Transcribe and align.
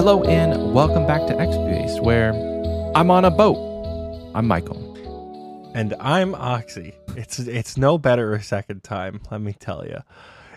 Hello 0.00 0.22
and 0.22 0.72
welcome 0.72 1.06
back 1.06 1.26
to 1.26 1.34
XP 1.34 1.82
Waste, 1.82 2.02
where 2.02 2.32
I'm 2.96 3.10
on 3.10 3.26
a 3.26 3.30
boat. 3.30 3.58
I'm 4.34 4.46
Michael. 4.46 5.70
And 5.74 5.94
I'm 6.00 6.34
Oxie. 6.36 6.94
It's 7.18 7.38
it's 7.38 7.76
no 7.76 7.98
better 7.98 8.32
a 8.32 8.42
second 8.42 8.82
time, 8.82 9.20
let 9.30 9.42
me 9.42 9.52
tell 9.52 9.84
you. 9.84 9.98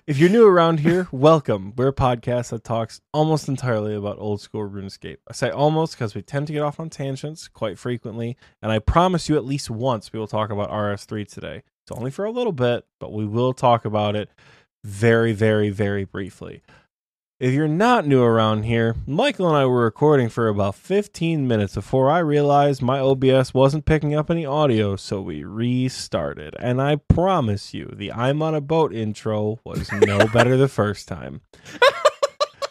If 0.07 0.17
you're 0.17 0.29
new 0.29 0.47
around 0.47 0.79
here, 0.79 1.09
welcome. 1.11 1.73
We're 1.75 1.89
a 1.89 1.93
podcast 1.93 2.51
that 2.51 2.63
talks 2.63 3.01
almost 3.11 3.49
entirely 3.49 3.95
about 3.95 4.17
old 4.17 4.39
school 4.39 4.61
RuneScape. 4.69 5.17
I 5.27 5.33
say 5.33 5.49
almost 5.49 5.95
because 5.95 6.15
we 6.15 6.21
tend 6.21 6.47
to 6.47 6.53
get 6.53 6.61
off 6.61 6.79
on 6.79 6.89
tangents 6.89 7.49
quite 7.49 7.77
frequently, 7.77 8.37
and 8.61 8.71
I 8.71 8.79
promise 8.79 9.27
you 9.27 9.35
at 9.35 9.43
least 9.43 9.69
once 9.69 10.13
we 10.13 10.19
will 10.19 10.27
talk 10.27 10.51
about 10.51 10.71
RS3 10.71 11.27
today. 11.27 11.63
It's 11.85 11.91
only 11.91 12.11
for 12.11 12.23
a 12.23 12.31
little 12.31 12.53
bit, 12.53 12.85
but 12.97 13.11
we 13.11 13.25
will 13.25 13.51
talk 13.51 13.83
about 13.83 14.15
it 14.15 14.29
very, 14.85 15.33
very, 15.33 15.69
very 15.69 16.05
briefly. 16.05 16.63
If 17.39 17.51
you're 17.51 17.67
not 17.67 18.05
new 18.05 18.21
around 18.21 18.63
here, 18.63 18.95
Michael 19.07 19.47
and 19.47 19.57
I 19.57 19.65
were 19.65 19.83
recording 19.83 20.29
for 20.29 20.47
about 20.47 20.75
15 20.75 21.47
minutes 21.47 21.73
before 21.73 22.11
I 22.11 22.19
realized 22.19 22.83
my 22.83 22.99
OBS 22.99 23.55
wasn't 23.55 23.85
picking 23.85 24.13
up 24.13 24.29
any 24.29 24.45
audio, 24.45 24.95
so 24.95 25.19
we 25.19 25.43
restarted. 25.43 26.55
And 26.59 26.79
I 26.79 26.97
promise 26.97 27.73
you, 27.73 27.91
the 27.91 28.13
I'm 28.13 28.43
on 28.43 28.53
a 28.53 28.61
boat 28.61 28.93
intro 28.93 29.59
was 29.63 29.91
no 29.91 30.27
better 30.33 30.55
the 30.57 30.67
first 30.67 31.07
time. 31.07 31.41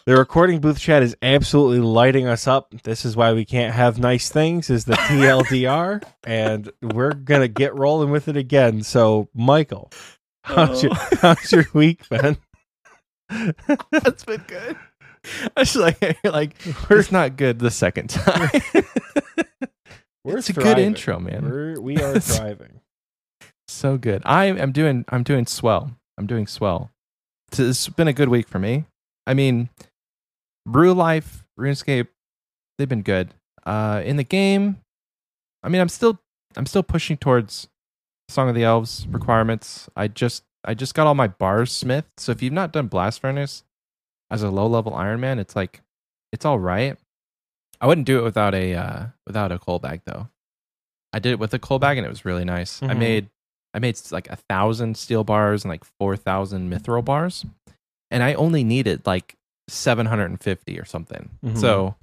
The 0.05 0.15
recording 0.15 0.61
booth 0.61 0.79
chat 0.79 1.03
is 1.03 1.15
absolutely 1.21 1.79
lighting 1.79 2.27
us 2.27 2.47
up. 2.47 2.73
This 2.83 3.03
is 3.03 3.17
why 3.17 3.33
we 3.33 3.43
can't 3.43 3.73
have 3.73 3.99
nice 3.99 4.29
things, 4.29 4.69
is 4.69 4.85
the 4.85 4.95
TLDR. 4.95 6.03
and 6.23 6.71
we're 6.81 7.13
going 7.13 7.41
to 7.41 7.49
get 7.49 7.77
rolling 7.77 8.11
with 8.11 8.29
it 8.29 8.37
again. 8.37 8.81
So, 8.81 9.27
Michael, 9.33 9.91
how's, 10.41 10.85
oh. 10.85 10.87
your, 10.87 10.95
how's 11.21 11.51
your 11.51 11.65
week 11.73 12.07
been? 12.07 12.37
That's 13.91 14.25
been 14.25 14.43
good. 14.47 14.77
I 15.55 15.61
was 15.61 15.75
like, 15.75 16.17
like 16.23 16.55
it's 16.89 17.11
not 17.11 17.37
good 17.37 17.59
the 17.59 17.71
second 17.71 18.09
time. 18.09 18.49
We're 20.23 20.37
it's 20.37 20.49
a 20.49 20.53
good 20.53 20.79
intro, 20.79 21.19
man. 21.19 21.43
We're, 21.43 21.79
we 21.81 21.97
are 21.97 22.19
thriving. 22.19 22.79
So 23.67 23.97
good. 23.97 24.21
I 24.25 24.45
am 24.45 24.71
doing. 24.71 25.03
I'm 25.09 25.23
doing 25.23 25.45
swell. 25.45 25.91
I'm 26.17 26.27
doing 26.27 26.47
swell. 26.47 26.91
It's 27.51 27.89
been 27.89 28.07
a 28.07 28.13
good 28.13 28.29
week 28.29 28.47
for 28.47 28.59
me. 28.59 28.85
I 29.27 29.33
mean, 29.33 29.69
Brew 30.65 30.93
Life, 30.93 31.43
RuneScape, 31.59 32.07
they've 32.77 32.89
been 32.89 33.03
good. 33.03 33.33
Uh, 33.65 34.01
in 34.03 34.17
the 34.17 34.23
game, 34.23 34.77
I 35.61 35.69
mean, 35.69 35.81
I'm 35.81 35.89
still, 35.89 36.19
I'm 36.55 36.65
still 36.65 36.83
pushing 36.83 37.17
towards 37.17 37.67
Song 38.29 38.49
of 38.49 38.55
the 38.55 38.63
Elves 38.63 39.07
requirements. 39.09 39.89
I 39.95 40.07
just, 40.07 40.43
I 40.65 40.73
just 40.73 40.93
got 40.93 41.07
all 41.07 41.15
my 41.15 41.27
bars 41.27 41.71
smith. 41.71 42.05
So 42.17 42.31
if 42.31 42.41
you've 42.41 42.53
not 42.53 42.71
done 42.71 42.87
Blast 42.87 43.19
Furnace 43.21 43.63
as 44.31 44.43
a 44.43 44.49
low 44.49 44.67
level 44.67 44.93
Iron 44.93 45.19
Man, 45.19 45.39
it's 45.39 45.55
like, 45.55 45.81
it's 46.31 46.45
all 46.45 46.59
right. 46.59 46.97
I 47.81 47.87
wouldn't 47.87 48.07
do 48.07 48.19
it 48.19 48.23
without 48.23 48.55
a, 48.55 48.73
uh, 48.73 49.05
without 49.27 49.51
a 49.51 49.59
coal 49.59 49.79
bag 49.79 50.01
though. 50.05 50.29
I 51.11 51.19
did 51.19 51.33
it 51.33 51.39
with 51.39 51.53
a 51.53 51.59
coal 51.59 51.79
bag 51.79 51.97
and 51.97 52.05
it 52.05 52.09
was 52.09 52.25
really 52.25 52.45
nice. 52.45 52.81
I 52.81 52.87
Mhm. 52.87 52.97
made 52.99 53.29
I 53.75 53.79
made 53.79 53.99
like 54.11 54.29
a 54.29 54.35
thousand 54.35 54.97
steel 54.97 55.23
bars 55.23 55.63
and 55.63 55.69
like 55.69 55.83
four 55.83 56.15
thousand 56.15 56.71
mithril 56.71 57.03
bars, 57.03 57.43
and 58.11 58.21
I 58.21 58.35
only 58.35 58.63
needed 58.63 59.05
like 59.07 59.35
seven 59.67 60.05
hundred 60.05 60.25
and 60.29 60.39
fifty 60.41 60.79
or 60.79 60.85
something. 60.85 61.29
Mhm. 61.43 61.57
So 61.57 61.95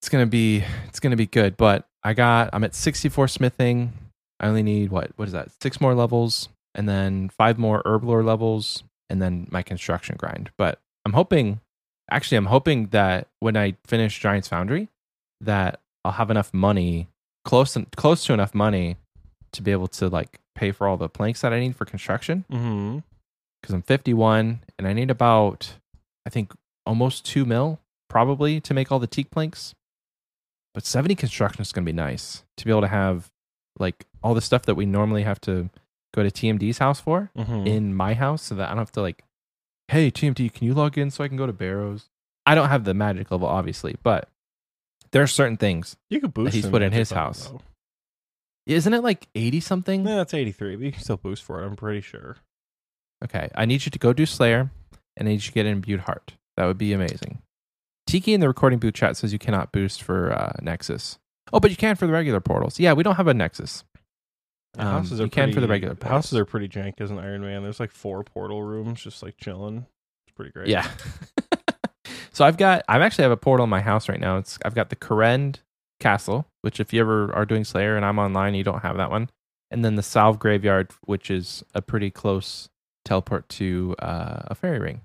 it's 0.00 0.08
gonna 0.08 0.26
be 0.26 0.64
it's 0.86 1.00
gonna 1.00 1.16
be 1.16 1.26
good. 1.26 1.56
But 1.56 1.86
I 2.02 2.14
got 2.14 2.50
I'm 2.52 2.64
at 2.64 2.74
sixty 2.74 3.08
four 3.08 3.26
smithing. 3.28 3.92
I 4.40 4.46
only 4.48 4.62
need 4.62 4.90
what 4.90 5.10
what 5.16 5.26
is 5.28 5.32
that? 5.32 5.50
Six 5.60 5.80
more 5.80 5.94
levels, 5.94 6.48
and 6.74 6.88
then 6.88 7.28
five 7.28 7.58
more 7.58 7.82
herblore 7.84 8.24
levels, 8.24 8.82
and 9.10 9.20
then 9.22 9.46
my 9.50 9.62
construction 9.62 10.16
grind. 10.18 10.50
But 10.56 10.80
I'm 11.04 11.12
hoping, 11.12 11.60
actually, 12.10 12.36
I'm 12.38 12.46
hoping 12.46 12.88
that 12.88 13.28
when 13.40 13.56
I 13.56 13.76
finish 13.86 14.18
Giants 14.20 14.48
Foundry, 14.48 14.88
that 15.40 15.80
I'll 16.04 16.12
have 16.12 16.30
enough 16.30 16.52
money 16.54 17.08
close 17.44 17.76
close 17.96 18.24
to 18.24 18.32
enough 18.32 18.54
money 18.54 18.96
to 19.52 19.62
be 19.62 19.70
able 19.72 19.88
to 19.88 20.08
like 20.08 20.40
pay 20.54 20.72
for 20.72 20.88
all 20.88 20.96
the 20.96 21.08
planks 21.08 21.42
that 21.42 21.52
I 21.52 21.60
need 21.60 21.76
for 21.76 21.84
construction 21.84 22.44
Mm-hmm. 22.50 22.98
because 23.60 23.74
I'm 23.74 23.82
51 23.82 24.60
and 24.78 24.88
I 24.88 24.92
need 24.94 25.10
about 25.10 25.74
I 26.26 26.30
think 26.30 26.52
almost 26.86 27.24
2 27.26 27.44
mil 27.44 27.80
probably 28.08 28.60
to 28.62 28.72
make 28.74 28.90
all 28.90 28.98
the 28.98 29.06
teak 29.06 29.30
planks. 29.30 29.74
But 30.72 30.86
70 30.86 31.14
construction 31.14 31.60
is 31.62 31.70
going 31.72 31.84
to 31.84 31.92
be 31.92 31.96
nice 31.96 32.44
to 32.56 32.64
be 32.64 32.70
able 32.70 32.80
to 32.82 32.88
have 32.88 33.30
like 33.78 34.06
all 34.22 34.34
the 34.34 34.40
stuff 34.40 34.62
that 34.62 34.74
we 34.74 34.86
normally 34.86 35.22
have 35.24 35.40
to 35.42 35.68
go 36.14 36.22
to 36.22 36.30
TMD's 36.30 36.78
house 36.78 37.00
for 37.00 37.30
Mm-hmm. 37.36 37.66
in 37.66 37.94
my 37.94 38.14
house 38.14 38.42
so 38.42 38.54
that 38.54 38.66
I 38.66 38.68
don't 38.70 38.78
have 38.78 38.92
to 38.92 39.00
like, 39.02 39.22
hey 39.88 40.10
TMD, 40.10 40.52
can 40.52 40.66
you 40.66 40.74
log 40.74 40.96
in 40.96 41.10
so 41.10 41.24
I 41.24 41.28
can 41.28 41.36
go 41.36 41.46
to 41.46 41.52
Barrows? 41.52 42.08
I 42.46 42.54
don't 42.54 42.68
have 42.68 42.84
the 42.84 42.94
magic 42.94 43.30
level 43.30 43.48
obviously, 43.48 43.96
but 44.02 44.28
there 45.12 45.22
are 45.22 45.26
certain 45.26 45.56
things. 45.56 45.96
you 46.10 46.20
could 46.20 46.34
boost. 46.34 46.54
he's 46.54 46.66
put 46.66 46.82
in 46.82 46.92
his 46.92 47.10
level, 47.10 47.24
house. 47.26 47.48
though. 47.48 47.60
Isn't 48.66 48.94
it 48.94 49.02
like 49.02 49.28
80 49.34 49.60
something? 49.60 50.06
Yeah, 50.06 50.16
that's 50.16 50.32
83, 50.34 50.76
but 50.76 50.84
you 50.84 50.92
can 50.92 51.02
still 51.02 51.18
boost 51.18 51.42
for 51.42 51.62
it. 51.62 51.66
I'm 51.66 51.76
pretty 51.76 52.00
sure. 52.00 52.36
Okay, 53.22 53.50
I 53.54 53.64
need 53.66 53.84
you 53.84 53.90
to 53.90 53.98
go 53.98 54.12
do 54.12 54.24
Slayer, 54.26 54.70
and 55.16 55.28
I 55.28 55.32
need 55.32 55.34
you 55.36 55.40
to 55.48 55.52
get 55.52 55.66
in 55.66 55.80
Butte 55.82 56.00
Heart. 56.00 56.34
That 56.56 56.64
would 56.66 56.78
be 56.78 56.92
amazing. 56.92 57.42
Tiki 58.06 58.32
in 58.34 58.40
the 58.40 58.48
recording 58.48 58.78
boot 58.78 58.94
chat 58.94 59.16
says 59.16 59.32
you 59.32 59.38
cannot 59.38 59.70
boost 59.72 60.02
for 60.02 60.32
uh, 60.32 60.52
Nexus. 60.62 61.18
Oh, 61.52 61.60
but 61.60 61.70
you 61.70 61.76
can 61.76 61.94
for 61.96 62.06
the 62.06 62.12
regular 62.12 62.40
portals. 62.40 62.80
Yeah, 62.80 62.92
we 62.94 63.02
don't 63.02 63.16
have 63.16 63.28
a 63.28 63.34
Nexus. 63.34 63.84
Um, 64.78 64.86
houses 64.86 65.20
are 65.20 65.24
you 65.24 65.30
can 65.30 65.52
for 65.52 65.60
the 65.60 65.66
pretty- 65.66 65.86
regular 65.86 66.08
Houses 66.10 66.38
are 66.38 66.44
pretty 66.44 66.68
jank 66.68 67.00
as 67.00 67.10
an 67.10 67.18
Iron 67.18 67.42
Man. 67.42 67.62
There's 67.62 67.80
like 67.80 67.90
four 67.90 68.22
portal 68.24 68.62
rooms 68.62 69.02
just 69.02 69.22
like 69.22 69.36
chilling. 69.36 69.86
It's 70.26 70.34
pretty 70.34 70.50
great. 70.52 70.68
Yeah. 70.68 70.88
so 72.32 72.44
I've 72.44 72.56
got, 72.56 72.82
I 72.88 72.98
actually 72.98 73.22
have 73.22 73.32
a 73.32 73.36
portal 73.36 73.64
in 73.64 73.70
my 73.70 73.80
house 73.80 74.08
right 74.08 74.20
now. 74.20 74.38
It's 74.38 74.58
I've 74.64 74.74
got 74.74 74.90
the 74.90 74.96
Kourend 74.96 75.58
Castle, 76.00 76.46
which 76.62 76.80
if 76.80 76.92
you 76.92 77.00
ever 77.00 77.32
are 77.34 77.46
doing 77.46 77.64
Slayer 77.64 77.96
and 77.96 78.04
I'm 78.04 78.18
online, 78.18 78.54
you 78.54 78.64
don't 78.64 78.82
have 78.82 78.96
that 78.96 79.10
one, 79.10 79.30
and 79.70 79.84
then 79.84 79.94
the 79.94 80.02
Salve 80.02 80.38
Graveyard, 80.38 80.90
which 81.04 81.30
is 81.30 81.64
a 81.74 81.80
pretty 81.82 82.10
close 82.10 82.68
teleport 83.04 83.48
to 83.50 83.94
uh, 84.00 84.42
a 84.46 84.54
fairy 84.54 84.78
ring. 84.78 85.00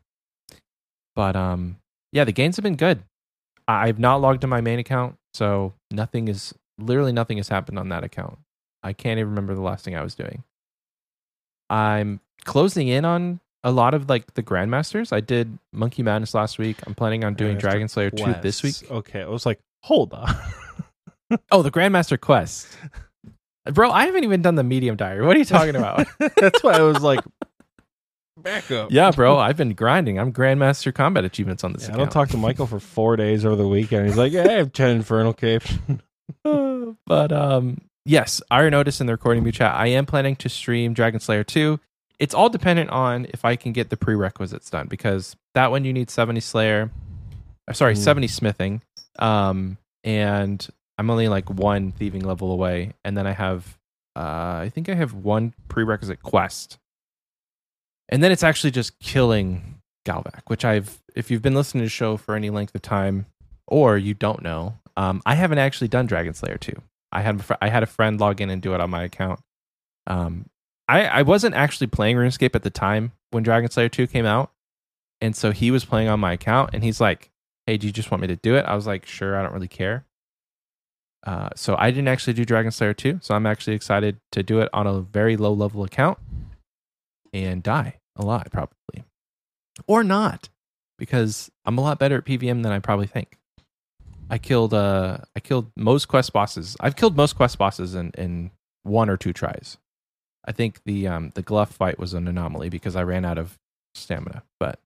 But 1.16 1.36
um, 1.36 1.78
yeah, 2.12 2.24
the 2.24 2.32
games 2.32 2.56
have 2.56 2.64
been 2.64 2.76
good. 2.76 3.04
I've 3.68 4.00
not 4.00 4.22
logged 4.22 4.44
in 4.44 4.50
my 4.50 4.62
main 4.62 4.80
account, 4.80 5.16
so 5.34 5.74
nothing 5.92 6.28
is 6.28 6.54
literally 6.80 7.12
nothing 7.12 7.38
has 7.38 7.50
happened 7.50 7.78
on 7.78 7.90
that 7.90 8.04
account. 8.04 8.40
I 8.84 8.94
can't 8.94 9.20
even 9.20 9.30
remember 9.32 9.56
the 9.56 9.62
last 9.62 9.84
thing 9.86 9.96
I 9.96 10.04
was 10.04 10.16
doing. 10.16 10.44
I'm 11.70 12.20
closing 12.46 12.88
in 12.88 13.06
on 13.06 13.40
a 13.64 13.72
lot 13.72 13.94
of 13.94 14.10
like 14.10 14.34
the 14.34 14.44
grandmasters. 14.44 15.12
I 15.12 15.20
did 15.20 15.58
Monkey 15.74 16.04
Madness 16.04 16.34
last 16.34 16.58
week. 16.58 16.78
I'm 16.88 16.96
planning 16.96 17.24
on 17.24 17.34
doing 17.34 17.58
Grandmaster 17.58 17.60
Dragon 17.60 17.88
Slayer 17.88 18.10
2 18.10 18.36
this 18.42 18.64
week. 18.64 18.90
Okay, 18.90 19.22
I 19.22 19.28
was 19.28 19.46
like, 19.46 19.60
hold 19.84 20.14
on. 20.14 20.34
Oh, 21.52 21.62
the 21.62 21.70
Grandmaster 21.70 22.20
Quest. 22.20 22.76
Bro, 23.72 23.92
I 23.92 24.08
haven't 24.08 24.24
even 24.24 24.42
done 24.42 24.56
the 24.56 24.64
medium 24.64 24.96
diary. 24.96 25.24
What 25.24 25.36
are 25.36 25.40
you 25.40 25.46
talking 25.46 25.76
about? 25.76 26.08
that's 26.38 26.64
why 26.64 26.74
I 26.74 26.82
was 26.82 27.04
like, 27.04 27.20
back 28.36 28.72
up. 28.72 28.90
yeah, 28.92 29.12
bro, 29.12 29.38
I've 29.38 29.58
been 29.58 29.74
grinding. 29.76 30.18
I'm 30.18 30.34
Grandmaster 30.34 30.92
Combat 30.92 31.24
achievements 31.26 31.64
on 31.64 31.74
this 31.74 31.88
Yeah, 31.88 31.94
I 31.94 31.98
don't 31.98 32.12
talk 32.12 32.30
to 32.30 32.38
Michael 32.38 32.66
for 32.66 32.80
four 32.80 33.16
days 33.16 33.46
over 33.46 33.56
the 33.56 33.68
weekend. 33.68 34.08
He's 34.08 34.18
like, 34.18 34.32
yeah, 34.32 34.44
I 34.44 34.54
have 34.54 34.74
10 34.74 34.90
Infernal 34.90 35.34
Capes. 35.34 35.72
but 37.06 37.32
um 37.32 37.80
yes 38.06 38.42
iron 38.50 38.74
otis 38.74 39.02
in 39.02 39.08
the 39.08 39.14
recording 39.14 39.44
boot 39.44 39.56
chat 39.56 39.74
i 39.76 39.88
am 39.88 40.06
planning 40.06 40.36
to 40.36 40.50
stream 40.50 40.94
dragon 40.94 41.20
slayer 41.20 41.44
2 41.44 41.80
it's 42.20 42.34
all 42.34 42.50
dependent 42.50 42.90
on 42.90 43.26
if 43.30 43.46
i 43.46 43.56
can 43.56 43.72
get 43.72 43.90
the 43.90 43.98
prerequisites 43.98 44.70
done 44.70 44.88
because 44.88 45.36
that 45.54 45.72
one 45.72 45.84
you 45.86 45.94
need 45.94 46.10
70 46.10 46.40
slayer 46.40 46.90
uh, 47.68 47.74
sorry 47.74 47.94
Mm. 47.94 47.98
70 47.98 48.28
smithing 48.28 48.82
um 49.20 49.78
and 50.04 50.68
i'm 50.98 51.10
only 51.10 51.28
like 51.28 51.50
one 51.50 51.92
thieving 51.92 52.24
level 52.24 52.52
away 52.52 52.94
and 53.04 53.18
then 53.18 53.28
i 53.28 53.32
have 53.32 53.78
uh 54.16 54.60
i 54.64 54.72
think 54.74 54.90
i 54.90 54.94
have 54.96 55.14
one 55.14 55.54
prerequisite 55.68 56.24
quest 56.24 56.78
and 58.08 58.24
then 58.24 58.32
it's 58.32 58.44
actually 58.44 58.72
just 58.72 58.98
killing 59.00 59.82
Galvek 60.06 60.42
which 60.48 60.64
i've 60.64 61.00
if 61.16 61.30
you've 61.30 61.42
been 61.42 61.54
listening 61.54 61.82
to 61.82 61.86
the 61.86 61.90
show 61.90 62.16
for 62.18 62.36
any 62.36 62.50
length 62.50 62.74
of 62.74 62.82
time 62.82 63.26
or 63.68 63.98
you 63.98 64.14
don't 64.14 64.42
know 64.42 64.76
um, 64.98 65.22
I 65.26 65.36
haven't 65.36 65.60
actually 65.60 65.88
done 65.88 66.08
Dragon 66.08 66.34
Slayer 66.34 66.58
2. 66.58 66.74
I 67.12 67.22
had 67.22 67.44
I 67.62 67.70
had 67.70 67.84
a 67.84 67.88
friend 67.88 68.20
log 68.20 68.42
in 68.42 68.50
and 68.50 68.62
do 68.62 68.74
it 68.74 68.82
on 68.82 68.90
my 68.90 69.04
account. 69.04 69.40
Um, 70.08 70.46
I 70.88 71.06
I 71.06 71.22
wasn't 71.24 71.56
actually 71.56 71.88
playing 71.88 72.18
RuneScape 72.18 72.56
at 72.56 72.64
the 72.64 72.70
time 72.70 73.14
when 73.32 73.44
Dragon 73.44 73.70
Slayer 73.70 73.90
2 73.90 74.08
came 74.08 74.26
out, 74.26 74.52
and 75.22 75.36
so 75.36 75.52
he 75.52 75.72
was 75.72 75.86
playing 75.86 76.10
on 76.10 76.20
my 76.20 76.34
account, 76.34 76.72
and 76.74 76.84
he's 76.84 77.02
like, 77.02 77.32
"Hey, 77.66 77.78
do 77.78 77.88
you 77.88 77.94
just 77.94 78.12
want 78.12 78.22
me 78.22 78.28
to 78.28 78.36
do 78.36 78.56
it?" 78.56 78.66
I 78.66 78.76
was 78.76 78.88
like, 78.88 79.06
"Sure, 79.06 79.38
I 79.38 79.44
don't 79.44 79.54
really 79.54 79.68
care." 79.68 80.06
Uh, 81.26 81.50
so 81.56 81.76
I 81.78 81.92
didn't 81.92 82.08
actually 82.08 82.34
do 82.34 82.46
Dragon 82.46 82.72
Slayer 82.72 82.94
2, 82.94 83.20
so 83.22 83.36
I'm 83.36 83.46
actually 83.46 83.76
excited 83.76 84.18
to 84.32 84.42
do 84.42 84.60
it 84.60 84.70
on 84.72 84.88
a 84.88 85.02
very 85.02 85.36
low 85.36 85.52
level 85.52 85.84
account 85.84 86.18
and 87.34 87.62
die 87.62 88.00
a 88.16 88.24
lot 88.24 88.50
probably, 88.52 89.04
or 89.88 90.04
not, 90.04 90.50
because 90.98 91.52
I'm 91.66 91.78
a 91.78 91.82
lot 91.82 92.00
better 92.00 92.18
at 92.18 92.26
PVM 92.26 92.64
than 92.64 92.72
I 92.72 92.80
probably 92.80 93.08
think. 93.08 93.39
I 94.30 94.38
killed 94.38 94.74
uh 94.74 95.18
I 95.36 95.40
killed 95.40 95.72
most 95.76 96.08
quest 96.08 96.34
bosses. 96.34 96.78
I've 96.80 96.96
killed 96.96 97.16
most 97.18 97.36
quest 97.36 97.58
bosses 97.58 97.96
in 97.96 98.12
in 98.18 98.52
one 98.84 99.10
or 99.10 99.18
two 99.18 99.34
tries. 99.34 99.78
I 100.46 100.52
think 100.52 100.82
the 100.86 101.08
um 101.08 101.32
the 101.36 101.42
Glough 101.44 101.70
fight 101.72 102.00
was 102.00 102.14
an 102.14 102.28
anomaly 102.28 102.70
because 102.70 102.96
I 102.96 103.04
ran 103.04 103.26
out 103.26 103.38
of 103.38 103.58
stamina. 103.96 104.44
But 104.60 104.80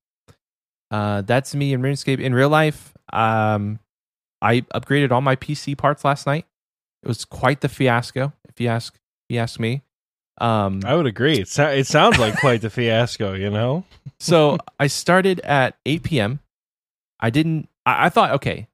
uh 0.91 1.21
that's 1.21 1.53
me 1.55 1.73
in 1.73 1.81
RuneScape. 1.81 2.19
In 2.19 2.33
real 2.33 2.49
life, 2.49 2.93
Um, 3.11 3.79
I 4.41 4.61
upgraded 4.73 5.11
all 5.11 5.21
my 5.21 5.35
PC 5.35 5.77
parts 5.77 6.03
last 6.03 6.25
night. 6.25 6.45
It 7.03 7.07
was 7.07 7.25
quite 7.25 7.61
the 7.61 7.69
fiasco, 7.69 8.33
if 8.49 8.59
you 8.59 8.69
ask. 8.69 8.93
If 8.95 9.35
you 9.35 9.39
ask 9.39 9.59
me. 9.59 9.83
Um, 10.41 10.81
I 10.85 10.95
would 10.95 11.05
agree. 11.05 11.39
It, 11.39 11.47
so- 11.47 11.69
it 11.69 11.85
sounds 11.87 12.17
like 12.17 12.39
quite 12.39 12.61
the 12.61 12.69
fiasco, 12.69 13.33
you 13.33 13.49
know? 13.49 13.83
so 14.19 14.57
I 14.79 14.87
started 14.87 15.39
at 15.41 15.77
8 15.85 16.03
p.m. 16.03 16.39
I 17.19 17.29
didn't. 17.29 17.69
I, 17.85 18.05
I 18.05 18.09
thought 18.09 18.31
okay, 18.31 18.67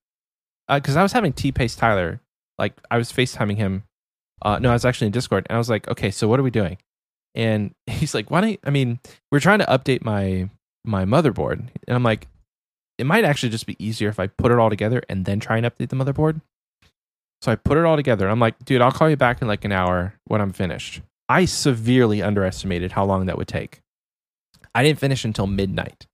because 0.77 0.95
I 0.95 1.03
was 1.03 1.13
having 1.13 1.33
T 1.33 1.51
Pace 1.51 1.75
Tyler. 1.75 2.21
Like 2.57 2.73
I 2.91 2.97
was 2.97 3.11
FaceTiming 3.11 3.57
him. 3.57 3.83
Uh, 4.41 4.59
no, 4.59 4.69
I 4.69 4.73
was 4.73 4.85
actually 4.85 5.07
in 5.07 5.13
Discord, 5.13 5.45
and 5.49 5.55
I 5.55 5.57
was 5.57 5.69
like, 5.69 5.87
okay, 5.89 6.11
so 6.11 6.27
what 6.27 6.39
are 6.39 6.43
we 6.43 6.51
doing? 6.51 6.77
And 7.35 7.73
he's 7.87 8.13
like, 8.13 8.29
why 8.29 8.41
don't? 8.41 8.51
You, 8.51 8.57
I 8.63 8.69
mean, 8.69 8.99
we're 9.31 9.39
trying 9.39 9.59
to 9.59 9.65
update 9.65 10.03
my 10.03 10.49
my 10.85 11.05
motherboard, 11.05 11.59
and 11.59 11.95
I'm 11.95 12.03
like, 12.03 12.27
it 12.97 13.05
might 13.05 13.23
actually 13.23 13.49
just 13.49 13.65
be 13.65 13.83
easier 13.83 14.09
if 14.09 14.19
I 14.19 14.27
put 14.27 14.51
it 14.51 14.59
all 14.59 14.69
together 14.69 15.01
and 15.09 15.25
then 15.25 15.39
try 15.39 15.57
and 15.57 15.65
update 15.65 15.89
the 15.89 15.95
motherboard. 15.95 16.41
So 17.41 17.51
I 17.51 17.55
put 17.55 17.77
it 17.77 17.85
all 17.85 17.95
together. 17.95 18.27
I'm 18.27 18.39
like, 18.39 18.65
dude, 18.65 18.81
I'll 18.81 18.91
call 18.91 19.09
you 19.09 19.15
back 19.15 19.41
in 19.41 19.47
like 19.47 19.63
an 19.63 19.71
hour 19.71 20.15
when 20.25 20.41
I'm 20.41 20.51
finished. 20.51 21.01
I 21.29 21.45
severely 21.45 22.21
underestimated 22.21 22.91
how 22.91 23.05
long 23.05 23.27
that 23.27 23.37
would 23.37 23.47
take. 23.47 23.79
I 24.75 24.83
didn't 24.83 24.99
finish 24.99 25.23
until 25.23 25.47
midnight. 25.47 26.07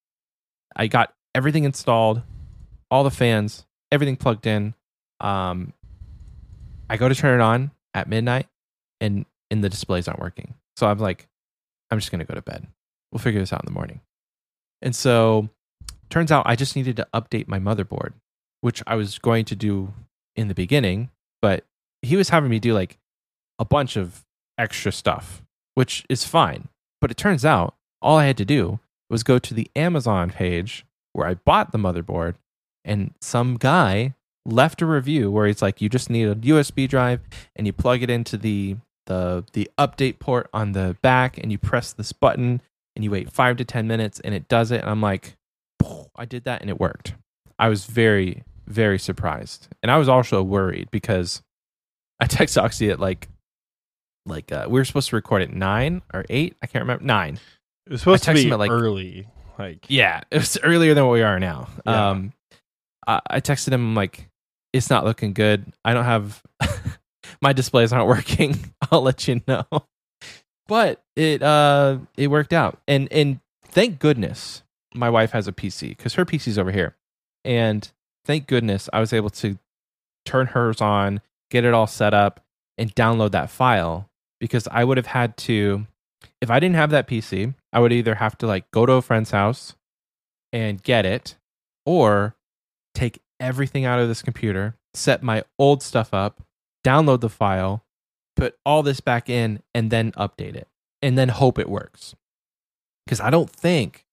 I 0.76 0.88
got 0.88 1.14
everything 1.34 1.64
installed, 1.64 2.22
all 2.92 3.04
the 3.04 3.10
fans, 3.12 3.66
everything 3.96 4.16
plugged 4.16 4.46
in. 4.46 4.76
Um, 5.20 5.74
I 6.90 6.98
go 6.98 7.10
to 7.10 7.16
turn 7.16 7.40
it 7.40 7.44
on 7.44 7.72
at 7.96 8.08
midnight, 8.08 8.48
and 9.02 9.26
and 9.50 9.64
the 9.64 9.70
displays 9.70 10.08
aren't 10.08 10.20
working. 10.20 10.54
So 10.78 10.88
I'm 10.88 11.00
like, 11.00 11.28
I'm 11.90 11.98
just 11.98 12.12
gonna 12.12 12.26
go 12.26 12.36
to 12.36 12.42
bed. 12.42 12.68
We'll 13.12 13.20
figure 13.20 13.40
this 13.40 13.54
out 13.54 13.64
in 13.64 13.66
the 13.66 13.74
morning. 13.74 14.02
And 14.82 14.96
so, 14.96 15.50
turns 16.10 16.32
out 16.32 16.44
I 16.46 16.56
just 16.56 16.76
needed 16.76 16.98
to 16.98 17.08
update 17.14 17.48
my 17.48 17.60
motherboard, 17.60 18.14
which 18.62 18.84
I 18.86 18.96
was 18.96 19.18
going 19.18 19.46
to 19.46 19.56
do 19.56 19.94
in 20.36 20.48
the 20.48 20.54
beginning, 20.54 21.10
but 21.42 21.64
he 22.02 22.16
was 22.16 22.30
having 22.30 22.50
me 22.50 22.60
do 22.60 22.74
like 22.74 22.98
a 23.58 23.66
bunch 23.66 23.96
of 23.96 24.26
extra 24.58 24.92
stuff, 24.92 25.42
which 25.74 26.06
is 26.10 26.26
fine. 26.26 26.68
But 27.02 27.12
it 27.12 27.18
turns 27.18 27.46
out 27.46 27.76
all 28.02 28.18
I 28.18 28.26
had 28.26 28.38
to 28.38 28.46
do 28.46 28.80
was 29.10 29.24
go 29.24 29.40
to 29.40 29.54
the 29.54 29.70
Amazon 29.76 30.30
page 30.30 30.86
where 31.14 31.28
I 31.28 31.36
bought 31.36 31.72
the 31.72 31.78
motherboard, 31.78 32.36
and 32.86 33.14
some 33.20 33.56
guy 33.58 34.14
left 34.46 34.82
a 34.82 34.86
review 34.86 35.30
where 35.32 35.48
he's 35.48 35.62
like, 35.62 35.82
"You 35.82 35.90
just 35.90 36.10
need 36.10 36.28
a 36.28 36.36
USB 36.36 36.88
drive, 36.88 37.20
and 37.56 37.68
you 37.68 37.74
plug 37.74 38.02
it 38.04 38.10
into 38.10 38.38
the 38.38 38.78
the 39.08 39.44
the 39.54 39.70
update 39.78 40.20
port 40.20 40.50
on 40.54 40.72
the 40.72 40.96
back, 41.02 41.38
and 41.38 41.52
you 41.52 41.58
press 41.58 41.92
this 41.92 42.12
button, 42.14 42.62
and 42.96 43.04
you 43.04 43.12
wait 43.12 43.32
five 43.32 43.58
to 43.58 43.66
ten 43.66 43.88
minutes, 43.88 44.20
and 44.22 44.34
it 44.34 44.48
does 44.48 44.72
it." 44.72 44.82
And 44.82 44.90
I'm 44.90 45.02
like, 45.02 45.36
I 46.16 46.26
did 46.26 46.46
that, 46.46 46.62
and 46.62 46.70
it 46.70 46.80
worked. 46.80 47.16
I 47.60 47.68
was 47.70 47.86
very 47.86 48.44
very 48.68 48.98
surprised, 49.00 49.68
and 49.84 49.92
I 49.92 49.98
was 49.98 50.08
also 50.10 50.42
worried 50.42 50.90
because 50.92 51.42
I 52.20 52.28
texted 52.28 52.62
Oxie 52.64 52.90
at 52.92 53.00
like 53.00 53.28
like 54.26 54.52
uh, 54.52 54.66
we 54.70 54.80
were 54.80 54.86
supposed 54.86 55.10
to 55.10 55.16
record 55.16 55.42
at 55.42 55.54
nine 55.54 56.02
or 56.14 56.26
eight. 56.30 56.56
I 56.62 56.68
can't 56.68 56.84
remember 56.84 57.04
nine. 57.04 57.40
It 57.86 57.92
was 57.92 58.02
supposed 58.02 58.24
to 58.24 58.34
be 58.34 58.50
like- 58.52 58.72
early. 58.72 59.28
Like, 59.58 59.86
Yeah, 59.88 60.20
it 60.32 60.38
was 60.40 60.58
earlier 60.64 60.94
than 60.94 61.06
what 61.06 61.14
we 61.14 61.22
are 61.22 61.40
now. 61.40 61.70
Yeah. 61.86 62.10
Um, 62.10 62.34
I, 63.08 63.22
I 63.30 63.42
texted 63.42 63.70
him 63.70 63.82
I'm 63.82 63.96
like, 63.96 64.30
it's 64.74 64.90
not 64.90 65.06
looking 65.06 65.34
good. 65.34 65.66
I 65.84 65.94
don't 65.94 66.06
have 66.06 66.42
my 67.42 67.54
displays 67.54 67.94
aren't 67.94 68.08
working. 68.08 68.74
I'll 68.92 69.02
let 69.02 69.28
you 69.28 69.42
know. 69.48 69.66
But 70.68 71.04
it 71.16 71.44
uh 71.44 72.00
it 72.18 72.28
worked 72.28 72.54
out, 72.54 72.80
and 72.88 73.12
and 73.12 73.40
thank 73.68 74.00
goodness 74.00 74.64
my 74.94 75.10
wife 75.10 75.32
has 75.32 75.48
a 75.48 75.52
PC 75.52 75.90
because 75.90 76.16
her 76.16 76.26
PC's 76.26 76.58
over 76.58 76.72
here, 76.72 76.96
and 77.44 77.90
thank 78.26 78.48
goodness 78.48 78.90
I 78.92 79.00
was 79.00 79.14
able 79.14 79.30
to 79.32 79.60
turn 80.26 80.48
hers 80.48 80.82
on, 80.82 81.22
get 81.52 81.66
it 81.66 81.74
all 81.74 81.88
set 81.88 82.14
up, 82.14 82.44
and 82.78 82.96
download 82.96 83.32
that 83.32 83.52
file 83.52 84.10
because 84.40 84.68
I 84.72 84.84
would 84.84 84.98
have 84.98 85.08
had 85.08 85.38
to 85.38 85.86
if 86.42 86.50
I 86.50 86.60
didn't 86.60 86.76
have 86.76 86.92
that 86.92 87.08
PC, 87.08 87.54
I 87.72 87.80
would 87.80 87.94
either 87.94 88.16
have 88.16 88.38
to 88.40 88.48
like 88.48 88.70
go 88.72 88.86
to 88.86 88.94
a 88.94 89.02
friend's 89.02 89.32
house 89.32 89.76
and 90.52 90.82
get 90.82 91.06
it 91.06 91.36
or 91.86 92.35
take 92.96 93.22
everything 93.40 93.86
out 93.86 94.00
of 94.00 94.08
this 94.08 94.22
computer, 94.22 94.76
set 94.94 95.22
my 95.22 95.44
old 95.60 95.84
stuff 95.84 96.14
up, 96.14 96.42
download 96.84 97.22
the 97.22 97.30
file, 97.30 97.84
put 98.36 98.58
all 98.66 98.84
this 98.84 99.00
back 99.00 99.30
in 99.30 99.62
and 99.74 99.92
then 99.92 100.12
update 100.14 100.56
it 100.56 100.68
and 101.02 101.18
then 101.18 101.30
hope 101.30 101.60
it 101.60 101.70
works. 101.70 102.16
Cuz 103.08 103.20
I 103.20 103.30
don't 103.30 103.50
think 103.50 104.06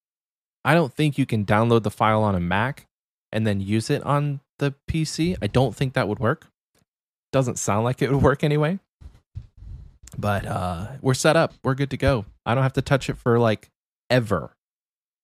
I 0.65 0.75
don't 0.75 0.93
think 0.93 1.19
you 1.19 1.27
can 1.27 1.45
download 1.47 1.83
the 1.83 1.91
file 1.91 2.23
on 2.23 2.35
a 2.35 2.41
Mac 2.41 2.87
and 3.33 3.47
then 3.47 3.61
use 3.61 3.89
it 3.91 4.03
on 4.05 4.41
the 4.59 4.75
PC. 4.89 5.37
I 5.41 5.47
don't 5.47 5.75
think 5.75 5.95
that 5.95 6.09
would 6.09 6.19
work. 6.19 6.49
Doesn't 7.33 7.59
sound 7.59 7.85
like 7.85 8.03
it 8.03 8.11
would 8.13 8.23
work 8.23 8.45
anyway 8.45 8.79
but 10.17 10.47
uh 10.47 10.89
we're 11.01 11.15
set 11.15 11.37
up 11.37 11.55
we're 11.63 11.75
good 11.75 11.91
to 11.91 11.97
go 11.97 12.25
i 12.45 12.55
don't 12.55 12.63
have 12.63 12.73
to 12.73 12.83
touch 12.83 13.09
it 13.09 13.17
for 13.17 13.39
like 13.39 13.71
ever 14.11 14.55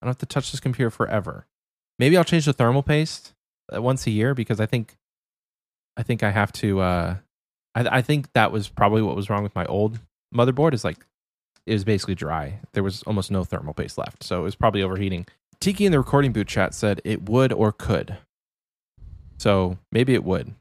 i 0.00 0.06
don't 0.06 0.10
have 0.10 0.18
to 0.18 0.26
touch 0.26 0.50
this 0.50 0.60
computer 0.60 0.90
forever 0.90 1.46
maybe 1.98 2.16
i'll 2.16 2.24
change 2.24 2.46
the 2.46 2.52
thermal 2.52 2.82
paste 2.82 3.34
once 3.72 4.06
a 4.06 4.10
year 4.10 4.34
because 4.34 4.60
i 4.60 4.66
think 4.66 4.96
i 5.96 6.02
think 6.02 6.22
i 6.22 6.30
have 6.30 6.52
to 6.52 6.80
uh 6.80 7.16
i, 7.74 7.98
I 7.98 8.02
think 8.02 8.32
that 8.32 8.52
was 8.52 8.68
probably 8.68 9.02
what 9.02 9.16
was 9.16 9.30
wrong 9.30 9.42
with 9.42 9.54
my 9.54 9.64
old 9.66 10.00
motherboard 10.34 10.74
is 10.74 10.84
like 10.84 10.98
it 11.66 11.72
was 11.72 11.84
basically 11.84 12.14
dry 12.14 12.60
there 12.72 12.82
was 12.82 13.02
almost 13.04 13.30
no 13.30 13.44
thermal 13.44 13.74
paste 13.74 13.98
left 13.98 14.22
so 14.22 14.40
it 14.40 14.44
was 14.44 14.54
probably 14.54 14.82
overheating 14.82 15.26
tiki 15.60 15.86
in 15.86 15.92
the 15.92 15.98
recording 15.98 16.32
boot 16.32 16.48
chat 16.48 16.74
said 16.74 17.00
it 17.04 17.28
would 17.28 17.52
or 17.52 17.72
could 17.72 18.16
so 19.38 19.78
maybe 19.92 20.14
it 20.14 20.24
would 20.24 20.54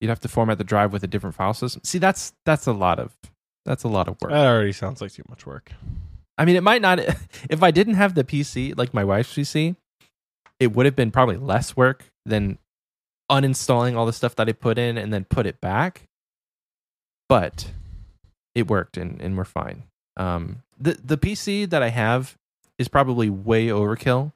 you'd 0.00 0.08
have 0.08 0.20
to 0.20 0.28
format 0.28 0.58
the 0.58 0.64
drive 0.64 0.92
with 0.92 1.02
a 1.02 1.08
different 1.08 1.34
file 1.34 1.54
system 1.54 1.82
see 1.84 1.98
that's 1.98 2.32
that's 2.44 2.66
a 2.66 2.72
lot 2.72 2.98
of 2.98 3.16
that's 3.64 3.84
a 3.84 3.88
lot 3.88 4.08
of 4.08 4.20
work. 4.20 4.30
that 4.30 4.46
already 4.46 4.72
sounds 4.72 5.00
like 5.00 5.12
too 5.12 5.22
much 5.28 5.46
work. 5.46 5.72
I 6.36 6.44
mean, 6.44 6.56
it 6.56 6.62
might 6.62 6.82
not. 6.82 7.00
If 7.50 7.62
I 7.62 7.70
didn't 7.70 7.94
have 7.94 8.14
the 8.14 8.24
PC, 8.24 8.76
like 8.76 8.94
my 8.94 9.04
wife's 9.04 9.34
PC, 9.34 9.76
it 10.58 10.74
would 10.74 10.86
have 10.86 10.96
been 10.96 11.10
probably 11.10 11.36
less 11.36 11.76
work 11.76 12.06
than 12.24 12.58
uninstalling 13.30 13.96
all 13.96 14.06
the 14.06 14.12
stuff 14.12 14.36
that 14.36 14.48
I 14.48 14.52
put 14.52 14.78
in 14.78 14.98
and 14.98 15.12
then 15.12 15.24
put 15.24 15.46
it 15.46 15.60
back. 15.60 16.08
But 17.28 17.70
it 18.54 18.68
worked, 18.68 18.96
and, 18.96 19.20
and 19.20 19.36
we're 19.36 19.44
fine. 19.44 19.84
Um, 20.16 20.62
the 20.78 20.98
the 21.02 21.16
PC 21.16 21.68
that 21.70 21.82
I 21.82 21.88
have 21.88 22.36
is 22.78 22.88
probably 22.88 23.30
way 23.30 23.68
overkill, 23.68 24.32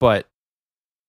but 0.00 0.26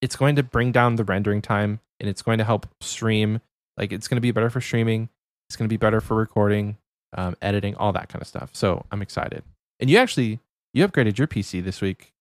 it's 0.01 0.15
going 0.15 0.35
to 0.35 0.43
bring 0.43 0.71
down 0.71 0.95
the 0.95 1.03
rendering 1.03 1.41
time, 1.41 1.79
and 1.99 2.09
it's 2.09 2.21
going 2.21 2.37
to 2.37 2.43
help 2.43 2.67
stream. 2.79 3.41
Like 3.77 3.91
it's 3.91 4.07
going 4.07 4.17
to 4.17 4.21
be 4.21 4.31
better 4.31 4.49
for 4.49 4.61
streaming. 4.61 5.09
It's 5.49 5.55
going 5.55 5.67
to 5.67 5.73
be 5.73 5.77
better 5.77 5.99
for 5.99 6.15
recording 6.15 6.77
um, 7.13 7.35
editing, 7.41 7.75
all 7.75 7.91
that 7.93 8.09
kind 8.09 8.21
of 8.21 8.27
stuff. 8.27 8.49
So 8.53 8.85
I'm 8.91 9.01
excited. 9.01 9.43
And 9.79 9.89
you 9.89 9.97
actually 9.97 10.39
you 10.73 10.87
upgraded 10.87 11.17
your 11.17 11.27
PC 11.27 11.63
this 11.63 11.81
week 11.81 12.13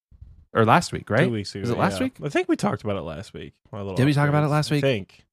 or 0.55 0.65
last 0.65 0.93
week, 0.93 1.11
right? 1.11 1.25
Two 1.25 1.33
weeks 1.33 1.55
ago. 1.55 1.63
Was 1.63 1.71
it 1.71 1.79
last 1.79 1.99
yeah. 1.99 2.05
week? 2.05 2.17
I 2.23 2.29
think 2.29 2.49
we 2.49 2.57
talked 2.57 2.85
about 2.85 2.97
it 2.97 3.03
last 3.03 3.35
week. 3.35 3.55
Did 3.73 4.07
we 4.07 4.15
talk 4.15 4.29
about 4.29 4.45
it 4.45 4.49
last 4.49 4.71
week? 4.71 4.85
I 4.85 4.87
think. 4.87 5.25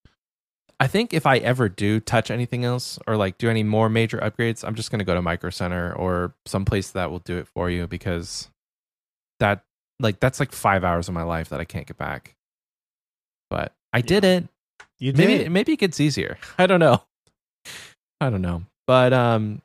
I 0.80 0.88
think 0.88 1.13
if 1.13 1.28
I 1.28 1.38
ever 1.38 1.70
do 1.70 2.00
touch 2.00 2.32
anything 2.32 2.66
else 2.66 2.98
or 3.06 3.16
like 3.16 3.38
do 3.38 3.50
any 3.50 3.62
more 3.62 3.88
major 3.88 4.18
upgrades, 4.18 4.68
I'm 4.68 4.74
just 4.74 4.90
going 4.90 4.98
to 4.98 5.06
go 5.06 5.13
to 5.13 5.22
Micro 5.22 5.51
Center 5.51 5.94
or 5.94 6.34
someplace 6.48 6.90
that 6.92 7.12
will 7.12 7.20
do 7.20 7.38
it 7.38 7.48
for 7.48 7.70
you 7.70 7.86
because 7.86 8.50
that 9.40 9.63
like 10.00 10.20
that's 10.20 10.40
like 10.40 10.51
5 10.51 10.84
hours 10.84 11.08
of 11.08 11.13
my 11.13 11.22
life 11.22 11.50
that 11.50 11.60
I 11.60 11.66
can't 11.66 11.86
get 11.86 11.98
back. 11.98 12.36
But 13.51 13.74
I 13.94 14.01
did 14.01 14.24
it. 14.24 14.48
You 14.98 15.12
did. 15.12 15.28
maybe 15.28 15.50
maybe 15.50 15.74
it 15.74 15.78
gets 15.78 16.00
easier. 16.00 16.40
I 16.58 16.66
don't 16.66 16.80
know. 16.80 17.04
I 18.20 18.32
don't 18.32 18.42
know. 18.42 18.63
But 18.88 19.13
um 19.13 19.62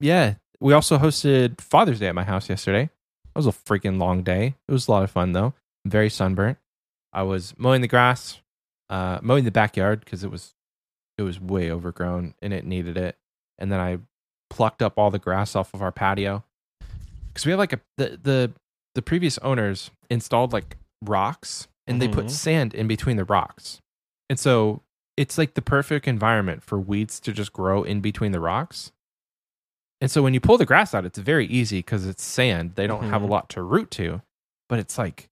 yeah, 0.00 0.36
we 0.60 0.72
also 0.72 0.96
hosted 0.96 1.60
Father's 1.60 2.00
Day 2.00 2.06
at 2.06 2.14
my 2.14 2.24
house 2.24 2.48
yesterday. 2.48 2.88
It 3.34 3.38
was 3.38 3.46
a 3.46 3.50
freaking 3.52 3.98
long 3.98 4.22
day. 4.22 4.54
It 4.68 4.72
was 4.72 4.86
a 4.88 4.90
lot 4.90 5.02
of 5.02 5.10
fun 5.10 5.32
though. 5.32 5.54
I'm 5.84 5.90
very 5.90 6.08
sunburnt. 6.10 6.58
I 7.12 7.22
was 7.22 7.54
mowing 7.56 7.80
the 7.80 7.88
grass, 7.88 8.40
uh 8.90 9.18
mowing 9.22 9.44
the 9.44 9.50
backyard 9.50 10.00
because 10.00 10.22
it 10.24 10.30
was 10.30 10.54
it 11.18 11.22
was 11.22 11.40
way 11.40 11.70
overgrown 11.70 12.34
and 12.42 12.52
it 12.52 12.64
needed 12.64 12.96
it. 12.96 13.16
And 13.58 13.70
then 13.72 13.80
I 13.80 13.98
plucked 14.50 14.82
up 14.82 14.94
all 14.98 15.10
the 15.10 15.18
grass 15.18 15.54
off 15.56 15.72
of 15.74 15.82
our 15.82 15.92
patio. 15.92 16.44
Cuz 17.34 17.44
we 17.46 17.50
have 17.50 17.58
like 17.58 17.72
a 17.72 17.80
the 17.96 18.18
the 18.22 18.52
the 18.94 19.02
previous 19.02 19.38
owners 19.38 19.90
installed 20.10 20.52
like 20.52 20.76
rocks 21.02 21.66
and 21.86 22.00
they 22.00 22.08
put 22.08 22.26
Mhm. 22.26 22.30
sand 22.30 22.74
in 22.74 22.86
between 22.86 23.16
the 23.16 23.24
rocks. 23.24 23.80
And 24.30 24.38
so 24.38 24.82
it's 25.16 25.36
like 25.38 25.54
the 25.54 25.62
perfect 25.62 26.08
environment 26.08 26.62
for 26.62 26.78
weeds 26.78 27.20
to 27.20 27.32
just 27.32 27.52
grow 27.52 27.82
in 27.82 28.00
between 28.00 28.32
the 28.32 28.40
rocks. 28.40 28.90
And 30.04 30.10
so 30.10 30.22
when 30.22 30.34
you 30.34 30.40
pull 30.40 30.58
the 30.58 30.66
grass 30.66 30.92
out, 30.92 31.06
it's 31.06 31.18
very 31.18 31.46
easy 31.46 31.78
because 31.78 32.04
it's 32.06 32.22
sand. 32.22 32.74
They 32.74 32.86
don't 32.86 33.04
have 33.04 33.22
a 33.22 33.26
Mhm. 33.26 33.30
lot 33.30 33.48
to 33.50 33.62
root 33.62 33.90
to, 33.92 34.20
but 34.68 34.78
it's 34.78 34.98
like 34.98 35.30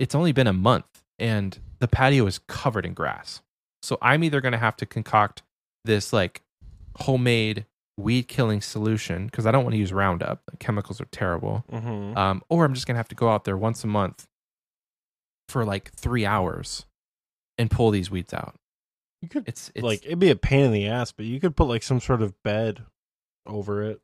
it's 0.00 0.12
only 0.12 0.32
been 0.32 0.48
a 0.48 0.52
month 0.52 1.04
and 1.20 1.56
the 1.78 1.86
patio 1.86 2.26
is 2.26 2.40
covered 2.48 2.84
in 2.84 2.94
grass. 2.94 3.42
So 3.80 3.96
I'm 4.02 4.24
either 4.24 4.40
going 4.40 4.52
to 4.52 4.58
have 4.58 4.76
to 4.78 4.86
concoct 4.86 5.42
this 5.84 6.12
like 6.12 6.42
homemade 6.96 7.64
weed 7.96 8.24
killing 8.26 8.60
solution 8.60 9.26
because 9.26 9.46
I 9.46 9.52
don't 9.52 9.62
want 9.62 9.74
to 9.74 9.78
use 9.78 9.92
Roundup. 9.92 10.42
The 10.50 10.56
chemicals 10.56 11.00
are 11.00 11.04
terrible. 11.12 11.64
Mhm. 11.70 12.16
Um, 12.16 12.42
or 12.48 12.64
I'm 12.64 12.74
just 12.74 12.88
gonna 12.88 12.96
have 12.96 13.08
to 13.10 13.14
go 13.14 13.28
out 13.28 13.44
there 13.44 13.56
once 13.56 13.84
a 13.84 13.86
month 13.88 14.26
for 15.48 15.64
like 15.64 15.92
three 15.92 16.26
hours 16.26 16.86
and 17.56 17.70
pull 17.70 17.92
these 17.92 18.10
weeds 18.10 18.34
out. 18.34 18.56
You 19.22 19.28
could 19.28 19.48
It's, 19.48 19.70
it's 19.76 19.84
like 19.84 20.04
it'd 20.04 20.18
be 20.18 20.30
a 20.30 20.36
pain 20.36 20.64
in 20.64 20.72
the 20.72 20.88
ass, 20.88 21.12
but 21.12 21.24
you 21.24 21.38
could 21.40 21.54
put 21.56 21.66
like 21.68 21.84
some 21.84 22.00
sort 22.00 22.20
of 22.22 22.40
bed 22.42 22.84
over 23.46 23.82
it, 23.82 24.00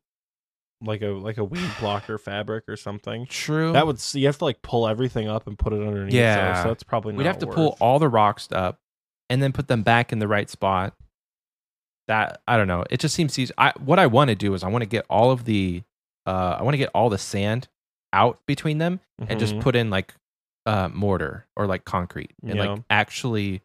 like 0.85 1.03
a 1.03 1.09
like 1.09 1.39
a 1.39 1.45
weed 1.45 1.69
blocker 1.81 2.19
fabric 2.19 2.65
or 2.69 2.77
something. 2.77 3.27
true. 3.27 3.73
That 3.73 3.87
would 3.87 4.01
you 4.15 4.27
have 4.27 4.39
to 4.39 4.45
like 4.45 4.63
pull 4.63 4.87
everything 4.89 5.29
up 5.29 5.47
and 5.47 5.59
put 5.59 5.73
it 5.73 5.81
underneath. 5.81 6.15
Yeah. 6.15 6.63
so 6.63 6.69
that's 6.69 6.83
probably 6.83 7.13
not 7.13 7.19
We'd 7.19 7.27
have 7.27 7.39
to 7.39 7.47
worth. 7.47 7.55
pull 7.57 7.77
all 7.81 7.99
the 7.99 8.09
rocks 8.09 8.49
up 8.53 8.79
and 9.31 9.43
then 9.43 9.53
put 9.53 9.69
them 9.69 9.83
back 9.83 10.13
in 10.13 10.19
the 10.19 10.29
right 10.29 10.49
spot. 10.51 10.95
That 12.07 12.43
I 12.47 12.57
don't 12.59 12.69
know. 12.69 12.85
It 12.91 13.01
just 13.01 13.15
seems 13.15 13.39
easy. 13.39 13.53
I 13.57 13.73
what 13.83 13.99
I 13.99 14.07
want 14.07 14.29
to 14.29 14.35
do 14.35 14.53
is 14.55 14.63
I 14.63 14.69
want 14.69 14.83
to 14.83 14.89
get 14.89 15.07
all 15.09 15.31
of 15.31 15.45
the 15.47 15.83
uh 16.27 16.57
I 16.59 16.63
want 16.63 16.75
to 16.75 16.79
get 16.79 16.91
all 16.95 17.09
the 17.09 17.19
sand 17.19 17.69
out 18.13 18.41
between 18.47 18.79
them 18.79 19.01
and 19.27 19.41
just 19.41 19.55
Mhm. 19.55 19.63
put 19.63 19.75
in 19.75 19.89
like 19.91 20.15
uh 20.67 20.89
mortar 20.93 21.47
or 21.57 21.67
like 21.67 21.85
concrete 21.87 22.33
and 22.43 22.57
Yeah. 22.57 22.65
like 22.73 22.83
actually 22.91 23.63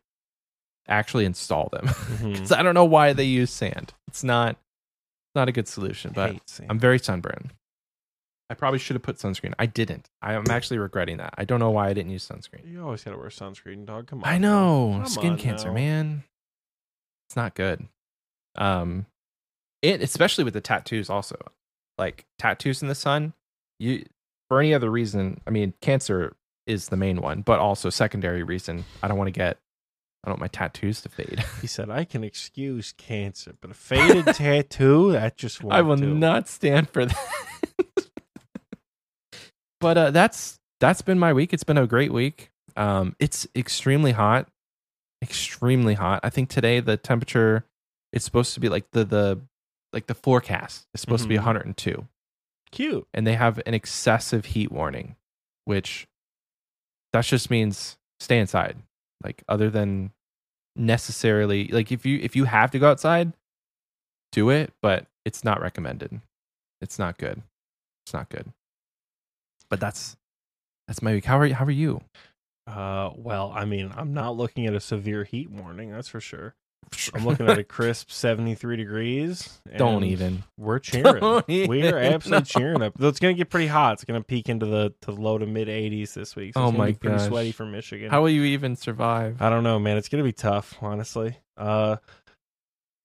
actually 0.87 1.25
install 1.25 1.67
them. 1.71 1.85
Mhm. 1.87 2.37
'Cause 2.37 2.51
I 2.53 2.63
don't 2.63 2.73
know 2.73 2.85
why 2.85 3.11
they 3.13 3.25
use 3.25 3.51
sand. 3.51 3.93
It's 4.07 4.23
not 4.23 4.55
not 5.35 5.47
a 5.49 5.51
good 5.51 5.67
solution, 5.67 6.11
but 6.13 6.35
I'm 6.69 6.79
very 6.79 6.99
sunburned. 6.99 7.53
I 8.49 8.55
probably 8.55 8.79
should 8.79 8.95
have 8.95 9.03
put 9.03 9.17
sunscreen. 9.17 9.53
I 9.59 9.67
didn't. 9.67 10.09
I 10.23 10.33
am 10.33 10.45
actually 10.49 10.79
regretting 10.79 11.17
that. 11.17 11.35
I 11.37 11.45
don't 11.45 11.59
know 11.59 11.69
why 11.69 11.87
I 11.89 11.93
didn't 11.93 12.11
use 12.11 12.27
sunscreen. 12.27 12.67
You 12.67 12.83
always 12.83 13.03
gotta 13.03 13.17
wear 13.17 13.29
sunscreen, 13.29 13.85
dog. 13.85 14.07
Come 14.07 14.23
on. 14.23 14.29
I 14.29 14.39
know 14.39 14.93
Come 14.95 15.05
skin 15.05 15.31
on 15.33 15.37
cancer, 15.37 15.67
now. 15.67 15.73
man. 15.75 16.23
It's 17.27 17.35
not 17.35 17.53
good. 17.53 17.87
Um, 18.57 19.05
it 19.83 20.01
especially 20.01 20.43
with 20.43 20.55
the 20.55 20.61
tattoos. 20.61 21.09
Also, 21.11 21.35
like 21.99 22.25
tattoos 22.39 22.81
in 22.81 22.87
the 22.87 22.95
sun. 22.95 23.33
You 23.77 24.03
for 24.47 24.59
any 24.59 24.73
other 24.73 24.89
reason. 24.89 25.41
I 25.45 25.51
mean, 25.51 25.75
cancer 25.79 26.35
is 26.65 26.89
the 26.89 26.97
main 26.97 27.21
one, 27.21 27.41
but 27.41 27.59
also 27.59 27.91
secondary 27.91 28.41
reason. 28.41 28.83
I 29.03 29.07
don't 29.07 29.17
want 29.17 29.27
to 29.27 29.31
get. 29.31 29.59
I 30.23 30.27
don't 30.29 30.33
want 30.33 30.41
my 30.41 30.47
tattoos 30.47 31.01
to 31.01 31.09
fade. 31.09 31.43
He 31.61 31.67
said, 31.67 31.89
"I 31.89 32.03
can 32.03 32.23
excuse 32.23 32.93
cancer, 32.97 33.53
but 33.61 33.71
a 33.71 33.73
faded 33.73 34.25
tattoo 34.35 35.13
that 35.13 35.37
just 35.37 35.63
won't 35.63 35.73
I 35.75 35.81
will 35.81 35.95
do." 35.95 36.13
not 36.13 36.47
stand 36.49 36.89
for 36.89 37.05
that. 37.05 37.17
but 39.79 39.97
uh, 39.97 40.11
that's 40.11 40.59
that's 40.79 41.01
been 41.01 41.19
my 41.19 41.33
week. 41.33 41.53
It's 41.53 41.63
been 41.63 41.77
a 41.77 41.87
great 41.87 42.11
week. 42.11 42.51
Um, 42.75 43.15
it's 43.19 43.47
extremely 43.55 44.11
hot, 44.11 44.47
extremely 45.21 45.93
hot. 45.93 46.19
I 46.23 46.29
think 46.29 46.49
today 46.49 46.79
the 46.79 46.97
temperature 46.97 47.65
it's 48.11 48.25
supposed 48.25 48.53
to 48.55 48.59
be 48.59 48.69
like 48.69 48.91
the 48.91 49.03
the 49.05 49.39
like 49.93 50.07
the 50.07 50.15
forecast 50.15 50.85
is 50.93 51.01
supposed 51.01 51.23
to 51.23 51.29
be 51.29 51.35
Mhm. 51.35 51.45
102, 51.45 52.07
Cute. 52.71 53.07
and 53.13 53.25
they 53.25 53.33
have 53.35 53.59
an 53.65 53.73
excessive 53.73 54.45
heat 54.47 54.71
warning, 54.71 55.15
which 55.65 56.07
that 57.13 57.25
just 57.25 57.49
means 57.49 57.97
stay 58.19 58.37
inside. 58.39 58.77
Like 59.23 59.43
other 59.47 59.69
than 59.69 60.11
necessarily 60.75 61.67
like 61.67 61.91
if 61.91 62.05
you 62.05 62.19
if 62.21 62.35
you 62.35 62.45
have 62.45 62.71
to 62.71 62.79
go 62.79 62.89
outside, 62.89 63.33
do 64.31 64.49
it, 64.49 64.73
but 64.81 65.07
it's 65.25 65.43
not 65.43 65.61
recommended. 65.61 66.21
It's 66.81 66.97
not 66.97 67.17
good. 67.17 67.41
It's 68.05 68.13
not 68.13 68.29
good. 68.29 68.53
But 69.69 69.79
that's 69.79 70.15
that's 70.87 71.01
my 71.01 71.13
week. 71.13 71.25
How 71.25 71.37
are 71.37 71.45
you? 71.45 71.55
How 71.55 71.65
are 71.65 71.71
you? 71.71 72.01
Uh, 72.65 73.11
well, 73.15 73.51
I 73.55 73.65
mean, 73.65 73.91
I'm 73.95 74.13
not 74.13 74.37
looking 74.37 74.67
at 74.67 74.75
a 74.75 74.79
severe 74.79 75.23
heat 75.23 75.49
warning, 75.49 75.91
that's 75.91 76.07
for 76.07 76.21
sure. 76.21 76.55
I'm 77.13 77.25
looking 77.25 77.47
at 77.47 77.57
a 77.57 77.63
crisp 77.63 78.09
73 78.11 78.75
degrees. 78.77 79.61
Don't 79.77 80.03
even. 80.03 80.43
We're 80.57 80.79
cheering. 80.79 81.19
Don't 81.21 81.47
we 81.47 81.63
even. 81.63 81.93
are 81.93 81.97
absolutely 81.99 82.39
No. 82.55 82.59
cheering 82.61 82.81
up. 82.81 82.93
Though 82.97 83.07
it's 83.07 83.19
going 83.19 83.35
to 83.35 83.37
get 83.37 83.49
pretty 83.49 83.67
hot. 83.67 83.93
It's 83.93 84.03
going 84.03 84.19
to 84.19 84.25
peak 84.25 84.49
into 84.49 84.65
the 84.65 84.93
to 85.01 85.11
low 85.11 85.37
to 85.37 85.45
mid 85.45 85.67
80s 85.67 86.13
this 86.13 86.35
week. 86.35 86.53
So 86.55 86.61
Oh 86.61 86.71
my 86.71 86.91
god, 86.91 86.99
pretty 86.99 87.19
sweaty 87.19 87.51
for 87.51 87.65
Michigan. 87.65 88.09
How 88.09 88.21
will 88.21 88.29
you 88.29 88.43
even 88.43 88.75
survive? 88.75 89.41
I 89.41 89.49
don't 89.49 89.63
know, 89.63 89.79
man. 89.79 89.97
It's 89.97 90.09
going 90.09 90.23
to 90.23 90.27
be 90.27 90.33
tough, 90.33 90.75
honestly. 90.81 91.37
Uh, 91.57 91.97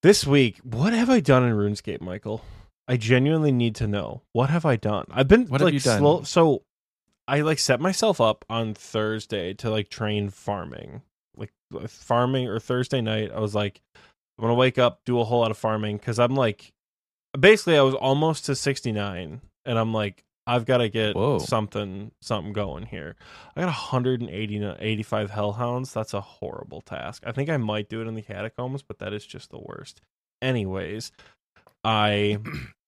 this 0.03 0.27
week, 0.27 0.59
what 0.65 0.93
have 0.93 1.11
I 1.11 1.21
done 1.21 1.45
in 1.45 1.53
RuneScape, 1.55 2.01
Michael? 2.01 2.43
I 2.87 2.97
genuinely 2.97 3.53
need 3.53 3.75
to 3.77 3.87
know. 3.87 4.23
What 4.33 4.51
have 4.51 4.65
I 4.67 4.77
done? 4.77 5.07
I've 5.11 5.29
been 5.29 5.47
What 5.47 5.61
like 5.63 5.81
slow. 5.81 6.23
So 6.23 6.63
I 7.27 7.41
like 7.41 7.59
set 7.59 7.81
myself 7.81 8.21
up 8.21 8.45
on 8.51 8.75
Thursday 8.75 9.55
to 9.55 9.71
like 9.71 9.89
train 9.89 10.29
farming, 10.29 11.01
like 11.37 11.53
farming 11.89 12.49
or 12.49 12.59
Thursday 12.59 13.01
night. 13.01 13.31
I 13.33 13.41
was 13.41 13.55
like, 13.55 13.81
I'm 14.39 14.43
gonna 14.43 14.55
wake 14.55 14.79
up, 14.79 15.01
do 15.05 15.21
a 15.21 15.25
whole 15.25 15.41
lot 15.41 15.51
of 15.51 15.59
farming 15.59 15.99
because 15.99 16.19
I'm 16.19 16.35
like, 16.35 16.73
basically, 17.39 17.77
I 17.77 17.83
was 17.83 17.95
almost 17.95 18.47
to 18.47 18.55
69, 18.55 19.41
and 19.65 19.79
I'm 19.79 19.93
like, 19.93 20.25
I've 20.47 20.67
got 20.67 20.79
to 20.79 20.89
get 20.89 21.17
Whoa. 21.17 21.39
something 21.39 22.11
something 22.21 22.53
going 22.53 22.87
here. 22.87 23.17
I 23.57 23.61
got 23.61 23.67
180 23.67 24.77
85 24.79 25.31
hellhounds. 25.31 25.93
That's 25.93 26.15
a 26.15 26.21
horrible 26.21 26.83
task. 26.83 27.23
I 27.27 27.33
think 27.33 27.49
I 27.49 27.57
might 27.57 27.89
do 27.89 28.03
it 28.03 28.07
in 28.07 28.15
the 28.15 28.23
catacombs, 28.23 28.83
but 28.83 28.99
that 28.99 29.13
is 29.13 29.25
just 29.25 29.51
the 29.51 29.59
worst. 29.59 30.01
Anyways, 30.43 31.13
I 31.83 32.39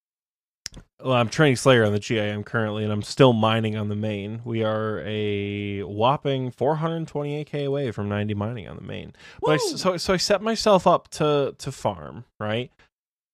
well, 1.02 1.14
I'm 1.14 1.28
training 1.28 1.56
Slayer 1.56 1.84
on 1.84 1.92
the 1.92 1.98
GIM 1.98 2.42
currently, 2.44 2.82
and 2.84 2.92
I'm 2.92 3.02
still 3.02 3.32
mining 3.32 3.76
on 3.76 3.88
the 3.88 3.96
main. 3.96 4.40
We 4.44 4.64
are 4.64 5.02
a 5.04 5.82
whopping 5.82 6.50
428k 6.52 7.66
away 7.66 7.90
from 7.90 8.08
90 8.08 8.34
mining 8.34 8.68
on 8.68 8.76
the 8.76 8.82
main. 8.82 9.12
But 9.40 9.52
I, 9.52 9.56
so 9.58 9.96
so 9.96 10.14
I 10.14 10.16
set 10.16 10.42
myself 10.42 10.86
up 10.86 11.08
to 11.10 11.54
to 11.58 11.70
farm 11.72 12.24
right, 12.40 12.72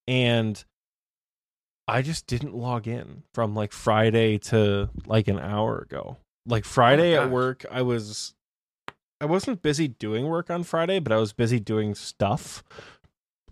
and 0.07 0.63
I 1.89 2.03
just 2.03 2.27
didn't 2.27 2.55
log 2.55 2.87
in 2.87 3.23
from 3.35 3.55
like 3.55 3.73
Friday 3.73 4.39
to 4.39 4.91
like 5.07 5.29
an 5.29 5.39
hour 5.39 5.79
ago. 5.79 6.17
Like 6.47 6.65
Friday 6.65 7.15
at 7.17 7.31
work, 7.31 7.65
I 7.71 7.83
was 7.83 8.35
I 9.21 9.27
wasn't 9.27 9.63
busy 9.63 9.87
doing 9.89 10.27
work 10.27 10.51
on 10.51 10.65
Friday, 10.65 10.99
but 10.99 11.13
I 11.13 11.17
was 11.17 11.33
busy 11.33 11.61
doing 11.61 11.95
stuff. 11.95 12.65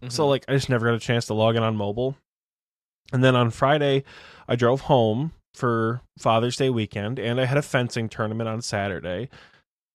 So 0.09 0.23
Mm-hmm. 0.25 0.31
like 0.31 0.45
I 0.49 0.55
just 0.55 0.69
never 0.71 0.87
got 0.87 0.95
a 0.95 0.99
chance 0.99 1.27
to 1.27 1.35
log 1.35 1.57
in 1.57 1.63
on 1.63 1.77
mobile. 1.77 2.17
And 3.13 3.23
then 3.25 3.37
on 3.37 3.51
Friday, 3.51 4.05
I 4.49 4.57
drove 4.57 4.83
home 4.83 5.33
for 5.55 6.01
Father's 6.19 6.57
Day 6.57 6.71
weekend 6.71 7.19
and 7.19 7.41
I 7.41 7.45
had 7.45 7.59
a 7.59 7.63
fencing 7.63 8.09
tournament 8.09 8.49
on 8.49 8.63
Saturday. 8.63 9.29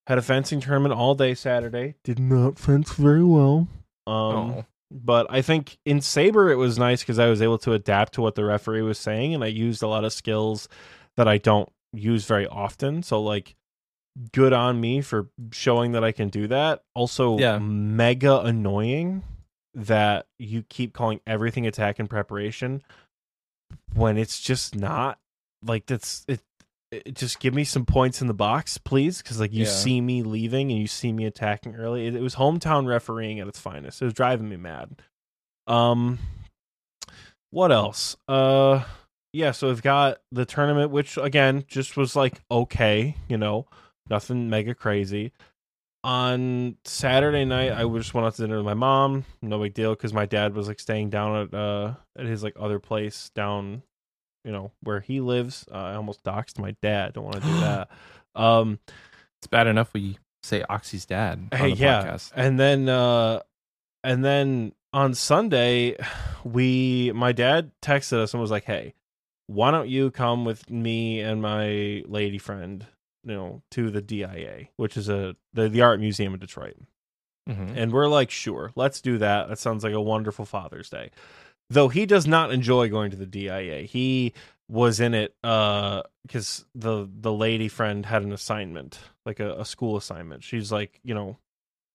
Had 0.07 0.17
a 0.17 0.22
fencing 0.22 0.60
tournament 0.60 0.93
all 0.93 1.15
day 1.15 1.34
Saturday. 1.34 1.95
Did 2.03 2.19
not 2.19 2.60
fence 2.60 2.93
very 2.93 3.24
well. 3.24 3.67
Um 4.07 4.13
oh. 4.15 4.65
but 4.91 5.25
I 5.29 5.41
think 5.41 5.77
in 5.86 6.01
Saber 6.01 6.51
it 6.51 6.57
was 6.57 6.77
nice 6.77 7.01
because 7.01 7.19
I 7.19 7.27
was 7.27 7.41
able 7.41 7.57
to 7.60 7.74
adapt 7.74 8.13
to 8.13 8.22
what 8.22 8.36
the 8.36 8.45
referee 8.45 8.84
was 8.84 9.00
saying, 9.00 9.34
and 9.34 9.43
I 9.43 9.48
used 9.48 9.81
a 9.81 9.88
lot 9.88 10.03
of 10.03 10.13
skills 10.13 10.67
that 11.17 11.27
I 11.27 11.38
don't 11.38 11.69
use 11.93 12.25
very 12.25 12.45
often. 12.45 13.01
So 13.01 13.22
like, 13.22 13.55
good 14.31 14.53
on 14.53 14.79
me 14.79 15.01
for 15.01 15.29
showing 15.51 15.93
that 15.93 16.03
I 16.03 16.12
can 16.12 16.29
do 16.29 16.48
that. 16.48 16.84
Also, 16.93 17.38
Yeah. 17.39 17.57
mega 17.57 18.41
annoying 18.41 19.24
that 19.74 20.27
you 20.38 20.63
keep 20.63 20.93
calling 20.93 21.19
everything 21.25 21.65
attack 21.67 22.00
and 22.00 22.10
preparation 22.10 22.81
when 23.93 24.17
it's 24.17 24.39
just 24.39 24.75
not. 24.75 25.19
Like 25.63 25.86
that's 25.88 26.24
it. 26.27 26.41
it 26.91 27.15
just 27.15 27.39
give 27.39 27.53
me 27.53 27.63
some 27.63 27.86
points 27.86 28.22
in 28.22 28.27
the 28.27 28.34
box, 28.34 28.77
please, 28.77 29.22
because 29.22 29.39
like 29.39 29.51
you 29.53 29.63
Yeah. 29.65 29.69
see 29.72 30.00
me 30.01 30.22
leaving 30.24 30.72
and 30.72 30.79
you 30.79 30.88
see 30.88 31.12
me 31.12 31.25
attacking 31.25 31.75
early. 31.75 32.05
It, 32.07 32.15
it 32.15 32.22
was 32.22 32.36
hometown 32.36 32.86
refereeing 32.88 33.39
at 33.39 33.48
its 33.48 33.60
finest. 33.60 34.01
It 34.01 34.05
was 34.05 34.13
driving 34.13 34.48
me 34.50 34.57
mad. 34.57 35.01
Um, 35.67 36.19
what 37.50 37.72
else? 37.72 38.15
Uh, 38.27 38.84
yeah. 39.34 39.51
So 39.51 39.67
we've 39.69 39.81
got 39.81 40.19
the 40.31 40.45
tournament, 40.45 40.91
which 40.91 41.17
again 41.17 41.63
just 41.67 41.98
was 41.98 42.15
like 42.15 42.41
okay, 42.51 43.15
you 43.27 43.38
know, 43.38 43.65
nothing 44.10 44.50
mega 44.50 44.75
crazy. 44.75 45.31
On 46.05 46.77
Saturday 46.85 47.45
night, 47.45 47.71
I 47.71 47.83
just 47.97 48.13
went 48.13 48.27
out 48.27 48.35
to 48.35 48.43
dinner 48.43 48.57
with 48.57 48.65
my 48.65 48.75
mom. 48.75 49.25
No 49.41 49.57
big 49.59 49.74
deal 49.74 49.89
because 49.95 50.13
my 50.13 50.27
dad 50.27 50.53
was 50.53 50.67
like 50.67 50.79
staying 50.79 51.09
down 51.09 51.35
at 51.47 51.53
uh 51.53 51.95
at 52.15 52.27
his 52.27 52.43
like 52.43 52.53
other 52.59 52.77
place 52.79 53.31
down, 53.33 53.81
you 54.43 54.51
know, 54.51 54.71
where 54.83 55.00
he 55.00 55.19
lives. 55.19 55.65
Uh, 55.71 55.77
I 55.77 55.95
almost 55.95 56.24
doxed 56.24 56.59
my 56.59 56.75
dad. 56.81 57.13
Don't 57.13 57.24
want 57.24 57.38
to 57.38 57.41
do 57.41 57.53
that. 57.59 57.89
Um, 58.35 58.77
It's 59.39 59.47
bad 59.47 59.65
enough 59.65 59.93
we 59.93 60.19
say 60.43 60.63
Oxie's 60.69 61.07
dad 61.07 61.50
on 61.51 61.57
Hey, 61.57 61.69
yeah. 61.69 62.03
podcast. 62.05 62.31
and 62.35 62.59
then 62.59 62.88
uh 62.88 63.39
and 64.03 64.24
then 64.24 64.74
on 64.93 65.15
Sunday 65.15 65.97
we 66.43 67.12
my 67.15 67.31
dad 67.31 67.71
texted 67.81 68.19
us 68.19 68.33
and 68.35 68.41
was 68.41 68.51
like, 68.51 68.65
"Hey, 68.65 68.93
why 69.47 69.71
don't 69.71 69.89
you 69.89 70.12
come 70.12 70.45
with 70.45 70.69
me 70.69 71.19
and 71.21 71.41
my 71.41 72.03
lady 72.07 72.38
friend, 72.38 72.85
you 73.25 73.34
know, 73.34 73.62
to 73.72 73.89
the 73.91 74.01
DIA, 74.01 74.67
which 74.77 74.96
is 74.98 75.10
a 75.10 75.36
the, 75.53 75.67
the 75.67 75.82
art 75.82 76.00
museum 76.00 76.34
in 76.34 76.39
Detroit." 76.39 76.75
Mhm. 77.50 77.74
And 77.75 77.91
we're 77.91 78.08
like, 78.08 78.32
"Sure, 78.32 78.72
let's 78.75 79.01
do 79.01 79.17
that. 79.17 79.50
That 79.50 79.60
sounds 79.60 79.84
like 79.84 79.94
a 79.94 80.01
wonderful 80.01 80.46
Father's 80.46 80.89
Day." 80.89 81.12
Though 81.70 81.89
he 81.89 82.05
does 82.05 82.27
not 82.27 82.51
enjoy 82.51 82.89
going 82.89 83.12
to 83.12 83.17
the 83.17 83.25
DIA. 83.25 83.84
He 83.84 84.34
was 84.67 85.00
in 85.00 85.13
it 85.13 85.36
uh 85.44 86.01
because 86.25 86.65
the 86.74 87.08
the 87.20 87.32
lady 87.32 87.67
friend 87.67 88.03
had 88.03 88.24
an 88.24 88.32
assignment 88.32 88.98
like 89.24 89.39
a, 89.39 89.60
a 89.60 89.63
school 89.65 89.96
assignment 89.96 90.44
she's 90.44 90.72
like 90.72 91.00
you 91.03 91.13
know 91.13 91.38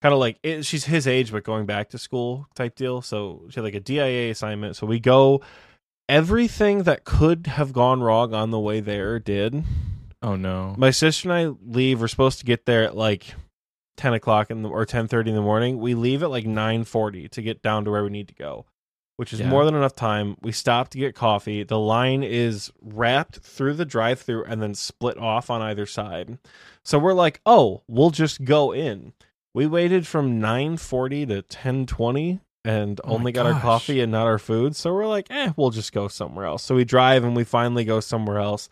kind 0.03 0.13
of 0.13 0.21
like 0.21 0.39
it, 0.45 0.65
she's 0.65 0.85
his 0.85 1.05
age 1.09 1.33
but 1.33 1.43
going 1.43 1.67
back 1.67 1.89
to 1.91 1.99
school 1.99 2.47
type 2.55 2.77
deal 2.77 3.03
so 3.03 3.43
she 3.49 3.57
had 3.57 3.65
like 3.65 3.75
a 3.75 3.81
dia 3.81 4.31
assignment 4.31 4.77
so 4.77 4.87
we 4.87 5.01
go 5.01 5.41
everything 6.09 6.85
that 6.85 7.03
could 7.05 7.49
have 7.49 7.73
gone 7.73 8.01
wrong 8.01 8.33
on 8.35 8.51
the 8.53 8.61
way 8.61 8.79
there 8.79 9.19
did 9.19 9.65
Oh 10.23 10.37
no. 10.37 10.75
my 10.77 10.91
sister 10.91 11.31
and 11.31 11.37
i 11.50 11.55
leave 11.67 12.00
we're 12.00 12.09
supposed 12.09 12.41
to 12.41 12.45
get 12.45 12.67
there 12.67 12.85
at 12.85 12.97
like 12.97 13.35
ten 13.97 14.12
o'clock 14.15 14.50
in 14.50 14.62
the, 14.62 14.69
or 14.69 14.85
ten 14.87 15.09
thirty 15.09 15.31
in 15.31 15.37
the 15.37 15.43
morning. 15.43 15.79
We 15.79 15.95
leave 15.95 16.23
at 16.23 16.31
like 16.31 16.47
nine 16.47 16.85
forty 16.85 17.29
to 17.29 17.43
get 17.43 17.61
down 17.62 17.85
to 17.85 17.91
where 17.91 18.03
we 18.03 18.09
need 18.11 18.29
to 18.29 18.35
go, 18.35 18.65
which 19.19 19.33
is 19.33 19.41
Yeah. 19.41 19.49
more 19.49 19.65
than 19.67 19.75
enough 19.75 19.95
time. 19.95 20.37
We 20.41 20.53
stop 20.53 20.89
to 20.91 20.99
get 20.99 21.15
coffee. 21.15 21.65
The 21.65 21.79
line 21.79 22.23
is 22.23 22.73
wrapped 22.81 23.41
through 23.41 23.75
the 23.75 23.85
drive-through 23.85 24.45
and 24.45 24.62
then 24.62 24.75
split 24.75 25.19
off 25.19 25.50
on 25.50 25.61
either 25.61 25.85
side. 25.85 26.39
So 26.83 26.99
we're 26.99 27.12
like, 27.12 27.41
oh, 27.45 27.83
we'll 27.89 28.11
just 28.11 28.45
go 28.45 28.73
in. 28.73 29.12
We 29.55 29.67
waited 29.67 30.07
from 30.07 30.41
nine 30.41 30.77
forty 30.79 31.27
to 31.27 31.43
ten 31.43 31.85
twenty 31.85 32.41
and 32.65 33.00
Oh 33.05 33.15
only 33.17 33.33
got 33.33 33.47
our 33.47 33.61
coffee 33.61 34.00
and 34.00 34.12
not 34.12 34.27
our 34.27 34.39
food. 34.39 34.77
So 34.77 34.95
we're 34.95 35.07
like, 35.07 35.27
eh, 35.31 35.53
we'll 35.57 35.71
just 35.71 35.93
go 35.93 36.09
somewhere 36.09 36.47
else. 36.47 36.62
So 36.62 36.75
we 36.75 36.85
drive 36.85 37.25
and 37.25 37.35
we 37.37 37.45
finally 37.45 37.85
go 37.85 38.00
somewhere 38.00 38.39
else. 38.39 38.69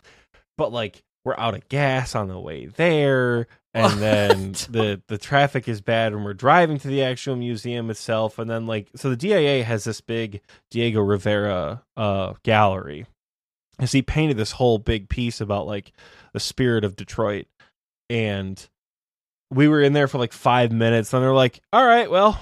But 0.57 0.73
like 0.73 1.03
we're 1.29 1.39
out 1.39 1.55
of 1.55 1.69
gas 1.69 2.15
on 2.15 2.29
the 2.29 2.41
way 2.41 2.67
there. 2.67 3.47
And 3.75 4.01
then 4.01 4.53
the 4.71 5.03
the 5.09 5.19
traffic 5.19 5.69
is 5.69 5.83
bad 5.83 6.15
when 6.15 6.25
we're 6.25 6.33
driving 6.33 6.79
to 6.79 6.89
the 6.89 7.03
actual 7.03 7.37
museum 7.37 7.91
itself. 7.91 8.39
And 8.39 8.51
then 8.51 8.67
like 8.67 8.89
so 8.97 9.11
the 9.11 9.17
DIA 9.17 9.63
has 9.63 9.85
this 9.85 10.01
big 10.01 10.41
Diego 10.71 11.01
Rivera 11.01 11.83
uh 11.97 12.33
gallery. 12.43 13.07
As 13.79 13.93
he 13.93 14.03
painted 14.03 14.39
this 14.39 14.53
whole 14.53 14.79
big 14.79 15.09
piece 15.09 15.41
about 15.41 15.67
like 15.67 15.93
the 16.33 16.41
spirit 16.41 16.83
of 16.83 16.97
Detroit. 16.97 17.47
And 18.09 18.67
we 19.51 19.69
were 19.69 19.83
in 19.83 19.93
there 19.93 20.09
for 20.09 20.19
like 20.19 20.33
five 20.33 20.73
minutes, 20.73 21.13
and 21.13 21.23
they're 21.23 21.33
like, 21.35 21.61
All 21.73 21.85
right, 21.85 22.11
well, 22.11 22.41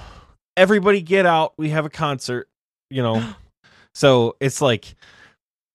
everybody 0.56 1.02
get 1.02 1.26
out. 1.26 1.54
We 1.58 1.70
have 1.70 1.84
a 1.84 1.90
concert, 1.90 2.48
you 2.88 3.02
know. 3.02 3.34
so 3.94 4.36
it's 4.38 4.62
like 4.62 4.94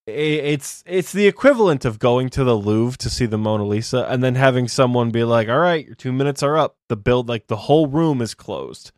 it's 0.07 0.83
it's 0.87 1.11
the 1.11 1.27
equivalent 1.27 1.85
of 1.85 1.99
going 1.99 2.29
to 2.29 2.43
the 2.43 2.55
Louvre 2.55 2.97
to 2.97 3.09
see 3.09 3.25
the 3.25 3.37
Mona 3.37 3.65
Lisa 3.65 4.05
and 4.09 4.23
then 4.23 4.35
having 4.35 4.67
someone 4.67 5.11
be 5.11 5.23
like, 5.23 5.47
"All 5.47 5.59
right, 5.59 5.85
your 5.85 5.95
2 5.95 6.11
minutes 6.11 6.41
are 6.41 6.57
up." 6.57 6.75
The 6.89 6.97
build 6.97 7.29
like 7.29 7.47
the 7.47 7.55
whole 7.55 7.87
room 7.87 8.21
is 8.21 8.33
closed. 8.33 8.91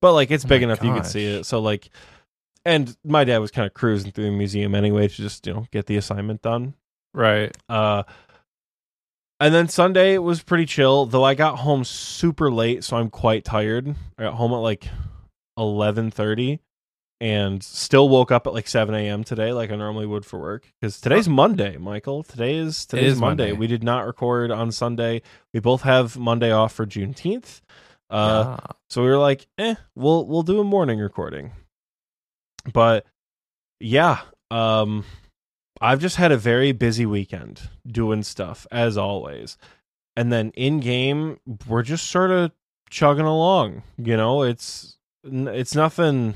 But 0.00 0.12
like 0.14 0.30
it's 0.30 0.44
Oh 0.44 0.48
big 0.48 0.62
enough 0.62 0.82
you 0.82 0.92
can 0.92 1.04
see 1.04 1.24
it. 1.26 1.44
So 1.44 1.60
like 1.60 1.90
and 2.64 2.96
my 3.04 3.24
dad 3.24 3.38
was 3.38 3.50
kind 3.50 3.66
of 3.66 3.74
cruising 3.74 4.12
through 4.12 4.24
the 4.24 4.30
museum 4.30 4.74
anyway 4.74 5.08
to 5.08 5.14
just, 5.14 5.46
you 5.46 5.54
know, 5.54 5.66
get 5.70 5.86
the 5.86 5.96
assignment 5.96 6.42
done. 6.42 6.74
Right. 7.14 7.56
Uh 7.68 8.04
and 9.38 9.52
then 9.52 9.68
Sunday 9.68 10.14
it 10.14 10.22
was 10.22 10.42
pretty 10.42 10.64
chill, 10.64 11.04
though 11.04 11.24
I 11.24 11.34
got 11.34 11.58
home 11.58 11.84
super 11.84 12.50
late, 12.50 12.82
so 12.82 12.96
I'm 12.96 13.10
quite 13.10 13.44
tired. 13.44 13.94
I 14.18 14.22
got 14.22 14.34
home 14.34 14.52
at 14.52 14.56
like 14.56 14.88
eleven 15.58 16.10
thirty 16.10 16.60
and 17.20 17.62
still 17.62 18.08
woke 18.08 18.30
up 18.30 18.46
at 18.46 18.52
like 18.52 18.68
seven 18.68 18.94
AM 18.94 19.24
today, 19.24 19.52
like 19.52 19.70
I 19.70 19.76
normally 19.76 20.06
would 20.06 20.24
for 20.26 20.38
work. 20.38 20.66
Because 20.80 21.00
today's 21.00 21.28
Monday, 21.28 21.76
Michael. 21.78 22.22
Today 22.22 22.56
is 22.56 22.84
today's 22.86 23.12
is 23.12 23.20
Monday. 23.20 23.44
Monday. 23.50 23.58
We 23.58 23.66
did 23.66 23.82
not 23.82 24.06
record 24.06 24.50
on 24.50 24.70
Sunday. 24.72 25.22
We 25.54 25.60
both 25.60 25.82
have 25.82 26.18
Monday 26.18 26.50
off 26.52 26.72
for 26.74 26.86
Juneteenth. 26.86 27.60
Uh 28.10 28.56
Yeah. 28.58 28.66
so 28.90 29.02
we 29.02 29.08
were 29.08 29.18
like, 29.18 29.46
eh, 29.58 29.74
we'll 29.94 30.26
we'll 30.26 30.42
do 30.42 30.60
a 30.60 30.64
morning 30.64 30.98
recording. 30.98 31.52
But 32.72 33.06
yeah, 33.80 34.20
um 34.50 35.04
I've 35.80 36.00
just 36.00 36.16
had 36.16 36.32
a 36.32 36.38
very 36.38 36.72
busy 36.72 37.04
weekend 37.06 37.68
doing 37.86 38.22
stuff 38.22 38.66
as 38.70 38.96
always. 38.96 39.58
And 40.16 40.32
then 40.32 40.50
in 40.52 40.80
game, 40.80 41.38
we're 41.68 41.82
just 41.82 42.06
sort 42.06 42.30
of 42.30 42.52
chugging 42.88 43.26
along, 43.26 43.82
you 43.98 44.16
know, 44.16 44.42
it's 44.42 44.96
it's 45.24 45.74
nothing 45.74 46.34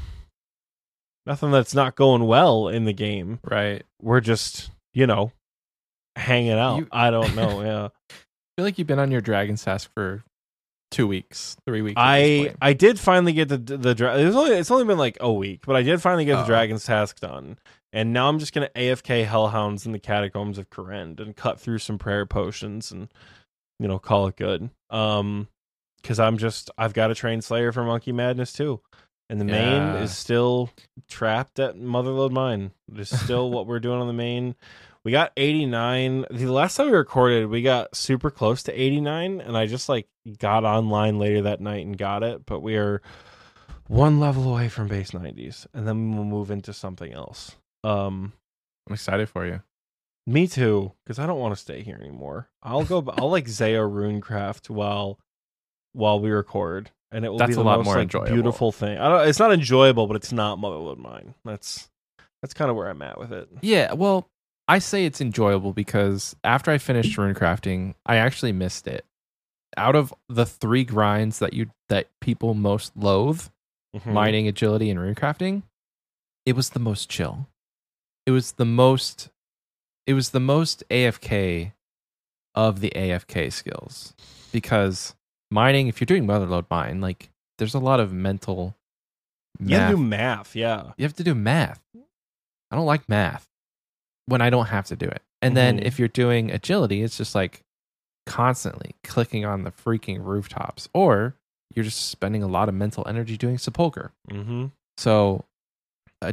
nothing 1.31 1.51
that's 1.51 1.75
not 1.75 1.95
going 1.97 2.27
well 2.27 2.69
in 2.69 2.85
the 2.85 2.93
game. 2.93 3.39
right. 3.45 3.83
We're 4.03 4.21
just, 4.21 4.71
you 4.93 5.07
know, 5.07 5.33
hanging 6.17 6.53
out. 6.53 6.79
You- 6.79 6.89
I 6.93 7.11
don't 7.11 7.35
know, 7.37 7.63
yeah. 7.65 7.85
I 7.87 8.13
feel 8.57 8.65
like 8.65 8.79
you've 8.79 8.87
been 8.89 8.99
on 8.99 9.11
your 9.11 9.21
Dragon's 9.21 9.65
Task 9.65 9.91
for 9.95 10.23
two 10.91 11.07
weeks, 11.07 11.57
three 11.67 11.83
weeks. 11.83 11.95
I. 11.97 12.55
I 12.61 12.73
did 12.73 12.99
finally 12.99 13.33
get 13.33 13.49
the 13.49 13.57
the 13.59 13.95
dra- 13.95 14.19
it's 14.19 14.37
only 14.37 14.53
it's 14.57 14.71
only 14.71 14.85
been 14.85 14.99
like 14.99 15.17
a 15.21 15.33
week, 15.33 15.61
but 15.67 15.77
I 15.77 15.83
did 15.83 16.03
finally 16.03 16.25
get 16.25 16.37
the 16.37 16.43
Oh. 16.43 16.47
Dragon's 16.47 16.85
Task 16.85 17.21
done, 17.21 17.59
and 17.93 18.13
now 18.13 18.29
I'm 18.29 18.39
just 18.39 18.53
gonna 18.53 18.69
AFK 18.75 19.25
Hellhounds 19.25 19.87
in 19.87 19.93
the 19.93 19.99
catacombs 20.01 20.59
of 20.59 20.69
Kourend 20.69 21.21
and 21.21 21.35
cut 21.37 21.61
through 21.61 21.79
some 21.79 21.97
prayer 21.99 22.27
potions 22.27 22.91
and 22.91 23.09
you 23.79 23.87
know 23.89 23.99
call 23.99 24.27
it 24.27 24.37
good. 24.37 24.69
Um, 24.91 25.47
because 26.03 26.19
I'm 26.19 26.37
just 26.39 26.71
I've 26.77 26.93
got 26.95 27.11
a 27.11 27.15
train 27.15 27.41
Slayer 27.41 27.73
for 27.73 27.85
Monkey 27.85 28.11
Madness 28.13 28.53
too, 28.53 28.81
and 29.31 29.41
the 29.41 29.45
main 29.45 29.83
is 30.03 30.17
still 30.17 30.71
trapped 31.09 31.61
at 31.61 31.77
Motherlode 31.77 32.33
Mine. 32.33 32.73
It's 32.97 33.17
still 33.17 33.49
what 33.53 33.69
we're 33.69 33.79
doing 33.79 34.01
on 34.01 34.09
the 34.09 34.13
main. 34.13 34.57
We 35.05 35.13
got 35.13 35.33
89. 35.37 36.27
The 36.33 36.47
last 36.47 36.77
time 36.77 36.87
we 36.87 36.93
recorded, 36.93 37.47
we 37.47 37.63
got 37.63 37.95
super 37.95 38.31
close 38.31 38.65
to 38.65 38.73
89, 38.73 39.41
and 39.41 39.57
I 39.57 39.67
just 39.67 39.89
like 39.89 40.09
got 40.39 40.65
online 40.65 41.21
later 41.21 41.43
that 41.43 41.61
night 41.61 41.87
and 41.87 41.97
got 41.97 42.25
it. 42.25 42.45
But 42.45 42.61
we 42.61 42.77
are 42.77 43.01
one 43.87 44.19
level 44.19 44.51
away 44.51 44.69
from 44.69 44.89
base 44.89 45.13
90s, 45.13 45.65
and 45.73 45.87
then 45.87 46.17
we'll 46.17 46.25
move 46.25 46.51
into 46.51 46.73
something 46.73 47.13
else. 47.13 47.55
Um, 47.85 48.33
I'm 48.89 48.95
excited 48.95 49.29
for 49.29 49.47
you. 49.47 49.63
me 50.27 50.49
too, 50.49 50.93
because 51.05 51.21
I 51.21 51.27
don't 51.27 51.39
want 51.39 51.55
to 51.55 51.61
stay 51.61 51.83
here 51.85 51.97
anymore. 51.97 52.49
I'll 52.65 52.85
go. 52.85 53.05
I'll 53.17 53.31
like 53.31 53.49
Zaya 53.49 53.83
Runecraft 53.83 54.71
while 54.71 55.21
while 55.93 56.19
we 56.19 56.31
record, 56.31 56.91
and 57.13 57.25
it 57.25 57.29
will 57.29 57.39
That's 57.39 57.51
be 57.51 57.55
the 57.55 57.61
a 57.61 57.63
lot 57.63 57.79
most 57.79 57.87
more 57.87 57.95
like, 57.97 58.03
enjoyable. 58.05 58.33
beautiful 58.33 58.73
thing. 58.73 58.99
I 58.99 59.09
don't. 59.09 59.29
It's 59.29 59.39
not 59.39 59.53
enjoyable, 59.53 60.07
but 60.07 60.17
it's 60.17 60.33
not 60.33 60.59
Motherlode 60.59 60.99
Mine. 60.99 61.35
That's 61.45 61.89
that's 62.43 62.55
kind 62.55 62.71
of 62.71 62.77
where 62.77 62.89
I'm 62.89 63.03
at 63.03 63.19
with 63.19 63.33
it. 63.33 63.49
Yeah, 63.63 63.93
well, 63.95 64.29
I 64.69 64.79
say 64.79 65.05
it's 65.05 65.21
enjoyable 65.21 65.73
because 65.73 66.35
after 66.45 66.71
I 66.71 66.79
finished 66.79 67.17
rune 67.19 67.35
crafting, 67.35 67.95
I 68.07 68.17
actually 68.17 68.53
missed 68.53 68.87
it. 68.87 69.05
Out 69.77 69.95
of 69.97 70.13
the 70.29 70.47
three 70.47 70.85
grinds 70.85 71.39
that 71.41 71.53
you 71.55 71.71
that 71.89 72.09
people 72.21 72.55
most 72.55 72.97
loathe, 72.97 73.43
Mhm. 73.97 74.07
mining, 74.13 74.49
agility, 74.49 74.91
and 74.91 74.99
rune 75.01 75.15
crafting, 75.15 75.63
it 76.47 76.55
was 76.57 76.71
the 76.71 76.79
most 76.81 77.09
chill. 77.11 77.47
It 78.27 78.31
was 78.33 78.53
the 78.53 78.65
most 78.65 79.29
it 80.07 80.15
was 80.15 80.31
the 80.31 80.41
most 80.41 80.83
AFK 80.91 81.73
of 82.55 82.81
the 82.81 82.93
AFK 82.97 83.51
skills. 83.51 84.15
Because 84.53 85.15
mining, 85.51 85.89
if 85.89 86.01
you're 86.01 86.07
doing 86.07 86.27
motherlode 86.27 86.67
mine, 86.71 87.01
like 87.01 87.31
there's 87.59 87.75
a 87.75 87.79
lot 87.79 88.01
of 88.01 88.13
mental 88.13 88.77
You 89.59 89.77
have 89.77 89.91
to 89.91 89.97
do 89.97 90.03
math, 90.03 90.55
yeah. 90.57 90.93
you 90.97 91.05
have 91.05 91.15
to 91.17 91.25
do 91.25 91.35
math. 91.35 91.81
I 92.71 92.77
don't 92.77 92.87
like 92.87 93.09
math 93.09 93.47
when 94.27 94.41
I 94.41 94.49
don't 94.51 94.67
have 94.67 94.87
to 94.87 94.97
do 94.97 95.07
it. 95.07 95.23
And 95.43 95.57
then 95.57 95.79
Mhm. 95.79 95.83
if 95.85 95.99
you're 95.99 96.09
doing 96.09 96.51
agility, 96.51 97.03
it's 97.03 97.17
just 97.17 97.35
like 97.35 97.63
constantly 98.27 98.95
clicking 99.03 99.45
on 99.45 99.65
the 99.65 99.71
freaking 99.73 100.23
rooftops, 100.25 100.89
or 100.95 101.35
you're 101.75 101.85
just 101.85 102.07
spending 102.11 102.43
a 102.43 102.47
lot 102.49 102.69
of 102.69 102.75
mental 102.75 103.07
energy 103.09 103.37
doing 103.37 103.59
sepulcher. 103.59 104.13
Mm-hmm. 104.31 104.67
So, 104.99 105.45
uh, 106.23 106.33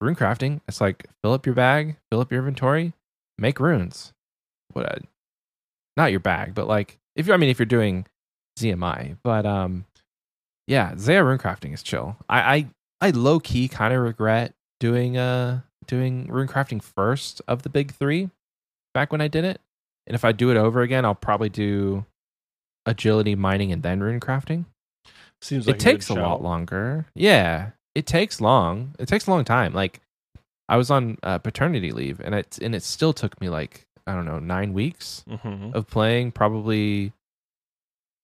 rune 0.00 0.14
crafting, 0.16 0.60
it's 0.68 0.80
like 0.80 1.06
fill 1.22 1.32
up 1.32 1.46
your 1.46 1.54
bag, 1.54 1.96
fill 2.10 2.20
up 2.20 2.30
your 2.32 2.40
inventory, 2.40 2.92
make 3.38 3.60
runes. 3.60 4.12
What? 4.72 4.86
uh, 4.86 4.98
Not 5.96 6.10
your 6.10 6.20
bag, 6.20 6.54
but 6.54 6.66
like 6.66 6.98
if 7.16 7.26
you're, 7.26 7.34
I 7.34 7.38
mean, 7.38 7.50
if 7.50 7.58
you're 7.58 7.66
doing 7.66 8.06
ZMI, 8.58 9.16
but 9.22 9.46
um, 9.46 9.84
yeah, 10.66 10.94
Zaya 10.96 11.24
rune 11.24 11.38
crafting 11.38 11.72
is 11.74 11.82
chill. 11.82 12.16
I 12.28 12.56
I, 13.00 13.08
I 13.08 13.10
low 13.10 13.40
key 13.40 13.68
kind 13.68 13.92
of 13.94 14.00
regret 14.00 14.54
doing 14.80 15.16
uh 15.16 15.60
doing 15.86 16.26
rune 16.28 16.48
crafting 16.48 16.82
first 16.82 17.40
of 17.48 17.62
the 17.62 17.68
big 17.68 17.92
three 17.92 18.30
back 18.94 19.10
when 19.12 19.20
I 19.20 19.28
did 19.28 19.44
it, 19.44 19.60
and 20.06 20.14
if 20.14 20.24
I 20.24 20.32
do 20.32 20.50
it 20.50 20.56
over 20.56 20.82
again, 20.82 21.04
I'll 21.04 21.14
probably 21.14 21.48
do 21.48 22.04
agility, 22.86 23.34
mining, 23.34 23.72
and 23.72 23.82
then 23.82 24.00
rune 24.00 24.20
crafting 24.20 24.64
Seems 25.40 25.66
like 25.66 25.76
it 25.76 25.80
takes 25.80 26.08
a 26.08 26.14
lot 26.14 26.42
longer. 26.42 27.06
Yeah, 27.14 27.70
it 27.94 28.06
takes 28.06 28.40
long. 28.40 28.94
It 28.98 29.06
takes 29.08 29.26
a 29.26 29.30
long 29.30 29.44
time. 29.44 29.72
Like 29.72 30.00
I 30.68 30.76
was 30.76 30.90
on 30.90 31.18
uh, 31.22 31.38
paternity 31.38 31.90
leave, 31.90 32.20
and 32.20 32.34
it 32.34 32.58
and 32.62 32.74
it 32.74 32.82
still 32.82 33.12
took 33.12 33.40
me 33.40 33.48
like 33.48 33.86
I 34.06 34.14
don't 34.14 34.24
know 34.24 34.38
nine 34.38 34.72
weeks 34.72 35.24
Mhm. 35.28 35.74
of 35.74 35.86
playing, 35.88 36.32
probably 36.32 37.12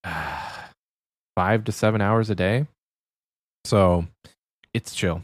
five 1.35 1.63
to 1.65 1.71
seven 1.71 2.01
hours 2.01 2.29
a 2.29 2.35
day. 2.35 2.67
So 3.65 4.07
it's 4.73 4.93
chill. 4.95 5.21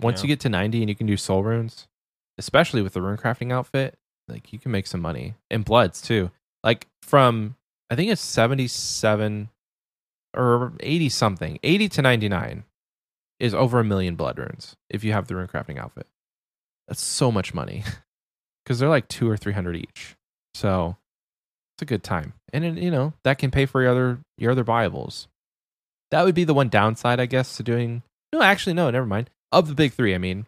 Once 0.00 0.20
Yeah. 0.20 0.22
you 0.24 0.28
get 0.28 0.40
to 0.40 0.48
ninety 0.48 0.80
and 0.82 0.88
you 0.88 0.94
can 0.96 1.06
do 1.06 1.16
soul 1.16 1.42
runes, 1.42 1.86
especially 2.38 2.82
with 2.82 2.94
the 2.94 3.02
rune 3.02 3.16
crafting 3.16 3.52
outfit, 3.52 3.94
like 4.28 4.52
you 4.52 4.58
can 4.58 4.72
make 4.72 4.86
some 4.86 5.00
money 5.00 5.34
and 5.50 5.64
bloods 5.64 6.00
too. 6.00 6.30
Like 6.62 6.86
from 7.02 7.56
I 7.90 7.96
think 7.96 8.10
it's 8.10 8.22
seventy 8.22 8.66
seven 8.68 9.50
or 10.36 10.72
80 10.80 11.10
something, 11.10 11.60
80 11.62 11.88
to 11.90 12.02
99 12.02 12.64
is 13.38 13.54
over 13.54 13.78
a 13.78 13.84
million 13.84 14.16
blood 14.16 14.36
runes 14.36 14.74
if 14.90 15.04
you 15.04 15.12
have 15.12 15.28
the 15.28 15.36
rune 15.36 15.46
crafting 15.46 15.78
outfit. 15.78 16.08
That's 16.88 17.00
so 17.00 17.30
much 17.30 17.54
money 17.54 17.84
because 18.64 18.80
they're 18.80 18.88
like 18.88 19.06
two 19.06 19.30
or 19.30 19.36
300 19.36 19.76
each. 19.76 20.16
So 20.54 20.96
it's 21.74 21.82
a 21.82 21.86
good 21.86 22.02
time. 22.02 22.34
And 22.52 22.64
it, 22.64 22.78
you 22.78 22.90
know, 22.90 23.12
that 23.24 23.38
can 23.38 23.50
pay 23.50 23.66
for 23.66 23.82
your 23.82 23.90
other, 23.90 24.18
your 24.38 24.52
other 24.52 24.64
buyables. 24.64 25.26
That 26.10 26.24
would 26.24 26.34
be 26.34 26.44
the 26.44 26.54
one 26.54 26.68
downside, 26.68 27.18
I 27.20 27.26
guess, 27.26 27.56
to 27.56 27.62
doing. 27.62 28.02
No, 28.32 28.42
actually, 28.42 28.74
no, 28.74 28.90
never 28.90 29.06
mind. 29.06 29.30
Of 29.50 29.68
the 29.68 29.74
big 29.74 29.92
three, 29.92 30.14
I 30.14 30.18
mean, 30.18 30.46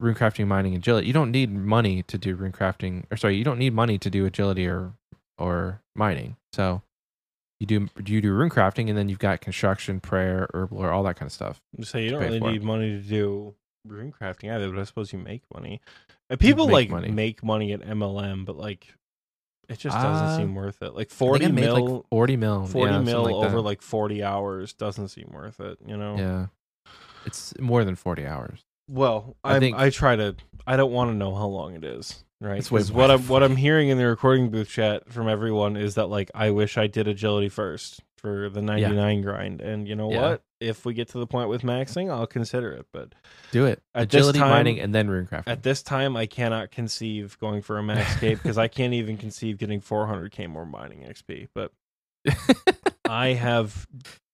rune 0.00 0.14
crafting, 0.14 0.46
mining, 0.46 0.74
agility. 0.74 1.06
You 1.06 1.12
don't 1.12 1.30
need 1.30 1.52
money 1.52 2.02
to 2.04 2.18
do 2.18 2.34
rune 2.34 2.52
crafting, 2.52 3.04
or 3.10 3.16
sorry, 3.16 3.36
you 3.36 3.44
don't 3.44 3.58
need 3.58 3.74
money 3.74 3.98
to 3.98 4.10
do 4.10 4.26
agility 4.26 4.66
or 4.66 4.92
or 5.38 5.80
mining. 5.94 6.36
So 6.52 6.82
You 7.60 7.66
do 7.66 7.88
you 8.04 8.20
do 8.20 8.32
rune 8.32 8.50
crafting, 8.50 8.88
and 8.88 8.96
then 8.96 9.08
you've 9.08 9.18
got 9.18 9.40
construction, 9.40 10.00
prayer, 10.00 10.48
herblore 10.54 10.92
all 10.92 11.02
that 11.04 11.16
kind 11.16 11.28
of 11.28 11.32
stuff. 11.32 11.60
So 11.82 11.98
you 11.98 12.10
don't 12.10 12.20
really 12.22 12.38
for. 12.38 12.50
need 12.50 12.62
money 12.62 12.90
to 12.90 13.00
do 13.00 13.54
rune 13.86 14.12
crafting 14.12 14.52
either, 14.52 14.70
but 14.70 14.80
I 14.80 14.84
suppose 14.84 15.12
you 15.12 15.18
make 15.18 15.42
money. 15.52 15.80
And 16.30 16.38
people 16.38 16.66
make 16.66 16.72
like 16.72 16.90
money. 16.90 17.10
make 17.10 17.42
money 17.42 17.72
at 17.72 17.80
MLM, 17.80 18.44
but 18.44 18.56
like 18.56 18.86
it 19.68 19.78
just 19.78 19.96
doesn't 19.96 20.26
Uh, 20.28 20.36
seem 20.36 20.54
worth 20.54 20.82
it. 20.82 20.94
Like 20.94 21.08
I 21.10 21.14
forty 21.14 21.44
I 21.46 21.48
made 21.48 21.62
mil, 21.62 21.86
like 21.96 22.04
forty 22.10 22.36
mil, 22.36 22.66
40 22.66 22.92
yeah, 22.92 23.00
mil 23.00 23.22
like 23.24 23.34
over 23.34 23.56
that. 23.56 23.60
like 23.62 23.82
forty 23.82 24.22
hours 24.22 24.72
doesn't 24.72 25.08
seem 25.08 25.30
worth 25.32 25.60
it. 25.60 25.78
You 25.86 25.96
know. 25.96 26.16
yeah. 26.16 26.46
It's 27.26 27.52
more 27.60 27.84
than 27.84 27.94
forty 27.96 28.26
hours. 28.26 28.60
Well, 28.88 29.36
I 29.44 29.56
I 29.56 29.58
think- 29.60 29.76
I 29.76 29.90
try 29.90 30.16
to. 30.16 30.36
I 30.66 30.76
don't 30.76 30.92
want 30.92 31.10
to 31.10 31.14
know 31.16 31.34
how 31.34 31.46
long 31.46 31.74
it 31.74 31.84
is. 31.84 32.24
Right. 32.40 32.58
It's 32.58 32.70
way 32.70 32.80
'Cause 32.80 32.92
what 32.92 33.10
I'm 33.10 33.26
what 33.28 33.42
I'm 33.42 33.56
hearing 33.56 33.88
in 33.88 33.98
the 33.98 34.06
recording 34.06 34.50
booth 34.50 34.68
chat 34.68 35.10
from 35.12 35.28
everyone 35.28 35.76
is 35.76 35.96
that 35.96 36.06
like 36.08 36.30
I 36.34 36.50
wish 36.50 36.78
I 36.78 36.86
did 36.86 37.08
agility 37.08 37.48
first 37.48 38.00
for 38.18 38.48
the 38.48 38.60
99 38.62 39.22
grind, 39.22 39.60
and 39.60 39.86
you 39.88 39.94
know 39.94 40.10
Yeah. 40.12 40.20
what? 40.20 40.42
If 40.60 40.84
we 40.84 40.92
get 40.94 41.08
to 41.10 41.18
the 41.18 41.26
point 41.26 41.48
with 41.48 41.62
maxing, 41.62 42.10
I'll 42.10 42.26
consider 42.26 42.72
it. 42.72 42.86
But 42.92 43.14
Do 43.52 43.64
it. 43.66 43.82
At 43.94 44.04
Agility 44.04 44.38
time- 44.40 44.50
mining 44.50 44.80
and 44.80 44.94
then 44.94 45.08
rune 45.08 45.26
crafting. 45.26 45.44
At 45.46 45.62
this 45.62 45.82
time, 45.82 46.16
I 46.16 46.26
cannot 46.26 46.70
conceive 46.70 47.38
going 47.38 47.62
for 47.62 47.78
a 47.78 47.82
max 47.82 48.16
cape 48.20 48.38
because 48.42 48.58
I 48.58 48.66
can't 48.68 48.92
even 48.94 49.16
conceive 49.16 49.58
getting 49.58 49.80
400k 49.80 50.48
more 50.48 50.66
mining 50.66 51.02
XP. 51.04 51.48
But 51.54 51.72
I 53.08 53.28
have 53.34 53.86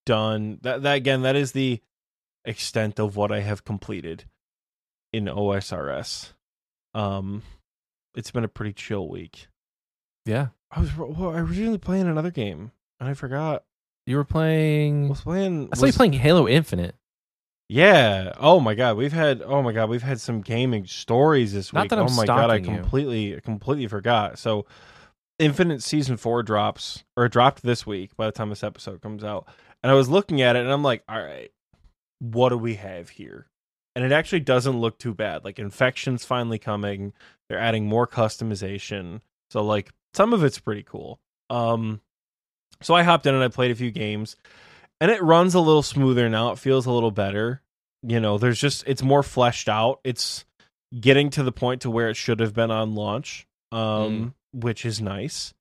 done 0.06 0.58
that. 0.62 0.82
That 0.82 0.96
again, 0.96 1.22
that 1.22 1.36
is 1.36 1.52
the 1.52 1.80
extent 2.44 2.98
of 2.98 3.16
what 3.16 3.30
I 3.32 3.40
have 3.40 3.64
completed 3.64 4.24
in 5.12 5.26
OSRS. 5.26 6.32
Um, 6.94 7.42
it's 8.14 8.30
been 8.30 8.44
a 8.44 8.48
pretty 8.48 8.72
chill 8.72 9.08
week. 9.08 9.48
yeah. 10.24 10.48
I 10.76 10.80
was 10.80 10.96
well, 10.96 11.30
I 11.30 11.40
was 11.40 11.50
originally 11.50 11.78
playing 11.78 12.08
another 12.08 12.32
game 12.32 12.72
and 12.98 13.08
I 13.08 13.14
forgot. 13.14 13.62
You 14.06 14.16
were 14.16 14.24
playing. 14.24 15.08
was 15.08 15.20
playing. 15.22 15.68
I 15.72 15.76
saw 15.76 15.84
you 15.84 15.88
was- 15.88 15.96
playing 15.96 16.12
Halo 16.14 16.46
Infinite. 16.48 16.94
Yeah. 17.68 18.32
Oh 18.36 18.60
my 18.60 18.74
god, 18.74 18.96
we've 18.98 19.12
had 19.12 19.40
oh 19.42 19.62
my 19.62 19.72
god, 19.72 19.88
we've 19.88 20.02
had 20.02 20.20
some 20.20 20.42
gaming 20.42 20.86
stories 20.86 21.54
this 21.54 21.72
Not 21.72 21.84
week. 21.84 21.90
that 21.90 21.98
I'm 21.98 22.06
oh 22.08 22.10
my 22.14 22.26
god, 22.26 22.50
I 22.50 22.58
stalking 22.58 22.74
you. 22.74 22.80
completely 22.82 23.40
completely 23.40 23.86
forgot. 23.86 24.38
So 24.38 24.66
Infinite 25.38 25.82
season 25.82 26.16
4 26.16 26.42
drops 26.44 27.02
or 27.16 27.26
dropped 27.28 27.62
this 27.62 27.86
week 27.86 28.16
by 28.16 28.26
the 28.26 28.32
time 28.32 28.50
this 28.50 28.62
episode 28.62 29.00
comes 29.00 29.24
out. 29.24 29.48
And 29.82 29.90
I 29.90 29.94
was 29.94 30.08
looking 30.08 30.42
at 30.42 30.56
it 30.56 30.60
and 30.62 30.70
I'm 30.72 30.82
like, 30.82 31.02
"All 31.08 31.20
right, 31.20 31.50
what 32.20 32.50
do 32.50 32.58
we 32.58 32.74
have 32.74 33.08
here?" 33.08 33.46
And 33.96 34.04
it 34.04 34.12
actually 34.12 34.40
doesn't 34.40 34.78
look 34.78 34.98
too 34.98 35.14
bad. 35.14 35.42
Like 35.44 35.58
infections 35.58 36.24
finally 36.24 36.58
coming. 36.58 37.14
They're 37.48 37.58
adding 37.58 37.86
more 37.86 38.06
customization. 38.06 39.22
So 39.50 39.62
like 39.64 39.90
some 40.12 40.32
of 40.34 40.44
it's 40.44 40.58
pretty 40.58 40.82
cool. 40.82 41.18
Um 41.48 42.00
so 42.80 42.94
I 42.94 43.02
hopped 43.02 43.26
in 43.26 43.34
and 43.34 43.42
I 43.44 43.48
played 43.48 43.70
a 43.70 43.74
few 43.74 43.90
games 43.90 44.36
and 45.00 45.10
it 45.10 45.22
runs 45.22 45.54
a 45.54 45.60
little 45.60 45.82
smoother 45.82 46.28
now. 46.28 46.52
It 46.52 46.58
feels 46.58 46.86
a 46.86 46.92
little 46.92 47.10
better. 47.10 47.62
You 48.02 48.20
know, 48.20 48.38
there's 48.38 48.60
just 48.60 48.84
it's 48.86 49.02
more 49.02 49.22
fleshed 49.22 49.68
out. 49.68 50.00
It's 50.04 50.44
getting 50.98 51.30
to 51.30 51.42
the 51.42 51.52
point 51.52 51.82
to 51.82 51.90
where 51.90 52.08
it 52.08 52.16
should 52.16 52.40
have 52.40 52.54
been 52.54 52.70
on 52.70 52.94
launch, 52.94 53.46
um, 53.72 54.34
which 54.52 54.84
is 54.84 55.00
nice. 55.00 55.54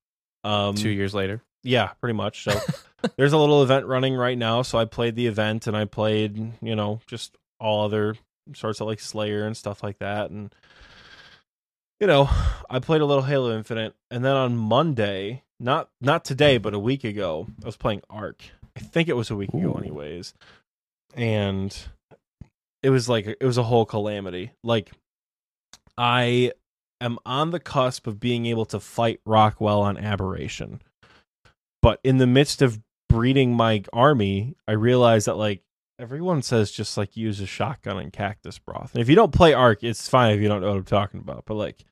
Um, 0.43 0.75
Two 0.75 0.89
years 0.89 1.13
later. 1.13 1.41
yeah, 1.63 1.91
pretty 2.01 2.13
much. 2.15 2.43
So 2.43 2.59
there's 3.17 3.33
a 3.33 3.37
little 3.37 3.63
event 3.63 3.85
running 3.85 4.15
right 4.15 4.37
now. 4.37 4.61
So 4.61 4.77
I 4.77 4.85
played 4.85 5.15
the 5.15 5.27
event 5.27 5.67
and 5.67 5.75
I 5.77 5.85
played, 5.85 6.37
you 6.61 6.75
know, 6.75 6.99
just 7.07 7.37
all 7.59 7.85
other 7.85 8.15
sorts 8.53 8.81
of 8.81 8.87
like 8.87 8.99
Slayer 8.99 9.45
and 9.45 9.55
stuff 9.55 9.81
like 9.81 9.99
that. 9.99 10.29
And 10.29 10.53
you 11.99 12.07
know, 12.07 12.29
I 12.69 12.79
played 12.79 12.99
a 12.99 13.05
little 13.05 13.23
Halo 13.23 13.55
Infinite, 13.55 13.95
and 14.11 14.25
then 14.25 14.35
on 14.35 14.57
Monday, 14.57 15.43
not 15.63 15.89
not 16.01 16.25
today, 16.25 16.57
but 16.57 16.73
a 16.73 16.79
week 16.79 17.03
ago, 17.03 17.47
I 17.63 17.65
was 17.65 17.77
playing 17.77 18.01
Ark. 18.09 18.43
I 18.75 18.81
think 18.81 19.07
it 19.07 19.15
was 19.15 19.31
a 19.31 19.35
week 19.35 19.53
ago, 19.53 19.73
anyways. 19.73 20.33
And 21.15 21.75
it 22.81 22.89
was 22.89 23.07
like 23.07 23.25
it 23.25 23.45
was 23.45 23.57
a 23.57 23.63
whole 23.63 23.85
calamity. 23.85 24.51
Like 24.63 24.91
I 25.97 26.51
am 26.99 27.17
on 27.25 27.51
the 27.51 27.59
cusp 27.59 28.07
of 28.07 28.19
being 28.19 28.45
able 28.45 28.65
to 28.65 28.79
fight 28.79 29.21
Rockwell 29.25 29.81
on 29.81 29.97
Aberration. 29.97 30.81
But 31.81 31.99
in 32.03 32.17
the 32.17 32.27
midst 32.27 32.61
of 32.61 32.79
breeding 33.09 33.55
my 33.55 33.83
army, 33.93 34.55
I 34.67 34.73
realized 34.73 35.27
that 35.27 35.37
like 35.37 35.63
everyone 35.97 36.41
says 36.41 36.71
just 36.71 36.97
like 36.97 37.15
use 37.15 37.39
a 37.39 37.45
shotgun 37.45 37.99
and 37.99 38.11
cactus 38.11 38.59
broth. 38.59 38.93
And 38.93 39.01
if 39.01 39.07
you 39.07 39.15
don't 39.15 39.31
play 39.31 39.53
Ark, 39.53 39.83
it's 39.83 40.09
fine 40.09 40.33
if 40.33 40.41
you 40.41 40.49
don't 40.49 40.61
know 40.61 40.69
what 40.69 40.77
I'm 40.77 40.83
talking 40.83 41.21
about. 41.21 41.45
But 41.45 41.55
like, 41.55 41.85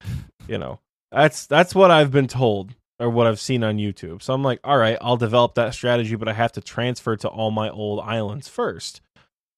you 0.48 0.58
know, 0.58 0.80
that's 1.10 1.46
that's 1.48 1.74
what 1.74 1.92
I've 1.92 2.12
been 2.12 2.28
told 2.28 2.76
or 3.02 3.10
what 3.10 3.26
I've 3.26 3.40
seen 3.40 3.64
on 3.64 3.78
YouTube. 3.78 4.22
So 4.22 4.34
I'm 4.34 4.44
like, 4.44 4.60
all 4.64 4.78
right, 4.78 4.98
I'll 5.02 5.18
develop 5.18 5.56
that 5.56 5.74
strategy, 5.74 6.16
but 6.16 6.28
I 6.28 6.34
have 6.34 6.52
to 6.54 6.62
transfer 6.62 7.16
to 7.18 7.28
all 7.28 7.50
my 7.50 7.70
old 7.70 8.00
islands 8.00 8.48
first. 8.48 9.02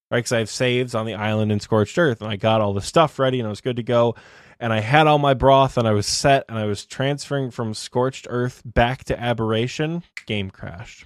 Right, 0.10 0.20
because 0.20 0.32
I 0.32 0.40
have 0.40 0.50
saves 0.50 0.96
on 0.96 1.06
the 1.06 1.16
island 1.16 1.52
in 1.52 1.60
Scorched 1.60 1.98
Earth, 1.98 2.22
and 2.22 2.32
I 2.32 2.36
got 2.36 2.62
all 2.62 2.74
the 2.74 2.82
stuff 2.82 3.20
ready, 3.20 3.40
and 3.40 3.48
I 3.48 3.50
was 3.50 3.62
good 3.62 3.78
to 3.78 3.84
go. 3.84 4.16
And 4.60 4.72
I 4.72 4.80
had 4.80 5.08
all 5.08 5.18
my 5.18 5.34
broth, 5.34 5.78
and 5.78 5.88
I 5.88 5.92
was 5.92 6.06
set, 6.06 6.46
and 6.48 6.58
I 6.58 6.66
was 6.66 6.86
transferring 6.86 7.52
from 7.52 7.74
Scorched 7.74 8.28
Earth 8.30 8.62
back 8.64 9.04
to 9.06 9.20
Aberration. 9.20 10.04
Game 10.26 10.52
crashed. 10.52 11.06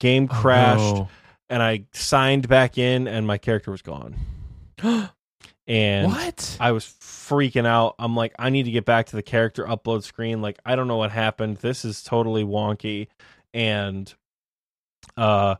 Game 0.00 0.28
oh, 0.30 0.34
crashed 0.34 0.80
Oh, 0.80 1.08
and 1.48 1.62
I 1.62 1.84
signed 1.92 2.46
back 2.46 2.78
in, 2.78 3.08
and 3.08 3.26
my 3.26 3.38
character 3.38 3.70
was 3.70 3.82
gone. 3.82 4.16
And 5.66 6.08
what? 6.08 6.56
I 6.58 6.72
was 6.72 6.84
freaking 6.84 7.66
out. 7.66 7.94
I'm 7.98 8.16
like, 8.16 8.34
I 8.38 8.50
need 8.50 8.64
to 8.64 8.70
get 8.70 8.84
back 8.84 9.06
to 9.06 9.16
the 9.16 9.22
character 9.22 9.64
upload 9.64 10.02
screen. 10.02 10.42
Like, 10.42 10.58
I 10.64 10.74
don't 10.76 10.88
know 10.88 10.96
what 10.96 11.12
happened. 11.12 11.58
This 11.58 11.84
is 11.84 12.02
totally 12.02 12.44
wonky. 12.44 13.08
And 13.54 14.12
uh 15.16 15.56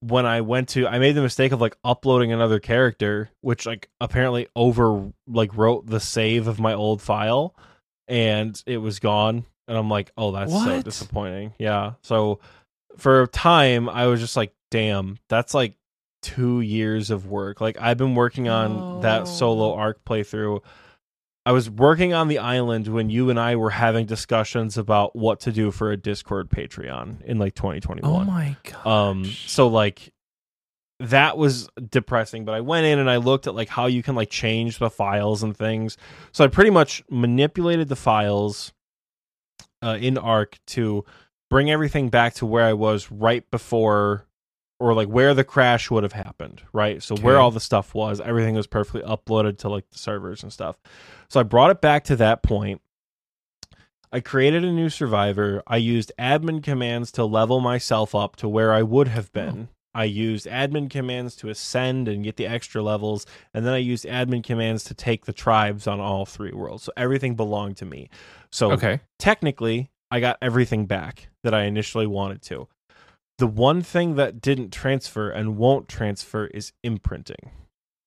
when 0.00 0.26
I 0.26 0.42
went 0.42 0.68
to 0.70 0.86
I 0.86 0.98
made 0.98 1.12
the 1.12 1.22
mistake 1.22 1.52
of 1.52 1.60
like 1.60 1.76
uploading 1.84 2.32
another 2.32 2.60
character, 2.60 3.30
which 3.40 3.66
like 3.66 3.88
apparently 4.00 4.48
over 4.54 5.10
like 5.26 5.56
wrote 5.56 5.86
the 5.86 6.00
save 6.00 6.46
of 6.46 6.60
my 6.60 6.74
old 6.74 7.00
file 7.02 7.54
and 8.06 8.60
it 8.66 8.78
was 8.78 9.00
gone. 9.00 9.44
And 9.66 9.76
I'm 9.76 9.90
like, 9.90 10.12
oh 10.16 10.32
that's 10.32 10.52
so 10.52 10.82
disappointing. 10.82 11.54
Yeah. 11.58 11.94
So 12.02 12.40
for 12.98 13.22
a 13.22 13.26
time 13.26 13.88
I 13.88 14.06
was 14.06 14.20
just 14.20 14.36
like, 14.36 14.52
damn, 14.70 15.18
that's 15.28 15.54
like 15.54 15.74
two 16.26 16.60
years 16.60 17.10
of 17.10 17.26
work. 17.26 17.60
Like 17.60 17.80
I've 17.80 17.96
been 17.96 18.16
working 18.16 18.48
on 18.48 19.02
that 19.02 19.28
solo 19.28 19.74
Ark 19.74 20.00
playthrough. 20.04 20.60
I 21.44 21.52
was 21.52 21.70
working 21.70 22.12
on 22.12 22.26
the 22.26 22.38
island 22.38 22.88
when 22.88 23.10
you 23.10 23.30
and 23.30 23.38
I 23.38 23.54
were 23.54 23.70
having 23.70 24.06
discussions 24.06 24.76
about 24.76 25.14
what 25.14 25.38
to 25.40 25.52
do 25.52 25.70
for 25.70 25.92
a 25.92 25.96
Discord 25.96 26.50
Patreon 26.50 27.22
in 27.22 27.38
like 27.38 27.54
2021. 27.54 28.10
oh 28.10 28.24
my 28.24 28.56
god. 28.64 28.86
Um, 28.86 29.24
so 29.24 29.68
like 29.68 30.12
that 30.98 31.38
was 31.38 31.68
depressing, 31.88 32.44
but 32.44 32.56
I 32.56 32.60
went 32.60 32.86
in 32.86 32.98
and 32.98 33.08
I 33.08 33.18
looked 33.18 33.46
at 33.46 33.54
like 33.54 33.68
how 33.68 33.86
you 33.86 34.02
can 34.02 34.16
like 34.16 34.30
change 34.30 34.78
the 34.78 34.90
files 34.90 35.44
and 35.44 35.56
things. 35.56 35.96
So 36.32 36.44
I 36.44 36.48
pretty 36.48 36.70
much 36.70 37.04
manipulated 37.08 37.88
the 37.88 37.96
files 37.96 38.72
uh, 39.80 39.96
in 40.00 40.18
Ark 40.18 40.58
to 40.68 41.04
bring 41.50 41.70
everything 41.70 42.08
back 42.08 42.34
to 42.34 42.46
where 42.46 42.64
I 42.64 42.72
was 42.72 43.12
right 43.12 43.48
before 43.52 44.25
or 44.78 44.94
like 44.94 45.08
where 45.08 45.34
the 45.34 45.44
crash 45.44 45.90
would 45.90 46.02
have 46.02 46.12
happened, 46.12 46.62
right? 46.72 47.02
So 47.02 47.16
where 47.16 47.38
all 47.38 47.50
the 47.50 47.60
stuff 47.60 47.94
was, 47.94 48.20
everything 48.20 48.54
was 48.54 48.66
perfectly 48.66 49.02
uploaded 49.02 49.58
to 49.58 49.68
like 49.68 49.88
the 49.90 49.98
servers 49.98 50.42
and 50.42 50.52
stuff. 50.52 50.76
So 51.28 51.40
I 51.40 51.44
brought 51.44 51.70
it 51.70 51.80
back 51.80 52.04
to 52.04 52.16
that 52.16 52.42
point. 52.42 52.82
I 54.12 54.20
created 54.20 54.64
a 54.64 54.72
new 54.72 54.88
survivor. 54.88 55.62
I 55.66 55.78
used 55.78 56.12
admin 56.18 56.62
commands 56.62 57.10
to 57.12 57.24
level 57.24 57.60
myself 57.60 58.14
up 58.14 58.36
to 58.36 58.48
where 58.48 58.72
I 58.72 58.82
would 58.82 59.08
have 59.08 59.30
oh. 59.34 59.40
been. 59.40 59.68
I 59.94 60.04
used 60.04 60.46
admin 60.46 60.90
commands 60.90 61.34
to 61.36 61.48
ascend 61.48 62.06
and 62.06 62.22
get 62.22 62.36
the 62.36 62.46
extra 62.46 62.82
levels, 62.82 63.24
and 63.54 63.64
then 63.64 63.72
I 63.72 63.78
used 63.78 64.04
admin 64.04 64.44
commands 64.44 64.84
to 64.84 64.94
take 64.94 65.24
the 65.24 65.32
tribes 65.32 65.86
on 65.86 66.00
all 66.00 66.26
three 66.26 66.52
worlds. 66.52 66.82
So 66.82 66.92
everything 66.98 67.34
belonged 67.34 67.78
to 67.78 67.86
me. 67.86 68.10
So 68.50 68.72
okay. 68.72 69.00
technically 69.18 69.90
I 70.10 70.20
got 70.20 70.36
everything 70.42 70.84
back 70.84 71.30
that 71.44 71.54
I 71.54 71.62
initially 71.62 72.06
wanted 72.06 72.42
to. 72.42 72.68
The 73.38 73.46
one 73.46 73.82
thing 73.82 74.14
that 74.16 74.40
didn't 74.40 74.70
transfer 74.72 75.30
and 75.30 75.56
won't 75.58 75.88
transfer 75.88 76.46
is 76.46 76.72
imprinting. 76.82 77.50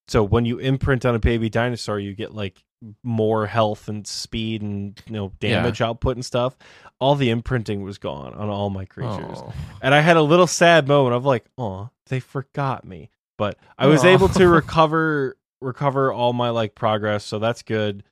So 0.08 0.24
when 0.24 0.44
you 0.44 0.58
imprint 0.58 1.06
on 1.06 1.14
a 1.14 1.20
baby 1.20 1.48
dinosaur, 1.48 2.00
you 2.00 2.14
get 2.14 2.34
like 2.34 2.64
more 3.04 3.46
health 3.46 3.88
and 3.88 4.06
speed 4.06 4.62
and 4.62 5.00
you 5.06 5.12
know 5.12 5.32
Yeah. 5.40 5.62
damage 5.62 5.80
output 5.80 6.16
and 6.16 6.24
stuff. 6.24 6.56
All 6.98 7.14
the 7.14 7.30
imprinting 7.30 7.82
was 7.82 7.98
gone 7.98 8.32
on 8.34 8.48
all 8.48 8.70
my 8.70 8.86
creatures. 8.86 9.38
Oh. 9.38 9.52
And 9.82 9.94
I 9.94 10.00
had 10.00 10.16
a 10.16 10.22
little 10.22 10.46
sad 10.48 10.88
moment 10.88 11.14
of 11.14 11.24
like, 11.24 11.44
oh, 11.58 11.90
they 12.06 12.18
forgot 12.20 12.84
me. 12.84 13.10
But 13.38 13.56
I 13.78 13.86
was 13.86 14.04
Aw. 14.04 14.08
able 14.08 14.28
to 14.30 14.48
recover 14.60 15.36
recover 15.60 16.10
all 16.12 16.32
my 16.32 16.48
like 16.50 16.74
progress, 16.74 17.22
so 17.22 17.38
that's 17.38 17.62
good. 17.62 18.02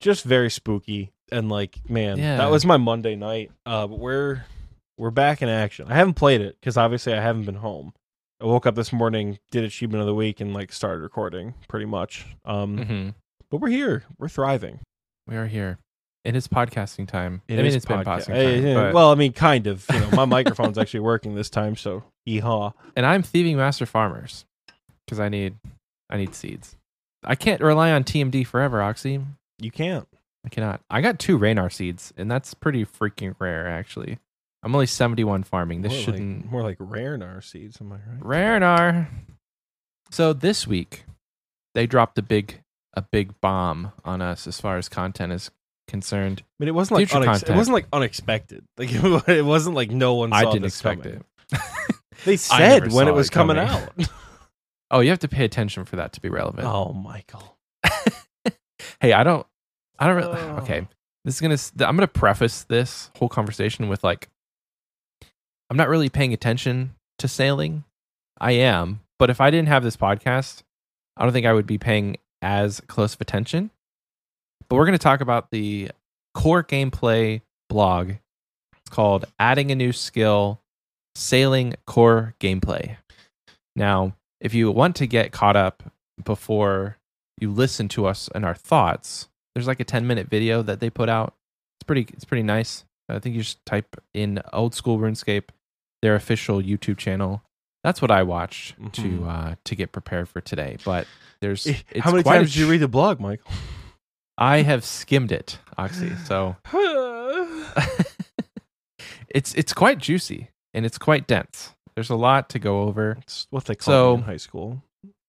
Just 0.00 0.24
very 0.24 0.50
spooky 0.50 1.10
and 1.32 1.48
like, 1.48 1.78
man, 1.88 2.18
Yeah. 2.18 2.36
that 2.36 2.50
was 2.50 2.64
my 2.66 2.76
Monday 2.76 3.16
night. 3.16 3.50
Uh, 3.66 3.86
but 3.86 3.98
we're 3.98 4.44
we're 5.02 5.10
back 5.10 5.42
in 5.42 5.48
action. 5.48 5.86
I 5.90 5.94
haven't 5.96 6.14
played 6.14 6.40
it 6.40 6.56
because 6.60 6.76
obviously 6.76 7.12
I 7.12 7.20
haven't 7.20 7.44
been 7.44 7.56
home. 7.56 7.92
I 8.40 8.44
woke 8.46 8.66
up 8.66 8.76
this 8.76 8.92
morning, 8.92 9.38
did 9.50 9.64
achievement 9.64 10.00
of 10.00 10.06
the 10.06 10.14
week, 10.14 10.40
and 10.40 10.54
like 10.54 10.72
started 10.72 11.00
recording 11.02 11.54
pretty 11.68 11.86
much. 11.86 12.24
Um, 12.44 12.78
Mhm. 12.78 13.14
but 13.50 13.56
we're 13.58 13.68
here. 13.70 14.04
We're 14.18 14.28
thriving. 14.28 14.78
We 15.26 15.36
are 15.36 15.46
here. 15.46 15.78
in 16.24 16.36
his 16.36 16.46
podcasting 16.46 17.08
time. 17.08 17.42
It 17.48 17.54
I 17.54 17.56
mean, 17.56 17.66
is 17.66 17.74
it's 17.74 17.84
been 17.84 17.98
podcasting 17.98 18.28
Eh, 18.36 18.54
time, 18.54 18.64
yeah, 18.64 18.74
but- 18.74 18.94
well, 18.94 19.10
I 19.10 19.16
mean, 19.16 19.32
kind 19.32 19.66
of. 19.66 19.84
You 19.92 19.98
know, 19.98 20.10
my 20.12 20.24
microphone's 20.24 20.78
actually 20.78 21.00
working 21.00 21.34
this 21.34 21.50
time, 21.50 21.74
so 21.74 22.04
yeehaw. 22.28 22.74
and 22.96 23.04
I'm 23.04 23.24
thieving 23.24 23.56
master 23.56 23.86
farmers 23.86 24.44
because 25.04 25.18
I 25.18 25.28
need 25.28 25.56
I 26.10 26.18
need 26.18 26.36
seeds. 26.36 26.76
I 27.24 27.34
can't 27.34 27.60
rely 27.60 27.90
on 27.90 28.04
TMD 28.04 28.44
forever, 28.46 28.78
Oxie. 28.80 29.24
You 29.58 29.72
can't. 29.72 30.06
I 30.46 30.48
cannot. 30.48 30.80
I 30.88 31.00
got 31.00 31.18
two 31.18 31.36
Ranarr 31.40 31.72
seeds, 31.72 32.12
and 32.16 32.30
that's 32.30 32.54
pretty 32.54 32.84
freaking 32.84 33.34
rare, 33.40 33.66
actually. 33.66 34.20
I'm 34.62 34.74
only 34.74 34.86
71 34.86 35.42
farming. 35.42 35.82
This 35.82 35.92
more 35.92 36.00
shouldn't 36.02 36.42
like, 36.42 36.50
more 36.50 36.62
like 36.62 36.76
rare 36.78 37.16
nar 37.16 37.40
seeds. 37.40 37.78
Am 37.80 37.92
I 37.92 37.96
right? 37.96 38.60
Ranarr. 38.60 39.08
So 40.10 40.32
this 40.32 40.66
week, 40.66 41.04
they 41.74 41.86
dropped 41.86 42.18
a 42.18 42.22
big 42.22 42.62
a 42.94 43.02
big 43.02 43.40
bomb 43.40 43.92
on 44.04 44.20
us 44.20 44.46
as 44.46 44.60
far 44.60 44.76
as 44.76 44.88
content 44.88 45.32
is 45.32 45.50
concerned. 45.88 46.42
I 46.42 46.52
mean, 46.60 46.68
it 46.68 46.74
wasn't 46.74 47.00
like 47.00 47.08
unex- 47.08 47.48
it 47.48 47.56
wasn't 47.56 47.74
like 47.74 47.86
unexpected. 47.92 48.64
Like 48.76 48.90
it 49.28 49.44
wasn't 49.44 49.74
like 49.74 49.90
no 49.90 50.14
one. 50.14 50.30
Saw 50.30 50.36
I 50.36 50.44
didn't 50.44 50.66
expect 50.66 51.02
coming. 51.02 51.24
it. 51.52 51.62
They 52.24 52.36
said 52.36 52.92
when 52.92 53.08
it 53.08 53.14
was 53.14 53.28
it 53.28 53.32
coming, 53.32 53.56
coming. 53.56 53.84
out. 53.98 54.08
Oh, 54.90 55.00
you 55.00 55.10
have 55.10 55.20
to 55.20 55.28
pay 55.28 55.44
attention 55.44 55.84
for 55.84 55.96
that 55.96 56.12
to 56.12 56.20
be 56.20 56.28
relevant. 56.28 56.66
oh, 56.68 56.92
Michael. 56.92 57.56
hey, 59.00 59.12
I 59.12 59.24
don't, 59.24 59.46
I 59.98 60.06
don't 60.06 60.16
really. 60.16 60.38
Oh. 60.38 60.58
Okay, 60.58 60.86
this 61.24 61.34
is 61.34 61.40
gonna. 61.40 61.88
I'm 61.88 61.96
gonna 61.96 62.06
preface 62.06 62.64
this 62.64 63.10
whole 63.16 63.28
conversation 63.28 63.88
with 63.88 64.04
like, 64.04 64.28
I'm 65.72 65.78
not 65.78 65.88
really 65.88 66.10
paying 66.10 66.34
attention 66.34 66.96
to 67.18 67.26
sailing. 67.26 67.84
I 68.38 68.52
am, 68.52 69.00
but 69.18 69.30
if 69.30 69.40
I 69.40 69.50
didn't 69.50 69.68
have 69.68 69.82
this 69.82 69.96
podcast, 69.96 70.64
I 71.16 71.24
don't 71.24 71.32
think 71.32 71.46
I 71.46 71.54
would 71.54 71.66
be 71.66 71.78
paying 71.78 72.18
as 72.42 72.82
close 72.88 73.14
of 73.14 73.22
attention. 73.22 73.70
But 74.68 74.76
we're 74.76 74.84
gonna 74.84 74.98
talk 74.98 75.22
about 75.22 75.50
the 75.50 75.90
core 76.34 76.62
gameplay 76.62 77.40
blog. 77.70 78.16
It's 78.76 78.90
called 78.90 79.24
"Adding 79.38 79.70
a 79.70 79.74
New 79.74 79.92
Skill: 79.94 80.60
Sailing 81.14 81.72
Core 81.86 82.34
Gameplay." 82.38 82.98
Now, 83.74 84.14
if 84.42 84.52
you 84.52 84.70
want 84.70 84.94
to 84.96 85.06
get 85.06 85.32
caught 85.32 85.56
up 85.56 85.84
before 86.22 86.98
you 87.40 87.50
listen 87.50 87.88
to 87.88 88.04
us 88.04 88.28
and 88.34 88.44
our 88.44 88.54
thoughts, 88.54 89.30
there's 89.54 89.68
like 89.68 89.80
a 89.80 89.84
10 89.84 90.06
minute 90.06 90.28
video 90.28 90.60
that 90.60 90.80
they 90.80 90.90
put 90.90 91.08
out. 91.08 91.32
It's 91.78 91.86
pretty 91.86 92.06
it's 92.12 92.26
pretty 92.26 92.42
nice. 92.42 92.84
I 93.08 93.18
think 93.20 93.34
you 93.34 93.40
just 93.40 93.64
type 93.64 93.96
in 94.12 94.38
old 94.52 94.74
school 94.74 94.98
RuneScape, 94.98 95.48
their 96.02 96.14
official 96.14 96.60
YouTube 96.60 96.98
channel. 96.98 97.42
That's 97.84 98.00
what 98.02 98.10
I 98.10 98.22
watched 98.22 98.76
to 98.94 99.02
Mhm. 99.02 99.28
uh 99.28 99.54
to 99.64 99.74
get 99.74 99.92
prepared 99.92 100.28
for 100.28 100.40
today. 100.40 100.76
But 100.84 101.06
there's 101.40 101.66
Eh, 101.66 101.74
it's 101.90 102.04
How 102.04 102.10
many 102.12 102.22
times 102.22 102.52
did 102.52 102.60
you 102.60 102.70
read 102.70 102.80
the 102.80 102.88
blog, 102.88 103.18
Michael? 103.20 103.50
I 104.38 104.62
have 104.62 104.84
skimmed 104.84 105.32
it, 105.32 105.58
Oxy. 105.78 106.14
So 106.26 106.56
it's 109.28 109.54
it's 109.54 109.72
quite 109.72 109.98
juicy 109.98 110.48
and 110.74 110.84
it's 110.86 110.98
quite 110.98 111.26
dense. 111.26 111.74
There's 111.94 112.10
a 112.10 112.16
lot 112.16 112.48
to 112.50 112.58
go 112.58 112.82
over. 112.82 113.18
It's 113.22 113.46
what 113.50 113.64
they 113.66 113.74
call 113.74 113.92
So- 113.92 114.14
in 114.14 114.22
high 114.22 114.36
school. 114.38 114.82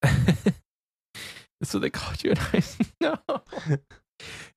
so 1.63 1.79
they 1.79 1.89
called 1.89 2.23
you 2.23 2.31
in 2.31 2.37
high 2.37 2.61
No. 3.01 3.17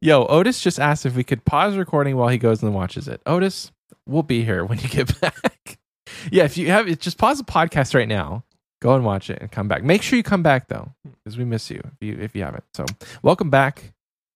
Yo, 0.01 0.27
Otis 0.27 0.61
just 0.61 0.79
asked 0.79 1.07
if 1.07 1.17
we 1.17 1.25
could 1.25 1.45
pause 1.45 1.77
recording 1.77 2.17
while 2.17 2.29
he 2.29 2.39
goes 2.39 2.63
and 2.63 2.75
watches 2.75 3.09
it. 3.09 3.21
Otis, 3.27 3.73
we'll 4.07 4.23
be 4.23 4.45
here 4.45 4.65
when 4.65 4.79
you 4.79 4.89
get 4.89 5.21
back. 5.21 5.79
Yeah, 6.31 6.45
if 6.45 6.57
you 6.57 6.69
have 6.71 6.89
it, 6.89 7.01
just 7.01 7.19
pause 7.19 7.39
the 7.39 7.45
podcast 7.45 7.95
right 7.95 8.09
now. 8.09 8.43
Go 8.83 8.95
and 8.95 9.05
watch 9.05 9.31
it 9.31 9.41
and 9.41 9.51
come 9.51 9.69
back. 9.69 9.83
Make 9.83 10.03
sure 10.03 10.17
you 10.17 10.23
come 10.23 10.43
back 10.43 10.69
though, 10.69 10.91
because 11.05 11.39
we 11.39 11.45
miss 11.45 11.71
you 11.71 11.81
if 11.85 12.07
you 12.07 12.19
if 12.21 12.37
you 12.37 12.43
haven't. 12.43 12.65
So 12.75 12.85
welcome 13.23 13.51
back. 13.51 13.93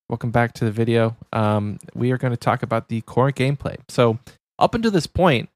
Welcome 0.08 0.30
back 0.30 0.54
to 0.54 0.64
the 0.64 0.72
video. 0.72 1.16
Um, 1.32 1.78
we 1.94 2.10
are 2.10 2.18
going 2.18 2.32
to 2.32 2.36
talk 2.36 2.62
about 2.62 2.88
the 2.88 3.00
core 3.02 3.30
gameplay. 3.30 3.76
So 3.88 4.18
up 4.58 4.74
until 4.74 4.90
this 4.90 5.06
point, 5.06 5.50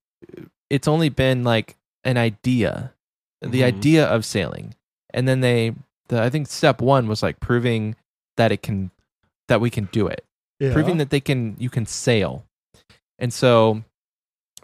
it's 0.71 0.87
only 0.87 1.09
been 1.09 1.43
like 1.45 1.77
an 2.05 2.17
idea, 2.19 2.93
the 3.41 3.63
Mhm. 3.63 3.65
idea 3.65 4.07
of 4.07 4.25
sailing, 4.25 4.75
and 5.13 5.27
then 5.27 5.41
they, 5.41 5.75
the 6.09 6.23
I 6.23 6.31
think 6.31 6.47
step 6.49 6.81
one 6.81 7.09
was 7.09 7.23
like 7.23 7.41
proving 7.41 7.97
that 8.37 8.53
it 8.53 8.63
can, 8.63 8.91
that 9.49 9.61
we 9.61 9.71
can 9.71 9.89
do 9.93 10.07
it, 10.07 10.25
proving 10.73 10.99
that 10.99 11.11
they 11.11 11.21
can, 11.21 11.57
you 11.59 11.71
can 11.71 11.87
sail, 11.87 12.45
and 13.19 13.33
so 13.33 13.83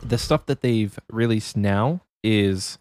the 0.02 0.18
stuff 0.18 0.46
that 0.46 0.60
they've 0.60 0.98
released 1.10 1.56
now 1.56 2.00
is, 2.22 2.78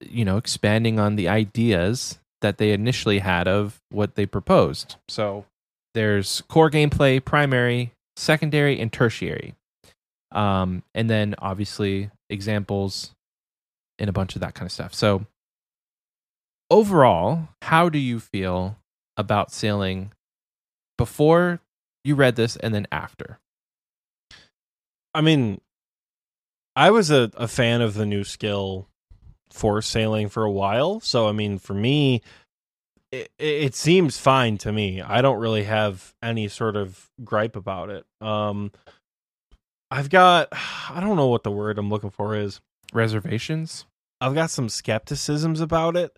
you 0.00 0.24
know, 0.24 0.36
expanding 0.36 0.98
on 0.98 1.16
the 1.16 1.28
ideas 1.28 2.18
that 2.40 2.58
they 2.58 2.72
initially 2.72 3.18
had 3.18 3.48
of 3.48 3.80
what 3.90 4.14
they 4.14 4.26
proposed. 4.26 4.96
So 5.08 5.44
there's 5.94 6.42
core 6.48 6.70
gameplay, 6.70 7.24
primary, 7.24 7.92
secondary, 8.16 8.78
and 8.78 8.92
tertiary. 8.92 9.54
Um, 10.30 10.82
and 10.94 11.08
then 11.08 11.34
obviously 11.38 12.10
examples 12.28 13.12
and 13.98 14.08
a 14.08 14.12
bunch 14.12 14.34
of 14.34 14.40
that 14.40 14.54
kind 14.54 14.66
of 14.66 14.72
stuff. 14.72 14.94
So 14.94 15.26
overall, 16.70 17.48
how 17.62 17.88
do 17.88 17.98
you 17.98 18.20
feel 18.20 18.76
about 19.16 19.50
sailing 19.50 20.12
before 20.96 21.60
you 22.04 22.14
read 22.14 22.36
this 22.36 22.56
and 22.56 22.74
then 22.74 22.86
after? 22.92 23.38
I 25.14 25.20
mean, 25.20 25.60
I 26.78 26.90
was 26.90 27.10
a, 27.10 27.30
a 27.36 27.48
fan 27.48 27.80
of 27.80 27.94
the 27.94 28.06
new 28.06 28.22
skill 28.22 28.86
for 29.52 29.82
sailing 29.82 30.28
for 30.28 30.44
a 30.44 30.50
while. 30.50 31.00
So, 31.00 31.26
I 31.28 31.32
mean, 31.32 31.58
for 31.58 31.74
me, 31.74 32.22
it, 33.10 33.32
it 33.38 33.74
seems 33.74 34.18
fine 34.18 34.58
to 34.58 34.72
me. 34.72 35.02
I 35.02 35.20
don't 35.20 35.40
really 35.40 35.64
have 35.64 36.14
any 36.22 36.46
sort 36.46 36.76
of 36.76 37.10
gripe 37.24 37.56
about 37.56 37.90
it. 37.90 38.04
Um, 38.20 38.70
I've 39.90 40.08
got, 40.08 40.48
I 40.90 41.00
don't 41.00 41.16
know 41.16 41.26
what 41.26 41.42
the 41.42 41.50
word 41.50 41.78
I'm 41.78 41.90
looking 41.90 42.10
for 42.10 42.36
is. 42.36 42.60
Reservations? 42.92 43.84
I've 44.20 44.34
got 44.34 44.50
some 44.50 44.68
skepticisms 44.68 45.60
about 45.60 45.96
it, 45.96 46.16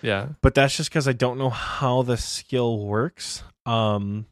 Yeah. 0.00 0.28
but 0.40 0.54
that's 0.54 0.76
just 0.76 0.88
because 0.90 1.06
I 1.08 1.12
don't 1.12 1.38
know 1.38 1.50
how 1.50 2.02
the 2.02 2.16
skill 2.16 2.78
works. 2.86 3.42
Um, 3.66 4.24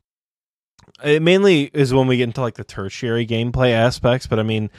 it 1.05 1.21
mainly 1.21 1.65
is 1.75 1.93
when 1.93 2.07
we 2.07 2.17
get 2.17 2.25
into 2.25 2.41
like 2.41 2.55
the 2.55 2.65
tertiary 2.65 3.27
gameplay 3.27 3.73
aspects, 3.73 4.27
but 4.27 4.39
I 4.39 4.43
mean, 4.43 4.71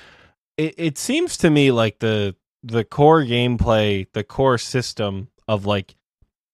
it, 0.58 0.76
it 0.78 0.98
seems 0.98 1.38
to 1.38 1.50
me 1.50 1.72
like 1.72 2.00
the 2.00 2.36
the 2.64 2.84
core 2.84 3.24
gameplay, 3.24 4.08
the 4.14 4.24
core 4.24 4.58
system 4.58 5.30
of 5.48 5.66
like 5.66 5.96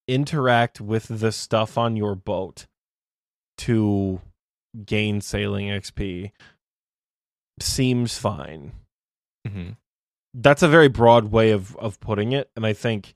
interact 0.08 0.82
with 0.82 1.08
the 1.08 1.32
stuff 1.32 1.78
on 1.78 1.96
your 1.96 2.16
boat 2.16 2.68
to 3.58 4.22
gain 4.86 5.22
sailing 5.22 5.68
XP 5.68 6.32
seems 7.60 8.18
fine. 8.18 8.74
Hmm 9.48 9.72
that's 10.34 10.63
a 10.63 10.68
very 10.68 10.88
broad 10.88 11.32
way 11.32 11.52
of 11.52 11.76
of 11.78 12.00
putting 12.00 12.32
it 12.32 12.50
and 12.56 12.66
i 12.66 12.74
think 12.74 13.13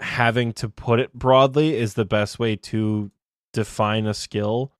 having 0.00 0.52
to 0.52 0.68
put 0.68 1.00
it 1.00 1.12
broadly 1.12 1.74
is 1.74 1.94
the 1.94 2.04
best 2.04 2.38
way 2.38 2.54
to 2.54 3.10
define 3.52 4.06
a 4.06 4.14
skill 4.14 4.72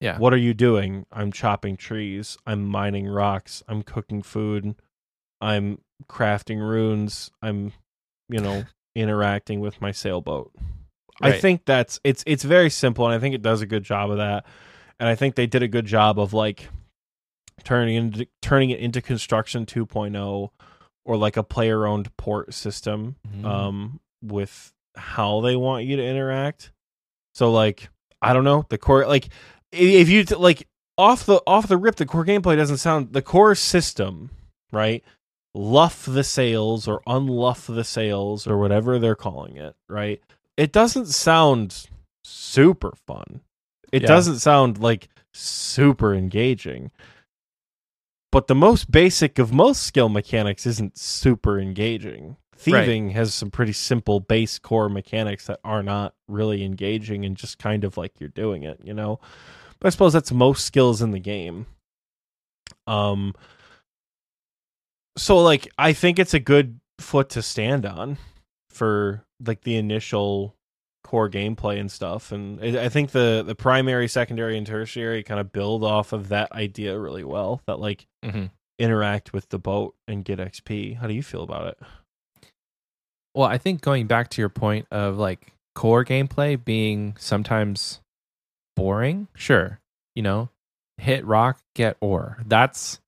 Yeah. 0.00 0.18
what 0.18 0.32
are 0.32 0.38
you 0.38 0.54
doing? 0.54 1.06
I'm 1.12 1.32
chopping 1.32 1.76
trees. 1.76 2.38
I'm 2.46 2.64
mining 2.66 3.06
rocks. 3.08 3.62
I'm 3.68 3.82
cooking 3.82 4.22
food. 4.22 4.74
I'm 5.40 5.80
crafting 6.08 6.58
runes. 6.60 7.30
I'm 7.42 7.72
you 8.28 8.40
know 8.40 8.64
interacting 8.94 9.60
with 9.60 9.80
my 9.80 9.90
sailboat. 9.92 10.52
I 11.20 11.32
think 11.32 11.64
that's 11.64 11.98
it's 12.04 12.22
it's 12.28 12.44
very 12.44 12.70
simple 12.70 13.04
and 13.04 13.12
i 13.12 13.18
think 13.18 13.34
it 13.34 13.42
does 13.42 13.60
a 13.60 13.66
good 13.66 13.82
job 13.82 14.10
of 14.12 14.18
that. 14.18 14.44
And 15.00 15.08
i 15.08 15.14
think 15.16 15.34
they 15.34 15.46
did 15.48 15.62
a 15.64 15.68
good 15.68 15.84
job 15.86 16.18
of 16.20 16.32
like 16.32 16.68
turning 17.64 17.96
into 17.96 18.26
turning 18.40 18.70
it 18.70 18.78
into 18.78 19.00
construction 19.02 19.66
2.0 19.66 20.50
or 21.04 21.16
like 21.16 21.36
a 21.36 21.42
player 21.42 21.86
owned 21.86 22.16
port 22.16 22.54
system 22.54 23.16
Mhm. 23.28 23.44
um 23.44 24.00
with 24.22 24.72
how 24.96 25.40
they 25.40 25.56
want 25.56 25.84
you 25.86 25.96
to 25.96 26.04
interact. 26.04 26.70
So 27.34 27.50
like 27.50 27.88
i 28.22 28.32
don't 28.32 28.44
know. 28.44 28.64
The 28.68 28.78
core 28.78 29.04
like 29.06 29.28
if 29.72 30.08
you 30.08 30.22
like 30.24 30.66
off 30.96 31.26
the 31.26 31.42
off 31.46 31.68
the 31.68 31.76
rip 31.76 31.96
the 31.96 32.06
core 32.06 32.24
gameplay 32.24 32.56
doesn't 32.56 32.78
sound 32.78 33.12
the 33.12 33.22
core 33.22 33.54
system 33.54 34.30
right 34.72 35.04
luff 35.54 36.04
the 36.06 36.24
sails 36.24 36.86
or 36.88 37.00
unluff 37.06 37.66
the 37.66 37.84
sails 37.84 38.46
or 38.46 38.58
whatever 38.58 38.98
they're 38.98 39.14
calling 39.14 39.56
it 39.56 39.74
right 39.88 40.22
it 40.56 40.72
doesn't 40.72 41.06
sound 41.06 41.88
super 42.24 42.92
fun 43.06 43.40
it 43.92 44.02
Yeah. 44.02 44.08
doesn't 44.08 44.38
sound 44.40 44.78
like 44.78 45.08
super 45.32 46.14
engaging 46.14 46.90
but 48.30 48.46
the 48.46 48.54
most 48.54 48.90
basic 48.90 49.38
of 49.38 49.52
most 49.52 49.82
skill 49.82 50.10
mechanics 50.10 50.66
isn't 50.66 50.98
super 50.98 51.58
engaging. 51.58 52.36
Thieving 52.58 53.10
has 53.10 53.34
some 53.34 53.50
pretty 53.50 53.72
simple 53.72 54.20
base 54.20 54.58
core 54.58 54.88
mechanics 54.88 55.46
that 55.46 55.60
are 55.64 55.82
not 55.82 56.14
really 56.26 56.64
engaging 56.64 57.24
and 57.24 57.36
just 57.36 57.58
kind 57.58 57.84
of 57.84 57.96
like 57.96 58.18
you're 58.18 58.28
doing 58.28 58.64
it, 58.64 58.80
you 58.82 58.92
know. 58.94 59.20
But 59.80 59.86
I 59.86 59.90
suppose 59.90 60.12
that's 60.12 60.32
most 60.32 60.64
skills 60.64 61.00
in 61.00 61.12
the 61.12 61.20
game. 61.20 61.66
Um 62.86 63.34
so 65.16 65.38
like 65.38 65.68
I 65.78 65.92
think 65.92 66.18
it's 66.18 66.34
a 66.34 66.40
good 66.40 66.80
foot 66.98 67.30
to 67.30 67.42
stand 67.42 67.86
on 67.86 68.18
for 68.70 69.24
like 69.44 69.62
the 69.62 69.76
initial 69.76 70.56
core 71.04 71.30
gameplay 71.30 71.78
and 71.78 71.90
stuff. 71.90 72.32
And 72.32 72.60
I 72.60 72.88
think 72.88 73.12
the 73.12 73.42
the 73.46 73.54
primary, 73.54 74.08
secondary, 74.08 74.58
and 74.58 74.66
tertiary 74.66 75.22
kind 75.22 75.40
of 75.40 75.52
build 75.52 75.84
off 75.84 76.12
of 76.12 76.28
that 76.28 76.52
idea 76.52 76.98
really 76.98 77.24
well. 77.24 77.62
That 77.66 77.78
like 77.78 78.06
hmm 78.24 78.46
interact 78.80 79.32
with 79.32 79.48
the 79.48 79.58
boat 79.58 79.96
and 80.06 80.24
get 80.24 80.38
XP. 80.38 80.96
How 80.98 81.08
do 81.08 81.14
you 81.14 81.22
feel 81.22 81.42
about 81.42 81.66
it? 81.66 81.78
Well, 83.34 83.46
I 83.46 83.58
think 83.58 83.80
going 83.80 84.06
back 84.06 84.30
to 84.30 84.42
your 84.42 84.48
point 84.48 84.86
of 84.90 85.18
like 85.18 85.52
core 85.74 86.04
gameplay 86.04 86.62
being 86.62 87.14
sometimes 87.18 88.00
boring, 88.76 89.28
sure, 89.34 89.80
you 90.14 90.22
know, 90.22 90.48
hit 90.96 91.24
rock, 91.24 91.60
get 91.74 91.96
ore. 92.00 92.38
That's 92.46 93.00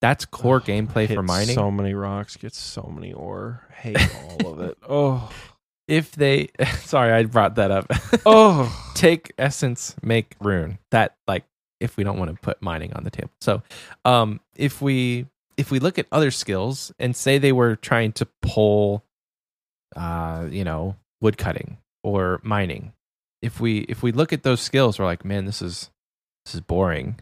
that's 0.00 0.24
core 0.24 0.60
gameplay 0.60 1.12
for 1.12 1.22
mining. 1.22 1.54
So 1.54 1.70
many 1.70 1.94
rocks, 1.94 2.36
get 2.36 2.54
so 2.54 2.90
many 2.94 3.12
ore. 3.12 3.62
Hate 3.74 3.96
all 4.42 4.52
of 4.52 4.60
it. 4.60 4.78
Oh, 4.88 5.30
if 5.88 6.12
they, 6.12 6.48
sorry, 6.80 7.12
I 7.12 7.24
brought 7.24 7.56
that 7.56 7.70
up. 7.70 7.86
oh. 8.26 8.72
Take 8.94 9.32
essence, 9.38 9.94
make 10.02 10.36
rune. 10.40 10.78
That 10.90 11.16
like 11.28 11.44
if 11.80 11.96
we 11.96 12.04
don't 12.04 12.18
want 12.18 12.30
to 12.30 12.36
put 12.36 12.62
mining 12.62 12.92
on 12.94 13.04
the 13.04 13.10
table. 13.10 13.30
So, 13.40 13.62
um, 14.04 14.40
if 14.54 14.80
we 14.80 15.26
if 15.56 15.70
we 15.70 15.78
look 15.78 15.98
at 15.98 16.06
other 16.12 16.30
skills 16.30 16.92
and 16.98 17.14
say 17.14 17.38
they 17.38 17.52
were 17.52 17.76
trying 17.76 18.12
to 18.12 18.26
pull, 18.42 19.04
uh, 19.96 20.46
you 20.50 20.64
know, 20.64 20.96
wood 21.20 21.38
cutting 21.38 21.78
or 22.04 22.40
mining, 22.42 22.92
if 23.42 23.60
we 23.60 23.80
if 23.80 24.02
we 24.02 24.12
look 24.12 24.32
at 24.32 24.42
those 24.42 24.60
skills, 24.60 24.98
we're 24.98 25.04
like, 25.04 25.24
man, 25.24 25.44
this 25.46 25.62
is 25.62 25.90
this 26.44 26.54
is 26.54 26.60
boring. 26.60 27.18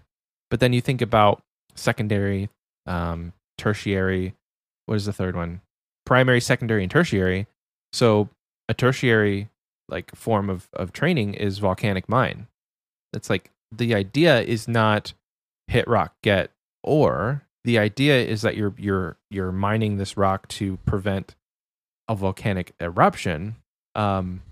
But 0.50 0.60
then 0.60 0.72
you 0.72 0.80
think 0.80 1.00
about 1.00 1.42
secondary, 1.74 2.50
um, 2.86 3.32
tertiary. 3.58 4.34
What 4.86 4.96
is 4.96 5.06
the 5.06 5.12
third 5.12 5.36
one? 5.36 5.60
Primary, 6.04 6.40
secondary, 6.40 6.82
and 6.82 6.90
tertiary. 6.90 7.46
So 7.92 8.28
a 8.68 8.74
tertiary 8.74 9.48
like 9.88 10.14
form 10.14 10.50
of 10.50 10.68
of 10.72 10.92
training 10.92 11.34
is 11.34 11.58
volcanic 11.58 12.08
mine. 12.08 12.46
It's 13.12 13.30
like 13.30 13.50
the 13.70 13.94
idea 13.94 14.40
is 14.42 14.68
not 14.68 15.14
hit 15.68 15.86
rock 15.88 16.14
get 16.22 16.50
ore. 16.82 17.42
The 17.64 17.78
idea 17.78 18.22
is 18.22 18.42
that 18.42 18.56
you're 18.56 18.74
you're 18.76 19.16
you're 19.30 19.52
mining 19.52 19.96
this 19.96 20.16
rock 20.16 20.48
to 20.48 20.76
prevent 20.78 21.34
a 22.08 22.14
volcanic 22.14 22.74
eruption. 22.80 23.56
Um, 23.94 24.42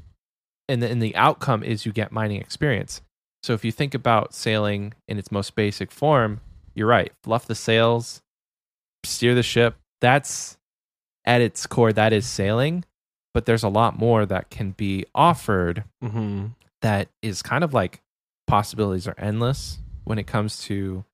and 0.69 0.83
the, 0.83 0.89
and 0.89 1.03
the 1.03 1.15
outcome 1.17 1.63
is 1.63 1.85
you 1.85 1.93
get 1.93 2.13
mining 2.13 2.41
experience. 2.41 3.03
So 3.43 3.55
if 3.55 3.65
you 3.65 3.73
think 3.73 3.95
about 3.95 4.35
sailing 4.35 4.95
in 5.09 5.19
its 5.19 5.33
most 5.33 5.55
basic 5.55 5.91
form, 5.91 6.41
you're 6.75 6.87
right. 6.87 7.13
Fluff 7.25 7.47
the 7.47 7.55
sails, 7.55 8.23
steer 9.05 9.35
the 9.35 9.43
ship. 9.43 9.77
That's 10.01 10.57
at 11.25 11.41
its 11.41 11.67
core 11.67 11.93
that 11.93 12.13
is 12.13 12.27
sailing, 12.27 12.85
but 13.35 13.47
there's 13.47 13.63
a 13.63 13.69
lot 13.69 13.99
more 13.99 14.27
that 14.27 14.51
can 14.51 14.73
be 14.73 15.05
offered 15.15 15.85
hmm 16.01 16.47
that 16.81 17.09
is 17.23 17.43
kind 17.43 17.63
of 17.63 17.73
like 17.73 18.01
possibilities 18.49 19.07
are 19.07 19.15
endless 19.17 19.79
when 20.03 20.19
it 20.19 20.27
comes 20.27 20.65
to 20.65 21.05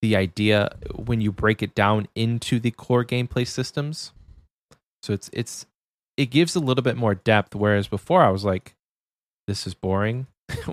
the 0.00 0.16
idea 0.16 0.74
when 0.94 1.20
you 1.20 1.30
break 1.30 1.62
it 1.62 1.74
down 1.74 2.08
into 2.14 2.58
the 2.58 2.70
core 2.70 3.04
gameplay 3.04 3.46
systems. 3.46 4.12
So 5.06 5.12
it's 5.12 5.30
it's 5.32 5.66
it 6.16 6.26
gives 6.26 6.56
a 6.56 6.60
little 6.60 6.82
bit 6.82 6.96
more 6.96 7.14
depth 7.14 7.54
whereas 7.54 7.86
before 7.88 8.22
I 8.22 8.30
was 8.30 8.44
like 8.44 8.74
this 9.46 9.66
is 9.66 9.74
boring. 9.74 10.26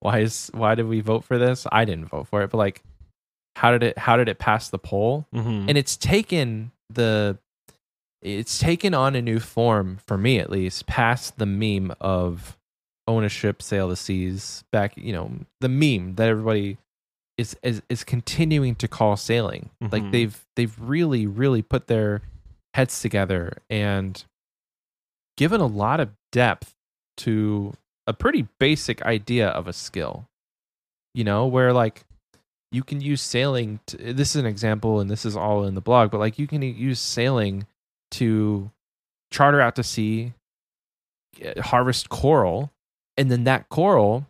why 0.00 0.18
is 0.20 0.50
why 0.54 0.74
did 0.74 0.86
we 0.86 1.00
vote 1.00 1.24
for 1.24 1.38
this? 1.38 1.66
I 1.72 1.84
didn't 1.84 2.06
vote 2.10 2.28
for 2.28 2.42
it, 2.42 2.50
but 2.50 2.58
like 2.58 2.82
how 3.56 3.70
did 3.72 3.82
it 3.82 3.98
how 3.98 4.16
did 4.16 4.28
it 4.28 4.38
pass 4.38 4.68
the 4.68 4.78
poll? 4.78 5.26
hmm 5.32 5.66
and 5.68 5.78
it's 5.78 5.96
taken 5.96 6.72
the 6.90 7.38
it's 8.20 8.58
taken 8.58 8.94
on 8.94 9.16
a 9.16 9.22
new 9.22 9.40
form 9.40 9.98
for 10.06 10.16
me 10.16 10.38
at 10.38 10.50
least 10.50 10.86
past 10.86 11.38
the 11.38 11.46
meme 11.46 11.92
of 12.00 12.56
ownership 13.08 13.60
sail 13.62 13.88
the 13.88 13.96
seas 13.96 14.62
back 14.70 14.96
you 14.96 15.12
know 15.12 15.30
the 15.60 15.68
meme 15.68 16.14
that 16.16 16.28
everybody 16.28 16.78
is 17.38 17.56
is, 17.62 17.82
is 17.88 18.04
continuing 18.04 18.74
to 18.76 18.86
call 18.86 19.16
sailing 19.16 19.70
like 19.80 20.02
Mhm. 20.02 20.12
they've 20.12 20.46
they've 20.56 20.76
really 20.80 21.26
really 21.26 21.62
put 21.62 21.86
their 21.88 22.22
heads 22.74 23.00
together 23.00 23.58
and 23.68 24.24
given 25.36 25.60
a 25.60 25.66
lot 25.66 26.00
of 26.00 26.10
depth 26.30 26.74
to 27.16 27.72
a 28.06 28.12
pretty 28.12 28.46
basic 28.58 29.02
idea 29.02 29.48
of 29.48 29.68
a 29.68 29.72
skill 29.72 30.26
you 31.14 31.24
know 31.24 31.46
where 31.46 31.72
like 31.72 32.04
you 32.70 32.82
can 32.82 33.00
use 33.02 33.20
sailing 33.20 33.78
to, 33.86 34.14
this 34.14 34.34
is 34.34 34.36
an 34.36 34.46
example 34.46 34.98
and 35.00 35.10
this 35.10 35.26
is 35.26 35.36
all 35.36 35.64
in 35.64 35.74
the 35.74 35.80
blog 35.80 36.10
but 36.10 36.18
like 36.18 36.38
you 36.38 36.46
can 36.46 36.62
use 36.62 36.98
sailing 36.98 37.66
to 38.10 38.70
charter 39.30 39.60
out 39.60 39.76
to 39.76 39.82
sea 39.82 40.32
eh, 41.40 41.60
harvest 41.60 42.08
coral 42.08 42.70
and 43.16 43.30
then 43.30 43.44
that 43.44 43.68
coral 43.68 44.26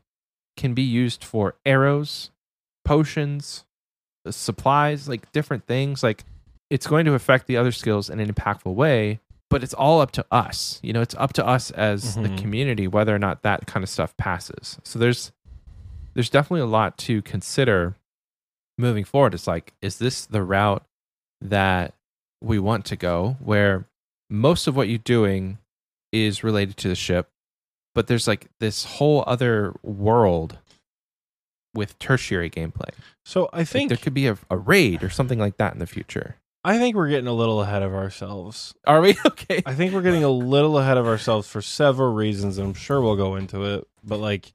can 0.57 0.75
be 0.75 0.83
used 0.83 1.25
for 1.25 1.55
arrows 1.65 2.31
potions 2.85 3.65
supplies 4.29 5.09
like 5.09 5.31
different 5.33 5.67
things 5.67 6.03
like 6.03 6.25
it's 6.73 6.87
going 6.87 7.05
to 7.05 7.13
affect 7.15 7.47
the 7.47 7.57
other 7.57 7.73
skills 7.73 8.09
in 8.11 8.19
an 8.21 8.33
impactful 8.33 8.75
way 8.75 9.21
but 9.51 9.63
it's 9.63 9.75
all 9.75 10.01
up 10.01 10.11
to 10.13 10.25
us. 10.31 10.81
You 10.83 10.95
know 10.95 11.03
it's 11.03 11.15
up 11.17 11.35
to 11.35 11.47
us 11.47 11.71
as 11.73 12.15
the 12.17 12.31
Mhm. 12.31 12.39
community 12.39 12.89
whether 12.89 13.15
or 13.15 13.19
not 13.19 13.43
that 13.43 13.67
kind 13.67 13.83
of 13.85 13.91
stuff 13.91 14.17
passes. 14.17 14.79
So 14.83 14.99
there's 14.99 15.31
there's 16.15 16.31
definitely 16.31 16.63
a 16.63 16.67
lot 16.81 16.97
to 16.99 17.21
consider 17.23 17.97
moving 18.79 19.05
forward. 19.05 19.35
It's 19.35 19.47
like 19.47 19.75
is 19.83 19.99
this 19.99 20.25
the 20.25 20.43
route 20.43 20.85
that 21.43 21.93
we 22.41 22.59
want 22.59 22.87
to 22.87 22.97
go 22.97 23.37
where 23.41 23.85
most 24.31 24.67
of 24.67 24.75
what 24.75 24.89
you're 24.89 24.99
doing 24.99 25.59
is 26.13 26.43
related 26.43 26.77
to 26.79 26.89
the 26.89 26.95
ship 26.95 27.29
but 27.95 28.07
there's 28.07 28.27
like 28.27 28.47
this 28.59 28.85
whole 28.85 29.23
other 29.27 29.75
world 29.83 30.57
with 31.75 31.99
tertiary 31.99 32.49
gameplay? 32.51 32.91
So 33.25 33.49
I 33.53 33.59
Like, 33.59 33.69
think 33.69 33.89
there 33.91 33.99
could 33.99 34.15
be 34.15 34.27
a, 34.29 34.39
a 34.51 34.57
raid 34.57 35.03
or 35.03 35.11
something 35.11 35.39
like 35.39 35.57
that 35.59 35.73
in 35.75 35.79
the 35.79 35.87
future 35.87 36.37
I 36.65 36.79
think 36.79 36.95
we're 36.95 37.09
getting 37.09 37.27
a 37.27 37.33
little 37.33 37.61
ahead 37.61 37.83
of 37.83 37.93
ourselves. 37.95 38.75
are 38.87 39.01
we 39.01 39.17
okay 39.27 39.63
I 39.67 39.75
think 39.75 39.93
we're 39.93 40.03
getting 40.03 40.25
a 40.25 40.31
little 40.31 40.79
ahead 40.79 40.97
of 40.97 41.07
ourselves 41.07 41.49
for 41.49 41.61
several 41.63 42.13
reasons, 42.13 42.59
and 42.59 42.69
I'm 42.69 42.75
sure 42.75 43.01
we'll 43.01 43.17
go 43.17 43.37
into 43.37 43.65
it. 43.65 43.87
But 44.05 44.19
like, 44.19 44.53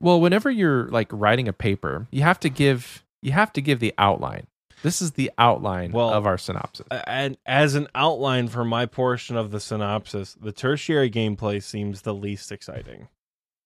well 0.00 0.20
whenever 0.20 0.50
you're 0.50 0.88
like 0.88 1.08
writing 1.10 1.48
a 1.48 1.52
paper 1.52 2.06
you 2.10 2.22
have 2.22 2.38
to 2.40 2.48
give 2.50 3.04
you 3.22 3.32
have 3.32 3.52
to 3.54 3.60
give 3.60 3.80
the 3.80 3.92
outline 3.98 4.46
this 4.82 5.02
is 5.02 5.12
the 5.12 5.30
outline 5.38 5.90
Well, 5.90 6.10
of 6.10 6.24
our 6.24 6.38
synopsis 6.38 6.86
and 6.90 7.36
as 7.46 7.74
an 7.74 7.88
outline 7.96 8.46
for 8.48 8.64
my 8.64 8.86
portion 8.86 9.36
of 9.36 9.50
the 9.50 9.58
synopsis, 9.58 10.36
the 10.40 10.52
tertiary 10.52 11.10
gameplay 11.10 11.60
seems 11.62 12.02
the 12.02 12.14
least 12.14 12.52
exciting. 12.52 13.08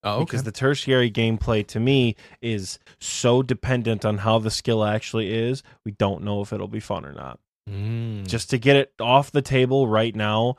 oh 0.05 0.21
because 0.21 0.45
the 0.45 0.53
tertiary 0.53 1.11
gameplay 1.11 1.67
to 1.67 1.79
me 1.81 2.17
is 2.41 2.79
so 2.99 3.43
dependent 3.43 4.05
on 4.07 4.19
how 4.19 4.39
the 4.39 4.51
skill 4.51 4.85
actually 4.85 5.35
is. 5.35 5.63
We 5.85 5.93
don't 5.93 6.23
know 6.23 6.41
if 6.41 6.53
it'll 6.53 6.67
be 6.67 6.81
fun 6.81 7.05
or 7.05 7.13
not. 7.13 7.39
Mm. 7.69 8.27
Just 8.27 8.51
to 8.51 8.59
get 8.59 8.77
it 8.77 8.93
off 9.01 9.31
the 9.31 9.43
table 9.43 9.87
right 9.89 10.15
now, 10.17 10.57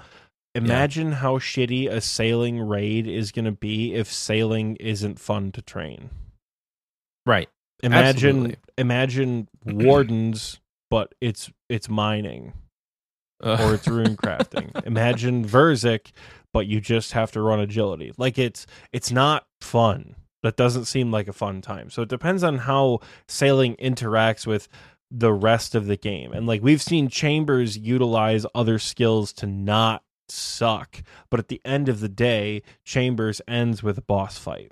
imagine 0.55 1.13
how 1.13 1.37
shitty 1.37 1.89
a 1.89 1.99
sailing 2.01 2.59
raid 2.61 3.07
is 3.07 3.31
going 3.31 3.45
to 3.45 3.51
be 3.51 3.93
if 3.93 4.11
sailing 4.11 4.75
isn't 4.77 5.19
fun 5.19 5.51
to 5.53 5.61
train. 5.61 6.09
right 7.25 7.49
Imagine 7.81 8.37
Absolutely. 8.37 8.57
imagine 8.77 9.47
wardens 9.65 10.59
but 10.89 11.13
it's 11.19 11.51
it's 11.69 11.89
mining 11.89 12.53
Uh, 13.43 13.57
or 13.61 13.73
it's 13.73 13.87
rune 13.87 14.15
crafting. 14.15 14.69
Imagine 14.85 15.43
Verzik, 15.45 16.11
but 16.53 16.65
you 16.67 16.79
just 16.79 17.11
have 17.11 17.31
to 17.33 17.41
run 17.41 17.59
agility. 17.59 18.13
Like 18.17 18.37
it's 18.37 18.65
it's 18.93 19.11
not 19.11 19.45
fun. 19.59 20.15
That 20.43 20.55
doesn't 20.55 20.85
seem 20.85 21.11
like 21.11 21.27
a 21.27 21.33
fun 21.33 21.61
time. 21.61 21.89
So 21.89 22.03
it 22.03 22.09
depends 22.09 22.43
on 22.43 22.59
how 22.59 22.99
sailing 23.27 23.75
interacts 23.77 24.45
with 24.47 24.67
the 25.15 25.31
rest 25.31 25.75
of 25.75 25.85
the 25.85 25.95
game. 25.97 26.31
And 26.33 26.47
like 26.47 26.63
we've 26.63 26.81
seen 26.81 27.07
Chambers 27.07 27.77
utilize 27.77 28.45
other 28.55 28.79
skills 28.79 29.31
to 29.33 29.45
not 29.45 30.01
suck, 30.27 31.03
but 31.29 31.39
at 31.39 31.49
the 31.49 31.61
end 31.63 31.87
of 31.87 31.99
the 31.99 32.09
day, 32.09 32.63
Chambers 32.83 33.39
ends 33.47 33.83
with 33.83 33.97
a 33.99 34.01
boss 34.01 34.37
fight. 34.39 34.71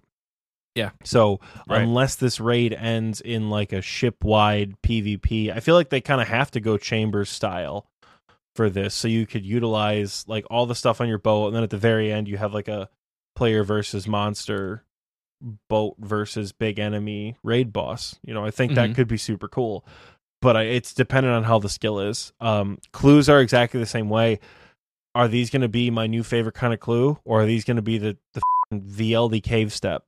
Yeah. 0.74 0.92
So 1.04 1.40
Right. 1.68 1.82
unless 1.84 2.16
this 2.16 2.40
raid 2.40 2.74
ends 2.74 3.22
in 3.22 3.50
like 3.50 3.72
a 3.72 3.82
ship 3.82 4.24
wide 4.24 4.82
PvP, 4.82 5.52
I 5.52 5.60
feel 5.60 5.76
like 5.76 5.90
they 5.90 6.02
kind 6.02 6.22
of 6.22 6.28
have 6.28 6.50
to 6.52 6.60
go 6.60 6.78
Chambers 6.78 7.30
style 7.30 7.86
for 8.56 8.70
this. 8.70 8.96
So 8.96 9.08
you 9.08 9.28
could 9.28 9.46
utilize 9.46 10.26
like 10.28 10.46
all 10.50 10.66
the 10.66 10.74
stuff 10.76 11.00
on 11.02 11.08
your 11.08 11.18
boat, 11.20 11.48
and 11.48 11.56
then 11.56 11.64
at 11.64 11.70
the 11.70 11.78
very 11.78 12.12
end, 12.12 12.28
you 12.28 12.38
have 12.38 12.54
like 12.54 12.68
a 12.68 12.90
player 13.36 13.64
versus 13.64 14.08
monster 14.08 14.84
boat 15.70 15.96
versus 16.00 16.52
big 16.52 16.80
enemy 16.80 17.36
raid 17.44 17.74
boss. 17.74 18.18
You 18.26 18.34
know, 18.34 18.46
I 18.46 18.52
think 18.52 18.74
that 18.76 18.92
Mhm. 18.92 18.96
could 18.96 19.08
be 19.08 19.18
super 19.18 19.48
cool. 19.48 19.86
But 20.42 20.58
I, 20.58 20.64
it's 20.64 20.94
dependent 20.94 21.36
on 21.36 21.44
how 21.44 21.60
the 21.60 21.70
skill 21.70 22.00
is. 22.00 22.34
Um, 22.42 22.80
clues 22.92 23.30
are 23.30 23.40
exactly 23.42 23.80
the 23.80 23.86
same 23.86 24.10
way. 24.10 24.40
Are 25.14 25.28
these 25.28 25.50
going 25.50 25.62
to 25.62 25.68
be 25.68 25.92
my 25.92 26.08
new 26.08 26.24
favorite 26.24 26.56
kind 26.56 26.74
of 26.74 26.80
clue, 26.80 27.20
or 27.26 27.42
are 27.42 27.46
these 27.46 27.64
going 27.66 27.76
to 27.76 27.82
be 27.84 27.98
the 27.98 28.18
the 28.34 28.42
f***ing 28.72 28.82
VLD 28.82 29.44
cave 29.44 29.72
step, 29.74 30.06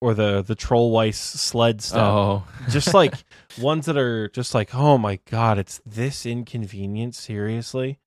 or 0.00 0.14
the 0.14 0.42
the 0.42 0.54
troll 0.54 0.90
weiss 0.92 1.18
sled 1.18 1.82
step? 1.82 2.00
oh 2.02 2.44
just 2.70 2.94
like 2.94 3.14
ones 3.60 3.86
that 3.86 3.96
are 3.96 4.28
just 4.28 4.54
like, 4.54 4.74
oh 4.74 4.96
my 4.96 5.18
god, 5.30 5.58
it's 5.58 5.80
this 5.84 6.24
inconvenient. 6.24 7.14
Seriously, 7.14 7.98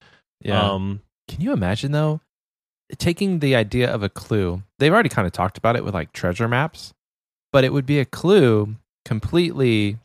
yeah 0.41 0.71
Um, 0.71 1.01
Can 1.27 1.41
you 1.41 1.51
imagine 1.53 1.91
though? 1.91 2.21
taking 2.97 3.39
the 3.39 3.53
idea 3.53 3.93
of 3.93 4.01
a 4.01 4.07
clue. 4.07 4.63
They've 4.79 4.93
already 4.93 5.09
kind 5.09 5.25
of 5.27 5.33
talked 5.33 5.57
about 5.57 5.75
it 5.75 5.83
with 5.83 5.93
like 5.93 6.13
treasure 6.13 6.47
maps, 6.47 6.93
but 7.51 7.65
it 7.65 7.73
would 7.73 7.85
be 7.85 7.99
a 7.99 8.05
clue 8.05 8.77
completely 9.03 9.97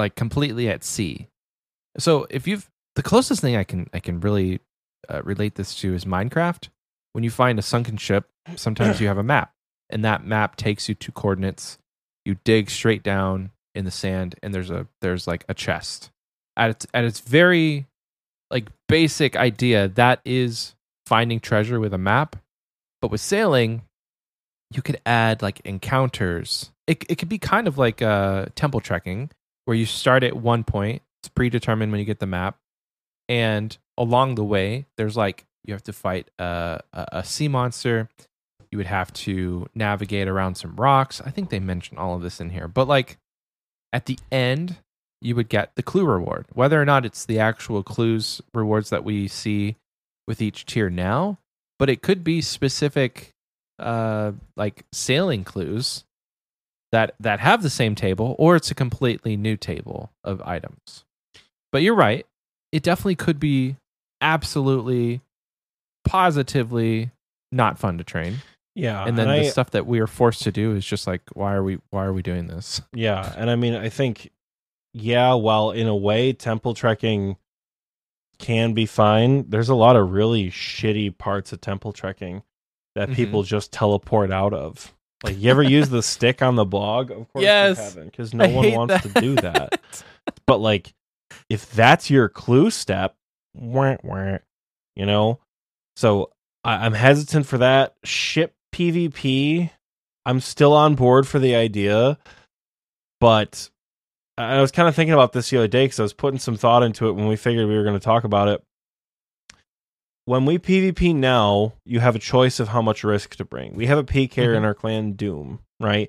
like 0.00 0.14
completely 0.14 0.68
at 0.68 0.84
sea. 0.84 1.28
So 1.98 2.26
if 2.30 2.46
you've 2.46 2.68
the 2.96 3.02
closest 3.02 3.40
thing 3.40 3.56
I 3.56 3.64
can 3.64 3.88
I 3.94 4.00
can 4.00 4.20
really 4.20 4.60
uh, 5.08 5.22
relate 5.22 5.54
this 5.54 5.74
to 5.80 5.94
is 5.94 6.04
Minecraft. 6.04 6.68
When 7.12 7.24
you 7.24 7.30
find 7.30 7.58
a 7.58 7.62
sunken 7.62 7.96
ship, 7.96 8.28
sometimes 8.56 9.00
you 9.00 9.08
have 9.08 9.18
a 9.18 9.24
map, 9.24 9.52
and 9.88 10.04
that 10.04 10.24
map 10.24 10.56
takes 10.56 10.88
you 10.88 10.94
to 10.96 11.12
coordinates. 11.12 11.78
You 12.24 12.36
dig 12.44 12.70
straight 12.70 13.02
down 13.02 13.50
in 13.74 13.84
the 13.84 13.90
sand, 13.90 14.36
and 14.42 14.54
there's 14.54 14.70
a 14.70 14.86
there's 15.00 15.26
like 15.26 15.44
a 15.48 15.54
chest. 15.54 16.10
At 16.56 16.70
its 16.70 16.86
at 16.94 17.04
its 17.04 17.20
very 17.20 17.86
like 18.50 18.68
basic 18.88 19.36
idea, 19.36 19.88
that 19.88 20.20
is 20.24 20.74
finding 21.06 21.40
treasure 21.40 21.80
with 21.80 21.94
a 21.94 21.98
map. 21.98 22.36
But 23.00 23.10
with 23.10 23.20
sailing, 23.20 23.82
you 24.70 24.82
could 24.82 25.00
add 25.04 25.42
like 25.42 25.60
encounters. 25.64 26.70
It 26.86 27.04
it 27.08 27.16
could 27.16 27.28
be 27.28 27.38
kind 27.38 27.66
of 27.66 27.78
like 27.78 28.02
uh, 28.02 28.46
temple 28.54 28.80
trekking, 28.80 29.30
where 29.64 29.76
you 29.76 29.86
start 29.86 30.22
at 30.22 30.36
one 30.36 30.64
point. 30.64 31.02
It's 31.22 31.28
predetermined 31.28 31.92
when 31.92 31.98
you 31.98 32.04
get 32.04 32.18
the 32.18 32.26
map, 32.26 32.56
and 33.28 33.76
along 33.98 34.34
the 34.36 34.44
way, 34.44 34.86
there's 34.96 35.16
like 35.16 35.44
you 35.64 35.74
have 35.74 35.82
to 35.84 35.92
fight 35.92 36.30
a, 36.38 36.80
a, 36.92 37.06
a 37.12 37.24
sea 37.24 37.48
monster. 37.48 38.08
You 38.72 38.78
would 38.78 38.86
have 38.86 39.12
to 39.14 39.68
navigate 39.74 40.28
around 40.28 40.54
some 40.54 40.76
rocks. 40.76 41.20
I 41.24 41.30
think 41.30 41.50
they 41.50 41.58
mentioned 41.58 41.98
all 41.98 42.14
of 42.14 42.22
this 42.22 42.40
in 42.40 42.50
here, 42.50 42.68
but 42.68 42.88
like 42.88 43.18
at 43.92 44.06
the 44.06 44.18
end, 44.30 44.76
you 45.20 45.34
would 45.34 45.48
get 45.48 45.74
the 45.74 45.82
clue 45.82 46.06
reward, 46.06 46.46
whether 46.52 46.80
or 46.80 46.84
not 46.84 47.04
it's 47.04 47.26
the 47.26 47.38
actual 47.38 47.82
clues 47.82 48.40
rewards 48.54 48.90
that 48.90 49.04
we 49.04 49.28
see 49.28 49.76
with 50.26 50.40
each 50.40 50.64
tier 50.64 50.88
now, 50.88 51.38
but 51.78 51.90
it 51.90 52.02
could 52.02 52.24
be 52.24 52.40
specific 52.40 53.34
uh 53.78 54.32
like 54.56 54.84
sailing 54.92 55.42
clues 55.42 56.04
that 56.92 57.14
that 57.20 57.40
have 57.40 57.62
the 57.62 57.70
same 57.70 57.94
table 57.94 58.34
or 58.38 58.56
it's 58.56 58.70
a 58.70 58.74
completely 58.74 59.36
new 59.36 59.56
table 59.56 60.10
of 60.24 60.40
items. 60.42 61.04
But 61.72 61.82
you're 61.82 61.94
right. 61.94 62.26
It 62.72 62.82
definitely 62.82 63.16
could 63.16 63.38
be 63.40 63.76
absolutely 64.20 65.20
positively 66.04 67.10
not 67.52 67.78
fun 67.78 67.98
to 67.98 68.04
train. 68.04 68.38
Yeah, 68.74 69.04
and 69.04 69.18
then 69.18 69.28
and 69.28 69.42
the 69.42 69.46
I- 69.48 69.50
stuff 69.50 69.70
that 69.70 69.86
we 69.86 69.98
are 70.00 70.06
forced 70.06 70.42
to 70.42 70.52
do 70.52 70.74
is 70.74 70.86
just 70.86 71.06
like 71.06 71.22
why 71.34 71.54
are 71.54 71.62
we 71.62 71.78
why 71.90 72.04
are 72.04 72.12
we 72.12 72.22
doing 72.22 72.46
this? 72.46 72.80
Yeah, 72.94 73.32
and 73.36 73.50
I 73.50 73.56
mean, 73.56 73.74
I 73.74 73.88
think, 73.88 74.30
yeah, 74.94 75.34
while 75.34 75.70
in 75.72 75.86
a 75.88 75.96
way 75.96 76.32
temple 76.32 76.74
trekking 76.74 77.36
can 78.38 78.72
be 78.72 78.86
fine, 78.86 79.48
there's 79.50 79.68
a 79.68 79.74
lot 79.74 79.96
of 79.96 80.12
really 80.12 80.50
shitty 80.50 81.18
parts 81.18 81.52
of 81.52 81.60
temple 81.60 81.92
trekking 81.92 82.42
that 82.94 83.10
Mhm. 83.10 83.14
people 83.16 83.42
just 83.42 83.72
teleport 83.72 84.30
out 84.32 84.54
of. 84.54 84.94
Like, 85.22 85.38
you 85.38 85.50
ever 85.50 85.62
use 85.62 85.88
the 85.90 86.02
stick 86.02 86.40
on 86.40 86.54
the 86.56 86.64
blog? 86.64 87.10
Of 87.10 87.30
course 87.32 87.42
Yes. 87.42 87.76
you 87.76 87.82
haven't, 87.84 88.04
because 88.10 88.32
no 88.32 88.44
I 88.44 88.52
one 88.54 88.72
wants 88.72 89.02
to 89.02 89.20
do 89.20 89.34
that. 89.36 89.80
But 90.46 90.58
like, 90.58 90.92
if 91.48 91.70
that's 91.72 92.10
your 92.10 92.28
clue 92.28 92.70
step, 92.70 93.14
wah, 93.54 93.96
wah, 94.02 94.38
you 94.96 95.06
know. 95.06 95.38
So 95.96 96.30
I, 96.64 96.86
I'm 96.86 96.94
hesitant 96.94 97.46
for 97.46 97.58
that 97.58 97.94
ship 98.04 98.54
PvP. 98.74 99.70
I'm 100.26 100.40
still 100.40 100.72
on 100.72 100.94
board 100.94 101.26
for 101.28 101.38
the 101.38 101.54
idea, 101.54 102.18
but 103.20 103.68
I 104.38 104.56
I 104.56 104.60
was 104.60 104.70
kind 104.72 104.88
of 104.88 104.94
thinking 104.94 105.14
about 105.14 105.32
this 105.32 105.50
the 105.50 105.58
other 105.58 105.68
day 105.68 105.84
because 105.84 106.00
I 106.00 106.04
was 106.04 106.12
putting 106.12 106.38
some 106.38 106.56
thought 106.56 106.82
into 106.82 107.08
it 107.08 107.12
when 107.12 107.26
we 107.26 107.36
figured 107.36 107.68
we 107.68 107.76
were 107.76 107.84
going 107.84 107.98
to 107.98 108.04
talk 108.04 108.24
about 108.24 108.48
it. 108.48 108.62
When 110.30 110.44
we 110.44 110.58
PvP 110.58 111.12
now, 111.12 111.72
you 111.84 111.98
have 111.98 112.14
a 112.14 112.20
choice 112.20 112.60
of 112.60 112.68
how 112.68 112.80
much 112.80 113.02
risk 113.02 113.34
to 113.34 113.44
bring. 113.44 113.74
We 113.74 113.86
have 113.86 113.98
a 113.98 114.04
PKer 114.04 114.54
in 114.54 114.62
Mhm. 114.62 114.64
our 114.64 114.74
clan, 114.74 115.14
Doom, 115.14 115.58
right? 115.80 116.08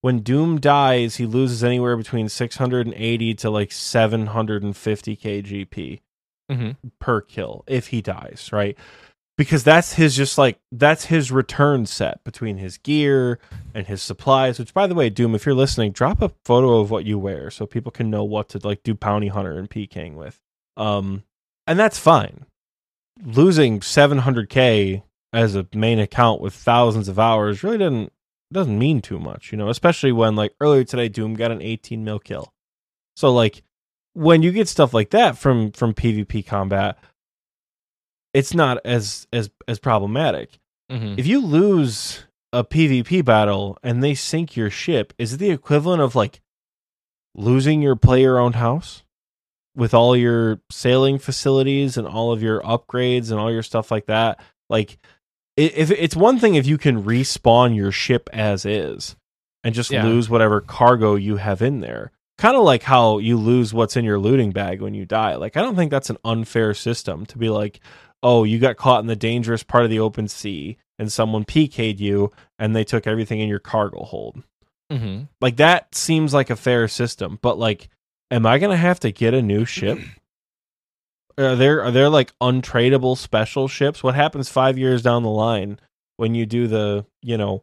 When 0.00 0.20
Doom 0.20 0.58
dies, 0.58 1.16
he 1.16 1.26
loses 1.26 1.62
anywhere 1.62 1.94
between 1.94 2.30
680 2.30 3.34
to 3.34 3.50
like 3.50 3.70
750 3.70 5.16
kgp 5.16 6.00
Mhm. 6.50 6.76
per 6.98 7.20
kill 7.20 7.62
if 7.66 7.88
he 7.88 8.00
dies, 8.00 8.48
right? 8.54 8.74
Because 9.36 9.64
that's 9.64 9.92
his 9.92 10.16
just 10.16 10.38
like 10.38 10.58
that's 10.72 11.04
his 11.04 11.30
return 11.30 11.84
set 11.84 12.24
between 12.24 12.56
his 12.56 12.78
gear 12.78 13.38
and 13.74 13.86
his 13.86 14.00
supplies. 14.00 14.58
Which, 14.58 14.72
by 14.72 14.86
the 14.86 14.94
way, 14.94 15.10
Doom, 15.10 15.34
if 15.34 15.44
you're 15.44 15.54
listening, 15.54 15.92
drop 15.92 16.22
a 16.22 16.32
photo 16.46 16.80
of 16.80 16.90
what 16.90 17.04
you 17.04 17.18
wear 17.18 17.50
so 17.50 17.66
people 17.66 17.92
can 17.92 18.08
know 18.08 18.24
what 18.24 18.48
to 18.48 18.66
like 18.66 18.82
do 18.82 18.94
bounty 18.94 19.28
hunter 19.28 19.58
and 19.58 19.68
PKing 19.68 20.14
with. 20.14 20.40
Um, 20.78 21.24
and 21.66 21.78
that's 21.78 21.98
fine. 21.98 22.46
Losing 23.24 23.80
700k 23.80 25.02
as 25.32 25.54
a 25.54 25.66
main 25.74 25.98
account 25.98 26.40
with 26.40 26.54
thousands 26.54 27.08
of 27.08 27.18
hours 27.18 27.62
really 27.62 27.78
doesn't 27.78 28.12
doesn't 28.50 28.78
mean 28.78 29.02
too 29.02 29.18
much, 29.18 29.52
you 29.52 29.58
know. 29.58 29.68
Especially 29.68 30.12
when 30.12 30.36
like 30.36 30.54
earlier 30.60 30.84
today, 30.84 31.08
Doom 31.08 31.34
got 31.34 31.50
an 31.50 31.60
18 31.60 32.02
mil 32.04 32.18
kill. 32.18 32.52
So 33.16 33.32
like 33.32 33.62
when 34.14 34.42
you 34.42 34.52
get 34.52 34.68
stuff 34.68 34.94
like 34.94 35.10
that 35.10 35.36
from 35.36 35.72
from 35.72 35.94
PvP 35.94 36.46
combat, 36.46 36.98
it's 38.32 38.54
not 38.54 38.78
as 38.84 39.26
as 39.32 39.50
as 39.66 39.78
problematic. 39.78 40.58
Mhm. 40.90 41.18
If 41.18 41.26
you 41.26 41.44
lose 41.44 42.24
a 42.52 42.64
PvP 42.64 43.24
battle 43.24 43.76
and 43.82 44.02
they 44.02 44.14
sink 44.14 44.56
your 44.56 44.70
ship, 44.70 45.12
is 45.18 45.34
it 45.34 45.36
the 45.38 45.50
equivalent 45.50 46.00
of 46.00 46.14
like 46.14 46.40
losing 47.34 47.82
your 47.82 47.96
player 47.96 48.38
owned 48.38 48.56
house 48.56 49.02
with 49.76 49.94
all 49.94 50.16
your 50.16 50.60
sailing 50.70 51.18
facilities 51.18 51.96
and 51.96 52.06
all 52.06 52.32
of 52.32 52.42
your 52.42 52.60
upgrades 52.62 53.30
and 53.30 53.38
all 53.40 53.52
your 53.52 53.62
stuff 53.62 53.90
like 53.90 54.06
that? 54.06 54.40
Like 54.68 54.98
if 55.56 55.90
it's 55.90 56.14
one 56.16 56.38
thing 56.38 56.54
if 56.54 56.66
you 56.66 56.78
can 56.78 57.02
respawn 57.02 57.74
your 57.74 57.90
ship 57.92 58.28
as 58.32 58.64
is 58.64 59.16
and 59.64 59.74
just 59.74 59.90
Yeah. 59.90 60.04
lose 60.04 60.30
whatever 60.30 60.60
cargo 60.60 61.16
you 61.16 61.36
have 61.36 61.62
in 61.62 61.80
there. 61.80 62.12
Kind 62.38 62.56
of 62.56 62.62
like 62.62 62.84
how 62.84 63.18
you 63.18 63.36
lose 63.36 63.74
what's 63.74 63.96
in 63.96 64.04
your 64.04 64.20
looting 64.20 64.52
bag 64.52 64.80
when 64.80 64.94
you 64.94 65.04
die. 65.04 65.34
Like 65.34 65.56
I 65.56 65.62
don't 65.62 65.74
think 65.74 65.90
that's 65.90 66.10
an 66.10 66.18
unfair 66.24 66.74
system 66.74 67.26
to 67.26 67.38
be 67.38 67.48
like, 67.48 67.80
"Oh, 68.22 68.44
you 68.44 68.60
got 68.60 68.76
caught 68.76 69.00
in 69.00 69.08
the 69.08 69.16
dangerous 69.16 69.64
part 69.64 69.82
of 69.82 69.90
the 69.90 69.98
open 69.98 70.28
sea 70.28 70.76
and 71.00 71.10
someone 71.12 71.44
PK'd 71.44 71.98
you 71.98 72.30
and 72.58 72.76
they 72.76 72.84
took 72.84 73.08
everything 73.08 73.40
in 73.40 73.48
your 73.48 73.58
cargo 73.58 74.04
hold." 74.04 74.44
Mhm. 74.92 75.26
Like 75.40 75.56
that 75.56 75.94
seems 75.96 76.32
like 76.32 76.50
a 76.50 76.56
fair 76.56 76.86
system, 76.86 77.40
but 77.42 77.58
like 77.58 77.88
am 78.30 78.46
I 78.46 78.58
to 78.58 78.76
have 78.76 79.00
to 79.00 79.12
get 79.12 79.34
a 79.34 79.42
new 79.42 79.64
ship? 79.64 79.98
Are 81.38 81.54
there 81.54 81.84
are 81.84 81.92
there 81.92 82.08
like 82.08 82.32
untradeable 82.40 83.16
special 83.16 83.68
ships? 83.68 84.02
What 84.02 84.16
happens 84.16 84.48
5 84.48 84.76
years 84.76 85.02
down 85.02 85.22
the 85.22 85.28
line 85.28 85.78
when 86.16 86.34
you 86.34 86.46
do 86.46 86.66
the, 86.66 87.06
you 87.22 87.36
know, 87.36 87.62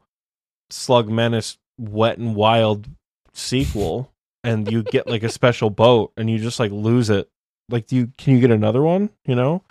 Slug 0.70 1.09
Menace 1.09 1.57
Wet 1.78 2.18
and 2.18 2.36
Wild 2.36 2.88
sequel 3.34 4.13
and 4.45 4.72
you 4.72 4.82
get 4.82 5.07
like 5.07 5.24
a 5.24 5.30
special 5.30 5.70
boat 5.70 6.13
and 6.16 6.30
you 6.30 6.38
just 6.38 6.57
like 6.57 6.72
lose 6.72 7.09
it? 7.09 7.28
Like 7.68 7.88
do 7.88 7.97
you 7.97 8.13
can 8.18 8.36
you 8.36 8.39
get 8.39 8.49
another 8.49 8.82
one, 8.82 9.09
you 9.26 9.36
know? 9.36 9.61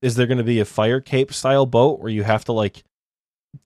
Is 0.00 0.14
there 0.14 0.26
going 0.26 0.38
to 0.38 0.44
be 0.44 0.60
a 0.60 0.64
fire 0.64 1.02
cape 1.02 1.30
style 1.34 1.66
boat 1.66 2.00
where 2.00 2.10
you 2.10 2.22
have 2.22 2.46
to 2.46 2.52
like 2.52 2.84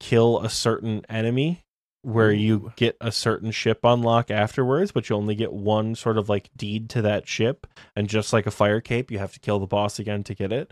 kill 0.01 0.41
a 0.41 0.51
certain 0.51 1.07
enemy 1.09 1.63
where 2.07 2.31
you 2.31 2.73
get 2.77 2.97
a 3.01 3.11
certain 3.11 3.51
ship 3.51 3.81
unlock 3.83 4.31
afterwards, 4.31 4.93
but 4.93 5.11
you 5.11 5.17
only 5.17 5.35
get 5.35 5.53
one 5.53 5.97
sort 5.97 6.17
of 6.17 6.29
like 6.29 6.49
deed 6.57 6.89
to 6.89 7.03
that 7.03 7.27
ship, 7.27 7.67
and 7.97 8.09
just 8.09 8.33
like 8.33 8.47
a 8.47 8.51
fire 8.53 8.81
cape, 8.81 9.11
you 9.11 9.19
have 9.19 9.33
to 9.33 9.41
kill 9.41 9.59
the 9.59 9.67
boss 9.67 9.99
again 9.99 10.23
to 10.23 10.33
get 10.33 10.53
it. 10.53 10.71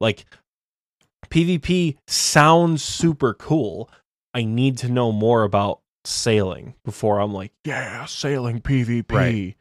Like 0.00 0.24
PvP 1.26 1.98
sounds 2.06 2.82
super 2.82 3.34
cool. 3.34 3.90
I 4.32 4.44
need 4.44 4.78
to 4.78 4.88
know 4.88 5.12
more 5.12 5.42
about 5.42 5.80
sailing 6.06 6.74
before 6.82 7.20
I'm 7.20 7.34
like, 7.34 7.52
yeah, 7.64 8.06
sailing 8.06 8.62
PvP. 8.62 9.12
Right. 9.12 9.56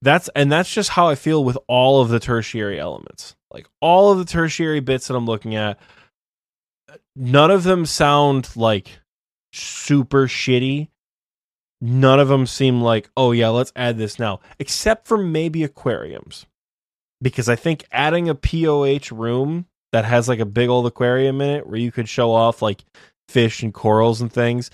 That's 0.00 0.30
and 0.36 0.50
that's 0.50 0.72
just 0.72 0.90
how 0.90 1.08
I 1.08 1.16
feel 1.16 1.42
with 1.42 1.58
all 1.66 2.00
of 2.00 2.08
the 2.08 2.20
tertiary 2.20 2.78
elements. 2.78 3.34
Like 3.52 3.66
all 3.80 4.12
of 4.12 4.18
the 4.18 4.24
tertiary 4.24 4.80
bits 4.80 5.08
that 5.08 5.16
I'm 5.16 5.26
looking 5.26 5.56
at, 5.56 5.80
none 7.16 7.50
of 7.50 7.64
them 7.64 7.84
sound 7.84 8.54
like 8.54 9.00
super 9.52 10.26
shitty. 10.26 10.88
None 11.80 12.20
of 12.20 12.28
them 12.28 12.46
seem 12.46 12.80
like, 12.80 13.10
oh 13.16 13.32
yeah, 13.32 13.48
let's 13.48 13.72
add 13.74 13.98
this 13.98 14.18
now, 14.18 14.40
except 14.58 15.06
for 15.08 15.18
maybe 15.18 15.64
aquariums. 15.64 16.46
Because 17.20 17.48
I 17.48 17.56
think 17.56 17.84
adding 17.92 18.28
a 18.28 18.34
POH 18.34 19.10
room 19.14 19.66
that 19.92 20.04
has 20.04 20.28
like 20.28 20.38
a 20.40 20.44
big 20.46 20.68
old 20.68 20.86
aquarium 20.86 21.40
in 21.40 21.50
it 21.50 21.66
where 21.66 21.78
you 21.78 21.92
could 21.92 22.08
show 22.08 22.32
off 22.32 22.62
like 22.62 22.84
fish 23.28 23.62
and 23.62 23.74
corals 23.74 24.20
and 24.20 24.32
things, 24.32 24.70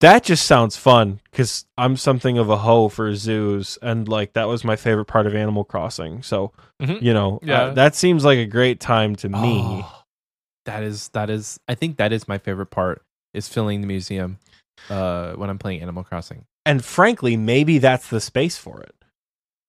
that 0.00 0.24
just 0.24 0.46
sounds 0.46 0.76
fun 0.76 1.20
because 1.30 1.64
I'm 1.78 1.96
something 1.96 2.36
of 2.36 2.50
a 2.50 2.56
hoe 2.58 2.88
for 2.88 3.14
zoos 3.14 3.78
and 3.82 4.08
like 4.08 4.32
that 4.34 4.48
was 4.48 4.64
my 4.64 4.76
favorite 4.76 5.04
part 5.06 5.26
of 5.26 5.34
Animal 5.34 5.64
Crossing. 5.64 6.22
So, 6.22 6.52
Mhm. 6.80 7.00
you 7.02 7.14
know, 7.14 7.36
uh, 7.36 7.46
Yeah. 7.46 7.70
that 7.70 7.94
seems 7.94 8.24
like 8.24 8.38
a 8.38 8.46
great 8.46 8.80
time 8.80 9.14
to 9.16 9.28
me. 9.28 9.60
Oh, 9.84 10.02
that 10.66 10.82
is 10.82 11.08
that 11.10 11.30
is 11.30 11.60
I 11.68 11.74
think 11.74 11.96
that 11.98 12.12
is 12.12 12.26
my 12.28 12.38
favorite 12.38 12.70
part 12.70 13.02
is 13.34 13.48
filling 13.48 13.80
the 13.80 13.86
museum 13.86 14.38
uh 14.90 15.32
when 15.34 15.50
I'm 15.50 15.58
playing 15.58 15.82
Animal 15.82 16.04
Crossing. 16.04 16.44
And 16.64 16.84
frankly, 16.84 17.36
maybe 17.36 17.78
that's 17.78 18.08
the 18.08 18.20
space 18.20 18.56
for 18.56 18.80
it. 18.80 18.94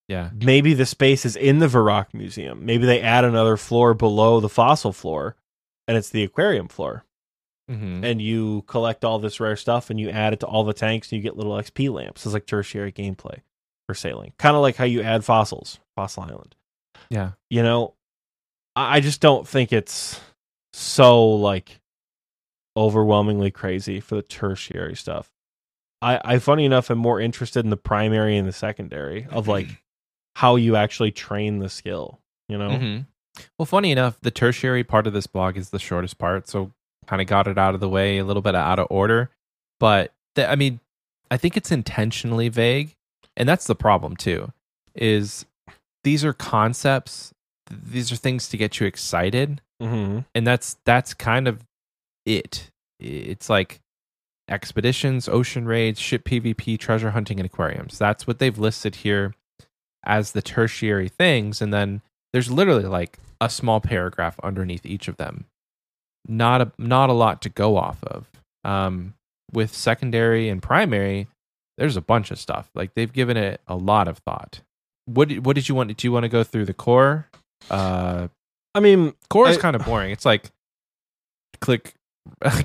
Yeah. 0.09 0.29
maybe 0.35 0.73
the 0.73 0.85
space 0.85 1.25
is 1.25 1.35
in 1.35 1.59
the 1.59 1.67
Varrock 1.67 2.13
Museum. 2.13 2.65
Maybe 2.65 2.85
they 2.85 3.01
add 3.01 3.23
another 3.25 3.57
floor 3.57 3.93
below 3.93 4.39
the 4.41 4.49
fossil 4.49 4.91
floor, 4.91 5.35
and 5.87 5.97
it's 5.97 6.09
the 6.09 6.23
aquarium 6.23 6.67
floor. 6.67 7.05
Mm-hmm. 7.71 8.03
and 8.03 8.21
you 8.21 8.63
collect 8.67 9.05
all 9.05 9.19
this 9.19 9.39
rare 9.39 9.55
stuff 9.55 9.89
and 9.89 9.97
you 9.97 10.09
add 10.09 10.33
it 10.33 10.41
to 10.41 10.45
all 10.45 10.65
the 10.65 10.73
tanks 10.73 11.09
and 11.09 11.15
you 11.17 11.23
get 11.23 11.37
little 11.37 11.53
XP 11.53 11.89
lamps. 11.93 12.25
It's 12.25 12.33
like 12.33 12.45
tertiary 12.45 12.91
gameplay 12.91 13.39
for 13.87 13.95
sailing. 13.95 14.33
Kind 14.37 14.57
of 14.57 14.61
like 14.61 14.75
how 14.75 14.83
you 14.83 15.01
add 15.01 15.23
fossils, 15.23 15.79
Fossil 15.95 16.23
Island. 16.23 16.55
Yeah. 17.09 17.31
You 17.49 17.63
know, 17.63 17.93
I 18.75 18.97
I 18.97 18.99
just 18.99 19.21
don't 19.21 19.47
think 19.47 19.71
it's 19.71 20.19
so 20.73 21.25
like 21.35 21.79
overwhelmingly 22.75 23.51
crazy 23.51 23.99
for 23.99 24.15
the 24.15 24.21
tertiary 24.21 24.95
stuff. 24.95 25.29
I, 26.01 26.19
I 26.23 26.39
funny 26.39 26.65
enough 26.65 26.91
am 26.91 26.97
more 26.97 27.19
interested 27.21 27.63
in 27.63 27.69
the 27.69 27.77
primary 27.77 28.35
and 28.37 28.47
the 28.47 28.51
secondary 28.53 29.25
of 29.29 29.47
like 29.47 29.67
how 30.35 30.55
you 30.55 30.75
actually 30.75 31.11
train 31.11 31.59
the 31.59 31.69
skill, 31.69 32.19
you 32.49 32.57
know? 32.57 32.77
hmm 32.77 32.97
Well, 33.57 33.65
funny 33.65 33.91
enough, 33.91 34.19
the 34.21 34.31
tertiary 34.31 34.83
part 34.83 35.07
of 35.07 35.13
this 35.13 35.27
blog 35.27 35.57
is 35.57 35.69
the 35.69 35.79
shortest 35.79 36.17
part, 36.17 36.47
so 36.49 36.71
kind 37.07 37.21
of 37.21 37.27
got 37.27 37.47
it 37.47 37.57
out 37.57 37.73
of 37.73 37.79
the 37.79 37.89
way, 37.89 38.17
a 38.17 38.25
little 38.25 38.41
bit 38.41 38.55
out 38.55 38.79
of 38.79 38.87
order. 38.89 39.29
But 39.79 40.13
th- 40.35 40.47
I 40.47 40.55
mean, 40.55 40.79
I 41.31 41.37
think 41.37 41.55
it's 41.57 41.71
intentionally 41.71 42.49
vague, 42.49 42.95
and 43.37 43.47
that's 43.47 43.65
the 43.67 43.75
problem 43.75 44.15
too. 44.17 44.51
Is 44.95 45.45
these 46.03 46.23
are 46.25 46.33
concepts, 46.33 47.33
these 47.71 48.11
are 48.11 48.15
things 48.15 48.49
to 48.49 48.57
get 48.57 48.79
you 48.79 48.87
excited, 48.87 49.61
Mm-hmm. 49.81 50.19
and 50.35 50.47
that's 50.47 50.77
that's 50.85 51.13
kind 51.13 51.47
of 51.47 51.65
it. 52.25 52.69
It's 52.99 53.49
like 53.49 53.79
expeditions, 54.49 55.27
ocean 55.27 55.65
raids, 55.65 55.99
ship 55.99 56.23
PvP, 56.25 56.79
treasure 56.79 57.11
hunting, 57.11 57.39
and 57.39 57.45
aquariums. 57.45 57.97
That's 57.97 58.27
what 58.27 58.39
they've 58.39 58.57
listed 58.57 58.97
here 58.97 59.33
as 60.05 60.31
the 60.31 60.41
tertiary 60.41 61.09
things, 61.09 61.61
and 61.61 61.73
then 61.73 62.01
there's 62.33 62.51
literally 62.51 62.85
like 62.85 63.17
a 63.39 63.49
small 63.49 63.79
paragraph 63.79 64.39
underneath 64.43 64.85
each 64.85 65.07
of 65.07 65.17
them. 65.17 65.45
Not 66.27 66.61
a 66.61 66.71
not 66.77 67.09
a 67.09 67.13
lot 67.13 67.41
to 67.43 67.49
go 67.49 67.77
off 67.77 68.03
of. 68.03 68.29
Um, 68.63 69.13
with 69.51 69.73
secondary 69.73 70.49
and 70.49 70.61
primary, 70.61 71.27
there's 71.77 71.97
a 71.97 72.01
bunch 72.01 72.31
of 72.31 72.39
stuff. 72.39 72.69
Like 72.73 72.93
they've 72.93 73.11
given 73.11 73.37
it 73.37 73.61
a 73.67 73.75
lot 73.75 74.07
of 74.07 74.19
thought. 74.19 74.61
What 75.05 75.27
did, 75.27 75.45
what 75.45 75.55
did 75.55 75.67
you 75.67 75.75
want? 75.75 75.89
Did 75.89 76.03
you 76.03 76.11
want 76.11 76.23
to 76.23 76.29
go 76.29 76.43
through 76.43 76.65
the 76.65 76.73
core? 76.73 77.27
Uh, 77.69 78.29
I 78.73 78.79
mean, 78.79 79.13
core 79.29 79.49
is 79.49 79.57
kind 79.57 79.75
of 79.75 79.85
boring. 79.85 80.11
It's 80.11 80.25
like 80.25 80.49
click 81.61 81.93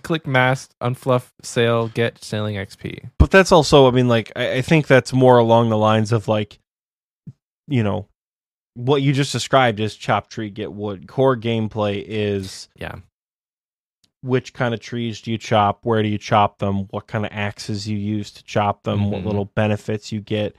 click 0.02 0.26
mast, 0.26 0.74
unfluff 0.80 1.30
sail, 1.42 1.88
get 1.88 2.22
sailing 2.22 2.56
XP. 2.56 3.10
but 3.18 3.30
that's 3.30 3.52
also 3.52 3.88
i 3.88 3.90
mean 3.90 4.08
like 4.08 4.30
I, 4.36 4.54
I 4.54 4.62
think 4.62 4.86
that's 4.86 5.12
more 5.12 5.38
along 5.38 5.68
the 5.70 5.76
lines 5.78 6.12
of 6.12 6.28
like 6.28 6.58
you 7.66 7.82
know 7.82 8.06
what 8.74 9.02
you 9.02 9.12
just 9.12 9.32
described 9.32 9.80
is 9.80 9.96
chop 9.96 10.30
tree 10.30 10.50
get 10.50 10.72
wood 10.72 11.08
core 11.08 11.36
gameplay 11.36 12.04
is 12.06 12.68
Yeah. 12.76 12.96
which 14.22 14.52
kind 14.52 14.74
of 14.74 14.80
trees 14.80 15.20
do 15.20 15.30
you 15.32 15.38
chop 15.38 15.84
where 15.84 16.02
do 16.02 16.08
you 16.08 16.18
chop 16.18 16.58
them 16.58 16.84
what 16.90 17.06
kind 17.06 17.24
of 17.26 17.32
axes 17.32 17.88
you 17.88 17.96
use 17.98 18.30
to 18.32 18.44
chop 18.44 18.82
them 18.84 19.10
what 19.10 19.22
Mhm. 19.22 19.26
little 19.26 19.44
benefits 19.46 20.12
you 20.12 20.20
get 20.20 20.56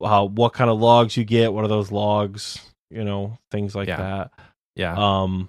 uh, 0.00 0.24
what 0.26 0.52
kind 0.52 0.70
of 0.70 0.78
logs 0.80 1.16
you 1.16 1.24
get 1.24 1.52
what 1.52 1.64
are 1.64 1.68
those 1.68 1.90
logs 1.92 2.58
you 2.90 3.04
know 3.04 3.38
things 3.50 3.74
like 3.74 3.88
Yeah. 3.88 3.96
that 3.96 4.30
Yeah. 4.76 4.94
um, 4.96 5.48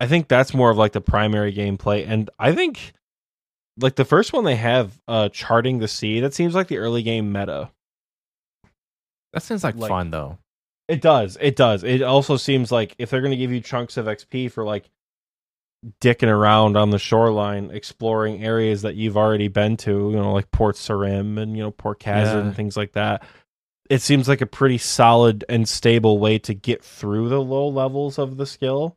I 0.00 0.06
think 0.06 0.28
that's 0.28 0.54
more 0.54 0.70
of 0.70 0.76
like 0.78 0.92
the 0.92 1.00
primary 1.00 1.52
gameplay, 1.52 2.04
and 2.08 2.30
I 2.38 2.52
think 2.52 2.92
like 3.80 3.96
the 3.96 4.04
first 4.04 4.32
one 4.32 4.44
they 4.44 4.56
have, 4.56 5.00
uh, 5.08 5.28
charting 5.30 5.78
the 5.78 5.88
sea. 5.88 6.20
That 6.20 6.34
seems 6.34 6.54
like 6.54 6.68
the 6.68 6.78
early 6.78 7.02
game 7.02 7.32
meta. 7.32 7.70
that 9.32 9.42
seems 9.42 9.62
like, 9.64 9.76
like- 9.76 9.88
fun 9.88 10.10
though. 10.10 10.38
It 10.88 11.02
does. 11.02 11.36
It 11.38 11.54
does. 11.54 11.84
It 11.84 12.00
also 12.00 12.38
seems 12.38 12.72
like 12.72 12.94
if 12.98 13.10
they're 13.10 13.20
going 13.20 13.32
to 13.32 13.36
give 13.36 13.52
you 13.52 13.60
chunks 13.60 13.98
of 13.98 14.06
XP 14.06 14.50
for 14.50 14.64
like 14.64 14.88
dicking 16.00 16.30
around 16.30 16.78
on 16.78 16.88
the 16.90 16.98
shoreline, 16.98 17.70
exploring 17.70 18.42
areas 18.42 18.80
that 18.82 18.94
you've 18.94 19.16
already 19.18 19.48
been 19.48 19.76
to, 19.78 19.90
you 20.10 20.16
know, 20.16 20.32
like 20.32 20.50
Port 20.50 20.76
Sarim 20.76 21.38
and 21.38 21.56
you 21.56 21.62
know 21.62 21.70
Port 21.70 22.00
Khazard 22.00 22.24
Yeah. 22.24 22.38
and 22.38 22.56
things 22.56 22.74
like 22.74 22.92
that. 22.92 23.22
It 23.90 24.00
seems 24.00 24.28
like 24.28 24.40
a 24.40 24.46
pretty 24.46 24.78
solid 24.78 25.44
and 25.48 25.68
stable 25.68 26.18
way 26.18 26.38
to 26.40 26.54
get 26.54 26.82
through 26.82 27.28
the 27.28 27.40
low 27.40 27.68
levels 27.68 28.18
of 28.18 28.38
the 28.38 28.46
skill. 28.46 28.96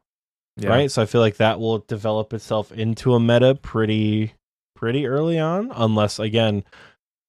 Yeah. 0.57 0.69
right? 0.69 0.91
So 0.91 1.01
I 1.01 1.05
feel 1.05 1.21
like 1.21 1.37
that 1.37 1.59
will 1.59 1.79
develop 1.79 2.33
itself 2.33 2.71
into 2.71 3.13
a 3.13 3.19
meta 3.19 3.55
pretty 3.55 4.33
pretty 4.75 5.05
early 5.05 5.37
on 5.39 5.71
unless 5.75 6.17
again 6.17 6.63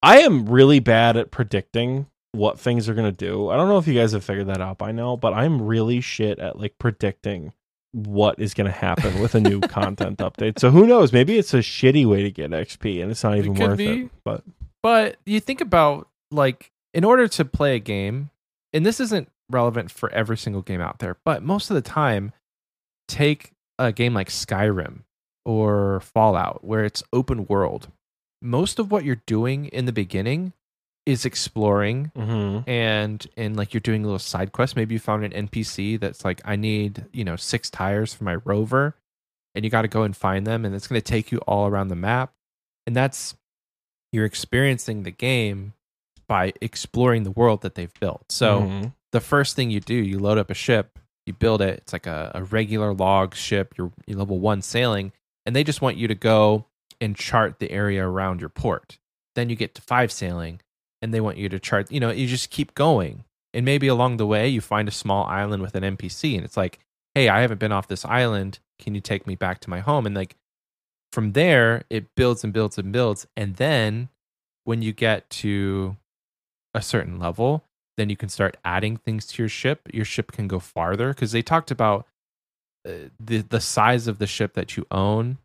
I 0.02 0.20
am 0.20 0.48
really 0.48 0.80
bad 0.80 1.16
at 1.16 1.30
predicting 1.30 2.06
what 2.32 2.58
things 2.58 2.88
are 2.88 2.94
going 2.94 3.10
to 3.10 3.16
do. 3.16 3.50
I 3.50 3.56
don't 3.56 3.68
know 3.68 3.78
if 3.78 3.86
you 3.86 3.94
guys 3.94 4.12
have 4.12 4.24
figured 4.24 4.48
that 4.48 4.60
out 4.60 4.78
by 4.78 4.90
now, 4.90 5.16
but 5.16 5.34
I'm 5.34 5.62
really 5.62 6.00
shit 6.00 6.38
at 6.38 6.58
like 6.58 6.74
predicting 6.78 7.52
what 7.92 8.38
is 8.38 8.54
going 8.54 8.66
to 8.66 8.76
happen 8.76 9.20
with 9.20 9.34
a 9.34 9.40
new 9.40 9.60
content 9.60 10.18
update. 10.18 10.58
So 10.58 10.70
who 10.70 10.86
knows, 10.86 11.12
maybe 11.12 11.38
it's 11.38 11.54
a 11.54 11.58
shitty 11.58 12.06
way 12.06 12.22
to 12.22 12.30
get 12.30 12.50
XP 12.50 13.02
and 13.02 13.10
it's 13.10 13.22
not 13.22 13.36
even 13.36 13.54
could 13.54 13.68
worth 13.68 13.78
be. 13.78 14.02
it. 14.04 14.10
But 14.24 14.42
But 14.82 15.16
you 15.26 15.40
think 15.40 15.60
about 15.60 16.08
like 16.30 16.72
in 16.94 17.04
order 17.04 17.28
to 17.28 17.44
play 17.44 17.76
a 17.76 17.78
game, 17.78 18.30
and 18.72 18.84
this 18.84 18.98
isn't 18.98 19.30
relevant 19.50 19.90
for 19.90 20.10
every 20.10 20.38
single 20.38 20.62
game 20.62 20.80
out 20.80 20.98
there, 20.98 21.18
but 21.24 21.42
most 21.42 21.70
of 21.70 21.74
the 21.74 21.82
time, 21.82 22.32
take 23.12 23.52
a 23.78 23.92
game 23.92 24.14
like 24.14 24.28
Skyrim 24.28 25.00
or 25.44 26.00
Fallout, 26.00 26.64
where 26.64 26.84
it's 26.84 27.02
open 27.12 27.46
world. 27.46 27.88
Most 28.40 28.78
of 28.78 28.90
what 28.90 29.04
you're 29.04 29.22
doing 29.26 29.66
in 29.66 29.84
the 29.86 29.92
beginning 29.92 30.52
is 31.04 31.24
exploring 31.24 32.12
mhm. 32.16 32.62
and 32.68 33.26
and 33.36 33.56
like 33.56 33.74
you're 33.74 33.80
doing 33.80 34.02
little 34.04 34.18
side 34.20 34.52
quests. 34.52 34.76
Maybe 34.76 34.94
you 34.94 34.98
found 35.00 35.24
an 35.24 35.32
NPC 35.48 35.98
that's 35.98 36.24
like, 36.24 36.40
I 36.44 36.54
need, 36.56 37.06
you 37.12 37.24
know, 37.24 37.36
six 37.36 37.70
tires 37.70 38.14
for 38.14 38.22
my 38.24 38.36
rover, 38.36 38.94
and 39.54 39.64
you 39.64 39.70
got 39.70 39.82
to 39.82 39.88
go 39.88 40.02
and 40.02 40.16
find 40.16 40.46
them, 40.46 40.64
and 40.64 40.74
it's 40.74 40.86
going 40.86 41.00
to 41.00 41.04
take 41.04 41.32
you 41.32 41.38
all 41.38 41.66
around 41.66 41.88
the 41.88 41.96
map, 41.96 42.32
and 42.86 42.94
that's 42.96 43.34
you're 44.12 44.26
experiencing 44.26 45.02
the 45.02 45.10
game 45.10 45.72
by 46.28 46.52
exploring 46.60 47.24
the 47.24 47.30
world 47.30 47.62
that 47.62 47.74
they've 47.74 47.92
built. 48.00 48.30
So 48.30 48.62
Mhm. 48.62 48.92
the 49.10 49.20
first 49.20 49.56
thing 49.56 49.70
you 49.70 49.80
do, 49.80 49.94
you 49.94 50.18
load 50.18 50.38
up 50.38 50.50
a 50.50 50.54
ship, 50.54 50.98
you 51.26 51.32
build 51.32 51.62
it. 51.62 51.78
It's 51.78 51.92
like 51.92 52.06
a, 52.06 52.32
a 52.34 52.44
regular 52.44 52.92
log 52.92 53.34
ship. 53.34 53.74
You're, 53.76 53.92
you're 54.06 54.18
level 54.18 54.38
one 54.40 54.62
sailing, 54.62 55.12
and 55.46 55.54
they 55.54 55.64
just 55.64 55.82
want 55.82 55.96
you 55.96 56.08
to 56.08 56.14
go 56.14 56.66
and 57.00 57.16
chart 57.16 57.58
the 57.58 57.70
area 57.70 58.06
around 58.06 58.40
your 58.40 58.50
port. 58.50 58.98
Then 59.34 59.48
you 59.48 59.56
get 59.56 59.74
to 59.76 59.82
five 59.82 60.12
sailing, 60.12 60.60
and 61.00 61.12
they 61.12 61.20
want 61.20 61.38
you 61.38 61.48
to 61.48 61.58
chart. 61.58 61.90
You 61.90 62.00
know, 62.00 62.10
you 62.10 62.26
just 62.26 62.50
keep 62.50 62.74
going, 62.74 63.24
and 63.54 63.64
maybe 63.64 63.88
along 63.88 64.16
the 64.16 64.26
way 64.26 64.48
you 64.48 64.60
find 64.60 64.88
a 64.88 64.92
small 64.92 65.24
island 65.24 65.62
with 65.62 65.74
an 65.74 65.96
NPC, 65.96 66.36
and 66.36 66.44
it's 66.44 66.56
like, 66.56 66.78
hey, 67.14 67.28
I 67.28 67.40
haven't 67.40 67.60
been 67.60 67.72
off 67.72 67.88
this 67.88 68.04
island. 68.04 68.58
Can 68.78 68.94
you 68.94 69.00
take 69.00 69.26
me 69.26 69.36
back 69.36 69.60
to 69.60 69.70
my 69.70 69.80
home? 69.80 70.06
And 70.06 70.14
like 70.14 70.36
from 71.12 71.32
there, 71.32 71.84
it 71.90 72.14
builds 72.14 72.42
and 72.42 72.52
builds 72.52 72.78
and 72.78 72.92
builds, 72.92 73.26
and 73.36 73.56
then 73.56 74.08
when 74.64 74.82
you 74.82 74.92
get 74.92 75.28
to 75.28 75.96
a 76.74 76.82
certain 76.82 77.18
level, 77.18 77.64
then 77.97 78.09
you 78.11 78.16
can 78.16 78.28
start 78.28 78.57
adding 78.64 78.97
things 78.97 79.26
to 79.26 79.43
your 79.43 79.49
ship. 79.49 79.88
Your 79.93 80.05
ship 80.05 80.32
can 80.32 80.49
go 80.49 80.59
farther 80.59 81.09
because 81.09 81.32
they 81.32 81.43
talked 81.43 81.70
about 81.70 82.07
uh, 82.86 83.09
the 83.20 83.38
the 83.43 83.61
size 83.61 84.09
of 84.09 84.18
the 84.18 84.26
ship 84.26 84.55
that 84.55 84.76
you 84.76 84.86
own 84.90 85.38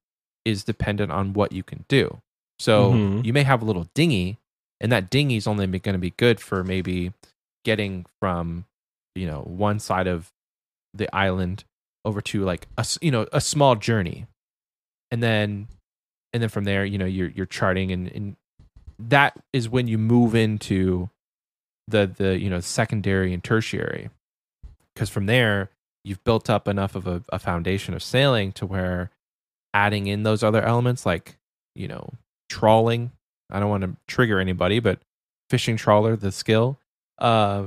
is 0.46 0.64
dependent 0.64 1.12
on 1.12 1.34
what 1.34 1.52
you 1.52 1.62
can 1.64 1.86
do. 1.88 2.22
So 2.60 2.94
Mhm. 2.94 3.26
you 3.26 3.34
may 3.34 3.44
have 3.44 3.62
a 3.62 3.66
little 3.66 3.88
dinghy, 3.94 4.38
and 4.80 4.92
that 4.92 5.10
dinghy 5.10 5.36
is 5.36 5.46
only 5.46 5.68
going 5.68 5.94
to 5.94 6.00
be 6.00 6.12
good 6.12 6.40
for 6.40 6.64
maybe 6.64 7.14
getting 7.64 8.06
from 8.20 8.66
you 9.14 9.28
know 9.28 9.42
one 9.42 9.80
side 9.80 10.08
of 10.08 10.32
the 10.94 11.14
island 11.16 11.64
over 12.06 12.22
to 12.22 12.44
like 12.44 12.68
a 12.78 12.86
you 13.02 13.12
know 13.12 13.28
a 13.32 13.42
small 13.42 13.76
journey, 13.76 14.26
and 15.12 15.22
then 15.22 15.68
and 16.34 16.42
then 16.42 16.50
from 16.50 16.64
there 16.64 16.86
you 16.86 16.98
know 16.98 17.06
you're 17.06 17.30
you're 17.30 17.46
charting 17.46 17.92
and, 17.92 18.08
and 18.12 18.36
that 18.98 19.38
is 19.54 19.70
when 19.70 19.88
you 19.88 19.98
move 19.98 20.34
into 20.34 21.10
the 21.88 22.12
the 22.18 22.40
you 22.40 22.50
know 22.50 22.60
secondary 22.60 23.34
and 23.34 23.44
tertiary 23.44 24.10
because 24.94 25.10
from 25.10 25.26
there 25.26 25.70
you've 26.04 26.24
built 26.24 26.50
up 26.50 26.68
enough 26.68 26.96
of 26.96 27.08
a, 27.08 27.24
a 27.32 27.40
foundation 27.40 27.94
of 27.94 28.02
sailing 28.04 28.52
to 28.54 28.66
where 28.66 29.12
adding 29.74 30.08
in 30.08 30.24
those 30.24 30.44
other 30.44 30.64
elements 30.64 31.06
like 31.06 31.38
you 31.76 31.88
know 31.88 32.10
trawling 32.50 33.12
i 33.52 33.60
don't 33.60 33.70
want 33.70 33.84
to 33.84 33.96
trigger 34.08 34.40
anybody 34.40 34.80
but 34.80 35.00
fishing 35.50 35.78
trawler 35.78 36.16
the 36.16 36.32
skill 36.32 36.80
uh 37.20 37.66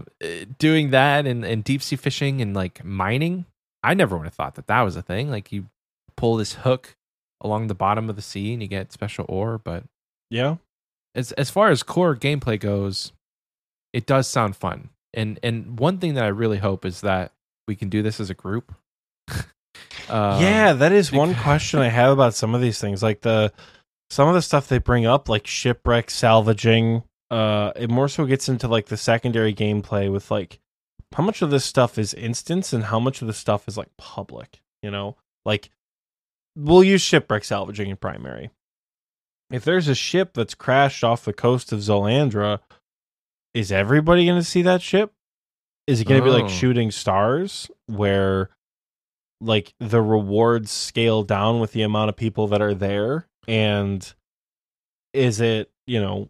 doing 0.59 0.91
that 0.91 1.27
and, 1.27 1.45
and 1.45 1.65
deep 1.65 1.83
sea 1.83 1.97
fishing 1.97 2.41
and 2.41 2.55
like 2.55 2.85
mining 2.85 3.45
i 3.83 3.95
never 3.95 4.17
would 4.17 4.27
have 4.27 4.35
thought 4.35 4.55
that 4.55 4.67
that 4.67 4.83
was 4.83 4.97
a 4.97 5.03
thing 5.03 5.31
like 5.31 5.51
you 5.53 5.67
pull 6.17 6.37
this 6.37 6.55
hook 6.55 6.97
along 7.41 7.67
the 7.69 7.75
bottom 7.75 8.11
of 8.11 8.17
the 8.17 8.23
sea 8.23 8.53
and 8.53 8.61
you 8.63 8.69
get 8.69 8.93
special 8.93 9.25
ore 9.29 9.57
but 9.59 9.85
Yeah. 10.31 10.57
as 11.15 11.33
as 11.33 11.49
far 11.51 11.71
as 11.71 11.83
core 11.83 12.15
gameplay 12.15 12.61
goes, 12.61 13.13
it 13.93 14.07
does 14.07 14.29
sound 14.29 14.57
fun. 14.57 14.91
And 15.13 15.39
and 15.43 15.79
one 15.79 15.99
thing 15.99 16.15
that 16.15 16.25
I 16.25 16.29
really 16.29 16.59
hope 16.59 16.85
is 16.85 17.01
that 17.01 17.33
we 17.67 17.77
can 17.77 17.89
do 17.89 18.03
this 18.03 18.21
as 18.21 18.31
a 18.31 18.35
group. 18.35 18.75
um, 20.09 20.41
yeah, 20.41 20.73
that 20.73 20.93
is 20.93 21.13
one 21.13 21.35
question 21.35 21.81
I 21.81 21.89
have 21.89 22.13
about 22.13 22.35
some 22.35 22.55
of 22.55 22.61
these 22.61 22.81
things. 22.81 23.03
Like 23.03 23.23
the 23.23 23.53
some 24.11 24.29
of 24.29 24.35
the 24.35 24.43
stuff 24.43 24.69
they 24.69 24.79
bring 24.79 25.07
up, 25.07 25.29
like 25.29 25.47
shipwreck 25.47 26.11
salvaging. 26.11 27.03
Uh, 27.31 27.73
it 27.77 27.89
more 27.89 28.09
so 28.09 28.27
gets 28.27 28.49
into 28.49 28.67
like 28.67 28.87
the 28.87 28.97
secondary 28.97 29.55
gameplay 29.55 30.11
with 30.11 30.31
like 30.31 30.59
how 31.15 31.23
much 31.23 31.43
of 31.43 31.51
this 31.51 31.65
stuff 31.65 31.97
is 31.99 32.13
instance 32.15 32.73
and 32.73 32.85
how 32.85 32.99
much 32.99 33.21
of 33.21 33.29
this 33.29 33.39
stuff 33.39 33.69
is 33.69 33.77
like 33.77 33.89
public. 33.97 34.61
You 34.83 34.91
know, 34.91 35.17
like 35.45 35.71
we'll 36.57 36.85
use 36.85 37.03
shipwreck 37.03 37.45
salvaging 37.45 37.91
in 37.91 37.97
primary. 37.97 38.51
If 39.51 39.65
there's 39.65 39.89
a 39.89 39.95
ship 39.95 40.35
that's 40.35 40.55
crashed 40.55 41.03
off 41.03 41.25
the 41.25 41.33
coast 41.33 41.73
of 41.73 41.81
Zul-Andra, 41.81 42.61
is 43.55 43.73
everybody 43.73 44.27
going 44.27 44.39
to 44.39 44.45
see 44.45 44.63
that 44.63 44.83
ship? 44.83 45.13
Is 45.87 46.01
it 46.01 46.07
going 46.07 46.21
to 46.21 46.25
be 46.25 46.31
Oh. 46.31 46.39
like 46.41 46.49
shooting 46.51 46.91
stars 46.91 47.71
where 47.87 48.51
like 49.41 49.75
the 49.81 50.01
rewards 50.03 50.71
scale 50.71 51.23
down 51.23 51.61
with 51.61 51.73
the 51.73 51.83
amount 51.83 52.11
of 52.11 52.17
people 52.17 52.49
that 52.49 52.61
are 52.63 52.75
there 52.75 53.27
and 53.49 54.15
is 55.13 55.41
it, 55.41 55.71
you 55.87 56.01
know, 56.01 56.29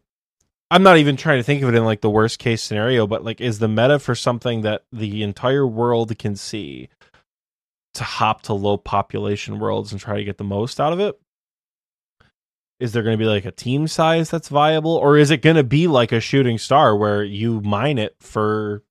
I'm 0.71 0.83
not 0.85 0.99
even 0.99 1.17
trying 1.17 1.39
to 1.39 1.43
think 1.43 1.63
of 1.63 1.69
it 1.69 1.75
in 1.75 1.85
like 1.85 2.01
the 2.01 2.09
worst 2.09 2.39
case 2.39 2.63
scenario, 2.63 3.07
but 3.07 3.25
like 3.25 3.41
is 3.41 3.59
the 3.59 3.69
meta 3.69 3.99
for 3.99 4.15
something 4.15 4.63
that 4.63 4.85
the 4.93 5.23
entire 5.25 5.67
world 5.67 6.17
can 6.19 6.37
see 6.37 6.89
to 7.95 8.05
hop 8.05 8.43
to 8.43 8.55
low 8.55 8.77
population 8.77 9.59
worlds 9.59 9.91
and 9.93 10.01
try 10.01 10.17
to 10.17 10.25
get 10.25 10.39
the 10.39 10.45
most 10.45 10.81
out 10.81 10.93
of 10.93 11.01
it? 11.01 11.20
Is 12.81 12.93
there 12.93 13.03
going 13.03 13.17
to 13.17 13.23
be 13.23 13.29
like 13.29 13.45
a 13.45 13.53
team 13.53 13.87
size 13.87 14.31
that's 14.31 14.49
viable 14.49 14.97
or 14.97 15.17
is 15.17 15.31
it 15.31 15.43
going 15.43 15.57
to 15.57 15.65
be 15.65 15.87
like 15.87 16.13
a 16.13 16.21
shooting 16.21 16.59
star 16.59 16.97
where 16.97 17.23
you 17.23 17.61
mine 17.61 17.99
it 17.99 18.17
for 18.21 18.83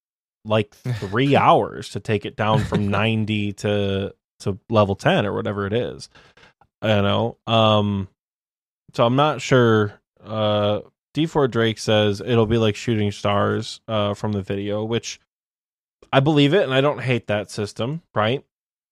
like 0.45 0.73
3 0.75 1.35
hours 1.35 1.89
to 1.89 1.99
take 1.99 2.25
it 2.25 2.35
down 2.35 2.63
from 2.63 2.87
90 2.89 3.53
to 3.53 4.13
to 4.41 4.57
level 4.69 4.95
10 4.95 5.25
or 5.25 5.33
whatever 5.33 5.65
it 5.65 5.73
is? 5.73 6.09
You 6.83 7.01
know. 7.01 7.37
Um 7.47 8.07
so 8.93 9.05
I'm 9.05 9.15
not 9.15 9.41
sure 9.41 9.99
uh 10.23 10.81
D4 11.15 11.49
Drake 11.49 11.79
says 11.79 12.21
it'll 12.21 12.45
be 12.45 12.57
like 12.57 12.75
shooting 12.75 13.11
stars 13.11 13.81
uh, 13.87 14.13
from 14.13 14.31
the 14.31 14.41
video, 14.41 14.83
which 14.83 15.19
I 16.13 16.19
believe 16.19 16.53
it, 16.53 16.63
and 16.63 16.73
I 16.73 16.81
don't 16.81 17.01
hate 17.01 17.27
that 17.27 17.49
system, 17.49 18.01
right? 18.13 18.43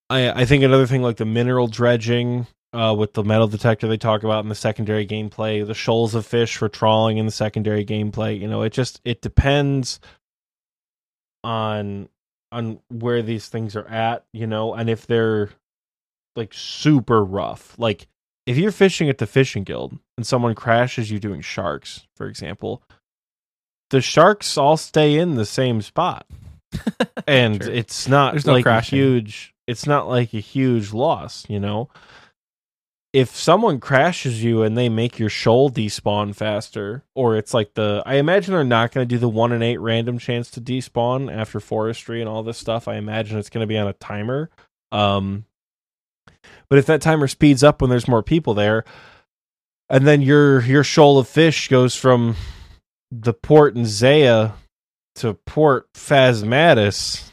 I 0.09 0.41
I 0.41 0.45
think 0.45 0.63
another 0.63 0.87
thing 0.87 1.01
like 1.01 1.17
the 1.17 1.25
mineral 1.25 1.67
dredging 1.67 2.47
uh, 2.73 2.93
with 2.97 3.13
the 3.13 3.23
metal 3.23 3.47
detector 3.47 3.87
they 3.87 3.97
talk 3.97 4.23
about 4.23 4.43
in 4.43 4.49
the 4.49 4.55
secondary 4.55 5.05
gameplay, 5.07 5.65
the 5.65 5.73
shoals 5.73 6.13
of 6.15 6.25
fish 6.25 6.57
for 6.57 6.69
trawling 6.69 7.17
in 7.17 7.25
the 7.25 7.31
secondary 7.31 7.85
gameplay. 7.85 8.39
You 8.39 8.47
know, 8.47 8.61
it 8.63 8.71
just 8.73 9.01
it 9.05 9.21
depends 9.21 9.99
on 11.43 12.09
on 12.51 12.79
where 12.89 13.21
these 13.21 13.47
things 13.49 13.75
are 13.75 13.87
at, 13.87 14.25
you 14.33 14.47
know, 14.47 14.73
and 14.73 14.89
if 14.89 15.05
they're 15.07 15.49
like 16.35 16.53
super 16.53 17.23
rough, 17.23 17.75
like 17.77 18.07
if 18.45 18.57
you're 18.57 18.71
fishing 18.71 19.09
at 19.09 19.17
the 19.17 19.27
fishing 19.27 19.63
guild 19.63 19.97
and 20.17 20.25
someone 20.25 20.55
crashes 20.55 21.11
you 21.11 21.19
doing 21.19 21.41
sharks, 21.41 22.07
for 22.15 22.27
example, 22.27 22.81
the 23.89 23.99
sharks 24.01 24.57
all 24.57 24.77
stay 24.77 25.17
in 25.17 25.35
the 25.35 25.45
same 25.45 25.81
spot. 25.81 26.25
and 27.27 27.63
Sure. 27.63 27.73
it's 27.73 28.07
not 28.07 28.33
There's 28.33 28.45
no 28.45 28.53
like 28.53 28.61
a 28.61 28.63
crashing. 28.63 28.97
huge 28.99 29.53
it's 29.67 29.85
not 29.85 30.07
like 30.07 30.33
a 30.33 30.39
huge 30.39 30.93
loss, 30.93 31.45
you 31.49 31.59
know. 31.59 31.89
If 33.17 33.35
someone 33.35 33.79
crashes 33.79 34.43
you 34.43 34.61
and 34.61 34.77
they 34.77 34.89
make 34.89 35.17
your 35.17 35.29
shoal 35.29 35.71
despawn 35.71 36.35
faster, 36.35 37.03
or 37.15 37.35
it's 37.35 37.51
like 37.51 37.73
the 37.73 38.03
I 38.05 38.15
imagine 38.15 38.53
they're 38.53 38.63
not 38.63 38.91
going 38.91 39.07
to 39.07 39.15
do 39.15 39.17
the 39.17 39.27
one 39.27 39.51
in 39.51 39.63
eight 39.63 39.79
random 39.79 40.19
chance 40.19 40.51
to 40.51 40.61
despawn 40.61 41.33
after 41.35 41.59
forestry 41.59 42.21
and 42.21 42.29
all 42.29 42.43
this 42.43 42.59
stuff. 42.59 42.87
I 42.87 42.97
imagine 42.97 43.39
it's 43.39 43.49
going 43.49 43.63
to 43.63 43.67
be 43.67 43.77
on 43.77 43.87
a 43.87 43.93
timer. 43.93 44.51
Um, 44.91 45.45
but 46.69 46.77
if 46.77 46.85
that 46.85 47.01
timer 47.01 47.27
speeds 47.27 47.63
up 47.63 47.81
when 47.81 47.89
there's 47.89 48.07
more 48.07 48.21
people 48.21 48.53
there, 48.53 48.83
and 49.89 50.05
then 50.05 50.21
your 50.21 50.61
your 50.61 50.83
shoal 50.83 51.17
of 51.17 51.27
fish 51.27 51.69
goes 51.69 51.95
from 51.95 52.35
the 53.09 53.33
port 53.33 53.75
in 53.75 53.85
Zeah 53.87 54.53
to 55.15 55.33
Port 55.33 55.91
Phasmatis. 55.93 57.31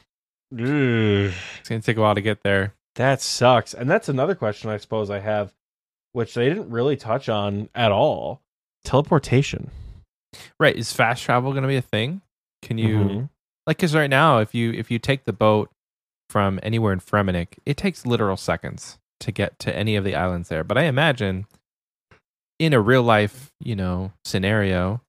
ugh, 0.51 1.32
It's 1.61 1.68
gonna 1.68 1.82
take 1.82 1.99
a 1.99 2.01
while 2.01 2.14
to 2.14 2.22
get 2.22 2.43
there. 2.43 2.72
that 2.95 3.20
sucks. 3.20 3.74
And 3.74 3.91
that's 3.91 4.09
another 4.09 4.35
question 4.35 4.70
I 4.70 4.78
suppose 4.78 5.11
I 5.11 5.18
have, 5.18 5.53
which 6.14 6.32
they 6.34 6.48
didn't 6.48 6.70
really 6.70 6.96
touch 6.96 7.28
on 7.28 7.68
at 7.74 7.92
all. 7.92 8.40
Teleportation. 8.84 9.70
Right? 10.58 10.74
Is 10.74 10.92
fast 10.92 11.22
travel 11.22 11.52
gonna 11.52 11.68
be 11.68 11.76
a 11.76 11.82
thing? 11.82 12.22
Can 12.62 12.78
you 12.78 12.98
Mhm. 12.98 13.28
like? 13.66 13.76
Because 13.76 13.94
right 13.94 14.08
now, 14.10 14.38
if 14.38 14.54
you 14.54 14.72
if 14.72 14.90
you 14.90 14.98
take 14.98 15.24
the 15.24 15.32
boat 15.32 15.70
from 16.30 16.58
anywhere 16.62 16.92
in 16.92 17.00
Fremennik, 17.00 17.58
it 17.66 17.76
takes 17.76 18.06
literal 18.06 18.36
seconds 18.36 18.98
to 19.20 19.30
get 19.32 19.58
to 19.60 19.76
any 19.76 19.96
of 19.96 20.04
the 20.04 20.14
islands 20.14 20.48
there. 20.48 20.64
But 20.64 20.78
I 20.78 20.84
imagine 20.84 21.46
in 22.58 22.72
a 22.72 22.80
real 22.80 23.02
life, 23.02 23.52
you 23.60 23.76
know, 23.76 24.12
scenario, 24.24 25.00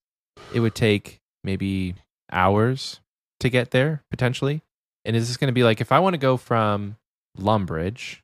it 0.54 0.60
would 0.60 0.76
take 0.76 1.20
maybe 1.44 1.96
hours 2.32 3.00
to 3.40 3.50
get 3.50 3.72
there 3.72 4.04
potentially. 4.10 4.62
And 5.04 5.16
is 5.16 5.28
this 5.28 5.38
going 5.38 5.50
to 5.50 5.54
be 5.54 5.64
like 5.64 5.80
if 5.82 5.92
I 5.92 6.00
want 6.00 6.14
to 6.16 6.18
go 6.20 6.38
from 6.38 6.98
Lumbridge? 7.38 8.22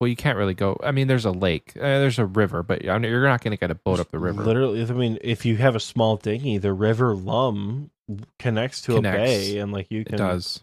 Well, 0.00 0.08
you 0.08 0.16
can't 0.16 0.38
really 0.38 0.54
go. 0.54 0.78
I 0.82 0.92
mean, 0.92 1.08
there's 1.08 1.24
a 1.24 1.32
lake, 1.32 1.72
uh, 1.76 1.80
there's 1.80 2.20
a 2.20 2.24
river, 2.26 2.62
but 2.62 2.88
I 2.88 2.98
mean, 2.98 3.10
you're 3.10 3.26
not 3.26 3.42
going 3.42 3.50
to 3.50 3.56
get 3.56 3.70
a 3.72 3.74
boat 3.74 3.98
up 3.98 4.10
the 4.10 4.18
river. 4.20 4.44
Literally, 4.44 4.80
I 4.82 4.86
mean, 4.86 5.18
if 5.22 5.44
you 5.44 5.56
have 5.56 5.74
a 5.74 5.80
small 5.80 6.16
dinghy, 6.16 6.58
the 6.58 6.72
river 6.72 7.16
Lum 7.16 7.90
connects 8.38 8.80
to 8.82 8.94
Connects. 8.94 9.18
a 9.18 9.24
bay, 9.24 9.58
and 9.58 9.72
like 9.72 9.90
you 9.90 10.04
can 10.04 10.14
it 10.14 10.18
does. 10.18 10.62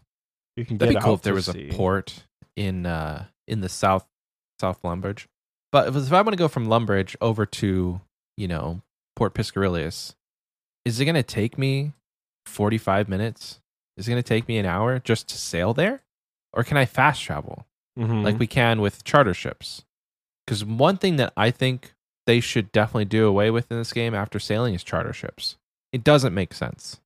you 0.56 0.64
can 0.66 0.78
That'd 0.78 0.94
get 0.96 1.00
be 1.00 1.04
cool 1.04 1.12
out 1.14 1.16
if 1.16 1.22
there 1.24 1.34
was 1.34 1.46
sea. 1.48 1.70
a 1.70 1.74
port 1.74 2.24
in 2.56 2.86
uh 2.86 3.26
in 3.48 3.60
the 3.62 3.70
south 3.70 4.08
South 4.62 4.82
Lumbridge. 4.84 5.26
But 5.72 5.90
if, 5.90 5.96
if 5.98 6.14
I 6.14 6.22
want 6.22 6.32
to 6.32 6.38
go 6.38 6.48
from 6.48 6.68
Lumbridge 6.68 7.16
over 7.20 7.46
to 7.46 8.00
you 8.38 8.48
know 8.48 8.82
Port 9.18 9.34
Piscarilius, 9.34 10.16
is 10.86 11.00
it 11.00 11.04
going 11.06 11.16
to 11.16 11.24
take 11.24 11.58
me 11.58 11.92
forty 12.46 12.78
five 12.78 13.10
minutes? 13.10 13.60
Is 13.98 14.08
it 14.08 14.12
going 14.12 14.24
to 14.24 14.28
take 14.28 14.48
me 14.48 14.58
an 14.58 14.66
hour 14.66 15.00
just 15.00 15.28
to 15.30 15.38
sail 15.38 15.74
there, 15.74 16.02
or 16.54 16.64
can 16.64 16.78
I 16.78 16.86
fast 16.86 17.22
travel 17.22 17.66
Mhm. 17.98 18.24
like 18.24 18.38
we 18.40 18.48
can 18.48 18.82
with 18.82 19.04
charter 19.04 19.34
ships? 19.34 19.84
Because 20.46 20.64
one 20.66 20.98
thing 20.98 21.16
that 21.16 21.34
I 21.38 21.50
think 21.52 21.94
they 22.28 22.40
should 22.40 22.72
definitely 22.72 23.06
do 23.06 23.26
away 23.28 23.52
with 23.52 23.72
in 23.72 23.78
this 23.78 23.94
game 23.94 24.14
after 24.14 24.40
sailing 24.40 24.74
is 24.74 24.84
charter 24.84 25.14
ships. 25.14 25.58
It 25.92 26.04
doesn't 26.04 26.34
make 26.34 26.54
sense 26.54 27.00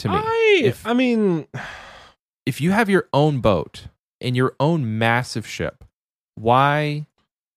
to 0.00 0.08
me 0.08 0.14
I, 0.16 0.60
If- 0.64 0.86
I 0.86 0.92
mean, 0.94 1.46
if 2.46 2.60
you 2.60 2.70
have 2.72 2.88
your 2.90 3.08
own 3.12 3.40
boat 3.40 3.86
and 4.20 4.36
your 4.36 4.54
own 4.58 4.98
massive 4.98 5.46
ship, 5.46 5.84
why 6.34 7.06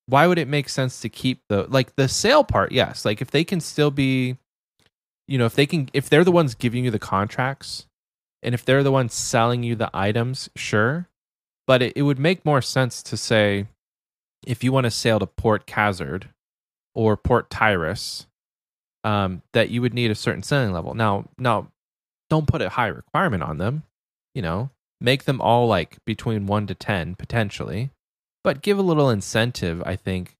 why 0.07 0.27
would 0.27 0.37
it 0.37 0.49
make 0.49 0.67
sense 0.67 0.99
to 0.99 1.07
keep 1.09 1.41
the 1.47 1.63
like 1.69 1.95
the 1.95 2.07
sail 2.09 2.43
part? 2.43 2.71
Yes, 2.73 3.05
like 3.05 3.21
if 3.21 3.31
they 3.31 3.43
can 3.43 3.59
still 3.61 3.91
be 3.91 4.37
you 5.27 5.37
know, 5.37 5.45
if 5.45 5.55
they 5.55 5.65
can 5.65 5.89
if 5.93 6.09
they're 6.09 6.25
the 6.25 6.31
ones 6.31 6.53
giving 6.53 6.83
you 6.83 6.91
the 6.91 6.99
contracts 6.99 7.87
and 8.41 8.53
if 8.53 8.65
they're 8.65 8.83
the 8.83 8.91
ones 8.91 9.13
selling 9.13 9.63
you 9.63 9.73
the 9.75 9.89
items, 9.93 10.49
sure. 10.57 11.07
But 11.65 11.81
it, 11.81 11.93
it 11.95 12.01
would 12.01 12.19
make 12.19 12.45
more 12.45 12.61
sense 12.61 13.01
to 13.03 13.17
say 13.17 13.67
if 14.45 14.63
you 14.63 14.71
want 14.71 14.85
to 14.85 14.91
sail 14.91 15.19
to 15.19 15.25
Port 15.25 15.65
Khazard 15.65 16.25
or 16.93 17.15
Port 17.15 17.49
Tyras, 17.49 18.25
um, 19.03 19.41
that 19.53 19.69
you 19.69 19.81
would 19.81 19.93
need 19.93 20.11
a 20.11 20.15
certain 20.15 20.43
sailing 20.43 20.73
level. 20.73 20.93
Now, 20.93 21.25
now, 21.37 21.67
don't 22.29 22.47
put 22.47 22.61
a 22.61 22.69
high 22.69 22.87
requirement 22.87 23.43
on 23.43 23.57
them. 23.57 23.83
You 24.35 24.41
know, 24.41 24.69
make 24.99 25.25
them 25.25 25.41
all 25.41 25.67
like 25.67 26.03
between 26.05 26.47
one 26.47 26.67
to 26.67 26.75
ten 26.75 27.15
potentially, 27.15 27.91
but 28.43 28.61
give 28.61 28.77
a 28.79 28.83
little 28.83 29.09
incentive. 29.09 29.83
I 29.85 29.95
think 29.95 30.35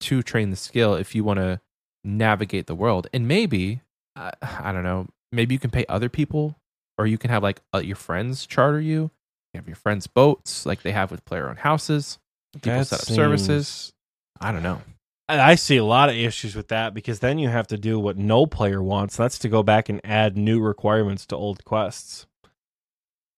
to 0.00 0.22
train 0.22 0.50
the 0.50 0.56
skill 0.56 0.94
if 0.94 1.14
you 1.14 1.24
want 1.24 1.38
to 1.38 1.60
navigate 2.04 2.66
the 2.66 2.74
world, 2.74 3.06
and 3.12 3.28
maybe 3.28 3.82
uh, 4.16 4.32
I 4.42 4.72
don't 4.72 4.82
know, 4.82 5.08
maybe 5.30 5.54
you 5.54 5.58
can 5.58 5.70
pay 5.70 5.84
other 5.88 6.08
people, 6.08 6.56
or 6.98 7.06
you 7.06 7.18
can 7.18 7.30
have 7.30 7.42
like 7.42 7.60
uh, 7.74 7.78
your 7.78 7.96
friends 7.96 8.46
charter 8.46 8.80
you. 8.80 9.10
You 9.54 9.58
have 9.58 9.66
your 9.68 9.76
friends' 9.76 10.06
boats, 10.06 10.66
like 10.66 10.82
they 10.82 10.92
have 10.92 11.10
with 11.10 11.24
player-owned 11.24 11.58
houses. 11.60 12.18
People 12.54 12.72
that 12.72 12.86
set 12.86 13.00
up 13.00 13.06
services. 13.06 13.92
I 14.40 14.52
don't 14.52 14.62
know. 14.62 14.80
I 15.28 15.40
I 15.52 15.54
see 15.56 15.76
a 15.76 15.84
lot 15.84 16.08
of 16.08 16.14
issues 16.16 16.54
with 16.54 16.68
that 16.68 16.94
because 16.94 17.20
then 17.20 17.38
you 17.38 17.48
have 17.48 17.66
to 17.68 17.76
do 17.78 17.98
what 17.98 18.16
no 18.16 18.46
player 18.46 18.82
wants. 18.82 19.16
That's 19.16 19.38
to 19.40 19.48
go 19.48 19.62
back 19.62 19.88
and 19.88 20.00
add 20.04 20.36
new 20.36 20.60
requirements 20.60 21.26
to 21.26 21.36
old 21.36 21.64
quests. 21.64 22.26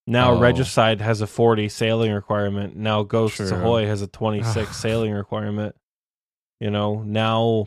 Now 0.06 0.32
Oh. 0.32 0.38
Regicide 0.40 1.00
has 1.00 1.20
a 1.20 1.26
40 1.26 1.68
sailing 1.68 2.12
requirement. 2.12 2.76
Now 2.76 3.02
Ghosts 3.02 3.36
True. 3.38 3.52
Ahoy 3.56 3.86
has 3.86 4.02
a 4.02 4.06
26 4.08 4.76
sailing 4.76 5.12
requirement. 5.12 5.74
You 6.60 6.70
know, 6.70 7.02
now 7.02 7.66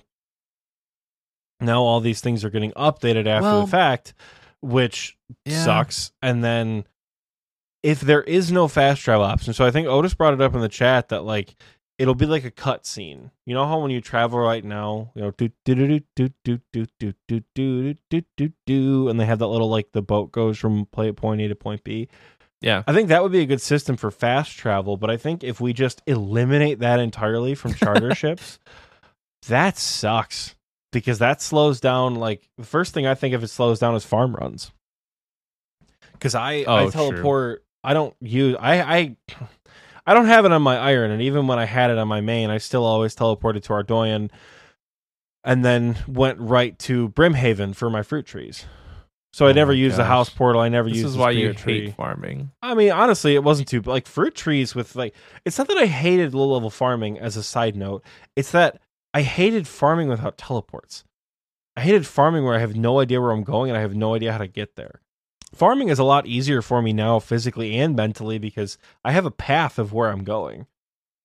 now 1.60 1.82
all 1.84 2.00
these 2.00 2.22
things 2.22 2.44
are 2.44 2.50
getting 2.50 2.72
updated 2.74 3.28
after 3.28 3.44
Well, 3.44 3.62
the 3.66 3.72
fact, 3.72 4.14
which 4.62 5.18
Yeah. 5.46 5.64
sucks. 5.64 6.12
And 6.22 6.44
then 6.44 6.86
if 7.84 8.02
there 8.02 8.22
is 8.24 8.52
no 8.52 8.68
fast 8.68 9.02
travel 9.02 9.26
option, 9.26 9.54
so 9.54 9.66
I 9.66 9.72
think 9.72 9.88
Otis 9.88 10.14
brought 10.14 10.34
it 10.34 10.42
up 10.42 10.54
in 10.54 10.62
the 10.62 10.70
chat 10.70 11.10
that 11.10 11.24
like 11.24 11.56
it'll 11.98 12.16
be 12.16 12.26
like 12.26 12.46
a 12.46 12.52
cut 12.52 12.86
scene. 12.86 13.32
You 13.46 13.54
know 13.54 13.66
how 13.66 13.80
when 13.80 13.92
you 13.92 14.02
travel 14.02 14.40
right 14.40 14.64
now, 14.64 15.12
you 15.16 15.22
know, 15.22 15.32
do 15.32 15.50
do 15.66 15.76
do 15.76 16.00
do 16.16 16.30
do 16.44 16.60
do 16.74 16.86
do 17.00 17.14
do 17.28 17.44
do 17.56 17.94
do 18.10 18.24
do 18.38 18.52
do, 18.66 19.10
and 19.10 19.20
they 19.20 19.26
have 19.26 19.40
that 19.40 19.48
little 19.48 19.70
like 19.70 19.92
the 19.92 20.02
boat 20.02 20.32
goes 20.32 20.58
from 20.58 20.86
play 20.88 21.12
point 21.12 21.42
A 21.42 21.48
to 21.48 21.56
point 21.56 21.84
B. 21.84 22.08
Yeah. 22.62 22.84
I 22.86 22.94
think 22.94 23.10
that 23.10 23.24
would 23.24 23.32
be 23.32 23.42
a 23.42 23.46
good 23.46 23.62
system 23.62 23.98
for 23.98 24.12
fast 24.12 24.56
travel, 24.56 24.96
but 24.96 25.10
I 25.10 25.18
think 25.18 25.44
if 25.44 25.60
we 25.60 25.74
just 25.74 26.02
eliminate 26.06 26.80
that 26.80 27.00
entirely 27.00 27.56
from 27.56 27.74
charter 27.74 28.14
ships, 28.16 28.60
that 29.48 29.78
sucks 29.78 30.56
because 30.92 31.20
that 31.20 31.42
slows 31.42 31.80
down. 31.80 32.16
Like 32.16 32.48
the 32.58 32.66
first 32.66 32.94
thing 32.94 33.08
I 33.08 33.16
think 33.16 33.34
of 33.34 33.44
it 33.44 33.48
slows 33.48 33.80
down 33.80 33.96
is 33.96 34.06
farm 34.06 34.36
runs. 34.36 34.72
Because 36.14 36.36
I 36.36 36.64
I 36.68 36.90
teleport 36.90 37.60
true. 37.60 37.66
I 37.84 37.94
don't 37.94 38.16
use 38.22 38.56
I 38.60 38.80
I. 38.82 38.98
I 38.98 39.16
I 40.08 40.16
don't 40.16 40.26
have 40.26 40.46
it 40.46 40.52
on 40.52 40.64
my 40.64 40.78
iron, 40.78 41.12
and 41.12 41.22
even 41.22 41.46
when 41.46 41.60
I 41.60 41.66
had 41.66 41.92
it 41.92 42.00
on 42.00 42.08
my 42.08 42.22
main, 42.22 42.50
I 42.50 42.58
still 42.58 42.84
always 42.84 43.16
teleported 43.16 43.62
to 43.64 43.70
Ardougne, 43.74 44.32
and 45.44 45.64
then 45.64 45.96
went 46.08 46.40
right 46.40 46.78
to 46.80 47.10
Brimhaven 47.10 47.76
for 47.76 47.88
my 47.92 48.02
fruit 48.02 48.26
trees. 48.26 48.66
So 49.32 49.46
I 49.46 49.52
Oh 49.52 49.54
never 49.54 49.72
my 49.72 49.78
used 49.78 49.98
the 49.98 50.06
house 50.06 50.30
portal. 50.30 50.60
I 50.60 50.70
never 50.70 50.90
This 50.90 50.98
used 50.98 51.08
is 51.10 51.14
the 51.14 51.20
why 51.20 51.32
you 51.32 51.54
tree. 51.54 51.86
hate 51.86 51.96
farming. 51.96 52.52
I 52.64 52.74
mean, 52.74 52.92
honestly, 52.92 53.36
it 53.36 53.44
wasn't 53.44 53.68
too 53.70 53.82
like 53.82 54.08
fruit 54.08 54.34
trees 54.36 54.74
with 54.74 54.96
like. 54.96 55.14
It's 55.46 55.58
not 55.60 55.68
that 55.68 55.78
I 55.78 55.86
hated 55.86 56.34
low 56.34 56.52
level 56.52 56.72
farming. 56.72 57.20
As 57.20 57.38
a 57.38 57.44
side 57.44 57.76
note, 57.76 58.04
it's 58.36 58.52
that 58.52 58.82
I 59.14 59.22
hated 59.22 59.68
farming 59.68 60.10
without 60.10 60.38
teleports. 60.38 61.04
I 61.78 61.82
hated 61.82 62.06
farming 62.08 62.44
where 62.44 62.56
I 62.56 62.60
have 62.60 62.76
no 62.76 63.00
idea 63.00 63.22
where 63.22 63.32
I'm 63.32 63.44
going 63.44 63.70
and 63.70 63.78
I 63.78 63.82
have 63.82 63.96
no 63.96 64.16
idea 64.16 64.32
how 64.32 64.40
to 64.40 64.48
get 64.48 64.76
there. 64.76 65.02
Farming 65.54 65.90
is 65.90 66.00
a 66.00 66.04
lot 66.04 66.26
easier 66.28 66.62
for 66.62 66.82
me 66.82 66.94
now, 66.94 67.20
physically 67.20 67.78
and 67.78 67.96
mentally, 67.96 68.38
because 68.38 68.78
I 69.04 69.12
have 69.12 69.26
a 69.26 69.32
path 69.32 69.78
of 69.78 69.92
where 69.92 70.10
I'm 70.10 70.24
going, 70.24 70.66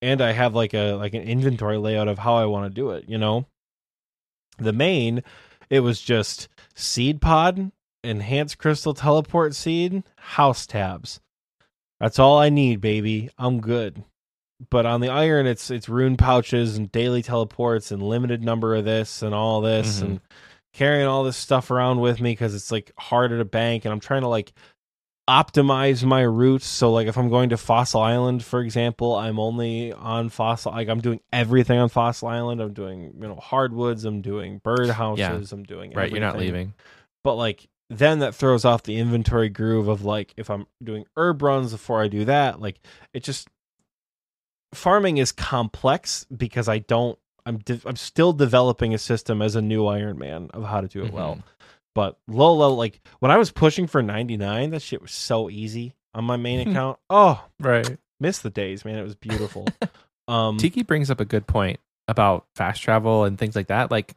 and 0.03 0.21
I 0.21 0.33
have 0.33 0.55
like 0.55 0.75
a 0.75 0.93
like 0.95 1.15
an 1.15 1.23
inventory 1.23 1.79
layout 1.79 2.09
of 2.09 2.19
how 2.19 2.35
I 2.35 2.45
want 2.47 2.67
to 2.67 2.75
do 2.75 2.91
it. 2.91 3.09
You 3.09 3.19
know, 3.19 3.47
the 4.59 4.73
main, 4.73 5.23
it 5.71 5.81
was 5.81 6.01
just 6.01 6.49
seed 6.75 7.21
pod, 7.21 7.71
enhanced 8.03 8.59
crystal 8.59 8.95
teleport 8.95 9.55
seed, 9.55 10.03
house 10.17 10.67
tabs. 10.67 11.21
That's 12.01 12.19
all 12.19 12.39
I 12.39 12.49
need, 12.51 12.81
baby. 12.81 13.31
I'm 13.39 13.61
good. 13.61 14.05
But 14.71 14.87
on 14.87 15.01
the 15.03 15.09
iron, 15.09 15.47
it's 15.47 15.71
it's 15.71 15.89
rune 15.89 16.17
pouches 16.17 16.77
and 16.77 16.91
daily 16.91 17.23
teleports 17.23 17.93
and 17.93 18.03
limited 18.03 18.43
number 18.43 18.75
of 18.75 18.85
this 18.85 19.23
and 19.23 19.35
all 19.35 19.61
this 19.61 20.01
Mhm. 20.01 20.03
and 20.03 20.21
carrying 20.77 21.07
all 21.07 21.25
this 21.25 21.39
stuff 21.39 21.71
around 21.71 22.01
with 22.01 22.21
me 22.21 22.33
because 22.33 22.55
it's 22.55 22.71
like 22.71 22.93
harder 22.99 23.39
to 23.39 23.45
bank 23.47 23.85
and 23.87 23.93
I'm 23.93 24.01
trying 24.01 24.21
to 24.21 24.29
like 24.29 24.53
optimize 25.29 26.05
my 26.05 26.21
routes. 26.21 26.67
So 26.67 26.93
like 26.93 27.09
if 27.09 27.17
I'm 27.17 27.31
going 27.31 27.49
to 27.49 27.57
Fossil 27.57 28.03
Island, 28.03 28.45
for 28.45 28.61
example, 28.61 29.17
I'm 29.17 29.39
only 29.39 29.93
on 29.95 30.29
Fossil. 30.29 30.73
Like 30.73 30.89
I'm 30.89 31.01
doing 31.01 31.21
everything 31.33 31.79
on 31.79 31.89
Fossil 31.89 32.29
Island. 32.29 32.61
I'm 32.61 32.75
doing 32.75 33.15
you 33.19 33.27
know 33.27 33.37
hardwoods. 33.37 34.05
I'm 34.05 34.21
doing 34.21 34.59
bird 34.59 34.91
houses. 34.91 35.51
I'm 35.53 35.63
doing 35.65 35.93
Right, 35.93 36.11
you're 36.11 36.21
not 36.21 36.39
leaving. 36.39 36.75
but 37.25 37.37
like 37.37 37.69
then 37.89 38.19
that 38.19 38.35
throws 38.35 38.65
off 38.65 38.83
the 38.83 38.99
inventory 38.99 39.49
groove 39.49 39.89
of 39.89 40.05
like 40.05 40.35
if 40.37 40.51
I'm 40.51 40.67
doing 40.83 41.07
herb 41.17 41.41
runs 41.41 41.73
before 41.73 42.03
I 42.03 42.09
do 42.09 42.27
that, 42.27 42.61
like 42.61 42.81
it 43.15 43.23
just 43.25 43.49
farming 44.75 45.17
is 45.17 45.33
complex 45.33 46.27
because 46.37 46.69
I 46.69 46.79
don't 46.81 47.19
I'm 47.47 47.59
de- 47.59 47.81
I'm 47.87 47.97
still 47.97 48.33
developing 48.33 48.93
a 48.93 48.99
system 48.99 49.41
as 49.41 49.55
a 49.57 49.63
new 49.63 49.87
Iron 49.87 50.19
Man 50.19 50.51
of 50.53 50.65
how 50.65 50.81
to 50.83 50.89
do 50.89 51.05
it 51.05 51.13
well. 51.13 51.37
Mhm. 51.37 51.43
But 51.95 52.19
low 52.29 52.53
level 52.55 52.77
like 52.77 53.01
when 53.21 53.31
I 53.31 53.39
was 53.39 53.51
pushing 53.53 53.87
for 53.87 54.03
99, 54.03 54.71
that 54.71 54.83
shit 54.83 55.01
was 55.01 55.13
so 55.13 55.49
easy 55.49 55.95
on 56.15 56.25
my 56.25 56.37
main 56.37 56.61
account. 56.69 56.99
Oh, 57.09 57.43
Right. 57.61 57.97
miss 58.21 58.41
the 58.41 58.51
days, 58.51 58.85
man. 58.85 58.99
It 58.99 59.03
was 59.05 59.15
beautiful. 59.15 59.67
um 60.29 60.59
Tiki 60.59 60.83
brings 60.83 61.11
up 61.11 61.21
a 61.21 61.25
good 61.25 61.47
point 61.47 61.79
about 62.09 62.47
fast 62.57 62.83
travel 62.83 63.25
and 63.25 63.39
things 63.39 63.55
like 63.57 63.69
that. 63.69 63.91
Like, 63.91 64.15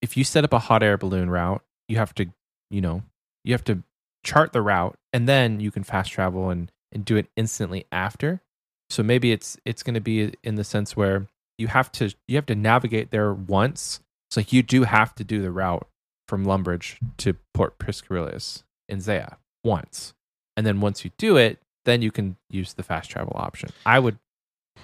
if 0.00 0.16
you 0.16 0.24
set 0.24 0.44
up 0.44 0.52
a 0.52 0.58
hot 0.58 0.82
air 0.82 0.96
balloon 0.98 1.30
route, 1.30 1.62
you 1.88 1.96
have 1.96 2.14
to, 2.16 2.26
you 2.70 2.80
know, 2.80 3.02
you 3.44 3.52
have 3.54 3.64
to 3.64 3.82
chart 4.24 4.52
the 4.52 4.62
route, 4.62 4.96
and 5.12 5.28
then 5.28 5.60
you 5.60 5.70
can 5.70 5.82
fast 5.82 6.10
travel 6.12 6.50
and 6.50 6.70
and 6.92 7.04
do 7.04 7.16
it 7.16 7.26
instantly 7.36 7.86
after. 7.90 8.42
So 8.90 9.02
maybe 9.02 9.32
it's 9.32 9.56
it's 9.64 9.82
going 9.82 9.94
to 9.94 10.00
be 10.00 10.34
in 10.44 10.56
the 10.56 10.64
sense 10.64 10.94
where 10.96 11.26
you 11.58 11.68
have 11.68 11.90
to 11.92 12.14
you 12.28 12.36
have 12.36 12.46
to 12.46 12.54
navigate 12.54 13.10
there 13.10 13.32
once. 13.32 14.00
It's 14.30 14.36
like 14.36 14.52
you 14.52 14.62
do 14.62 14.84
have 14.84 15.14
to 15.16 15.24
do 15.24 15.42
the 15.42 15.50
route 15.50 15.86
from 16.28 16.46
Lumbridge 16.46 16.96
to 17.18 17.36
Port 17.52 17.78
Piscarilius 17.78 18.62
in 18.88 19.00
Zeah 19.00 19.36
once, 19.64 20.14
and 20.56 20.66
then 20.66 20.80
once 20.80 21.04
you 21.04 21.10
do 21.18 21.36
it, 21.36 21.58
then 21.84 22.00
you 22.02 22.10
can 22.10 22.36
use 22.50 22.72
the 22.74 22.82
fast 22.82 23.10
travel 23.10 23.34
option. 23.36 23.70
I 23.84 23.98
would 23.98 24.18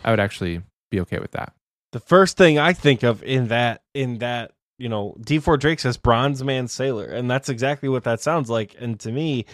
I 0.04 0.10
would 0.10 0.20
actually 0.20 0.62
be 0.90 1.00
okay 1.00 1.18
with 1.18 1.32
that. 1.32 1.54
the 1.92 2.00
first 2.00 2.36
thing 2.36 2.58
I 2.58 2.72
think 2.72 3.02
of 3.02 3.22
in 3.22 3.48
that 3.48 3.82
in 3.94 4.18
that 4.18 4.52
you 4.78 4.88
know 4.88 5.16
D4 5.20 5.58
Drake 5.58 5.80
says 5.80 5.96
Bronze 5.96 6.44
Man 6.44 6.68
Sailor, 6.68 7.06
and 7.06 7.30
that's 7.30 7.48
exactly 7.48 7.88
what 7.88 8.04
that 8.04 8.20
sounds 8.20 8.50
like. 8.50 8.76
And 8.78 9.00
to 9.00 9.10
me, 9.10 9.46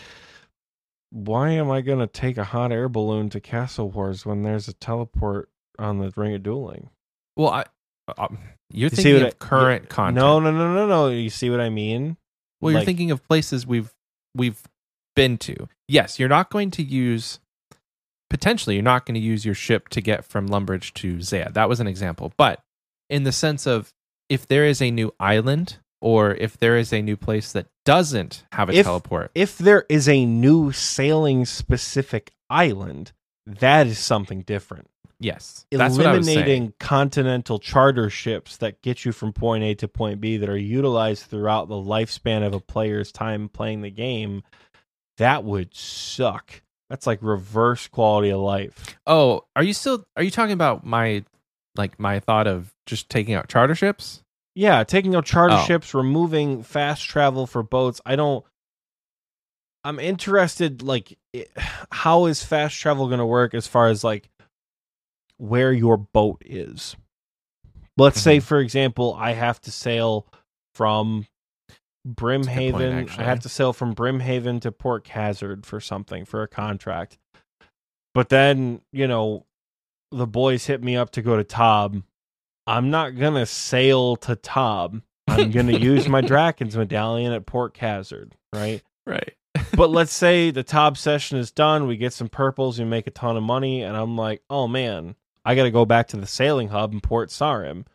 why 1.10 1.50
am 1.50 1.70
I 1.70 1.80
gonna 1.80 2.06
take 2.08 2.36
a 2.36 2.44
hot 2.44 2.72
air 2.72 2.88
balloon 2.88 3.30
to 3.30 3.40
Castle 3.40 3.90
Wars 3.90 4.26
when 4.26 4.42
there's 4.42 4.66
a 4.68 4.72
teleport 4.74 5.48
on 5.78 5.98
the 5.98 6.12
Ring 6.16 6.34
of 6.34 6.42
Dueling? 6.42 6.90
Well, 7.36 7.48
I, 7.50 7.64
um, 8.18 8.38
you're 8.70 8.86
You 8.86 8.90
thinking 8.90 9.16
of 9.22 9.28
I- 9.28 9.30
current 9.32 9.82
you- 9.84 9.88
content. 9.88 10.16
No, 10.16 10.40
no, 10.40 10.50
no, 10.52 10.74
no, 10.74 10.86
no. 10.86 11.08
You 11.08 11.30
see 11.30 11.50
what 11.50 11.60
I 11.60 11.68
mean? 11.70 12.16
Well, 12.60 12.72
you're 12.72 12.80
like- 12.80 12.86
thinking 12.86 13.10
of 13.10 13.26
places 13.26 13.66
we've 13.66 13.92
we've 14.34 14.62
been 15.16 15.38
to. 15.38 15.68
Yes, 15.88 16.18
you're 16.18 16.28
not 16.28 16.50
going 16.50 16.70
to 16.72 16.82
use 16.82 17.38
potentially 18.30 18.74
you're 18.76 18.82
not 18.82 19.06
going 19.06 19.14
to 19.14 19.20
use 19.20 19.44
your 19.44 19.54
ship 19.54 19.88
to 19.90 20.00
get 20.00 20.24
from 20.24 20.48
Lumbridge 20.48 20.92
to 20.94 21.20
Zeah. 21.20 21.50
That 21.52 21.68
was 21.68 21.78
an 21.80 21.86
example. 21.86 22.32
But 22.36 22.60
in 23.08 23.22
the 23.24 23.32
sense 23.32 23.66
of 23.66 23.92
if 24.28 24.46
there 24.48 24.64
is 24.64 24.80
a 24.82 24.90
new 24.90 25.14
island 25.20 25.76
or 26.00 26.34
if 26.34 26.58
there 26.58 26.76
is 26.76 26.92
a 26.92 27.00
new 27.02 27.16
place 27.16 27.52
that 27.52 27.66
doesn't 27.84 28.44
have 28.52 28.68
a 28.70 28.72
If- 28.72 28.86
teleport. 28.86 29.30
If 29.34 29.58
there 29.58 29.84
is 29.88 30.08
a 30.08 30.24
new 30.24 30.72
sailing 30.72 31.44
specific 31.44 32.32
island, 32.50 33.12
that 33.46 33.86
is 33.86 33.98
something 33.98 34.42
different. 34.42 34.88
Yes. 35.24 35.64
That's 35.70 35.96
what 35.96 36.06
I 36.06 36.16
was 36.16 36.26
saying. 36.26 36.38
eliminating 36.38 36.74
continental 36.78 37.58
charter 37.58 38.10
ships 38.10 38.58
that 38.58 38.82
get 38.82 39.04
you 39.04 39.12
from 39.12 39.32
point 39.32 39.64
A 39.64 39.74
to 39.76 39.88
point 39.88 40.20
B 40.20 40.36
that 40.36 40.48
are 40.50 40.56
utilized 40.56 41.24
throughout 41.26 41.68
the 41.68 41.74
lifespan 41.76 42.46
of 42.46 42.52
a 42.52 42.60
player's 42.60 43.10
time 43.10 43.48
playing 43.48 43.80
the 43.82 43.90
game, 43.90 44.42
that 45.18 45.44
would 45.44 45.74
suck. 45.74 46.62
That's 46.90 47.06
like 47.06 47.20
reverse 47.22 47.86
quality 47.88 48.28
of 48.30 48.40
life. 48.40 48.96
Oh, 49.06 49.44
are 49.56 49.62
you 49.62 49.72
still 49.72 50.04
are 50.16 50.22
you 50.22 50.30
talking 50.30 50.52
about 50.52 50.84
my 50.84 51.24
like 51.74 51.98
my 51.98 52.20
thought 52.20 52.46
of 52.46 52.72
just 52.84 53.08
taking 53.08 53.34
out 53.34 53.48
charter 53.48 53.74
ships? 53.74 54.22
Yeah, 54.54 54.84
taking 54.84 55.14
out 55.16 55.24
charter 55.24 55.56
Oh. 55.58 55.64
ships, 55.64 55.94
removing 55.94 56.62
fast 56.62 57.02
travel 57.08 57.46
for 57.46 57.62
boats. 57.62 58.00
I 58.04 58.14
don't. 58.16 58.44
I'm 59.84 59.98
interested, 59.98 60.82
like, 60.82 61.18
i- 61.34 61.46
how 61.90 62.26
is 62.26 62.42
fast 62.44 62.78
travel 62.78 63.06
going 63.08 63.18
to 63.18 63.26
work 63.26 63.54
as 63.54 63.66
far 63.66 63.88
as 63.88 64.04
like 64.04 64.28
where 65.38 65.72
your 65.72 65.96
boat 65.96 66.42
is? 66.44 66.96
Let's 67.96 68.20
say, 68.20 68.38
Mhm. 68.38 68.42
for 68.42 68.58
example, 68.60 69.14
I 69.14 69.32
have 69.32 69.60
to 69.62 69.70
sail 69.70 70.26
from 70.74 71.26
Brimhaven. 72.06 73.18
I 73.18 73.22
have 73.24 73.40
to 73.40 73.48
sail 73.48 73.72
from 73.72 73.94
Brimhaven 73.94 74.60
to 74.62 74.72
Port 74.72 75.04
Khazard 75.04 75.64
for 75.64 75.80
something 75.80 76.24
for 76.24 76.42
a 76.42 76.48
contract. 76.48 77.18
But 78.14 78.28
then, 78.28 78.80
you 78.92 79.06
know, 79.06 79.46
the 80.10 80.26
boys 80.26 80.66
hit 80.66 80.82
me 80.82 80.96
up 80.96 81.10
to 81.10 81.22
go 81.22 81.36
to 81.36 81.44
Tob. 81.44 82.02
I'm 82.66 82.90
not 82.90 83.16
gonna 83.16 83.46
sail 83.46 84.16
to 84.16 84.36
Tob. 84.36 85.00
I'm 85.26 85.50
gonna 85.50 85.78
use 85.78 86.08
my 86.08 86.20
Drakan's 86.22 86.76
medallion 86.76 87.32
at 87.32 87.46
Port 87.46 87.74
Khazard, 87.74 88.32
right? 88.54 88.82
Right. 89.06 89.34
But 89.76 89.90
let's 89.90 90.12
say 90.24 90.50
the 90.50 90.62
Tob 90.62 90.96
session 90.98 91.38
is 91.38 91.50
done, 91.50 91.86
we 91.86 91.96
get 91.96 92.12
some 92.12 92.28
purples, 92.28 92.78
we 92.78 92.84
make 92.84 93.06
a 93.06 93.10
ton 93.10 93.36
of 93.36 93.42
money, 93.42 93.82
and 93.82 93.96
I'm 93.96 94.16
like, 94.16 94.42
oh 94.50 94.68
man, 94.68 95.16
I 95.44 95.54
gotta 95.54 95.70
go 95.70 95.84
back 95.84 96.08
to 96.08 96.16
the 96.16 96.26
sailing 96.26 96.68
hub 96.68 96.92
in 96.92 97.00
Port 97.00 97.30
Sarim. 97.30 97.86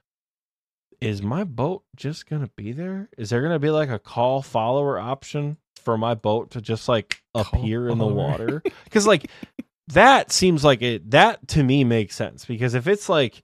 Is 1.02 1.22
my 1.22 1.44
boat 1.44 1.84
just 1.96 2.28
gonna 2.30 2.50
be 2.56 2.72
there? 2.72 3.10
Is 3.18 3.30
there 3.30 3.42
gonna 3.42 3.60
be 3.60 3.70
like 3.70 3.90
a 3.90 4.00
call 4.00 4.42
follower 4.42 5.00
option 5.00 5.58
for 5.76 5.98
my 5.98 6.14
boat 6.14 6.52
to 6.52 6.62
just 6.62 6.88
like 6.88 7.22
Call 7.34 7.44
appear 7.44 7.90
in 7.90 7.98
the 7.98 8.08
water? 8.08 8.62
Because 8.84 9.08
like 9.08 9.30
that 9.90 10.32
seems 10.32 10.64
like 10.64 10.82
it 10.82 11.12
that 11.12 11.48
to 11.48 11.64
me 11.64 11.84
makes 11.84 12.16
sense 12.16 12.46
because 12.46 12.76
if 12.76 12.88
it's 12.88 13.10
like 13.10 13.44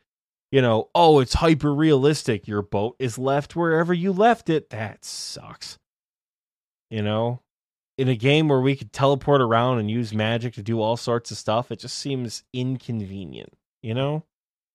you 0.52 0.62
know 0.62 0.90
oh 0.94 1.20
it's 1.20 1.34
hyper 1.34 1.74
realistic 1.74 2.48
your 2.48 2.62
boat 2.62 2.96
is 3.00 3.18
left 3.18 3.56
wherever 3.56 3.94
you 3.94 4.12
left 4.12 4.50
it 4.50 4.70
that 4.70 5.04
sucks 5.04 5.80
you 6.90 7.02
know 7.02 7.42
in 7.98 8.08
a 8.08 8.16
game 8.16 8.48
where 8.48 8.62
we 8.62 8.76
could 8.76 8.94
teleport 8.94 9.42
around 9.42 9.80
and 9.80 9.90
use 9.90 10.14
magic 10.14 10.54
to 10.54 10.62
do 10.62 10.80
all 10.80 10.96
sorts 10.98 11.32
of 11.32 11.38
stuff 11.38 11.72
it 11.72 11.80
just 11.80 11.98
seems 11.98 12.44
inconvenient 12.54 13.54
you 13.86 13.94
know 13.94 14.24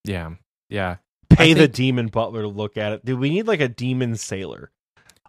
Yeah. 0.04 0.30
Yeah. 0.68 0.96
pay 1.28 1.52
the 1.52 1.62
think- 1.62 1.74
demon 1.74 2.06
butler 2.08 2.42
to 2.42 2.48
look 2.48 2.76
at 2.76 2.92
it 2.92 3.04
dude 3.04 3.18
we 3.18 3.30
need 3.30 3.46
like 3.46 3.60
a 3.60 3.68
demon 3.68 4.16
sailor 4.16 4.70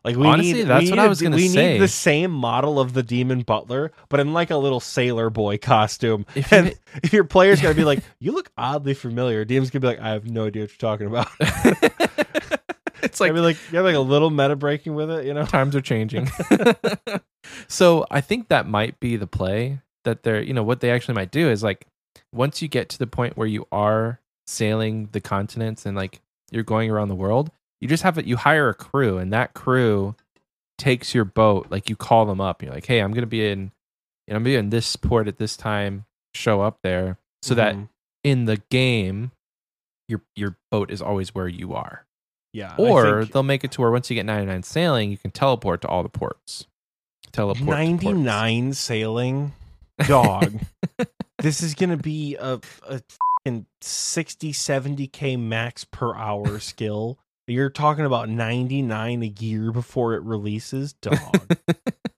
like 0.04 0.16
we 0.16 0.26
Honestly, 0.26 0.54
need, 0.54 0.64
that's 0.64 0.86
we 0.86 0.90
what 0.90 0.96
need 0.96 1.02
I 1.04 1.08
was 1.08 1.22
gonna 1.22 1.36
we 1.36 1.48
say. 1.48 1.74
need 1.74 1.80
the 1.82 1.88
same 1.88 2.32
model 2.32 2.80
of 2.80 2.94
the 2.94 3.04
demon 3.04 3.42
butler 3.42 3.92
but 4.10 4.20
in 4.20 4.34
like 4.34 4.50
a 4.50 4.58
little 4.58 4.80
sailor 4.80 5.30
boy 5.30 5.60
costume 5.60 6.26
If 6.34 6.52
and 6.52 6.74
if 7.04 7.14
your 7.14 7.24
player's 7.24 7.62
gonna 7.62 7.76
be 7.76 7.84
like, 7.92 8.00
"You 8.20 8.32
look 8.32 8.52
oddly 8.58 8.96
familiar," 8.96 9.46
DM's 9.46 9.70
gonna 9.70 9.82
be 9.82 9.88
like, 9.88 10.00
"I 10.00 10.10
have 10.14 10.26
no 10.28 10.46
idea 10.48 10.64
what 10.64 10.72
you're 10.72 10.78
talking 10.80 11.06
about." 11.06 11.28
it's 13.04 13.20
like, 13.20 13.30
like 13.32 13.34
be 13.34 13.40
like, 13.42 13.58
you 13.72 13.78
have 13.78 13.86
like 13.86 13.96
a 13.96 14.00
little 14.00 14.32
meta 14.32 14.56
breaking 14.56 14.96
with 14.96 15.12
it, 15.12 15.26
you 15.28 15.36
know? 15.36 15.46
times 15.46 15.76
are 15.76 15.82
changing. 15.82 16.28
so 17.68 18.06
I 18.10 18.22
think 18.22 18.50
that 18.50 18.68
might 18.68 19.00
be 19.00 19.18
the 19.18 19.28
play 19.28 19.82
that 20.04 20.24
they're, 20.24 20.42
you 20.42 20.54
know, 20.54 20.64
what 20.64 20.80
they 20.80 20.92
actually 20.92 21.14
might 21.16 21.32
do 21.32 21.50
is 21.50 21.62
like 21.64 21.86
once 22.34 22.62
you 22.62 22.68
get 22.68 22.90
to 22.90 22.98
the 23.00 23.08
point 23.08 23.38
where 23.38 23.48
you 23.48 23.68
are 23.72 24.20
sailing 24.48 25.10
the 25.12 25.22
continents 25.22 25.86
and 25.86 25.96
like 25.96 26.20
you're 26.52 26.64
going 26.64 26.90
around 26.90 27.08
the 27.10 27.16
world, 27.16 27.52
you 27.80 27.88
just 27.88 28.04
have 28.04 28.18
it, 28.18 28.26
you 28.26 28.38
hire 28.38 28.70
a 28.70 28.74
crew 28.74 29.18
and 29.18 29.32
that 29.34 29.54
crew 29.54 30.16
takes 30.78 31.14
your 31.16 31.26
boat. 31.26 31.68
Like 31.70 31.90
you 31.90 31.96
call 31.96 32.26
them 32.26 32.42
up. 32.42 32.60
And 32.62 32.68
you're 32.68 32.76
like, 32.76 32.86
hey, 32.86 33.00
I'm 33.00 33.12
going 33.12 33.22
to 33.22 33.28
be 33.28 33.48
in, 33.48 33.72
you 34.28 34.34
know, 34.34 34.38
I'm 34.38 34.44
to 34.44 34.50
be 34.50 34.56
in 34.56 34.70
this 34.70 34.96
port 34.96 35.28
at 35.28 35.38
this 35.38 35.56
time. 35.58 36.06
Show 36.34 36.62
up 36.62 36.80
there. 36.84 37.18
so 37.44 37.56
that 37.56 37.76
Mhm. 37.76 37.90
in 38.24 38.46
the 38.46 38.62
game 38.70 39.32
your 40.08 40.22
your 40.36 40.58
boat 40.72 40.92
is 40.92 41.02
always 41.02 41.34
where 41.34 41.48
you 41.48 41.74
are. 41.74 42.06
yeah, 42.54 42.76
Or 42.78 43.22
think 43.22 43.34
they'll 43.34 43.44
make 43.44 43.64
it 43.64 43.72
to 43.74 43.82
where 43.82 43.90
once 43.92 44.10
you 44.10 44.16
get 44.16 44.26
99 44.26 44.64
sailing, 44.64 45.10
you 45.12 45.18
can 45.18 45.32
teleport 45.32 45.82
to 45.82 45.88
all 45.88 46.04
the 46.04 46.10
ports. 46.10 46.68
Teleport. 47.32 47.66
99 47.68 48.74
sailing 48.74 49.54
dog. 50.08 50.60
this 51.42 51.62
is 51.62 51.76
gonna 51.76 51.98
be 51.98 52.36
a 52.36 52.60
a 52.88 53.02
fucking 53.46 53.66
60 53.82 54.54
70k 54.54 55.40
max 55.40 55.86
per 55.86 56.16
hour 56.16 56.60
skill. 56.60 57.20
You're 57.48 57.70
talking 57.70 58.06
about 58.06 58.30
99 58.30 59.24
a 59.24 59.26
year 59.26 59.72
before 59.72 60.14
it 60.14 60.22
releases, 60.24 60.94
dog. 60.94 61.56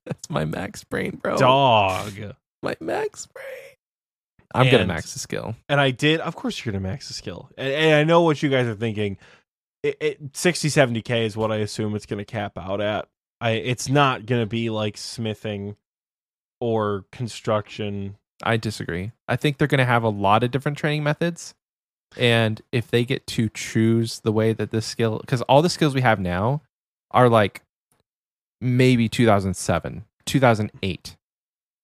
That's 0.06 0.30
my 0.30 0.44
max 0.44 0.84
brain, 0.84 1.18
bro. 1.22 1.36
dog. 1.36 2.12
My 2.62 2.76
max 2.80 3.26
brain. 3.26 3.74
I'm 4.54 4.70
gonna 4.70 4.86
max 4.86 5.12
the 5.12 5.18
skill. 5.18 5.56
And 5.68 5.80
I 5.80 5.90
did. 5.90 6.20
Of 6.20 6.36
course, 6.36 6.64
you're 6.64 6.72
gonna 6.72 6.82
max 6.82 7.08
the 7.08 7.14
skill. 7.14 7.50
And, 7.58 7.72
and 7.72 7.94
I 7.94 8.04
know 8.04 8.22
what 8.22 8.42
you 8.42 8.48
guys 8.48 8.68
are 8.68 8.74
thinking. 8.76 9.18
It, 9.82 9.96
it 10.00 10.36
60 10.36 10.68
70k 10.68 11.26
is 11.26 11.36
what 11.36 11.50
I 11.50 11.56
assume 11.56 11.96
it's 11.96 12.06
gonna 12.06 12.24
cap 12.24 12.56
out 12.56 12.80
at. 12.80 13.08
I 13.40 13.50
it's 13.52 13.88
not 13.88 14.26
gonna 14.26 14.46
be 14.46 14.70
like 14.70 14.96
smithing 14.96 15.76
or 16.60 17.04
construction. 17.10 18.16
I 18.44 18.56
disagree. 18.56 19.12
I 19.26 19.36
think 19.36 19.58
they're 19.58 19.68
gonna 19.68 19.84
have 19.84 20.04
a 20.04 20.08
lot 20.08 20.44
of 20.44 20.50
different 20.50 20.78
training 20.78 21.02
methods. 21.02 21.54
And 22.16 22.62
if 22.70 22.90
they 22.90 23.04
get 23.04 23.26
to 23.28 23.48
choose 23.48 24.20
the 24.20 24.30
way 24.30 24.52
that 24.52 24.70
this 24.70 24.86
skill 24.86 25.18
because 25.18 25.42
all 25.42 25.62
the 25.62 25.68
skills 25.70 25.94
we 25.94 26.02
have 26.02 26.20
now 26.20 26.62
are 27.10 27.28
like 27.28 27.62
maybe 28.60 29.08
2007, 29.08 30.04
2008. 30.26 31.16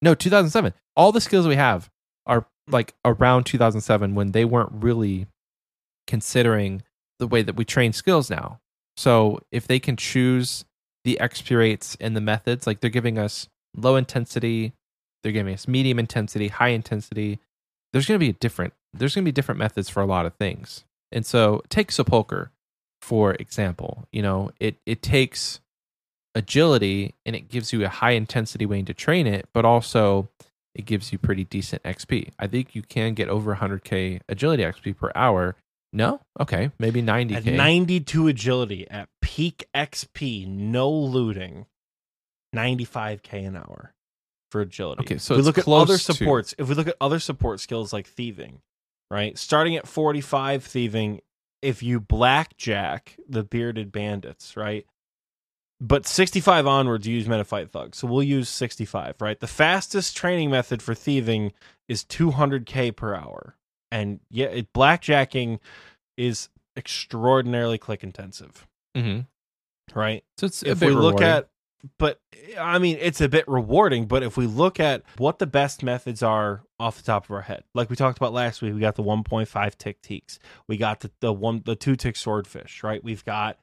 No, 0.02 0.14
2007. 0.14 0.72
All 0.96 1.12
the 1.12 1.20
skills 1.20 1.46
we 1.46 1.56
have 1.56 1.90
are 2.26 2.46
like 2.68 2.94
around 3.04 3.44
2007 3.44 4.14
when 4.14 4.32
they 4.32 4.44
weren't 4.44 4.72
really 4.72 5.26
considering 6.06 6.82
the 7.18 7.26
way 7.26 7.42
that 7.42 7.56
we 7.56 7.64
train 7.64 7.92
skills 7.92 8.30
now. 8.30 8.60
So 8.96 9.40
if 9.50 9.66
they 9.66 9.78
can 9.78 9.96
choose 9.96 10.64
the 11.04 11.18
XP 11.20 11.56
rates 11.56 11.96
and 12.00 12.16
the 12.16 12.20
methods, 12.20 12.66
like 12.66 12.80
they're 12.80 12.90
giving 12.90 13.18
us 13.18 13.48
low 13.76 13.96
intensity, 13.96 14.72
they're 15.22 15.32
giving 15.32 15.54
us 15.54 15.68
medium 15.68 15.98
intensity, 15.98 16.48
high 16.48 16.68
intensity. 16.68 17.38
There's 17.92 18.06
going 18.06 18.18
to 18.18 18.24
be 18.24 18.30
a 18.30 18.34
different. 18.34 18.72
There's 18.92 19.14
going 19.14 19.24
to 19.24 19.28
be 19.28 19.32
different 19.32 19.58
methods 19.58 19.88
for 19.88 20.00
a 20.00 20.06
lot 20.06 20.26
of 20.26 20.34
things. 20.34 20.84
And 21.12 21.26
so 21.26 21.62
take 21.68 21.90
Sepulcher 21.90 22.50
for 23.00 23.34
example. 23.34 24.06
You 24.12 24.22
know, 24.22 24.50
it 24.60 24.76
it 24.86 25.02
takes 25.02 25.60
agility 26.34 27.14
and 27.26 27.34
it 27.34 27.48
gives 27.48 27.72
you 27.72 27.84
a 27.84 27.88
high 27.88 28.12
intensity 28.12 28.66
way 28.66 28.82
to 28.82 28.94
train 28.94 29.26
it, 29.26 29.48
but 29.52 29.64
also 29.64 30.28
it 30.74 30.84
gives 30.84 31.12
you 31.12 31.18
pretty 31.18 31.44
decent 31.44 31.82
XP. 31.82 32.30
I 32.38 32.46
think 32.46 32.74
you 32.74 32.82
can 32.82 33.14
get 33.14 33.28
over 33.28 33.56
100k 33.56 34.20
agility 34.28 34.62
XP 34.62 34.96
per 34.96 35.10
hour. 35.14 35.56
No, 35.92 36.20
okay, 36.38 36.70
maybe 36.78 37.02
90k. 37.02 37.34
At 37.34 37.44
92 37.46 38.28
agility 38.28 38.88
at 38.88 39.08
peak 39.20 39.66
XP, 39.74 40.46
no 40.46 40.88
looting, 40.88 41.66
95k 42.54 43.48
an 43.48 43.56
hour 43.56 43.92
for 44.50 44.60
agility. 44.60 45.02
Okay, 45.02 45.18
so 45.18 45.34
if 45.34 45.38
we 45.38 45.42
look 45.44 45.58
at 45.58 45.68
other 45.68 45.96
to- 45.96 46.02
supports. 46.14 46.54
If 46.58 46.68
we 46.68 46.74
look 46.74 46.88
at 46.88 46.96
other 47.00 47.18
support 47.18 47.60
skills 47.60 47.92
like 47.92 48.06
thieving, 48.06 48.60
right? 49.10 49.36
Starting 49.38 49.76
at 49.76 49.86
45 49.86 50.64
thieving, 50.64 51.20
if 51.62 51.82
you 51.82 52.00
blackjack 52.00 53.16
the 53.28 53.42
bearded 53.44 53.92
bandits, 53.92 54.56
right? 54.56 54.86
But 55.82 56.06
65 56.06 56.66
onwards, 56.66 57.06
you 57.06 57.14
use 57.14 57.26
Menaphite 57.28 57.70
Thug. 57.70 57.94
So 57.94 58.06
we'll 58.06 58.22
use 58.22 58.48
65, 58.48 59.16
right? 59.20 59.38
The 59.40 59.46
fastest 59.46 60.16
training 60.16 60.50
method 60.50 60.82
for 60.82 60.94
thieving 60.94 61.52
is 61.88 62.04
200k 62.04 62.94
per 62.94 63.14
hour. 63.14 63.56
And 63.90 64.20
yeah, 64.30 64.46
it, 64.46 64.72
blackjacking 64.72 65.58
is 66.16 66.48
extraordinarily 66.76 67.78
click 67.78 68.02
intensive, 68.04 68.66
Mhm. 68.96 69.26
right? 69.94 70.22
So 70.38 70.46
it's 70.46 70.62
if 70.62 70.80
we 70.80 70.90
look 70.90 71.20
at 71.20 71.48
but 71.98 72.20
i 72.58 72.78
mean 72.78 72.96
it's 73.00 73.20
a 73.20 73.28
bit 73.28 73.46
rewarding 73.48 74.06
but 74.06 74.22
if 74.22 74.36
we 74.36 74.46
look 74.46 74.78
at 74.80 75.02
what 75.16 75.38
the 75.38 75.46
best 75.46 75.82
methods 75.82 76.22
are 76.22 76.62
off 76.78 76.96
the 76.96 77.02
top 77.02 77.24
of 77.24 77.30
our 77.30 77.42
head 77.42 77.62
like 77.74 77.88
we 77.88 77.96
talked 77.96 78.18
about 78.18 78.32
last 78.32 78.60
week 78.60 78.74
we 78.74 78.80
got 78.80 78.96
the 78.96 79.02
1.5 79.02 79.76
tick 79.76 80.00
teaks 80.02 80.38
we 80.66 80.76
got 80.76 81.00
the, 81.00 81.10
the 81.20 81.32
one 81.32 81.62
the 81.64 81.76
two 81.76 81.96
tick 81.96 82.16
swordfish 82.16 82.82
right? 82.82 83.02
We've 83.02 83.24
got 83.24 83.58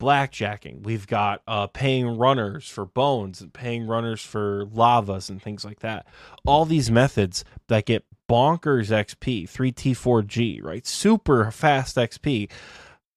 blackjacking. 0.00 0.84
We've 0.84 1.06
got 1.06 1.42
uh 1.46 1.68
paying 1.68 2.18
runners 2.18 2.68
for 2.68 2.84
bones 2.84 3.40
and 3.40 3.52
paying 3.52 3.86
runners 3.86 4.22
for 4.22 4.66
lavas 4.72 5.30
and 5.30 5.40
things 5.40 5.64
like 5.64 5.80
that. 5.80 6.06
All 6.44 6.64
these 6.64 6.90
methods 6.90 7.44
that 7.68 7.86
get 7.86 8.04
bonkers 8.28 8.90
xp 8.90 9.48
3t4g 9.48 10.62
right? 10.62 10.86
Super 10.86 11.50
fast 11.50 11.96
xp 11.96 12.50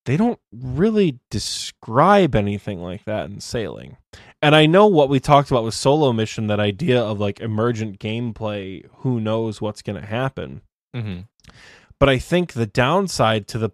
they 0.06 0.18
don't 0.18 0.40
really 0.52 1.20
describe 1.32 2.36
anything 2.36 2.80
like 2.80 3.06
that 3.06 3.28
in 3.28 3.40
sailing. 3.40 3.98
And 4.46 4.56
I 4.56 4.68
know 4.68 4.86
what 4.86 5.10
we 5.10 5.20
talked 5.20 5.50
about 5.50 5.64
with 5.64 5.74
solo 5.74 6.14
mission, 6.14 6.46
that 6.48 6.60
idea 6.60 7.02
of 7.02 7.20
like 7.20 7.40
emergent 7.40 7.98
gameplay, 7.98 8.86
who 8.98 9.20
knows 9.20 9.60
what's 9.60 9.82
going 9.82 10.00
to 10.00 10.06
happen. 10.06 10.62
Mhm. 10.96 11.28
But 12.00 12.10
I 12.10 12.20
think 12.20 12.54
the 12.54 12.68
downside 12.68 13.48
to 13.48 13.58
the 13.58 13.72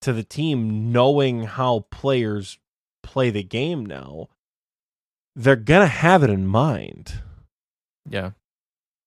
to 0.00 0.14
the 0.14 0.24
team 0.24 0.90
knowing 0.90 1.42
how 1.42 1.80
players 1.90 2.58
play 3.02 3.28
the 3.28 3.42
game 3.42 3.84
now, 3.84 4.28
they're 5.36 5.56
going 5.56 5.82
to 5.82 5.94
have 5.94 6.22
it 6.22 6.30
in 6.30 6.46
mind. 6.46 7.20
yeah, 8.08 8.30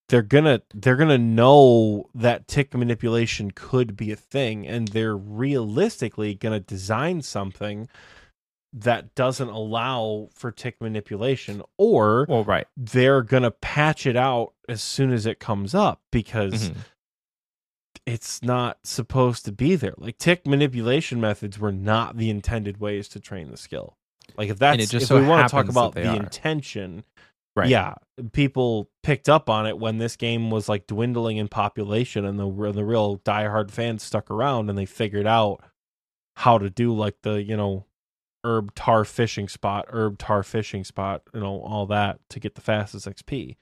They're 0.10 0.22
going 0.22 0.46
to 0.46 0.62
they're 0.72 0.98
going 0.98 1.10
to 1.10 1.18
know 1.18 2.12
that 2.14 2.48
tick 2.48 2.76
manipulation 2.76 3.50
could 3.50 3.98
be 3.98 4.12
a 4.12 4.16
thing 4.16 4.68
and 4.68 4.88
they're 4.90 5.18
realistically 5.18 6.36
going 6.36 6.54
to 6.54 6.60
design 6.76 7.24
something 7.24 7.90
that 8.82 9.16
doesn't 9.16 9.50
allow 9.50 10.30
for 10.34 10.52
tick 10.52 10.80
manipulation 10.82 11.62
or 11.78 12.26
well, 12.30 12.44
right. 12.44 12.68
they're 12.78 13.22
going 13.24 13.44
to 13.44 13.52
patch 13.52 14.06
it 14.06 14.16
out 14.16 14.54
as 14.70 14.84
soon 14.84 15.12
as 15.12 15.26
it 15.26 15.40
comes 15.40 15.74
up 15.74 16.02
because 16.12 16.70
Mhm. 16.70 16.76
it's 18.06 18.42
not 18.44 18.78
supposed 18.84 19.46
to 19.46 19.52
be 19.52 19.76
there. 19.76 19.94
Like 19.98 20.18
tick 20.18 20.46
manipulation 20.48 21.20
methods 21.20 21.60
were 21.60 21.72
not 21.72 22.18
the 22.18 22.30
intended 22.30 22.80
ways 22.80 23.08
to 23.10 23.20
train 23.20 23.52
the 23.52 23.58
skill. 23.58 23.98
Like 24.38 24.50
if 24.50 24.60
that's 24.60 24.94
if 24.94 25.04
so 25.04 25.20
we 25.20 25.26
want 25.28 25.48
to 25.48 25.52
talk 25.52 25.70
about 25.70 25.94
the 25.96 26.08
are. 26.08 26.16
intention, 26.16 27.04
Right. 27.56 27.70
yeah, 27.70 27.96
people 28.34 28.90
picked 29.02 29.28
up 29.30 29.50
on 29.50 29.66
it 29.66 29.80
when 29.80 29.98
this 29.98 30.16
game 30.16 30.52
was 30.52 30.70
like 30.70 30.86
dwindling 30.86 31.38
in 31.38 31.48
population, 31.48 32.24
and 32.24 32.38
the 32.38 32.46
the 32.72 32.86
real 32.86 33.18
diehard 33.20 33.72
fans 33.72 34.04
stuck 34.04 34.30
around 34.30 34.70
and 34.70 34.78
they 34.78 34.86
figured 34.86 35.26
out 35.26 35.64
how 36.36 36.60
to 36.60 36.70
do 36.70 36.94
like 36.94 37.16
the 37.24 37.42
you 37.42 37.58
know 37.58 37.86
herb 38.44 38.74
tar 38.76 39.06
fishing 39.06 39.48
spot, 39.48 39.86
herb 39.90 40.18
tar 40.18 40.44
fishing 40.44 40.84
spot, 40.84 41.24
you 41.34 41.40
know 41.40 41.62
all 41.62 41.86
that 41.88 42.20
to 42.30 42.40
get 42.40 42.56
the 42.56 42.62
fastest 42.62 43.08
XP. 43.08 43.56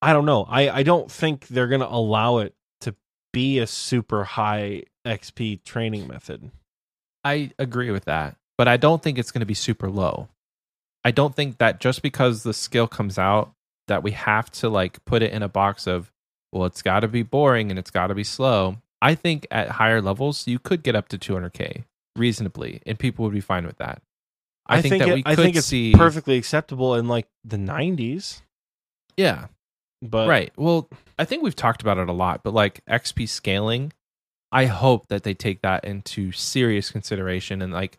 I 0.00 0.12
don't 0.12 0.26
know. 0.26 0.44
I 0.48 0.70
I 0.70 0.82
don't 0.82 1.10
think 1.10 1.48
they're 1.48 1.68
gonna 1.68 1.88
allow 1.88 2.38
it 2.38 2.54
to 2.82 2.94
be 3.32 3.58
a 3.58 3.66
super 3.66 4.24
high 4.24 4.84
XP 5.06 5.64
training 5.64 6.06
method. 6.06 6.50
I 7.24 7.50
agree 7.58 7.90
with 7.90 8.04
that, 8.04 8.36
but 8.56 8.68
I 8.68 8.76
don't 8.76 9.02
think 9.02 9.18
it's 9.18 9.30
going 9.30 9.40
to 9.40 9.46
be 9.46 9.54
super 9.54 9.90
low. 9.90 10.28
I 11.04 11.10
don't 11.10 11.34
think 11.34 11.58
that 11.58 11.80
just 11.80 12.02
because 12.02 12.42
the 12.42 12.54
skill 12.54 12.86
comes 12.86 13.18
out 13.18 13.52
that 13.88 14.02
we 14.02 14.12
have 14.12 14.50
to 14.52 14.68
like 14.68 15.04
put 15.04 15.22
it 15.22 15.32
in 15.32 15.42
a 15.42 15.48
box 15.48 15.86
of 15.86 16.12
well, 16.52 16.64
it's 16.64 16.82
got 16.82 17.00
to 17.00 17.08
be 17.08 17.22
boring 17.22 17.70
and 17.70 17.78
it's 17.78 17.90
got 17.90 18.06
to 18.06 18.14
be 18.14 18.24
slow. 18.24 18.78
I 19.02 19.14
think 19.14 19.46
at 19.50 19.68
higher 19.68 20.00
levels 20.00 20.46
you 20.46 20.58
could 20.58 20.82
get 20.82 20.96
up 20.96 21.08
to 21.08 21.18
200k 21.18 21.84
reasonably, 22.18 22.82
and 22.86 22.98
people 22.98 23.24
would 23.24 23.34
be 23.34 23.40
fine 23.40 23.66
with 23.66 23.78
that. 23.78 24.02
I, 24.66 24.82
think, 24.82 24.98
that 25.02 25.08
it- 25.08 25.14
we 25.14 25.22
I 25.24 25.34
could 25.34 25.42
think 25.44 25.56
it's 25.56 25.66
see 25.66 25.92
perfectly 25.94 26.36
acceptable 26.36 26.94
in 26.96 27.08
like 27.08 27.26
the 27.44 27.56
90s, 27.56 28.42
Yeah, 29.16 29.46
but 30.02 30.28
right. 30.28 30.52
Well, 30.56 30.88
I 31.18 31.24
think 31.24 31.42
we've 31.42 31.56
talked 31.56 31.80
about 31.80 31.96
it 31.98 32.08
a 32.08 32.12
lot, 32.12 32.42
but 32.42 32.52
like 32.52 32.84
XP 32.86 33.26
scaling, 33.28 33.92
I 34.52 34.66
hope 34.66 35.08
that 35.08 35.22
they 35.22 35.32
take 35.34 35.62
that 35.62 35.84
into 35.84 36.32
serious 36.32 36.90
consideration 36.90 37.62
and 37.62 37.72
like 37.72 37.98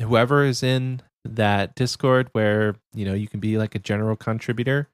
whoever 0.00 0.44
is 0.44 0.62
in 0.64 1.02
that 1.24 1.76
Discord 1.76 2.28
where, 2.32 2.74
you 2.94 3.04
know, 3.04 3.14
you 3.14 3.28
can 3.28 3.38
be 3.38 3.56
like 3.56 3.74
a 3.76 3.78
general 3.78 4.16
contributor, 4.16 4.88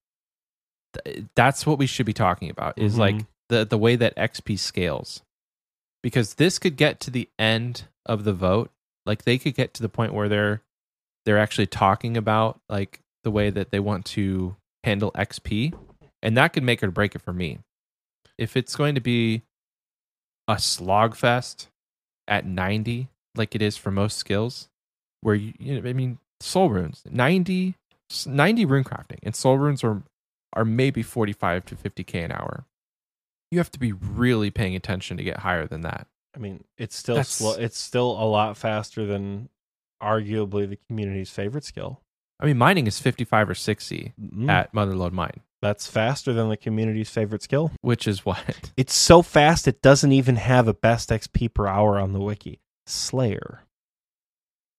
th- 1.05 1.25
that's 1.35 1.65
what 1.67 1.79
we 1.79 1.87
should 1.87 2.07
be 2.07 2.13
talking 2.13 2.51
about 2.51 2.79
is 2.79 2.99
like 2.99 3.15
Mhm. 3.17 3.27
the 3.49 3.65
the 3.65 3.79
way 3.79 3.97
that 3.97 4.15
XP 4.17 4.59
scales. 4.59 5.23
Because 6.03 6.35
this 6.35 6.59
could 6.59 6.77
get 6.77 7.01
to 7.01 7.11
the 7.11 7.29
end 7.39 7.85
of 8.07 8.25
the 8.25 8.33
vote, 8.33 8.71
like 9.05 9.25
they 9.25 9.39
could 9.39 9.55
get 9.55 9.75
to 9.75 9.83
the 9.83 9.89
point 9.89 10.15
where 10.15 10.29
they're 10.29 10.63
they're 11.25 11.39
actually 11.39 11.67
talking 11.67 12.17
about 12.17 12.61
like 12.69 13.01
the 13.25 13.31
way 13.31 13.51
that 13.51 13.71
they 13.71 13.81
want 13.81 14.05
to 14.07 14.57
handle 14.85 15.13
XP, 15.13 15.75
and 16.23 16.37
that 16.37 16.53
could 16.53 16.63
make 16.63 16.83
or 16.83 16.91
break 16.91 17.15
it 17.15 17.23
for 17.23 17.33
me. 17.33 17.59
If 18.39 18.57
it's 18.57 18.77
going 18.77 18.95
to 18.95 19.01
be 19.01 19.43
a 20.47 20.55
slogfest 20.55 21.67
at 22.27 22.47
90, 22.47 23.09
like 23.35 23.55
it 23.55 23.63
is 23.63 23.77
for 23.77 23.91
most 23.91 24.17
skills, 24.17 24.69
where 25.21 25.35
you, 25.35 25.53
you 25.59 25.81
know, 25.81 25.89
I 25.89 25.93
mean, 25.93 26.19
soul 26.41 26.71
runes 26.71 27.03
90, 27.11 27.75
90 28.27 28.65
rune 28.65 28.85
crafting, 28.85 29.19
and 29.23 29.35
soul 29.35 29.59
runes 29.59 29.83
are 29.85 30.03
are 30.55 30.65
maybe 30.65 31.03
45 31.03 31.67
to 31.67 31.77
50k 31.77 32.25
an 32.25 32.33
hour. 32.33 32.65
You 33.51 33.59
have 33.59 33.71
to 33.73 33.79
be 33.79 33.93
really 33.93 34.51
paying 34.51 34.75
attention 34.77 35.17
to 35.17 35.23
get 35.25 35.39
higher 35.39 35.67
than 35.67 35.81
that. 35.83 36.07
I 36.37 36.39
mean, 36.39 36.65
it's 36.77 36.97
still 36.97 37.15
That's- 37.17 37.31
slow. 37.31 37.53
It's 37.55 37.79
still 37.79 38.11
a 38.11 38.25
lot 38.27 38.57
faster 38.57 39.07
than 39.07 39.49
arguably 40.03 40.69
the 40.69 40.79
community's 40.89 41.31
favorite 41.31 41.65
skill. 41.65 42.01
I 42.41 42.47
mean, 42.47 42.59
mining 42.59 42.87
is 42.87 42.99
55 43.01 43.51
or 43.51 43.55
60 43.55 44.13
Mm, 44.21 44.49
at 44.49 44.73
Motherlode 44.73 45.11
Mine, 45.13 45.41
that's 45.61 45.89
faster 45.89 46.33
than 46.33 46.49
the 46.51 46.57
community's 46.57 47.11
favorite 47.11 47.43
skill. 47.43 47.73
which 47.81 48.07
is 48.07 48.25
what? 48.25 48.71
It's 48.77 48.95
so 48.95 49.23
fast 49.23 49.67
it 49.67 49.83
doesn't 49.83 50.13
even 50.13 50.37
have 50.37 50.69
a 50.69 50.75
best 50.75 51.09
XP 51.11 51.53
per 51.55 51.67
hour 51.67 51.99
on 51.99 52.13
the 52.13 52.21
wiki. 52.21 52.61
Slayer. 52.87 53.63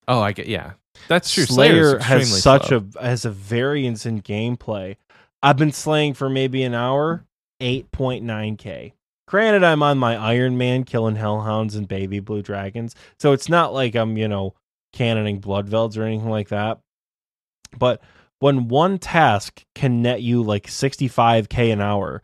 Oh, 0.08 0.20
I 0.20 0.32
get. 0.32 0.46
Yeah, 0.46 0.72
that's 1.08 1.30
true. 1.32 1.44
Slayer 1.44 1.98
has 1.98 2.42
such 2.42 2.68
slow. 2.68 2.88
a 2.96 3.02
has 3.06 3.24
a 3.26 3.30
variance 3.30 4.06
in 4.06 4.22
gameplay. 4.22 4.96
I've 5.42 5.56
been 5.58 5.72
slaying 5.72 6.14
for 6.14 6.28
maybe 6.30 6.62
an 6.62 6.74
hour, 6.74 7.24
eight 7.60 7.90
point 7.92 8.24
nine 8.24 8.56
k. 8.56 8.94
Granted, 9.28 9.62
I'm 9.62 9.82
on 9.82 9.98
my 9.98 10.16
Iron 10.16 10.58
Man 10.58 10.82
killing 10.84 11.14
hellhounds 11.16 11.76
and 11.76 11.86
baby 11.86 12.18
blue 12.20 12.42
dragons, 12.42 12.94
so 13.18 13.32
it's 13.32 13.48
not 13.48 13.72
like 13.72 13.94
I'm 13.94 14.16
you 14.16 14.28
know 14.28 14.54
cannoning 14.92 15.38
blood 15.38 15.68
velds 15.68 15.96
or 15.96 16.02
anything 16.02 16.30
like 16.30 16.48
that. 16.48 16.78
But 17.78 18.00
when 18.40 18.68
one 18.68 18.98
task 18.98 19.64
can 19.74 20.02
net 20.02 20.22
you 20.22 20.42
like 20.42 20.66
65k 20.66 21.72
an 21.72 21.80
hour, 21.80 22.22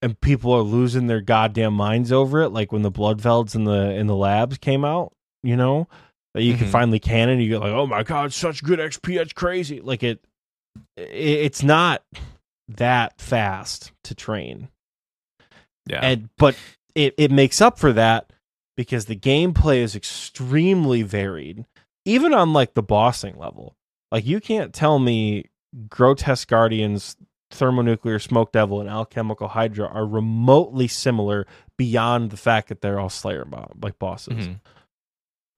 and 0.00 0.20
people 0.20 0.52
are 0.52 0.62
losing 0.62 1.06
their 1.06 1.20
goddamn 1.20 1.74
minds 1.74 2.10
over 2.10 2.40
it, 2.42 2.48
like 2.48 2.72
when 2.72 2.82
the 2.82 2.90
blood 2.90 3.20
velds 3.22 3.54
in 3.54 3.64
the 3.64 3.90
in 3.94 4.06
the 4.08 4.16
labs 4.16 4.58
came 4.58 4.84
out, 4.84 5.12
you 5.44 5.56
know, 5.56 5.86
that 6.34 6.42
you 6.42 6.54
can 6.56 6.66
Mhm. 6.66 6.70
finally 6.72 6.98
cannon, 6.98 7.38
you 7.40 7.48
get 7.50 7.60
like, 7.60 7.72
oh 7.72 7.86
my 7.86 8.02
god, 8.02 8.32
such 8.32 8.64
good 8.64 8.80
XP, 8.80 9.16
that's 9.18 9.32
crazy. 9.32 9.80
Like 9.80 10.02
it, 10.02 10.24
it 10.96 11.04
it's 11.12 11.62
not 11.62 12.02
that 12.68 13.20
fast 13.20 13.92
to 14.04 14.14
train, 14.14 14.68
yeah. 15.86 16.00
and 16.02 16.28
but 16.38 16.56
it 16.94 17.14
it 17.18 17.30
makes 17.30 17.60
up 17.60 17.78
for 17.78 17.92
that 17.92 18.32
because 18.76 19.06
the 19.06 19.16
gameplay 19.16 19.78
is 19.78 19.94
extremely 19.96 21.02
varied, 21.02 21.66
even 22.04 22.32
on 22.32 22.52
like 22.52 22.74
the 22.74 22.82
bossing 22.82 23.36
level. 23.38 23.76
Like 24.10 24.26
you 24.26 24.40
can't 24.40 24.72
tell 24.72 24.98
me 24.98 25.46
grotesque 25.88 26.48
guardians 26.48 27.16
thermonuclear 27.50 28.18
smoke 28.18 28.50
devil 28.52 28.80
and 28.80 28.88
alchemical 28.88 29.48
hydra 29.48 29.86
are 29.86 30.06
remotely 30.06 30.88
similar 30.88 31.46
beyond 31.76 32.30
the 32.30 32.36
fact 32.36 32.68
that 32.68 32.80
they're 32.80 32.98
all 32.98 33.10
slayer 33.10 33.44
bo- 33.44 33.70
like 33.82 33.98
bosses 33.98 34.46
Mhm. 34.48 34.60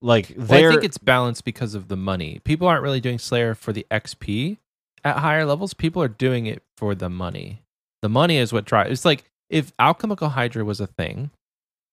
like 0.03 0.33
Well, 0.37 0.53
I 0.53 0.71
think 0.73 0.85
it's 0.85 0.99
balanced 0.99 1.45
because 1.45 1.75
of 1.75 1.87
the 1.89 1.97
money. 1.97 2.41
People 2.45 2.67
aren't 2.67 2.83
really 2.83 3.01
doing 3.01 3.19
Slayer 3.19 3.55
for 3.55 3.73
the 3.73 3.87
XP 3.93 4.59
at 5.05 5.19
higher 5.19 5.45
levels. 5.45 5.75
People 5.75 6.03
are 6.03 6.09
doing 6.09 6.47
it 6.47 6.63
for 6.77 6.95
the 6.95 7.09
money. 7.11 7.63
The 8.03 8.09
money 8.09 8.37
is 8.39 8.53
what 8.53 8.65
drives. 8.65 8.91
It's 8.91 9.05
like 9.05 9.25
if 9.51 9.73
Alchemical 9.79 10.31
Hydra 10.31 10.65
was 10.65 10.81
a 10.81 10.87
thing 10.87 11.31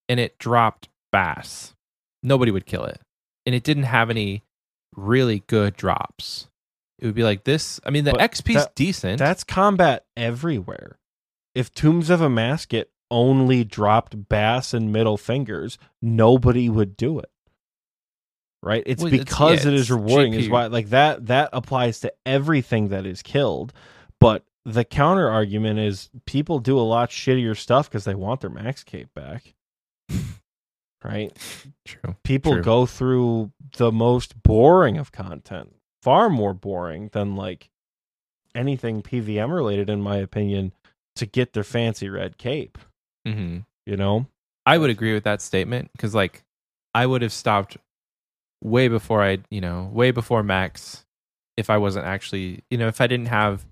and 0.08 0.18
it 0.18 0.38
dropped 0.38 0.88
Bass, 1.10 1.74
nobody 2.22 2.50
would 2.50 2.66
kill 2.66 2.84
it. 2.84 3.00
And 3.46 3.54
it 3.54 3.62
didn't 3.64 3.82
have 3.84 4.08
any 4.10 4.42
really 4.96 5.42
good 5.46 5.76
drops. 5.76 6.48
It 6.98 7.06
would 7.06 7.14
be 7.14 7.24
like 7.24 7.44
this. 7.44 7.80
I 7.84 7.90
mean, 7.90 8.04
the 8.04 8.12
But 8.12 8.20
XP's 8.20 8.54
that- 8.64 8.74
decent. 8.74 9.18
that's 9.18 9.42
combat 9.44 10.04
everywhere 10.16 10.98
if 11.54 11.72
tombs 11.74 12.08
of 12.10 12.20
Amascut 12.20 12.86
only 13.10 13.62
dropped 13.64 14.28
bass 14.28 14.72
and 14.72 14.90
middle 14.92 15.18
fingers 15.18 15.76
nobody 16.00 16.68
would 16.70 16.96
do 16.96 17.18
it 17.18 17.28
right? 18.62 18.82
It's 18.86 19.02
Well, 19.02 19.12
it's- 19.12 19.24
because 19.24 19.64
yeah, 19.64 19.70
it 19.72 19.74
is 19.74 19.80
it's 19.82 19.90
rewarding 19.90 20.34
is 20.34 20.48
why 20.48 20.66
like 20.66 20.90
that 20.90 21.26
that 21.26 21.50
applies 21.52 22.00
to 22.00 22.12
everything 22.26 22.88
that 22.88 23.06
is 23.06 23.22
killed. 23.22 23.72
But 24.20 24.44
the 24.64 24.84
counter 24.84 25.28
argument 25.28 25.80
is 25.80 26.10
people 26.26 26.60
do 26.60 26.78
a 26.78 26.82
lot 26.82 27.10
shittier 27.10 27.56
stuff 27.56 27.90
because 27.90 28.04
they 28.04 28.14
want 28.14 28.40
their 28.40 28.50
max 28.50 28.84
cape 28.84 29.12
back. 29.14 29.54
Right? 31.04 31.36
True. 31.84 32.14
people 32.22 32.52
True. 32.52 32.62
go 32.62 32.86
through 32.86 33.50
the 33.76 33.90
most 33.90 34.40
boring 34.40 34.98
of 34.98 35.10
content 35.10 35.74
far 36.00 36.30
more 36.30 36.54
boring 36.54 37.10
than 37.12 37.34
like 37.34 37.70
anything 38.54 39.02
pvm 39.02 39.52
related 39.52 39.90
in 39.90 40.00
my 40.00 40.18
opinion 40.18 40.70
to 41.16 41.26
get 41.26 41.54
their 41.54 41.64
fancy 41.64 42.08
red 42.08 42.38
cape. 42.38 42.78
Hmm 43.26 43.62
you 43.86 43.96
know? 43.96 44.26
I 44.64 44.78
would 44.78 44.90
agree 44.90 45.12
with 45.14 45.24
that 45.24 45.42
statement 45.42 45.90
because, 45.92 46.14
like, 46.14 46.44
I 46.94 47.04
would 47.06 47.22
have 47.22 47.32
stopped 47.32 47.76
way 48.62 48.88
before 48.88 49.22
I, 49.22 49.38
you 49.50 49.60
know, 49.60 49.90
way 49.92 50.10
before 50.12 50.42
max 50.42 51.04
if 51.56 51.68
I 51.68 51.76
wasn't 51.78 52.06
actually, 52.06 52.62
you 52.70 52.78
know, 52.78 52.86
if 52.88 53.00
I 53.00 53.06
didn't 53.06 53.26
have 53.26 53.64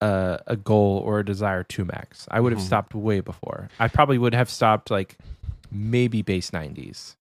a, 0.00 0.40
a 0.46 0.56
goal 0.56 0.98
or 1.04 1.18
a 1.20 1.24
desire 1.24 1.62
to 1.64 1.84
max. 1.84 2.26
I 2.30 2.38
would 2.40 2.52
have 2.52 2.60
Mhm. 2.60 2.66
stopped 2.66 2.94
way 2.94 3.20
before. 3.20 3.68
I 3.80 3.88
probably 3.88 4.18
would 4.18 4.34
have 4.34 4.50
stopped 4.50 4.90
like 4.90 5.16
maybe 5.70 6.22
base 6.22 6.50
90s 6.52 7.16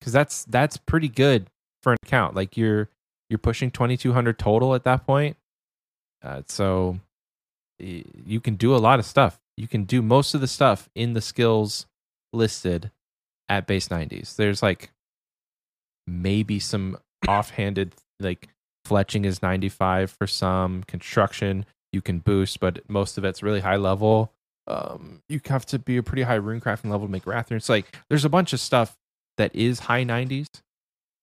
because 0.00 0.12
that's 0.12 0.44
that's 0.46 0.76
pretty 0.76 1.08
good 1.08 1.48
for 1.82 1.92
an 1.92 1.98
account. 2.02 2.34
Like 2.34 2.56
you're 2.56 2.88
you're 3.30 3.38
pushing 3.38 3.70
2200 3.70 4.38
total 4.38 4.74
at 4.74 4.84
that 4.84 5.06
point, 5.06 5.36
uh, 6.22 6.42
so 6.46 6.98
you 7.78 8.40
can 8.40 8.54
do 8.56 8.74
a 8.74 8.78
lot 8.78 8.98
of 8.98 9.04
stuff. 9.06 9.40
You 9.56 9.66
can 9.66 9.84
do 9.84 10.02
most 10.02 10.34
of 10.34 10.40
the 10.40 10.46
stuff 10.46 10.88
in 10.94 11.14
the 11.14 11.20
skills 11.20 11.86
listed 12.32 12.90
at 13.48 13.66
base 13.66 13.88
90s. 13.88 14.36
There's 14.36 14.62
like 14.62 14.91
maybe 16.06 16.58
some 16.58 16.96
offhanded 17.28 17.94
like 18.20 18.48
fletching 18.86 19.24
is 19.24 19.42
95 19.42 20.10
for 20.10 20.26
some 20.26 20.82
construction 20.84 21.64
you 21.92 22.00
can 22.02 22.18
boost 22.18 22.58
but 22.60 22.80
most 22.88 23.16
of 23.18 23.24
it's 23.24 23.42
really 23.42 23.60
high 23.60 23.76
level 23.76 24.32
um 24.66 25.20
you 25.28 25.40
have 25.46 25.64
to 25.66 25.78
be 25.78 25.96
a 25.96 26.02
pretty 26.02 26.22
high 26.22 26.34
rune 26.34 26.60
crafting 26.60 26.90
level 26.90 27.06
to 27.06 27.12
make 27.12 27.26
wrath 27.26 27.50
rune. 27.50 27.58
It's 27.58 27.68
like 27.68 27.96
there's 28.08 28.24
a 28.24 28.28
bunch 28.28 28.52
of 28.52 28.60
stuff 28.60 28.96
that 29.36 29.54
is 29.54 29.80
high 29.80 30.04
90s. 30.04 30.46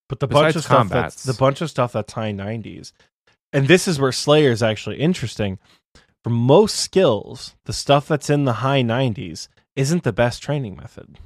but 0.08 0.20
the 0.20 0.26
bunch 0.26 0.56
of 0.56 0.64
stuff 0.64 0.88
that's 0.88 1.22
the 1.24 1.34
bunch 1.34 1.60
of 1.60 1.70
stuff 1.70 1.92
that's 1.92 2.12
high 2.12 2.32
90s 2.32 2.92
and 3.52 3.68
this 3.68 3.86
is 3.86 4.00
where 4.00 4.12
slayer 4.12 4.50
is 4.50 4.62
actually 4.62 4.96
interesting 4.96 5.58
for 6.24 6.30
most 6.30 6.76
skills 6.76 7.54
the 7.66 7.72
stuff 7.72 8.08
that's 8.08 8.30
in 8.30 8.44
the 8.44 8.54
high 8.54 8.82
90s 8.82 9.48
isn't 9.76 10.02
the 10.02 10.12
best 10.12 10.42
training 10.42 10.76
method 10.76 11.18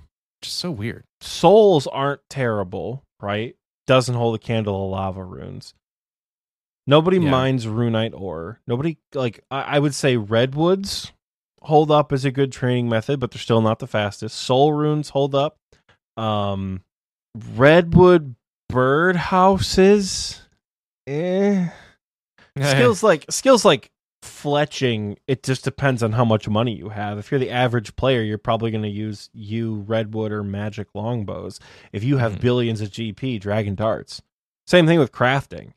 Just 0.42 0.56
so 0.58 0.70
weird. 0.70 1.04
souls 1.20 1.86
aren't 1.86 2.20
terrible, 2.28 3.02
right? 3.24 3.56
Doesn't 3.86 4.14
hold 4.14 4.34
a 4.34 4.38
candle 4.38 4.74
to 4.74 4.90
lava 4.92 5.24
runes. 5.24 5.74
Nobody 6.86 7.18
Yeah. 7.18 7.30
minds 7.30 7.66
runite 7.66 8.12
ore. 8.14 8.60
Nobody 8.66 8.98
like 9.14 9.40
I, 9.50 9.62
I 9.62 9.78
would 9.78 9.94
say 9.94 10.16
redwoods 10.16 11.12
hold 11.62 11.90
up 11.90 12.12
as 12.12 12.24
a 12.26 12.30
good 12.30 12.52
training 12.52 12.88
method, 12.90 13.18
but 13.20 13.30
they're 13.30 13.40
still 13.40 13.62
not 13.62 13.78
the 13.78 13.86
fastest. 13.86 14.36
Soul 14.38 14.72
runes 14.74 15.08
hold 15.10 15.34
up. 15.34 15.56
Um 16.16 16.82
redwood 17.56 18.34
bird 18.68 19.16
houses. 19.16 20.42
Eh. 21.06 21.68
skills 22.62 23.02
like 23.02 23.24
skills 23.30 23.64
like 23.64 23.90
fletching 24.24 25.16
it 25.26 25.42
just 25.42 25.64
depends 25.64 26.02
on 26.02 26.12
how 26.12 26.24
much 26.24 26.48
money 26.48 26.74
you 26.74 26.88
have. 26.88 27.18
If 27.18 27.30
you're 27.30 27.38
the 27.40 27.50
average 27.50 27.94
player 27.96 28.22
you're 28.22 28.38
probably 28.38 28.70
going 28.70 28.82
to 28.82 28.88
use 28.88 29.30
you 29.32 29.76
redwood 29.86 30.32
or 30.32 30.42
magic 30.42 30.88
longbows. 30.94 31.60
If 31.92 32.02
you 32.04 32.16
have 32.18 32.36
Mhm. 32.36 32.40
billions 32.40 32.80
of 32.80 32.90
gp 32.90 33.40
dragon 33.40 33.74
darts. 33.74 34.22
Same 34.66 34.86
thing 34.86 34.98
with 34.98 35.12
crafting. 35.12 35.74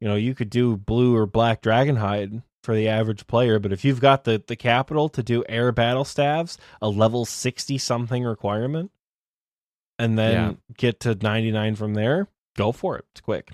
You 0.00 0.08
know 0.08 0.14
you 0.14 0.34
could 0.34 0.50
do 0.50 0.76
blue 0.76 1.16
or 1.16 1.26
black 1.26 1.60
dragon 1.62 1.96
hide 1.96 2.42
for 2.62 2.74
the 2.74 2.88
average 2.88 3.26
player 3.26 3.58
but 3.58 3.72
if 3.72 3.84
you've 3.84 4.00
got 4.00 4.24
the 4.24 4.42
the 4.46 4.56
capital 4.56 5.08
to 5.08 5.22
do 5.22 5.42
air 5.48 5.72
battle 5.72 6.04
staves 6.04 6.58
a 6.82 6.88
level 6.88 7.24
60 7.24 7.78
something 7.78 8.24
requirement 8.24 8.90
and 9.98 10.18
then 10.18 10.32
Yeah. 10.32 10.54
get 10.76 11.00
to 11.00 11.14
99 11.14 11.74
from 11.74 11.94
there 11.94 12.28
go 12.56 12.72
for 12.72 12.98
it. 12.98 13.04
It's 13.12 13.20
quick. 13.20 13.50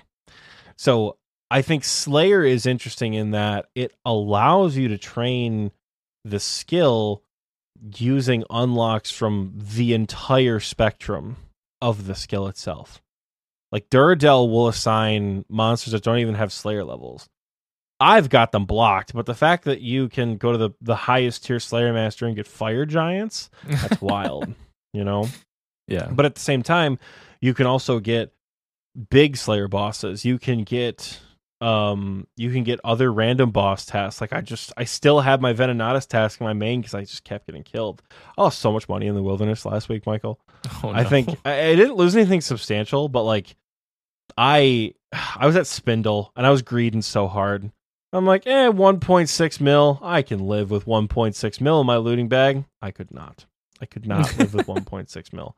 So 0.75 1.17
I 1.51 1.61
think 1.61 1.83
Slayer 1.83 2.43
is 2.43 2.65
interesting 2.65 3.13
in 3.13 3.31
that 3.31 3.67
it 3.75 3.93
allows 4.03 4.75
you 4.75 4.87
to 4.89 4.97
train 4.97 5.71
the 6.23 6.39
skill 6.39 7.21
using 7.97 8.43
unlocks 8.49 9.11
from 9.11 9.53
the 9.55 9.93
entire 9.93 10.59
spectrum 10.59 11.37
of 11.81 12.07
the 12.07 12.15
skill 12.15 12.47
itself. 12.47 13.01
Like 13.71 13.89
Duradel 13.89 14.49
will 14.49 14.67
assign 14.67 15.45
monsters 15.49 15.91
that 15.91 16.03
don't 16.03 16.19
even 16.19 16.35
have 16.35 16.51
Slayer 16.51 16.83
levels. 16.83 17.29
I've 17.99 18.29
got 18.29 18.51
them 18.51 18.65
blocked, 18.65 19.13
but 19.13 19.25
the 19.25 19.33
fact 19.33 19.65
that 19.65 19.81
you 19.81 20.09
can 20.09 20.37
go 20.37 20.51
to 20.51 20.57
the, 20.57 20.71
the 20.81 20.95
highest 20.95 21.45
tier 21.45 21.59
Slayer 21.59 21.93
Master 21.93 22.25
and 22.25 22.35
get 22.35 22.47
Fire 22.47 22.85
Giants, 22.85 23.49
that's 23.63 24.01
wild, 24.01 24.53
you 24.93 25.03
know? 25.03 25.27
yeah. 25.87 26.09
But 26.11 26.25
at 26.25 26.35
the 26.35 26.41
same 26.41 26.63
time, 26.63 26.99
you 27.39 27.53
can 27.53 27.65
also 27.65 27.99
get 27.99 28.33
big 29.09 29.37
Slayer 29.37 29.67
bosses. 29.67 30.25
You 30.25 30.39
can 30.39 30.63
get 30.63 31.19
um 31.61 32.27
you 32.35 32.51
can 32.51 32.63
get 32.63 32.79
other 32.83 33.11
random 33.11 33.51
boss 33.51 33.85
tasks. 33.85 34.19
Like 34.21 34.33
I 34.33 34.41
just 34.41 34.73
I 34.77 34.83
still 34.83 35.21
have 35.21 35.41
my 35.41 35.53
Venenatus 35.53 36.07
task 36.07 36.41
in 36.41 36.45
my 36.45 36.53
main 36.53 36.81
because 36.81 36.93
I 36.93 37.01
just 37.01 37.23
kept 37.23 37.45
getting 37.45 37.63
killed. 37.63 38.01
I 38.37 38.41
lost 38.43 38.59
so 38.59 38.71
much 38.71 38.89
money 38.89 39.07
in 39.07 39.15
the 39.15 39.23
wilderness 39.23 39.65
last 39.65 39.89
week, 39.89 40.05
Michael. 40.05 40.39
Oh, 40.83 40.89
I 40.89 41.03
think 41.03 41.29
I, 41.45 41.67
I 41.67 41.75
didn't 41.75 41.95
lose 41.95 42.15
anything 42.15 42.41
substantial, 42.41 43.07
but 43.07 43.21
like 43.23 43.55
I 44.37 44.93
I 45.37 45.45
was 45.45 45.55
at 45.55 45.63
Spindel 45.65 46.29
and 46.35 46.45
I 46.45 46.49
was 46.49 46.61
greeding 46.61 47.01
so 47.03 47.27
hard. 47.27 47.71
I'm 48.11 48.25
like, 48.25 48.47
eh, 48.47 48.69
1.6 48.69 49.59
mil. 49.59 49.99
I 50.01 50.21
can 50.21 50.39
live 50.39 50.71
with 50.71 50.85
1.6 50.85 51.61
mil 51.61 51.81
in 51.81 51.87
my 51.87 51.97
looting 51.97 52.29
bag. 52.29 52.63
I 52.81 52.91
could 52.91 53.11
not. 53.11 53.45
I 53.81 53.85
could 53.85 54.07
not 54.07 54.37
live 54.37 54.53
with 54.53 54.67
1.6 54.67 55.33
mil, 55.33 55.55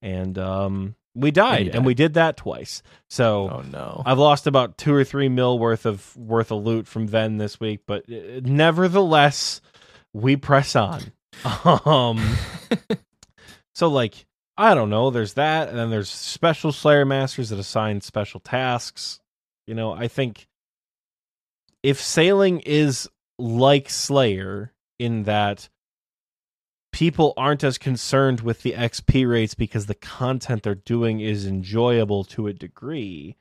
and 0.00 0.38
um, 0.38 0.94
we 1.14 1.30
died, 1.30 1.66
you 1.66 1.72
and 1.72 1.84
we 1.84 1.94
did 1.94 2.14
that 2.14 2.36
twice. 2.36 2.82
So 3.08 3.50
Oh 3.52 3.62
no. 3.62 4.02
I've 4.06 4.18
lost 4.18 4.46
about 4.46 4.78
two 4.78 4.94
or 4.94 5.04
three 5.04 5.28
mil 5.28 5.58
worth 5.58 5.86
of 5.86 6.16
worth 6.16 6.50
of 6.50 6.64
loot 6.64 6.86
from 6.86 7.06
Ven 7.08 7.38
this 7.38 7.58
week, 7.58 7.80
but 7.86 8.04
uh, 8.10 8.40
nevertheless, 8.42 9.60
we 10.12 10.36
press 10.36 10.76
on. 10.76 11.02
Um, 11.84 12.36
so 13.74 13.86
like 13.88 14.26
I 14.56 14.74
don't 14.74 14.90
know, 14.90 15.10
there's 15.10 15.34
that, 15.34 15.68
and 15.68 15.78
then 15.78 15.88
there's 15.88 16.10
special 16.10 16.72
Slayer 16.72 17.04
masters 17.04 17.50
that 17.50 17.60
assign 17.60 18.00
special 18.00 18.40
tasks. 18.40 19.20
You 19.68 19.76
know, 19.76 19.92
I 19.92 20.08
think 20.08 20.48
if 21.84 22.00
sailing 22.00 22.58
is 22.60 23.08
like 23.38 23.88
Slayer 23.88 24.72
in 24.98 25.22
that 25.24 25.68
people 26.92 27.34
aren't 27.36 27.64
as 27.64 27.78
concerned 27.78 28.40
with 28.40 28.62
the 28.62 28.72
XP 28.72 29.28
rates 29.28 29.54
because 29.54 29.86
the 29.86 29.94
content 29.94 30.62
they're 30.62 30.74
doing 30.74 31.20
is 31.20 31.46
enjoyable 31.46 32.24
to 32.24 32.46
a 32.46 32.52
degree. 32.52 33.36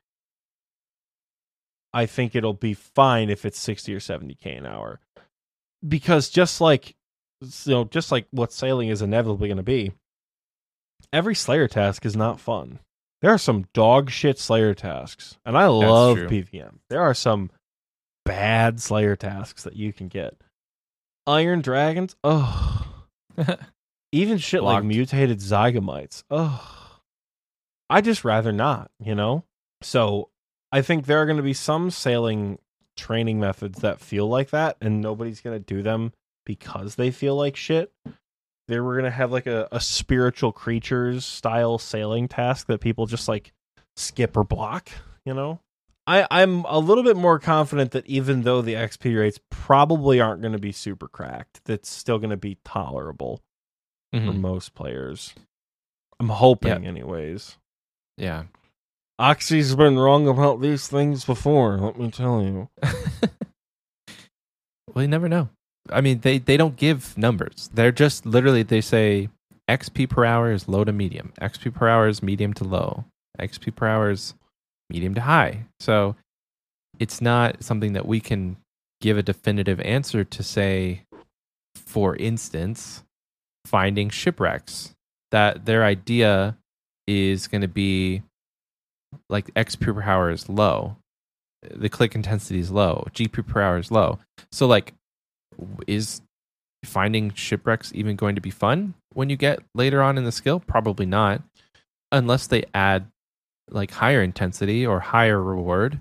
I 1.93 2.05
think 2.05 2.35
it'll 2.35 2.53
be 2.53 2.73
fine 2.73 3.29
if 3.29 3.45
it's 3.45 3.59
60 3.59 3.93
or 3.93 3.99
70k 3.99 4.57
an 4.57 4.65
hour. 4.65 4.99
Because 5.87 6.29
just 6.29 6.59
like 6.59 6.95
you 7.41 7.73
know, 7.73 7.83
just 7.85 8.11
like 8.11 8.27
what 8.31 8.51
sailing 8.51 8.89
is 8.89 9.01
inevitably 9.01 9.47
going 9.47 9.57
to 9.57 9.63
be, 9.63 9.93
every 11.13 11.35
slayer 11.35 11.67
task 11.67 12.05
is 12.05 12.15
not 12.15 12.39
fun. 12.39 12.79
There 13.21 13.31
are 13.31 13.37
some 13.39 13.65
dog 13.73 14.09
shit 14.09 14.37
slayer 14.37 14.73
tasks, 14.73 15.37
and 15.45 15.57
I 15.57 15.67
love 15.67 16.17
true. 16.17 16.27
PVM. 16.27 16.75
There 16.89 17.01
are 17.01 17.13
some 17.13 17.51
bad 18.25 18.79
slayer 18.79 19.15
tasks 19.15 19.63
that 19.63 19.75
you 19.75 19.91
can 19.91 20.07
get. 20.07 20.35
Iron 21.25 21.61
dragons, 21.61 22.15
oh. 22.23 22.86
Even 24.11 24.38
shit 24.38 24.61
Blocked. 24.61 24.75
like 24.75 24.83
mutated 24.85 25.39
zygomites. 25.39 26.23
Oh. 26.29 26.99
I 27.89 28.01
just 28.01 28.25
rather 28.25 28.51
not, 28.51 28.91
you 28.99 29.15
know? 29.15 29.43
So 29.81 30.29
I 30.71 30.81
think 30.81 31.05
there 31.05 31.21
are 31.21 31.25
going 31.25 31.38
to 31.38 31.43
be 31.43 31.53
some 31.53 31.89
sailing 31.89 32.59
training 32.95 33.39
methods 33.39 33.79
that 33.81 33.99
feel 33.99 34.27
like 34.27 34.49
that, 34.49 34.77
and 34.81 35.01
nobody's 35.01 35.41
going 35.41 35.57
to 35.57 35.63
do 35.63 35.81
them 35.81 36.13
because 36.45 36.95
they 36.95 37.11
feel 37.11 37.35
like 37.35 37.55
shit. 37.55 37.91
They 38.67 38.79
were 38.79 38.93
going 38.93 39.05
to 39.05 39.11
have 39.11 39.31
like 39.31 39.47
a, 39.47 39.67
a 39.71 39.79
spiritual 39.79 40.51
creatures 40.51 41.25
style 41.25 41.77
sailing 41.77 42.27
task 42.27 42.67
that 42.67 42.81
people 42.81 43.05
just 43.05 43.27
like 43.27 43.53
skip 43.95 44.35
or 44.35 44.43
block, 44.43 44.89
you 45.25 45.33
know? 45.33 45.59
I, 46.07 46.25
I'm 46.31 46.63
a 46.65 46.79
little 46.79 47.03
bit 47.03 47.17
more 47.17 47.37
confident 47.37 47.91
that 47.91 48.05
even 48.07 48.43
though 48.43 48.61
the 48.61 48.73
XP 48.75 49.19
rates 49.19 49.39
probably 49.49 50.21
aren't 50.21 50.41
going 50.41 50.53
to 50.53 50.59
be 50.59 50.71
super 50.71 51.07
cracked, 51.09 51.61
that's 51.65 51.89
still 51.89 52.17
going 52.17 52.29
to 52.29 52.37
be 52.37 52.57
tolerable 52.63 53.41
for 54.13 54.19
Mhm. 54.19 54.39
most 54.39 54.73
players. 54.73 55.33
I'm 56.19 56.29
hoping, 56.29 56.83
Yeah. 56.83 56.89
anyways. 56.89 57.57
Yeah. 58.17 58.43
Oxie's 59.19 59.75
been 59.75 59.99
wrong 59.99 60.27
about 60.27 60.61
these 60.61 60.87
things 60.87 61.25
before, 61.25 61.77
let 61.77 61.99
me 61.99 62.09
tell 62.09 62.41
you. 62.41 62.69
well, 64.93 65.01
you 65.03 65.07
never 65.07 65.27
know. 65.27 65.49
I 65.89 66.01
mean, 66.01 66.19
they 66.19 66.37
they 66.37 66.57
don't 66.57 66.75
give 66.75 67.17
numbers. 67.17 67.69
They're 67.73 67.91
just 67.91 68.25
literally 68.25 68.63
they 68.63 68.81
say 68.81 69.29
XP 69.69 70.09
per 70.09 70.25
hour 70.25 70.51
is 70.51 70.67
low 70.67 70.83
to 70.83 70.91
medium. 70.91 71.33
XP 71.41 71.73
per 71.73 71.87
hour 71.87 72.07
is 72.07 72.21
medium 72.23 72.53
to 72.55 72.63
low. 72.63 73.05
XP 73.39 73.75
per 73.75 73.87
hour 73.87 74.09
is 74.09 74.33
medium 74.89 75.13
to 75.15 75.21
high. 75.21 75.65
So 75.79 76.15
it's 76.99 77.21
not 77.21 77.63
something 77.63 77.93
that 77.93 78.05
we 78.05 78.19
can 78.19 78.57
give 79.01 79.17
a 79.17 79.23
definitive 79.23 79.79
answer 79.81 80.23
to 80.23 80.43
say 80.43 81.03
for 81.75 82.15
instance 82.15 83.03
finding 83.65 84.09
shipwrecks 84.09 84.95
that 85.31 85.65
their 85.65 85.83
idea 85.83 86.57
is 87.05 87.47
going 87.47 87.61
to 87.61 87.67
be 87.67 88.23
like 89.29 89.53
XP 89.53 89.93
per 89.93 90.01
hour 90.01 90.31
is 90.31 90.49
low 90.49 90.97
the 91.69 91.89
click 91.89 92.15
intensity 92.15 92.59
is 92.59 92.71
low 92.71 93.05
gp 93.11 93.45
per 93.45 93.61
hour 93.61 93.77
is 93.77 93.91
low 93.91 94.19
so 94.51 94.65
like 94.67 94.93
is 95.85 96.21
finding 96.85 97.33
shipwrecks 97.33 97.91
even 97.93 98.15
going 98.15 98.35
to 98.35 98.41
be 98.41 98.49
fun 98.51 98.93
when 99.13 99.29
you 99.29 99.35
get 99.35 99.59
later 99.75 100.01
on 100.01 100.17
in 100.17 100.23
the 100.23 100.31
skill 100.31 100.59
probably 100.59 101.05
not 101.05 101.41
unless 102.11 102.47
they 102.47 102.63
add 102.73 103.05
like 103.70 103.91
higher 103.91 104.22
intensity 104.22 104.86
or 104.86 104.99
higher 104.99 105.41
reward 105.41 105.99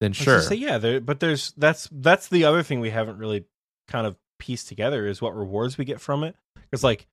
then 0.00 0.12
sure 0.12 0.40
Say, 0.42 0.56
yeah, 0.56 0.78
there, 0.78 1.00
but 1.00 1.20
there's 1.20 1.52
that's 1.56 1.88
that's 1.90 2.28
the 2.28 2.44
other 2.44 2.62
thing 2.62 2.80
we 2.80 2.90
haven't 2.90 3.18
really 3.18 3.44
kind 3.88 4.06
of 4.06 4.16
pieced 4.38 4.68
together 4.68 5.06
is 5.06 5.20
what 5.20 5.36
rewards 5.36 5.76
we 5.76 5.84
get 5.84 6.00
from 6.00 6.22
it. 6.22 6.36
Because 6.54 6.84
like, 6.84 7.06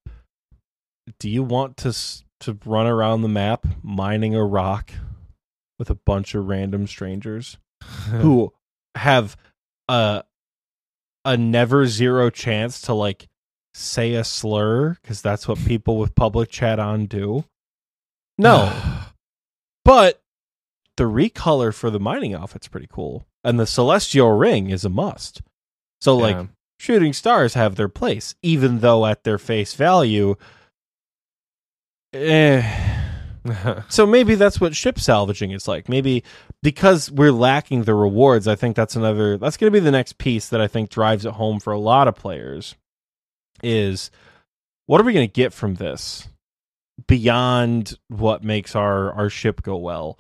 do 1.20 1.30
you 1.30 1.44
want 1.44 1.78
to 1.78 1.96
to 2.42 2.58
run 2.66 2.86
around 2.86 3.22
the 3.22 3.28
map 3.28 3.66
mining 3.82 4.36
a 4.36 4.46
rock 4.46 4.92
with 5.80 5.90
a 5.90 5.96
bunch 5.96 6.36
of 6.36 6.48
random 6.48 6.86
strangers 6.86 7.58
who 8.10 8.54
have 8.94 9.36
a 9.88 10.24
a 11.24 11.36
never 11.36 11.88
zero 11.88 12.30
chance 12.30 12.82
to 12.82 12.94
like 12.94 13.28
say 13.74 14.14
a 14.14 14.24
slur 14.24 14.96
because 15.02 15.24
that's 15.24 15.48
what 15.48 15.58
people 15.66 15.98
with 15.98 16.14
public 16.14 16.50
chat 16.50 16.80
on 16.80 17.08
do? 17.08 17.46
No, 18.38 18.72
but 19.86 20.22
the 20.98 21.06
recolor 21.06 21.74
for 21.74 21.90
the 21.90 22.00
mining 22.00 22.34
outfit's 22.34 22.68
pretty 22.68 22.88
cool, 22.92 23.26
and 23.44 23.58
the 23.58 23.66
celestial 23.68 24.32
ring 24.32 24.70
is 24.70 24.84
a 24.84 24.90
must. 24.90 25.42
So 26.02 26.18
like 26.18 26.36
Yeah. 26.36 26.46
shooting 26.80 27.14
stars 27.14 27.54
have 27.54 27.76
their 27.76 27.88
place, 27.90 28.36
even 28.42 28.80
though 28.80 29.06
at 29.06 29.24
their 29.24 29.38
face 29.38 29.74
value, 29.76 30.36
eh. 32.14 32.92
So 33.90 34.08
maybe 34.08 34.34
that's 34.34 34.60
what 34.60 34.76
ship 34.76 34.98
salvaging 34.98 35.52
is 35.52 35.68
like. 35.68 35.88
Maybe 35.88 36.24
because 36.64 37.12
we're 37.12 37.32
lacking 37.32 37.84
the 37.84 37.94
rewards, 37.94 38.48
I 38.48 38.56
think 38.56 38.76
that's 38.76 38.96
another 38.96 39.38
that's 39.38 39.56
going 39.58 39.72
to 39.72 39.80
be 39.80 39.84
the 39.84 39.92
next 39.92 40.18
piece 40.18 40.50
that 40.50 40.60
I 40.60 40.68
think 40.68 40.90
drives 40.90 41.26
it 41.26 41.34
home 41.34 41.60
for 41.60 41.72
a 41.72 41.78
lot 41.80 42.08
of 42.08 42.16
players 42.16 42.76
is 43.62 44.10
what 44.88 45.00
are 45.00 45.04
we 45.04 45.14
going 45.14 45.28
to 45.28 45.32
get 45.32 45.54
from 45.54 45.76
this 45.76 46.28
beyond 47.08 47.98
what 48.08 48.44
makes 48.44 48.76
our 48.76 49.12
our 49.14 49.30
ship 49.30 49.62
go 49.62 49.78
well? 49.78 50.20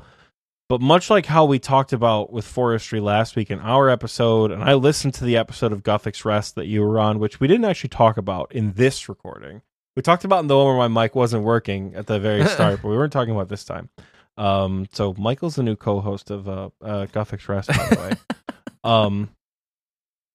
But 0.67 0.81
much 0.81 1.11
like 1.11 1.27
how 1.27 1.45
we 1.45 1.59
talked 1.59 1.93
about 1.93 2.33
with 2.33 2.45
forestry 2.45 2.99
last 2.99 3.35
week 3.35 3.51
in 3.51 3.59
our 3.59 3.87
episode, 3.87 4.51
and 4.51 4.63
I 4.63 4.73
listened 4.73 5.13
to 5.15 5.23
the 5.23 5.37
episode 5.37 5.71
of 5.71 5.83
Guthix 5.83 6.25
Rest 6.25 6.55
that 6.55 6.65
you 6.65 6.81
were 6.81 6.99
on, 6.99 7.19
which 7.19 7.39
we 7.39 7.47
didn't 7.47 7.65
actually 7.65 7.89
talk 7.89 8.17
about 8.17 8.51
in 8.51 8.73
this 8.73 9.07
recording. 9.07 9.61
We 9.95 10.01
talked 10.01 10.25
about 10.25 10.39
in 10.39 10.47
the 10.47 10.57
one 10.57 10.65
where 10.65 10.89
my 10.89 11.03
mic 11.03 11.13
wasn't 11.13 11.43
working 11.43 11.93
at 11.93 12.07
the 12.07 12.19
very 12.19 12.45
start, 12.47 12.81
but 12.81 12.89
we 12.89 12.97
weren't 12.97 13.13
talking 13.13 13.35
about 13.35 13.47
this 13.47 13.63
time. 13.63 13.89
Um, 14.37 14.87
so 14.91 15.13
Michael's 15.17 15.55
the 15.55 15.63
new 15.63 15.75
co-host 15.75 16.31
of 16.31 16.49
uh, 16.49 16.69
uh 16.81 17.05
Guthix 17.05 17.47
Rest, 17.47 17.69
by 17.69 17.89
the 17.89 18.01
way. 18.01 18.11
um, 18.83 19.29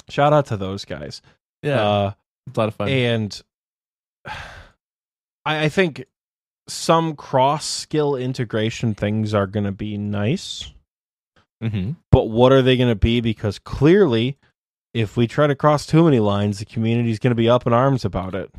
shout 0.09 0.33
out 0.33 0.47
to 0.47 0.57
those 0.57 0.85
guys. 0.85 1.23
yeah 1.63 1.83
Uh, 1.83 2.13
it's 2.47 2.57
a 2.57 2.61
lot 2.61 2.69
of 2.69 2.75
fun 2.77 2.89
and 2.89 3.43
I, 5.45 5.65
I 5.65 5.69
think 5.69 6.05
some 6.73 7.17
cross 7.17 7.67
skill 7.67 8.17
integration 8.17 8.95
things 8.95 9.35
are 9.35 9.47
going 9.47 9.65
to 9.65 9.73
be 9.73 9.97
nice, 9.99 10.73
hmm 11.63 11.93
but 12.11 12.25
what 12.25 12.53
are 12.53 12.63
they 12.63 12.77
going 12.77 12.89
to 12.89 12.95
be? 12.95 13.21
Because 13.21 13.59
clearly, 13.59 14.39
if 14.95 15.17
we 15.17 15.27
try 15.27 15.47
to 15.47 15.55
cross 15.55 15.87
too 15.87 16.05
many 16.05 16.19
lines, 16.21 16.59
the 16.59 16.65
community 16.65 17.11
is 17.11 17.19
going 17.19 17.31
to 17.33 17.37
be 17.37 17.49
up 17.49 17.67
in 17.67 17.73
arms 17.73 18.05
about 18.05 18.35
it. 18.35 18.51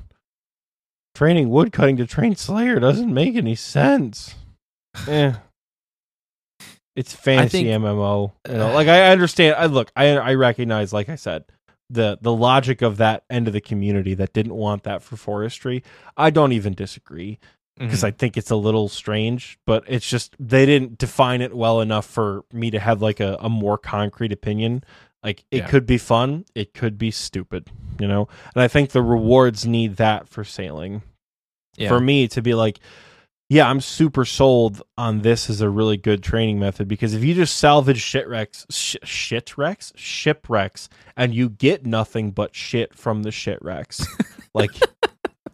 Training 1.16 1.50
woodcutting 1.50 1.98
to 1.98 2.08
train 2.08 2.36
Slayer 2.36 2.80
doesn't 2.80 3.14
make 3.14 3.36
any 3.36 3.56
sense. 3.56 4.36
eh. 5.08 5.34
It's 6.96 7.14
fancy 7.14 7.64
think- 7.64 7.84
MMO. 7.84 8.32
You 8.48 8.54
know, 8.56 8.74
like 8.74 8.88
I 8.88 9.12
understand. 9.12 9.56
I 9.58 9.66
look. 9.66 9.92
I 9.96 10.10
I 10.18 10.34
recognize. 10.36 10.94
Like 10.94 11.10
I 11.10 11.16
said, 11.16 11.46
the 11.90 12.18
the 12.22 12.34
logic 12.34 12.82
of 12.82 12.98
that 12.98 13.24
end 13.30 13.48
of 13.48 13.54
the 13.54 13.62
community 13.62 14.14
that 14.16 14.34
didn't 14.34 14.56
want 14.56 14.84
that 14.84 15.02
for 15.02 15.16
forestry. 15.16 15.84
I 16.18 16.30
don't 16.30 16.52
even 16.52 16.74
disagree 16.74 17.40
because 17.78 18.02
Mhm. 18.02 18.06
I 18.08 18.12
think 18.12 18.38
it's 18.38 18.52
a 18.52 18.56
little 18.56 18.90
strange, 18.90 19.58
but 19.66 19.84
it's 19.88 20.08
just 20.10 20.36
they 20.40 20.66
didn't 20.66 20.98
define 20.98 21.42
it 21.42 21.54
well 21.56 21.82
enough 21.82 22.06
for 22.06 22.44
me 22.54 22.70
to 22.72 22.80
have 22.80 23.02
like 23.02 23.20
a, 23.20 23.38
a 23.40 23.50
more 23.50 23.78
concrete 23.78 24.32
opinion. 24.32 24.84
Like 25.24 25.44
it 25.52 25.58
Yeah. 25.60 25.68
could 25.68 25.86
be 25.86 25.98
fun, 25.98 26.46
it 26.56 26.74
could 26.74 26.98
be 26.98 27.12
stupid, 27.12 27.70
you 28.00 28.08
know. 28.08 28.28
And 28.56 28.62
I 28.64 28.68
think 28.68 28.92
the 28.92 29.02
rewards 29.04 29.66
need 29.66 29.98
that 29.98 30.28
for 30.30 30.44
sailing. 30.44 31.02
yeah. 31.78 31.88
For 31.90 32.00
me 32.00 32.28
to 32.30 32.42
be 32.42 32.54
like, 32.54 32.80
yeah, 33.50 33.70
I'm 33.70 33.82
super 33.82 34.24
sold 34.26 34.82
on 34.98 35.22
this 35.24 35.50
as 35.50 35.60
a 35.62 35.70
really 35.70 35.98
good 35.98 36.24
training 36.24 36.58
method 36.60 36.88
because 36.88 37.14
if 37.14 37.24
you 37.24 37.34
just 37.34 37.58
salvage 37.58 38.00
shipwrecks, 38.02 38.66
sh- 38.70 38.96
shitwrecks, 39.04 39.92
shipwrecks, 39.96 40.88
and 41.18 41.34
you 41.36 41.50
get 41.50 41.86
nothing 41.86 42.32
but 42.32 42.56
shit 42.56 42.94
from 42.96 43.24
the 43.24 43.30
shitwrecks, 43.30 44.06
like, 44.54 44.72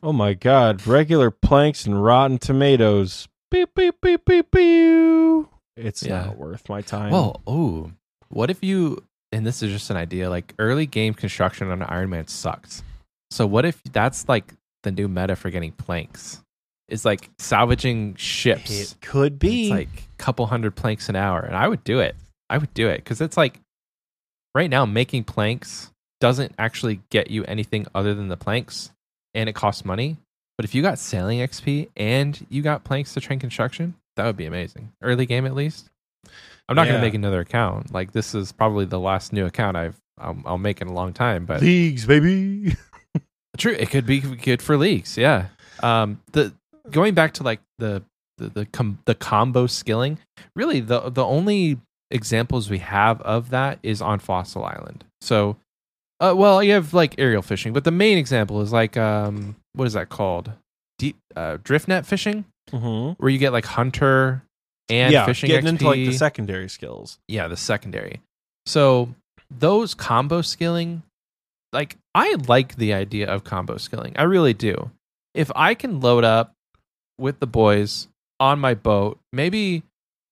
oh 0.03 0.13
my 0.13 0.33
god, 0.33 0.85
regular 0.87 1.31
planks 1.31 1.85
and 1.85 2.03
rotten 2.03 2.37
tomatoes, 2.37 3.27
beep 3.51 3.73
beep 3.75 3.95
beep 4.01 4.25
beep 4.25 4.51
beep. 4.51 5.47
It's 5.75 6.03
Yeah. 6.03 6.25
not 6.25 6.37
worth 6.37 6.67
my 6.69 6.81
time. 6.81 7.11
Well, 7.11 7.41
oh, 7.45 7.91
what 8.29 8.49
if 8.49 8.63
you? 8.63 9.03
And 9.31 9.45
this 9.45 9.61
is 9.61 9.71
just 9.71 9.89
an 9.89 9.97
idea. 9.97 10.29
Like 10.29 10.53
early 10.57 10.85
game 10.85 11.13
construction 11.13 11.69
on 11.69 11.81
Iron 11.83 12.09
Man 12.09 12.27
sucks. 12.27 12.81
So 13.31 13.45
what 13.45 13.65
if 13.65 13.81
that's 13.83 14.27
like 14.29 14.53
the 14.83 14.91
new 14.91 15.07
meta 15.07 15.35
for 15.35 15.49
getting 15.49 15.71
planks. 15.73 16.41
Is 16.87 17.03
like 17.03 17.29
salvaging 17.37 18.15
ships. 18.15 18.71
It 18.71 18.95
could 19.01 19.37
be. 19.37 19.63
It's 19.63 19.71
like 19.71 19.89
a 19.89 20.23
couple 20.23 20.45
hundred 20.45 20.73
planks 20.77 21.09
an 21.09 21.17
hour, 21.17 21.41
and 21.41 21.53
I 21.53 21.67
would 21.67 21.83
do 21.83 21.99
it. 21.99 22.15
I 22.49 22.57
would 22.57 22.73
do 22.73 22.87
it 22.87 22.97
because 22.99 23.19
it's 23.19 23.35
like 23.35 23.59
right 24.55 24.69
now 24.69 24.85
making 24.85 25.25
planks 25.25 25.91
doesn't 26.21 26.53
actually 26.57 27.01
get 27.09 27.29
you 27.29 27.43
anything 27.43 27.85
other 27.93 28.13
than 28.13 28.29
the 28.29 28.37
planks, 28.37 28.91
and 29.37 29.47
it 29.47 29.53
costs 29.53 29.85
money. 29.85 30.17
But 30.57 30.65
if 30.65 30.73
you 30.75 30.81
got 30.81 30.97
sailing 30.99 31.39
XP 31.39 31.89
and 31.95 32.45
you 32.49 32.61
got 32.63 32.83
planks 32.83 33.13
to 33.13 33.21
train 33.21 33.39
construction, 33.39 33.93
that 34.15 34.25
would 34.25 34.35
be 34.37 34.45
amazing. 34.47 34.91
Early 35.03 35.25
game 35.25 35.45
at 35.45 35.53
least. 35.53 35.89
I'm 36.67 36.75
not 36.75 36.87
Yeah. 36.87 36.93
going 36.93 37.01
to 37.01 37.07
make 37.07 37.13
another 37.13 37.39
account. 37.41 37.93
Like 37.93 38.11
this 38.11 38.33
is 38.35 38.51
probably 38.51 38.85
the 38.85 38.99
last 38.99 39.31
new 39.31 39.45
account 39.45 39.77
I've 39.77 39.95
I'll, 40.19 40.37
I'll 40.45 40.57
make 40.57 40.81
in 40.81 40.87
a 40.87 40.93
long 40.93 41.13
time. 41.13 41.45
But 41.45 41.61
Leagues, 41.61 42.05
baby. 42.05 42.75
True, 43.57 43.73
it 43.73 43.89
could 43.91 44.05
be 44.05 44.19
good 44.19 44.61
for 44.61 44.75
leagues. 44.77 45.15
Yeah. 45.17 45.47
Um, 45.83 46.19
the 46.31 46.53
going 46.91 47.13
back 47.13 47.33
to 47.35 47.43
like 47.43 47.59
the 47.77 48.03
the 48.39 48.49
the, 48.49 48.65
com- 48.65 48.99
the 49.05 49.15
combo 49.15 49.67
skilling. 49.67 50.17
Really, 50.55 50.79
the 50.79 51.09
the 51.11 51.23
only 51.23 51.79
examples 52.11 52.69
we 52.69 52.79
have 52.79 53.21
of 53.21 53.49
that 53.51 53.77
is 53.83 54.01
on 54.01 54.17
Fossil 54.19 54.63
Island. 54.65 55.03
So, 55.21 55.57
uh, 56.19 56.33
well, 56.35 56.61
you 56.63 56.73
have 56.73 56.93
like 56.93 57.15
aerial 57.17 57.41
fishing, 57.41 57.73
but 57.73 57.83
the 57.83 57.91
main 57.91 58.17
example 58.17 58.61
is 58.61 58.71
like 58.73 58.97
um, 58.97 59.55
what 59.73 59.85
is 59.85 59.93
that 59.93 60.09
called? 60.09 60.51
Deep 60.99 61.15
uh, 61.35 61.57
drift 61.63 61.87
net 61.87 62.05
fishing, 62.05 62.45
Mm-hmm. 62.71 63.13
where 63.21 63.29
you 63.29 63.37
get 63.37 63.53
like 63.53 63.65
hunter 63.65 64.41
and 64.89 65.13
yeah, 65.13 65.25
fishing 65.25 65.47
getting 65.47 65.67
XP. 65.67 65.69
into 65.71 65.85
like 65.85 65.95
the 65.97 66.11
secondary 66.11 66.67
skills. 66.69 67.17
yeah, 67.27 67.47
the 67.47 67.55
secondary. 67.57 68.19
So 68.65 69.09
those 69.49 69.93
combo 69.93 70.41
skilling, 70.41 71.03
like 71.71 71.95
I 72.15 72.35
like 72.47 72.75
the 72.75 72.93
idea 72.93 73.27
of 73.29 73.43
combo 73.45 73.77
skilling. 73.77 74.13
I 74.17 74.23
really 74.23 74.53
do. 74.53 74.91
If 75.33 75.51
I 75.55 75.75
can 75.75 76.01
load 76.01 76.23
up 76.25 76.51
with 77.19 77.39
the 77.39 77.47
boys 77.47 78.07
on 78.39 78.59
my 78.59 78.73
boat, 78.73 79.17
maybe 79.31 79.83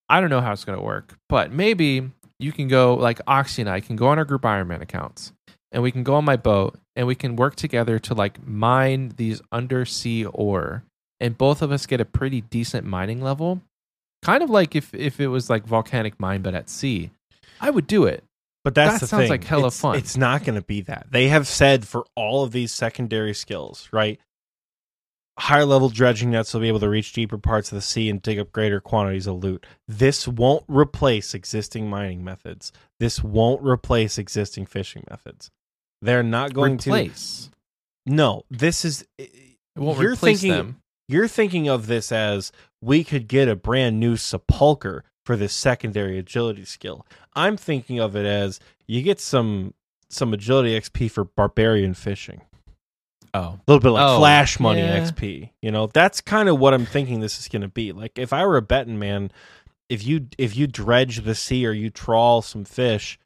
I 0.10 0.20
don't 0.20 0.30
know 0.30 0.42
how 0.42 0.52
it's 0.52 0.66
gonna 0.66 0.82
work, 0.82 1.14
but 1.30 1.52
maybe 1.52 2.10
you 2.40 2.52
can 2.52 2.68
go 2.68 2.96
like 2.96 3.22
Oxie 3.28 3.62
and 3.62 3.70
I 3.70 3.80
can 3.80 3.96
go 3.96 4.08
on 4.08 4.18
our 4.20 4.26
group 4.26 4.42
Ironman 4.42 4.82
accounts 4.82 5.32
and 5.76 5.84
we 5.84 5.92
can 5.92 6.04
go 6.04 6.16
on 6.16 6.24
my 6.24 6.38
boat 6.38 6.80
and 6.96 7.06
we 7.06 7.16
can 7.16 7.36
work 7.36 7.58
together 7.58 8.00
to 8.00 8.14
like 8.14 8.48
mine 8.48 9.12
these 9.18 9.42
undersea 9.52 10.24
ore 10.24 10.84
and 11.20 11.38
both 11.38 11.62
of 11.62 11.72
us 11.72 11.86
get 11.86 12.00
a 12.00 12.06
pretty 12.06 12.42
decent 12.42 12.88
mining 12.88 13.22
level. 13.22 13.62
Kind 14.24 14.42
of 14.42 14.50
like 14.50 14.76
if 14.76 14.94
if 14.94 15.20
it 15.20 15.28
was 15.28 15.50
like 15.50 15.68
volcanic 15.68 16.18
mine 16.20 16.42
but 16.42 16.56
at 16.56 16.70
sea. 16.70 17.12
I 17.60 17.70
would 17.70 17.88
do 17.88 18.06
it. 18.06 18.24
But 18.64 18.74
that's 18.74 19.02
That 19.02 19.08
sounds 19.08 19.24
thing. 19.24 19.30
like 19.30 19.44
hella 19.44 19.68
it's, 19.68 19.80
fun. 19.80 19.98
It's 19.98 20.18
not 20.18 20.44
going 20.44 20.56
to 20.56 20.66
be 20.66 20.82
that. 20.82 21.08
They 21.12 21.28
have 21.28 21.48
said 21.48 21.86
for 21.88 22.06
all 22.16 22.44
of 22.44 22.52
these 22.52 22.74
secondary 22.74 23.34
skills, 23.34 23.88
right? 23.92 24.20
Higher 25.38 25.66
level 25.66 25.90
dredging 25.90 26.32
nets 26.32 26.54
will 26.54 26.62
be 26.62 26.70
able 26.70 26.80
to 26.80 26.90
reach 26.90 27.12
deeper 27.14 27.38
parts 27.38 27.72
of 27.72 27.76
the 27.76 27.82
sea 27.82 28.10
and 28.10 28.22
dig 28.22 28.40
up 28.40 28.54
greater 28.54 28.80
quantities 28.80 29.28
of 29.28 29.44
loot. 29.44 29.66
This 29.88 30.28
won't 30.28 30.64
replace 30.68 31.34
existing 31.34 31.90
mining 31.90 32.24
methods. 32.24 32.72
This 33.00 33.22
won't 33.22 33.62
replace 33.62 34.18
existing 34.18 34.66
fishing 34.66 35.04
methods. 35.10 35.52
They're 36.06 36.24
not 36.24 36.54
going 36.54 36.76
replace. 36.78 37.50
to. 38.06 38.12
No, 38.14 38.44
this 38.50 38.86
is. 38.86 39.06
It 39.18 39.58
won't 39.76 40.00
you're 40.00 40.14
replace 40.14 40.42
thinking, 40.42 40.58
them. 40.58 40.82
You're 41.08 41.28
thinking 41.28 41.68
of 41.68 41.88
this 41.88 42.12
as 42.12 42.52
we 42.82 43.04
could 43.04 43.28
get 43.28 43.48
a 43.48 43.56
brand 43.56 44.00
new 44.00 44.16
sepulcher 44.16 45.04
for 45.26 45.36
this 45.36 45.54
secondary 45.54 46.18
agility 46.20 46.66
skill. 46.66 47.06
I'm 47.34 47.58
thinking 47.58 48.00
of 48.00 48.16
it 48.16 48.26
as 48.26 48.60
you 48.88 49.02
get 49.02 49.20
some 49.20 49.74
some 50.10 50.34
agility 50.34 50.80
XP 50.80 51.10
for 51.12 51.26
barbarian 51.26 51.94
fishing. 51.94 52.42
Oh. 53.34 53.40
A 53.40 53.60
little 53.68 53.82
bit 53.82 53.90
like 53.90 54.08
Oh, 54.08 54.20
flash 54.20 54.60
money 54.60 54.80
yeah. 54.82 55.00
XP. 55.00 55.50
You 55.62 55.72
know, 55.72 55.88
that's 55.88 56.22
kind 56.22 56.48
of 56.48 56.60
what 56.60 56.74
I'm 56.74 56.86
thinking 56.86 57.20
this 57.20 57.38
is 57.40 57.50
going 57.50 57.64
to 57.64 57.68
be. 57.68 57.92
Like 57.92 58.18
if 58.18 58.32
I 58.32 58.46
were 58.46 58.56
a 58.58 58.62
betting 58.62 58.98
man, 59.00 59.32
if 59.90 60.06
you 60.06 60.28
if 60.38 60.56
you 60.56 60.68
dredge 60.68 61.24
the 61.24 61.36
sea 61.36 61.66
or 61.66 61.72
you 61.72 61.90
trawl 61.90 62.42
some 62.42 62.64
fish, 62.66 63.20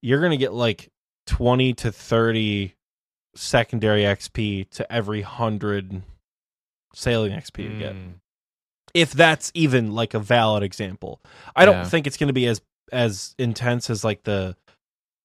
you're 0.00 0.20
going 0.20 0.30
to 0.30 0.36
get 0.38 0.52
like 0.54 0.88
20 1.32 1.72
to 1.74 1.90
30 1.92 2.74
secondary 3.34 4.02
XP 4.02 4.68
to 4.70 4.92
every 4.92 5.22
100 5.22 6.02
sailing 6.94 7.32
XP 7.32 7.62
you 7.72 7.78
get. 7.78 7.94
Mm. 7.94 8.14
If 8.92 9.12
that's 9.12 9.50
even 9.54 9.94
like 9.94 10.12
a 10.12 10.18
valid 10.18 10.62
example. 10.62 11.20
I 11.56 11.64
don't 11.64 11.76
Yeah. 11.76 11.84
think 11.84 12.06
it's 12.06 12.16
going 12.18 12.28
to 12.28 12.34
be 12.34 12.46
as 12.46 12.60
as 12.92 13.34
intense 13.38 13.88
as 13.88 14.04
like 14.04 14.24
the 14.24 14.54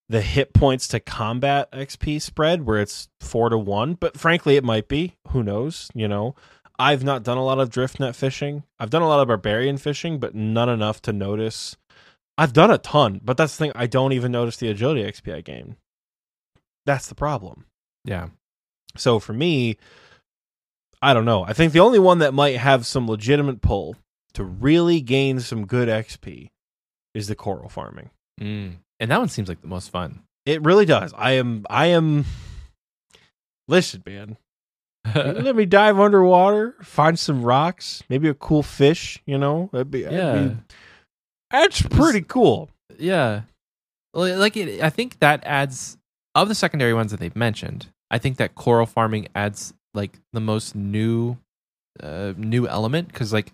the 0.07 0.21
hit 0.21 0.53
points 0.53 0.87
to 0.87 1.01
combat 1.01 1.69
XP 1.73 2.21
spread 2.21 2.65
where 2.65 2.79
it's 2.79 3.09
4 3.19 3.49
to 3.49 3.57
1, 3.57 3.95
but 3.95 4.17
frankly 4.17 4.55
it 4.55 4.63
might 4.63 4.87
be. 4.87 5.15
Who 5.31 5.43
knows, 5.43 5.89
you 5.93 6.07
know. 6.07 6.33
I've 6.79 7.03
not 7.03 7.23
done 7.23 7.37
a 7.37 7.43
lot 7.43 7.59
of 7.59 7.69
drift 7.69 7.99
net 7.99 8.15
fishing. 8.15 8.63
I've 8.79 8.89
done 8.91 9.01
a 9.01 9.07
lot 9.09 9.19
of 9.19 9.27
barbarian 9.27 9.77
fishing, 9.77 10.17
but 10.19 10.33
not 10.33 10.69
enough 10.69 11.01
to 11.01 11.11
notice. 11.11 11.75
I've 12.37 12.53
done 12.53 12.71
a 12.71 12.77
ton, 12.77 13.19
but 13.21 13.35
that's 13.35 13.57
the 13.57 13.65
thing. 13.65 13.71
I 13.75 13.87
don't 13.87 14.13
even 14.13 14.31
notice 14.31 14.55
the 14.55 14.69
agility 14.69 15.03
XP 15.03 15.33
I 15.35 15.41
gain. 15.41 15.75
That's 16.87 17.07
the 17.07 17.15
problem. 17.15 17.65
Yeah. 18.05 18.29
So 18.95 19.19
for 19.19 19.33
me, 19.33 19.77
I 21.01 21.13
don't 21.13 21.25
know. 21.25 21.43
I 21.43 21.53
think 21.53 21.73
the 21.73 21.81
only 21.81 21.99
one 21.99 22.19
that 22.19 22.33
might 22.33 22.57
have 22.57 22.85
some 22.85 23.07
legitimate 23.07 23.61
pull 23.61 23.95
to 24.33 24.43
really 24.43 25.01
gain 25.01 25.39
some 25.39 25.67
good 25.67 25.89
XP 25.89 26.49
is 27.13 27.27
the 27.27 27.35
coral 27.35 27.69
farming. 27.69 28.09
Mm. 28.39 28.77
And 28.99 29.11
that 29.11 29.19
one 29.19 29.29
seems 29.29 29.49
like 29.49 29.61
the 29.61 29.67
most 29.67 29.91
fun. 29.91 30.23
It 30.45 30.63
really 30.63 30.85
does. 30.85 31.13
I 31.15 31.33
am 31.33 31.65
I 31.69 31.87
am 31.87 32.25
listen, 33.67 34.01
man. 34.05 34.37
Let 35.15 35.55
me 35.55 35.65
dive 35.65 35.99
underwater, 35.99 36.75
find 36.81 37.19
some 37.19 37.43
rocks, 37.43 38.03
maybe 38.09 38.29
a 38.29 38.33
cool 38.33 38.63
fish, 38.63 39.21
you 39.25 39.37
know? 39.37 39.69
That'd 39.71 39.91
be, 39.91 40.03
that'd 40.03 40.17
yeah. 40.17 40.43
be- 40.43 40.57
that's 41.51 41.81
pretty 41.81 42.21
cool. 42.21 42.69
Yeah. 42.97 43.41
Like 44.13 44.57
it, 44.57 44.81
I 44.81 44.89
think 44.89 45.19
that 45.19 45.43
adds 45.45 45.96
of 46.43 46.49
the 46.49 46.55
secondary 46.55 46.93
ones 46.93 47.11
that 47.11 47.19
they've 47.19 47.35
mentioned. 47.35 47.87
I 48.09 48.17
think 48.17 48.37
that 48.37 48.55
coral 48.55 48.85
farming 48.85 49.27
adds 49.35 49.73
like 49.93 50.19
the 50.33 50.39
most 50.39 50.75
new, 50.75 51.37
uh, 52.01 52.33
new 52.37 52.67
element 52.67 53.07
because 53.09 53.33
like 53.33 53.51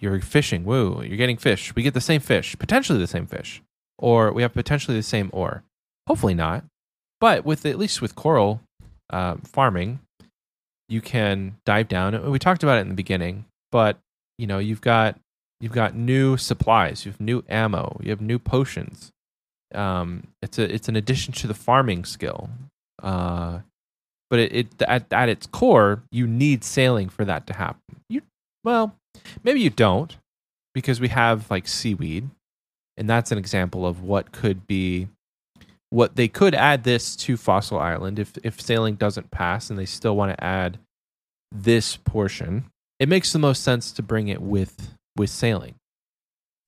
you're 0.00 0.20
fishing. 0.20 0.64
Woo! 0.64 1.02
You're 1.02 1.16
getting 1.16 1.36
fish. 1.36 1.74
We 1.74 1.82
get 1.82 1.94
the 1.94 2.00
same 2.00 2.20
fish, 2.20 2.56
potentially 2.58 2.98
the 2.98 3.06
same 3.06 3.26
fish, 3.26 3.62
or 3.98 4.32
we 4.32 4.42
have 4.42 4.52
potentially 4.52 4.96
the 4.96 5.02
same 5.02 5.30
ore. 5.32 5.62
Hopefully 6.06 6.34
not, 6.34 6.64
but 7.20 7.44
with 7.44 7.64
at 7.64 7.78
least 7.78 8.02
with 8.02 8.14
coral 8.14 8.60
uh, 9.10 9.36
farming, 9.44 10.00
you 10.88 11.00
can 11.00 11.56
dive 11.64 11.88
down. 11.88 12.30
We 12.30 12.38
talked 12.38 12.62
about 12.62 12.78
it 12.78 12.82
in 12.82 12.88
the 12.88 12.94
beginning, 12.94 13.46
but 13.72 13.98
you 14.38 14.46
know 14.46 14.58
you've 14.58 14.80
got 14.80 15.18
you've 15.60 15.72
got 15.72 15.94
new 15.94 16.36
supplies, 16.36 17.04
you 17.04 17.12
have 17.12 17.20
new 17.20 17.42
ammo, 17.48 17.98
you 18.02 18.10
have 18.10 18.20
new 18.20 18.38
potions. 18.38 19.10
Um, 19.74 20.28
it's 20.42 20.58
a 20.58 20.72
it's 20.72 20.88
an 20.88 20.96
addition 20.96 21.32
to 21.34 21.46
the 21.46 21.54
farming 21.54 22.04
skill. 22.04 22.50
Uh, 23.02 23.60
but 24.30 24.38
it, 24.38 24.52
it 24.52 24.82
at 24.82 25.12
at 25.12 25.28
its 25.28 25.46
core, 25.46 26.02
you 26.10 26.26
need 26.26 26.64
sailing 26.64 27.08
for 27.08 27.24
that 27.24 27.46
to 27.46 27.54
happen. 27.54 28.00
You 28.08 28.22
well, 28.64 28.96
maybe 29.42 29.60
you 29.60 29.70
don't, 29.70 30.16
because 30.74 31.00
we 31.00 31.08
have 31.08 31.50
like 31.50 31.68
seaweed, 31.68 32.30
and 32.96 33.08
that's 33.08 33.32
an 33.32 33.38
example 33.38 33.86
of 33.86 34.02
what 34.02 34.32
could 34.32 34.66
be 34.66 35.08
what 35.90 36.16
they 36.16 36.26
could 36.26 36.54
add 36.54 36.82
this 36.82 37.14
to 37.14 37.36
Fossil 37.36 37.78
Island 37.78 38.18
if 38.18 38.32
if 38.42 38.60
sailing 38.60 38.96
doesn't 38.96 39.30
pass 39.30 39.70
and 39.70 39.78
they 39.78 39.86
still 39.86 40.16
want 40.16 40.36
to 40.36 40.44
add 40.44 40.78
this 41.52 41.96
portion. 41.96 42.64
It 42.98 43.08
makes 43.08 43.32
the 43.32 43.38
most 43.38 43.62
sense 43.62 43.92
to 43.92 44.02
bring 44.02 44.28
it 44.28 44.42
with 44.42 44.94
with 45.16 45.30
sailing. 45.30 45.76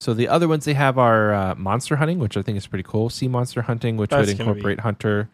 So 0.00 0.12
the 0.14 0.28
other 0.28 0.46
ones 0.48 0.64
they 0.64 0.74
have 0.74 0.98
are 0.98 1.32
uh, 1.32 1.54
monster 1.54 1.96
hunting, 1.96 2.18
which 2.18 2.36
I 2.36 2.42
think 2.42 2.58
is 2.58 2.66
pretty 2.66 2.84
cool. 2.86 3.08
Sea 3.08 3.28
monster 3.28 3.62
hunting, 3.62 3.96
which 3.96 4.10
That's 4.10 4.28
would 4.28 4.38
gonna 4.38 4.50
be- 4.52 4.58
incorporate 4.58 4.80
hunter, 4.80 5.30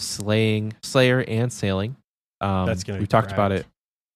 slaying, 0.00 0.74
slayer, 0.82 1.20
and 1.26 1.52
sailing. 1.52 1.96
Um, 2.40 2.66
That's 2.66 2.84
gonna 2.84 2.98
we 2.98 3.06
talked 3.06 3.32
about 3.32 3.52
it. 3.52 3.66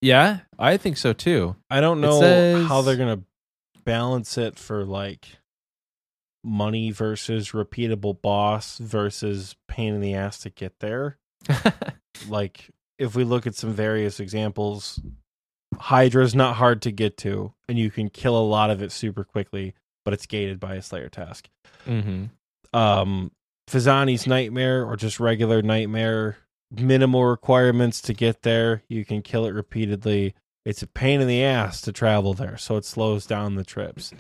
Yeah, 0.01 0.41
I 0.59 0.79
think 0.79 0.97
so 0.97 1.13
too. 1.13 1.57
I 1.69 1.81
don't 1.81 2.01
know 2.01 2.21
says- 2.21 2.67
how 2.67 2.83
they're 2.83 2.97
gonna 2.97 3.23
balance 3.85 4.39
it 4.39 4.59
for 4.59 4.85
like 4.85 5.27
money 6.43 6.91
versus 6.91 7.51
repeatable 7.51 8.21
boss 8.21 8.79
versus 8.79 9.57
pain 9.69 9.95
in 9.95 10.01
the 10.01 10.15
ass 10.15 10.39
to 10.41 10.51
get 10.51 10.79
there. 10.81 11.19
Like 12.29 12.71
if 12.99 13.15
we 13.15 13.25
look 13.25 13.47
at 13.47 13.55
some 13.55 13.73
various 13.73 14.21
examples, 14.21 15.01
Hydra's 15.75 16.35
not 16.35 16.57
hard 16.57 16.83
to 16.83 16.91
get 16.91 17.17
to, 17.19 17.55
and 17.67 17.79
you 17.79 17.91
can 17.91 18.11
kill 18.11 18.37
a 18.37 18.45
lot 18.45 18.69
of 18.71 18.83
it 18.83 18.93
super 18.93 19.25
quickly, 19.25 19.75
but 20.11 20.15
it's 20.15 20.27
gated 20.27 20.59
by 20.59 20.75
a 20.75 20.83
Slayer 20.83 21.09
task. 21.09 21.49
hmm 21.85 22.25
Um 22.73 23.31
Phosani's 23.71 24.27
Nightmare 24.27 24.85
or 24.85 24.97
just 24.97 25.21
regular 25.21 25.63
Nightmare, 25.63 26.37
minimal 26.73 27.25
requirements 27.25 28.01
to 28.01 28.13
get 28.13 28.43
there. 28.43 28.83
You 28.89 29.05
can 29.05 29.23
kill 29.23 29.47
it 29.47 29.55
repeatedly. 29.55 30.35
It's 30.65 30.83
a 30.83 30.89
pain 30.89 31.21
in 31.21 31.29
the 31.29 31.45
ass 31.45 31.81
to 31.83 31.93
travel 31.93 32.35
there, 32.35 32.57
so 32.57 32.77
it 32.77 32.85
slows 32.85 33.25
down 33.25 33.55
the 33.55 33.63
trips. 33.63 34.13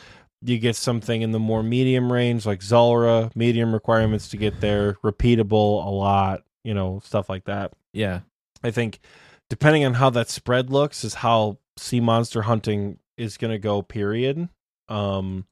You 0.42 0.58
get 0.58 0.76
something 0.76 1.22
in 1.22 1.32
the 1.32 1.40
more 1.40 1.64
medium 1.64 2.12
range 2.12 2.46
like 2.46 2.62
Zulrah, 2.62 3.32
medium 3.34 3.72
requirements 3.72 4.28
to 4.28 4.36
get 4.36 4.60
there, 4.60 4.92
repeatable 5.02 5.84
a 5.84 5.90
lot, 5.90 6.44
you 6.62 6.72
know, 6.72 7.02
stuff 7.04 7.28
like 7.28 7.46
that. 7.46 7.72
Yeah. 7.92 8.20
I 8.62 8.70
think 8.70 9.00
depending 9.48 9.84
on 9.84 9.94
how 9.94 10.10
that 10.10 10.30
spread 10.30 10.70
looks, 10.70 11.02
is 11.02 11.14
how 11.14 11.58
sea 11.76 11.98
monster 11.98 12.42
hunting 12.42 13.00
is 13.16 13.36
going 13.36 13.50
to 13.50 13.58
go. 13.58 13.82
Period. 13.82 14.48
Um, 14.88 15.46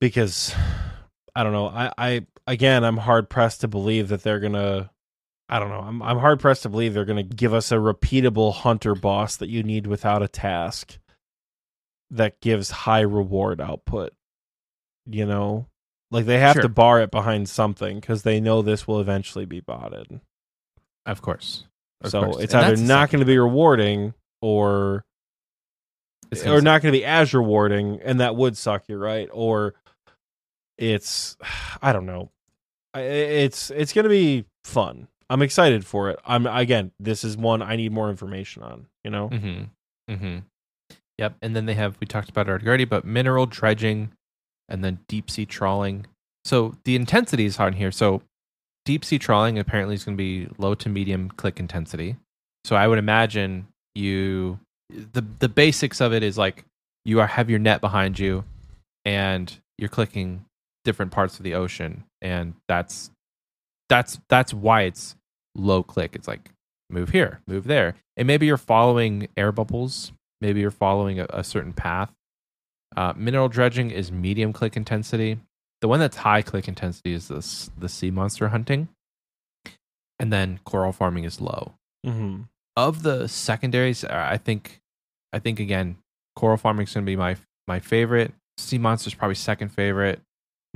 because 0.00 0.54
I 1.34 1.42
don't 1.42 1.52
know. 1.52 1.68
I, 1.68 1.92
I 1.98 2.26
again, 2.46 2.84
I'm 2.84 2.96
hard 2.96 3.28
pressed 3.28 3.60
to 3.62 3.68
believe 3.68 4.08
that 4.08 4.22
they're 4.22 4.40
gonna. 4.40 4.90
I 5.48 5.58
don't 5.58 5.68
know. 5.68 5.80
I'm 5.80 6.02
I'm 6.02 6.18
hard 6.18 6.40
pressed 6.40 6.62
to 6.64 6.68
believe 6.68 6.94
they're 6.94 7.04
gonna 7.04 7.22
give 7.22 7.54
us 7.54 7.70
a 7.72 7.76
repeatable 7.76 8.52
hunter 8.52 8.94
boss 8.94 9.36
that 9.36 9.48
you 9.48 9.62
need 9.62 9.86
without 9.86 10.22
a 10.22 10.28
task 10.28 10.98
that 12.10 12.40
gives 12.40 12.70
high 12.70 13.00
reward 13.00 13.60
output. 13.60 14.12
You 15.08 15.24
know, 15.26 15.66
like 16.10 16.26
they 16.26 16.38
have 16.40 16.54
Sure. 16.54 16.62
to 16.62 16.68
bar 16.68 17.00
it 17.00 17.10
behind 17.12 17.48
something 17.48 18.00
because 18.00 18.22
they 18.22 18.40
know 18.40 18.60
this 18.62 18.88
will 18.88 19.00
eventually 19.00 19.44
be 19.44 19.60
botted. 19.60 20.20
Of 21.04 21.22
course. 21.22 21.64
Of 22.00 22.10
so 22.10 22.24
course. 22.24 22.42
it's 22.42 22.52
And 22.54 22.64
either 22.64 22.76
not 22.82 23.10
going 23.10 23.20
to 23.20 23.24
be 23.26 23.38
rewarding 23.38 24.12
or 24.42 25.04
it's 26.32 26.42
or 26.42 26.56
suck. 26.56 26.62
not 26.64 26.82
going 26.82 26.92
to 26.92 26.98
be 26.98 27.04
as 27.04 27.32
rewarding, 27.32 28.00
and 28.02 28.18
that 28.18 28.34
would 28.34 28.56
suck. 28.56 28.88
You're 28.88 28.98
right. 28.98 29.28
Or 29.32 29.74
it's 30.78 31.36
I 31.82 31.92
don't 31.92 32.06
know. 32.06 32.30
It's 32.94 33.70
it's 33.70 33.92
going 33.92 34.04
to 34.04 34.10
be 34.10 34.44
fun. 34.64 35.08
I'm 35.28 35.42
excited 35.42 35.84
for 35.84 36.10
it. 36.10 36.18
I'm 36.24 36.46
again. 36.46 36.92
This 36.98 37.24
is 37.24 37.36
one 37.36 37.62
I 37.62 37.76
need 37.76 37.92
more 37.92 38.10
information 38.10 38.62
on. 38.62 38.86
You 39.04 39.10
know. 39.10 39.28
Mm-hmm. 39.28 40.12
Mm-hmm. 40.12 40.38
Yep. 41.18 41.36
And 41.42 41.56
then 41.56 41.66
they 41.66 41.74
have 41.74 41.96
we 42.00 42.06
talked 42.06 42.28
about 42.28 42.48
it 42.48 42.66
already, 42.66 42.84
but 42.84 43.04
mineral 43.04 43.46
dredging, 43.46 44.12
and 44.68 44.84
then 44.84 45.00
deep 45.08 45.30
sea 45.30 45.46
trawling. 45.46 46.06
So 46.44 46.76
the 46.84 46.96
intensity 46.96 47.44
is 47.44 47.58
on 47.58 47.74
here. 47.74 47.90
So 47.90 48.22
deep 48.84 49.04
sea 49.04 49.18
trawling 49.18 49.58
apparently 49.58 49.94
is 49.94 50.04
going 50.04 50.16
to 50.16 50.22
be 50.22 50.48
low 50.58 50.74
to 50.76 50.88
medium 50.88 51.28
click 51.30 51.58
intensity. 51.58 52.16
So 52.64 52.76
I 52.76 52.86
would 52.86 52.98
imagine 52.98 53.66
you 53.94 54.60
the 54.90 55.24
the 55.38 55.48
basics 55.48 56.00
of 56.00 56.12
it 56.12 56.22
is 56.22 56.38
like 56.38 56.64
you 57.04 57.20
are 57.20 57.26
have 57.26 57.50
your 57.50 57.58
net 57.58 57.80
behind 57.80 58.18
you, 58.18 58.44
and 59.04 59.54
you're 59.78 59.88
clicking 59.88 60.44
different 60.86 61.12
parts 61.12 61.36
of 61.36 61.42
the 61.42 61.54
ocean, 61.54 62.04
and 62.22 62.54
that's 62.68 63.10
that's 63.90 64.18
that's 64.30 64.54
why 64.54 64.82
it's 64.82 65.16
low 65.54 65.82
click. 65.82 66.14
It's 66.14 66.28
like 66.28 66.50
move 66.88 67.10
here, 67.10 67.40
move 67.46 67.64
there, 67.64 67.96
and 68.16 68.26
maybe 68.26 68.46
you're 68.46 68.56
following 68.56 69.28
air 69.36 69.52
bubbles. 69.52 70.12
Maybe 70.40 70.60
you're 70.60 70.70
following 70.70 71.20
a, 71.20 71.26
a 71.28 71.44
certain 71.44 71.74
path. 71.74 72.12
Uh, 72.96 73.12
mineral 73.16 73.48
dredging 73.48 73.90
is 73.90 74.10
medium 74.10 74.52
click 74.52 74.76
intensity. 74.76 75.38
The 75.82 75.88
one 75.88 76.00
that's 76.00 76.16
high 76.18 76.40
click 76.40 76.68
intensity 76.68 77.12
is 77.12 77.28
this 77.28 77.70
the 77.76 77.88
sea 77.88 78.10
monster 78.10 78.48
hunting, 78.48 78.88
and 80.18 80.32
then 80.32 80.60
coral 80.64 80.92
farming 80.92 81.24
is 81.24 81.40
low. 81.40 81.74
Mm-hmm. 82.06 82.42
Of 82.76 83.02
the 83.02 83.26
secondaries, 83.26 84.04
I 84.04 84.36
think, 84.36 84.80
I 85.32 85.38
think 85.38 85.58
again, 85.60 85.96
coral 86.36 86.56
farming 86.56 86.86
is 86.86 86.94
going 86.94 87.04
to 87.04 87.10
be 87.10 87.16
my 87.16 87.36
my 87.66 87.80
favorite. 87.80 88.32
Sea 88.58 88.78
monsters 88.78 89.14
probably 89.14 89.34
second 89.34 89.70
favorite. 89.70 90.20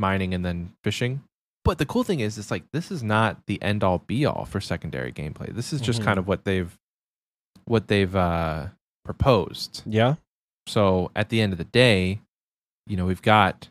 Mining 0.01 0.35
and 0.35 0.45
then 0.45 0.73
fishing. 0.83 1.23
But 1.65 1.79
the 1.79 1.87
cool 1.87 2.03
thing 2.05 2.21
is, 2.21 2.39
it's 2.39 2.51
like 2.51 2.65
this 2.73 2.91
is 2.91 3.03
not 3.03 3.47
the 3.47 3.61
end 3.63 3.85
all 3.85 3.99
be 3.99 4.25
all 4.25 4.47
for 4.47 4.61
secondary 4.61 5.13
gameplay. 5.13 5.55
This 5.55 5.73
is 5.73 5.81
just 5.81 6.01
Mhm. 6.01 6.05
kind 6.05 6.19
of 6.19 6.27
what 6.27 6.45
they've 6.45 6.77
what 7.67 7.87
they've 7.89 8.17
uh, 8.17 8.67
proposed. 9.05 9.83
Yeah. 9.87 10.15
So 10.67 11.11
at 11.15 11.29
the 11.29 11.41
end 11.41 11.53
of 11.53 11.59
the 11.59 11.65
day, 11.65 12.21
you 12.87 12.97
know, 12.97 13.07
we've 13.07 13.23
got 13.23 13.69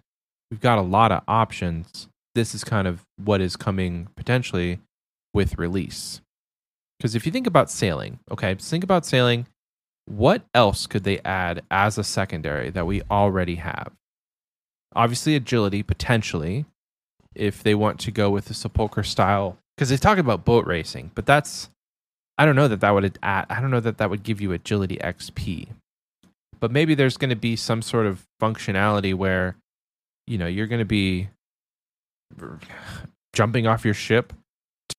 we've 0.51 0.61
got 0.61 0.77
a 0.77 0.81
lot 0.83 1.11
of 1.11 1.23
options. 1.27 2.07
This 2.35 2.53
is 2.55 2.63
kind 2.63 2.87
of 2.87 3.03
what 3.17 3.41
is 3.41 3.55
coming 3.55 4.07
potentially 4.15 4.79
with 5.33 5.57
release. 5.57 6.21
Because 6.97 7.15
if 7.15 7.25
you 7.25 7.31
think 7.31 7.47
about 7.47 7.69
sailing, 7.71 8.19
okay, 8.31 8.53
think 8.55 8.83
about 8.83 9.05
sailing. 9.05 9.47
What 10.05 10.43
else 10.53 10.87
could 10.87 11.03
they 11.03 11.19
add 11.19 11.63
as 11.69 11.97
a 11.97 12.03
secondary 12.03 12.69
that 12.71 12.85
we 12.85 13.01
already 13.11 13.55
have? 13.55 13.91
Obviously, 14.95 15.35
agility 15.35 15.83
potentially, 15.83 16.65
if 17.35 17.61
they 17.63 17.75
want 17.75 17.99
to 18.01 18.11
go 18.11 18.29
with 18.29 18.45
the 18.45 18.53
sepulcher 18.53 19.03
style. 19.03 19.57
Because 19.77 19.89
they 19.89 19.97
talk 19.97 20.17
about 20.17 20.43
boat 20.45 20.65
racing, 20.65 21.11
but 21.15 21.25
that's 21.25 21.69
I 22.37 22.45
don't 22.45 22.55
know 22.55 22.67
that 22.67 22.81
that 22.81 22.91
would 22.91 23.17
add. 23.23 23.45
I 23.49 23.61
don't 23.61 23.71
know 23.71 23.79
that 23.79 23.97
that 23.99 24.09
would 24.09 24.23
give 24.23 24.41
you 24.41 24.51
agility 24.51 24.97
XP 24.97 25.69
but 26.59 26.71
maybe 26.71 26.95
there's 26.95 27.17
going 27.17 27.29
to 27.29 27.35
be 27.35 27.55
some 27.55 27.81
sort 27.81 28.05
of 28.05 28.25
functionality 28.41 29.13
where 29.13 29.55
you 30.27 30.37
know 30.37 30.47
you're 30.47 30.67
going 30.67 30.79
to 30.79 30.85
be 30.85 31.29
jumping 33.33 33.67
off 33.67 33.85
your 33.85 33.93
ship 33.93 34.33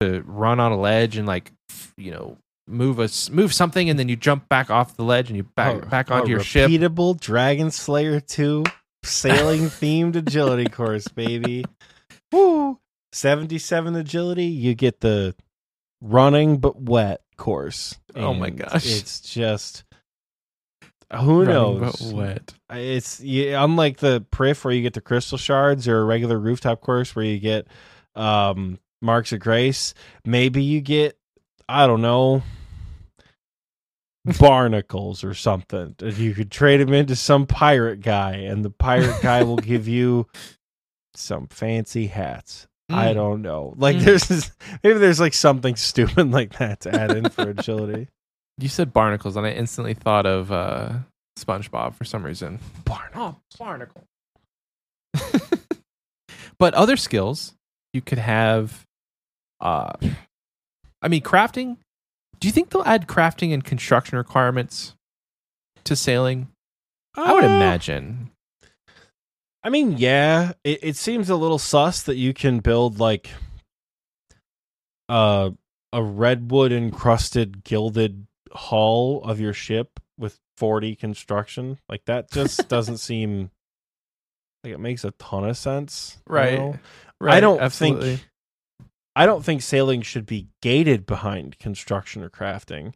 to 0.01 0.23
run 0.27 0.61
on 0.61 0.73
a 0.73 0.79
ledge 0.79 1.17
and 1.17 1.27
like 1.27 1.53
you 1.97 2.11
know 2.11 2.37
move 2.67 2.99
a 2.99 3.05
s- 3.05 3.31
move 3.31 3.53
something 3.53 3.91
and 3.91 3.99
then 3.99 4.09
you 4.09 4.17
jump 4.17 4.49
back 4.49 4.71
off 4.71 4.97
the 4.97 5.03
ledge 5.05 5.29
and 5.29 5.37
you 5.37 5.43
back 5.43 5.83
A- 5.83 5.87
back 5.87 6.11
a 6.11 6.15
onto 6.15 6.31
your 6.31 6.41
ship 6.41 6.71
Repeatable 6.71 7.19
Dragon 7.19 7.71
Slayer 7.71 8.21
2 8.21 8.65
sailing 9.03 9.63
themed 9.63 10.17
agility 10.17 10.67
course, 10.67 11.09
baby. 11.09 11.65
Woo! 12.33 12.79
77 13.13 13.97
agility, 13.97 14.45
you 14.45 14.75
get 14.75 15.01
the 15.01 15.35
running 16.01 16.59
but 16.59 16.81
wet 16.81 17.23
course. 17.37 17.99
Oh 18.15 18.35
my 18.35 18.51
gosh. 18.51 18.87
It's 18.87 19.21
just 19.21 19.85
who 21.13 21.41
Running 21.45 21.55
knows? 21.81 22.01
but 22.01 22.15
wet. 22.15 22.55
It's 22.71 23.21
yeah, 23.21 23.65
unlike 23.65 23.97
the 23.99 24.25
Priff 24.31 24.65
where 24.65 24.73
you 24.73 24.83
get 24.83 24.95
the 24.95 25.01
crystal 25.01 25.39
shards 25.39 25.89
or 25.89 25.99
a 26.01 26.05
regular 26.05 26.39
rooftop 26.39 26.81
course 26.81 27.17
where 27.17 27.25
you 27.25 27.39
get 27.41 27.67
um 28.15 28.79
marks 29.03 29.33
of 29.33 29.41
grace. 29.41 29.93
Maybe 30.25 30.63
you 30.63 30.81
get 30.81 31.19
I 31.69 31.87
don't 31.89 32.03
know 32.03 32.43
barnacles 34.39 35.23
or 35.25 35.35
something. 35.35 35.95
And 36.01 36.17
you 36.19 36.35
could 36.35 36.51
trade 36.51 36.81
them 36.81 36.93
into 36.93 37.17
some 37.17 37.47
pirate 37.47 38.01
guy, 38.01 38.33
and 38.37 38.65
the 38.65 38.71
pirate 38.71 39.21
guy 39.23 39.43
will 39.43 39.57
give 39.73 39.87
you 39.89 40.27
some 41.15 41.47
fancy 41.49 42.07
hats. 42.07 42.67
I 42.89 43.09
Mm. 43.09 43.15
don't 43.15 43.43
know. 43.43 43.75
Like 43.77 43.97
Mm. 43.97 44.05
there's 44.05 44.25
this, 44.29 44.51
maybe 44.83 44.99
there's 44.99 45.21
like 45.21 45.35
something 45.35 45.77
stupid 45.77 46.31
like 46.33 46.59
that 46.59 46.81
to 46.81 46.95
add 46.95 47.13
in 47.13 47.29
for 47.31 47.51
agility. 47.51 48.09
you 48.59 48.69
said 48.69 48.93
barnacles 48.93 49.37
and 49.37 49.47
i 49.47 49.51
instantly 49.53 49.95
thought 49.95 50.27
of 50.27 50.53
uh 50.53 50.93
spongebob 51.39 51.95
for 51.95 52.05
some 52.05 52.23
reason 52.23 52.59
Barnacle. 52.85 53.41
barnacle 53.59 54.05
but 56.59 56.75
other 56.75 56.97
skills 56.97 57.55
you 57.95 58.01
could 58.03 58.19
have 58.19 58.85
uh 59.61 59.93
i 61.01 61.09
mean 61.09 61.23
crafting 61.23 61.77
do 62.41 62.49
you 62.49 62.53
think 62.53 62.71
they'll 62.71 62.83
add 62.83 63.07
crafting 63.07 63.53
and 63.53 63.65
construction 63.65 64.17
requirements 64.19 64.95
to 65.85 65.95
sailing 65.95 66.49
i 67.17 67.33
would 67.33 67.45
Uh, 67.45 67.49
imagine 67.49 68.31
I 69.63 69.69
mean, 69.69 69.99
yeah, 69.99 70.53
it, 70.65 70.79
it 70.83 70.97
seems 70.97 71.29
a 71.29 71.37
little 71.37 71.59
sus 71.59 72.03
that 72.05 72.17
you 72.17 72.33
can 72.33 72.61
build 72.61 72.99
like 72.99 73.29
uh, 75.09 75.51
a 75.93 76.03
redwood 76.03 76.73
encrusted 76.73 77.63
gilded 77.65 78.27
hull 78.53 79.21
of 79.23 79.39
your 79.39 79.53
ship 79.53 80.01
with 80.19 80.39
40 80.57 80.97
construction. 80.97 81.79
Like 81.89 82.05
that 82.07 82.31
just 82.31 82.69
doesn't 82.71 82.99
seem 82.99 83.51
like 84.65 84.73
it 84.73 84.81
makes 84.81 85.05
a 85.05 85.11
ton 85.13 85.47
of 85.49 85.57
sense. 85.59 86.19
you 86.53 86.59
know? 86.59 86.79
I 87.21 87.41
don't 87.41 87.61
absolutely. 87.61 88.17
think 88.17 88.30
I 89.17 89.27
don't 89.27 89.45
think 89.45 89.63
sailing 89.63 90.03
should 90.03 90.27
be 90.27 90.49
gated 90.63 91.05
behind 91.07 91.59
construction 91.59 92.23
or 92.23 92.31
crafting. 92.31 92.95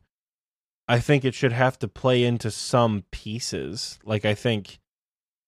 I 0.87 1.01
think 1.01 1.25
it 1.25 1.35
should 1.35 1.53
have 1.53 1.79
to 1.81 1.89
play 1.89 2.25
into 2.25 2.51
some 2.51 3.05
pieces. 3.11 3.99
Like 4.05 4.25
I 4.25 4.35
think 4.35 4.79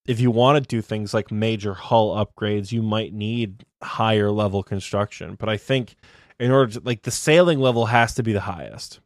if 0.07 0.19
you 0.21 0.31
want 0.31 0.57
to 0.63 0.67
do 0.69 0.83
things 0.83 1.13
like 1.13 1.31
major 1.31 1.75
hull 1.75 2.15
upgrades, 2.17 2.73
you 2.73 2.83
might 2.83 3.13
need 3.13 3.65
higher 3.83 4.31
level 4.31 4.63
construction. 4.63 5.35
But 5.39 5.49
I 5.49 5.57
think 5.57 5.97
in 6.41 6.51
order 6.51 6.73
to 6.75 6.81
like 6.85 7.03
the 7.03 7.11
sailing 7.11 7.61
level 7.61 7.87
has 7.87 8.15
to 8.15 8.23
be 8.23 8.33
the 8.33 8.41
highest. 8.41 9.01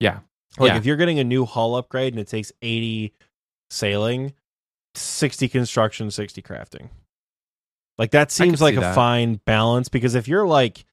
Yeah. 0.00 0.20
Like 0.58 0.72
Yeah. 0.72 0.76
if 0.78 0.86
you're 0.86 0.96
getting 0.96 1.18
a 1.18 1.24
new 1.24 1.44
hull 1.44 1.76
upgrade 1.76 2.12
and 2.12 2.20
it 2.20 2.28
takes 2.28 2.52
80 2.62 3.12
sailing, 3.70 4.34
60 4.94 5.48
construction, 5.48 6.10
60 6.10 6.42
crafting. 6.42 6.88
Like 7.98 8.10
that 8.12 8.30
seems 8.30 8.60
like 8.62 8.76
a 8.76 8.80
that. 8.80 8.94
fine 8.94 9.40
balance 9.44 9.88
because 9.88 10.14
if 10.14 10.28
you're 10.28 10.46
like 10.46 10.84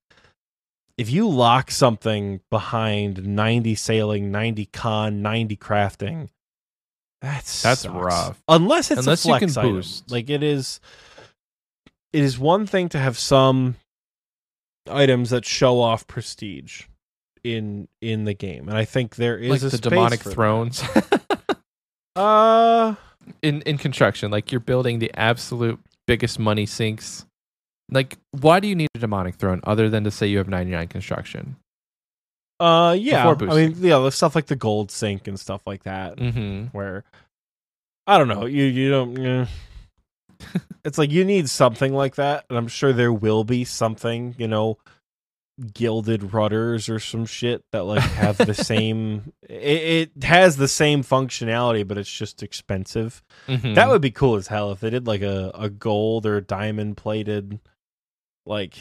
if 0.98 1.10
you 1.10 1.28
lock 1.30 1.72
something 1.72 2.42
behind 2.50 3.26
90 3.26 3.76
sailing, 3.76 4.32
90 4.32 4.66
con, 4.68 5.22
90 5.22 5.58
crafting, 5.58 6.30
that's 7.22 7.62
That's 7.64 7.86
rough. 7.88 8.42
Unless 8.48 8.92
it's 8.92 9.00
Unless 9.02 9.26
a 9.26 9.28
you 9.28 9.32
flex 9.38 9.54
can 9.54 9.62
item. 9.64 9.76
boost. 9.76 10.12
Like 10.12 10.30
it 10.30 10.44
is 10.44 10.80
it 12.14 12.24
is 12.24 12.38
one 12.38 12.68
thing 12.68 12.88
to 12.90 13.00
have 13.00 13.18
some 13.18 13.76
items 14.90 15.32
that 15.32 15.44
show 15.44 15.82
off 15.82 16.06
prestige 16.08 16.84
in 17.44 17.88
in 18.02 18.26
the 18.26 18.34
game. 18.36 18.70
And 18.70 18.78
I 18.78 18.86
think 18.86 19.16
there 19.16 19.38
is 19.38 19.50
like 19.50 19.62
a 19.62 19.64
the 19.64 19.70
space 19.78 19.82
demonic 19.82 20.22
for 20.22 20.32
thrones 20.32 20.84
Uh 22.16 22.96
in 23.42 23.62
in 23.64 23.78
construction 23.80 24.30
like 24.30 24.52
you're 24.52 24.60
building 24.62 25.00
the 25.00 25.12
absolute 25.16 25.80
biggest 26.06 26.38
money 26.38 26.66
sinks 26.68 27.26
like 27.92 28.18
why 28.32 28.60
do 28.60 28.68
you 28.68 28.76
need 28.76 28.90
a 28.96 29.00
demonic 29.00 29.36
throne 29.36 29.60
other 29.64 29.90
than 29.90 30.04
to 30.04 30.12
say 30.12 30.26
you 30.28 30.38
have 30.40 30.48
99 30.50 30.88
construction 30.88 31.56
Uh, 32.60 32.96
yeah. 32.98 33.28
I 33.30 33.36
mean, 33.56 33.76
yeah, 33.80 34.00
the 34.00 34.12
stuff 34.12 34.34
like 34.36 34.46
the 34.48 34.56
gold 34.56 34.90
sink 34.92 35.28
and 35.28 35.38
stuff 35.40 35.62
like 35.68 35.84
that, 35.84 36.16
Mm-hmm. 36.18 36.68
where 36.78 37.04
I 38.08 38.18
don't 38.18 38.28
know, 38.30 38.46
you 38.46 38.64
you 38.66 38.90
don't. 38.90 39.18
Yeah. 39.18 39.48
it's 40.86 40.98
like 40.98 41.12
you 41.12 41.26
need 41.26 41.50
something 41.50 41.94
like 41.94 42.16
that, 42.16 42.46
and 42.50 42.58
I'm 42.58 42.68
sure 42.68 42.94
there 42.94 43.12
will 43.14 43.44
be 43.44 43.64
something, 43.66 44.36
you 44.38 44.48
know, 44.48 44.78
gilded 45.74 46.34
rudders 46.34 46.88
or 46.90 47.00
some 47.00 47.26
shit 47.26 47.64
that 47.72 47.84
like 47.84 48.02
have 48.02 48.38
the 48.38 48.54
same. 48.72 49.34
It, 49.50 50.12
it 50.18 50.24
has 50.24 50.58
the 50.58 50.68
same 50.68 51.04
functionality, 51.04 51.88
but 51.88 51.98
it's 51.98 52.12
just 52.12 52.44
expensive. 52.44 53.24
Mm-hmm. 53.48 53.74
That 53.74 53.90
would 53.90 54.02
be 54.02 54.12
cool 54.12 54.36
as 54.36 54.48
hell 54.48 54.72
if 54.72 54.80
they 54.82 54.90
did 54.92 55.08
like 55.08 55.22
a, 55.22 55.52
a 55.56 55.70
gold 55.70 56.26
or 56.26 56.42
diamond 56.42 56.98
plated 56.98 57.60
like 58.46 58.76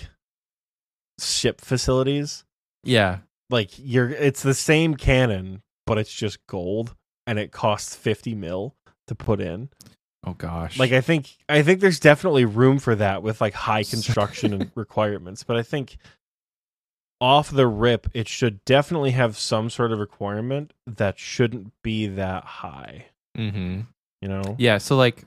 ship 1.20 1.60
facilities. 1.60 2.44
yeah. 2.82 3.18
Like 3.50 3.70
you're 3.76 4.08
it's 4.08 4.42
the 4.42 4.54
same 4.54 4.94
cannon, 4.94 5.62
but 5.86 5.98
it's 5.98 6.12
just 6.12 6.44
gold 6.46 6.94
and 7.26 7.38
it 7.38 7.52
costs 7.52 7.94
50 7.94 8.34
mil 8.34 8.74
to 9.06 9.14
put 9.14 9.40
in. 9.40 9.68
Oh 10.26 10.32
gosh. 10.32 10.78
Like 10.78 10.92
I 10.92 11.02
think 11.02 11.36
I 11.48 11.62
think 11.62 11.80
there's 11.80 12.00
definitely 12.00 12.46
room 12.46 12.78
for 12.78 12.94
that 12.94 13.22
with 13.22 13.40
like 13.40 13.52
high 13.52 13.84
construction 13.90 14.54
and 14.54 14.70
requirements, 14.74 15.44
but 15.44 15.56
I 15.56 15.62
think 15.62 15.98
off 17.20 17.50
the 17.50 17.66
rip 17.66 18.08
it 18.12 18.28
should 18.28 18.64
definitely 18.64 19.12
have 19.12 19.38
some 19.38 19.70
sort 19.70 19.92
of 19.92 19.98
requirement 19.98 20.72
that 20.86 21.18
shouldn't 21.18 21.72
be 21.82 22.06
that 22.06 22.44
high, 22.44 23.06
mm-hmm. 23.36 23.80
you 24.20 24.28
know? 24.28 24.56
Yeah. 24.58 24.78
So 24.78 24.96
like, 24.96 25.24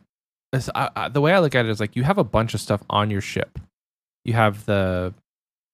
I, 0.53 0.89
I, 0.95 1.09
the 1.09 1.21
way 1.21 1.33
I 1.33 1.39
look 1.39 1.55
at 1.55 1.65
it 1.65 1.69
is 1.69 1.79
like 1.79 1.95
you 1.95 2.03
have 2.03 2.17
a 2.17 2.23
bunch 2.23 2.53
of 2.53 2.61
stuff 2.61 2.83
on 2.89 3.09
your 3.09 3.21
ship. 3.21 3.59
You 4.27 4.33
have 4.33 4.65
the, 4.65 5.13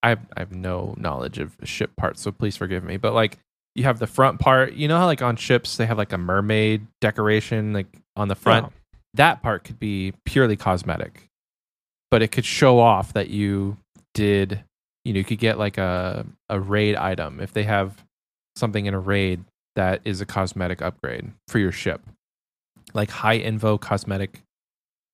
I 0.01 0.09
have, 0.09 0.19
I 0.37 0.39
have 0.39 0.53
no 0.53 0.95
knowledge 0.97 1.39
of 1.39 1.57
ship 1.63 1.91
parts, 1.97 2.21
so 2.21 2.31
please 2.31 2.55
forgive 2.55 2.83
me. 2.83 2.95
But 2.95 3.13
like, 3.13 3.37
you 3.75 3.83
have 3.83 3.99
the 3.99 4.07
front 4.07 4.39
part. 4.39 4.73
You 4.73 4.87
know 4.87 4.97
how 4.97 5.05
like 5.07 5.21
on 5.21 5.35
ships 5.35 5.75
they 5.77 5.85
have 5.85 5.97
like 5.97 6.13
a 6.13 6.17
mermaid 6.17 6.87
decoration 7.01 7.73
like 7.73 7.87
on 8.15 8.27
the 8.27 8.35
front. 8.35 8.71
That 9.15 9.41
part 9.41 9.63
could 9.63 9.79
be 9.79 10.13
purely 10.25 10.55
cosmetic, 10.55 11.27
but 12.11 12.21
it 12.21 12.31
could 12.31 12.45
show 12.45 12.79
off 12.79 13.13
that 13.13 13.29
you 13.29 13.77
did. 14.13 14.63
You 15.03 15.13
know, 15.13 15.17
you 15.17 15.23
could 15.23 15.39
get 15.39 15.57
like 15.57 15.79
a 15.79 16.25
a 16.49 16.59
raid 16.59 16.95
item 16.95 17.39
if 17.39 17.51
they 17.51 17.63
have 17.63 18.05
something 18.55 18.85
in 18.85 18.93
a 18.93 18.99
raid 18.99 19.43
that 19.75 20.01
is 20.05 20.21
a 20.21 20.25
cosmetic 20.25 20.83
upgrade 20.83 21.31
for 21.47 21.57
your 21.57 21.71
ship 21.71 22.01
like 22.93 23.09
high 23.09 23.39
invo 23.39 23.79
cosmetic 23.79 24.41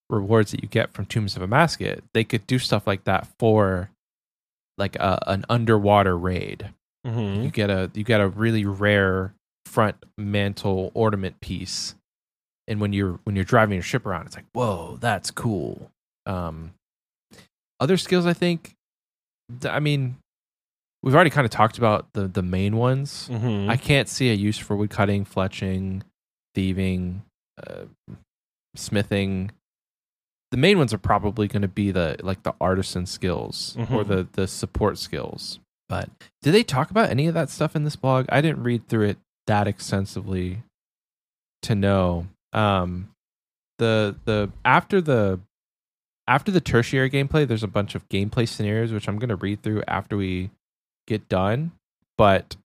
rewards 0.09 0.51
that 0.51 0.61
you 0.63 0.67
get 0.69 0.91
from 0.91 1.05
Tombs 1.05 1.35
of 1.35 1.41
Amascut, 1.41 2.01
they 2.13 2.23
could 2.23 2.45
do 2.47 2.57
stuff 2.59 2.87
like 2.87 3.03
that 3.03 3.27
for 3.37 3.89
like 4.77 4.95
a, 4.95 5.19
an 5.27 5.45
underwater 5.49 6.17
raid. 6.17 6.69
Mhm. 7.05 7.43
You 7.43 7.49
get 7.51 7.69
a 7.69 7.89
you 7.93 8.03
get 8.03 8.19
a 8.21 8.27
really 8.27 8.65
rare 8.65 9.33
front 9.65 9.95
mantle 10.17 10.91
ornament 10.93 11.39
piece, 11.41 11.95
and 12.67 12.81
when 12.81 12.91
you're 12.93 13.19
when 13.23 13.35
you're 13.35 13.45
driving 13.45 13.75
your 13.75 13.83
ship 13.83 14.05
around, 14.05 14.25
it's 14.25 14.35
like 14.35 14.45
whoa, 14.53 14.97
that's 14.99 15.31
cool. 15.31 15.91
Um, 16.25 16.73
other 17.79 17.97
skills, 17.97 18.25
I 18.25 18.33
think. 18.33 18.75
I 19.63 19.79
mean, 19.79 20.17
we've 21.01 21.15
already 21.15 21.29
kind 21.29 21.45
of 21.45 21.51
talked 21.51 21.77
about 21.77 22.07
the 22.13 22.27
the 22.27 22.41
main 22.43 22.75
ones. 22.77 23.29
Mhm. 23.31 23.69
I 23.69 23.77
can't 23.77 24.09
see 24.09 24.29
a 24.31 24.33
use 24.33 24.57
for 24.57 24.75
woodcutting, 24.75 25.25
fletching, 25.25 26.01
thieving, 26.55 27.21
uh, 27.65 27.85
smithing. 28.75 29.51
The 30.51 30.57
main 30.57 30.77
ones 30.79 30.93
are 30.93 30.97
probably 30.97 31.47
going 31.47 31.61
to 31.61 31.67
be 31.67 31.91
the 31.91 32.17
like 32.21 32.43
the 32.43 32.55
artisan 32.59 33.05
skills 33.05 33.75
or 33.77 34.03
Mhm. 34.03 34.07
the 34.07 34.27
the 34.33 34.47
support 34.47 34.97
skills. 34.97 35.59
But 35.87 36.09
did 36.41 36.53
they 36.53 36.63
talk 36.63 36.89
about 36.91 37.09
any 37.09 37.27
of 37.27 37.33
that 37.35 37.49
stuff 37.49 37.75
in 37.75 37.83
this 37.83 37.95
blog? 37.95 38.25
I 38.29 38.41
didn't 38.41 38.63
read 38.63 38.87
through 38.87 39.09
it 39.09 39.17
that 39.47 39.67
extensively 39.67 40.63
to 41.63 41.75
know. 41.75 42.27
Um, 42.53 43.09
the 43.77 44.15
the 44.25 44.51
after 44.65 45.01
the 45.01 45.39
after 46.27 46.51
the 46.51 46.61
tertiary 46.61 47.09
gameplay, 47.09 47.47
there's 47.47 47.63
a 47.63 47.67
bunch 47.67 47.95
of 47.95 48.07
gameplay 48.09 48.47
scenarios 48.47 48.91
which 48.91 49.07
I'm 49.07 49.17
going 49.17 49.29
to 49.29 49.35
read 49.35 49.63
through 49.63 49.83
after 49.87 50.15
we 50.17 50.51
get 51.07 51.27
done. 51.29 51.71
But 52.17 52.55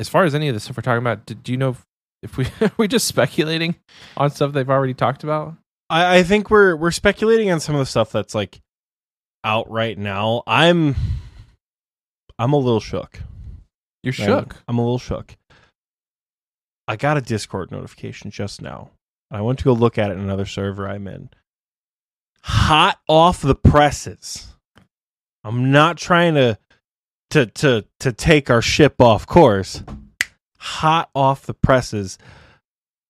as 0.00 0.08
far 0.08 0.24
as 0.24 0.34
any 0.34 0.48
of 0.48 0.54
the 0.54 0.60
stuff 0.60 0.76
we're 0.76 0.82
talking 0.82 0.98
about, 1.02 1.26
do, 1.26 1.34
do 1.34 1.52
you 1.52 1.58
know 1.58 1.70
if, 1.70 1.84
if 2.22 2.36
we 2.36 2.46
are 2.60 2.72
we 2.76 2.88
just 2.88 3.06
speculating 3.06 3.76
on 4.16 4.30
stuff 4.30 4.52
they've 4.52 4.68
already 4.70 4.94
talked 4.94 5.22
about? 5.24 5.54
I, 5.90 6.18
I 6.18 6.22
think 6.22 6.50
we're 6.50 6.76
we're 6.76 6.90
speculating 6.90 7.50
on 7.50 7.60
some 7.60 7.74
of 7.74 7.80
the 7.80 7.86
stuff 7.86 8.12
that's 8.12 8.34
like 8.34 8.60
out 9.44 9.70
right 9.70 9.96
now. 9.96 10.42
I'm 10.46 10.94
I'm 12.38 12.52
a 12.52 12.58
little 12.58 12.80
shook. 12.80 13.20
You're 14.02 14.12
shook. 14.12 14.56
I'm 14.68 14.78
a 14.78 14.82
little 14.82 14.98
shook. 14.98 15.36
I 16.86 16.96
got 16.96 17.16
a 17.16 17.20
Discord 17.20 17.70
notification 17.70 18.30
just 18.30 18.62
now. 18.62 18.90
I 19.30 19.42
went 19.42 19.58
to 19.58 19.64
go 19.64 19.72
look 19.72 19.98
at 19.98 20.10
it 20.10 20.14
in 20.14 20.20
another 20.20 20.46
server 20.46 20.88
I'm 20.88 21.06
in. 21.06 21.28
Hot 22.42 22.98
off 23.08 23.42
the 23.42 23.54
presses. 23.54 24.46
I'm 25.44 25.70
not 25.70 25.98
trying 25.98 26.34
to 26.34 26.58
to 27.30 27.46
to 27.46 27.84
to 28.00 28.12
take 28.12 28.50
our 28.50 28.62
ship 28.62 29.00
off 29.00 29.26
course. 29.26 29.82
Hot 30.58 31.10
off 31.14 31.46
the 31.46 31.54
presses. 31.54 32.18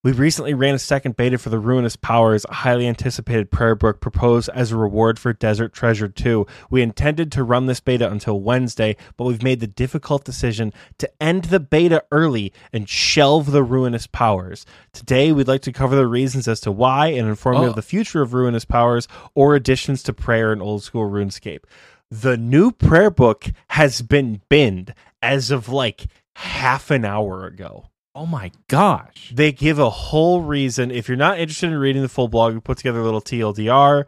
We 0.05 0.13
recently 0.13 0.55
ran 0.55 0.77
a 0.77 0.79
second 0.79 1.17
beta 1.17 1.39
for 1.39 1.51
the 1.51 1.59
Ruinous 1.59 1.97
Powers, 1.97 2.47
a 2.49 2.55
highly 2.55 2.87
anticipated 2.87 3.51
prayer 3.51 3.75
book 3.75 4.01
proposed 4.01 4.49
as 4.55 4.71
a 4.71 4.77
reward 4.77 5.19
for 5.19 5.33
Desert 5.33 5.73
Treasure 5.73 6.07
2. 6.07 6.47
We 6.71 6.83
intended 6.83 7.33
to 7.33 7.43
run 7.43 7.67
this 7.67 7.81
beta 7.81 8.09
until 8.09 8.41
Wednesday, 8.41 8.97
but 9.17 9.25
we've 9.25 9.43
made 9.43 9.59
the 9.59 9.67
difficult 9.67 10.25
decision 10.25 10.73
to 10.99 11.11
end 11.21 11.47
the 11.47 11.59
beta 11.59 12.05
early 12.13 12.53
and 12.73 12.89
shelve 12.89 13.51
the 13.51 13.65
Ruinous 13.65 14.07
Powers. 14.07 14.65
Today, 14.93 15.33
we'd 15.33 15.49
like 15.49 15.63
to 15.63 15.73
cover 15.73 15.97
the 15.97 16.07
reasons 16.07 16.47
as 16.47 16.61
to 16.61 16.71
why 16.71 17.09
and 17.09 17.27
inform 17.27 17.57
you 17.57 17.63
Oh. 17.65 17.71
of 17.71 17.75
the 17.75 17.83
future 17.83 18.23
of 18.23 18.33
Ruinous 18.35 18.65
Powers 18.65 19.09
or 19.35 19.57
additions 19.57 20.05
to 20.05 20.13
prayer 20.13 20.53
and 20.53 20.63
old 20.63 20.85
school 20.85 21.11
RuneScape. 21.11 21.65
The 22.09 22.37
new 22.37 22.71
prayer 22.71 23.11
book 23.11 23.47
has 23.71 24.01
been 24.03 24.43
binned 24.49 24.95
as 25.21 25.51
of 25.51 25.69
like 25.69 26.07
half 26.37 26.93
an 26.93 27.05
hour 27.05 27.45
ago 27.47 27.87
Oh 28.19 28.27
my 28.27 28.51
gosh. 28.67 29.31
they 29.33 29.53
give 29.53 29.79
a 29.79 29.89
whole 29.89 30.43
reason. 30.43 30.91
If 30.91 31.07
you're 31.07 31.17
not 31.17 31.39
interested 31.39 31.71
in 31.71 31.79
reading 31.79 32.03
the 32.03 32.09
full 32.09 32.27
blog, 32.27 32.53
we 32.53 32.59
put 32.59 32.79
together 32.79 32.99
a 32.99 33.05
little 33.05 33.21
TLDR. 33.21 34.07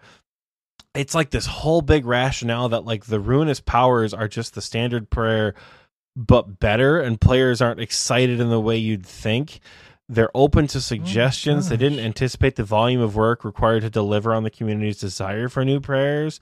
It's 0.97 1.15
like 1.15 1.31
this 1.31 1.47
whole 1.47 1.81
big 1.81 2.05
rationale 2.05 2.69
that 2.70 2.85
like 2.85 3.05
the 3.05 3.20
ruinous 3.20 3.61
powers 3.61 4.12
are 4.12 4.27
just 4.27 4.55
the 4.57 4.62
standard 4.62 5.11
prayer, 5.11 5.55
but 6.16 6.59
better, 6.59 6.99
and 6.99 7.20
players 7.20 7.62
aren't 7.62 7.78
excited 7.78 8.41
in 8.41 8.51
the 8.51 8.59
way 8.59 8.77
you'd 8.77 9.07
think. 9.07 9.61
They're 10.09 10.32
open 10.35 10.66
to 10.66 10.78
oh 10.78 10.81
suggestions. 10.81 11.69
they 11.69 11.77
didn't 11.77 12.01
anticipate 12.01 12.57
the 12.57 12.65
volume 12.65 13.01
of 13.01 13.15
work 13.15 13.45
required 13.45 13.82
to 13.82 13.91
deliver 13.91 14.35
on 14.35 14.43
the 14.43 14.51
community's 14.51 14.99
desire 14.99 15.49
for 15.49 15.65
new 15.65 15.78
prayers. 15.78 16.41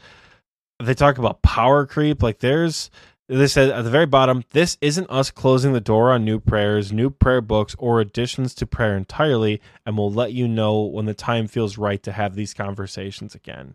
They 0.83 0.95
talk 0.95 1.19
about 1.19 1.43
power 1.43 1.85
creep. 1.85 2.23
Like 2.23 2.39
there's 2.39 2.91
they 3.29 3.47
said 3.47 3.71
at 3.71 3.83
the 3.83 3.91
very 3.91 4.07
bottom, 4.07 4.43
this 4.53 4.79
isn't 4.81 5.11
us 5.11 5.31
closing 5.31 5.75
the 5.75 5.81
door 5.81 6.13
on 6.13 6.25
new 6.25 6.41
prayers, 6.41 6.93
new 6.93 7.11
prayer 7.11 7.43
books, 7.43 7.77
or 7.79 8.01
additions 8.01 8.55
to 8.55 8.67
prayer 8.67 8.97
entirely, 8.97 9.61
and 9.85 9.99
we'll 9.99 10.11
let 10.11 10.33
you 10.33 10.49
know 10.49 10.83
when 10.83 11.05
the 11.05 11.15
time 11.15 11.47
feels 11.47 11.77
right 11.77 12.03
to 12.03 12.13
have 12.13 12.35
these 12.35 12.55
conversations 12.55 13.35
again. 13.35 13.75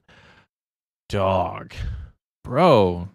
Dog. 1.08 1.74
Bro. 2.44 3.10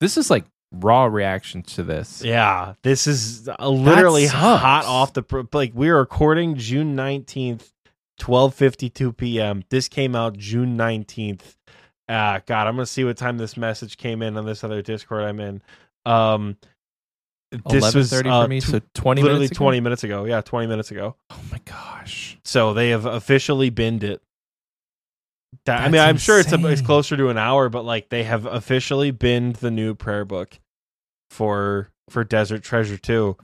This 0.00 0.18
is 0.18 0.30
like 0.30 0.44
raw 0.70 1.06
reaction 1.06 1.62
to 1.62 1.82
this. 1.82 2.22
Yeah, 2.22 2.74
this 2.82 3.06
is 3.06 3.48
literally 3.60 4.26
hot 4.26 4.84
off 4.84 5.14
the 5.14 5.22
pr- 5.22 5.42
like 5.52 5.72
we're 5.74 5.96
recording 5.96 6.56
June 6.56 6.94
19th, 6.94 7.72
12:52 8.20 9.16
p.m. 9.16 9.64
This 9.70 9.88
came 9.88 10.14
out 10.14 10.36
June 10.36 10.76
19th. 10.76 11.56
Ah, 12.08 12.40
god, 12.46 12.66
I'm 12.66 12.74
going 12.74 12.84
to 12.84 12.90
see 12.90 13.04
what 13.04 13.16
time 13.16 13.38
this 13.38 13.56
message 13.56 13.96
came 13.96 14.22
in 14.22 14.36
on 14.36 14.44
this 14.44 14.62
other 14.62 14.82
Discord 14.82 15.24
I'm 15.24 15.40
in. 15.40 15.62
Um 16.04 16.56
this 17.72 17.94
was 17.94 18.10
11:30 18.12 18.26
uh, 18.26 18.42
for 18.42 18.48
me, 18.48 18.60
so 18.60 18.80
20 18.94 19.22
literally 19.22 19.38
minutes 19.40 19.56
20 19.56 19.80
minutes 19.80 20.04
ago. 20.04 20.24
Yeah, 20.24 20.40
20 20.40 20.66
minutes 20.66 20.90
ago. 20.90 21.16
Oh 21.30 21.40
my 21.52 21.60
gosh. 21.64 22.38
So 22.44 22.74
they 22.74 22.90
have 22.90 23.06
officially 23.06 23.70
binned 23.70 24.02
it. 24.04 24.20
That, 25.66 25.82
I 25.82 25.88
mean, 25.88 26.00
I'm 26.00 26.18
sure 26.18 26.40
it's 26.40 26.52
a, 26.52 26.66
it's 26.66 26.82
closer 26.82 27.16
to 27.16 27.28
an 27.28 27.38
hour, 27.38 27.68
but 27.68 27.84
like 27.84 28.08
they 28.08 28.24
have 28.24 28.44
officially 28.44 29.12
binned 29.12 29.56
the 29.56 29.70
new 29.70 29.94
prayer 29.94 30.24
book 30.24 30.58
for 31.30 31.90
for 32.10 32.24
Desert 32.24 32.62
Treasure 32.62 32.98
2. 32.98 33.36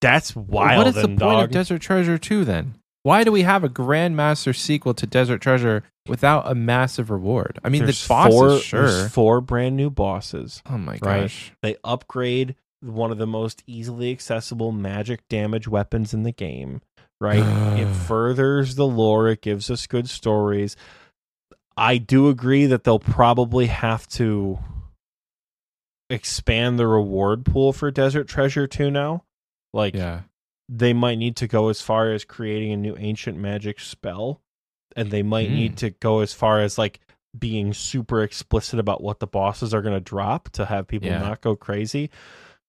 That's 0.00 0.34
wild. 0.34 0.78
what 0.78 0.86
is 0.86 0.94
the 0.94 1.08
point 1.08 1.18
dog. 1.18 1.44
of 1.44 1.50
Desert 1.50 1.82
Treasure 1.82 2.16
2 2.16 2.44
then? 2.44 2.74
Why 3.02 3.24
do 3.24 3.32
we 3.32 3.42
have 3.42 3.64
a 3.64 3.68
Grandmaster 3.68 4.54
sequel 4.54 4.92
to 4.94 5.06
Desert 5.06 5.38
Treasure 5.40 5.84
without 6.06 6.50
a 6.50 6.54
massive 6.54 7.10
reward? 7.10 7.58
I 7.64 7.68
mean, 7.70 7.84
There's 7.84 8.02
the 8.06 8.08
bosses, 8.08 8.34
four, 8.34 8.58
sure. 8.58 9.08
four 9.08 9.40
brand 9.40 9.76
new 9.76 9.88
bosses. 9.90 10.62
Oh 10.68 10.76
my 10.78 10.92
Right. 11.00 11.22
gosh. 11.22 11.52
They 11.62 11.76
upgrade 11.82 12.56
one 12.82 13.10
of 13.10 13.18
the 13.18 13.26
most 13.26 13.62
easily 13.66 14.10
accessible 14.10 14.72
magic 14.72 15.26
damage 15.28 15.66
weapons 15.68 16.12
in 16.12 16.22
the 16.24 16.32
game. 16.32 16.82
Right, 17.22 17.78
it 17.78 17.86
furthers 18.06 18.76
the 18.76 18.86
lore. 18.86 19.28
It 19.28 19.42
gives 19.42 19.70
us 19.70 19.86
good 19.86 20.08
stories. 20.08 20.76
I 21.76 21.98
do 21.98 22.28
agree 22.28 22.66
that 22.66 22.84
they'll 22.84 22.98
probably 22.98 23.66
have 23.66 24.06
to 24.08 24.58
expand 26.08 26.78
the 26.78 26.86
reward 26.86 27.44
pool 27.44 27.72
for 27.72 27.90
Desert 27.90 28.24
Treasure 28.28 28.66
2 28.66 28.90
now. 28.90 29.24
Like 29.72 29.94
Yeah. 29.94 30.22
They 30.72 30.92
might 30.92 31.18
need 31.18 31.34
to 31.36 31.48
go 31.48 31.68
as 31.68 31.80
far 31.82 32.12
as 32.12 32.24
creating 32.24 32.70
a 32.72 32.76
new 32.76 32.94
ancient 32.98 33.36
magic 33.36 33.80
spell 33.80 34.40
and 34.94 35.10
they 35.10 35.22
might 35.22 35.48
Mm. 35.48 35.54
need 35.54 35.76
to 35.78 35.90
go 35.90 36.20
as 36.20 36.32
far 36.32 36.60
as 36.60 36.78
like 36.78 37.00
being 37.36 37.72
super 37.74 38.22
explicit 38.22 38.78
about 38.78 39.02
what 39.02 39.18
the 39.18 39.26
bosses 39.26 39.74
are 39.74 39.82
going 39.82 39.94
to 39.96 40.00
drop 40.00 40.48
to 40.50 40.66
have 40.66 40.86
people 40.86 41.08
Yeah. 41.08 41.18
not 41.18 41.40
go 41.40 41.56
crazy. 41.56 42.08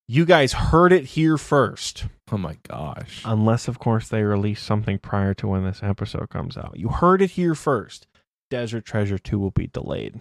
You 0.07 0.25
guys 0.25 0.53
heard 0.53 0.91
it 0.91 1.05
here 1.05 1.37
first. 1.37 2.05
Oh 2.31 2.37
my 2.37 2.57
gosh. 2.67 3.21
Unless, 3.23 3.67
of 3.67 3.77
course, 3.79 4.09
they 4.09 4.23
release 4.23 4.61
something 4.61 4.97
prior 4.99 5.33
to 5.35 5.47
when 5.47 5.63
this 5.63 5.81
episode 5.83 6.29
comes 6.29 6.57
out. 6.57 6.73
You 6.77 6.89
heard 6.89 7.21
it 7.21 7.31
here 7.31 7.55
first. 7.55 8.07
Desert 8.49 8.83
Treasure 8.83 9.17
2 9.19 9.37
will 9.39 9.51
be 9.51 9.67
delayed 9.67 10.19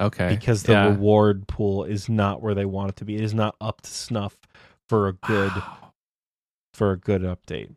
Okay. 0.00 0.28
because 0.28 0.62
the 0.64 0.72
yeah. 0.72 0.88
reward 0.88 1.46
pool 1.48 1.84
is 1.84 2.08
not 2.08 2.42
where 2.42 2.54
they 2.54 2.64
want 2.64 2.90
it 2.90 2.96
to 2.96 3.04
be. 3.04 3.16
It 3.16 3.22
is 3.22 3.34
not 3.34 3.56
up 3.60 3.80
to 3.82 3.90
snuff 3.90 4.36
for 4.88 5.08
a 5.08 5.12
good. 5.14 5.52
For 6.80 6.92
a 6.92 6.96
good 6.98 7.20
update. 7.20 7.74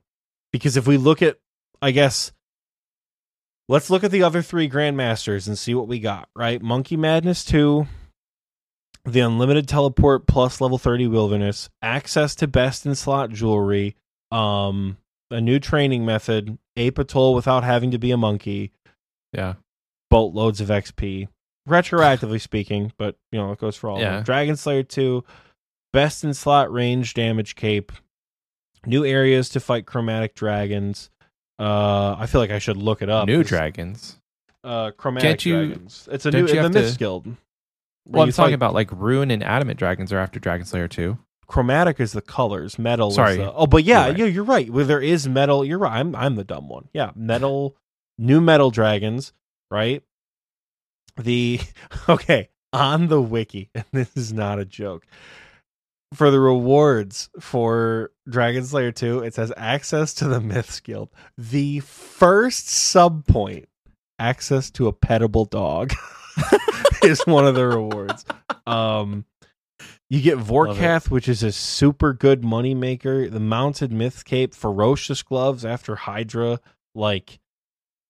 Because 0.53 0.77
if 0.77 0.87
we 0.87 0.95
look 0.95 1.21
at 1.21 1.37
I 1.81 1.91
guess 1.91 2.31
let's 3.67 3.89
look 3.89 4.05
at 4.05 4.11
the 4.11 4.23
other 4.23 4.41
three 4.41 4.69
grandmasters 4.69 5.45
and 5.45 5.57
see 5.57 5.75
what 5.75 5.89
we 5.89 5.99
got, 5.99 6.29
right? 6.35 6.61
Monkey 6.61 6.95
Madness 6.95 7.43
2, 7.43 7.85
the 9.03 9.19
unlimited 9.19 9.67
teleport 9.67 10.25
plus 10.25 10.61
level 10.61 10.77
30 10.77 11.07
wilderness, 11.07 11.69
access 11.81 12.33
to 12.35 12.47
best 12.47 12.85
in 12.85 12.95
slot 12.95 13.29
jewelry, 13.31 13.97
um 14.31 14.97
a 15.31 15.41
new 15.41 15.59
training 15.59 16.05
method, 16.05 16.57
ape 16.77 16.97
atoll 16.99 17.33
without 17.35 17.63
having 17.65 17.91
to 17.91 17.97
be 17.97 18.11
a 18.11 18.17
monkey, 18.17 18.71
Yeah. 19.33 19.55
boatloads 20.09 20.61
of 20.61 20.69
XP, 20.69 21.27
retroactively 21.67 22.39
speaking, 22.49 22.93
but 22.97 23.17
you 23.33 23.39
know, 23.39 23.51
it 23.51 23.59
goes 23.59 23.75
for 23.75 23.89
all 23.89 23.99
Yeah. 23.99 24.21
Dragon 24.21 24.55
Slayer 24.55 24.83
2, 24.83 25.25
best 25.91 26.23
in 26.23 26.33
slot 26.33 26.71
range 26.71 27.13
damage 27.15 27.55
cape, 27.55 27.91
new 28.85 29.05
areas 29.05 29.49
to 29.49 29.59
fight 29.59 29.85
chromatic 29.85 30.35
dragons. 30.35 31.09
Uh, 31.59 32.15
I 32.17 32.25
feel 32.25 32.41
like 32.41 32.51
I 32.51 32.59
should 32.59 32.77
look 32.77 33.01
it 33.01 33.09
up. 33.09 33.27
New 33.27 33.43
dragons. 33.43 34.17
Uh, 34.63 34.91
chromatic 34.91 35.27
Can't 35.29 35.45
you- 35.45 35.65
dragons. 35.67 36.09
It's 36.11 36.25
a 36.25 36.31
new 36.31 36.45
in 36.45 36.71
the 36.71 36.81
have 36.81 36.91
to- 36.93 36.97
Guild. 36.97 37.27
Well, 38.05 38.23
I'm 38.23 38.31
talking 38.31 38.49
fight- 38.51 38.53
about 38.53 38.73
like 38.73 38.89
Rune 38.91 39.31
and 39.31 39.43
Adamant 39.43 39.79
dragons 39.79 40.11
are 40.11 40.17
after 40.19 40.39
Dragon 40.39 40.65
Slayer 40.65 40.87
2. 40.87 41.17
chromatic 41.47 41.99
is 41.99 42.13
the 42.13 42.21
colors. 42.21 42.79
Metal. 42.79 43.09
is 43.09 43.15
Sorry. 43.15 43.37
the- 43.37 43.53
oh, 43.53 43.67
but 43.67 43.83
yeah, 43.83 44.05
You're 44.05 44.09
right. 44.11 44.17
yeah, 44.19 44.25
you're 44.25 44.43
right. 44.43 44.69
Well, 44.69 44.85
there 44.85 45.01
is 45.01 45.27
metal. 45.27 45.63
You're 45.63 45.77
right. 45.77 45.99
I'm 45.99 46.15
I'm 46.15 46.35
the 46.35 46.43
dumb 46.43 46.67
one. 46.69 46.89
Yeah, 46.93 47.11
metal. 47.15 47.75
new 48.17 48.41
metal 48.41 48.71
dragons. 48.71 49.33
Right. 49.71 50.03
The 51.17 51.59
okay 52.09 52.49
on 52.71 53.07
the 53.07 53.21
wiki, 53.21 53.69
and 53.75 53.85
this 53.91 54.09
is 54.15 54.33
not 54.33 54.59
a 54.59 54.65
joke. 54.65 55.05
For 56.13 56.29
the 56.31 56.39
rewards 56.39 57.29
for 57.39 58.11
Dragon 58.29 58.63
Slayer 58.63 58.91
2, 58.91 59.19
it 59.19 59.33
says 59.33 59.51
access 59.57 60.13
to 60.15 60.27
the 60.27 60.39
Myths 60.39 60.79
Guild. 60.79 61.09
The 61.37 61.79
first 61.79 62.69
sub 62.69 63.25
point, 63.25 63.67
access 64.19 64.69
to 64.71 64.87
a 64.87 64.93
petable 64.93 65.49
dog, 65.49 65.93
is 67.03 67.21
one 67.25 67.47
of 67.47 67.55
the 67.55 67.65
rewards. 67.67 68.25
Um, 68.67 69.25
you 70.09 70.21
get. 70.21 70.37
Vorkath, 70.37 71.09
which 71.09 71.27
is 71.27 71.41
a 71.41 71.51
super 71.51 72.13
good 72.13 72.43
money 72.43 72.75
maker. 72.75 73.27
The 73.29 73.39
Mounted 73.39 73.91
Myth 73.91 74.23
Cape, 74.25 74.53
Ferocious 74.53 75.23
Gloves 75.23 75.65
after 75.65 75.95
Hydra. 75.95 76.59
Like, 76.93 77.39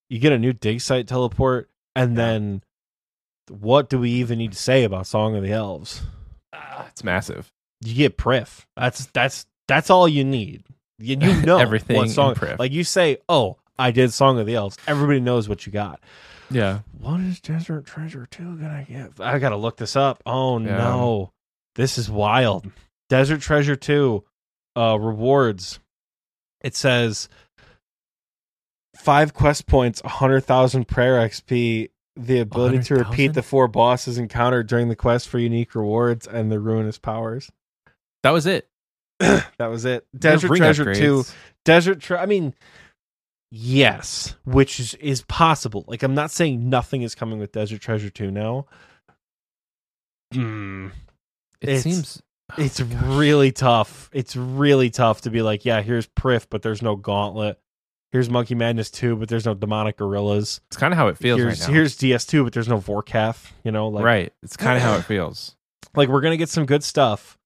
you 0.09 0.19
get 0.19 0.33
a 0.33 0.39
new 0.39 0.51
dig 0.53 0.81
site 0.81 1.07
teleport, 1.07 1.69
and 1.95 2.11
Yeah. 2.11 2.25
then 2.25 2.63
what 3.49 3.89
do 3.89 3.99
we 3.99 4.09
even 4.11 4.39
need 4.39 4.51
to 4.51 4.57
say 4.57 4.83
about 4.83 5.07
Song 5.07 5.35
of 5.35 5.43
the 5.43 5.51
Elves? 5.51 6.01
Ah, 6.53 6.85
it's 6.89 7.03
massive. 7.03 7.51
You 7.83 7.95
get 7.95 8.17
Prif. 8.17 8.65
That's 8.75 9.05
that's 9.07 9.45
that's 9.67 9.89
all 9.89 10.07
you 10.07 10.23
need. 10.23 10.63
You, 10.99 11.17
you 11.19 11.41
know 11.45 11.57
Everything 11.57 11.97
what 11.97 12.09
song. 12.09 12.35
Prif. 12.35 12.59
Like 12.59 12.71
you 12.71 12.83
say, 12.83 13.17
oh, 13.27 13.57
I 13.77 13.91
did 13.91 14.13
Song 14.13 14.39
of 14.39 14.45
the 14.45 14.55
Elves. 14.55 14.77
Everybody 14.87 15.19
knows 15.19 15.49
what 15.49 15.65
you 15.65 15.71
got. 15.71 15.99
Yeah. 16.51 16.79
What 16.99 17.19
is 17.21 17.39
Desert 17.39 17.85
Treasure 17.85 18.27
2 18.29 18.43
gonna 18.57 18.85
get? 18.87 19.19
I 19.19 19.39
gotta 19.39 19.55
look 19.57 19.77
this 19.77 19.95
up. 19.95 20.21
Oh 20.25 20.59
Yeah. 20.59 20.77
no. 20.77 21.31
This 21.75 21.97
is 21.97 22.09
wild. 22.09 22.67
Desert 23.09 23.41
Treasure 23.41 23.75
2 23.75 24.23
uh 24.75 24.97
rewards. 24.99 25.79
It 26.61 26.75
says 26.75 27.27
five 28.95 29.33
quest 29.33 29.65
points, 29.67 30.01
hundred 30.05 30.41
thousand 30.41 30.87
prayer 30.87 31.15
XP, 31.27 31.89
the 32.15 32.39
ability 32.39 32.79
to 32.83 32.93
repeat 32.93 33.29
100,000? 33.31 33.33
the 33.33 33.41
four 33.43 33.67
bosses 33.67 34.17
encountered 34.17 34.67
during 34.67 34.87
the 34.89 34.95
quest 34.95 35.27
for 35.27 35.39
unique 35.39 35.73
rewards, 35.75 36.27
and 36.27 36.51
the 36.51 36.59
ruinous 36.59 36.97
powers. 36.99 37.51
That 38.23 38.31
was 38.31 38.45
it. 38.45 38.67
that 39.19 39.67
was 39.69 39.85
it. 39.85 40.05
Desert 40.17 40.55
Treasure 40.55 40.93
2. 40.95 41.23
Desert 41.65 41.99
Tre- 42.01 42.17
I 42.17 42.25
mean, 42.25 42.53
yes, 43.51 44.35
which 44.45 44.79
is 44.79 44.93
is 44.95 45.21
possible. 45.23 45.85
Like 45.87 46.03
I'm 46.03 46.15
not 46.15 46.31
saying 46.31 46.69
nothing 46.69 47.01
is 47.03 47.15
coming 47.15 47.39
with 47.39 47.51
Desert 47.51 47.81
Treasure 47.81 48.09
2 48.09 48.31
now. 48.31 48.65
Hmm. 50.33 50.87
It 51.61 51.69
It's- 51.69 51.83
seems 51.83 52.21
it's 52.57 52.81
Oh 52.81 52.85
gosh. 52.85 53.01
really 53.05 53.51
tough. 53.51 54.09
It's 54.13 54.35
really 54.35 54.89
tough 54.89 55.21
to 55.21 55.29
be 55.29 55.41
like, 55.41 55.65
yeah, 55.65 55.81
here's 55.81 56.07
Prif, 56.07 56.47
but 56.49 56.61
there's 56.61 56.81
no 56.81 56.95
Gauntlet. 56.95 57.59
Here's 58.11 58.29
Monkey 58.29 58.53
Madness 58.53 58.91
2, 58.91 59.15
but 59.15 59.27
there's 59.27 59.45
no 59.45 59.55
demonic 59.55 59.97
gorillas. 59.97 60.61
It's 60.67 60.77
kind 60.77 60.93
of 60.93 60.97
how 60.99 61.07
it 61.07 61.17
feels 61.17 61.39
here's 61.39 61.59
right 61.61 61.67
now. 61.67 61.73
here's 61.73 61.97
DS2, 61.97 62.43
but 62.43 62.53
there's 62.53 62.67
no 62.67 62.77
Vorkath, 62.79 63.51
you 63.63 63.71
know, 63.71 63.87
like 63.87 64.03
right. 64.03 64.33
It's 64.43 64.55
kind 64.57 64.77
of 64.77 64.83
how 64.83 64.95
it 64.97 65.01
feels. 65.05 65.55
like 65.95 66.09
we're 66.09 66.21
gonna 66.21 66.37
get 66.37 66.49
some 66.49 66.65
good 66.67 66.83
stuff. 66.83 67.37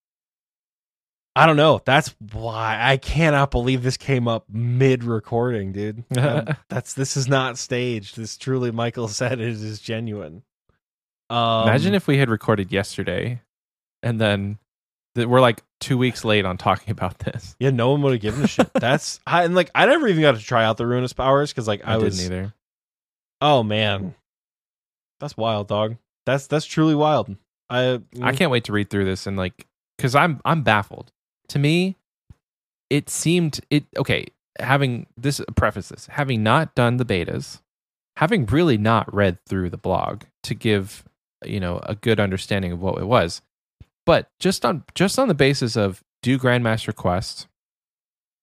I 1.38 1.46
don't 1.46 1.58
know. 1.58 1.82
That's 1.86 2.16
why 2.32 2.78
I 2.82 2.98
cannot 2.98 3.52
believe 3.52 3.84
this 3.84 3.98
came 3.98 4.28
up 4.28 4.46
mid 4.50 5.04
recording, 5.04 5.72
dude. 5.72 6.04
Um, 6.18 6.48
that's 6.68 6.94
this 6.96 7.16
is 7.16 7.28
not 7.28 7.58
staged. 7.58 8.18
This 8.18 8.38
truly, 8.38 8.72
Michael 8.72 9.08
said, 9.08 9.34
it 9.34 9.48
is 9.50 9.80
genuine. 9.80 10.44
Um, 11.30 11.68
Imagine 11.68 11.94
if 11.94 12.08
we 12.08 12.18
had 12.18 12.30
recorded 12.30 12.72
yesterday, 12.72 13.42
and 14.02 14.20
then 14.20 14.58
th- 15.16 15.28
we're 15.28 15.42
like 15.42 15.62
two 15.80 15.98
weeks 15.98 16.26
late 16.26 16.46
on 16.46 16.58
talking 16.58 16.92
about 16.98 17.20
this. 17.20 17.56
yeah, 17.60 17.70
no 17.70 17.92
one 17.92 18.02
would 18.02 18.14
have 18.14 18.22
given 18.22 18.44
a 18.44 18.48
shit. 18.48 18.72
That's 18.74 19.20
I 19.28 19.44
and 19.44 19.54
like 19.54 19.70
I 19.76 19.86
never 19.86 20.08
even 20.08 20.22
got 20.22 20.36
to 20.36 20.42
try 20.44 20.66
out 20.66 20.78
the 20.78 20.88
ruinous 20.88 21.14
powers 21.14 21.52
because 21.52 21.68
like 21.68 21.82
I, 21.86 21.94
I, 21.94 21.98
was 21.98 22.18
didn't 22.18 22.34
either. 22.34 22.54
oh 23.42 23.62
man, 23.64 24.16
that's 25.20 25.38
wild, 25.38 25.68
dog. 25.68 25.98
That's 26.26 26.48
that's 26.48 26.66
truly 26.66 26.96
wild. 26.96 27.36
I 27.70 28.02
I 28.22 28.32
can't 28.34 28.52
wait 28.52 28.64
to 28.66 28.72
read 28.72 28.90
through 28.90 29.06
this 29.06 29.28
and 29.28 29.38
like 29.38 29.68
because 29.98 30.16
I'm 30.16 30.42
I'm 30.46 30.64
baffled. 30.64 31.12
To 31.50 31.60
me, 31.60 31.96
it 32.90 33.10
seemed 33.10 33.60
it 33.70 33.86
okay. 33.98 34.28
Having 34.60 35.06
this 35.16 35.40
preface 35.56 35.90
this, 35.90 36.08
having 36.08 36.42
not 36.42 36.74
done 36.74 36.98
the 36.98 37.06
betas, 37.06 37.62
having 38.18 38.46
really 38.48 38.78
not 38.78 39.14
read 39.14 39.38
through 39.48 39.70
the 39.70 39.78
blog 39.78 40.24
to 40.44 40.56
give 40.56 41.04
you 41.46 41.60
know 41.60 41.80
a 41.84 41.96
good 41.96 42.20
understanding 42.20 42.72
of 42.72 42.82
what 42.82 42.98
it 42.98 43.06
was, 43.06 43.42
but 44.06 44.30
just 44.40 44.66
on 44.66 44.84
just 44.96 45.20
on 45.20 45.28
the 45.28 45.34
basis 45.34 45.76
of 45.76 46.04
do 46.24 46.40
Grandmaster 46.40 46.96
Quest 46.96 47.48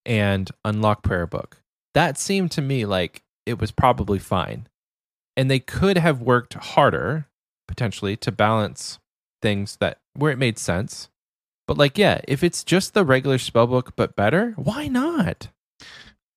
and 0.06 0.50
unlock 0.64 1.02
Prayer 1.02 1.26
Book, 1.26 1.62
that 1.94 2.18
seemed 2.18 2.52
to 2.52 2.62
me 2.62 2.86
like 2.86 3.22
it 3.46 3.58
was 3.58 3.72
probably 3.72 4.18
fine, 4.18 4.68
and 5.36 5.50
they 5.50 5.58
could 5.58 5.98
have 5.98 6.22
worked 6.22 6.54
harder 6.54 7.26
potentially 7.66 8.16
to 8.18 8.30
balance 8.30 8.98
things 9.42 9.76
that 9.80 9.98
where 10.14 10.30
it 10.30 10.38
made 10.38 10.58
sense. 10.58 11.08
But 11.66 11.78
like, 11.78 11.96
yeah, 11.96 12.20
if 12.28 12.44
it's 12.44 12.62
just 12.64 12.94
the 12.94 13.04
regular 13.04 13.38
spellbook 13.38 13.92
but 13.96 14.16
better, 14.16 14.52
why 14.56 14.88
not? 14.88 15.48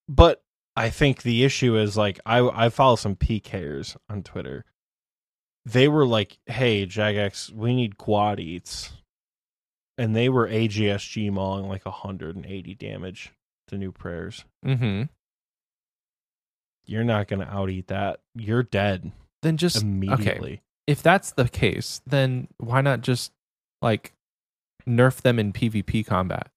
but 0.08 0.42
I 0.74 0.90
think 0.90 1.22
the 1.22 1.44
issue 1.44 1.76
is 1.76 1.96
like 1.96 2.18
I 2.24 2.40
I 2.40 2.68
follow 2.70 2.96
some 2.96 3.16
PKers 3.16 3.96
on 4.08 4.22
Twitter. 4.22 4.64
They 5.66 5.86
were 5.86 6.06
like, 6.06 6.38
"Hey, 6.46 6.86
Jagex, 6.86 7.52
we 7.52 7.74
need 7.74 7.98
quad 7.98 8.40
eats," 8.40 8.92
and 9.98 10.16
they 10.16 10.28
were 10.28 10.48
AGSG 10.48 11.30
mauling 11.30 11.68
like 11.68 11.84
180 11.84 12.74
damage 12.74 13.32
to 13.68 13.76
new 13.76 13.92
prayers. 13.92 14.44
Mm-hmm. 14.64 15.04
You're 16.86 17.04
not 17.04 17.28
gonna 17.28 17.48
out 17.50 17.68
eat 17.68 17.88
that. 17.88 18.20
You're 18.34 18.62
dead 18.62 19.12
Then 19.42 19.58
just 19.58 19.78
okay. 19.78 19.86
immediately. 19.86 20.62
If 20.86 21.02
that's 21.02 21.32
the 21.32 21.48
case, 21.48 22.00
then 22.06 22.48
why 22.56 22.80
not 22.80 23.02
just 23.02 23.32
like 23.82 24.14
nerf 24.86 25.20
them 25.22 25.38
in 25.38 25.52
PvP 25.52 26.04
combat? 26.06 26.48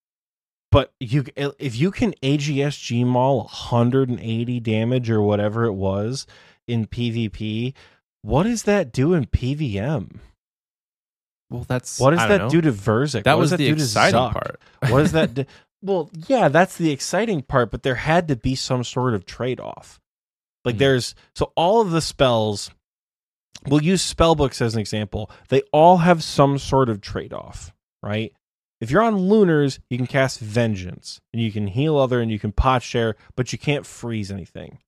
But 0.71 0.93
you, 0.99 1.25
if 1.35 1.75
you 1.77 1.91
can 1.91 2.13
AGSG 2.23 3.05
maul 3.05 3.39
180 3.39 4.59
damage 4.61 5.09
or 5.09 5.21
whatever 5.21 5.65
it 5.65 5.73
was 5.73 6.25
in 6.67 6.87
PvP, 6.87 7.73
what 8.21 8.43
does 8.43 8.63
that 8.63 8.93
do 8.93 9.13
in 9.13 9.25
PVM? 9.25 10.17
Well, 11.49 11.65
that's 11.67 11.99
What 11.99 12.11
does 12.11 12.19
that 12.27 12.37
know. 12.37 12.49
do 12.49 12.61
to 12.61 12.71
Verzik? 12.71 13.23
That 13.23 13.33
What 13.33 13.41
was 13.41 13.49
does 13.49 13.57
the 13.57 13.67
exciting 13.67 14.31
part. 14.31 14.61
what 14.87 14.99
does 14.99 15.11
that 15.11 15.33
do? 15.33 15.45
Well, 15.81 16.09
yeah, 16.27 16.47
that's 16.47 16.77
the 16.77 16.91
exciting 16.91 17.41
part, 17.41 17.71
but 17.71 17.83
there 17.83 17.95
had 17.95 18.27
to 18.29 18.35
be 18.37 18.55
some 18.55 18.83
sort 18.85 19.13
of 19.13 19.25
trade 19.25 19.59
off. 19.59 19.99
Like 20.63 20.75
Hmm. 20.75 20.79
there's 20.79 21.15
so 21.35 21.51
all 21.57 21.81
of 21.81 21.91
the 21.91 22.01
spells 22.01 22.71
we'll 23.67 23.83
use 23.83 24.01
spell 24.01 24.35
books 24.35 24.61
as 24.61 24.73
an 24.75 24.79
example. 24.79 25.29
They 25.49 25.63
all 25.73 25.97
have 25.97 26.23
some 26.23 26.57
sort 26.57 26.87
of 26.89 27.01
trade 27.01 27.33
off, 27.33 27.73
right? 28.03 28.33
If 28.79 28.89
you're 28.89 29.03
on 29.03 29.15
Lunars, 29.15 29.79
you 29.89 29.97
can 29.97 30.07
cast 30.07 30.39
Vengeance 30.39 31.21
and 31.33 31.41
you 31.41 31.51
can 31.51 31.67
heal 31.67 31.97
other 31.97 32.19
and 32.19 32.31
you 32.31 32.39
can 32.39 32.51
pot 32.51 32.81
share, 32.81 33.15
but 33.35 33.51
you 33.53 33.59
can't 33.59 33.85
freeze 33.85 34.31
anything. 34.31 34.79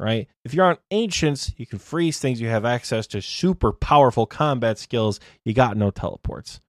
Right? 0.00 0.28
If 0.44 0.54
you're 0.54 0.66
on 0.66 0.78
Ancients, 0.92 1.52
you 1.56 1.66
can 1.66 1.78
freeze 1.80 2.18
things. 2.20 2.40
You 2.40 2.48
have 2.48 2.64
access 2.64 3.06
to 3.08 3.20
super 3.20 3.72
powerful 3.72 4.26
combat 4.26 4.78
skills. 4.78 5.18
You 5.44 5.54
got 5.54 5.76
no 5.76 5.90
teleports. 5.90 6.60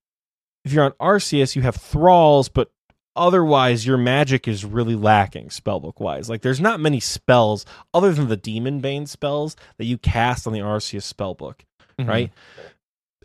If 0.65 0.73
you're 0.73 0.83
on 0.85 0.93
Arceuus, 0.99 1.55
you 1.55 1.61
have 1.61 1.75
Thralls, 1.75 2.49
but 2.49 2.71
otherwise 3.15 3.85
your 3.85 3.97
magic 3.97 4.47
is 4.47 4.65
really 4.65 4.95
lacking 4.95 5.49
spellbook 5.49 5.99
wise. 5.99 6.29
Like 6.29 6.41
there's 6.41 6.61
not 6.61 6.79
many 6.79 6.99
spells 6.99 7.65
other 7.93 8.11
than 8.13 8.29
the 8.29 8.37
Demon 8.37 8.79
Bane 8.81 9.05
spells 9.05 9.55
that 9.77 9.85
you 9.85 9.97
cast 9.97 10.47
on 10.47 10.53
the 10.53 10.59
Arceuus 10.61 11.11
spellbook, 11.11 11.61
Mhm. 11.99 12.07
right? 12.07 12.31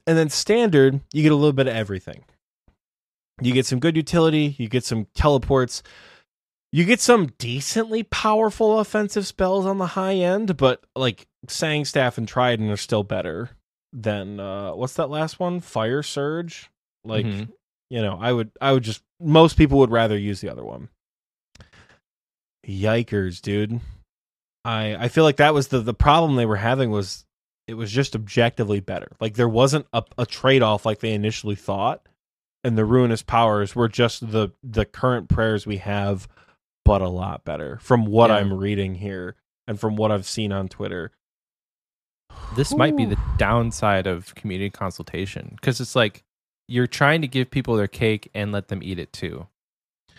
And 0.06 0.18
then 0.18 0.28
standard, 0.28 1.00
you 1.12 1.22
get 1.22 1.32
a 1.32 1.36
little 1.36 1.52
bit 1.52 1.66
of 1.66 1.74
everything. 1.74 2.24
You 3.40 3.52
get 3.52 3.66
some 3.66 3.80
good 3.80 3.96
utility, 3.96 4.54
you 4.58 4.68
get 4.68 4.84
some 4.84 5.06
teleports, 5.14 5.82
you 6.72 6.84
get 6.84 7.00
some 7.00 7.28
decently 7.38 8.02
powerful 8.04 8.78
offensive 8.78 9.26
spells 9.26 9.66
on 9.66 9.78
the 9.78 9.86
high 9.88 10.14
end, 10.14 10.56
but 10.56 10.84
like 10.94 11.26
Sang 11.48 11.84
Staff 11.84 12.18
and 12.18 12.28
Trident 12.28 12.70
are 12.70 12.76
still 12.76 13.02
better 13.02 13.50
than 13.92 14.40
uh 14.40 14.72
what's 14.74 14.94
that 14.94 15.08
last 15.10 15.38
one? 15.40 15.60
Fire 15.60 16.02
Surge? 16.02 16.68
Like 17.04 17.26
Mhm. 17.26 17.48
you 17.90 18.02
know, 18.02 18.18
I 18.20 18.32
would 18.32 18.50
I 18.60 18.72
would 18.72 18.82
just 18.84 19.02
most 19.20 19.56
people 19.56 19.78
would 19.78 19.90
rather 19.90 20.18
use 20.18 20.40
the 20.40 20.48
other 20.48 20.64
one. 20.64 20.88
Yikers, 22.66 23.40
dude. 23.40 23.80
I 24.64 24.96
I 24.96 25.08
feel 25.08 25.24
like 25.24 25.36
that 25.36 25.54
was 25.54 25.68
the 25.68 25.80
the 25.80 25.94
problem 25.94 26.36
they 26.36 26.46
were 26.46 26.56
having 26.56 26.90
was 26.90 27.23
it 27.66 27.74
was 27.74 27.90
just 27.90 28.14
objectively 28.14 28.80
better. 28.80 29.08
Like 29.20 29.34
there 29.34 29.48
wasn't 29.48 29.86
a, 29.92 30.02
a 30.18 30.26
trade 30.26 30.62
off 30.62 30.84
like 30.84 31.00
they 31.00 31.12
initially 31.12 31.54
thought, 31.56 32.06
and 32.62 32.76
the 32.78 32.84
ruinous 32.84 33.22
powers 33.22 33.74
were 33.74 33.88
just 33.88 34.30
the 34.30 34.50
the 34.62 34.84
current 34.84 35.28
prayers 35.28 35.66
we 35.66 35.78
have, 35.78 36.28
but 36.84 37.00
a 37.00 37.08
lot 37.08 37.44
better 37.44 37.78
from 37.80 38.04
what 38.06 38.30
Yeah. 38.30 38.36
I'm 38.36 38.52
reading 38.52 38.94
here 38.96 39.36
and 39.66 39.80
from 39.80 39.96
what 39.96 40.12
I've 40.12 40.26
seen 40.26 40.52
on 40.52 40.68
Twitter. 40.68 41.12
this 42.56 42.74
might 42.74 42.96
be 42.96 43.04
the 43.06 43.18
downside 43.38 44.06
of 44.06 44.34
community 44.34 44.70
consultation 44.70 45.52
because 45.56 45.80
it's 45.80 45.96
like 45.96 46.22
you're 46.68 46.86
trying 46.86 47.20
to 47.22 47.28
give 47.28 47.50
people 47.50 47.76
their 47.76 47.86
cake 47.88 48.30
and 48.34 48.52
let 48.52 48.68
them 48.68 48.82
eat 48.82 48.98
it 48.98 49.12
too 49.12 49.46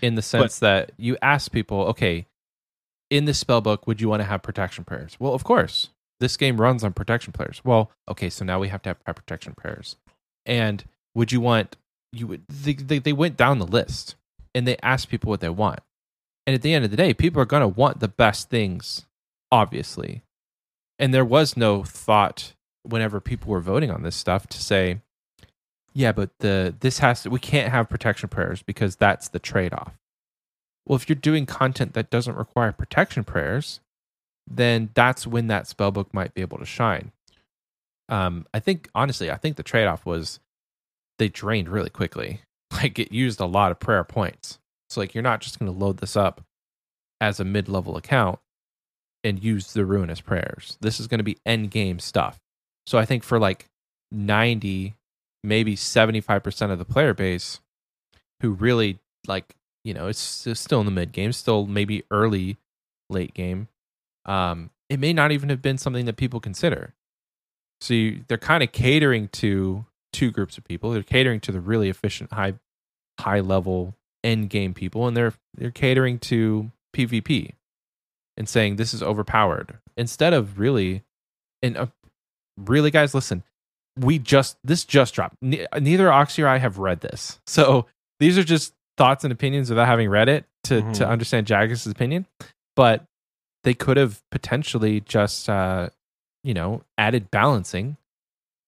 in 0.02 0.16
the 0.16 0.22
sense 0.22 0.60
that 0.60 0.92
you 0.98 1.18
ask 1.22 1.52
people 1.52 1.82
okay 1.82 2.26
in 3.10 3.26
this 3.26 3.38
spell 3.40 3.62
book 3.62 3.86
would 3.88 4.02
you 4.02 4.10
want 4.10 4.22
to 4.22 4.26
have 4.26 4.42
protection 4.44 4.84
prayers 4.84 5.16
well 5.20 5.34
of 5.34 5.44
course 5.44 5.90
this 6.20 6.38
game 6.38 6.60
runs 6.60 6.84
on 6.84 6.94
protection 6.94 7.34
prayers 7.34 7.62
well 7.64 7.92
okay 8.10 8.30
so 8.30 8.46
now 8.46 8.60
we 8.60 8.70
have 8.70 8.82
to 8.82 8.90
have 8.90 9.16
protection 9.16 9.54
prayers 9.54 9.98
and 10.46 10.86
would 11.14 11.32
you 11.32 11.42
want 11.42 11.76
you 12.12 12.28
would 12.28 12.44
they, 12.48 12.74
they, 12.74 13.00
they 13.00 13.14
went 13.14 13.38
down 13.38 13.60
the 13.60 13.66
list 13.66 14.16
and 14.54 14.68
they 14.68 14.78
asked 14.82 15.10
people 15.10 15.30
what 15.30 15.42
they 15.42 15.50
want. 15.50 15.80
And 16.48 16.54
at 16.54 16.62
the 16.62 16.74
end 16.74 16.86
of 16.86 16.92
the 16.92 16.98
day 16.98 17.14
people 17.14 17.42
are 17.42 17.46
going 17.46 17.62
to 17.62 17.68
want 17.68 18.00
the 18.00 18.08
best 18.08 18.50
things 18.50 19.06
obviously. 19.52 20.22
And 21.00 21.14
there 21.14 21.26
was 21.26 21.58
no 21.58 21.84
thought 21.84 22.54
whenever 22.84 23.20
people 23.20 23.50
were 23.50 23.62
voting 23.62 23.92
on 23.92 24.04
this 24.04 24.16
stuff 24.16 24.48
to 24.48 24.62
say 24.62 25.02
yeah 25.94 26.12
but 26.12 26.30
the 26.40 26.76
this 26.82 27.00
has 27.00 27.24
to 27.24 27.30
we 27.30 27.40
can't 27.40 27.72
have 27.72 27.90
protection 27.90 28.30
prayers 28.30 28.62
because 28.62 28.96
that's 28.96 29.30
the 29.30 29.40
trade-off. 29.40 29.94
Well 30.86 30.96
if 30.96 31.10
you're 31.10 31.16
doing 31.16 31.46
content 31.46 31.94
that 31.94 32.12
doesn't 32.12 32.38
require 32.38 32.72
protection 32.72 33.24
prayers 33.24 33.80
then 34.48 34.90
that's 34.94 35.26
when 35.26 35.48
that 35.48 35.66
spellbook 35.66 36.14
might 36.14 36.34
be 36.34 36.42
able 36.42 36.58
to 36.58 36.66
shine 36.66 37.12
um 38.10 38.46
i 38.54 38.60
think 38.60 38.90
honestly 38.94 39.32
i 39.32 39.36
think 39.36 39.56
the 39.56 39.64
trade-off 39.64 40.06
was 40.06 40.40
they 41.18 41.28
drained 41.28 41.70
really 41.70 41.90
quickly 41.90 42.42
like 42.74 43.00
it 43.00 43.12
used 43.12 43.40
a 43.40 43.46
lot 43.46 43.72
of 43.72 43.80
prayer 43.80 44.04
points 44.04 44.60
so 44.90 45.02
like 45.02 45.14
you're 45.14 45.24
not 45.24 45.42
just 45.42 45.60
going 45.60 45.72
to 45.72 45.78
load 45.78 45.98
this 45.98 46.16
up 46.16 46.42
as 47.20 47.40
a 47.40 47.46
mid-level 47.46 47.98
account 47.98 48.40
and 49.26 49.44
use 49.44 49.74
the 49.74 49.86
ruinous 49.86 50.22
prayers. 50.22 50.78
This 50.82 51.00
is 51.00 51.08
going 51.08 51.18
to 51.18 51.24
be 51.24 51.38
end 51.46 51.72
game 51.72 52.00
stuff. 52.00 52.40
So 52.86 53.00
I 53.00 53.06
think 53.06 53.24
for 53.24 53.40
like 53.40 53.66
90, 54.12 54.94
maybe 55.44 55.76
75% 55.76 56.72
of 56.72 56.78
the 56.78 56.86
player 56.86 57.16
base 57.16 57.60
who 58.42 58.52
really 58.52 59.00
like, 59.28 59.56
you 59.84 59.96
know, 59.96 60.08
it's, 60.08 60.46
it's 60.46 60.60
still 60.60 60.80
in 60.80 60.86
the 60.86 60.92
mid 60.92 61.12
game, 61.12 61.34
still 61.34 61.66
maybe 61.66 62.04
early 62.12 62.58
late 63.10 63.34
game. 63.34 63.68
Um, 64.26 64.70
it 64.90 65.00
may 65.00 65.14
not 65.14 65.32
even 65.32 65.50
have 65.50 65.62
been 65.62 65.78
something 65.78 66.06
that 66.06 66.18
people 66.18 66.40
consider. 66.40 66.94
So 67.82 67.94
you, 67.94 68.24
they're 68.28 68.38
kind 68.38 68.64
of 68.64 68.72
catering 68.72 69.28
to 69.30 69.86
two 70.14 70.32
groups 70.32 70.58
of 70.58 70.64
people. 70.64 70.92
They're 70.92 71.04
catering 71.04 71.40
to 71.42 71.52
the 71.52 71.60
really 71.60 71.90
efficient 71.90 72.32
high 72.34 72.54
high 73.20 73.40
level 73.40 73.96
end 74.24 74.50
game 74.50 74.74
people 74.74 75.08
and 75.08 75.16
they're 75.16 75.34
they're 75.56 75.72
catering 75.72 76.18
to 76.20 76.72
PvP 76.96 77.52
and 78.38 78.50
saying 78.50 78.76
this 78.76 78.94
is 78.94 79.02
overpowered 79.04 79.78
instead 79.96 80.34
of 80.34 80.58
really 80.60 81.04
and 81.62 81.78
uh, 81.78 81.86
really 82.58 82.90
guys 82.92 83.14
listen 83.14 83.44
we 83.98 84.18
just 84.20 84.58
this 84.64 84.84
just 84.84 85.14
dropped 85.14 85.36
Ne- 85.42 85.68
neither 85.80 86.12
Oxie 86.12 86.42
or 86.44 86.48
i 86.48 86.58
have 86.58 86.78
read 86.80 87.00
this 87.02 87.40
so 87.48 87.86
these 88.20 88.38
are 88.38 88.44
just 88.44 88.74
thoughts 88.98 89.24
and 89.24 89.32
opinions 89.32 89.70
without 89.70 89.88
having 89.88 90.10
read 90.10 90.28
it 90.28 90.44
to 90.66 90.82
to 90.82 91.04
Mhm. 91.06 91.08
understand 91.08 91.48
Jagex's 91.48 91.88
opinion 91.88 92.26
but 92.76 93.06
they 93.66 93.76
could 93.76 93.98
have 93.98 94.24
potentially 94.32 95.02
just 95.02 95.50
uh 95.50 95.90
you 96.46 96.56
know 96.56 96.84
added 96.98 97.32
balancing 97.32 97.98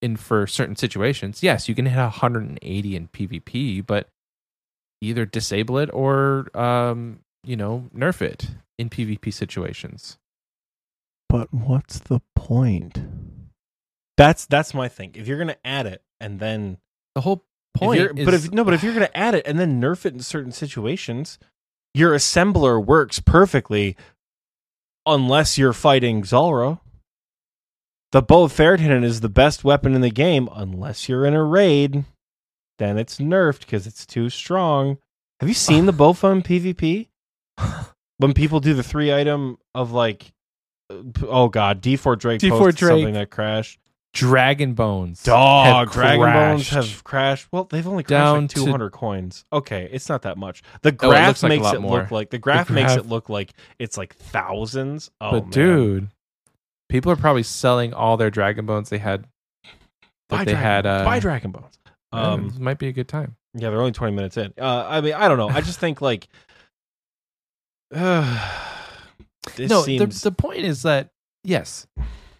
in 0.04 0.18
for 0.18 0.48
certain 0.48 0.76
situations 0.78 1.44
yes 1.44 1.70
you 1.70 1.76
can 1.76 1.88
hit 1.88 1.98
180 1.98 2.98
in 2.98 3.10
pvp 3.10 3.86
but 3.88 4.10
either 5.02 5.26
disable 5.26 5.80
it 5.80 5.90
or 5.94 6.48
um 6.58 7.22
you 7.46 7.58
know 7.58 7.90
nerf 7.96 8.22
it 8.22 8.50
in 8.80 8.90
pvp 8.90 9.34
situations 9.34 10.18
But 11.30 11.54
what's 11.54 12.00
the 12.00 12.22
point? 12.36 13.00
That's 14.18 14.46
that's 14.46 14.74
my 14.74 14.88
thing. 14.88 15.14
If 15.16 15.28
you're 15.28 15.38
gonna 15.40 15.58
add 15.66 15.88
it 15.88 16.04
and 16.20 16.40
then 16.40 16.78
the 17.16 17.22
whole 17.22 17.46
point 17.76 18.02
is 18.20 18.26
but 18.26 18.34
if 18.36 18.52
no, 18.52 18.64
but 18.64 18.74
if 18.76 18.84
you're 18.84 18.94
gonna 18.94 19.10
add 19.16 19.36
it 19.36 19.48
and 19.48 19.60
then 19.60 19.82
nerf 19.82 20.06
it 20.06 20.14
in 20.14 20.22
certain 20.22 20.52
situations, 20.54 21.40
your 21.94 22.14
assembler 22.16 22.84
works 22.84 23.20
perfectly 23.20 23.98
unless 25.08 25.58
you're 25.58 25.74
fighting 25.74 26.24
Zulrah. 26.24 26.80
The 28.12 28.22
bow 28.22 28.44
of 28.44 28.54
Faerdhinen 28.54 29.04
is 29.04 29.22
the 29.22 29.30
best 29.30 29.64
weapon 29.64 29.94
in 29.94 30.02
the 30.02 30.10
game 30.10 30.48
unless 30.54 31.10
you're 31.10 31.26
in 31.26 31.34
a 31.34 31.44
raid. 31.44 32.06
Then 32.80 32.98
it's 32.98 33.18
nerfed 33.18 33.60
because 33.60 33.88
it's 33.88 34.06
too 34.06 34.30
strong. 34.30 34.98
Have 35.40 35.50
you 35.50 35.56
seen 35.56 35.86
the 35.86 35.94
Bofa 35.94 36.32
in 36.32 36.42
PvP? 36.42 37.08
When 38.18 38.34
people 38.34 38.60
do 38.60 38.74
the 38.74 38.84
three 38.84 39.14
item 39.14 39.58
of 39.76 39.92
like, 39.92 40.32
uh, 40.90 41.02
oh 41.28 41.50
god, 41.50 41.82
D4 41.82 42.18
Drake, 42.18 42.42
D4 42.42 42.50
posted 42.50 42.76
Drake. 42.76 42.90
something 42.92 43.14
that 43.14 43.30
crashed. 43.30 43.80
Dragon 44.14 44.74
bones 44.74 45.22
Dog, 45.24 45.68
have 45.88 45.92
Dragon 45.94 46.22
Bones 46.34 46.70
crashed. 46.70 46.92
have 46.92 47.04
crashed. 47.04 47.48
Well, 47.52 47.66
they've 47.66 47.86
only 47.88 48.04
crashed 48.04 48.10
Down 48.10 48.42
like 48.42 48.50
to- 48.52 48.66
200 48.66 48.90
coins. 48.92 49.46
Okay, 49.54 49.88
it's 49.92 50.10
not 50.10 50.24
that 50.24 50.38
much. 50.38 50.64
The 50.82 50.90
Oh, 50.90 50.92
it 50.92 50.98
graph 50.98 51.28
looks 51.28 51.44
like 51.44 51.50
a 51.52 51.56
makes 51.56 51.64
lot 51.64 51.76
it 51.76 51.80
more. 51.82 52.00
look 52.00 52.12
like 52.12 52.30
the 52.32 52.40
graph, 52.40 52.70
makes 52.70 52.94
graph- 52.94 53.06
it 53.06 53.10
look 53.10 53.30
like 53.30 53.54
it's 53.80 53.98
like 53.98 54.16
thousands. 54.16 55.12
Oh, 55.22 55.32
but 55.32 55.44
man. 55.44 55.50
dude 55.52 56.08
people 56.90 57.12
are 57.12 57.18
probably 57.18 57.44
selling 57.44 57.94
all 57.94 58.16
their 58.16 58.30
dragon 58.32 58.66
bones 58.66 58.90
they 58.90 58.98
had 58.98 59.24
that 59.24 59.30
buy 60.30 60.38
they 60.46 60.54
Dragon 60.54 60.62
had 60.64 60.84
Bones. 60.86 61.02
uh 61.02 61.06
buy 61.06 61.20
Dragon 61.20 61.52
Bones. 61.52 61.80
um 62.14 62.24
Um, 62.24 62.50
this 62.50 62.60
might 62.60 62.80
be 62.80 62.88
a 62.88 62.94
good 62.94 63.08
time 63.10 63.36
yeah, 63.54 63.70
they're 63.72 63.80
only 63.80 63.92
20 63.92 64.14
minutes 64.16 64.38
in. 64.38 64.54
Uh, 64.62 64.86
I 64.88 65.02
mean, 65.02 65.14
I 65.16 65.28
don't 65.28 65.40
know. 65.40 65.50
I 65.50 65.62
just 65.62 65.80
think 65.80 66.00
like, 66.00 66.28
uh, 67.94 68.54
this 69.56 69.70
no 69.70 69.82
seems 69.82 70.22
the, 70.22 70.30
the 70.30 70.36
point 70.36 70.60
is 70.60 70.84
that 70.84 71.10
yes 71.44 71.88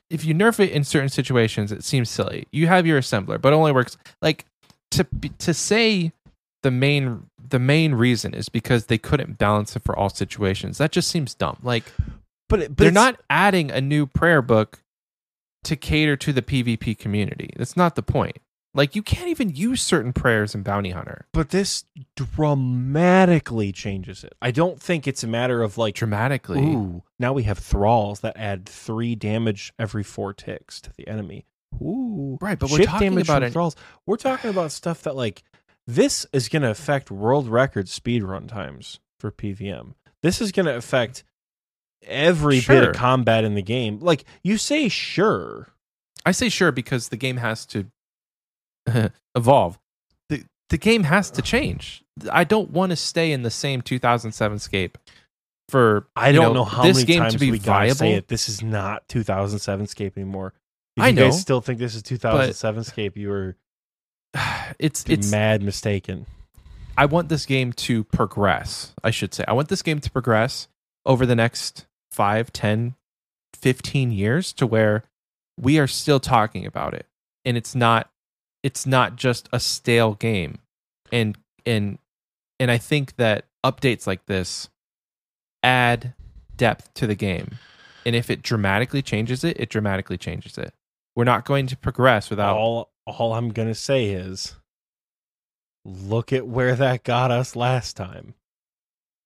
if 0.10 0.24
you 0.26 0.34
nerf 0.34 0.60
it 0.60 0.72
in 0.72 0.84
certain 0.84 1.10
situations 1.10 1.72
it 1.72 1.84
seems 1.84 2.10
silly. 2.10 2.48
You 2.52 2.68
have 2.68 2.86
your 2.88 3.00
assembler 3.00 3.42
but 3.42 3.54
it 3.54 3.56
only 3.56 3.72
works 3.72 3.98
like 4.22 4.46
to 4.92 5.06
to 5.40 5.54
say 5.54 6.12
the 6.64 6.72
main 6.72 7.30
the 7.50 7.60
main 7.60 7.94
reason 7.94 8.34
is 8.34 8.50
because 8.50 8.86
they 8.88 8.98
couldn't 8.98 9.38
balance 9.38 9.76
it 9.76 9.84
for 9.84 9.98
all 9.98 10.10
situations. 10.10 10.78
That 10.80 10.92
just 10.92 11.10
seems 11.10 11.34
dumb. 11.34 11.58
Like 11.64 11.86
but, 12.50 12.62
it- 12.62 12.70
but 12.76 12.78
they're 12.84 12.92
not 12.92 13.20
adding 13.30 13.72
a 13.72 13.82
new 13.82 14.06
prayer 14.06 14.42
book 14.42 14.80
to 15.66 15.76
cater 15.76 16.16
to 16.18 16.32
the 16.34 16.42
pvp 16.42 16.98
community. 16.98 17.52
That's 17.58 17.76
not 17.76 17.96
the 17.96 18.04
point 18.04 18.38
like 18.78 18.96
you 18.96 19.02
can't 19.04 19.28
even 19.28 19.50
use 19.50 19.82
certain 19.82 20.14
prayers 20.14 20.56
in 20.56 20.64
bounty 20.64 20.92
hunter 20.92 21.28
But 21.34 21.50
this 21.50 21.84
dramatically 22.16 23.72
changes 23.72 24.24
it. 24.24 24.34
I 24.42 24.52
don't 24.52 24.82
think 24.82 25.08
it's 25.08 25.24
a 25.24 25.28
matter 25.28 25.62
of 25.62 25.78
like 25.78 25.96
dramatically 25.96 26.62
Ooh, 26.62 27.04
now 27.20 27.34
we 27.34 27.44
have 27.44 27.58
thralls 27.58 28.22
that 28.22 28.38
add 28.38 28.66
three 28.68 29.16
damage 29.16 29.74
every 29.78 30.04
four 30.04 30.34
ticks 30.34 30.80
to 30.82 30.92
the 30.96 31.08
enemy. 31.08 31.46
Ooh, 31.82 32.38
Right, 32.40 32.58
but 32.58 32.72
we're 32.72 32.86
talking 32.86 33.20
about 33.20 33.44
an- 33.44 33.52
thralls. 33.52 33.76
We're 34.06 34.18
talking 34.18 34.50
about 34.50 34.72
stuff 34.72 35.04
that 35.04 35.16
like 35.16 35.44
this 35.86 36.26
is 36.32 36.50
going 36.50 36.62
to 36.62 36.70
affect 36.70 37.10
world 37.12 37.48
record 37.48 37.90
speed 37.90 38.24
run 38.24 38.48
times 38.48 39.00
for 39.20 39.32
PVM. 39.32 39.94
This 40.22 40.42
is 40.42 40.52
going 40.52 40.66
to 40.66 40.76
affect 40.76 41.24
every 42.04 42.62
bit 42.62 42.84
of 42.84 42.96
combat 42.96 43.44
in 43.44 43.56
the 43.56 43.62
game. 43.62 44.00
Like 44.00 44.26
you 44.44 44.58
say, 44.58 44.90
sure, 44.90 45.70
I 46.26 46.32
say 46.32 46.50
sure 46.50 46.72
because 46.72 47.10
the 47.10 47.18
game 47.18 47.38
has 47.38 47.66
to 47.68 47.88
evolve. 49.36 49.80
The 50.30 50.44
the 50.70 50.78
game 50.78 51.04
has 51.04 51.32
to 51.32 51.42
change. 51.42 52.04
I 52.32 52.44
don't 52.44 52.72
want 52.72 52.92
to 52.92 52.96
stay 52.96 53.32
in 53.32 53.44
the 53.44 53.52
same 53.52 53.82
2007 53.82 54.60
scape 54.60 54.98
for 55.70 56.08
I 56.16 56.32
don't 56.32 56.54
know, 56.54 56.64
how 56.64 56.84
this 56.84 56.98
many 56.98 57.06
game 57.06 57.22
times 57.22 57.34
to 57.34 57.40
be 57.40 57.52
we 57.52 57.60
viable. 57.60 57.96
say 57.96 58.14
it. 58.14 58.28
This 58.28 58.50
is 58.50 58.64
not 58.64 59.08
2007 59.10 59.88
Scape 59.88 60.18
anymore. 60.18 60.54
If 60.96 61.04
I 61.04 61.08
you 61.10 61.16
know, 61.16 61.26
guys 61.26 61.42
still 61.42 61.62
think 61.62 61.80
this 61.80 61.96
is 61.96 62.04
2007 62.04 62.84
Scape, 62.84 63.18
you 63.18 63.30
were 63.30 63.56
It's 64.80 65.06
it's 65.08 65.30
mad 65.32 65.62
mistaken. 65.62 66.26
I 66.98 67.06
want 67.06 67.30
this 67.30 67.46
game 67.46 67.74
to 67.74 68.04
progress. 68.06 68.94
I 69.04 69.12
should 69.12 69.34
say. 69.34 69.44
I 69.48 69.54
want 69.54 69.68
this 69.70 69.82
game 69.82 70.00
to 70.00 70.10
progress 70.10 70.68
over 71.06 71.26
the 71.26 71.36
next 71.36 71.86
5, 72.12 72.52
10, 72.52 72.96
15 73.54 74.12
years 74.12 74.52
to 74.54 74.66
where 74.66 75.04
we 75.60 75.80
are 75.80 75.88
still 75.88 76.20
talking 76.20 76.66
about 76.66 76.94
it. 76.94 77.06
And 77.46 77.56
it's 77.56 77.76
not 77.76 78.10
it's 78.68 78.86
not 78.86 79.16
just 79.16 79.48
a 79.54 79.62
stale 79.62 80.14
game. 80.16 80.58
And 81.10 81.38
and 81.66 82.00
and 82.60 82.70
I 82.70 82.78
think 82.78 83.16
that 83.16 83.46
updates 83.66 84.06
like 84.06 84.26
this 84.26 84.68
add 85.64 86.14
depth 86.58 86.94
to 86.96 87.08
the 87.08 87.16
game. 87.16 87.60
And 88.06 88.14
if 88.14 88.30
it 88.30 88.42
dramatically 88.42 89.02
changes 89.02 89.46
it, 89.46 89.58
it 89.58 89.70
dramatically 89.70 90.18
changes 90.18 90.58
it. 90.58 90.74
We're 91.16 91.24
not 91.24 91.46
going 91.46 91.68
to 91.68 91.78
progress 91.78 92.30
without 92.30 92.58
all 92.58 92.92
all 93.06 93.32
I'm 93.32 93.52
gonna 93.52 93.74
say 93.74 94.10
is 94.10 94.56
look 95.86 96.34
at 96.34 96.46
where 96.46 96.76
that 96.76 97.06
got 97.06 97.32
us 97.32 97.56
last 97.56 97.96
time. 97.96 98.34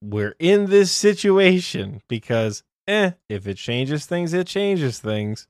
We're 0.04 0.36
in 0.38 0.68
this 0.68 0.92
situation 0.92 2.04
because 2.08 2.62
eh, 2.88 3.14
if 3.28 3.48
it 3.48 3.58
changes 3.58 4.06
things, 4.06 4.34
it 4.34 4.46
changes 4.46 5.00
things. 5.00 5.48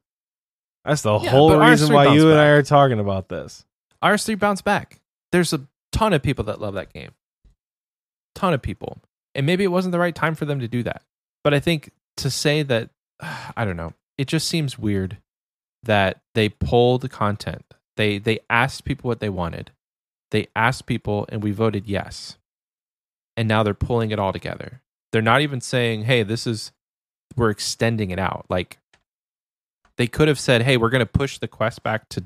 That's 0.85 1.01
the 1.01 1.19
Yeah, 1.19 1.31
whole 1.31 1.57
reason 1.57 1.93
why 1.93 2.05
you 2.15 2.29
and 2.31 2.39
I 2.39 2.45
are 2.47 2.63
talking 2.63 2.99
about 2.99 3.27
this. 3.27 3.65
RS3 4.03 4.37
bounced 4.39 4.63
back. 4.63 4.99
There's 5.31 5.53
a 5.53 5.67
ton 5.91 6.13
of 6.13 6.23
people 6.23 6.45
that 6.45 6.61
love 6.61 6.73
that 6.73 6.93
game. 6.93 7.11
Ton 8.35 8.53
of 8.53 8.61
people. 8.61 8.99
And 9.35 9.45
maybe 9.45 9.63
it 9.63 9.71
wasn't 9.71 9.91
the 9.91 9.99
right 9.99 10.15
time 10.15 10.35
for 10.35 10.45
them 10.45 10.59
to 10.59 10.67
do 10.67 10.83
that. 10.83 11.03
But 11.43 11.53
I 11.53 11.59
think 11.59 11.91
to 12.17 12.29
say 12.29 12.63
that, 12.63 12.89
I 13.55 13.65
don't 13.65 13.77
know, 13.77 13.93
it 14.17 14.27
just 14.27 14.47
seems 14.47 14.77
weird 14.77 15.17
that 15.83 16.21
they 16.35 16.49
pulled 16.49 17.09
content. 17.09 17.65
They 17.97 18.19
they 18.19 18.39
asked 18.49 18.85
people 18.85 19.07
what 19.07 19.19
they 19.19 19.29
wanted. 19.29 19.71
They 20.31 20.47
asked 20.55 20.85
people 20.85 21.25
and 21.29 21.43
we 21.43 21.51
voted 21.51 21.87
yes. 21.87 22.37
And 23.35 23.47
now 23.47 23.63
they're 23.63 23.73
pulling 23.73 24.11
it 24.11 24.19
all 24.19 24.33
together. 24.33 24.81
They're 25.11 25.21
not 25.21 25.41
even 25.41 25.61
saying, 25.61 26.03
"Hey, 26.03 26.23
this 26.23 26.45
is 26.47 26.71
we're 27.35 27.49
extending 27.49 28.11
it 28.11 28.19
out." 28.19 28.45
Like 28.49 28.77
they 29.97 30.07
could 30.07 30.27
have 30.27 30.39
said, 30.39 30.61
"Hey, 30.61 30.77
we're 30.77 30.89
going 30.89 30.99
to 30.99 31.05
push 31.05 31.37
the 31.37 31.47
quest 31.47 31.83
back 31.83 32.07
to 32.09 32.25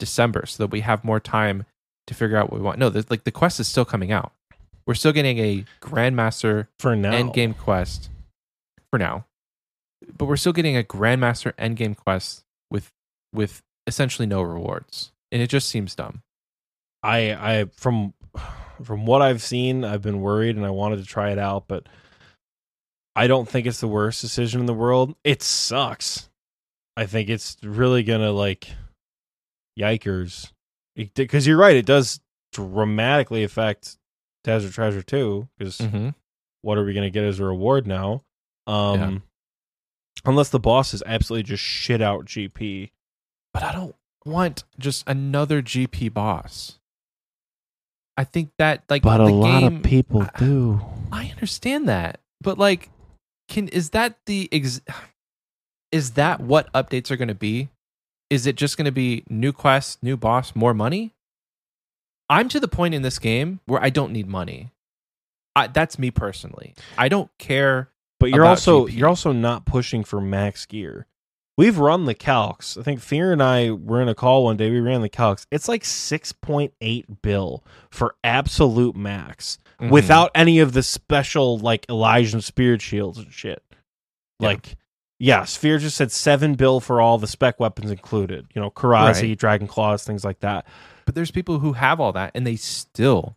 December 0.00 0.46
so 0.46 0.64
that 0.64 0.72
we 0.72 0.80
have 0.80 1.04
more 1.04 1.20
time 1.20 1.64
to 2.08 2.14
figure 2.14 2.36
out 2.36 2.50
what 2.50 2.58
we 2.58 2.64
want." 2.64 2.80
No, 2.80 2.88
like 3.08 3.22
the 3.22 3.30
quest 3.30 3.60
is 3.60 3.68
still 3.68 3.84
coming 3.84 4.10
out. 4.10 4.32
We're 4.86 4.94
still 4.94 5.12
getting 5.12 5.38
a 5.38 5.64
Grandmaster 5.80 6.66
For 6.80 6.96
now, 6.96 7.12
end 7.12 7.32
game 7.32 7.54
quest 7.54 8.10
for 8.90 8.98
now, 8.98 9.26
but 10.18 10.24
we're 10.24 10.36
still 10.36 10.52
getting 10.52 10.76
a 10.76 10.82
Grandmaster 10.82 11.52
end 11.56 11.76
game 11.76 11.94
quest 11.94 12.42
with 12.70 12.90
with 13.32 13.62
essentially 13.86 14.26
no 14.26 14.42
rewards, 14.42 15.12
and 15.30 15.40
it 15.40 15.46
just 15.46 15.68
seems 15.68 15.94
dumb. 15.94 16.22
I 17.02 17.32
I 17.32 17.64
from 17.76 18.14
from 18.82 19.06
what 19.06 19.22
I've 19.22 19.42
seen, 19.42 19.84
I've 19.84 20.02
been 20.02 20.20
worried 20.20 20.56
and 20.56 20.64
I 20.64 20.70
wanted 20.70 20.96
to 20.96 21.04
try 21.04 21.30
it 21.30 21.38
out, 21.38 21.68
but 21.68 21.86
I 23.14 23.26
don't 23.26 23.48
think 23.48 23.66
it's 23.66 23.80
the 23.80 23.88
worst 23.88 24.20
decision 24.20 24.60
in 24.60 24.66
the 24.66 24.74
world. 24.74 25.14
It 25.24 25.42
sucks. 25.42 26.28
I 26.96 27.06
think 27.06 27.28
it's 27.28 27.56
really 27.62 28.02
gonna 28.02 28.32
like 28.32 28.68
yikers 29.80 30.52
because 31.14 31.46
you're 31.46 31.56
right. 31.56 31.76
It 31.76 31.86
does 31.86 32.20
dramatically 32.52 33.42
affect 33.44 33.96
Desert 34.44 34.72
Treasure 34.72 35.02
2 35.02 35.48
because 35.58 35.78
Mm-hmm. 35.78 36.10
what 36.62 36.78
are 36.78 36.84
we 36.84 36.92
gonna 36.94 37.10
get 37.10 37.24
as 37.24 37.40
a 37.40 37.44
reward 37.44 37.86
now? 37.86 38.22
Um, 38.66 39.22
unless 40.24 40.50
the 40.50 40.60
boss 40.60 40.92
is 40.94 41.02
absolutely 41.06 41.44
just 41.44 41.62
shit 41.62 42.00
out 42.02 42.24
GP. 42.26 42.90
But 43.52 43.62
I 43.64 43.72
don't 43.72 43.96
want 44.24 44.64
just 44.78 45.02
another 45.08 45.62
GP 45.62 46.12
boss. 46.12 46.78
I 48.16 48.24
think 48.24 48.50
that 48.58 48.84
like 48.90 49.02
But 49.02 49.20
a 49.20 49.24
the 49.24 49.32
lot 49.32 49.60
game, 49.60 49.76
of 49.78 49.82
people 49.82 50.22
I- 50.22 50.30
do. 50.38 50.80
I 51.10 51.30
understand 51.30 51.88
that, 51.88 52.20
but 52.40 52.58
like, 52.58 52.90
can 53.48 53.68
is 53.68 53.90
that 53.90 54.18
the 54.26 54.48
ex- 54.52 54.82
is 55.90 56.12
that 56.12 56.40
what 56.40 56.72
updates 56.72 57.10
are 57.10 57.16
going 57.16 57.28
to 57.28 57.34
be? 57.34 57.68
Is 58.30 58.46
it 58.46 58.56
just 58.56 58.76
going 58.76 58.86
to 58.86 58.92
be 58.92 59.24
new 59.28 59.52
quest, 59.52 60.02
new 60.02 60.16
boss, 60.16 60.54
more 60.54 60.72
money? 60.72 61.12
I'm 62.28 62.48
to 62.50 62.60
the 62.60 62.68
point 62.68 62.94
in 62.94 63.02
this 63.02 63.18
game 63.18 63.60
where 63.66 63.82
I 63.82 63.90
don't 63.90 64.12
need 64.12 64.28
money. 64.28 64.70
I, 65.56 65.66
that's 65.66 65.98
me 65.98 66.12
personally. 66.12 66.74
I 66.96 67.08
don't 67.08 67.28
care. 67.38 67.88
But 68.20 68.30
you're 68.30 68.46
also 68.46 68.86
GP. 68.86 68.96
you're 68.96 69.08
also 69.08 69.32
not 69.32 69.64
pushing 69.64 70.04
for 70.04 70.20
max 70.20 70.64
gear. 70.66 71.06
We've 71.58 71.76
run 71.78 72.04
the 72.04 72.14
calcs. 72.14 72.78
I 72.78 72.82
think 72.82 73.00
Fear 73.00 73.32
and 73.32 73.42
I 73.42 73.70
were 73.72 74.00
in 74.00 74.08
a 74.08 74.14
call 74.14 74.44
one 74.44 74.56
day. 74.56 74.70
We 74.70 74.80
ran 74.80 75.02
the 75.02 75.08
calcs. 75.10 75.44
It's 75.50 75.68
like 75.68 75.84
six 75.84 76.30
point 76.32 76.72
eight 76.80 77.22
bill 77.22 77.64
for 77.90 78.14
absolute 78.22 78.94
max 78.94 79.58
Mhm. 79.80 79.90
without 79.90 80.30
any 80.34 80.60
of 80.60 80.72
the 80.72 80.82
special 80.82 81.58
like 81.58 81.84
Elysian 81.88 82.40
spirit 82.42 82.80
shields 82.80 83.18
and 83.18 83.32
shit. 83.32 83.62
Yeah. 84.38 84.48
Like, 84.48 84.76
yeah, 85.20 85.44
Sphere 85.44 85.78
just 85.78 85.98
said 85.98 86.10
seven 86.10 86.54
bill 86.54 86.80
for 86.80 87.00
all 87.00 87.18
the 87.18 87.26
spec 87.26 87.60
weapons 87.60 87.90
included. 87.90 88.46
You 88.54 88.62
know, 88.62 88.70
Korasi, 88.70 89.28
Right. 89.28 89.38
Dragon 89.38 89.68
Claws, 89.68 90.02
things 90.02 90.24
like 90.24 90.40
that. 90.40 90.66
but 91.04 91.14
there's 91.14 91.30
people 91.30 91.58
who 91.58 91.74
have 91.74 92.00
all 92.00 92.12
that 92.12 92.32
and 92.34 92.46
they 92.46 92.56
still 92.56 93.36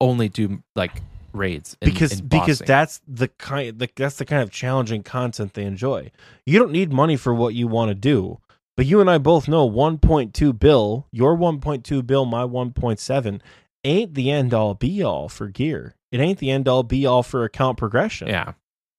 only 0.00 0.28
do 0.28 0.62
like 0.74 1.02
raids 1.32 1.76
and, 1.80 1.92
because 1.92 2.20
because 2.20 2.58
that's 2.58 3.00
the 3.06 3.28
kind 3.28 3.78
the, 3.78 3.88
that's 3.94 4.16
the 4.16 4.24
kind 4.24 4.42
of 4.42 4.50
challenging 4.50 5.04
content 5.04 5.54
they 5.54 5.64
enjoy. 5.64 6.10
You 6.44 6.58
don't 6.58 6.72
need 6.72 6.92
money 6.92 7.16
for 7.16 7.32
what 7.32 7.54
you 7.54 7.68
want 7.68 7.90
to 7.90 7.94
do. 7.94 8.40
But 8.76 8.86
you 8.86 9.00
and 9.00 9.08
I 9.08 9.18
both 9.18 9.46
know 9.46 9.70
1.2 9.70 10.58
bill, 10.58 11.06
your 11.12 11.36
1.2 11.36 12.04
bill, 12.04 12.24
my 12.24 12.42
1.7 12.42 13.40
ain't 13.84 14.14
the 14.14 14.30
end 14.32 14.52
all 14.52 14.74
be 14.74 15.00
all 15.00 15.28
for 15.28 15.46
gear. 15.46 15.94
It 16.10 16.18
ain't 16.18 16.40
the 16.40 16.50
end 16.50 16.66
all 16.66 16.82
be 16.82 17.06
all 17.06 17.22
for 17.22 17.44
account 17.44 17.78
progression. 17.78 18.26
yeah 18.26 18.54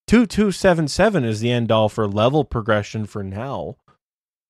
2277 0.08 1.24
is 1.24 1.40
the 1.40 1.52
end 1.52 1.72
all 1.72 1.90
for 1.90 2.08
level 2.08 2.44
progression 2.44 3.06
for 3.06 3.24
now. 3.24 3.76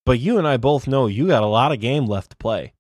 But 0.06 0.20
you 0.20 0.38
and 0.38 0.48
I 0.48 0.58
both 0.58 0.88
know 0.88 1.08
you 1.08 1.28
got 1.28 1.44
a 1.44 1.48
lot 1.48 1.72
of 1.72 1.80
game 1.80 2.06
left 2.06 2.32
to 2.32 2.38
play. 2.38 2.74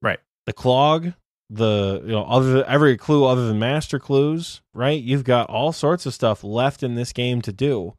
Right. 0.00 0.20
The 0.46 0.52
clog, 0.52 1.12
the 1.50 2.00
you 2.04 2.12
know, 2.12 2.24
other 2.24 2.64
every 2.64 2.96
clue 2.96 3.24
other 3.24 3.46
than 3.46 3.58
master 3.58 3.98
clues, 3.98 4.62
right? 4.72 5.00
You've 5.00 5.24
got 5.24 5.50
all 5.50 5.72
sorts 5.72 6.06
of 6.06 6.14
stuff 6.14 6.42
left 6.42 6.82
in 6.82 6.94
this 6.94 7.12
game 7.12 7.42
to 7.42 7.52
do. 7.52 7.94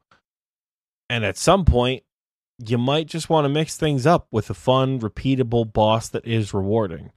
And 1.08 1.24
at 1.24 1.36
some 1.36 1.64
point, 1.64 2.02
you 2.66 2.78
might 2.78 3.06
just 3.06 3.30
want 3.30 3.44
to 3.44 3.48
mix 3.48 3.76
things 3.76 4.06
up 4.06 4.26
with 4.32 4.50
a 4.50 4.54
fun, 4.54 4.98
repeatable 5.00 5.72
boss 5.72 6.08
that 6.08 6.26
is 6.26 6.52
rewarding. 6.52 7.12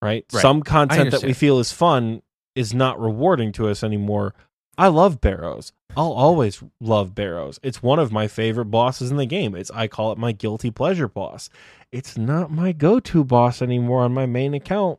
Right? 0.00 0.24
Right. 0.32 0.42
Some 0.42 0.62
content 0.62 1.10
that 1.10 1.22
we 1.22 1.32
feel 1.32 1.58
is 1.58 1.70
fun 1.70 2.22
is 2.54 2.74
not 2.74 3.00
rewarding 3.00 3.52
to 3.52 3.68
us 3.68 3.84
anymore. 3.84 4.34
I 4.78 4.88
love 4.88 5.20
Barrows. 5.20 5.72
I'll 5.96 6.12
always 6.12 6.62
love 6.80 7.14
Barrows. 7.14 7.60
It's 7.62 7.82
one 7.82 7.98
of 7.98 8.10
my 8.10 8.26
favorite 8.26 8.66
bosses 8.66 9.10
in 9.10 9.18
the 9.18 9.26
game. 9.26 9.54
It's 9.54 9.70
I 9.70 9.86
call 9.86 10.12
it 10.12 10.18
my 10.18 10.32
guilty 10.32 10.70
pleasure 10.70 11.08
boss. 11.08 11.50
It's 11.90 12.16
not 12.16 12.50
my 12.50 12.72
go-to 12.72 13.22
boss 13.22 13.60
anymore 13.60 14.02
on 14.02 14.14
my 14.14 14.24
main 14.24 14.54
account. 14.54 14.98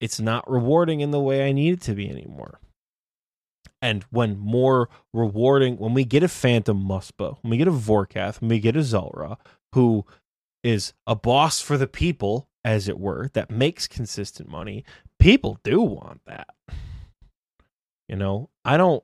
It's 0.00 0.20
not 0.20 0.48
rewarding 0.48 1.00
in 1.00 1.10
the 1.10 1.20
way 1.20 1.48
I 1.48 1.52
need 1.52 1.74
it 1.74 1.80
to 1.82 1.94
be 1.94 2.08
anymore. 2.08 2.60
And 3.82 4.04
when 4.10 4.38
more 4.38 4.88
rewarding, 5.12 5.76
when 5.76 5.94
we 5.94 6.04
get 6.04 6.22
a 6.22 6.28
Phantom 6.28 6.78
Muspah, 6.78 7.38
when 7.42 7.50
we 7.50 7.56
get 7.56 7.68
a 7.68 7.72
Vorkath, 7.72 8.40
when 8.40 8.48
we 8.50 8.60
get 8.60 8.76
a 8.76 8.82
Zulrah, 8.82 9.38
who 9.74 10.04
is 10.62 10.92
a 11.06 11.16
boss 11.16 11.60
for 11.60 11.76
the 11.76 11.86
people, 11.86 12.48
as 12.64 12.88
it 12.88 12.98
were, 12.98 13.30
that 13.34 13.50
makes 13.50 13.86
consistent 13.86 14.48
money, 14.48 14.84
people 15.18 15.58
do 15.62 15.80
want 15.80 16.20
that. 16.26 16.48
You 18.08 18.16
know, 18.16 18.50
I 18.64 18.76
don't. 18.76 19.02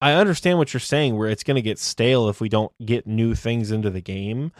I 0.00 0.14
understand 0.14 0.58
what 0.58 0.74
you're 0.74 0.80
saying, 0.80 1.16
where 1.16 1.28
it's 1.28 1.44
going 1.44 1.54
to 1.54 1.62
get 1.62 1.78
stale 1.78 2.28
if 2.28 2.40
we 2.40 2.48
don't 2.48 2.72
get 2.84 3.06
new 3.06 3.36
things 3.36 3.70
into 3.70 3.88
the 3.88 4.00
game. 4.00 4.50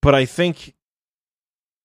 But 0.00 0.14
I 0.14 0.24
think 0.24 0.74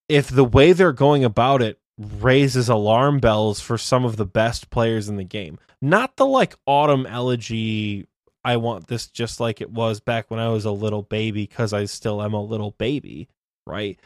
if 0.08 0.30
the 0.30 0.44
way 0.44 0.74
they're 0.74 0.94
going 0.94 1.24
about 1.24 1.62
it 1.62 1.80
raises 1.98 2.70
alarm 2.70 3.20
bells 3.20 3.60
for 3.60 3.78
some 3.78 4.06
of 4.06 4.18
the 4.18 4.26
best 4.26 4.70
players 4.70 5.10
in 5.10 5.18
the 5.18 5.24
game, 5.24 5.58
not 5.82 6.18
the 6.18 6.26
like 6.26 6.56
autumn 6.68 7.06
elegy, 7.08 8.08
I 8.44 8.58
want 8.58 8.88
this 8.88 9.08
just 9.08 9.40
like 9.40 9.62
it 9.62 9.72
was 9.72 10.00
back 10.00 10.30
when 10.30 10.40
I 10.40 10.50
was 10.50 10.66
a 10.66 10.72
little 10.72 11.02
baby 11.02 11.44
because 11.48 11.74
I 11.74 11.86
still 11.86 12.22
am 12.22 12.34
a 12.34 12.44
little 12.44 12.72
baby, 12.78 13.28
right? 13.66 14.00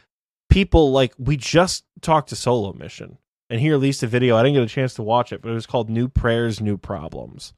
People 0.50 0.92
like, 0.92 1.14
we 1.18 1.38
just 1.38 1.84
talked 2.02 2.30
to 2.30 2.36
Solo 2.36 2.74
Mission 2.74 3.18
and 3.52 3.60
he 3.60 3.70
released 3.70 4.02
a 4.02 4.08
video. 4.08 4.38
I 4.38 4.44
didn't 4.44 4.56
get 4.56 4.64
a 4.64 4.68
chance 4.68 4.94
to 4.96 5.04
watch 5.04 5.34
it, 5.34 5.42
but 5.42 5.50
it 5.52 5.54
was 5.54 5.66
called 5.68 5.90
New 5.90 6.08
Prayers, 6.08 6.62
New 6.62 6.78
Problems. 6.78 7.54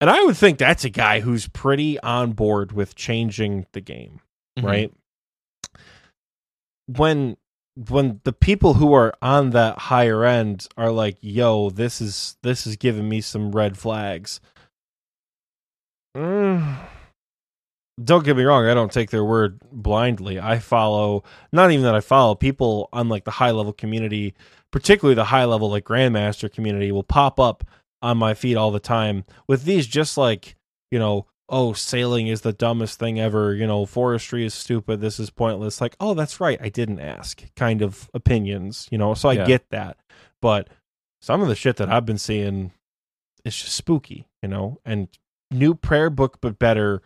And 0.00 0.08
I 0.08 0.22
would 0.22 0.36
think 0.36 0.58
that's 0.58 0.84
a 0.84 0.90
guy 0.90 1.20
who's 1.20 1.48
pretty 1.48 1.98
on 2.00 2.32
board 2.32 2.72
with 2.72 2.94
changing 2.94 3.66
the 3.72 3.80
game, 3.80 4.20
Mhm. 4.58 4.64
right? 4.64 4.92
When 6.86 7.36
when 7.76 8.20
the 8.22 8.32
people 8.32 8.74
who 8.74 8.92
are 8.92 9.12
on 9.20 9.50
that 9.50 9.76
higher 9.76 10.24
end 10.24 10.68
are 10.76 10.92
like, 10.92 11.16
"Yo, 11.20 11.70
this 11.70 12.00
is 12.00 12.36
this 12.42 12.68
is 12.68 12.76
giving 12.76 13.08
me 13.08 13.20
some 13.20 13.50
red 13.50 13.76
flags." 13.76 14.40
Mm, 16.16 16.78
don't 18.02 18.24
get 18.24 18.36
me 18.36 18.42
wrong, 18.42 18.66
I 18.66 18.74
don't 18.74 18.92
take 18.92 19.10
their 19.10 19.24
word 19.24 19.60
blindly. 19.70 20.40
I 20.40 20.58
follow 20.58 21.22
not 21.52 21.70
even 21.70 21.84
that 21.84 21.94
I 21.94 22.00
follow 22.00 22.34
people 22.34 22.88
on 22.92 23.08
like 23.08 23.24
the 23.24 23.30
high 23.30 23.52
level 23.52 23.72
community, 23.72 24.34
particularly 24.72 25.14
the 25.14 25.24
high 25.26 25.44
level 25.44 25.70
like 25.70 25.84
grandmaster 25.84 26.52
community 26.52 26.90
will 26.90 27.04
pop 27.04 27.38
up 27.38 27.64
on 28.02 28.18
my 28.18 28.34
feed 28.34 28.56
all 28.56 28.70
the 28.70 28.80
time 28.80 29.24
with 29.46 29.64
these 29.64 29.86
just 29.86 30.16
like, 30.16 30.56
you 30.90 30.98
know, 30.98 31.26
oh, 31.48 31.72
sailing 31.72 32.26
is 32.26 32.40
the 32.40 32.52
dumbest 32.52 32.98
thing 32.98 33.20
ever, 33.20 33.54
you 33.54 33.66
know, 33.66 33.86
forestry 33.86 34.44
is 34.44 34.54
stupid, 34.54 35.00
this 35.00 35.20
is 35.20 35.30
pointless. 35.30 35.80
Like, 35.80 35.94
oh, 36.00 36.14
that's 36.14 36.40
right, 36.40 36.58
I 36.60 36.70
didn't 36.70 37.00
ask 37.00 37.44
kind 37.54 37.82
of 37.82 38.10
opinions, 38.14 38.88
you 38.90 38.98
know. 38.98 39.14
So 39.14 39.28
I 39.28 39.34
Yeah. 39.34 39.46
get 39.46 39.68
that. 39.70 39.98
But 40.40 40.68
some 41.20 41.42
of 41.42 41.48
the 41.48 41.54
shit 41.54 41.76
that 41.76 41.90
I've 41.90 42.06
been 42.06 42.18
seeing 42.18 42.72
is 43.44 43.56
just 43.56 43.74
spooky, 43.76 44.26
you 44.42 44.48
know, 44.48 44.80
and 44.84 45.08
new 45.50 45.74
prayer 45.74 46.10
book 46.10 46.38
but 46.40 46.58
better 46.58 47.02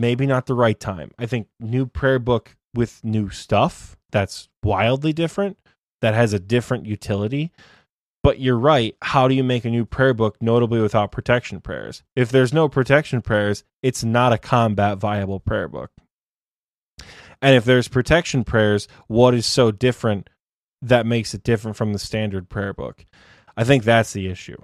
maybe 0.00 0.26
not 0.26 0.46
the 0.46 0.54
right 0.54 0.80
time. 0.80 1.10
I 1.18 1.26
think 1.26 1.48
new 1.60 1.86
prayer 1.86 2.18
book 2.18 2.56
with 2.74 3.04
new 3.04 3.30
stuff 3.30 3.96
that's 4.10 4.48
wildly 4.62 5.12
different, 5.12 5.58
that 6.00 6.14
has 6.14 6.32
a 6.32 6.38
different 6.38 6.86
utility. 6.86 7.52
But 8.22 8.38
you're 8.38 8.58
right. 8.58 8.96
How 9.00 9.28
do 9.28 9.34
you 9.34 9.44
make 9.44 9.64
a 9.64 9.70
new 9.70 9.86
prayer 9.86 10.12
book 10.12 10.36
notably 10.42 10.80
without 10.80 11.10
protection 11.10 11.60
prayers? 11.60 12.02
If 12.14 12.30
there's 12.30 12.52
no 12.52 12.68
protection 12.68 13.22
prayers, 13.22 13.64
it's 13.82 14.04
not 14.04 14.32
a 14.32 14.38
combat 14.38 14.98
viable 14.98 15.40
prayer 15.40 15.68
book. 15.68 15.90
And 17.40 17.56
if 17.56 17.64
there's 17.64 17.88
protection 17.88 18.44
prayers, 18.44 18.88
what 19.06 19.32
is 19.32 19.46
so 19.46 19.70
different 19.70 20.28
that 20.82 21.06
makes 21.06 21.32
it 21.32 21.42
different 21.42 21.78
from 21.78 21.94
the 21.94 21.98
standard 21.98 22.50
prayer 22.50 22.74
book? 22.74 23.06
I 23.56 23.64
think 23.64 23.84
that's 23.84 24.12
the 24.12 24.28
issue. 24.28 24.58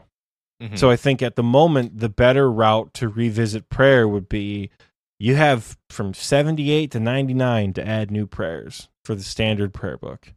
Mhm. 0.60 0.78
So 0.78 0.90
I 0.90 0.96
think 0.96 1.22
at 1.22 1.36
the 1.36 1.42
moment, 1.42 1.98
the 1.98 2.10
better 2.10 2.50
route 2.50 2.92
to 2.94 3.08
revisit 3.08 3.70
prayer 3.70 4.06
would 4.06 4.28
be 4.28 4.70
you 5.18 5.34
have 5.36 5.76
from 5.88 6.14
78 6.14 6.90
to 6.90 7.00
99 7.00 7.72
to 7.74 7.86
add 7.86 8.10
new 8.10 8.26
prayers 8.26 8.88
for 9.04 9.14
the 9.14 9.22
standard 9.22 9.72
prayer 9.72 9.96
book. 9.96 10.32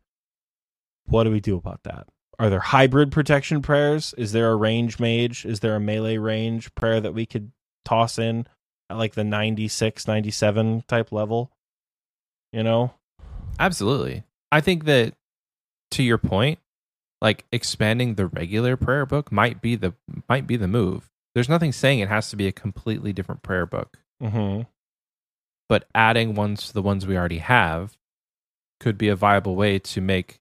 What 1.05 1.23
do 1.23 1.31
we 1.31 1.39
do 1.39 1.57
about 1.57 1.83
that? 1.83 2.07
Are 2.37 2.49
there 2.49 2.59
hybrid 2.59 3.11
protection 3.11 3.61
prayers? 3.61 4.13
Is 4.17 4.31
there 4.31 4.49
a 4.49 4.55
range 4.55 4.99
mage? 4.99 5.45
Is 5.45 5.59
there 5.59 5.75
a 5.75 5.79
melee 5.79 6.17
range 6.17 6.73
prayer 6.75 7.01
that 7.01 7.13
we 7.13 7.25
could 7.25 7.51
toss 7.83 8.17
in 8.17 8.47
at 8.89 8.97
like 8.97 9.15
the 9.15 9.25
96, 9.25 10.07
97 10.07 10.83
type 10.87 11.11
level? 11.11 11.51
You 12.53 12.63
know? 12.63 12.93
Absolutely. 13.59 14.23
I 14.51 14.61
think 14.61 14.85
that 14.85 15.15
to 15.91 16.03
your 16.03 16.17
point, 16.17 16.59
like 17.21 17.45
expanding 17.51 18.15
the 18.15 18.27
regular 18.27 18.77
prayer 18.77 19.05
book 19.05 19.31
might 19.31 19.61
be 19.61 19.75
the 19.75 19.93
might 20.29 20.47
be 20.47 20.55
the 20.55 20.67
move. 20.67 21.09
There's 21.35 21.49
nothing 21.49 21.73
saying 21.73 21.99
it 21.99 22.07
has 22.07 22.29
to 22.29 22.35
be 22.35 22.47
a 22.47 22.51
completely 22.53 23.11
different 23.11 23.43
prayer 23.43 23.65
book, 23.65 23.97
Mm-hmm. 24.21 24.63
but 25.69 25.87
adding 25.95 26.33
ones 26.35 26.67
to 26.67 26.73
the 26.73 26.81
ones 26.81 27.07
we 27.07 27.15
already 27.17 27.37
have 27.37 27.95
could 28.79 28.97
be 28.97 29.07
a 29.07 29.15
viable 29.15 29.55
way 29.55 29.79
to 29.79 30.01
make 30.01 30.39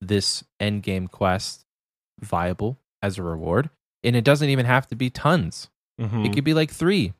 this 0.00 0.42
end 0.58 0.82
game 0.82 1.06
quest 1.08 1.64
viable 2.20 2.78
as 3.02 3.18
a 3.18 3.22
reward. 3.22 3.68
And 4.02 4.16
it 4.16 4.24
doesn't 4.24 4.48
even 4.48 4.64
have 4.66 4.86
to 4.88 4.96
be 4.96 5.10
tons. 5.10 5.68
Mm-hmm. 6.00 6.24
It 6.24 6.32
could 6.34 6.44
be 6.44 6.54
like 6.54 6.70
3 6.70 7.12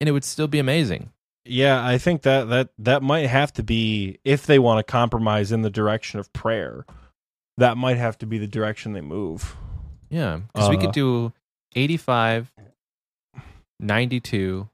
and 0.00 0.08
it 0.08 0.12
would 0.12 0.24
still 0.24 0.48
be 0.48 0.58
amazing. 0.58 1.12
Yeah, 1.44 1.84
I 1.84 1.98
think 1.98 2.22
that 2.22 2.48
that 2.50 2.68
that 2.78 3.02
might 3.02 3.26
have 3.26 3.52
to 3.54 3.62
be 3.62 4.18
if 4.24 4.46
they 4.46 4.58
want 4.60 4.78
to 4.78 4.90
compromise 4.90 5.50
in 5.52 5.62
the 5.62 5.70
direction 5.70 6.20
of 6.20 6.32
prayer. 6.32 6.86
That 7.58 7.76
might 7.76 7.96
have 7.98 8.16
to 8.18 8.26
be 8.26 8.38
the 8.38 8.46
direction 8.46 8.92
they 8.92 9.00
move. 9.02 9.56
Yeah, 10.08 10.40
because 10.54 10.70
we 10.70 10.76
Uh, 10.76 10.80
could 10.82 10.92
do 10.92 11.32
85, 11.74 12.52
92, 13.80 14.68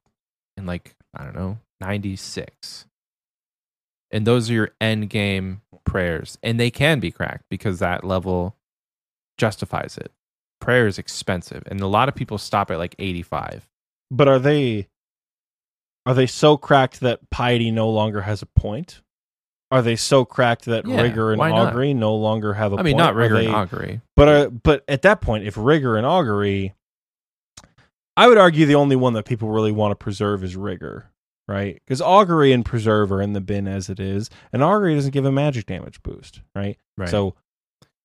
and 0.59 0.67
like, 0.67 0.95
I 1.17 1.25
don't 1.25 1.35
know, 1.35 1.59
96. 1.81 2.85
And 4.11 4.27
those 4.27 4.51
are 4.51 4.55
your 4.55 4.71
end 4.81 5.09
game 5.09 5.63
prayers. 5.85 6.39
And 6.43 6.59
they 6.61 6.71
can 6.71 7.01
be 7.01 7.11
cracked 7.11 7.45
because 7.51 7.79
that 7.79 8.05
level 8.05 8.57
justifies 9.39 9.97
it. 9.97 10.13
Prayer 10.61 10.87
is 10.87 10.99
expensive. 10.99 11.63
And 11.67 11.81
a 11.81 11.87
lot 11.87 12.09
of 12.09 12.15
people 12.15 12.37
stop 12.39 12.71
at 12.71 12.79
like 12.79 12.95
85. 12.99 13.69
But 14.11 14.29
are 14.29 14.39
they 14.39 14.89
are 16.07 16.15
they 16.15 16.27
so 16.27 16.57
cracked 16.57 17.01
that 17.01 17.29
piety 17.31 17.71
no 17.71 17.89
longer 17.91 18.23
has 18.23 18.43
a 18.43 18.47
point? 18.47 19.03
Are 19.71 19.83
they 19.83 19.97
so 19.97 20.25
cracked 20.25 20.65
that 20.65 20.87
Yeah, 20.87 21.03
rigor 21.03 21.33
and 21.33 21.39
why 21.39 21.51
not? 21.51 21.69
augury 21.69 21.93
no 21.93 22.15
longer 22.17 22.55
have 22.55 22.73
a 22.73 22.77
I 22.77 22.83
mean, 22.83 22.95
point? 22.95 22.99
not 22.99 23.15
rigor 23.15 23.35
they- 23.35 23.47
and 23.47 23.55
augury. 23.55 24.01
But 24.17 24.29
uh, 24.29 24.49
but 24.49 24.85
at 24.89 25.03
that 25.03 25.21
point, 25.21 25.45
if 25.45 25.57
rigor 25.59 25.97
and 25.99 26.07
augury, 26.07 26.75
I 28.19 28.27
would 28.27 28.37
argue 28.37 28.67
the 28.67 28.75
only 28.75 28.97
one 28.97 29.13
that 29.13 29.27
people 29.27 29.49
really 29.49 29.71
want 29.71 29.93
to 29.93 29.95
preserve 29.95 30.43
is 30.43 30.57
rigor, 30.57 31.13
right? 31.47 31.81
Because 31.87 32.03
augury 32.03 32.51
and 32.51 32.65
preserve 32.65 33.13
are 33.13 33.23
in 33.23 33.33
the 33.33 33.41
bin 33.41 33.69
as 33.69 33.89
it 33.89 34.01
is, 34.01 34.29
and 34.53 34.61
augury 34.61 34.97
doesn't 34.97 35.13
give 35.13 35.25
a 35.25 35.31
magic 35.31 35.67
damage 35.67 36.03
boost, 36.03 36.43
right? 36.53 36.79
Right. 36.97 37.09
So, 37.09 37.37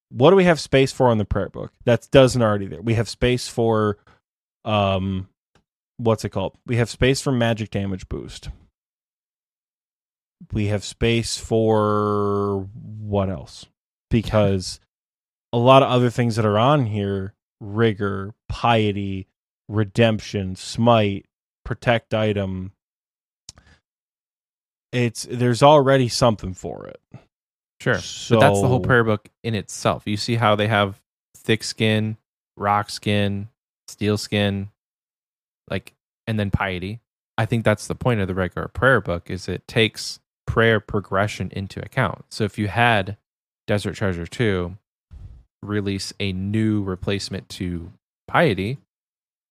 what 0.10 0.30
do 0.30 0.36
we 0.36 0.44
have 0.44 0.60
space 0.60 0.92
for 0.92 1.08
on 1.08 1.18
the 1.18 1.26
prayer 1.26 1.50
book? 1.50 1.72
That 1.86 2.08
doesn't 2.12 2.44
already 2.44 2.68
there. 2.68 2.84
We 2.84 2.94
have 2.94 3.10
space 3.10 3.48
for, 3.48 3.98
um, 4.66 5.30
what's 5.98 6.24
it 6.24 6.30
called? 6.30 6.56
We 6.68 6.76
have 6.76 6.92
space 6.92 7.20
for 7.20 7.32
magic 7.32 7.72
damage 7.72 8.08
boost. 8.08 8.50
We 10.52 10.68
have 10.68 10.84
space 10.84 11.38
for 11.38 12.70
what 12.76 13.32
else? 13.32 13.66
Because 14.12 14.80
a 15.52 15.58
lot 15.58 15.82
of 15.82 15.90
other 15.90 16.12
things 16.12 16.36
that 16.36 16.46
are 16.46 16.60
on 16.60 16.86
here 16.86 17.34
rigor, 17.60 18.36
piety, 18.48 19.28
redemption, 19.74 20.56
smite, 20.56 21.26
protect 21.66 22.14
item. 22.14 22.72
It's 24.92 25.28
there's 25.30 25.64
already 25.64 26.08
something 26.08 26.54
for 26.54 26.88
it. 26.88 27.02
sure. 27.82 28.00
So 28.00 28.36
but 28.36 28.42
that's 28.42 28.62
the 28.62 28.68
whole 28.68 28.80
prayer 28.80 29.04
book 29.04 29.30
in 29.44 29.56
itself. 29.56 30.04
You 30.06 30.18
see 30.18 30.36
how 30.36 30.56
they 30.56 30.68
have 30.68 31.02
thick 31.36 31.64
skin, 31.64 32.18
rock 32.56 32.90
skin, 32.90 33.50
steel 33.88 34.18
skin, 34.18 34.70
like, 35.70 35.94
and 36.28 36.40
then 36.40 36.52
piety. 36.52 37.00
I 37.38 37.46
think 37.46 37.66
that's 37.66 37.88
the 37.88 37.96
point 37.96 38.20
of 38.20 38.28
the 38.28 38.36
regular 38.36 38.68
prayer 38.68 39.02
book 39.02 39.32
is 39.32 39.48
it 39.48 39.68
takes 39.68 40.20
prayer 40.46 40.80
progression 40.80 41.50
into 41.52 41.84
account. 41.84 42.26
So 42.30 42.44
if 42.44 42.60
you 42.60 42.68
had 42.68 43.18
Desert 43.66 43.96
Treasure 43.96 44.28
2 44.28 44.78
release 45.64 46.14
a 46.20 46.32
new 46.32 46.84
replacement 46.84 47.50
to 47.50 47.92
piety, 48.28 48.78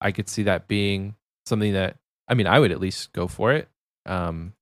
I 0.02 0.12
could 0.12 0.28
see 0.28 0.44
that 0.44 0.68
being 0.68 1.14
something 1.46 1.72
that 1.72 1.96
I 2.28 2.34
mean 2.34 2.46
I 2.46 2.58
would 2.58 2.72
at 2.72 2.80
least 2.80 3.12
go 3.12 3.28
for 3.28 3.52
it. 3.52 3.68
Um 4.06 4.54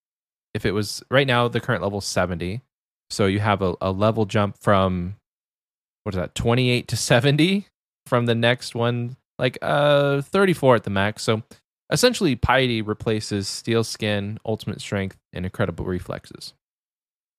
if 0.54 0.64
it 0.66 0.72
was 0.72 1.02
right 1.10 1.26
now 1.26 1.48
the 1.48 1.60
current 1.60 1.82
level 1.82 2.00
70 2.00 2.60
so 3.08 3.26
you 3.26 3.40
have 3.40 3.62
a, 3.62 3.74
a 3.80 3.90
level 3.90 4.24
jump 4.24 4.56
from 4.58 5.16
what 6.04 6.14
is 6.14 6.18
that 6.18 6.34
28 6.34 6.88
to 6.88 6.96
70 6.96 7.66
from 8.06 8.26
the 8.26 8.34
next 8.34 8.74
one 8.74 9.16
like 9.38 9.58
uh 9.62 10.22
34 10.22 10.76
at 10.76 10.84
the 10.84 10.90
max 10.90 11.22
so 11.22 11.42
essentially 11.92 12.36
piety 12.36 12.82
replaces 12.82 13.48
steel 13.48 13.84
skin 13.84 14.38
ultimate 14.44 14.80
strength 14.80 15.16
and 15.32 15.44
incredible 15.44 15.84
reflexes 15.84 16.54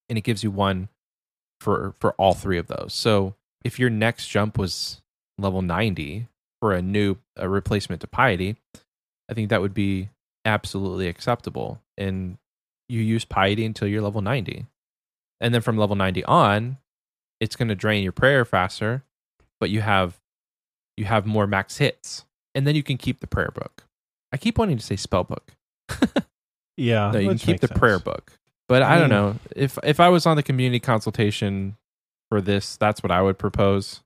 and 0.08 0.18
it 0.18 0.22
gives 0.22 0.42
you 0.42 0.50
one 0.50 0.88
for 1.60 1.94
for 2.00 2.12
all 2.12 2.34
three 2.34 2.58
of 2.58 2.66
those 2.66 2.92
so 2.94 3.34
if 3.64 3.78
your 3.78 3.90
next 3.90 4.28
jump 4.28 4.58
was 4.58 5.00
level 5.38 5.62
90 5.62 6.28
for 6.62 6.72
a 6.72 6.80
new 6.80 7.16
a 7.36 7.48
replacement 7.48 8.00
to 8.00 8.06
piety 8.06 8.56
i 9.28 9.34
think 9.34 9.50
that 9.50 9.60
would 9.60 9.74
be 9.74 10.08
absolutely 10.44 11.08
acceptable. 11.08 11.80
And 11.96 12.38
you 12.88 13.00
use 13.00 13.24
piety 13.24 13.64
until 13.64 13.88
you're 13.88 14.02
level 14.02 14.20
90 14.20 14.66
and 15.40 15.54
then 15.54 15.60
from 15.60 15.78
level 15.78 15.96
90 15.96 16.24
on 16.24 16.78
it's 17.40 17.56
going 17.56 17.68
to 17.68 17.74
drain 17.74 18.02
your 18.02 18.12
prayer 18.12 18.44
faster 18.44 19.02
but 19.60 19.70
you 19.70 19.80
have 19.80 20.20
you 20.96 21.06
have 21.06 21.24
more 21.24 21.46
max 21.46 21.78
hits. 21.78 22.26
And 22.54 22.66
then 22.66 22.74
you 22.74 22.82
can 22.82 22.98
keep 22.98 23.20
the 23.20 23.26
prayer 23.26 23.50
book. 23.54 23.84
I 24.30 24.36
keep 24.36 24.58
wanting 24.58 24.76
to 24.76 24.84
say 24.84 24.96
spell 24.96 25.24
book. 25.24 25.52
Yeah, 26.74 27.10
no 27.10 27.18
you 27.18 27.28
can 27.28 27.38
keep 27.38 27.60
the 27.60 27.68
makes 27.68 27.78
prayer 27.78 27.98
book. 27.98 28.32
But 28.66 28.82
I 28.82 28.96
i, 28.96 28.98
don't 28.98 29.10
know. 29.10 29.36
If 29.54 29.78
if 29.84 30.00
i 30.00 30.08
was 30.08 30.24
on 30.24 30.36
the 30.36 30.42
community 30.42 30.80
consultation 30.80 31.76
for 32.30 32.40
this 32.40 32.78
that's 32.78 33.02
what 33.02 33.10
i 33.12 33.20
would 33.20 33.38
propose 33.38 34.00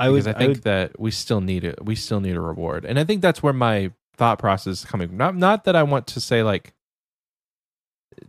I 0.00 0.08
i 0.08 0.30
I 0.30 0.32
think 0.32 0.48
would- 0.48 0.62
that 0.62 0.98
we 0.98 1.10
still 1.10 1.40
need 1.40 1.64
it 1.64 1.84
we 1.84 1.94
still 1.94 2.20
need 2.20 2.36
a 2.36 2.40
reward 2.40 2.84
and 2.84 2.98
i 2.98 3.04
think 3.04 3.22
that's 3.22 3.42
where 3.42 3.52
my 3.52 3.92
thought 4.16 4.38
process 4.38 4.80
is 4.80 4.84
coming 4.84 5.16
not 5.16 5.36
not 5.36 5.64
that 5.64 5.76
i 5.76 5.82
want 5.82 6.06
to 6.08 6.20
say 6.20 6.42
like 6.42 6.74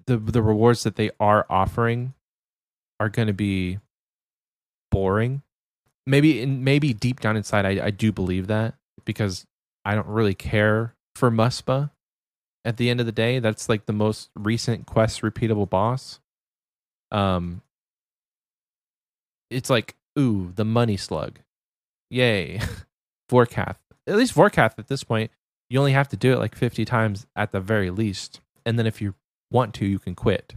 the 0.05 0.17
the 0.17 0.41
rewards 0.41 0.83
that 0.83 0.95
they 0.95 1.11
are 1.19 1.45
offering 1.49 2.13
are 2.99 3.09
going 3.09 3.27
to 3.27 3.33
be 3.33 3.79
boring 4.91 5.41
maybe 6.05 6.41
in, 6.41 6.63
maybe 6.63 6.93
deep 6.93 7.19
down 7.19 7.35
inside 7.37 7.65
I, 7.65 7.87
I 7.87 7.89
do 7.91 8.11
believe 8.11 8.47
that 8.47 8.75
because 9.05 9.45
I 9.83 9.95
don't 9.95 10.07
really 10.07 10.35
care 10.35 10.95
for 11.15 11.31
Muspah 11.31 11.89
at 12.63 12.77
the 12.77 12.89
end 12.91 12.99
of 12.99 13.07
the 13.07 13.11
day. 13.11 13.39
That's 13.39 13.67
like 13.67 13.87
the 13.87 13.93
most 13.93 14.29
recent 14.35 14.85
quest 14.85 15.21
repeatable 15.21 15.69
boss. 15.69 16.19
Um 17.11 17.61
it's 19.49 19.69
like, 19.69 19.95
ooh, 20.17 20.51
the 20.55 20.65
money 20.65 20.97
slug. 20.97 21.39
Yay. 22.11 22.59
Vorkath. 23.31 23.77
At 24.05 24.17
least 24.17 24.35
Vorkath 24.35 24.77
at 24.77 24.87
this 24.87 25.03
point, 25.03 25.31
you 25.69 25.79
only 25.79 25.93
have 25.93 26.09
to 26.09 26.17
do 26.17 26.33
it 26.33 26.39
like 26.39 26.53
50 26.53 26.83
times 26.85 27.25
at 27.35 27.51
the 27.51 27.61
very 27.61 27.89
least. 27.89 28.41
And 28.65 28.77
then 28.77 28.85
if 28.85 29.01
you 29.01 29.15
want 29.49 29.73
to, 29.75 29.85
you 29.85 29.97
can 29.97 30.13
quit. 30.13 30.55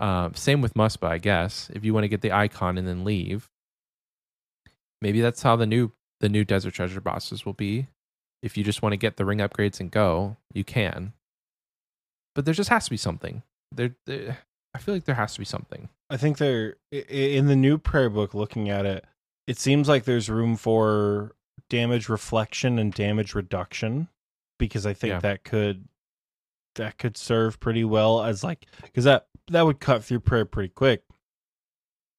Uh, 0.00 0.30
same 0.34 0.62
with 0.62 0.74
Muspah, 0.74 1.08
I 1.08 1.18
guess. 1.18 1.70
If 1.74 1.84
you 1.84 1.92
want 1.92 2.04
to 2.04 2.08
get 2.08 2.22
the 2.22 2.32
icon 2.32 2.78
and 2.78 2.88
then 2.88 3.04
leave, 3.04 3.50
maybe 5.02 5.20
that's 5.20 5.42
how 5.42 5.56
the 5.56 5.66
new 5.66 5.92
the 6.20 6.28
new 6.28 6.44
Desert 6.44 6.74
Treasure 6.74 7.00
bosses 7.00 7.44
will 7.44 7.52
be. 7.52 7.88
If 8.42 8.56
you 8.56 8.64
just 8.64 8.82
want 8.82 8.92
to 8.92 8.96
get 8.96 9.16
the 9.16 9.24
ring 9.24 9.38
upgrades 9.38 9.80
and 9.80 9.90
go, 9.90 10.36
you 10.52 10.64
can. 10.64 11.12
But 12.34 12.44
there 12.44 12.54
just 12.54 12.70
has 12.70 12.84
to 12.84 12.90
be 12.90 12.96
something. 12.96 13.42
There, 13.72 13.94
there 14.06 14.38
I 14.74 14.78
feel 14.78 14.94
like 14.94 15.04
there 15.04 15.16
has 15.16 15.34
to 15.34 15.40
be 15.40 15.44
something. 15.44 15.88
I 16.08 16.16
think 16.16 16.38
there 16.38 16.76
in 16.90 17.46
the 17.46 17.56
new 17.56 17.78
prayer 17.78 18.08
book 18.08 18.34
looking 18.34 18.68
at 18.68 18.86
it, 18.86 19.04
it 19.48 19.58
seems 19.58 19.88
like 19.88 20.04
there's 20.04 20.28
room 20.28 20.56
for 20.56 21.34
damage 21.70 22.08
reflection 22.08 22.78
and 22.78 22.92
damage 22.92 23.34
reduction 23.34 24.08
because 24.58 24.84
I 24.86 24.92
think 24.94 25.12
Yeah. 25.12 25.20
that 25.20 25.42
could 25.44 25.88
that 26.74 26.98
could 26.98 27.16
serve 27.16 27.58
pretty 27.58 27.82
well 27.82 28.22
as 28.22 28.44
like 28.44 28.66
cuz 28.94 29.04
that 29.04 29.26
that 29.48 29.62
would 29.62 29.80
cut 29.80 30.04
through 30.04 30.20
prayer 30.20 30.44
pretty 30.44 30.68
quick. 30.68 31.02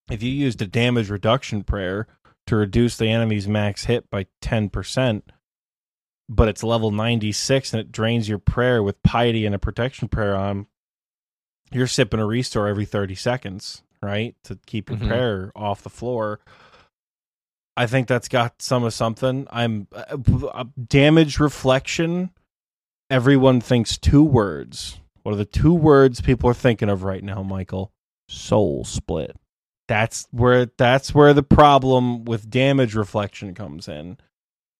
If 0.09 0.23
you 0.23 0.31
used 0.31 0.61
a 0.61 0.67
damage 0.67 1.09
reduction 1.09 1.63
prayer 1.63 2.07
to 2.47 2.55
reduce 2.55 2.97
the 2.97 3.07
enemy's 3.09 3.47
max 3.47 3.85
hit 3.85 4.09
by 4.09 4.25
10%, 4.41 5.21
but 6.27 6.47
it's 6.47 6.63
level 6.63 6.89
96 6.89 7.73
and 7.73 7.79
it 7.81 7.91
drains 7.91 8.27
your 8.27 8.39
prayer 8.39 8.81
with 8.81 9.01
piety 9.03 9.45
and 9.45 9.53
a 9.53 9.59
protection 9.59 10.07
prayer 10.07 10.35
on, 10.35 10.65
you're 11.71 11.85
sipping 11.87 12.19
a 12.19 12.25
restore 12.25 12.67
every 12.67 12.85
30 12.85 13.13
seconds, 13.13 13.83
right? 14.01 14.35
To 14.45 14.57
keep 14.65 14.89
your 14.89 14.97
Mhm. 14.97 15.07
prayer 15.07 15.51
off 15.55 15.83
the 15.83 15.89
floor. 15.91 16.39
I 17.79 17.87
think 17.87 18.09
that's 18.09 18.27
got 18.27 18.61
some 18.61 18.83
of 18.83 18.93
something. 18.93 19.47
I'm 19.49 19.87
uh, 19.93 20.17
uh, 20.53 20.65
damage 20.85 21.39
reflection. 21.39 22.31
Everyone 23.09 23.61
thinks 23.61 23.97
two 23.97 24.21
words. 24.21 24.99
What 25.23 25.31
are 25.31 25.37
the 25.37 25.45
two 25.45 25.73
words 25.73 26.19
people 26.19 26.49
are 26.49 26.53
thinking 26.53 26.89
of 26.89 27.03
right 27.03 27.23
now, 27.23 27.41
Michael? 27.41 27.93
Soul 28.27 28.83
split. 28.83 29.33
That's 29.87 30.27
where 30.31 30.65
that's 30.65 31.15
where 31.15 31.33
the 31.33 31.41
problem 31.41 32.25
with 32.25 32.49
damage 32.49 32.95
reflection 32.95 33.55
comes 33.55 33.87
in. 33.87 34.17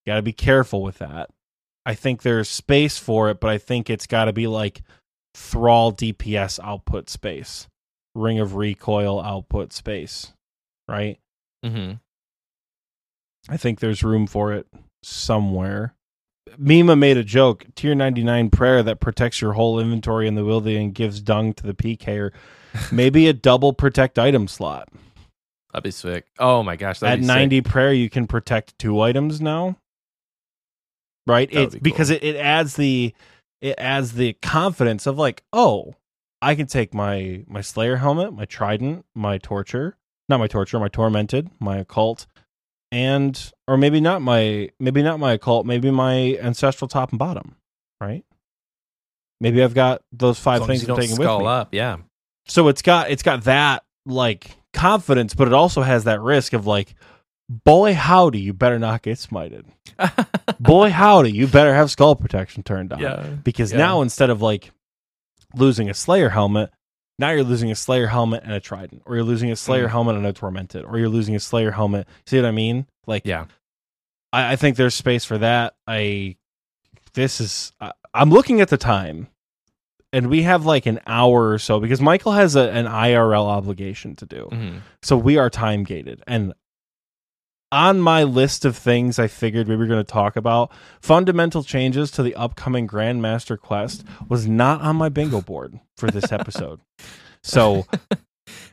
Got 0.06 0.16
to 0.16 0.22
be 0.22 0.34
careful 0.34 0.84
with 0.84 0.98
that. 0.98 1.30
I 1.86 1.94
think 1.96 2.22
there's 2.22 2.50
space 2.50 2.98
for 2.98 3.30
it, 3.30 3.40
but 3.40 3.50
I 3.50 3.60
think 3.60 3.90
it's 3.90 4.08
got 4.08 4.26
to 4.26 4.34
be 4.34 4.48
like 4.48 4.82
thrall 5.34 5.94
DPS 5.94 6.60
output 6.62 7.10
space, 7.10 7.70
ring 8.14 8.40
of 8.40 8.56
recoil 8.56 9.22
output 9.22 9.72
space, 9.72 10.34
right? 10.90 11.18
Mm-hmm. 11.66 11.94
I 13.50 13.58
think 13.58 13.80
there's 13.80 14.04
room 14.04 14.28
for 14.28 14.54
it 14.54 14.68
somewhere. 15.04 15.96
Mima 16.58 16.96
made 16.96 17.18
a 17.18 17.24
joke, 17.24 17.66
tier 17.76 17.96
99 17.96 18.50
prayer 18.50 18.84
that 18.84 19.00
protects 19.00 19.42
your 19.42 19.54
whole 19.54 19.80
inventory 19.80 20.28
in 20.28 20.36
the 20.36 20.46
wilderness 20.46 20.80
and 20.80 20.94
gives 20.94 21.22
dung 21.22 21.54
to 21.54 21.64
the 21.64 21.74
PKer. 21.74 22.32
Maybe 22.92 23.28
a 23.28 23.34
double 23.34 23.74
protect 23.74 24.20
item 24.20 24.48
slot. 24.48 24.90
That'd 25.72 25.84
be 25.84 25.92
sick. 25.92 26.26
Oh 26.40 26.64
my 26.64 26.76
gosh, 26.76 27.02
At 27.04 27.20
be 27.20 27.26
90 27.26 27.58
sick. 27.58 27.66
prayer, 27.66 27.94
you 27.94 28.10
can 28.10 28.28
protect 28.28 28.78
two 28.80 29.00
items 29.02 29.40
now. 29.42 29.78
Right? 31.28 31.52
That 31.52 31.62
It's 31.64 31.76
be 31.76 31.80
because 31.80 32.10
cool. 32.10 32.18
it, 32.18 32.24
it 32.24 32.36
adds 32.38 32.76
the 32.76 33.14
it 33.62 33.76
adds 33.78 34.14
the 34.14 34.34
confidence 34.42 35.06
of 35.06 35.18
like, 35.18 35.44
oh, 35.54 35.96
I 36.42 36.56
can 36.56 36.66
take 36.68 36.94
my 36.94 37.44
my 37.48 37.62
Slayer 37.62 37.98
helmet, 37.98 38.34
my 38.34 38.46
Trident, 38.46 39.06
my 39.14 39.38
Torture, 39.38 39.98
not 40.28 40.40
my 40.40 40.48
Torture, 40.48 40.80
my 40.80 40.88
Tormented, 40.88 41.50
my 41.60 41.78
Occult, 41.78 42.26
and 42.92 43.52
or 43.68 43.78
maybe 43.78 44.02
not 44.02 44.22
my 44.22 44.70
maybe 44.80 45.02
not 45.04 45.20
my 45.20 45.34
Occult, 45.34 45.66
maybe 45.66 45.92
my 45.92 46.38
Ancestral 46.42 46.88
top 46.88 47.12
and 47.12 47.20
bottom, 47.20 47.56
right? 48.02 48.24
Maybe 49.42 49.64
I've 49.64 49.74
got 49.74 50.02
those 50.12 50.40
five 50.40 50.66
things 50.66 50.88
I'm 50.88 50.98
taking 50.98 51.18
with 51.18 51.28
me 51.28 51.46
up, 51.46 51.70
yeah. 51.74 51.98
so 52.48 52.68
it's 52.68 52.82
got 52.82 53.10
it's 53.10 53.24
got 53.24 53.44
that 53.44 53.84
like 54.06 54.52
confidence, 54.74 55.34
but 55.34 55.48
it 55.48 55.54
also 55.54 55.82
has 55.82 56.06
that 56.06 56.20
risk 56.22 56.54
of 56.54 56.68
like, 56.68 56.96
boy 57.50 57.94
howdy, 57.94 58.40
you 58.40 58.54
better 58.54 58.80
not 58.80 59.02
get 59.02 59.18
smited. 59.18 59.66
boy 60.60 60.90
howdy, 60.90 61.32
you 61.32 61.48
better 61.48 61.74
have 61.74 61.92
skull 61.92 62.16
protection 62.16 62.64
turned 62.64 62.92
on. 62.92 63.00
yeah. 63.00 63.22
Because 63.44 63.72
yeah. 63.72 63.78
now 63.78 64.02
instead 64.02 64.30
of 64.30 64.42
like 64.42 64.72
losing 65.56 65.90
a 65.90 65.94
Slayer 65.94 66.30
helmet, 66.30 66.72
now 67.20 67.30
you're 67.32 67.44
losing 67.44 67.70
a 67.70 67.76
Slayer 67.76 68.08
helmet 68.08 68.44
and 68.44 68.54
a 68.54 68.60
Trident, 68.60 69.04
or 69.06 69.16
you're 69.16 69.24
losing 69.24 69.52
a 69.52 69.56
Slayer 69.56 69.88
Mm. 69.88 69.92
helmet 69.92 70.16
and 70.16 70.26
a 70.26 70.34
Tormented, 70.34 70.86
or 70.86 70.98
you're 70.98 71.10
losing 71.10 71.36
a 71.36 71.40
Slayer 71.40 71.72
helmet. 71.72 72.08
See 72.26 72.38
what 72.38 72.46
I 72.48 72.52
mean? 72.52 72.88
Like, 73.06 73.24
Yeah. 73.26 73.46
I, 74.34 74.54
I 74.54 74.56
think 74.56 74.78
there's 74.78 74.96
space 74.96 75.26
for 75.26 75.38
that. 75.38 75.76
I 75.86 76.38
this 77.14 77.40
is 77.42 77.74
I, 77.82 77.92
I'm 78.14 78.30
looking 78.32 78.62
at 78.62 78.70
the 78.70 78.78
time, 78.78 79.28
and 80.14 80.28
we 80.30 80.44
have 80.44 80.66
like 80.66 80.86
an 80.86 81.00
hour 81.06 81.50
or 81.50 81.60
so 81.60 81.80
because 81.80 82.00
Michael 82.02 82.32
has 82.32 82.56
a, 82.56 82.70
an 82.72 82.86
IRL 82.86 83.46
obligation 83.46 84.16
to 84.18 84.26
do, 84.26 84.48
Mhm. 84.52 84.82
so 85.04 85.18
we 85.18 85.38
are 85.38 85.50
time 85.50 85.84
gated. 85.84 86.24
And 86.28 86.54
on 87.72 88.00
my 88.00 88.24
list 88.24 88.66
of 88.66 88.76
things 88.76 89.20
I 89.20 89.28
figured 89.28 89.68
we 89.68 89.76
were 89.76 89.86
going 89.86 90.04
to 90.04 90.12
talk 90.12 90.36
about, 90.36 90.72
fundamental 91.02 91.64
changes 91.64 92.10
to 92.12 92.24
the 92.24 92.36
upcoming 92.36 92.88
Grandmaster 92.88 93.60
Quest 93.60 94.04
was 94.28 94.48
not 94.48 94.82
on 94.82 94.96
my 94.96 95.10
bingo 95.10 95.42
board 95.42 95.80
for 95.98 96.10
this 96.10 96.32
episode. 96.32 96.80
so 97.44 97.86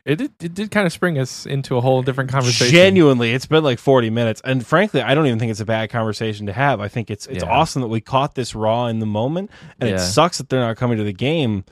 It 0.07 0.17
did, 0.17 0.33
it 0.43 0.55
did 0.55 0.71
kind 0.71 0.87
of 0.87 0.93
spring 0.93 1.19
us 1.19 1.45
into 1.45 1.77
a 1.77 1.81
whole 1.83 2.01
different 2.01 2.31
conversation. 2.31 2.73
Genuinely, 2.73 3.33
it's 3.35 3.45
been 3.45 3.63
like 3.65 3.79
40 3.79 4.09
minutes. 4.09 4.41
And 4.43 4.65
frankly, 4.67 5.03
I 5.03 5.15
don't 5.15 5.27
even 5.27 5.39
think 5.39 5.51
it's 5.51 5.61
a 5.61 5.67
bad 5.67 5.91
conversation 5.91 6.47
to 6.47 6.53
have. 6.55 6.81
I 6.81 6.89
think 6.89 7.11
it's 7.11 7.27
it's 7.27 7.43
Yeah. 7.45 7.51
awesome 7.51 7.83
that 7.83 7.89
we 7.89 8.01
caught 8.01 8.35
this 8.37 8.55
raw 8.55 8.87
in 8.87 9.01
the 9.01 9.07
moment. 9.07 9.51
And 9.81 9.91
it 9.91 9.99
sucks 9.99 10.39
that 10.39 10.49
they're 10.49 10.61
not 10.61 10.77
coming 10.79 10.97
to 10.97 11.05
the 11.05 11.13
game. 11.13 11.65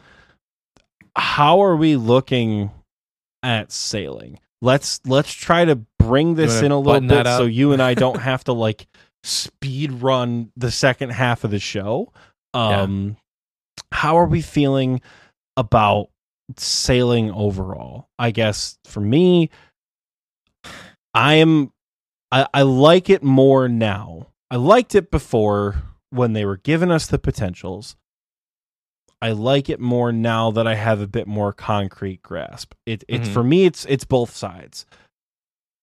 How 1.17 1.63
are 1.63 1.77
we 1.77 1.97
looking 1.97 2.73
at 3.43 3.71
sailing? 3.73 4.39
Let's 4.65 5.01
let's 5.05 5.31
try 5.31 5.67
to 5.67 5.77
bring 5.99 6.37
this 6.37 6.63
in 6.63 6.73
a 6.73 6.79
little 6.79 7.01
bit 7.03 7.27
so 7.27 7.45
you 7.45 7.73
and 7.73 7.83
I 7.83 7.93
don't 8.05 8.21
have 8.21 8.45
to 8.45 8.55
like 8.55 8.87
speed 9.23 9.93
run 9.93 10.53
the 10.57 10.71
second 10.71 11.11
half 11.11 11.45
of 11.45 11.51
the 11.51 11.59
show. 11.59 12.13
Um 12.55 13.19
how 13.93 14.17
are 14.17 14.27
we 14.27 14.41
feeling 14.41 15.03
about 15.59 16.09
sailing 16.57 17.31
overall? 17.31 18.09
I 18.19 18.31
guess 18.31 18.79
for 18.87 19.01
me, 19.01 19.51
I 21.13 21.35
am 21.35 21.71
I, 22.33 22.47
I 22.55 22.63
like 22.63 23.11
it 23.11 23.23
more 23.23 23.69
now. 23.69 24.29
I 24.51 24.57
liked 24.57 24.95
it 24.95 25.11
before 25.11 25.83
when 26.09 26.33
they 26.33 26.47
were 26.47 26.57
giving 26.57 26.91
us 26.91 27.07
the 27.07 27.19
potentials. 27.19 27.97
I 29.25 29.33
like 29.33 29.71
it 29.71 29.81
more 29.81 30.13
now 30.13 30.51
that 30.51 30.67
I 30.67 30.75
have 30.75 31.01
a 31.01 31.07
bit 31.07 31.27
more 31.27 31.53
concrete 31.53 32.23
grasp. 32.23 32.75
It 32.85 33.05
it's 33.09 33.29
Mhm. 33.29 33.33
for 33.33 33.43
me 33.43 33.65
it's 33.65 33.87
it's 33.87 34.05
both 34.05 34.37
sides. 34.37 34.85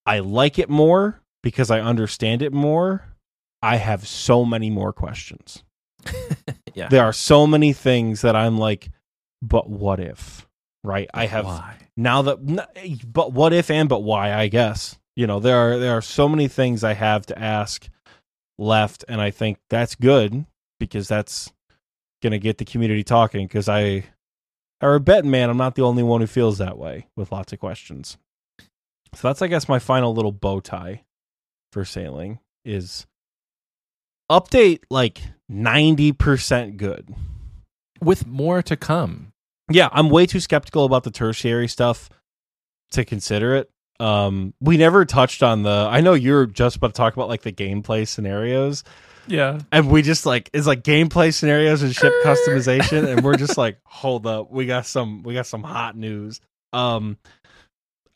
I 0.05 0.19
like 0.19 0.59
it 0.59 0.69
more 0.69 1.21
because 1.41 1.71
I 1.71 1.79
understand 1.81 2.43
it 2.43 2.53
more. 2.53 3.07
I 3.63 3.77
have 3.77 4.07
so 4.07 4.45
many 4.45 4.69
more 4.69 4.93
questions. 4.93 5.63
yeah. 6.75 6.87
There 6.89 7.03
are 7.03 7.13
so 7.13 7.47
many 7.47 7.73
things 7.73 8.21
that 8.21 8.35
I'm 8.35 8.59
like, 8.59 8.89
but 9.41 9.67
what 9.69 9.99
if? 9.99 10.47
Right? 10.83 11.09
I 11.13 11.25
have 11.25 11.45
Why? 11.45 11.77
now 11.97 12.21
that 12.21 12.37
but 13.11 13.33
what 13.33 13.53
if 13.53 13.69
and 13.71 13.89
but 13.89 14.01
why 14.01 14.33
i 14.33 14.47
guess 14.47 14.97
you 15.15 15.27
know 15.27 15.39
there 15.39 15.57
are 15.57 15.77
there 15.77 15.91
are 15.91 16.01
so 16.01 16.29
many 16.29 16.47
things 16.47 16.83
i 16.85 16.93
have 16.93 17.25
to 17.25 17.37
ask 17.37 17.89
left 18.57 19.03
and 19.09 19.19
i 19.21 19.29
think 19.29 19.57
that's 19.69 19.93
good 19.95 20.45
because 20.79 21.07
that's 21.09 21.51
gonna 22.21 22.37
get 22.39 22.57
the 22.57 22.65
community 22.65 23.03
talking 23.03 23.47
because 23.47 23.67
i 23.69 24.03
or 24.81 24.95
a 24.95 24.99
betting 24.99 25.31
man 25.31 25.49
i'm 25.49 25.57
not 25.57 25.75
the 25.75 25.81
only 25.81 26.03
one 26.03 26.21
who 26.21 26.27
feels 26.27 26.57
that 26.57 26.77
way 26.77 27.07
with 27.15 27.31
lots 27.31 27.51
of 27.53 27.59
questions 27.59 28.17
so 29.13 29.27
that's 29.27 29.41
i 29.41 29.47
guess 29.47 29.67
my 29.69 29.79
final 29.79 30.13
little 30.13 30.31
bow 30.31 30.59
tie 30.59 31.03
for 31.71 31.83
sailing 31.85 32.39
is 32.65 33.05
update 34.29 34.79
like 34.89 35.21
90% 35.51 36.77
good 36.77 37.13
With 38.01 38.25
more 38.25 38.61
to 38.63 38.77
come. 38.77 39.33
yeah, 39.69 39.89
I'm 39.91 40.09
way 40.09 40.25
too 40.25 40.39
skeptical 40.39 40.85
about 40.85 41.03
the 41.03 41.11
tertiary 41.11 41.67
stuff 41.67 42.09
to 42.91 43.03
consider 43.03 43.55
it. 43.55 43.69
Um, 43.99 44.53
we 44.61 44.77
never 44.77 45.05
touched 45.05 45.43
on 45.43 45.63
the. 45.63 45.87
I 45.89 46.01
know 46.01 46.13
you're 46.13 46.45
just 46.45 46.77
about 46.77 46.87
to 46.87 46.93
talk 46.93 47.13
about 47.13 47.27
like 47.29 47.41
the 47.43 47.51
gameplay 47.51 48.07
scenarios, 48.07 48.83
Yeah. 49.27 49.59
and 49.71 49.89
we 49.89 50.01
just 50.01 50.25
like 50.25 50.49
it's 50.53 50.67
like 50.67 50.83
gameplay 50.83 51.33
scenarios 51.33 51.83
and 51.83 51.95
ship 51.95 52.13
customization, 52.23 53.07
and 53.07 53.23
we're 53.23 53.37
just 53.37 53.57
like, 53.65 53.77
hold 53.85 54.25
up, 54.27 54.51
we 54.51 54.65
got 54.65 54.85
some, 54.85 55.23
we 55.23 55.33
got 55.33 55.45
some 55.45 55.63
hot 55.63 55.95
news. 55.95 56.41
Um, 56.73 57.17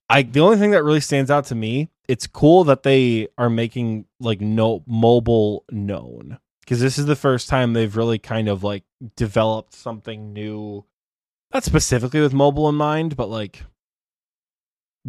I 0.10 0.24
the 0.24 0.40
only 0.42 0.58
thing 0.58 0.72
that 0.72 0.84
really 0.84 1.00
stands 1.02 1.32
out 1.32 1.46
to 1.46 1.56
me, 1.56 1.90
it's 2.08 2.28
cool 2.28 2.64
that 2.66 2.84
they 2.84 3.28
are 3.38 3.50
making 3.50 4.06
like 4.20 4.42
no 4.42 4.84
mobile 4.88 5.64
known. 5.72 6.38
because 6.62 6.80
this 6.80 6.98
is 6.98 7.06
the 7.06 7.16
first 7.16 7.50
time 7.50 7.74
they've 7.74 7.96
really 7.96 8.20
kind 8.20 8.48
of 8.48 8.64
like 8.64 8.84
developed 9.16 9.74
something 9.74 10.34
new, 10.34 10.86
not 11.54 11.64
specifically 11.64 12.22
with 12.22 12.34
mobile 12.34 12.68
in 12.70 12.76
mind, 12.76 13.16
but 13.16 13.30
like 13.30 13.64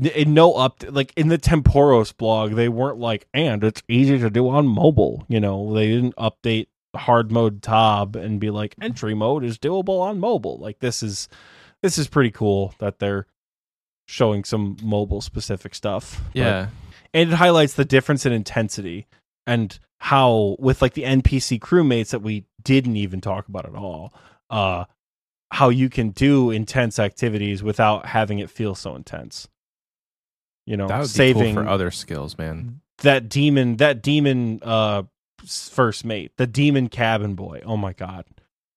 in 0.01 0.35
no 0.35 0.53
up 0.55 0.85
like 0.91 1.13
in 1.17 1.29
the 1.29 1.39
Tempoross 1.39 2.17
blog, 2.17 2.55
they 2.55 2.69
weren't 2.69 2.99
like, 2.99 3.27
and 3.33 3.63
it's 3.65 3.83
easy 3.89 4.19
to 4.19 4.31
do 4.31 4.49
on 4.49 4.67
mobile. 4.69 5.25
You 5.29 5.41
know, 5.41 5.73
they 5.75 5.87
didn't 5.89 6.17
update 6.17 6.67
hard 6.95 7.31
mode 7.31 7.63
tab 7.63 8.17
and 8.17 8.41
be 8.41 8.51
like, 8.51 8.75
entry 8.81 9.15
mode 9.15 9.45
is 9.45 9.59
doable 9.59 10.01
on 10.01 10.19
mobile. 10.21 10.59
Like 10.59 10.79
this 10.81 11.03
is 11.03 11.29
this 11.83 11.99
is 11.99 12.09
pretty 12.09 12.31
cool 12.31 12.75
that 12.79 12.99
they're 12.99 13.27
showing 14.07 14.45
some 14.45 14.77
mobile 14.83 15.21
specific 15.21 15.75
stuff. 15.75 16.23
But- 16.27 16.37
Yeah. 16.39 16.67
and 17.13 17.31
it 17.33 17.35
highlights 17.37 17.75
the 17.75 17.85
difference 17.85 18.25
in 18.27 18.33
intensity 18.33 19.07
and 19.47 19.79
how 19.99 20.57
with 20.59 20.83
like 20.83 20.93
the 20.93 21.05
npc 21.05 21.59
crewmates 21.59 22.11
that 22.11 22.21
we 22.21 22.45
didn't 22.63 22.97
even 22.97 23.21
talk 23.21 23.49
about 23.49 23.65
at 23.65 23.75
all 23.75 24.13
uh 24.51 24.85
how 25.53 25.71
you 25.71 25.89
can 25.89 26.11
do 26.11 26.51
intense 26.51 26.99
activities 26.99 27.63
without 27.63 28.05
having 28.07 28.39
it 28.39 28.51
feel 28.51 28.75
so 28.75 28.95
intense 28.95 29.49
you 30.67 30.77
know 30.77 30.89
that 30.89 30.99
would 30.99 31.05
be 31.05 31.09
saving 31.09 31.55
cool 31.55 31.65
for 31.65 31.69
other 31.69 31.91
skills, 31.91 32.37
man. 32.37 32.81
that 32.99 33.29
demon 33.29 33.77
that 33.77 34.03
demon 34.03 34.61
uh 34.63 35.03
first 35.47 36.05
mate 36.05 36.33
the 36.37 36.47
demon 36.47 36.89
cabin 36.89 37.35
boy. 37.35 37.63
Oh 37.65 37.77
my 37.77 37.93
god. 37.93 38.25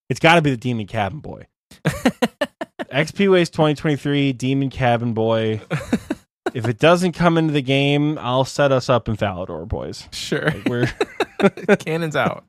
It's 0.09 0.19
got 0.19 0.35
to 0.35 0.41
be 0.41 0.49
the 0.49 0.57
demon 0.57 0.87
cabin 0.87 1.19
boy. 1.19 1.45
Xp 1.85 3.31
waste 3.31 3.53
2023 3.53 4.33
demon 4.33 4.69
cabin 4.69 5.13
boy 5.13 5.61
if 6.53 6.67
it 6.67 6.77
doesn't 6.79 7.11
come 7.13 7.37
into 7.37 7.53
the 7.53 7.61
game 7.61 8.17
i'll 8.19 8.45
set 8.45 8.71
us 8.71 8.89
up 8.89 9.07
in 9.07 9.15
falador 9.17 9.67
boys 9.67 10.07
sure. 10.11 10.45
Like, 10.45 10.65
we're 10.69 10.91
Cannons 11.77 12.17
out. 12.17 12.43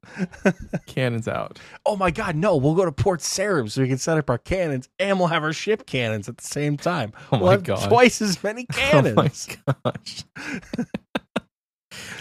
Cannons 0.87 1.29
out. 1.29 1.61
oh 1.87 1.95
my 1.95 2.11
god 2.11 2.35
no 2.35 2.57
we'll 2.57 2.75
go 2.75 2.85
to 2.85 2.91
Port 2.91 3.21
Sarim 3.21 3.71
so 3.71 3.83
we 3.83 3.87
can 3.89 3.99
set 3.99 4.19
up 4.19 4.29
our 4.29 4.39
cannons 4.39 4.89
and 4.99 5.19
we'll 5.21 5.29
have 5.29 5.45
our 5.45 5.53
ship 5.53 5.87
cannons 5.87 6.29
at 6.29 6.39
the 6.39 6.45
same 6.47 6.77
time 6.77 7.13
Oh 7.31 7.39
we'll 7.39 7.47
my 7.47 7.53
have 7.53 7.63
god. 7.63 7.89
twice 7.89 8.21
as 8.21 8.43
many 8.43 8.65
cannons 8.67 9.17
Oh 9.69 9.75
my 9.85 9.93
gosh. 9.93 10.25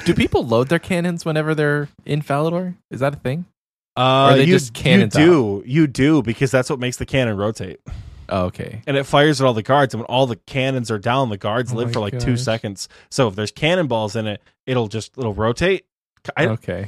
Do 0.06 0.14
people 0.14 0.45
load 0.45 0.69
their 0.69 0.77
cannons 0.80 1.26
whenever 1.26 1.53
they're 1.53 1.89
in 2.06 2.22
Falador? 2.22 2.76
Is 2.91 2.99
that 3.01 3.14
a 3.14 3.18
thing? 3.18 3.45
uh 3.97 4.30
Or 4.34 4.38
they 4.38 4.43
you, 4.45 4.53
just 4.53 4.73
cannons 4.76 5.15
you 5.15 5.26
do 5.26 5.64
you 5.65 5.88
do 5.88 6.22
because 6.22 6.51
that's 6.51 6.69
what 6.69 6.80
makes 6.80 6.97
the 6.97 7.06
cannon 7.07 7.35
rotate 7.38 7.80
Oh, 8.31 8.45
okay. 8.45 8.81
and 8.88 8.95
it 8.97 9.06
fires 9.06 9.41
at 9.41 9.45
all 9.47 9.53
the 9.53 9.64
guards 9.64 9.93
and 9.93 10.01
when 10.01 10.06
all 10.07 10.27
the 10.27 10.35
cannons 10.35 10.89
are 10.91 10.99
down 10.99 11.30
the 11.30 11.38
guards 11.38 11.72
Oh 11.73 11.76
live 11.77 11.88
my 11.88 11.93
for 11.93 11.99
like 11.99 12.19
two 12.19 12.31
gosh. 12.35 12.41
seconds 12.41 12.88
so 13.10 13.27
if 13.27 13.35
there's 13.35 13.51
cannonballs 13.51 14.15
in 14.15 14.27
it 14.27 14.41
it'll 14.65 14.88
just 14.88 15.18
it'll 15.18 15.34
rotate 15.34 15.85
I, 16.38 16.47
okay. 16.47 16.88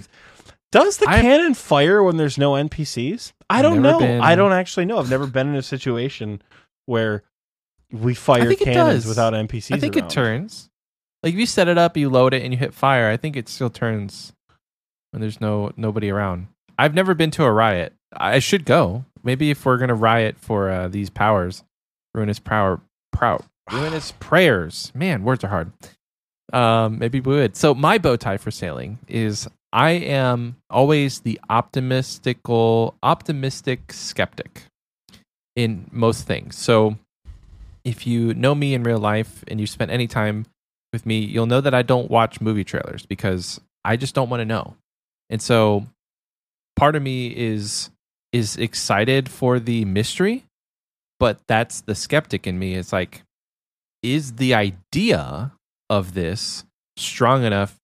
does 0.72 0.98
the 0.98 1.08
I've- 1.10 1.22
cannon 1.22 1.54
fire 1.54 2.04
when 2.04 2.18
there's 2.18 2.38
no 2.38 2.52
npcs 2.54 3.32
i 3.50 3.58
I've 3.58 3.64
don't 3.64 3.82
never 3.82 3.94
know 3.94 4.00
been- 4.00 4.22
i 4.22 4.36
don't 4.36 4.52
actually 4.54 4.86
know 4.86 4.98
i've 5.00 5.10
never 5.10 5.28
been 5.28 5.48
in 5.50 5.56
a 5.56 5.62
situation 5.64 6.42
where 6.86 7.24
we 7.92 8.14
fire 8.14 8.48
think 8.48 8.62
it 8.62 8.66
cannons 8.66 9.04
does. 9.04 9.06
without 9.08 9.34
npcs 9.34 9.74
I 9.76 9.80
think 9.80 9.96
around. 9.98 10.06
it 10.06 10.10
turns. 10.14 10.70
Like 11.24 11.34
if 11.34 11.40
you 11.40 11.46
set 11.46 11.68
it 11.68 11.78
up, 11.78 11.98
you 11.98 12.10
load 12.10 12.34
it, 12.34 12.42
and 12.42 12.52
you 12.54 12.58
hit 12.58 12.74
fire. 12.74 13.10
I 13.10 13.18
think 13.18 13.36
it 13.36 13.48
still 13.50 13.70
turns 13.70 14.34
when 15.12 15.22
there's 15.22 15.40
no 15.42 15.72
nobody 15.78 16.10
around. 16.10 16.48
I've 16.80 16.96
never 16.96 17.14
been 17.14 17.30
to 17.32 17.44
a 17.44 17.52
riot. 17.52 17.94
I 18.14 18.40
should 18.40 18.66
go. 18.66 19.06
Maybe 19.24 19.52
if 19.52 19.66
we're 19.66 19.78
gonna 19.78 19.96
riot 19.96 20.36
for 20.40 20.70
uh, 20.70 20.88
these 20.88 21.10
powers, 21.10 21.64
ruinous 22.14 22.40
power, 22.40 22.82
proud, 23.12 23.44
ruinous 23.72 24.14
prayers. 24.20 24.92
Man, 24.96 25.24
words 25.24 25.44
are 25.44 25.50
hard. 25.50 25.72
Um, 26.54 27.00
maybe 27.00 27.20
we 27.20 27.36
would. 27.36 27.56
So 27.56 27.74
my 27.74 27.98
bow 27.98 28.18
tie 28.18 28.38
for 28.38 28.52
sailing 28.52 29.00
is 29.08 29.48
I 29.72 29.92
am 29.92 30.58
always 30.70 31.22
the 31.22 31.40
optimistical, 31.50 32.96
optimistic 33.02 33.94
skeptic 33.94 34.64
in 35.56 35.90
most 35.92 36.28
things. 36.28 36.58
So 36.58 36.98
if 37.86 38.06
you 38.06 38.34
know 38.34 38.54
me 38.54 38.74
in 38.74 38.84
real 38.84 39.00
life 39.00 39.44
and 39.48 39.60
you 39.60 39.68
spent 39.68 39.92
any 39.92 40.08
time 40.08 40.46
with 40.92 41.06
me, 41.06 41.20
you'll 41.20 41.46
know 41.46 41.62
that 41.62 41.74
I 41.74 41.84
don't 41.84 42.12
watch 42.12 42.42
movie 42.42 42.66
trailers 42.66 43.06
because 43.06 43.62
I 43.86 43.96
just 43.96 44.14
don't 44.14 44.30
want 44.30 44.42
to 44.42 44.46
know. 44.46 44.76
And 45.30 45.42
so 45.42 45.88
part 46.76 46.96
of 46.96 47.02
me 47.02 47.28
is 47.28 47.90
is 48.32 48.58
excited 48.58 49.30
for 49.30 49.60
the 49.60 49.86
mystery, 49.86 50.46
but 51.20 51.40
that's 51.48 51.82
the 51.82 51.96
skeptic 51.96 52.48
in 52.48 52.58
me. 52.58 52.76
It's 52.76 52.94
like 52.94 53.24
is 54.02 54.34
the 54.34 54.54
idea 54.54 55.52
of 55.90 56.14
this 56.14 56.66
strong 56.98 57.44
enough 57.44 57.78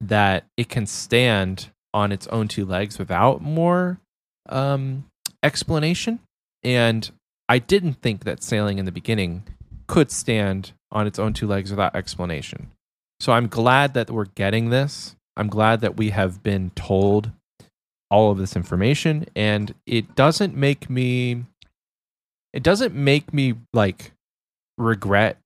that 0.00 0.44
it 0.56 0.68
can 0.68 0.86
stand 0.86 1.70
on 1.94 2.12
its 2.12 2.26
own 2.28 2.48
two 2.48 2.64
legs 2.64 2.98
without 2.98 3.40
more 3.40 3.98
um, 4.48 5.04
explanation? 5.42 6.20
And 6.62 7.10
I 7.48 7.58
didn't 7.58 7.94
think 7.94 8.24
that 8.24 8.42
sailing 8.42 8.78
in 8.78 8.84
the 8.84 8.92
beginning 8.92 9.44
could 9.86 10.10
stand 10.10 10.72
on 10.90 11.06
its 11.06 11.18
own 11.18 11.32
two 11.32 11.46
legs 11.46 11.70
without 11.70 11.94
explanation. 11.96 12.70
So 13.20 13.32
I'm 13.32 13.48
glad 13.48 13.94
that 13.94 14.10
we're 14.10 14.26
getting 14.26 14.70
this. 14.70 15.16
I'm 15.36 15.48
glad 15.48 15.80
that 15.80 15.96
we 15.96 16.10
have 16.10 16.42
been 16.42 16.70
told 16.70 17.30
all 18.12 18.30
of 18.30 18.36
this 18.36 18.54
information 18.54 19.24
and 19.34 19.74
it 19.86 20.14
doesn't 20.14 20.54
make 20.54 20.90
me 20.90 21.46
it 22.52 22.62
doesn't 22.62 22.94
make 22.94 23.32
me 23.32 23.54
like 23.72 24.12
regret 24.76 25.38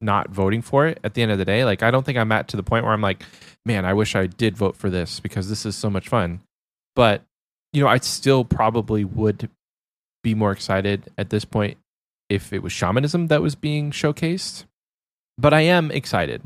not 0.00 0.30
voting 0.30 0.62
for 0.62 0.86
it 0.86 0.98
at 1.04 1.12
the 1.12 1.20
end 1.20 1.30
of 1.30 1.36
the 1.36 1.44
day. 1.44 1.66
Like 1.66 1.82
I 1.82 1.90
don't 1.90 2.04
think 2.04 2.16
I'm 2.16 2.32
at 2.32 2.48
to 2.48 2.56
the 2.56 2.62
point 2.62 2.84
where 2.84 2.94
I'm 2.94 3.02
like, 3.02 3.22
man, 3.66 3.84
I 3.84 3.92
wish 3.92 4.16
I 4.16 4.26
did 4.26 4.56
vote 4.56 4.74
for 4.74 4.88
this 4.88 5.20
because 5.20 5.50
this 5.50 5.66
is 5.66 5.76
so 5.76 5.90
much 5.90 6.08
fun. 6.08 6.40
But 6.94 7.22
you 7.74 7.82
know, 7.82 7.88
I 7.88 7.98
still 7.98 8.42
probably 8.42 9.04
would 9.04 9.50
be 10.22 10.34
more 10.34 10.52
excited 10.52 11.12
at 11.18 11.28
this 11.28 11.44
point 11.44 11.76
if 12.30 12.54
it 12.54 12.62
was 12.62 12.72
shamanism 12.72 13.26
that 13.26 13.42
was 13.42 13.54
being 13.54 13.90
showcased. 13.90 14.64
But 15.36 15.52
I 15.52 15.60
am 15.60 15.90
excited. 15.90 16.40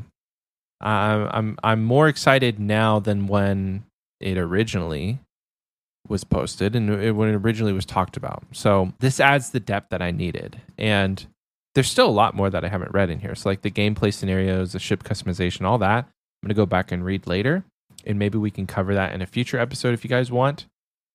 I'm 0.81 1.29
I'm 1.31 1.57
I'm 1.63 1.83
more 1.85 2.09
excited 2.09 2.59
now 2.59 2.99
than 2.99 3.27
when 3.27 3.85
it 4.21 4.37
originally 4.37 5.19
was 6.07 6.23
posted 6.23 6.75
and 6.75 6.89
it, 6.89 7.11
when 7.11 7.29
it 7.29 7.35
originally 7.35 7.73
was 7.73 7.85
talked 7.85 8.17
about. 8.17 8.43
So 8.51 8.93
this 8.99 9.19
adds 9.19 9.51
the 9.51 9.59
depth 9.59 9.89
that 9.89 10.01
I 10.01 10.11
needed, 10.11 10.61
and 10.77 11.25
there's 11.75 11.89
still 11.89 12.07
a 12.07 12.11
lot 12.11 12.35
more 12.35 12.49
that 12.49 12.65
I 12.65 12.69
haven't 12.69 12.93
read 12.93 13.09
in 13.09 13.19
here. 13.19 13.35
So 13.35 13.49
like 13.49 13.61
the 13.61 13.71
gameplay 13.71 14.13
scenarios, 14.13 14.73
the 14.73 14.79
ship 14.79 15.03
customization, 15.03 15.65
all 15.65 15.77
that. 15.79 16.05
I'm 16.05 16.47
gonna 16.47 16.55
go 16.55 16.65
back 16.65 16.91
and 16.91 17.05
read 17.05 17.27
later, 17.27 17.63
and 18.05 18.17
maybe 18.17 18.37
we 18.37 18.51
can 18.51 18.67
cover 18.67 18.93
that 18.95 19.13
in 19.13 19.21
a 19.21 19.27
future 19.27 19.59
episode 19.59 19.93
if 19.93 20.03
you 20.03 20.09
guys 20.09 20.31
want. 20.31 20.65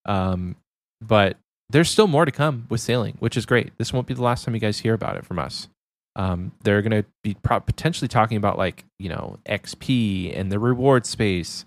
Um, 0.05 0.57
but 1.01 1.37
there's 1.69 1.91
still 1.91 2.07
more 2.07 2.25
to 2.25 2.31
come 2.31 2.67
with 2.71 2.81
sailing, 2.81 3.17
which 3.19 3.37
is 3.37 3.45
great. 3.45 3.77
This 3.77 3.93
won't 3.93 4.07
be 4.07 4.15
the 4.15 4.23
last 4.23 4.45
time 4.45 4.55
you 4.55 4.61
guys 4.61 4.79
hear 4.79 4.95
about 4.95 5.17
it 5.17 5.27
from 5.27 5.39
us. 5.39 5.69
Um, 6.15 6.53
they're 6.63 6.81
to 6.83 7.05
be 7.23 7.35
pro- 7.35 7.61
potentially 7.61 8.09
talking 8.09 8.39
about 8.39 8.57
like 8.57 8.85
you 8.99 9.09
know 9.09 9.39
XP 9.47 10.37
and 10.39 10.51
the 10.51 10.59
reward 10.59 11.05
space 11.05 11.67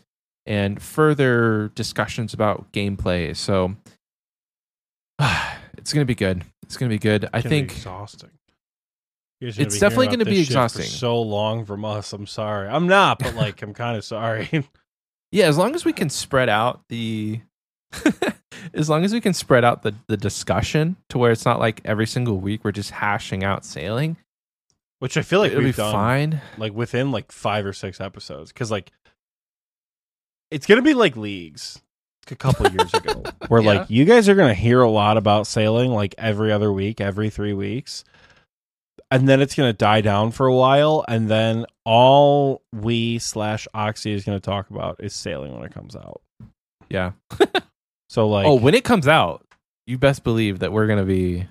and 0.50 0.82
further 0.82 1.72
discussions 1.76 2.34
about 2.34 2.70
gameplay. 2.74 3.34
So 3.36 3.76
it's 5.78 5.94
going 5.94 6.02
to 6.02 6.06
be 6.06 6.16
good. 6.16 6.44
It's 6.64 6.76
going 6.76 6.90
to 6.90 6.94
be 6.94 7.00
good. 7.00 7.30
I 7.32 7.38
It's 7.38 7.44
be 7.44 7.50
think 7.50 7.72
exhausting. 7.72 8.32
It's 9.42 9.56
be 9.58 9.80
definitely 9.80 10.08
gonna 10.08 10.26
be 10.26 10.32
this 10.32 10.48
shit 10.48 10.48
for 10.48 10.52
exhausting. 10.64 10.86
So 10.86 11.22
long 11.22 11.64
from 11.64 11.86
us. 11.86 12.12
I'm 12.12 12.28
sorry. 12.28 12.68
I'm 12.68 12.88
not, 12.88 13.20
but 13.20 13.36
like 13.36 13.62
I'm 13.62 13.74
kind 13.74 13.96
of 13.96 14.04
sorry. 14.16 14.66
yeah, 15.32 15.46
as 15.46 15.58
long 15.58 15.76
as 15.76 15.86
we 15.86 15.94
can 15.94 16.10
spread 16.10 16.50
out 16.50 16.82
the 16.90 17.40
as 18.74 18.90
long 18.90 19.06
as 19.06 19.14
we 19.14 19.22
can 19.22 19.34
spread 19.34 19.64
out 19.64 19.84
the 19.84 19.96
the 20.08 20.18
discussion 20.18 20.98
to 21.08 21.18
where 21.18 21.32
it's 21.32 21.46
not 21.46 21.58
like 21.58 21.80
every 21.86 22.06
single 22.06 22.38
week 22.38 22.66
we're 22.66 22.74
just 22.74 22.92
hashing 22.92 23.46
out 23.46 23.64
sailing, 23.64 24.18
Which 25.00 25.16
I 25.16 25.22
feel 25.22 25.40
like 25.40 25.52
it'll 25.52 25.62
be 25.62 25.68
we've 25.68 25.76
done 25.78 25.94
fine. 25.94 26.42
like 26.58 26.74
within 26.74 27.12
like 27.14 27.32
five 27.32 27.66
or 27.66 27.72
six 27.72 28.02
episodes 28.02 28.52
because 28.52 28.70
like 28.72 28.92
it's 30.52 30.66
gonna 30.66 30.82
be 30.82 30.94
like 30.94 31.16
leagues 31.16 31.82
a 32.32 32.36
couple 32.36 32.70
years 32.72 32.94
ago 32.94 33.24
where 33.48 33.62
Yeah. 33.62 33.68
like 33.80 33.90
you 33.90 34.06
guys 34.06 34.30
are 34.30 34.36
gonna 34.36 34.54
hear 34.54 34.82
a 34.82 34.90
lot 34.90 35.18
about 35.18 35.48
sailing 35.48 35.92
like 35.92 36.14
every 36.18 36.52
other 36.52 36.72
week 36.72 37.02
every 37.02 37.30
three 37.32 37.54
weeks 37.54 38.04
and 39.12 39.28
then 39.28 39.42
it's 39.42 39.56
gonna 39.56 39.74
die 39.74 40.02
down 40.02 40.32
for 40.32 40.46
a 40.46 40.54
while 40.54 41.04
and 41.08 41.28
then 41.30 41.66
all 41.86 42.62
we 42.74 43.18
slash 43.20 43.68
Oxie 43.74 44.12
is 44.14 44.24
gonna 44.26 44.40
talk 44.40 44.70
about 44.70 44.98
is 45.00 45.14
sailing 45.16 45.54
when 45.56 45.64
it 45.66 45.74
comes 45.74 45.96
out 45.96 46.22
Yeah. 46.90 47.14
so 48.10 48.28
like 48.30 48.46
oh, 48.48 48.56
when 48.56 48.76
it 48.76 48.84
comes 48.84 49.08
out, 49.08 49.44
you 49.88 49.98
best 49.98 50.24
believe 50.24 50.60
that 50.60 50.72
we're 50.72 50.86
gonna 50.88 51.06
be 51.06 51.48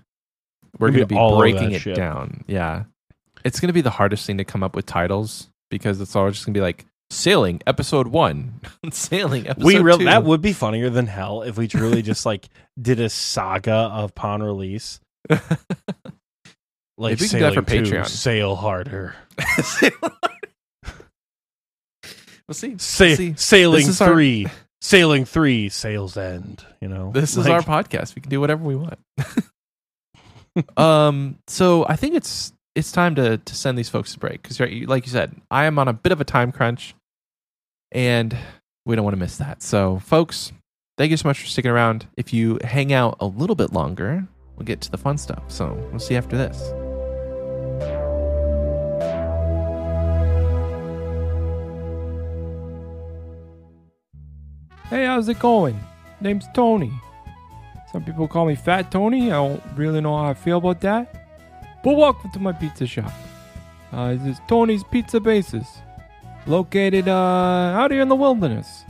we're 0.78 0.90
Gonna 0.92 1.06
gonna 1.06 1.30
be 1.32 1.36
breaking 1.40 1.72
it 1.72 1.80
shit. 1.80 1.96
down. 1.96 2.44
Yeah, 2.46 2.84
it's 3.44 3.58
gonna 3.58 3.72
be 3.72 3.80
the 3.80 3.90
hardest 3.90 4.26
thing 4.26 4.38
to 4.38 4.44
come 4.44 4.62
up 4.62 4.76
with 4.76 4.86
titles 4.86 5.48
because 5.70 6.00
it's 6.00 6.14
all 6.14 6.30
just 6.30 6.46
gonna 6.46 6.54
be 6.54 6.60
like 6.60 6.84
sailing 7.10 7.60
episode 7.66 8.08
one, 8.08 8.60
sailing 8.90 9.48
episode 9.48 9.64
we 9.66 9.78
really 9.78 10.00
two. 10.00 10.04
that 10.06 10.24
would 10.24 10.42
be 10.42 10.52
funnier 10.52 10.90
than 10.90 11.06
hell 11.06 11.42
if 11.42 11.56
we 11.56 11.68
truly 11.68 12.02
just 12.02 12.26
like 12.26 12.48
did 12.80 13.00
a 13.00 13.08
saga 13.08 13.72
of 13.72 14.14
pawn 14.14 14.42
release 14.42 15.00
like 16.98 17.18
we 17.18 17.26
that 17.26 17.54
for 17.54 17.62
sailing 17.62 17.84
two, 17.84 18.04
sail 18.04 18.56
harder 18.56 19.14
we'll 22.46 22.54
see. 22.54 22.76
Sa- 22.78 23.14
see. 23.14 23.34
sailing 23.36 23.86
is 23.88 24.00
our- 24.00 24.08
three 24.08 24.46
Sailing 24.80 25.24
three, 25.24 25.68
sails 25.70 26.16
end. 26.16 26.64
You 26.80 26.86
know, 26.86 27.10
This 27.12 27.36
is 27.36 27.48
Like, 27.48 27.52
our 27.52 27.62
podcast. 27.62 28.14
We 28.14 28.22
can 28.22 28.30
do 28.30 28.40
whatever 28.40 28.62
we 28.62 28.76
want. 28.76 28.98
um, 30.76 31.36
so 31.48 31.84
I 31.88 31.96
think 31.96 32.14
it's 32.14 32.52
it's 32.76 32.92
time 32.92 33.16
to 33.16 33.38
to 33.38 33.54
send 33.56 33.76
these 33.76 33.88
folks 33.88 34.14
a 34.14 34.18
break 34.20 34.40
because, 34.40 34.60
like 34.60 35.04
you 35.04 35.10
said, 35.12 35.34
I 35.50 35.64
am 35.64 35.80
on 35.80 35.88
a 35.88 35.92
bit 35.92 36.12
of 36.12 36.20
a 36.20 36.24
time 36.24 36.52
crunch, 36.52 36.94
and 37.92 38.36
we 38.84 38.96
don't 38.96 39.04
want 39.04 39.14
to 39.14 39.20
miss 39.20 39.36
that. 39.38 39.62
So, 39.62 39.98
folks, 39.98 40.52
thank 40.96 41.10
you 41.10 41.16
so 41.16 41.28
much 41.28 41.40
for 41.40 41.46
sticking 41.46 41.70
around. 41.70 42.06
If 42.16 42.32
you 42.32 42.58
hang 42.64 42.92
out 42.92 43.16
a 43.20 43.26
little 43.26 43.56
bit 43.56 43.72
longer, 43.72 44.26
we'll 44.56 44.66
get 44.66 44.80
to 44.82 44.90
the 44.90 44.98
fun 44.98 45.18
stuff. 45.18 45.42
So 45.48 45.72
we'll 45.90 46.00
see 46.00 46.14
you 46.14 46.18
after 46.18 46.36
this. 46.36 46.72
Hey, 54.88 55.04
how's 55.04 55.28
it 55.28 55.38
going? 55.38 55.78
Name's 56.22 56.46
Tony. 56.54 56.90
Some 57.92 58.04
people 58.04 58.26
call 58.26 58.46
me 58.46 58.54
Fat 58.54 58.90
Tony. 58.90 59.26
I 59.26 59.34
don't 59.34 59.62
really 59.76 60.00
know 60.00 60.16
how 60.16 60.30
I 60.30 60.34
feel 60.34 60.58
about 60.58 60.80
that. 60.80 61.26
But 61.84 61.94
welcome 61.94 62.30
to 62.32 62.38
my 62.38 62.52
pizza 62.52 62.86
shop. 62.86 63.12
Uh, 63.92 64.14
this 64.14 64.36
is 64.36 64.40
Tony's 64.48 64.82
Pizza 64.84 65.20
Bases, 65.20 65.66
located 66.48 67.08
uh, 67.08 67.12
out 67.76 67.90
here 67.90 68.02
in 68.02 68.08
the 68.08 68.16
wilderness. 68.16 68.84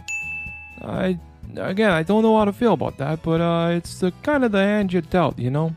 I 0.81 1.19
again, 1.57 1.91
I 1.91 2.03
don't 2.03 2.23
know 2.23 2.39
how 2.39 2.45
to 2.45 2.53
feel 2.53 2.73
about 2.73 2.99
that, 2.99 3.23
but 3.23 3.41
uh, 3.41 3.71
it's 3.71 4.01
the 4.01 4.13
kind 4.23 4.45
of 4.45 4.53
the 4.53 4.59
hand 4.59 4.93
you're 4.93 5.03
dealt, 5.03 5.39
you 5.39 5.51
know. 5.51 5.75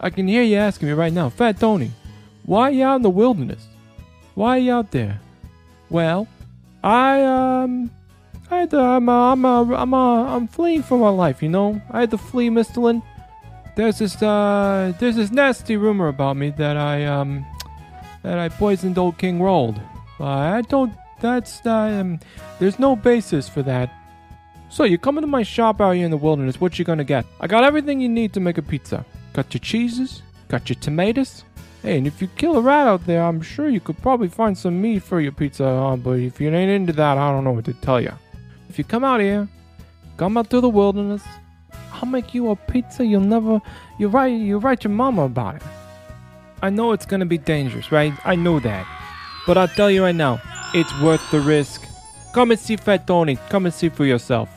I 0.00 0.10
can 0.10 0.28
hear 0.28 0.42
you 0.42 0.56
asking 0.56 0.88
me 0.88 0.94
right 0.94 1.12
now, 1.12 1.28
Fat 1.28 1.58
Tony, 1.58 1.90
why 2.44 2.68
are 2.68 2.70
you 2.70 2.84
out 2.84 2.96
in 2.96 3.02
the 3.02 3.10
wilderness? 3.10 3.66
Why 4.34 4.56
are 4.56 4.60
you 4.60 4.72
out 4.72 4.90
there? 4.90 5.20
Well, 5.90 6.28
I 6.82 7.22
um 7.22 7.90
I 8.50 8.60
had 8.60 8.70
to, 8.70 8.78
I'm, 8.80 9.08
uh, 9.08 9.32
I'm, 9.32 9.44
uh, 9.44 9.64
I'm, 9.74 9.94
uh, 9.94 10.36
I'm 10.36 10.48
fleeing 10.48 10.82
for 10.82 10.98
my 10.98 11.08
life, 11.08 11.42
you 11.42 11.48
know? 11.48 11.80
I 11.90 12.00
had 12.00 12.10
to 12.10 12.18
flee, 12.18 12.50
Mr. 12.50 12.82
Lin. 12.82 13.02
There's 13.74 13.98
this, 13.98 14.22
uh, 14.22 14.92
there's 15.00 15.16
this 15.16 15.32
nasty 15.32 15.76
rumor 15.76 16.08
about 16.08 16.36
me 16.36 16.50
that 16.50 16.76
I, 16.76 17.04
um, 17.06 17.44
that 18.22 18.38
I 18.38 18.48
poisoned 18.50 18.98
old 18.98 19.18
King 19.18 19.38
Roald. 19.38 19.80
I 20.20 20.62
don't, 20.62 20.92
that's, 21.20 21.64
um, 21.66 22.20
there's 22.58 22.78
no 22.78 22.96
basis 22.96 23.48
for 23.48 23.62
that. 23.62 23.90
So, 24.68 24.84
you 24.84 24.98
come 24.98 25.18
into 25.18 25.28
my 25.28 25.42
shop 25.42 25.80
out 25.80 25.92
here 25.92 26.04
in 26.04 26.10
the 26.10 26.16
wilderness, 26.16 26.60
what 26.60 26.78
you 26.78 26.84
gonna 26.84 27.04
get? 27.04 27.24
I 27.40 27.46
got 27.46 27.64
everything 27.64 28.00
you 28.00 28.08
need 28.08 28.32
to 28.32 28.40
make 28.40 28.58
a 28.58 28.62
pizza. 28.62 29.04
Got 29.32 29.54
your 29.54 29.60
cheeses, 29.60 30.22
got 30.48 30.68
your 30.68 30.76
tomatoes. 30.80 31.44
Hey, 31.82 31.98
and 31.98 32.06
if 32.06 32.22
you 32.22 32.28
kill 32.36 32.56
a 32.56 32.60
rat 32.60 32.86
out 32.86 33.04
there, 33.06 33.22
I'm 33.22 33.42
sure 33.42 33.68
you 33.68 33.80
could 33.80 33.98
probably 33.98 34.28
find 34.28 34.56
some 34.56 34.80
meat 34.80 35.02
for 35.02 35.20
your 35.20 35.32
pizza, 35.32 35.66
uh, 35.66 35.96
but 35.96 36.18
if 36.18 36.40
you 36.40 36.48
ain't 36.48 36.70
into 36.70 36.92
that, 36.94 37.18
I 37.18 37.30
don't 37.30 37.44
know 37.44 37.52
what 37.52 37.66
to 37.66 37.74
tell 37.74 38.00
you. 38.00 38.12
If 38.68 38.78
you 38.78 38.84
come 38.84 39.04
out 39.04 39.20
here, 39.20 39.46
come 40.16 40.36
out 40.36 40.50
to 40.50 40.60
the 40.60 40.68
wilderness, 40.68 41.22
I'll 41.92 42.08
make 42.08 42.34
you 42.34 42.50
a 42.50 42.56
pizza 42.56 43.04
you'll 43.04 43.20
never 43.20 43.60
you 43.98 44.08
write 44.08 44.32
you 44.32 44.58
write 44.58 44.84
your 44.84 44.92
mama 44.92 45.22
about 45.22 45.56
it. 45.56 45.62
I 46.62 46.70
know 46.70 46.92
it's 46.92 47.06
gonna 47.06 47.26
be 47.26 47.38
dangerous, 47.38 47.92
right? 47.92 48.12
I 48.24 48.34
know 48.34 48.58
that. 48.60 48.86
But 49.46 49.58
I'll 49.58 49.68
tell 49.68 49.90
you 49.90 50.02
right 50.02 50.14
now, 50.14 50.40
it's 50.72 50.92
worth 51.00 51.22
the 51.30 51.40
risk. 51.40 51.82
Come 52.32 52.50
and 52.50 52.58
see 52.58 52.76
Fat 52.76 53.06
Tony. 53.06 53.36
Come 53.48 53.66
and 53.66 53.74
see 53.74 53.88
for 53.88 54.04
yourself. 54.04 54.48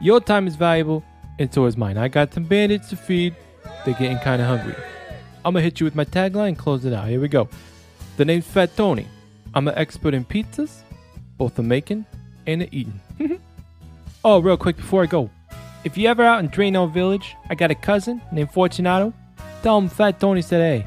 Your 0.00 0.20
time 0.20 0.46
is 0.46 0.56
valuable, 0.56 1.04
and 1.38 1.52
so 1.52 1.64
is 1.66 1.76
mine. 1.76 1.96
I 1.96 2.08
got 2.08 2.34
some 2.34 2.44
bandits 2.44 2.88
to 2.90 2.96
feed. 2.96 3.34
They're 3.84 3.94
getting 3.94 4.18
kinda 4.18 4.44
hungry. 4.44 4.74
I'm 5.44 5.54
gonna 5.54 5.62
hit 5.62 5.80
you 5.80 5.84
with 5.84 5.94
my 5.94 6.04
tagline 6.04 6.48
and 6.48 6.58
close 6.58 6.84
it 6.84 6.92
out. 6.92 7.08
Here 7.08 7.20
we 7.20 7.28
go. 7.28 7.48
The 8.16 8.24
name's 8.24 8.46
Fat 8.46 8.76
Tony. 8.76 9.06
I'm 9.54 9.68
an 9.68 9.74
expert 9.76 10.14
in 10.14 10.24
pizzas, 10.24 10.82
both 11.38 11.54
the 11.54 11.62
making 11.62 12.04
and 12.46 12.62
the 12.62 12.68
eating. 12.70 13.00
Oh, 14.24 14.38
real 14.38 14.56
quick 14.56 14.76
before 14.76 15.02
I 15.02 15.06
go. 15.06 15.30
If 15.82 15.98
you 15.98 16.08
ever 16.08 16.22
out 16.22 16.38
in 16.44 16.48
Draynor 16.48 16.92
Village, 16.92 17.34
I 17.50 17.56
got 17.56 17.72
a 17.72 17.74
cousin 17.74 18.22
named 18.30 18.52
Fortunato. 18.52 19.12
Tell 19.64 19.76
him 19.78 19.88
Fat 19.88 20.20
Tony 20.20 20.42
said 20.42 20.60
hey. 20.60 20.86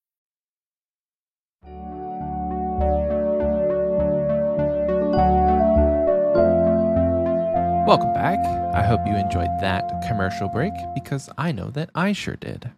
Welcome 7.87 8.13
back. 8.13 8.39
I 8.73 8.83
hope 8.83 9.01
you 9.05 9.15
enjoyed 9.15 9.49
that 9.59 10.05
commercial 10.07 10.47
break 10.47 10.71
because 10.93 11.29
I 11.37 11.51
know 11.51 11.69
that 11.71 11.89
I 11.93 12.13
sure 12.13 12.37
did. 12.37 12.71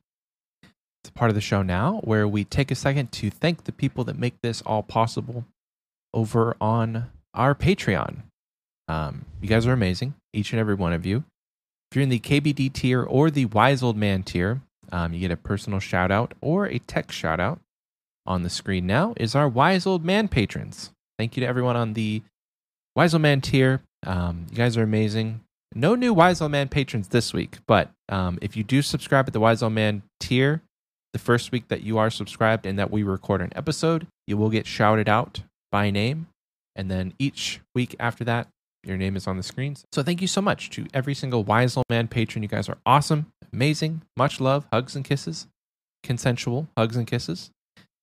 It's 1.03 1.11
part 1.11 1.29
of 1.29 1.35
the 1.35 1.41
show 1.41 1.61
now 1.61 1.99
where 2.03 2.27
we 2.27 2.43
take 2.43 2.71
a 2.71 2.75
second 2.75 3.11
to 3.11 3.29
thank 3.29 3.65
the 3.65 3.71
people 3.71 4.03
that 4.05 4.17
make 4.17 4.41
this 4.41 4.61
all 4.63 4.81
possible 4.81 5.45
over 6.13 6.55
on 6.59 7.11
our 7.33 7.53
Patreon. 7.53 8.23
Um, 8.87 9.25
you 9.41 9.47
guys 9.47 9.67
are 9.67 9.73
amazing, 9.73 10.15
each 10.33 10.51
and 10.51 10.59
every 10.59 10.75
one 10.75 10.93
of 10.93 11.05
you. 11.05 11.25
If 11.91 11.97
you're 11.97 12.03
in 12.03 12.09
the 12.09 12.19
KBD 12.19 12.73
tier 12.73 13.03
or 13.03 13.29
the 13.29 13.45
Wise 13.45 13.83
Old 13.83 13.97
Man 13.97 14.23
tier, 14.23 14.61
um, 14.91 15.13
you 15.13 15.19
get 15.19 15.31
a 15.31 15.37
personal 15.37 15.79
shout 15.79 16.09
out 16.09 16.33
or 16.41 16.65
a 16.65 16.79
text 16.79 17.17
shout 17.17 17.39
out. 17.39 17.59
On 18.25 18.41
the 18.41 18.49
screen 18.49 18.87
now 18.87 19.13
is 19.17 19.35
our 19.35 19.49
Wise 19.49 19.85
Old 19.85 20.03
Man 20.03 20.27
patrons. 20.27 20.91
Thank 21.23 21.37
you 21.37 21.41
to 21.43 21.47
everyone 21.47 21.77
on 21.77 21.93
the 21.93 22.21
Wise 22.97 23.17
Man 23.17 23.39
tier. 23.39 23.79
Um, 24.05 24.45
you 24.49 24.57
guys 24.57 24.75
are 24.75 24.83
amazing. 24.83 25.39
No 25.73 25.95
new 25.95 26.13
Wise 26.13 26.41
Man 26.41 26.67
patrons 26.67 27.07
this 27.07 27.31
week, 27.31 27.59
but 27.65 27.89
um, 28.09 28.37
if 28.41 28.57
you 28.57 28.63
do 28.65 28.81
subscribe 28.81 29.25
at 29.27 29.31
the 29.31 29.39
Wise 29.39 29.63
Man 29.63 30.03
tier, 30.19 30.61
the 31.13 31.19
first 31.19 31.53
week 31.53 31.69
that 31.69 31.81
you 31.81 31.97
are 31.97 32.09
subscribed 32.09 32.65
and 32.65 32.77
that 32.77 32.91
we 32.91 33.03
record 33.03 33.39
an 33.39 33.53
episode, 33.55 34.05
you 34.27 34.35
will 34.35 34.49
get 34.49 34.67
shouted 34.67 35.07
out 35.07 35.43
by 35.71 35.91
name. 35.91 36.27
And 36.75 36.91
then 36.91 37.13
each 37.17 37.61
week 37.73 37.95
after 38.01 38.25
that, 38.25 38.49
your 38.83 38.97
name 38.97 39.15
is 39.15 39.25
on 39.25 39.37
the 39.37 39.43
screens. 39.43 39.85
So 39.93 40.03
thank 40.03 40.19
you 40.19 40.27
so 40.27 40.41
much 40.41 40.71
to 40.71 40.87
every 40.93 41.13
single 41.13 41.45
Wise 41.45 41.77
Old 41.77 41.85
Man 41.89 42.09
patron. 42.09 42.43
You 42.43 42.49
guys 42.49 42.67
are 42.67 42.79
awesome, 42.85 43.27
amazing, 43.53 44.01
much 44.17 44.41
love, 44.41 44.67
hugs 44.73 44.93
and 44.93 45.05
kisses, 45.05 45.47
consensual 46.03 46.67
hugs 46.77 46.97
and 46.97 47.07
kisses. 47.07 47.49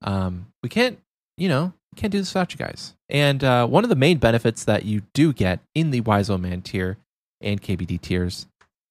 Um, 0.00 0.46
we 0.62 0.70
can't, 0.70 0.98
you 1.40 1.48
know, 1.48 1.72
can't 1.96 2.12
do 2.12 2.18
this 2.18 2.32
without 2.32 2.52
you 2.52 2.58
guys. 2.58 2.94
And 3.08 3.42
uh, 3.42 3.66
one 3.66 3.82
of 3.82 3.90
the 3.90 3.96
main 3.96 4.18
benefits 4.18 4.64
that 4.64 4.84
you 4.84 5.02
do 5.14 5.32
get 5.32 5.60
in 5.74 5.90
the 5.90 6.02
Wise 6.02 6.28
Old 6.28 6.42
Man 6.42 6.60
tier 6.60 6.98
and 7.40 7.60
KBD 7.60 8.00
tiers 8.00 8.46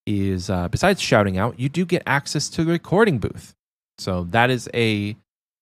is 0.08 0.50
uh, 0.50 0.68
besides 0.68 1.00
shouting 1.00 1.38
out, 1.38 1.60
you 1.60 1.70
do 1.70 1.86
get 1.86 2.02
access 2.08 2.50
to 2.50 2.64
the 2.64 2.72
recording 2.72 3.20
booth. 3.20 3.54
So 4.00 4.24
that 4.32 4.50
is 4.50 4.68
a 4.74 5.16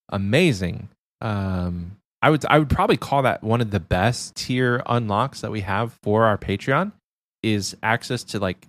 amazing. 0.10 0.88
Um, 1.20 1.98
I 2.22 2.30
would 2.30 2.46
I 2.46 2.58
would 2.58 2.70
probably 2.70 2.98
call 2.98 3.24
that 3.24 3.44
one 3.44 3.60
of 3.60 3.70
the 3.70 3.80
best 3.82 4.36
tier 4.36 4.82
unlocks 4.86 5.42
that 5.42 5.52
we 5.52 5.62
have 5.62 5.94
for 6.02 6.24
our 6.24 6.38
Patreon 6.38 6.94
is 7.44 7.76
access 7.84 8.24
to 8.24 8.40
like 8.40 8.66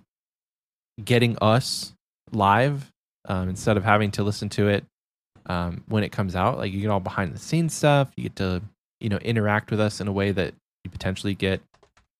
getting 1.03 1.37
us 1.41 1.93
live 2.31 2.91
um, 3.25 3.49
instead 3.49 3.77
of 3.77 3.85
having 3.85 4.11
to 4.11 4.23
listen 4.23 4.49
to 4.49 4.67
it 4.67 4.83
um, 5.49 5.83
when 5.87 6.03
it 6.03 6.11
comes 6.11 6.35
out. 6.35 6.57
Like 6.57 6.71
you 6.71 6.81
get 6.81 6.89
all 6.89 6.99
behind 6.99 7.33
the 7.33 7.39
scenes 7.39 7.73
stuff. 7.73 8.11
You 8.15 8.23
get 8.23 8.37
to 8.37 8.61
you 9.01 9.09
know 9.09 9.17
interact 9.17 9.71
with 9.71 9.79
us 9.79 9.99
in 9.99 10.07
a 10.07 10.11
way 10.13 10.31
that 10.31 10.53
you 10.83 10.91
potentially 10.91 11.35
get 11.35 11.61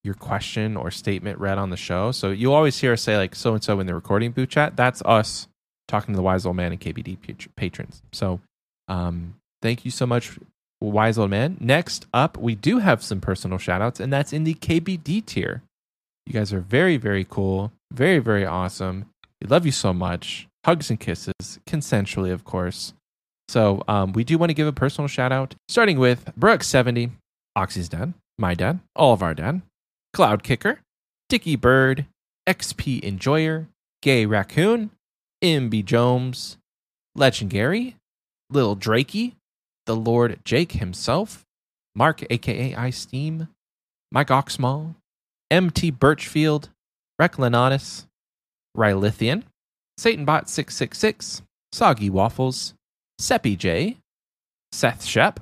your 0.04 0.16
question 0.16 0.76
or 0.76 0.92
statement 0.92 1.40
read 1.40 1.58
on 1.58 1.70
the 1.70 1.78
show. 1.78 2.12
So 2.12 2.32
you 2.32 2.54
always 2.54 2.80
hear 2.80 2.94
us 2.94 3.02
say 3.02 3.18
like 3.18 3.36
so 3.36 3.54
and 3.54 3.64
so 3.64 3.80
in 3.80 3.88
the 3.88 3.96
recording 3.96 4.32
boot 4.32 4.50
chat. 4.50 4.76
That's 4.76 5.02
us 5.06 5.48
talking 5.88 6.14
to 6.14 6.18
the 6.18 6.24
wise 6.24 6.46
old 6.46 6.56
man 6.56 6.72
and 6.72 6.82
KBD 6.82 7.18
patrons. 7.56 8.02
So 8.12 8.40
um, 8.88 9.36
thank 9.62 9.86
you 9.86 9.92
so 9.92 10.06
much, 10.06 10.38
wise 10.82 11.18
old 11.18 11.30
man. 11.30 11.58
Next 11.60 12.06
up, 12.14 12.38
we 12.38 12.56
do 12.56 12.80
have 12.80 13.04
some 13.04 13.20
personal 13.20 13.58
shout 13.58 13.82
outs, 13.82 14.00
and 14.00 14.12
that's 14.12 14.32
in 14.32 14.44
the 14.44 14.54
KBD 14.54 15.26
tier. 15.26 15.64
You 16.26 16.34
guys 16.34 16.54
are 16.54 16.60
very, 16.60 16.98
very 16.98 17.26
cool. 17.28 17.72
Very, 17.92 18.20
very 18.20 18.46
awesome. 18.46 19.08
We 19.42 19.48
love 19.48 19.66
you 19.66 19.72
so 19.72 19.94
much. 19.94 20.48
Hugs 20.66 20.90
and 20.90 21.00
kisses, 21.00 21.60
consensually, 21.66 22.32
of 22.32 22.44
course. 22.44 22.94
So 23.50 23.84
um, 23.88 24.14
we 24.14 24.24
do 24.24 24.38
want 24.38 24.52
to 24.52 24.54
give 24.54 24.68
a 24.68 24.72
personal 24.72 25.08
shout 25.08 25.32
out, 25.32 25.56
starting 25.68 25.98
with 25.98 26.32
Brooks70, 26.40 27.10
Oxie's 27.56 27.90
dad, 27.90 28.14
my 28.38 28.54
dad, 28.54 28.80
all 28.96 29.12
of 29.12 29.24
our 29.24 29.34
dad, 29.34 29.64
Cloud 30.14 30.44
Kicker, 30.44 30.82
Dicky 31.30 31.56
Bird, 31.56 32.06
XP 32.48 33.04
Enjoyer, 33.04 33.66
Gay 34.04 34.28
Raccoon, 34.28 34.92
MB 35.44 35.84
Jones, 35.84 36.58
Legendary, 37.16 37.96
Little 38.52 38.78
Drakey, 38.78 39.34
the 39.88 39.96
Lord 39.96 40.38
Jake 40.46 40.74
himself, 40.74 41.44
Mark 41.96 42.24
aka 42.30 42.76
I 42.76 42.92
Steam, 42.92 43.48
Mike 44.12 44.28
Oxmall, 44.28 44.94
MT 45.50 45.90
Birchfield, 45.90 46.70
Reclinatus, 47.20 48.06
Rylithian, 48.78 49.42
SatanBot666, 50.00 51.42
Soggy 51.72 52.12
Waffles, 52.12 52.76
Seppi 53.20 53.58
J, 53.58 53.98
Seth 54.72 55.04
Shep, 55.04 55.42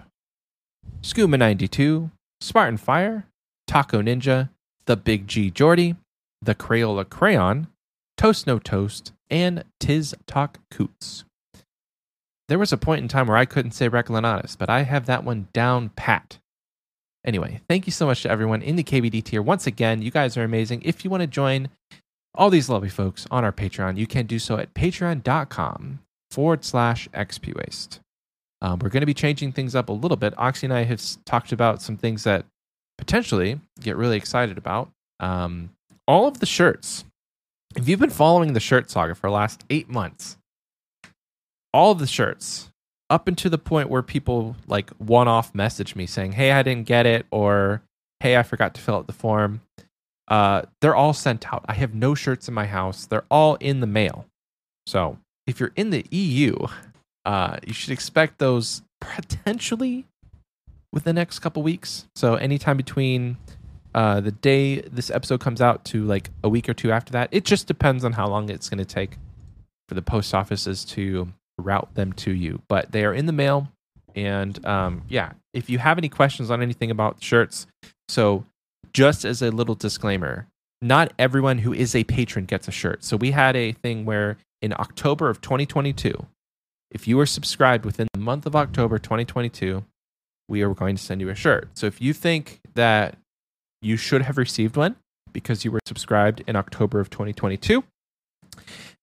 Skooma92, 1.03 2.09
Spartan 2.41 2.77
Fire, 2.77 3.27
Taco 3.67 4.01
Ninja, 4.01 4.49
The 4.87 4.97
Big 4.97 5.27
G 5.27 5.51
Jordy, 5.51 5.95
The 6.41 6.55
Crayola 6.55 7.07
Crayon, 7.07 7.67
Toast 8.17 8.47
No 8.47 8.57
Toast, 8.57 9.11
and 9.29 9.63
Tiz 9.79 10.15
Talk 10.25 10.57
Coots. 10.71 11.23
There 12.47 12.57
was 12.57 12.73
a 12.73 12.77
point 12.77 13.03
in 13.03 13.07
time 13.07 13.27
where 13.27 13.37
I 13.37 13.45
couldn't 13.45 13.71
say 13.71 13.87
Reclinatus, 13.87 14.57
but 14.57 14.71
I 14.71 14.81
have 14.81 15.05
that 15.05 15.23
one 15.23 15.47
down 15.53 15.89
pat. 15.89 16.39
Anyway, 17.23 17.61
thank 17.69 17.85
you 17.85 17.91
so 17.91 18.07
much 18.07 18.23
to 18.23 18.31
everyone 18.31 18.63
in 18.63 18.75
the 18.75 18.83
KBD 18.83 19.23
tier. 19.23 19.41
Once 19.43 19.67
again, 19.67 20.01
you 20.01 20.09
guys 20.09 20.35
are 20.35 20.43
amazing. 20.43 20.81
If 20.83 21.03
you 21.03 21.11
want 21.11 21.21
to 21.21 21.27
join 21.27 21.69
all 22.33 22.49
these 22.49 22.69
lovely 22.69 22.89
folks 22.89 23.27
on 23.29 23.43
our 23.43 23.51
Patreon, 23.51 23.97
you 23.97 24.07
can 24.07 24.25
do 24.25 24.39
so 24.39 24.57
at 24.57 24.73
patreon.com 24.73 25.99
forward 26.37 26.63
slash 26.63 27.09
XP 27.15 27.57
Waste. 27.57 27.99
Um, 28.61 28.77
we're 28.77 28.89
going 28.89 29.01
to 29.01 29.07
be 29.07 29.15
changing 29.15 29.53
things 29.53 29.73
up 29.73 29.89
a 29.89 29.91
little 29.91 30.17
bit. 30.17 30.35
Oxie 30.37 30.67
and 30.67 30.73
I 30.73 30.83
have 30.83 31.01
talked 31.25 31.51
about 31.51 31.81
some 31.81 31.97
things 31.97 32.25
that 32.25 32.45
potentially 32.99 33.59
get 33.79 33.97
really 33.97 34.17
excited 34.17 34.55
about. 34.55 34.91
Um, 35.19 35.71
all 36.07 36.27
of 36.27 36.39
the 36.39 36.45
shirts. 36.45 37.05
If 37.75 37.89
you've 37.89 37.99
been 37.99 38.11
following 38.11 38.53
the 38.53 38.59
shirt 38.59 38.91
saga 38.91 39.15
for 39.15 39.29
the 39.29 39.33
last 39.33 39.63
eight 39.71 39.89
months, 39.89 40.37
all 41.73 41.93
of 41.93 41.97
the 41.97 42.05
shirts 42.05 42.69
up 43.09 43.27
until 43.27 43.49
the 43.49 43.57
point 43.57 43.89
where 43.89 44.03
people 44.03 44.55
like 44.67 44.91
one 44.99 45.27
off 45.27 45.55
message 45.55 45.95
me 45.95 46.05
saying, 46.05 46.33
Hey, 46.33 46.51
I 46.51 46.61
didn't 46.61 46.85
get 46.85 47.07
it, 47.07 47.25
or 47.31 47.81
Hey, 48.19 48.37
I 48.37 48.43
forgot 48.43 48.75
to 48.75 48.81
fill 48.81 48.97
out 48.97 49.07
the 49.07 49.13
form. 49.13 49.61
Uh, 50.27 50.61
they're 50.81 50.95
all 50.95 51.13
sent 51.13 51.51
out. 51.51 51.65
I 51.67 51.73
have 51.73 51.95
no 51.95 52.13
shirts 52.13 52.47
in 52.47 52.53
my 52.53 52.67
house. 52.67 53.07
They're 53.07 53.25
all 53.31 53.55
in 53.55 53.79
the 53.79 53.87
mail. 53.87 54.27
So 54.85 55.17
if 55.47 55.59
you're 55.59 55.71
in 55.75 55.89
the 55.89 56.05
EU, 56.11 56.55
uh, 57.25 57.57
you 57.65 57.73
should 57.73 57.91
expect 57.91 58.37
those 58.37 58.83
potentially 59.01 60.05
within 60.93 61.15
the 61.15 61.19
next 61.19 61.39
couple 61.39 61.63
weeks. 61.63 62.05
So 62.15 62.35
anytime 62.35 62.77
between 62.77 63.37
uh, 63.95 64.19
the 64.21 64.31
day 64.31 64.81
this 64.81 65.09
episode 65.09 65.39
comes 65.39 65.61
out 65.61 65.85
to 65.85 66.03
like 66.03 66.29
a 66.43 66.49
week 66.49 66.69
or 66.69 66.73
two 66.73 66.91
after 66.91 67.11
that, 67.13 67.29
it 67.31 67.45
just 67.45 67.67
depends 67.67 68.03
on 68.03 68.13
how 68.13 68.27
long 68.27 68.49
it's 68.49 68.69
going 68.69 68.77
to 68.77 68.85
take 68.85 69.17
for 69.87 69.95
the 69.95 70.01
post 70.01 70.33
offices 70.33 70.85
to 70.85 71.33
route 71.57 71.93
them 71.95 72.13
to 72.13 72.31
you. 72.31 72.61
But 72.67 72.91
they 72.91 73.05
are 73.05 73.13
in 73.13 73.25
the 73.25 73.33
mail. 73.33 73.69
And 74.15 74.63
um, 74.65 75.03
yeah, 75.07 75.33
if 75.53 75.69
you 75.69 75.77
have 75.79 75.97
any 75.97 76.09
questions 76.09 76.51
on 76.51 76.61
anything 76.61 76.91
about 76.91 77.23
shirts, 77.23 77.67
so 78.07 78.45
just 78.93 79.25
as 79.25 79.41
a 79.41 79.51
little 79.51 79.75
disclaimer, 79.75 80.47
not 80.81 81.13
everyone 81.17 81.59
who 81.59 81.73
is 81.73 81.95
a 81.95 82.03
patron 82.03 82.45
gets 82.45 82.67
a 82.67 82.71
shirt. 82.71 83.03
So 83.03 83.17
we 83.17 83.31
had 83.31 83.55
a 83.55 83.71
thing 83.71 84.05
where 84.05 84.37
in 84.61 84.73
October 84.73 85.29
of 85.29 85.41
2022, 85.41 86.25
if 86.91 87.07
you 87.07 87.17
were 87.17 87.25
subscribed 87.25 87.85
within 87.85 88.07
the 88.13 88.19
month 88.19 88.45
of 88.45 88.55
October 88.55 88.97
2022, 88.97 89.83
we 90.47 90.61
are 90.61 90.73
going 90.73 90.95
to 90.95 91.01
send 91.01 91.21
you 91.21 91.29
a 91.29 91.35
shirt. 91.35 91.69
So 91.73 91.85
if 91.85 92.01
you 92.01 92.13
think 92.13 92.61
that 92.75 93.17
you 93.81 93.97
should 93.97 94.21
have 94.21 94.37
received 94.37 94.77
one 94.77 94.95
because 95.33 95.65
you 95.65 95.71
were 95.71 95.79
subscribed 95.85 96.43
in 96.47 96.55
October 96.55 96.99
of 96.99 97.09
2022, 97.09 97.83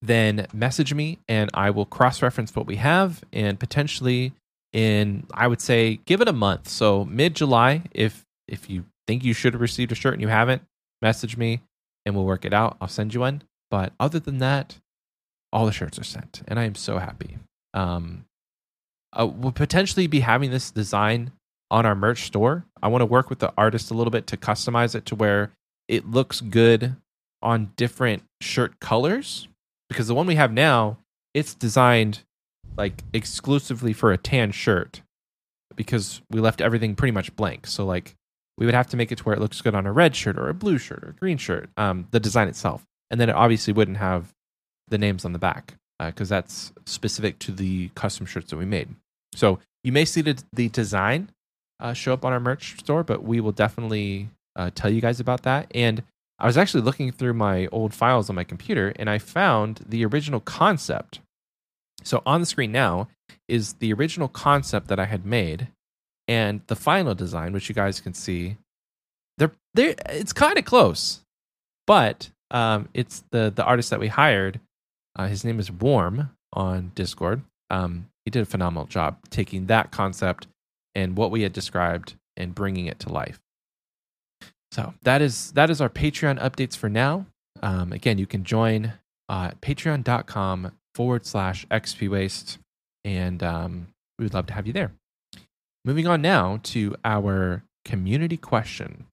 then 0.01 0.47
message 0.53 0.93
me 0.95 1.19
and 1.29 1.51
I 1.55 1.71
will 1.71 1.87
cross 1.87 2.23
reference 2.23 2.55
what 2.55 2.67
we 2.67 2.77
have 2.77 3.23
and 3.33 3.59
potentially 3.59 4.33
in 4.73 5.27
I 5.33 5.47
would 5.47 5.61
say 5.61 6.01
give 6.05 6.21
it 6.21 6.29
a 6.29 6.33
month. 6.33 6.69
So 6.69 7.05
mid 7.05 7.35
July, 7.35 7.83
if 7.93 8.25
if 8.49 8.69
you 8.69 8.85
think 9.07 9.25
you 9.25 9.33
should 9.33 9.53
have 9.53 9.63
received 9.63 9.93
a 9.93 9.95
shirt 9.95 10.15
and 10.15 10.23
you 10.23 10.29
haven't, 10.29 10.63
message 11.01 11.37
me 11.37 11.61
and 12.05 12.15
we'll 12.15 12.25
work 12.25 12.45
it 12.45 12.53
out. 12.53 12.77
I'll 12.81 12.89
send 12.89 13.15
you 13.15 13.21
one. 13.21 13.43
But 13.71 13.93
other 13.99 14.19
than 14.19 14.39
that, 14.39 14.79
all 15.55 15.65
the 15.65 15.73
shirts 15.73 15.99
are 15.99 16.05
sent, 16.05 16.43
and 16.49 16.59
I 16.59 16.65
am 16.65 16.75
so 16.75 16.99
happy. 16.99 17.39
Um, 17.73 18.27
uh, 19.13 19.27
we'll 19.27 19.53
potentially 19.53 20.07
be 20.07 20.21
having 20.21 20.51
this 20.51 20.71
design 20.71 21.31
on 21.71 21.87
our 21.87 21.95
merch 21.95 22.25
store. 22.25 22.67
I 22.83 22.89
want 22.89 23.03
to 23.03 23.07
work 23.07 23.31
with 23.31 23.39
the 23.39 23.53
artist 23.57 23.91
a 23.91 23.95
little 23.95 24.11
bit 24.11 24.27
to 24.29 24.37
customize 24.37 24.95
it 24.95 25.07
to 25.07 25.15
where 25.15 25.53
it 25.89 26.11
looks 26.11 26.41
good 26.41 26.97
on 27.41 27.73
different 27.77 28.25
shirt 28.41 28.81
colors 28.81 29.49
because 29.89 30.09
the 30.09 30.15
one 30.15 30.27
we 30.27 30.35
have 30.35 30.53
now 30.53 30.99
it's 31.35 31.55
designed 31.55 32.21
like 32.77 33.03
exclusively 33.13 33.93
for 33.93 34.13
a 34.13 34.19
tan 34.19 34.53
shirt 34.53 35.03
because 35.77 36.23
we 36.31 36.41
left 36.41 36.61
everything 36.61 36.95
pretty 36.95 37.13
much 37.13 37.35
blank. 37.37 37.67
So 37.67 37.85
like 37.85 38.15
we 38.57 38.67
would 38.67 38.75
have 38.75 38.89
to 38.89 38.97
make 38.97 39.13
it 39.13 39.19
to 39.19 39.25
where 39.25 39.35
it 39.35 39.41
looks 39.41 39.61
good 39.61 39.75
on 39.75 39.87
a 39.87 39.93
red 39.93 40.17
shirt 40.17 40.39
or 40.39 40.49
a 40.49 40.55
blue 40.55 40.79
shirt 40.79 41.03
or 41.03 41.11
a 41.11 41.15
green 41.15 41.39
shirt, 41.39 41.71
um, 41.77 42.07
the 42.13 42.21
design 42.21 42.49
itself. 42.49 42.85
And 43.11 43.21
then 43.21 43.29
it 43.29 43.35
obviously 43.35 43.73
wouldn't 43.73 43.99
have 43.99 44.33
the 44.89 44.98
names 44.98 45.24
on 45.24 45.32
the 45.32 45.39
back 45.39 45.74
because 46.01 46.28
that's 46.28 46.73
specific 46.86 47.39
to 47.39 47.52
the 47.52 47.89
custom 47.94 48.27
shirts 48.27 48.51
that 48.51 48.56
we 48.56 48.65
made. 48.65 48.89
So 49.35 49.59
you 49.82 49.93
may 49.93 50.05
see 50.05 50.20
the, 50.20 50.43
the 50.52 50.69
design 50.69 51.31
uh, 51.81 51.93
show 51.93 52.12
up 52.12 52.24
on 52.24 52.32
our 52.32 52.40
merch 52.40 52.78
store, 52.81 53.02
but 53.02 53.23
we 53.23 53.40
will 53.40 53.52
definitely 53.52 54.28
uh, 54.56 54.70
tell 54.74 54.90
you 54.90 55.01
guys 55.01 55.20
about 55.20 55.43
that. 55.43 55.70
And 55.74 56.02
I 56.39 56.47
was 56.47 56.56
actually 56.56 56.82
looking 56.82 57.12
through 57.12 57.35
my 57.35 57.69
old 57.69 57.94
files 57.94 58.28
on 58.28 58.36
my 58.36 58.44
computer 58.44 58.93
and 58.97 59.09
I 59.09 59.19
found 59.19 59.85
the 59.89 60.05
original 60.05 60.40
concept. 60.40 61.20
So 62.02 62.23
on 62.27 62.40
the 62.40 62.47
screen 62.47 62.73
now 62.73 63.09
is 63.48 63.74
the 63.74 63.93
original 63.93 64.28
concept 64.28 64.89
that 64.89 64.98
I 64.98 65.05
had 65.05 65.24
made 65.24 65.69
and 66.27 66.62
the 66.66 66.77
final 66.77 67.15
design, 67.15 67.52
which 67.52 67.69
you 67.69 67.74
guys 67.74 68.01
can 68.01 68.15
see. 68.15 68.56
They're, 69.39 69.52
they're 69.74 69.94
it's 70.09 70.32
kind 70.32 70.59
of 70.59 70.65
close, 70.65 71.20
but 71.86 72.31
um, 72.51 72.89
it's 72.94 73.24
the 73.31 73.52
the 73.55 73.65
artist 73.65 73.90
that 73.90 74.01
we 74.01 74.09
hired. 74.09 74.61
Uh, 75.16 75.28
his 75.28 75.45
name 75.45 75.61
is 75.61 75.70
Warm 75.70 76.31
on 76.53 76.93
Discord. 76.95 77.43
Um, 77.70 78.09
he 78.24 78.31
did 78.31 78.43
a 78.43 78.47
phenomenal 78.47 78.86
job 78.86 79.19
taking 79.31 79.66
that 79.66 79.91
concept 79.91 80.47
and 80.95 81.16
what 81.16 81.31
we 81.31 81.43
had 81.43 81.53
described 81.53 82.15
and 82.36 82.55
bringing 82.55 82.86
it 82.86 82.99
to 83.01 83.12
life. 83.12 83.41
So 84.73 84.95
that 85.03 85.23
is 85.23 85.53
that 85.53 85.70
is 85.70 85.81
our 85.81 85.89
Patreon 85.89 86.41
updates 86.41 86.77
for 86.77 86.89
now. 86.89 87.27
Um, 87.62 87.93
again, 87.93 88.19
you 88.19 88.27
can 88.27 88.43
join 88.43 88.95
uh, 89.28 89.53
patreon.com 89.62 90.73
forward 90.95 91.27
slash 91.27 91.66
XP 91.69 92.09
Waste, 92.09 92.59
and 93.05 93.43
um, 93.43 93.89
we 94.19 94.24
would 94.24 94.35
love 94.35 94.47
to 94.47 94.53
have 94.53 94.66
you 94.66 94.73
there. 94.73 94.93
Moving 95.85 96.07
on 96.07 96.23
now 96.23 96.61
to 96.65 96.97
our 97.05 97.62
community 97.85 98.36
question. 98.36 99.07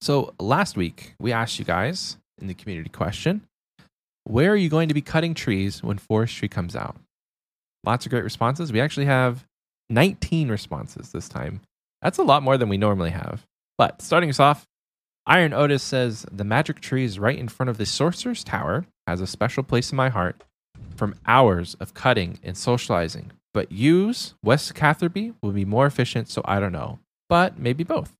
So 0.00 0.34
last 0.38 0.76
week 0.76 1.14
we 1.18 1.32
asked 1.32 1.58
you 1.58 1.64
guys 1.64 2.16
in 2.40 2.46
the 2.46 2.54
community 2.54 2.88
question, 2.90 3.42
where 4.24 4.50
are 4.52 4.56
you 4.56 4.68
going 4.68 4.88
to 4.88 4.94
be 4.94 5.02
cutting 5.02 5.34
trees 5.34 5.82
when 5.82 5.98
forestry 5.98 6.48
comes 6.48 6.74
out? 6.74 6.96
Lots 7.84 8.06
of 8.06 8.10
great 8.10 8.24
responses. 8.24 8.72
We 8.72 8.80
actually 8.80 9.06
have 9.06 9.44
19 9.90 10.48
responses 10.48 11.12
this 11.12 11.28
time. 11.28 11.60
That's 12.02 12.18
a 12.18 12.22
lot 12.22 12.42
more 12.42 12.56
than 12.58 12.68
we 12.68 12.78
normally 12.78 13.10
have. 13.10 13.44
But 13.76 14.00
starting 14.02 14.30
us 14.30 14.40
off, 14.40 14.66
Iron 15.26 15.52
Otis 15.52 15.82
says 15.82 16.26
the 16.30 16.44
magic 16.44 16.80
tree 16.80 17.04
is 17.04 17.18
right 17.18 17.38
in 17.38 17.48
front 17.48 17.70
of 17.70 17.78
the 17.78 17.86
Sorcerer's 17.86 18.44
Tower, 18.44 18.86
has 19.06 19.20
a 19.20 19.26
special 19.26 19.62
place 19.62 19.90
in 19.90 19.96
my 19.96 20.08
heart 20.08 20.42
from 20.96 21.14
hours 21.26 21.74
of 21.80 21.94
cutting 21.94 22.38
and 22.42 22.56
socializing. 22.56 23.32
But 23.52 23.72
yews 23.72 24.34
West 24.42 24.74
Catherby 24.74 25.34
will 25.42 25.52
be 25.52 25.64
more 25.64 25.86
efficient, 25.86 26.28
so 26.28 26.42
I 26.44 26.60
don't 26.60 26.72
know. 26.72 26.98
But 27.28 27.58
maybe 27.58 27.84
both. 27.84 28.12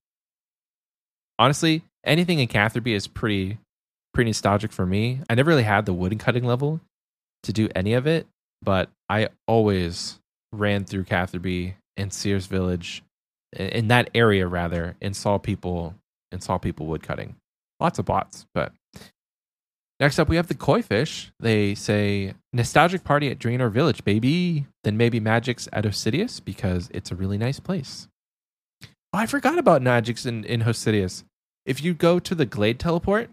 Honestly, 1.39 1.83
anything 2.05 2.39
in 2.39 2.47
Catherby 2.47 2.95
is 2.95 3.07
pretty 3.07 3.59
pretty 4.15 4.31
nostalgic 4.31 4.73
for 4.73 4.87
me. 4.87 5.21
I 5.29 5.35
never 5.35 5.51
really 5.51 5.65
had 5.65 5.85
the 5.85 5.93
wooden 5.93 6.19
cutting 6.19 6.45
level 6.45 6.81
to 7.43 7.53
do 7.53 7.69
any 7.75 7.93
of 7.93 8.07
it, 8.07 8.27
but 8.63 8.89
I 9.09 9.29
always 9.47 10.19
ran 10.53 10.85
through 10.85 11.05
Catherby 11.05 11.77
and 11.97 12.13
Seers' 12.13 12.47
Village 12.47 13.03
in 13.53 13.89
that 13.89 14.11
area 14.15 14.47
rather 14.47 14.97
and 15.03 15.15
saw 15.15 15.39
people 15.39 15.95
and 16.33 16.43
saw 16.43 16.59
people 16.59 16.87
wood 16.87 17.03
cutting. 17.03 17.37
Lots 17.81 17.99
of 17.99 18.07
bots, 18.07 18.47
but 18.55 18.73
next 20.01 20.19
up 20.19 20.29
we 20.29 20.37
have 20.37 20.49
the 20.49 20.55
koi 20.55 20.81
fish. 20.81 21.31
They 21.39 21.75
say 21.75 22.35
nostalgic 22.53 23.05
party 23.05 23.31
at 23.31 23.39
Draynor 23.39 23.71
Village, 23.71 24.05
baby. 24.05 24.67
Then 24.85 24.97
maybe 24.97 25.21
Magic's 25.21 25.69
at 25.73 25.85
Hosidius 25.85 26.43
because 26.43 26.89
it's 26.95 27.11
a 27.11 27.17
really 27.17 27.39
nice 27.39 27.61
place. 27.61 28.09
Oh, 29.13 29.19
I 29.19 29.27
forgot 29.27 29.59
about 29.59 29.83
Magic's 29.83 30.27
in, 30.27 30.45
in 30.45 30.63
Hosidius. 30.63 31.25
If 31.67 31.83
you 31.83 31.95
go 31.95 32.19
to 32.19 32.35
the 32.35 32.47
Glade 32.47 32.79
teleport, 32.79 33.31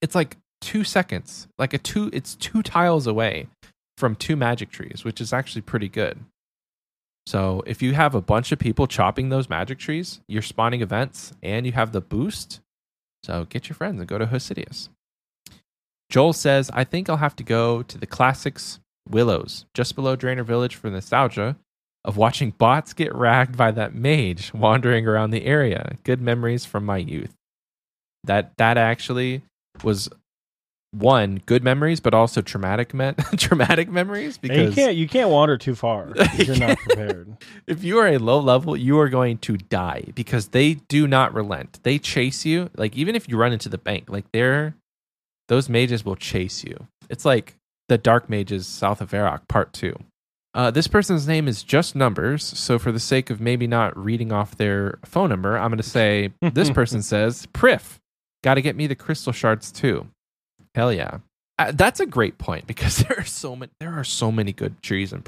it's 0.00 0.14
like 0.14 0.36
two 0.60 0.84
seconds, 0.84 1.48
like 1.58 1.74
a 1.74 1.78
two, 1.78 2.10
it's 2.12 2.34
two 2.34 2.62
tiles 2.62 3.06
away 3.06 3.48
from 3.96 4.14
two 4.14 4.36
magic 4.36 4.70
trees, 4.70 5.04
which 5.04 5.20
is 5.20 5.32
actually 5.32 5.62
pretty 5.62 5.88
good. 5.88 6.18
So 7.26 7.62
if 7.66 7.82
you 7.82 7.92
have 7.92 8.14
a 8.14 8.22
bunch 8.22 8.52
of 8.52 8.58
people 8.58 8.86
chopping 8.86 9.28
those 9.28 9.50
magic 9.50 9.78
trees, 9.78 10.20
you're 10.28 10.40
spawning 10.40 10.80
events 10.80 11.32
and 11.42 11.66
you 11.66 11.72
have 11.72 11.92
the 11.92 12.00
boost. 12.00 12.60
So 13.22 13.46
get 13.50 13.68
your 13.68 13.76
friends 13.76 13.98
and 13.98 14.08
go 14.08 14.16
to 14.18 14.26
Hosidius. 14.26 14.88
Joel 16.10 16.32
says, 16.32 16.70
I 16.72 16.84
think 16.84 17.10
I'll 17.10 17.18
have 17.18 17.36
to 17.36 17.44
go 17.44 17.82
to 17.82 17.98
the 17.98 18.06
classics 18.06 18.80
Willows, 19.08 19.64
just 19.74 19.94
below 19.94 20.16
Draynor 20.16 20.44
Village 20.44 20.76
for 20.76 20.90
nostalgia 20.90 21.56
of 22.04 22.16
watching 22.16 22.50
bots 22.50 22.92
get 22.92 23.14
ragged 23.14 23.56
by 23.56 23.70
that 23.72 23.94
mage 23.94 24.52
wandering 24.54 25.06
around 25.06 25.30
the 25.30 25.44
area. 25.44 25.96
Good 26.04 26.20
memories 26.20 26.64
from 26.64 26.84
my 26.84 26.98
youth. 26.98 27.34
That 28.24 28.56
that 28.58 28.76
actually 28.76 29.42
was 29.84 30.08
one 30.92 31.42
good 31.44 31.62
memories, 31.62 32.00
but 32.00 32.14
also 32.14 32.40
traumatic 32.40 32.94
me- 32.94 33.12
traumatic 33.36 33.90
memories 33.90 34.38
And 34.42 34.50
you 34.52 34.58
because 34.58 34.74
can't 34.74 34.96
you 34.96 35.06
can't 35.06 35.28
wander 35.30 35.58
too 35.58 35.74
far 35.74 36.12
if 36.16 36.46
you're 36.46 36.56
not 36.56 36.78
prepared. 36.78 37.36
if 37.66 37.84
you 37.84 37.98
are 37.98 38.08
a 38.08 38.18
low 38.18 38.40
level, 38.40 38.76
you 38.76 38.98
are 38.98 39.08
going 39.10 39.38
to 39.38 39.56
die 39.58 40.04
because 40.14 40.48
they 40.48 40.74
do 40.74 41.06
not 41.06 41.34
relent. 41.34 41.80
They 41.82 41.98
chase 41.98 42.46
you. 42.46 42.70
Like 42.76 42.96
even 42.96 43.14
if 43.14 43.28
you 43.28 43.36
run 43.36 43.52
into 43.52 43.68
the 43.68 43.78
bank, 43.78 44.08
like 44.08 44.24
they're 44.32 44.74
those 45.48 45.68
mages 45.68 46.04
will 46.04 46.16
chase 46.16 46.64
you. 46.64 46.86
It's 47.10 47.24
like 47.24 47.54
the 47.88 47.98
dark 47.98 48.28
mages 48.30 48.66
south 48.66 49.00
of 49.00 49.10
Varrock 49.10 49.46
part 49.48 49.72
two. 49.72 49.94
Uh, 50.54 50.70
this 50.70 50.88
person's 50.88 51.28
name 51.28 51.46
is 51.46 51.62
just 51.62 51.94
numbers, 51.94 52.42
so 52.42 52.78
for 52.78 52.90
the 52.90 52.98
sake 52.98 53.28
of 53.30 53.40
maybe 53.40 53.66
not 53.66 53.96
reading 53.96 54.32
off 54.32 54.56
their 54.56 54.98
phone 55.04 55.28
number, 55.28 55.56
I'm 55.56 55.68
going 55.70 55.76
to 55.76 55.82
say 55.82 56.32
this 56.40 56.70
person 56.80 57.02
says, 57.02 57.46
"Priff, 57.52 58.00
got 58.42 58.54
to 58.54 58.62
get 58.62 58.76
me 58.76 58.86
the 58.86 58.94
crystal 58.94 59.32
shards 59.32 59.70
too." 59.72 60.06
Hell 60.74 60.92
yeah, 60.92 61.18
uh, 61.58 61.72
that's 61.74 62.00
a 62.00 62.06
great 62.06 62.38
point 62.38 62.66
because 62.66 62.96
there 63.08 63.18
are 63.18 63.24
so 63.24 63.56
many. 63.56 63.72
There 63.80 63.92
are 63.92 64.04
so 64.04 64.30
many 64.30 64.52
good 64.52 64.82
trees 64.82 65.12
in. 65.12 65.22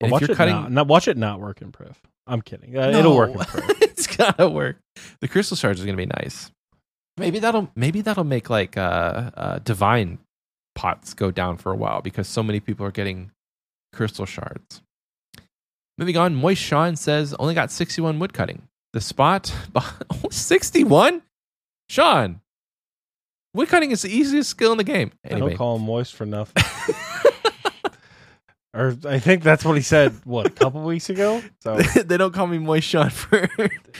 But 0.00 0.06
And 0.06 0.12
watch 0.12 0.22
you're 0.22 0.32
it 0.32 0.36
cutting, 0.36 0.54
not, 0.54 0.72
not 0.72 0.86
watch 0.88 1.08
it 1.08 1.16
not 1.16 1.40
work 1.40 1.62
in 1.62 1.70
Priff. 1.70 2.00
I'm 2.26 2.42
kidding. 2.42 2.76
Uh, 2.76 2.88
It'll 2.88 3.16
work 3.16 3.34
no. 3.34 3.44
It's 3.80 4.06
gotta 4.06 4.48
work. 4.48 4.76
The 5.20 5.28
crystal 5.28 5.56
shards 5.56 5.80
are 5.80 5.84
gonna 5.84 5.96
be 5.96 6.06
nice. 6.06 6.50
Maybe 7.16 7.38
that'll 7.38 7.70
maybe 7.76 8.00
that'll 8.00 8.24
make 8.24 8.50
like 8.50 8.76
uh, 8.76 9.30
uh 9.36 9.58
divine 9.60 10.18
pots 10.74 11.14
go 11.14 11.30
down 11.30 11.58
for 11.58 11.70
a 11.70 11.76
while 11.76 12.02
because 12.02 12.26
so 12.26 12.42
many 12.42 12.58
people 12.58 12.84
are 12.84 12.90
getting 12.90 13.30
crystal 13.92 14.26
shards. 14.26 14.82
Moving 15.96 16.16
on, 16.16 16.34
Moist 16.34 16.60
Sean 16.60 16.96
says 16.96 17.34
only 17.34 17.54
got 17.54 17.70
61 17.70 18.18
wood 18.18 18.32
cutting. 18.32 18.62
The 18.92 19.00
spot 19.00 19.54
61? 20.30 21.22
Sean, 21.88 22.40
wood 23.54 23.68
cutting 23.68 23.90
is 23.90 24.02
the 24.02 24.10
easiest 24.10 24.50
skill 24.50 24.72
in 24.72 24.78
the 24.78 24.84
game. 24.84 25.12
I 25.24 25.30
Anyway, 25.30 25.50
don't 25.50 25.58
call 25.58 25.76
him 25.76 25.82
moist 25.82 26.14
for 26.14 26.26
nothing. 26.26 26.62
or 28.74 28.96
I 29.06 29.18
think 29.20 29.42
that's 29.42 29.64
what 29.64 29.76
he 29.76 29.82
said. 29.82 30.12
What 30.24 30.46
a 30.46 30.50
couple 30.50 30.82
weeks 30.82 31.08
ago. 31.08 31.42
So 31.60 31.76
they 32.04 32.16
don't 32.16 32.34
call 32.34 32.46
me 32.46 32.58
Moist 32.58 32.88
Sean 32.88 33.08
for 33.08 33.48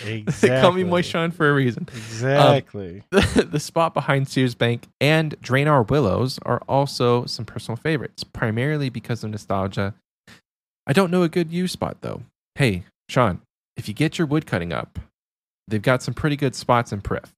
exactly. 0.05 0.25
they 0.49 0.61
call 0.61 0.73
me 0.73 0.83
Moist 0.83 1.11
Sean 1.11 1.31
for 1.31 1.49
a 1.49 1.55
reason. 1.55 1.87
Um, 1.91 1.97
exactly. 1.97 3.03
the, 3.11 3.49
the 3.51 3.61
spot 3.61 3.95
behind 3.95 4.29
Seers' 4.29 4.55
Bank 4.55 4.89
and 5.01 5.41
Draynor 5.41 5.89
Willows 5.89 6.41
are 6.43 6.61
also 6.69 7.25
some 7.27 7.45
personal 7.45 7.77
favorites, 7.77 8.25
primarily 8.25 8.91
because 8.91 9.23
of 9.23 9.31
nostalgia. 9.31 9.95
I 10.87 10.93
don't 10.93 11.11
know 11.11 11.23
a 11.23 11.29
good 11.29 11.53
yew 11.53 11.69
spot 11.69 11.99
though. 12.01 12.23
Hey, 12.57 12.85
Sean, 13.09 13.41
if 13.77 13.87
you 13.89 13.95
get 13.95 14.19
your 14.19 14.27
wood 14.27 14.45
cutting 14.45 14.73
up, 14.73 14.99
they've 15.69 15.81
got 15.81 16.03
some 16.03 16.15
pretty 16.15 16.37
good 16.37 16.55
spots 16.55 16.93
in 16.93 17.01
Priff. 17.01 17.33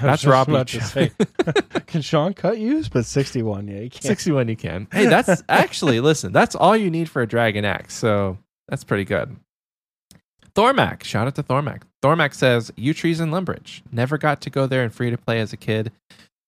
I 0.00 0.06
was 0.06 0.22
That's 0.22 0.22
just 0.22 0.32
Rob 0.32 0.48
Leach. 0.48 1.86
Can 1.86 2.02
Sean 2.02 2.32
cut 2.32 2.58
yews? 2.58 2.88
But 2.88 3.04
61, 3.04 3.68
yeah, 3.68 3.80
he 3.80 3.90
can't. 3.90 4.02
61 4.02 4.48
you 4.48 4.56
can. 4.56 4.88
Hey, 4.90 5.06
that's 5.06 5.42
actually, 5.48 6.00
listen, 6.00 6.32
that's 6.32 6.54
all 6.54 6.76
you 6.76 6.90
need 6.90 7.10
for 7.10 7.20
a 7.22 7.26
Dragon 7.26 7.64
Axe. 7.64 7.94
So 7.94 8.38
that's 8.68 8.84
pretty 8.84 9.04
good. 9.04 9.36
Thormac, 10.54 11.04
shout 11.04 11.26
out 11.26 11.34
to 11.36 11.42
Thormac. 11.42 11.82
Thormac 12.02 12.34
says, 12.34 12.72
Yew 12.76 12.94
Trees 12.94 13.20
in 13.20 13.30
Lumbridge. 13.30 13.82
Never 13.90 14.18
got 14.18 14.40
to 14.42 14.50
go 14.50 14.66
there 14.66 14.82
and 14.82 14.92
free 14.92 15.10
to 15.10 15.18
play 15.18 15.40
as 15.40 15.52
a 15.52 15.56
kid, 15.56 15.92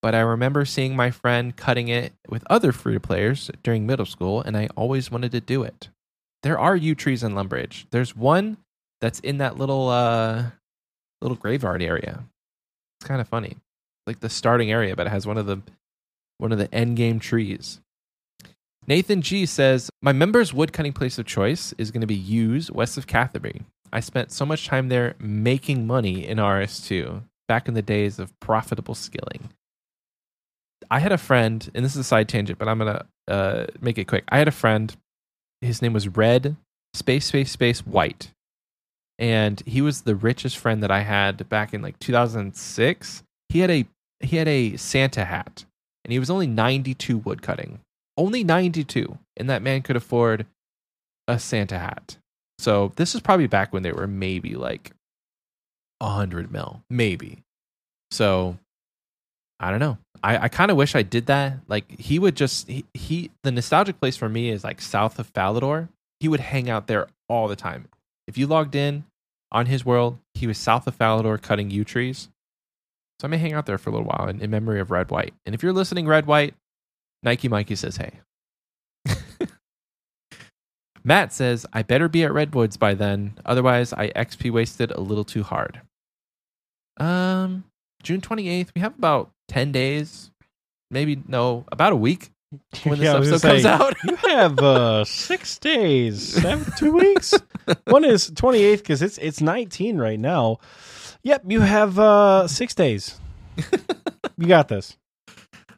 but 0.03 0.15
I 0.15 0.21
remember 0.21 0.65
seeing 0.65 0.97
my 0.97 1.11
friend 1.11 1.57
cutting 1.57 1.89
it 1.89 2.13
with 2.29 2.45
other 2.51 2.73
free 2.73 2.95
to 2.95 3.01
players 3.01 3.51
during 3.63 3.87
middle 3.87 4.07
school, 4.07 4.41
and 4.43 4.57
I 4.57 4.69
always 4.77 5.11
wanted 5.11 5.33
to 5.33 5.41
do 5.41 5.63
it. 5.63 5.89
There 6.43 6.59
are 6.59 6.77
Yew 6.77 6.95
Trees 6.95 7.23
in 7.23 7.33
Lumbridge. 7.33 7.87
There's 7.91 8.15
one 8.15 8.59
that's 9.01 9.21
in 9.21 9.39
that 9.39 9.57
little 9.57 9.89
uh 9.89 10.45
little 11.23 11.37
graveyard 11.37 11.83
area. 11.83 12.25
It's 13.05 13.09
kind 13.11 13.21
of 13.21 13.29
funny. 13.29 13.59
Like 14.07 14.21
the 14.21 14.31
starting 14.31 14.73
area, 14.73 14.97
but 14.97 15.07
it 15.07 15.11
has 15.11 15.27
one 15.27 15.37
of 15.37 15.45
the 15.45 15.61
one 16.39 16.53
of 16.53 16.59
the 16.59 16.75
end 16.75 16.97
game 16.97 17.21
trees. 17.21 17.79
Nathan 18.87 19.21
G 19.21 19.45
says, 19.45 19.91
My 20.01 20.15
members' 20.15 20.55
woodcutting 20.55 20.95
place 20.95 21.19
of 21.19 21.27
choice 21.27 21.75
is 21.77 21.91
going 21.91 22.01
to 22.01 22.07
be 22.07 22.15
yews, 22.15 22.71
west 22.71 22.97
of 22.97 23.07
Catherby. 23.07 23.61
I 23.93 24.01
spent 24.01 24.33
so 24.33 24.47
much 24.47 24.67
time 24.67 24.89
there 24.89 25.17
making 25.19 25.87
money 25.87 26.27
in 26.27 26.39
RS2 26.39 27.25
back 27.47 27.69
in 27.69 27.75
the 27.75 27.83
days 27.83 28.19
of 28.19 28.33
profitable 28.41 28.95
skilling. 28.95 29.51
I 30.91 31.01
had 31.01 31.13
a 31.13 31.19
friend, 31.19 31.71
and 31.75 31.85
this 31.85 31.93
is 31.93 31.99
a 31.99 32.05
side 32.05 32.31
tangent, 32.31 32.59
but 32.59 32.69
I'm 32.69 32.79
going 32.79 32.95
to 32.95 33.07
uh, 33.31 33.67
make 33.83 33.99
it 33.99 34.07
quick. 34.07 34.25
I 34.31 34.39
had 34.39 34.49
a 34.49 34.53
friend, 34.53 34.97
his 35.61 35.83
name 35.83 35.93
was 35.93 36.09
Red, 36.09 36.57
space, 36.95 37.27
space, 37.27 37.51
space, 37.51 37.81
white. 37.81 38.31
And 39.19 39.63
he 39.67 39.81
was 39.81 40.03
the 40.03 40.17
richest 40.17 40.59
friend 40.59 40.83
that 40.83 40.91
I 40.91 41.01
had 41.01 41.49
back 41.49 41.73
in 41.73 41.83
like 41.83 41.99
2006. 42.01 43.23
He 43.49 43.61
had 43.61 43.71
a 43.71 43.87
he 44.21 44.37
had 44.37 44.49
a 44.49 44.77
Santa 44.77 45.25
hat 45.25 45.65
and 46.05 46.13
he 46.13 46.19
was 46.19 46.31
only 46.31 46.47
92 46.47 47.19
wood 47.19 47.43
cutting. 47.43 47.81
Only 48.17 48.45
92. 48.45 49.19
And 49.37 49.51
that 49.51 49.63
man 49.63 49.83
could 49.83 49.97
afford 49.97 50.47
a 51.27 51.39
Santa 51.39 51.79
hat. 51.79 52.17
So 52.59 52.93
this 52.97 53.15
is 53.15 53.21
probably 53.21 53.47
back 53.47 53.73
when 53.73 53.83
they 53.83 53.93
were 53.93 54.07
maybe 54.07 54.55
like 54.55 54.93
100 55.99 56.53
mil, 56.53 56.83
maybe. 56.91 57.43
So 58.11 58.59
I 59.59 59.71
don't 59.71 59.81
know. 59.81 59.99
I, 60.23 60.45
I 60.45 60.49
kind 60.49 60.71
of 60.71 60.77
wish 60.77 60.95
I 60.95 61.03
did 61.03 61.27
that. 61.27 61.59
Like 61.69 61.99
he 61.99 62.19
would 62.19 62.37
just 62.37 62.69
he, 62.69 62.85
he 62.95 63.31
the 63.43 63.51
nostalgic 63.51 63.99
place 64.01 64.17
for 64.17 64.29
me 64.29 64.51
is 64.51 64.65
like 64.65 64.81
south 64.81 65.19
of 65.19 65.33
Falador. 65.33 65.89
He 66.21 66.29
would 66.29 66.41
hang 66.41 66.71
out 66.71 66.87
there 66.87 67.09
all 67.29 67.49
the 67.49 67.57
time. 67.57 67.89
If 68.27 68.39
you 68.39 68.47
logged 68.47 68.75
in 68.75 69.05
on 69.53 69.67
his 69.67 69.85
world, 69.85 70.19
he 70.35 70.47
was 70.47 70.59
south 70.59 70.87
of 70.87 70.97
Falador 70.99 71.41
cutting 71.41 71.71
yew 71.71 71.85
trees. 71.85 72.29
So 73.21 73.29
I 73.29 73.31
may 73.31 73.39
hang 73.39 73.53
out 73.53 73.67
there 73.67 73.79
for 73.79 73.91
a 73.91 73.93
little 73.93 74.09
while 74.09 74.29
in, 74.29 74.41
in 74.41 74.51
memory 74.51 74.81
of 74.81 74.91
Red 74.91 75.11
White. 75.11 75.35
And 75.47 75.55
if 75.55 75.63
you're 75.63 75.73
listening, 75.73 76.07
Red 76.07 76.27
White, 76.27 76.55
Nike 77.23 77.49
Mikey 77.49 77.77
says 77.77 77.97
hey. 77.97 78.21
Matt 81.05 81.33
says, 81.33 81.65
I 81.73 81.83
better 81.83 82.09
be 82.09 82.25
at 82.25 82.33
Redwoods 82.33 82.77
by 82.77 82.95
then. 82.95 83.39
Otherwise, 83.45 83.93
I 83.93 84.09
XP 84.11 84.51
wasted 84.51 84.91
a 84.91 85.01
little 85.01 85.25
too 85.25 85.43
hard. 85.43 85.83
Um, 86.97 87.65
June 88.03 88.21
28th, 88.21 88.71
we 88.75 88.81
have 88.81 88.97
about 88.99 89.31
10 89.49 89.73
days, 89.73 90.31
maybe, 90.91 91.23
no, 91.29 91.65
about 91.71 91.93
a 91.93 91.97
week 91.97 92.31
when 92.85 92.99
this 92.99 93.07
Yeah, 93.07 93.17
episode 93.17 93.43
comes 93.43 93.63
say, 93.63 93.69
out. 93.69 93.95
You 94.05 94.17
have 94.17 94.59
uh, 94.59 95.05
six 95.05 95.59
days, 95.59 96.35
seven, 96.41 96.65
two 96.79 96.93
weeks. 96.93 97.35
One 97.87 98.05
is 98.05 98.31
28th 98.31 98.79
because 98.79 99.03
it's 99.03 99.19
it's 99.19 99.41
19 99.41 99.99
right 99.99 100.19
now. 100.21 100.59
Yep, 101.23 101.45
you 101.49 101.61
have 101.61 101.99
uh, 101.99 102.47
six 102.49 102.75
days. 102.75 103.19
You 104.37 104.47
got 104.47 104.69
this. 104.69 104.97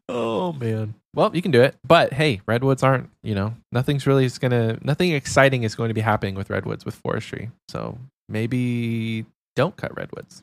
Oh 0.08 0.52
man. 0.52 0.94
Well, 1.14 1.30
you 1.34 1.42
can 1.42 1.50
do 1.50 1.62
it. 1.62 1.76
But 1.86 2.12
hey, 2.12 2.40
redwoods 2.46 2.82
aren't, 2.82 3.10
you 3.22 3.34
know, 3.34 3.54
nothing's 3.72 4.06
really 4.06 4.24
is 4.24 4.38
gonna 4.38 4.78
nothing 4.82 5.12
exciting 5.12 5.62
is 5.62 5.74
going 5.74 5.88
to 5.88 5.94
be 5.94 6.00
happening 6.00 6.34
with 6.34 6.50
redwoods 6.50 6.84
with 6.84 6.94
forestry. 6.94 7.50
So 7.68 7.98
maybe 8.28 9.24
don't 9.54 9.76
cut 9.76 9.96
redwoods. 9.96 10.42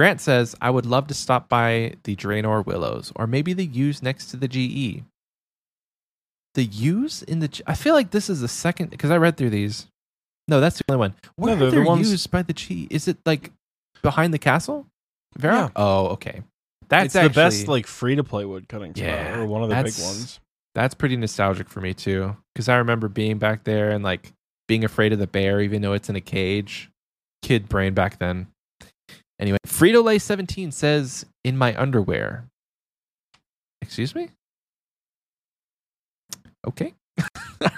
Grant 0.00 0.18
says, 0.22 0.56
I 0.62 0.70
would 0.70 0.86
love 0.86 1.08
to 1.08 1.14
stop 1.14 1.50
by 1.50 1.92
the 2.04 2.16
Draynor 2.16 2.64
Willows, 2.64 3.12
or 3.16 3.26
maybe 3.26 3.52
the 3.52 3.66
yews 3.66 4.02
next 4.02 4.30
to 4.30 4.38
the 4.38 4.48
GE. 4.48 5.04
The 6.54 6.64
yews 6.64 7.22
in 7.22 7.40
the 7.40 7.48
G- 7.48 7.62
I 7.66 7.74
feel 7.74 7.92
like 7.92 8.10
this 8.10 8.30
is 8.30 8.40
the 8.40 8.48
second 8.48 8.88
because 8.88 9.10
I 9.10 9.18
read 9.18 9.36
through 9.36 9.50
these. 9.50 9.88
No, 10.48 10.58
that's 10.58 10.78
the 10.78 10.84
only 10.88 11.00
one. 11.00 11.14
Where 11.36 11.54
they're 11.54 11.68
are 11.68 11.70
the 11.70 11.82
ones- 11.82 12.08
yews 12.08 12.26
by 12.26 12.40
the 12.40 12.54
G? 12.54 12.88
Is 12.90 13.08
it 13.08 13.18
like 13.26 13.52
behind 14.00 14.32
the 14.32 14.38
castle? 14.38 14.86
Vera? 15.36 15.54
Yeah. 15.64 15.68
Oh, 15.76 16.06
okay. 16.12 16.44
That's 16.88 17.14
it's 17.14 17.22
the 17.22 17.28
best 17.28 17.68
like 17.68 17.86
free 17.86 18.14
to 18.14 18.24
play 18.24 18.46
wood 18.46 18.70
cutting 18.70 18.94
spot, 18.94 19.04
Yeah, 19.06 19.40
or 19.40 19.44
one 19.44 19.62
of 19.62 19.68
the 19.68 19.74
big 19.74 19.92
ones. 20.00 20.40
that's 20.74 20.94
pretty 20.94 21.16
nostalgic 21.16 21.68
for 21.68 21.82
me 21.82 21.92
too 21.92 22.34
because 22.54 22.70
i 22.70 22.76
remember 22.78 23.06
being 23.08 23.36
back 23.36 23.64
there 23.64 23.90
and 23.90 24.02
like 24.02 24.32
being 24.66 24.82
afraid 24.82 25.12
of 25.12 25.18
the 25.18 25.26
bear 25.26 25.60
even 25.60 25.82
though 25.82 25.92
it's 25.92 26.08
in 26.08 26.16
a 26.16 26.20
cage 26.22 26.90
kid 27.42 27.68
brain 27.68 27.92
back 27.92 28.18
then 28.18 28.46
anyway 29.40 29.58
frito 29.66 30.04
lay 30.04 30.18
17 30.18 30.70
says 30.72 31.24
in 31.42 31.56
my 31.56 31.74
underwear. 31.80 32.44
Excuse 33.82 34.14
me? 34.14 34.30
Okay. 36.66 36.94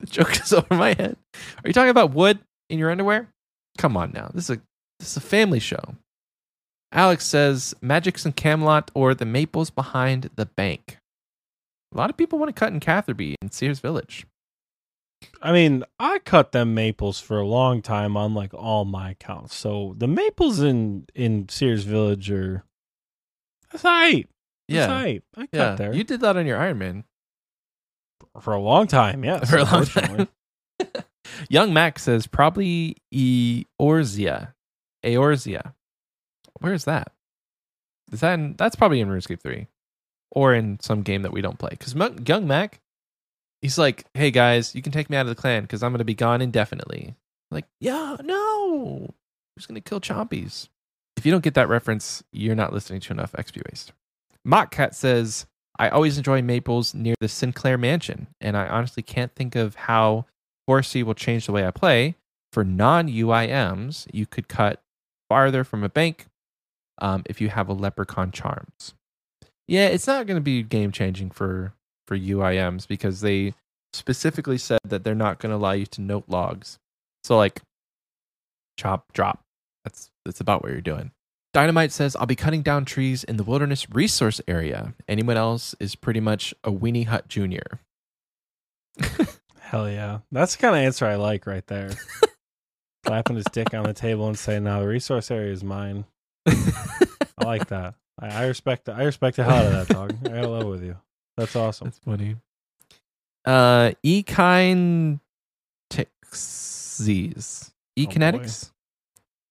The 0.00 0.10
joke 0.10 0.38
is 0.38 0.52
over 0.52 0.74
my 0.74 0.88
head. 0.88 1.16
Are 1.34 1.66
you 1.66 1.72
talking 1.72 1.88
about 1.88 2.12
wood 2.12 2.38
in 2.68 2.78
your 2.78 2.90
underwear? 2.90 3.28
Come 3.78 3.96
on 3.96 4.12
now. 4.12 4.30
This 4.34 4.50
is 4.50 4.58
a 4.58 4.60
this 4.98 5.12
is 5.12 5.16
a 5.16 5.20
family 5.22 5.60
show. 5.60 5.94
Alex 6.92 7.24
says 7.24 7.74
magics 7.80 8.26
in 8.26 8.32
camelot 8.32 8.90
or 8.94 9.14
the 9.14 9.24
maples 9.24 9.70
behind 9.70 10.28
the 10.36 10.44
bank. 10.44 10.98
A 11.92 11.96
lot 11.96 12.10
of 12.10 12.18
people 12.18 12.38
want 12.38 12.54
to 12.54 12.58
cut 12.58 12.72
in 12.72 12.80
Catherby 12.80 13.36
and 13.40 13.52
Seers' 13.52 13.80
Village. 13.80 14.26
I 15.42 15.52
mean, 15.52 15.84
I 15.98 16.18
cut 16.20 16.52
them 16.52 16.74
maples 16.74 17.20
for 17.20 17.38
a 17.38 17.46
long 17.46 17.82
time 17.82 18.16
on 18.16 18.34
like 18.34 18.54
all 18.54 18.84
my 18.84 19.10
accounts. 19.10 19.54
So 19.54 19.94
the 19.98 20.08
maples 20.08 20.60
in 20.60 21.06
in 21.14 21.48
Seers' 21.48 21.84
Village 21.84 22.30
are 22.30 22.64
that's 23.70 23.84
right. 23.84 24.28
That's 24.68 24.90
right. 24.90 25.22
I 25.36 25.40
cut 25.40 25.48
yeah. 25.52 25.74
there 25.74 25.94
You 25.94 26.04
did 26.04 26.20
that 26.20 26.36
on 26.36 26.46
your 26.46 26.58
Iron 26.58 26.78
Man 26.78 27.04
for 28.40 28.52
a 28.52 28.60
long 28.60 28.86
time. 28.86 29.24
Yes, 29.24 29.50
for 29.50 29.58
a 29.58 29.64
long 29.64 29.84
time. 29.84 30.28
Young 31.48 31.72
Max 31.72 32.02
says 32.02 32.26
probably 32.26 32.96
Eorzea. 33.12 34.52
Eorzea. 35.04 35.72
Where 36.60 36.72
is 36.72 36.84
that? 36.84 37.12
Is 38.12 38.20
that 38.20 38.34
in, 38.34 38.54
that's 38.56 38.76
probably 38.76 39.00
in 39.00 39.08
RuneScape 39.08 39.40
three, 39.40 39.66
or 40.30 40.54
in 40.54 40.78
some 40.80 41.02
game 41.02 41.22
that 41.22 41.32
we 41.32 41.40
don't 41.40 41.58
play? 41.58 41.70
Because 41.70 41.94
young 42.26 42.46
Mac, 42.46 42.80
he's 43.64 43.78
like, 43.78 44.04
"Hey 44.12 44.30
guys, 44.30 44.74
you 44.74 44.82
can 44.82 44.92
take 44.92 45.08
me 45.08 45.16
out 45.16 45.22
of 45.22 45.34
the 45.34 45.40
clan 45.40 45.62
because 45.62 45.82
I'm 45.82 45.90
gonna 45.92 46.04
be 46.04 46.14
gone 46.14 46.42
indefinitely." 46.42 47.14
Like, 47.50 47.64
yeah, 47.80 48.16
no, 48.22 49.08
who's 49.56 49.66
gonna 49.66 49.80
kill 49.80 50.00
chompies? 50.00 50.68
If 51.16 51.24
you 51.24 51.32
don't 51.32 51.44
get 51.44 51.54
that 51.54 51.68
reference, 51.68 52.22
you're 52.32 52.54
not 52.54 52.72
listening 52.72 53.00
to 53.00 53.12
enough 53.12 53.32
XP 53.32 53.62
Waste. 53.70 53.92
Mockcat 54.46 54.94
says, 54.94 55.46
I 55.78 55.88
always 55.88 56.18
enjoy 56.18 56.42
maples 56.42 56.92
near 56.92 57.14
the 57.20 57.28
Sinclair 57.28 57.78
mansion, 57.78 58.26
and 58.40 58.56
I 58.56 58.66
honestly 58.66 59.02
can't 59.02 59.34
think 59.34 59.56
of 59.56 59.74
how 59.74 60.26
Forestry 60.66 61.02
will 61.02 61.14
change 61.14 61.46
the 61.46 61.52
way 61.52 61.66
I 61.66 61.70
play. 61.70 62.16
For 62.52 62.64
non 62.64 63.08
UIMs, 63.08 64.06
you 64.12 64.26
could 64.26 64.48
cut 64.48 64.80
farther 65.28 65.64
from 65.64 65.82
a 65.82 65.88
bank 65.88 66.26
um, 66.98 67.22
if 67.26 67.40
you 67.40 67.48
have 67.48 67.68
a 67.68 67.72
leprechaun 67.72 68.30
charms. 68.30 68.94
Yeah, 69.66 69.88
it's 69.88 70.06
not 70.06 70.26
going 70.26 70.36
to 70.36 70.42
be 70.42 70.62
game 70.62 70.92
changing 70.92 71.30
for 71.30 71.72
for 72.06 72.16
UIMs 72.18 72.86
because 72.86 73.20
they 73.20 73.54
specifically 73.92 74.58
said 74.58 74.80
that 74.84 75.04
they're 75.04 75.14
not 75.14 75.38
going 75.38 75.50
to 75.50 75.56
allow 75.56 75.72
you 75.72 75.86
to 75.86 76.00
note 76.00 76.24
logs. 76.28 76.78
So 77.22 77.36
like 77.36 77.62
chop 78.76 79.12
drop. 79.12 79.40
That's 79.84 80.10
that's 80.24 80.40
about 80.40 80.62
what 80.62 80.72
you're 80.72 80.80
doing. 80.80 81.12
Dynamite 81.52 81.92
says 81.92 82.16
I'll 82.16 82.26
be 82.26 82.34
cutting 82.34 82.62
down 82.62 82.84
trees 82.84 83.22
in 83.24 83.36
the 83.36 83.44
wilderness 83.44 83.88
resource 83.90 84.40
area. 84.48 84.94
Anyone 85.08 85.36
else 85.36 85.74
is 85.78 85.94
pretty 85.94 86.20
much 86.20 86.52
a 86.64 86.70
weenie 86.72 87.06
hut 87.06 87.28
junior. 87.28 87.80
Hell 89.60 89.88
yeah. 89.90 90.18
That's 90.32 90.56
the 90.56 90.62
kind 90.62 90.76
of 90.76 90.82
answer 90.82 91.06
I 91.06 91.14
like 91.14 91.46
right 91.46 91.66
there. 91.66 91.90
Clapping 93.04 93.36
his 93.36 93.46
dick 93.52 93.74
on 93.74 93.84
the 93.84 93.92
table 93.92 94.26
and 94.26 94.38
saying, 94.38 94.64
"Now 94.64 94.80
the 94.80 94.86
resource 94.86 95.30
area 95.30 95.52
is 95.52 95.62
mine." 95.62 96.06
I 96.46 97.44
like 97.44 97.66
that. 97.68 97.94
I, 98.18 98.28
I 98.28 98.46
respect. 98.46 98.88
I 98.88 99.02
respect 99.04 99.36
the 99.36 99.44
hell 99.44 99.56
out 99.56 99.66
of 99.66 99.72
that 99.72 99.88
dog. 99.88 100.16
I 100.24 100.28
gotta 100.28 100.48
love 100.48 100.66
with 100.66 100.82
you. 100.82 100.96
That's 101.36 101.56
awesome. 101.56 101.86
That's 101.86 101.98
funny. 101.98 102.36
Uh, 103.44 103.92
Ekine 104.04 105.20
Tixies. 105.90 107.70
Ekinetics? 107.98 108.70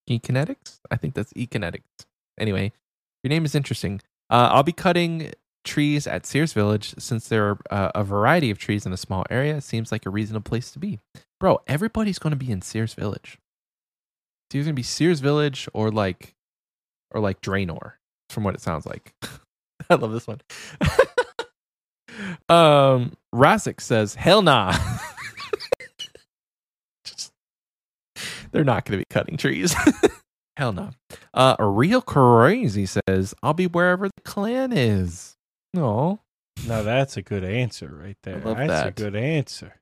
Ekinetics? 0.10 0.80
I 0.90 0.96
think 0.98 1.14
that's 1.14 1.34
Ekinetics. 1.34 1.82
Anyway, 2.40 2.72
your 3.24 3.30
name 3.30 3.46
is 3.46 3.56
interesting. 3.56 4.02
Uh, 4.30 4.50
I'll 4.52 4.64
be 4.64 4.72
cutting 4.72 5.32
trees 5.64 6.08
at 6.08 6.26
Seers' 6.26 6.54
Village 6.54 6.96
since 6.98 7.28
there 7.28 7.50
are 7.50 7.60
uh, 7.72 7.92
a 7.96 8.04
variety 8.04 8.52
of 8.52 8.58
trees 8.58 8.86
in 8.86 8.94
a 8.94 8.98
small 8.98 9.26
area. 9.30 9.58
It 9.58 9.64
seems 9.64 9.92
like 9.92 10.06
a 10.06 10.10
reasonable 10.10 10.50
place 10.50 10.72
to 10.72 10.80
be. 10.80 11.00
Bro, 11.40 11.62
everybody's 11.68 12.20
going 12.20 12.32
to 12.32 12.38
be 12.38 12.52
in 12.52 12.62
Seers' 12.62 12.94
Village. 12.94 13.38
It's 14.48 14.56
either 14.56 14.66
going 14.66 14.76
to 14.76 14.80
be 14.80 14.84
Seers' 14.84 15.20
Village 15.20 15.68
or 15.74 15.92
like, 15.92 16.36
or 17.12 17.22
like 17.22 17.42
Draynor, 17.42 17.94
from 18.30 18.44
what 18.44 18.56
it 18.56 18.62
sounds 18.62 18.86
like. 18.86 19.14
I 19.90 19.96
love 19.96 20.12
this 20.12 20.28
one. 20.28 20.42
um, 22.54 23.14
Rasik 23.34 23.82
says, 23.82 24.16
"Hell 24.16 24.42
nah." 24.42 24.74
Just- 27.06 27.32
they're 28.52 28.64
not 28.64 28.86
going 28.86 29.00
to 29.00 29.02
be 29.02 29.06
cutting 29.14 29.38
trees. 29.38 29.76
Hell 30.58 30.72
no. 30.74 30.92
Uh, 31.34 31.56
real 31.60 32.02
crazy 32.02 32.86
says, 32.86 33.34
"I'll 33.42 33.54
be 33.56 33.68
wherever 33.68 34.08
the 34.08 34.22
clan 34.24 34.72
is." 34.72 35.36
No, 35.74 36.20
Now 36.68 36.84
that's 36.84 37.18
a 37.18 37.24
good 37.24 37.44
answer 37.44 37.88
right 37.88 38.18
there. 38.22 38.40
that's 38.40 38.88
a 38.88 38.92
good 38.92 39.16
answer. 39.16 39.74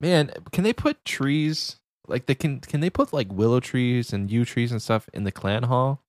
man, 0.00 0.32
can 0.50 0.64
they 0.64 0.72
put 0.72 1.04
trees 1.04 1.76
like 2.08 2.26
they 2.26 2.34
can? 2.34 2.58
Can 2.60 2.80
they 2.80 2.90
put 2.90 3.12
like 3.12 3.32
willow 3.32 3.60
trees 3.60 4.12
and 4.12 4.28
yew 4.30 4.44
trees 4.44 4.72
and 4.72 4.82
stuff 4.82 5.08
in 5.14 5.22
the 5.22 5.30
clan 5.30 5.62
hall? 5.64 6.02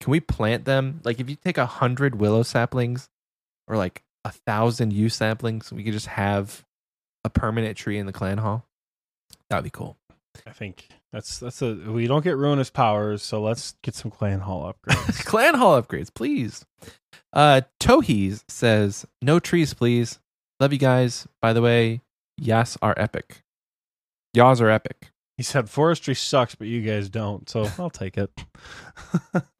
Can 0.00 0.12
we 0.12 0.20
plant 0.20 0.64
them? 0.66 1.00
Like, 1.02 1.18
if 1.18 1.28
you 1.28 1.34
take 1.36 1.58
a 1.58 1.66
hundred 1.66 2.20
willow 2.20 2.44
saplings 2.44 3.08
or 3.66 3.76
like 3.76 4.02
a 4.26 4.30
thousand 4.32 4.92
yew 4.92 5.06
samplings, 5.06 5.70
we 5.70 5.84
could 5.84 5.92
just 5.92 6.08
have 6.08 6.64
a 7.24 7.30
permanent 7.30 7.76
tree 7.76 7.96
in 7.96 8.06
the 8.06 8.12
clan 8.12 8.38
hall. 8.38 8.66
That'd 9.48 9.62
be 9.64 9.70
cool. 9.70 9.96
I 10.46 10.50
think 10.50 10.88
that's 11.12 11.38
that's 11.38 11.62
a 11.62 11.74
we 11.74 12.06
don't 12.08 12.24
get 12.24 12.36
ruinous 12.36 12.68
powers, 12.68 13.22
so 13.22 13.40
let's 13.40 13.74
get 13.82 13.94
some 13.94 14.10
clan 14.10 14.40
hall 14.40 14.72
upgrades. 14.72 15.24
Clan 15.24 15.54
Hall 15.54 15.80
upgrades, 15.80 16.12
please. 16.12 16.66
Uh 17.32 17.60
Tohees 17.80 18.42
says, 18.48 19.06
no 19.22 19.38
trees, 19.38 19.72
please. 19.74 20.18
Love 20.60 20.72
you 20.72 20.78
guys. 20.78 21.26
By 21.40 21.52
the 21.52 21.62
way, 21.62 22.00
yas 22.36 22.76
are 22.82 22.94
epic. 22.96 23.42
Yaws 24.36 24.60
are 24.60 24.68
epic. 24.70 25.12
he 25.36 25.42
said 25.42 25.70
forestry 25.70 26.14
sucks, 26.14 26.54
but 26.54 26.66
you 26.66 26.82
guys 26.82 27.08
don't, 27.08 27.48
so 27.48 27.70
I'll 27.78 27.88
take 27.90 28.18
it. 28.18 28.30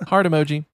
Heart 0.09 0.26
emoji. 0.26 0.66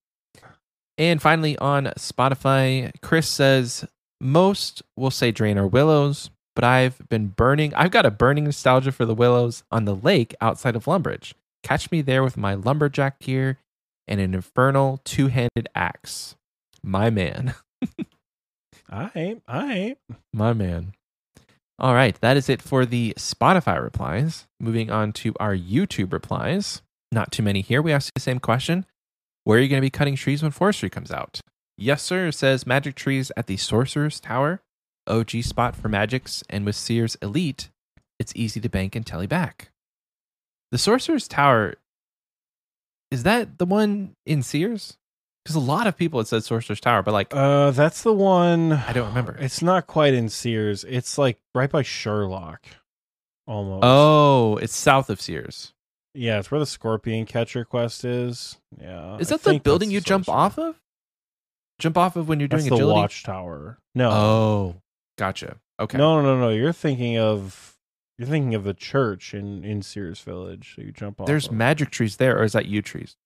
And 1.03 1.21
finally 1.21 1.59
on 1.59 1.87
Spotify, 1.99 2.93
Chris 3.01 3.29
says, 3.29 3.85
most 4.21 4.85
will 4.97 5.11
say 5.11 5.33
Draynor 5.33 5.69
willows, 5.69 6.31
but 6.55 6.63
I've 6.63 7.09
been 7.09 7.27
burning 7.27 7.75
I've 7.75 7.91
got 7.91 8.07
a 8.07 8.11
burning 8.13 8.45
nostalgia 8.45 8.93
for 8.93 9.05
the 9.05 9.13
willows 9.13 9.65
on 9.73 9.85
the 9.85 9.97
lake 9.97 10.33
outside 10.41 10.77
of 10.77 10.85
Lumbridge. 10.85 11.33
Catch 11.65 11.91
me 11.91 12.03
there 12.03 12.23
with 12.23 12.37
my 12.37 12.55
lumberjack 12.55 13.19
gear 13.19 13.59
and 14.07 14.21
an 14.21 14.33
infernal 14.33 15.01
two-handed 15.03 15.69
axe. 15.75 16.37
My 16.85 17.11
man. 17.11 17.57
I 18.89 19.11
ain't. 19.17 19.43
I 19.49 19.73
ain't. 19.73 19.99
My 20.33 20.53
man. 20.53 20.93
All 21.81 21.95
right, 21.95 22.17
that 22.21 22.37
is 22.37 22.49
it 22.49 22.63
for 22.63 22.87
the 22.87 23.13
Spotify 23.19 23.83
replies. 23.83 24.47
Moving 24.61 24.89
on 24.93 25.13
to 25.15 25.35
our 25.41 25.57
YouTube 25.57 26.13
replies. 26.13 26.81
Not 27.11 27.33
too 27.33 27.43
many 27.43 27.61
here. 27.61 27.83
We 27.83 27.93
asked 27.93 28.15
the 28.15 28.21
same 28.21 28.39
question. 28.39 28.87
Where 29.45 29.59
are 29.59 29.61
you 29.61 29.69
going 29.69 29.81
to 29.81 29.87
be 29.87 29.91
cutting 29.91 30.17
trees 30.17 30.43
when 30.43 30.53
forestry 30.53 30.89
comes 30.91 31.11
out? 31.11 31.41
Yes, 31.77 32.03
sir, 32.03 32.31
says 32.31 32.67
Magic 32.67 32.95
Trees 32.95 33.33
at 33.37 33.47
the 33.47 33.57
Sorcerer's 33.57 34.21
Tower. 34.21 34.61
OG 35.09 35.31
spot 35.43 35.75
for 35.75 35.89
magics, 35.89 36.45
and 36.49 36.65
with 36.65 36.77
Seers' 36.77 37.17
Elite, 37.21 37.71
it's 38.21 38.33
easy 38.37 38.61
to 38.61 38.69
bank 38.69 38.95
and 38.95 39.05
telly 39.05 39.27
back. 39.27 39.71
The 40.71 40.79
Sorcerer's 40.79 41.27
Tower, 41.27 41.75
is 43.11 43.25
that 43.25 43.59
the 43.59 43.67
one 43.67 44.15
in 44.25 44.43
Seers'? 44.43 44.97
Because 45.45 45.57
a 45.57 45.61
lot 45.61 45.89
of 45.89 45.97
people 45.97 46.21
had 46.21 46.29
said 46.29 46.45
Sorcerer's 46.45 46.81
Tower, 46.81 47.03
but 47.03 47.13
like, 47.13 47.35
Uh, 47.35 47.73
that's 47.73 48.03
the 48.05 48.13
one. 48.13 48.73
I 48.73 48.93
don't 48.93 49.09
remember. 49.09 49.37
It's 49.41 49.61
not 49.61 49.89
quite 49.89 50.15
in 50.15 50.29
Seers'. 50.29 50.85
It's 50.85 51.19
like 51.19 51.41
right 51.53 51.69
by 51.71 51.83
Sherlock, 51.83 52.63
almost. 53.49 53.83
oh, 53.85 54.57
it's 54.59 54.77
south 54.77 55.11
of 55.11 55.21
Seers'. 55.21 55.73
Yeah, 56.15 56.39
it's 56.39 56.51
where 56.51 56.61
the 56.61 56.67
Scorpion 56.67 57.25
Catcher 57.27 57.65
quest 57.65 58.05
is. 58.05 58.59
Yeah, 58.81 59.17
Is 59.19 59.33
I 59.33 59.37
that 59.37 59.43
the 59.45 59.59
building 59.61 59.89
that's 59.89 59.95
you 59.95 60.01
the 60.01 60.07
jump 60.07 60.29
off 60.29 60.59
of? 60.59 60.81
Jump 61.79 61.97
off 61.97 62.17
of 62.17 62.29
when 62.29 62.39
you're 62.39 62.49
That's 62.49 62.65
doing 62.65 62.71
the 62.71 62.77
agility? 62.77 63.01
Watchtower. 63.01 63.79
No, 63.95 64.11
Oh, 64.11 64.77
gotcha. 65.19 65.57
Okay. 65.81 65.97
no, 65.99 66.21
no, 66.21 66.35
no, 66.35 66.41
no. 66.41 66.49
You're 66.51 66.73
thinking 66.73 67.19
of 67.19 67.77
you're 68.19 68.29
thinking 68.29 68.55
of 68.55 68.63
the 68.65 68.75
church 68.75 69.33
in 69.35 69.65
in 69.65 69.83
Seers' 69.83 70.21
Village. 70.21 70.75
So 70.77 70.83
you 70.83 70.93
jump 70.93 71.21
off. 71.21 71.27
There's 71.27 71.47
of. 71.49 71.55
magic 71.55 71.91
trees 71.91 72.17
there, 72.19 72.39
or 72.39 72.45
is 72.45 72.53
that 72.53 72.67
yew 72.67 72.83
trees? 72.83 73.17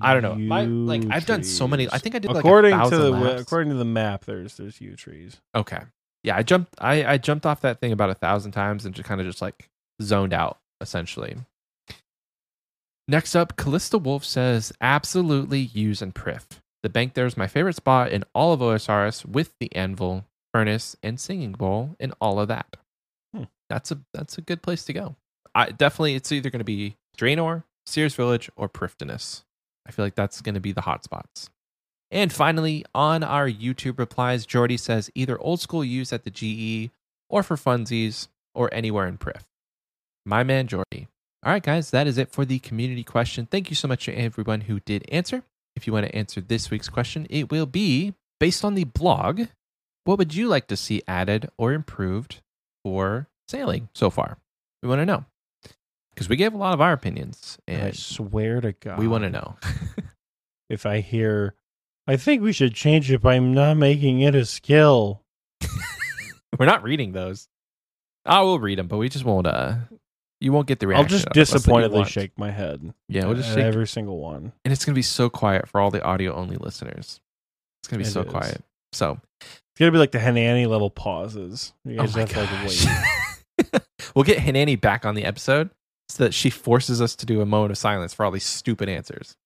I 0.00 0.14
don't 0.14 0.22
know. 0.22 0.34
My- 0.34 0.64
like, 0.64 1.04
I've 1.10 1.26
done 1.26 1.44
so 1.44 1.68
many- 1.68 1.86
I 1.92 1.98
think 1.98 2.14
I 2.14 2.18
did, 2.20 2.28
like, 2.28 2.36
a 2.36 2.38
according 2.38 2.72
to 2.88 2.96
the 2.96 3.10
laps. 3.10 3.42
according 3.42 3.68
to 3.70 3.76
the 3.76 3.84
map. 3.84 4.24
There's 4.24 4.56
there's 4.56 4.80
yew 4.80 4.96
trees. 4.96 5.40
Okay. 5.54 5.80
Yeah, 6.24 6.36
I 6.36 6.42
jumped. 6.42 6.74
I 6.78 7.04
I 7.04 7.18
jumped 7.18 7.46
off 7.46 7.60
that 7.60 7.78
thing 7.80 7.92
about 7.92 8.10
a 8.10 8.14
thousand 8.14 8.52
times 8.52 8.84
and 8.86 8.94
just 8.94 9.06
kind 9.08 9.20
of 9.20 9.26
just 9.26 9.40
like 9.42 9.68
zoned 10.02 10.32
out 10.32 10.58
essentially. 10.80 11.36
Next 13.08 13.34
up, 13.34 13.56
Callista 13.56 13.98
Wolf 13.98 14.24
says, 14.24 14.72
absolutely 14.80 15.60
yews 15.60 16.02
and 16.02 16.14
priff. 16.14 16.46
The 16.82 16.88
bank 16.88 17.14
there 17.14 17.26
is 17.26 17.36
my 17.36 17.46
favorite 17.46 17.76
spot 17.76 18.10
in 18.10 18.24
all 18.34 18.52
of 18.52 18.60
OSRS 18.60 19.24
with 19.24 19.52
the 19.60 19.74
anvil, 19.74 20.24
furnace, 20.52 20.96
and 21.02 21.18
singing 21.18 21.52
bowl 21.52 21.96
and 22.00 22.14
all 22.20 22.40
of 22.40 22.48
that. 22.48 22.76
Hmm. 23.34 23.44
That's 23.68 23.90
a 23.90 24.00
that's 24.12 24.38
a 24.38 24.42
good 24.42 24.62
place 24.62 24.84
to 24.84 24.92
go. 24.92 25.16
I 25.54 25.70
definitely 25.70 26.14
it's 26.14 26.32
either 26.32 26.50
going 26.50 26.60
to 26.60 26.64
be 26.64 26.96
Draynor, 27.16 27.64
Seers' 27.86 28.14
Village, 28.14 28.50
or 28.56 28.68
Prifddinas. 28.68 29.42
I 29.86 29.90
feel 29.90 30.04
like 30.04 30.14
that's 30.14 30.40
going 30.40 30.54
to 30.54 30.60
be 30.60 30.72
the 30.72 30.82
hot 30.82 31.04
spots. 31.04 31.50
And 32.10 32.32
finally, 32.32 32.84
on 32.94 33.22
our 33.22 33.48
YouTube 33.48 33.98
replies, 33.98 34.44
Jordy 34.44 34.76
says 34.76 35.10
either 35.14 35.40
old 35.40 35.60
school 35.60 35.84
yews 35.84 36.12
at 36.12 36.24
the 36.24 36.30
GE 36.30 36.90
or 37.30 37.42
for 37.42 37.56
funsies 37.56 38.28
or 38.54 38.72
anywhere 38.72 39.06
in 39.06 39.18
Prif. 39.18 39.42
My 40.26 40.44
man, 40.44 40.66
Jordy. 40.66 41.08
All 41.44 41.52
right, 41.52 41.62
guys, 41.62 41.90
that 41.90 42.06
is 42.06 42.18
it 42.18 42.30
for 42.30 42.44
the 42.44 42.60
community 42.60 43.02
question. 43.02 43.46
Thank 43.46 43.68
you 43.68 43.74
so 43.74 43.88
much 43.88 44.04
to 44.04 44.12
everyone 44.14 44.62
who 44.62 44.78
did 44.78 45.04
answer. 45.10 45.42
If 45.74 45.86
you 45.86 45.92
want 45.92 46.06
to 46.06 46.14
answer 46.14 46.40
this 46.40 46.70
week's 46.70 46.88
question, 46.88 47.26
it 47.30 47.50
will 47.50 47.66
be 47.66 48.14
based 48.38 48.64
on 48.64 48.76
the 48.76 48.84
blog. 48.84 49.42
What 50.04 50.18
would 50.18 50.34
you 50.34 50.46
like 50.46 50.68
to 50.68 50.76
see 50.76 51.02
added 51.08 51.50
or 51.58 51.72
improved 51.72 52.42
for 52.84 53.28
sailing 53.48 53.88
so 53.92 54.08
far? 54.08 54.38
We 54.82 54.88
want 54.88 55.00
to 55.00 55.06
know 55.06 55.24
because 56.14 56.28
we 56.28 56.36
gave 56.36 56.54
a 56.54 56.58
lot 56.58 56.74
of 56.74 56.80
our 56.80 56.92
opinions 56.92 57.58
And 57.66 57.82
I 57.82 57.90
swear 57.92 58.60
to 58.60 58.72
God, 58.72 58.98
we 58.98 59.08
want 59.08 59.24
to 59.24 59.30
know. 59.30 59.56
if 60.70 60.86
I 60.86 61.00
hear, 61.00 61.54
I 62.06 62.16
think 62.16 62.42
we 62.42 62.52
should 62.52 62.74
change 62.74 63.10
it 63.10 63.20
by 63.20 63.38
not 63.40 63.76
making 63.76 64.20
it 64.20 64.34
a 64.36 64.44
skill. 64.44 65.22
We're 66.58 66.66
not 66.66 66.82
reading 66.84 67.12
those. 67.12 67.48
I 68.24 68.42
will 68.42 68.60
read 68.60 68.78
them, 68.78 68.86
but 68.86 68.98
we 68.98 69.08
just 69.08 69.24
won't. 69.24 69.46
Uh, 69.48 69.74
You 70.42 70.52
won't 70.52 70.66
get 70.66 70.80
the 70.80 70.86
reaction. 70.86 71.04
I'll 71.04 71.08
just 71.08 71.26
out 71.28 71.36
of 71.36 71.40
us 71.40 71.48
that 71.50 71.52
you 71.52 71.58
disappointedly 71.58 72.04
shake 72.04 72.36
my 72.38 72.50
head. 72.50 72.92
Yeah, 73.08 73.26
we'll 73.26 73.36
just 73.36 73.50
shake, 73.50 73.58
every 73.64 73.86
single 73.86 74.18
one. 74.18 74.52
and 74.64 74.72
it's 74.72 74.84
gonna 74.84 74.94
be 74.96 75.02
so 75.02 75.30
quiet 75.30 75.68
for 75.68 75.80
all 75.80 75.90
the 75.90 76.02
audio 76.02 76.34
only 76.34 76.56
listeners. 76.56 77.20
It's 77.82 77.88
gonna 77.88 78.02
be 78.02 78.08
It 78.08 78.12
so 78.12 78.22
is. 78.22 78.30
quiet. 78.30 78.62
So 78.92 79.20
It's 79.40 79.78
gonna 79.78 79.92
be 79.92 79.98
like 79.98 80.12
the 80.12 80.20
Hanani 80.20 80.66
level 80.66 80.90
pauses. 80.90 81.72
You 81.84 81.94
Oh 81.98 82.02
guys 82.06 82.14
my 82.14 82.20
have 82.20 82.30
to 82.32 82.40
like 82.40 83.70
wait. 83.72 83.82
we'll 84.14 84.24
get 84.24 84.38
Hanani 84.40 84.76
back 84.76 85.04
on 85.04 85.14
the 85.14 85.24
episode 85.24 85.70
so 86.08 86.24
that 86.24 86.34
she 86.34 86.50
forces 86.50 87.00
us 87.00 87.14
to 87.16 87.26
do 87.26 87.40
a 87.40 87.46
moment 87.46 87.70
of 87.70 87.78
silence 87.78 88.12
for 88.12 88.24
all 88.24 88.30
these 88.30 88.44
stupid 88.44 88.88
answers. 88.88 89.36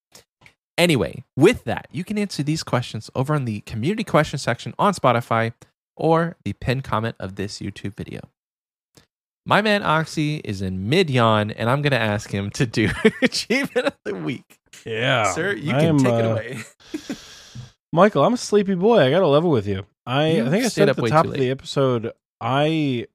Anyway, 0.78 1.24
with 1.36 1.64
that, 1.64 1.88
you 1.90 2.04
can 2.04 2.18
answer 2.18 2.42
these 2.42 2.62
questions 2.62 3.10
over 3.14 3.34
on 3.34 3.44
the 3.44 3.60
community 3.60 4.04
question 4.04 4.38
section 4.38 4.74
on 4.78 4.92
Spotify 4.94 5.52
or 5.96 6.36
the 6.44 6.52
pinned 6.54 6.84
comment 6.84 7.16
of 7.18 7.36
this 7.36 7.60
YouTube 7.60 7.94
video. 7.96 8.20
My 9.48 9.62
man 9.62 9.82
Oxie 9.82 10.40
is 10.44 10.60
in 10.60 10.88
mid 10.88 11.08
yawn, 11.08 11.52
and 11.52 11.70
I'm 11.70 11.80
going 11.80 11.92
to 11.92 12.00
ask 12.00 12.32
him 12.32 12.50
to 12.50 12.66
do 12.66 12.90
achievement 13.22 13.86
of 13.86 13.96
the 14.04 14.16
week. 14.16 14.58
Yeah, 14.84 15.32
Sir, 15.32 15.52
you 15.52 15.72
I 15.72 15.78
can 15.78 15.88
am, 15.88 15.98
take 15.98 16.12
it 16.12 16.24
uh, 16.24 16.28
away. 16.30 16.58
Michael, 17.92 18.24
I'm 18.24 18.34
a 18.34 18.36
sleepy 18.36 18.74
boy. 18.74 18.98
I 18.98 19.10
got 19.10 19.20
to 19.20 19.28
level 19.28 19.50
with 19.50 19.68
you. 19.68 19.86
I, 20.04 20.32
You 20.32 20.46
I 20.46 20.50
think 20.50 20.64
I 20.64 20.68
said 20.68 20.88
up 20.88 20.98
at 20.98 21.04
the 21.04 21.10
top 21.10 21.26
of 21.26 21.34
the 21.34 21.50
episode. 21.50 22.10
I, 22.40 23.06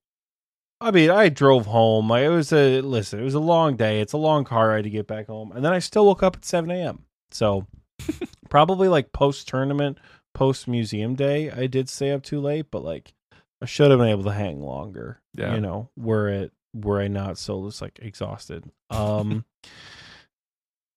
I 0.79 0.91
mean, 0.91 1.09
I 1.09 1.27
drove 1.27 1.65
home. 1.65 2.09
I, 2.13 2.21
it 2.21 2.29
was 2.29 2.53
a 2.53 2.79
listen. 2.79 3.19
It 3.19 3.23
was 3.23 3.35
a 3.35 3.39
long 3.41 3.75
day. 3.75 3.99
It's 3.99 4.13
a 4.13 4.17
long 4.17 4.45
car 4.45 4.69
ride 4.69 4.85
to 4.85 4.89
get 4.89 5.07
back 5.07 5.27
home, 5.27 5.51
and 5.51 5.65
then 5.65 5.73
I 5.73 5.79
still 5.79 6.05
woke 6.05 6.23
up 6.23 6.37
at 6.37 6.45
7 6.45 6.71
a.m. 6.71 7.03
So 7.31 7.67
probably 8.49 8.87
like 8.87 9.11
post 9.11 9.49
tournament, 9.49 9.97
post 10.33 10.65
museum 10.65 11.15
day, 11.15 11.51
I 11.51 11.67
did 11.67 11.89
stay 11.89 12.11
up 12.11 12.23
too 12.23 12.39
late. 12.39 12.67
But 12.71 12.85
like, 12.85 13.13
I 13.61 13.65
should 13.65 13.91
have 13.91 13.99
been 13.99 14.09
able 14.09 14.23
to 14.23 14.31
hang 14.31 14.61
longer. 14.61 15.21
Yeah. 15.35 15.55
You 15.55 15.61
know, 15.61 15.89
were 15.97 16.27
it 16.29 16.51
were 16.73 17.01
I 17.01 17.07
not 17.07 17.37
so 17.37 17.67
just 17.67 17.81
like 17.81 17.99
exhausted. 18.01 18.69
Um. 18.89 19.45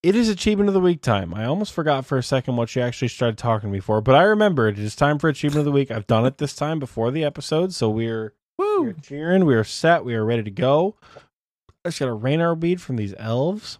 It 0.02 0.14
is 0.14 0.28
achievement 0.28 0.68
of 0.68 0.74
the 0.74 0.80
week 0.80 1.00
time. 1.00 1.32
I 1.32 1.46
almost 1.46 1.72
forgot 1.72 2.04
for 2.04 2.18
a 2.18 2.22
second 2.22 2.56
what 2.56 2.68
she 2.68 2.78
actually 2.78 3.08
started 3.08 3.38
talking 3.38 3.72
before, 3.72 4.02
but 4.02 4.14
I 4.14 4.24
remembered 4.24 4.78
it 4.78 4.84
is 4.84 4.94
time 4.94 5.18
for 5.18 5.28
achievement 5.30 5.60
of 5.60 5.64
the 5.64 5.72
week. 5.72 5.90
I've 5.90 6.06
done 6.06 6.26
it 6.26 6.36
this 6.36 6.54
time 6.54 6.78
before 6.78 7.10
the 7.10 7.24
episode, 7.24 7.72
so 7.72 7.88
we're 7.88 8.34
we're 8.58 8.92
cheering, 8.92 9.46
we 9.46 9.54
are 9.54 9.64
set, 9.64 10.04
we 10.04 10.14
are 10.14 10.24
ready 10.24 10.42
to 10.42 10.50
go. 10.50 10.96
I 11.84 11.88
just 11.88 12.00
got 12.00 12.08
a 12.08 12.16
Ranarr 12.16 12.58
bead 12.58 12.80
from 12.80 12.96
these 12.96 13.14
elves. 13.18 13.78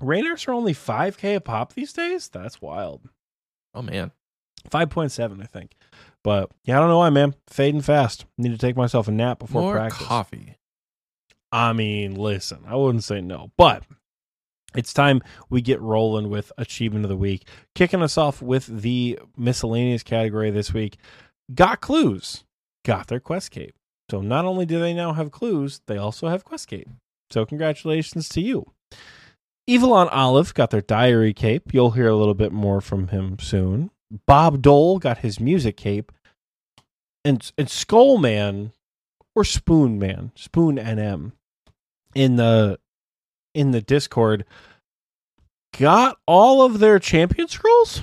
Ranarrs 0.00 0.48
are 0.48 0.52
only 0.52 0.74
5k 0.74 1.36
a 1.36 1.40
pop 1.40 1.74
these 1.74 1.92
days? 1.92 2.28
That's 2.28 2.62
wild. 2.62 3.08
Oh, 3.74 3.82
man. 3.82 4.12
5.7, 4.70 5.42
I 5.42 5.46
think. 5.46 5.76
But 6.22 6.50
yeah, 6.64 6.76
I 6.76 6.80
don't 6.80 6.88
know 6.90 6.98
why, 6.98 7.10
man. 7.10 7.34
Fading 7.48 7.80
fast. 7.82 8.26
Need 8.36 8.52
to 8.52 8.58
take 8.58 8.76
myself 8.76 9.08
a 9.08 9.10
nap 9.12 9.38
before 9.38 9.62
More 9.62 9.74
practice. 9.74 10.06
coffee. 10.06 10.56
I 11.52 11.72
mean, 11.72 12.14
listen, 12.14 12.60
I 12.66 12.76
wouldn't 12.76 13.04
say 13.04 13.20
no, 13.20 13.50
but 13.56 13.82
it's 14.76 14.92
time 14.92 15.20
we 15.48 15.60
get 15.62 15.80
rolling 15.80 16.30
with 16.30 16.52
achievement 16.58 17.04
of 17.04 17.08
the 17.08 17.16
week. 17.16 17.46
Kicking 17.74 18.02
us 18.02 18.16
off 18.16 18.40
with 18.40 18.66
the 18.66 19.18
miscellaneous 19.36 20.02
category 20.04 20.50
this 20.50 20.72
week. 20.72 20.96
Got 21.52 21.80
clues, 21.80 22.44
got 22.84 23.08
their 23.08 23.18
quest 23.18 23.50
cape. 23.50 23.74
So 24.10 24.20
not 24.20 24.44
only 24.44 24.66
do 24.66 24.78
they 24.78 24.94
now 24.94 25.12
have 25.14 25.30
clues, 25.32 25.80
they 25.86 25.96
also 25.96 26.28
have 26.28 26.44
quest 26.44 26.68
cape. 26.68 26.88
So 27.30 27.44
congratulations 27.46 28.28
to 28.30 28.40
you. 28.40 28.66
Evelon 29.68 30.08
Olive 30.10 30.52
got 30.54 30.70
their 30.70 30.80
diary 30.80 31.32
cape. 31.32 31.72
You'll 31.72 31.92
hear 31.92 32.08
a 32.08 32.16
little 32.16 32.34
bit 32.34 32.52
more 32.52 32.80
from 32.80 33.08
him 33.08 33.38
soon. 33.40 33.90
Bob 34.26 34.62
Dole 34.62 34.98
got 34.98 35.18
his 35.18 35.40
music 35.40 35.76
cape. 35.76 36.12
And 37.24 37.50
and 37.58 37.68
Skull 37.68 38.18
Man 38.18 38.72
or 39.34 39.44
Spoon 39.44 39.98
Man, 39.98 40.32
Spoon 40.34 40.76
NM 40.76 41.32
in 42.14 42.36
the 42.36 42.78
in 43.54 43.72
the 43.72 43.82
Discord 43.82 44.44
got 45.78 46.18
all 46.26 46.62
of 46.62 46.78
their 46.78 46.98
champion 46.98 47.46
scrolls 47.46 48.02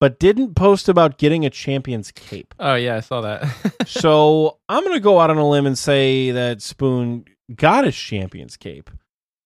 but 0.00 0.18
didn't 0.18 0.54
post 0.54 0.88
about 0.88 1.18
getting 1.18 1.44
a 1.44 1.50
champion's 1.50 2.12
cape. 2.12 2.54
Oh, 2.58 2.74
yeah, 2.74 2.96
I 2.96 3.00
saw 3.00 3.20
that. 3.22 3.48
so, 3.86 4.58
I'm 4.68 4.84
going 4.84 4.94
to 4.94 5.00
go 5.00 5.18
out 5.18 5.30
on 5.30 5.38
a 5.38 5.48
limb 5.48 5.66
and 5.66 5.76
say 5.76 6.30
that 6.30 6.62
Spoon 6.62 7.24
got 7.54 7.84
his 7.84 7.96
champion's 7.96 8.56
cape, 8.56 8.90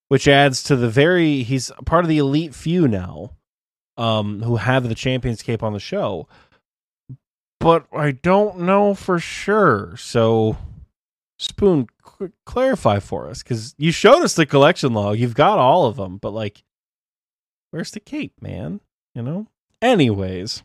which 0.09 0.29
adds 0.29 0.63
to 0.65 0.77
the 0.77 0.91
very 0.91 1.43
he's 1.43 1.71
part 1.87 2.05
of 2.05 2.09
the 2.09 2.19
elite 2.19 2.55
few 2.55 2.87
now 2.87 3.31
um 3.97 4.43
who 4.43 4.57
have 4.57 4.89
the 4.89 4.95
champion's 4.95 5.43
cape 5.43 5.63
on 5.63 5.73
the 5.73 5.81
show. 5.81 6.29
But 7.61 7.87
I 7.93 8.13
don't 8.13 8.61
know 8.61 8.95
for 8.95 9.19
sure. 9.19 9.97
So 9.97 10.57
Spoon, 11.43 11.89
clarify 12.47 13.01
for 13.01 13.29
us 13.29 13.43
because 13.43 13.75
you 13.77 13.91
showed 13.91 14.23
us 14.23 14.35
the 14.35 14.47
collection 14.47 14.95
log. 14.95 15.19
You've 15.19 15.35
got 15.35 15.59
all 15.59 15.87
of 15.87 15.97
them, 15.97 16.19
but 16.19 16.31
like, 16.31 16.63
where's 17.73 17.91
the 17.91 17.99
cape, 17.99 18.41
man? 18.41 18.81
You 19.15 19.23
know. 19.23 19.47
Anyways, 19.81 20.63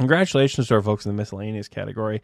congratulations 0.00 0.66
to 0.68 0.74
our 0.74 0.82
folks 0.82 1.06
in 1.06 1.12
the 1.12 1.16
miscellaneous 1.16 1.68
category. 1.68 2.20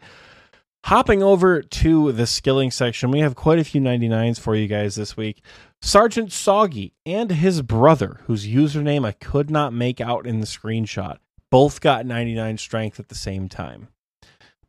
Hopping 0.87 1.23
over 1.23 1.61
to 1.61 2.11
the 2.11 2.27
skilling 2.27 2.69
section, 2.69 3.09
we 3.09 3.19
have 3.21 3.35
quite 3.35 3.57
a 3.57 3.63
few 3.63 3.79
99s 3.79 4.37
for 4.37 4.53
you 4.53 4.67
guys 4.67 4.95
this 4.95 5.15
week. 5.15 5.41
Sergeant 5.81 6.29
Soggy 6.29 6.91
and 7.05 7.31
his 7.31 7.61
brother, 7.61 8.19
whose 8.25 8.45
username 8.45 9.05
I 9.05 9.13
could 9.13 9.49
not 9.49 9.71
make 9.71 10.01
out 10.01 10.27
in 10.27 10.41
the 10.41 10.45
screenshot, 10.45 11.19
both 11.49 11.79
got 11.79 12.05
99 12.05 12.57
strength 12.57 12.99
at 12.99 13.07
the 13.07 13.15
same 13.15 13.47
time. 13.47 13.87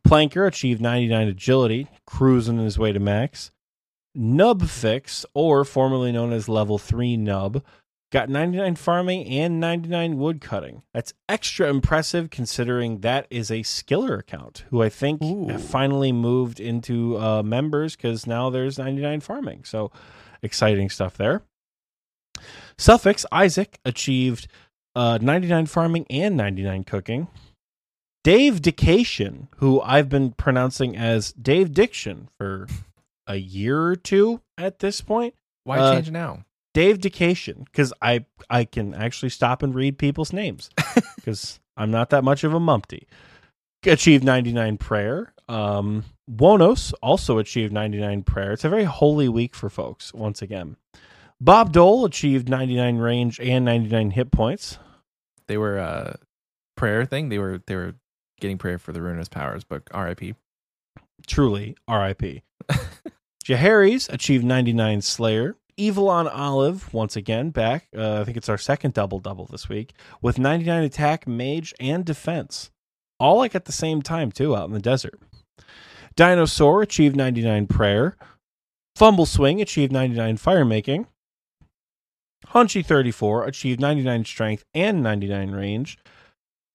Planker 0.07 0.47
achieved 0.47 0.79
99 0.79 1.27
agility, 1.27 1.89
cruising 2.07 2.59
his 2.59 2.79
way 2.79 2.93
to 2.93 2.99
max. 2.99 3.51
Nubfix, 4.17 5.25
or 5.33 5.65
formerly 5.65 6.13
known 6.13 6.31
as 6.31 6.47
level 6.47 6.77
3 6.77 7.17
Nub, 7.17 7.61
got 8.15 8.29
99 8.29 8.77
farming 8.77 9.27
and 9.27 9.59
99 9.59 10.17
wood 10.17 10.39
cutting. 10.39 10.83
That's 10.93 11.13
extra 11.27 11.69
impressive 11.69 12.29
considering 12.29 13.01
that 13.01 13.27
is 13.29 13.51
a 13.51 13.59
skiller 13.59 14.17
account 14.17 14.63
who 14.69 14.81
I 14.81 14.87
think 14.87 15.21
finally 15.59 16.13
moved 16.13 16.61
into 16.61 17.19
uh, 17.19 17.43
members 17.43 17.97
because 17.97 18.25
now 18.25 18.49
there's 18.49 18.77
99 18.79 19.19
farming. 19.19 19.65
So 19.65 19.91
exciting 20.41 20.89
stuff 20.89 21.17
there. 21.17 21.41
Suffix 22.77 23.25
Isaac 23.33 23.79
achieved 23.83 24.47
uh, 24.95 25.19
99 25.21 25.65
farming 25.65 26.05
and 26.09 26.37
99 26.37 26.85
cooking. 26.85 27.27
Dave 28.23 28.61
Dication, 28.61 29.49
who 29.57 29.81
I've 29.81 30.07
been 30.07 30.31
pronouncing 30.31 30.95
as 30.95 31.33
Dave 31.33 31.73
Diction 31.73 32.29
for 32.37 32.67
a 33.27 33.35
year 33.35 33.81
or 33.81 33.97
two 33.97 34.39
at 34.57 34.79
this 34.79 35.01
point. 35.01 35.35
Why 35.65 35.79
Uh, 35.79 35.95
change 35.95 36.11
now? 36.11 36.45
Dave 36.75 36.99
Dication, 36.99 37.63
because 37.63 37.93
I 38.01 38.25
I 38.49 38.65
can 38.65 38.93
actually 38.93 39.29
stop 39.29 39.63
and 39.63 39.73
read 39.73 39.97
people's 39.97 40.33
names 40.33 40.69
because 41.15 41.61
I'm 41.77 41.89
not 41.89 42.09
that 42.09 42.25
much 42.25 42.43
of 42.43 42.53
a 42.53 42.59
mumpty. 42.59 43.05
Achieved 43.85 44.25
99 44.25 44.77
prayer. 44.77 45.33
Um, 45.47 46.03
Wonos 46.29 46.93
also 47.01 47.37
achieved 47.37 47.71
99 47.71 48.23
prayer. 48.23 48.51
It's 48.51 48.65
a 48.65 48.69
very 48.69 48.83
holy 48.83 49.29
week 49.29 49.55
for 49.55 49.69
folks. 49.69 50.13
Once 50.13 50.41
again, 50.41 50.75
Bob 51.39 51.71
Dole 51.71 52.03
achieved 52.03 52.49
99 52.49 52.97
range 52.97 53.39
and 53.39 53.63
99 53.63 54.11
hit 54.11 54.31
points. 54.31 54.77
They 55.47 55.57
were 55.57 55.79
uh 55.79 56.15
prayer 56.75 57.05
thing. 57.05 57.29
They 57.29 57.39
were 57.39 57.61
they 57.67 57.75
were 57.75 57.95
getting 58.41 58.57
prayer 58.57 58.79
for 58.79 58.91
the 58.91 59.01
ruinous 59.01 59.29
powers, 59.29 59.63
but 59.63 59.83
R.I.P. 59.91 60.35
Truly, 61.25 61.77
R.I.P. 61.87 62.43
Jaharis 63.45 64.11
achieved 64.11 64.43
99 64.43 65.01
Slayer. 65.01 65.55
Evil 65.77 66.09
on 66.09 66.27
Olive, 66.27 66.93
once 66.93 67.17
again, 67.17 67.49
back. 67.49 67.87
Uh, 67.95 68.21
I 68.21 68.23
think 68.23 68.37
it's 68.37 68.47
our 68.47 68.57
second 68.57 68.93
double 68.93 69.19
double 69.19 69.45
this 69.45 69.67
week 69.67 69.93
with 70.21 70.39
99 70.39 70.83
attack, 70.83 71.27
mage, 71.27 71.73
and 71.79 72.05
defense. 72.05 72.71
All 73.19 73.37
like 73.37 73.55
at 73.55 73.65
the 73.65 73.73
same 73.73 74.01
time, 74.01 74.31
too, 74.31 74.55
out 74.55 74.67
in 74.67 74.73
the 74.73 74.79
desert. 74.79 75.19
Dinosaur 76.15 76.81
achieved 76.81 77.17
99 77.17 77.67
prayer. 77.67 78.15
Fumble 78.95 79.25
Swing 79.25 79.61
achieved 79.61 79.91
99 79.91 80.37
fire 80.37 80.63
making. 80.63 81.07
Hunchy 82.47 82.85
34 82.85 83.45
achieved 83.45 83.81
99 83.81 84.23
strength 84.23 84.63
and 84.73 85.03
99 85.03 85.51
range. 85.51 85.97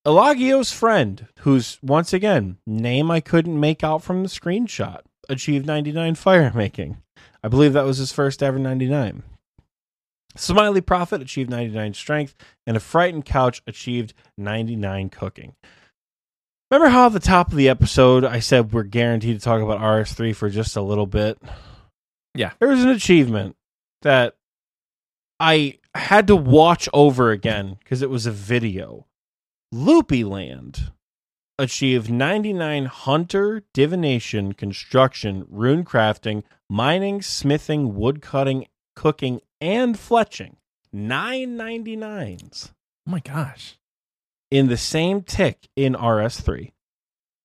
Elagio's 0.06 0.72
friend, 0.72 1.26
who's 1.40 1.78
once 1.82 2.12
again 2.12 2.58
name 2.66 3.10
I 3.10 3.20
couldn't 3.20 3.58
make 3.58 3.82
out 3.82 4.02
from 4.02 4.22
the 4.22 4.28
screenshot, 4.28 5.00
achieved 5.28 5.66
99 5.66 6.16
fire 6.16 6.52
making. 6.54 6.98
I 7.42 7.48
believe 7.48 7.72
that 7.72 7.84
was 7.84 7.98
his 7.98 8.12
first 8.12 8.42
ever 8.42 8.58
99. 8.58 9.22
Smiley 10.36 10.80
Prophet 10.80 11.20
achieved 11.20 11.50
99 11.50 11.94
strength, 11.94 12.34
and 12.66 12.76
a 12.76 12.80
frightened 12.80 13.24
couch 13.24 13.62
achieved 13.66 14.14
99 14.38 15.08
cooking. 15.10 15.54
Remember 16.70 16.90
how 16.90 17.06
at 17.06 17.12
the 17.12 17.20
top 17.20 17.50
of 17.50 17.56
the 17.56 17.68
episode 17.68 18.24
I 18.24 18.38
said 18.38 18.72
we're 18.72 18.84
guaranteed 18.84 19.38
to 19.38 19.44
talk 19.44 19.60
about 19.60 19.80
RS3 19.80 20.34
for 20.36 20.48
just 20.48 20.76
a 20.76 20.82
little 20.82 21.06
bit? 21.06 21.38
Yeah. 22.34 22.52
There 22.60 22.68
was 22.68 22.84
an 22.84 22.90
achievement 22.90 23.56
that 24.02 24.36
I 25.40 25.78
had 25.96 26.28
to 26.28 26.36
watch 26.36 26.88
over 26.94 27.32
again 27.32 27.76
because 27.80 28.02
it 28.02 28.10
was 28.10 28.26
a 28.26 28.30
video. 28.30 29.06
Loopy 29.72 30.22
Land 30.22 30.92
achieved 31.58 32.10
99 32.10 32.86
hunter, 32.86 33.62
divination, 33.74 34.52
construction, 34.52 35.46
rune 35.48 35.84
crafting, 35.84 36.44
mining, 36.70 37.20
smithing, 37.20 37.94
woodcutting, 37.96 38.66
cooking, 38.96 39.40
and 39.60 39.96
fletching. 39.96 40.54
Nine 40.92 41.56
ninety 41.56 41.96
nines 41.96 42.72
Oh 43.06 43.10
my 43.10 43.20
gosh, 43.20 43.76
in 44.50 44.68
the 44.68 44.76
same 44.76 45.22
tick 45.22 45.68
in 45.76 45.94
RS3. 45.94 46.72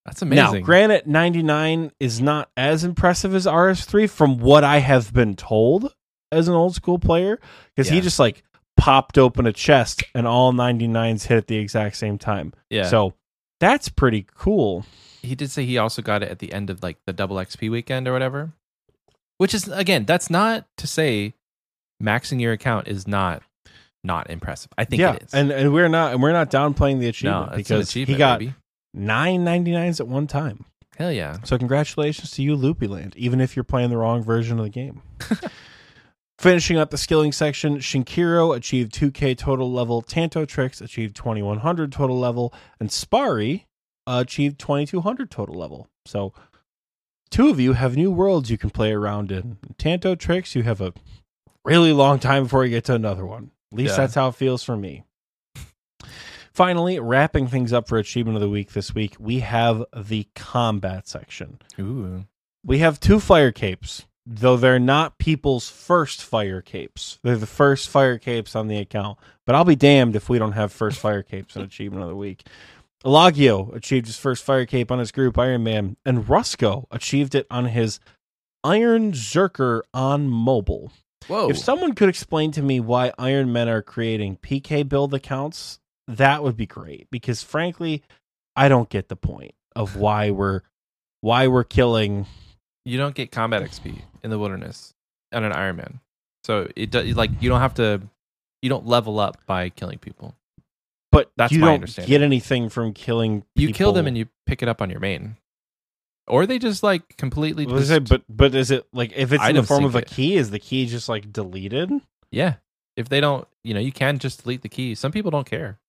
that's 0.06 0.22
amazing. 0.22 0.60
Now, 0.62 0.66
granted, 0.66 1.08
99 1.08 1.92
is 2.00 2.22
not 2.22 2.50
as 2.56 2.84
impressive 2.84 3.34
as 3.36 3.46
RS3 3.46 4.10
from 4.10 4.38
what 4.38 4.64
I 4.64 4.78
have 4.80 5.12
been 5.14 5.36
told 5.36 5.94
as 6.32 6.48
an 6.48 6.54
old 6.54 6.76
school 6.76 7.00
player 7.00 7.40
because 7.76 7.90
he 7.90 8.02
just 8.02 8.20
like 8.20 8.44
popped 8.78 9.18
open 9.18 9.46
a 9.48 9.54
chest 9.54 10.04
and 10.14 10.28
all 10.28 10.52
99s 10.54 11.28
hit 11.28 11.38
at 11.38 11.48
the 11.48 11.58
exact 11.58 11.96
same 11.98 12.18
time. 12.18 12.54
yeah. 12.70 12.88
So 12.88 13.14
that's 13.60 13.90
pretty 13.90 14.26
cool. 14.36 14.86
he 15.22 15.34
did 15.36 15.50
say 15.50 15.66
he 15.66 15.78
also 15.78 16.02
got 16.02 16.22
it 16.24 16.30
at 16.30 16.40
the 16.40 16.52
end 16.52 16.70
of 16.70 16.84
like 16.84 16.98
the 17.06 17.14
double 17.14 17.38
XP 17.38 17.70
weekend 17.72 18.08
or 18.08 18.14
whatever. 18.14 18.52
Which 19.38 19.54
is 19.54 19.68
again, 19.68 20.06
that's 20.06 20.30
not 20.30 20.66
to 20.78 20.88
say 20.88 21.34
maxing 22.02 22.42
your 22.42 22.54
account 22.54 22.88
is 22.88 23.08
not 23.08 23.44
not 24.04 24.30
impressive. 24.30 24.72
I 24.78 24.86
think 24.86 25.00
yeah, 25.00 25.14
it 25.14 25.24
is. 25.24 25.34
and 25.34 25.52
and 25.52 25.74
we're 25.74 25.90
not 25.90 26.14
and 26.14 26.22
we're 26.22 26.32
not 26.32 26.50
downplaying 26.52 27.00
the 27.00 27.06
no, 27.06 27.10
achievement 27.10 27.52
an 27.52 27.58
because 27.58 27.92
he 27.92 28.06
got 28.16 28.40
baby. 28.40 28.54
nine 28.94 29.44
99s 29.44 30.00
at 30.00 30.08
one 30.08 30.28
time. 30.28 30.66
hell 30.98 31.12
yeah. 31.12 31.38
So 31.44 31.58
congratulations 31.58 32.32
to 32.32 32.44
you, 32.44 32.56
Loopy 32.56 32.88
Land, 32.88 33.16
even 33.18 33.42
if 33.42 33.56
you're 33.56 33.64
playing 33.64 33.90
the 33.90 33.98
wrong 33.98 34.24
version 34.24 34.60
of 34.60 34.66
the 34.66 34.70
game. 34.70 35.02
Finishing 36.38 36.78
up 36.78 36.90
the 36.90 36.98
skilling 36.98 37.32
section, 37.32 37.78
Shinkiro 37.78 38.56
achieved 38.56 38.94
2K 38.94 39.38
total 39.38 39.72
level, 39.72 40.02
Tanto 40.02 40.44
Tricks 40.44 40.82
achieved 40.82 41.16
2100 41.16 41.94
total 41.94 42.20
level, 42.20 42.54
and 42.78 42.90
Spari 42.90 43.64
uh, 44.06 44.22
achieved 44.26 44.60
2200 44.60 45.32
total 45.32 45.56
level. 45.56 45.88
So, 46.06 46.34
two 47.30 47.50
of 47.50 47.60
you 47.60 47.74
have 47.74 47.96
new 47.96 48.12
worlds 48.12 48.50
you 48.50 48.58
can 48.58 48.70
play 48.70 48.92
around 48.92 49.32
in. 49.32 49.58
Tanto 49.78 50.16
Tricks, 50.16 50.56
you 50.56 50.64
have 50.64 50.82
a 50.82 50.94
really 51.64 51.92
long 51.94 52.20
time 52.20 52.44
before 52.44 52.64
you 52.64 52.70
get 52.72 52.86
to 52.86 52.94
another 52.96 53.26
one. 53.26 53.52
At 53.72 53.78
least 53.78 53.92
Yeah. 53.94 53.98
that's 53.98 54.16
how 54.16 54.30
it 54.30 54.36
feels 54.36 54.64
for 54.64 54.78
me. 54.78 55.04
Finally, 56.54 57.00
wrapping 57.00 57.48
things 57.48 57.74
up 57.74 57.88
for 57.88 57.98
Achievement 57.98 58.36
of 58.38 58.42
the 58.42 58.50
Week 58.50 58.72
this 58.72 58.96
week, 58.96 59.16
we 59.20 59.40
have 59.40 59.84
the 59.96 60.28
combat 60.36 61.08
section. 61.08 61.60
Ooh. 61.80 62.26
We 62.64 62.80
have 62.80 63.00
two 63.00 63.20
fire 63.20 63.52
capes, 63.52 64.06
though 64.26 64.56
they're 64.56 64.80
not 64.80 65.18
people's 65.18 65.70
first 65.70 66.24
fire 66.24 66.62
capes. 66.62 67.20
They're 67.24 67.36
the 67.36 67.46
first 67.46 67.90
fire 67.90 68.18
capes 68.18 68.56
on 68.56 68.68
the 68.70 68.78
account. 68.78 69.20
But 69.46 69.56
I'll 69.56 69.66
be 69.66 69.76
damned 69.76 70.16
if 70.16 70.30
we 70.30 70.40
don't 70.40 70.54
have 70.54 70.72
first 70.72 70.98
fire 70.98 71.22
capes 71.24 71.56
in 71.58 71.62
Achievement 71.64 72.04
of 72.04 72.10
the 72.10 72.16
Week. 72.16 72.48
Elagio 73.06 73.74
achieved 73.76 74.08
his 74.08 74.18
first 74.18 74.44
fire 74.44 74.66
cape 74.66 74.92
on 74.92 75.00
his 75.00 75.12
group 75.12 75.38
Iron 75.38 75.64
Man, 75.64 75.96
and 76.06 76.26
Rusco 76.26 76.88
achieved 76.90 77.36
it 77.36 77.46
on 77.52 77.66
his 77.66 78.00
Iron 78.64 79.12
Zerker 79.12 79.82
on 79.94 80.28
mobile. 80.28 80.92
Whoa. 81.28 81.50
If 81.50 81.58
someone 81.58 81.94
could 81.94 82.10
explain 82.10 82.52
to 82.52 82.64
me 82.64 82.80
why 82.80 83.14
Iron 83.18 83.54
Men 83.54 83.70
are 83.70 83.82
creating 83.82 84.38
PK 84.38 84.88
build 84.88 85.14
accounts, 85.14 85.80
that 86.08 86.44
would 86.44 86.58
be 86.58 86.66
great. 86.66 87.08
Because 87.12 87.44
frankly, 87.44 88.02
I 88.56 88.70
don't 88.70 88.90
get 88.90 89.08
the 89.08 89.16
point 89.16 89.54
of 89.76 89.96
why 89.96 90.32
we're 90.32 90.62
why 91.22 91.48
we're 91.48 91.64
killing 91.64 92.26
you 92.86 92.98
don't 92.98 93.16
get 93.16 93.32
combat 93.32 93.64
XP 93.64 94.00
in 94.24 94.30
the 94.30 94.38
wilderness 94.38 94.94
on 95.34 95.44
an 95.44 95.52
Iron 95.52 95.76
Man. 95.76 96.00
So 96.44 96.70
it 96.76 96.92
does 96.92 97.16
like 97.16 97.32
you 97.40 97.50
don't 97.50 97.62
have 97.62 97.74
to 97.76 98.02
you 98.62 98.70
don't 98.70 98.86
level 98.86 99.20
up 99.20 99.38
by 99.46 99.70
killing 99.70 100.00
people. 100.00 100.36
But 101.16 101.32
That's 101.38 101.54
you 101.54 101.60
my 101.60 101.68
don't 101.68 101.76
understanding. 101.76 102.10
get 102.10 102.22
anything 102.22 102.70
from 102.70 102.94
killing 102.94 103.46
You 103.56 103.72
kill 103.74 103.94
them 103.94 104.06
and 104.08 104.18
you 104.18 104.28
pick 104.46 104.62
it 104.62 104.70
up 104.70 104.82
on 104.82 104.90
your 104.90 105.00
main. 105.00 105.38
Or 106.28 106.46
they 106.46 106.60
just 106.60 106.84
like 106.84 107.18
completely 107.18 107.66
just, 107.66 107.92
it? 107.92 108.10
But 108.10 108.24
but 108.28 108.54
is 108.56 108.72
it 108.72 108.86
like 108.92 109.14
if 109.16 109.32
it's 109.32 109.48
in 109.48 109.56
the 109.56 109.64
form 109.64 109.86
of 109.86 109.96
a 109.96 110.00
it. 110.00 110.08
key? 110.08 110.36
Is 110.36 110.50
the 110.50 110.60
key 110.60 110.86
just 110.88 111.08
like 111.08 111.32
deleted? 111.32 111.92
yeah. 112.32 112.56
If 112.98 113.10
they 113.10 113.20
don't, 113.20 113.46
you 113.62 113.74
know, 113.74 113.82
you 113.82 113.92
can 113.92 114.20
just 114.20 114.44
delete 114.44 114.62
the 114.62 114.70
key. 114.70 114.96
Some 114.96 115.12
people 115.12 115.30
don't 115.30 115.46
care. 115.46 115.80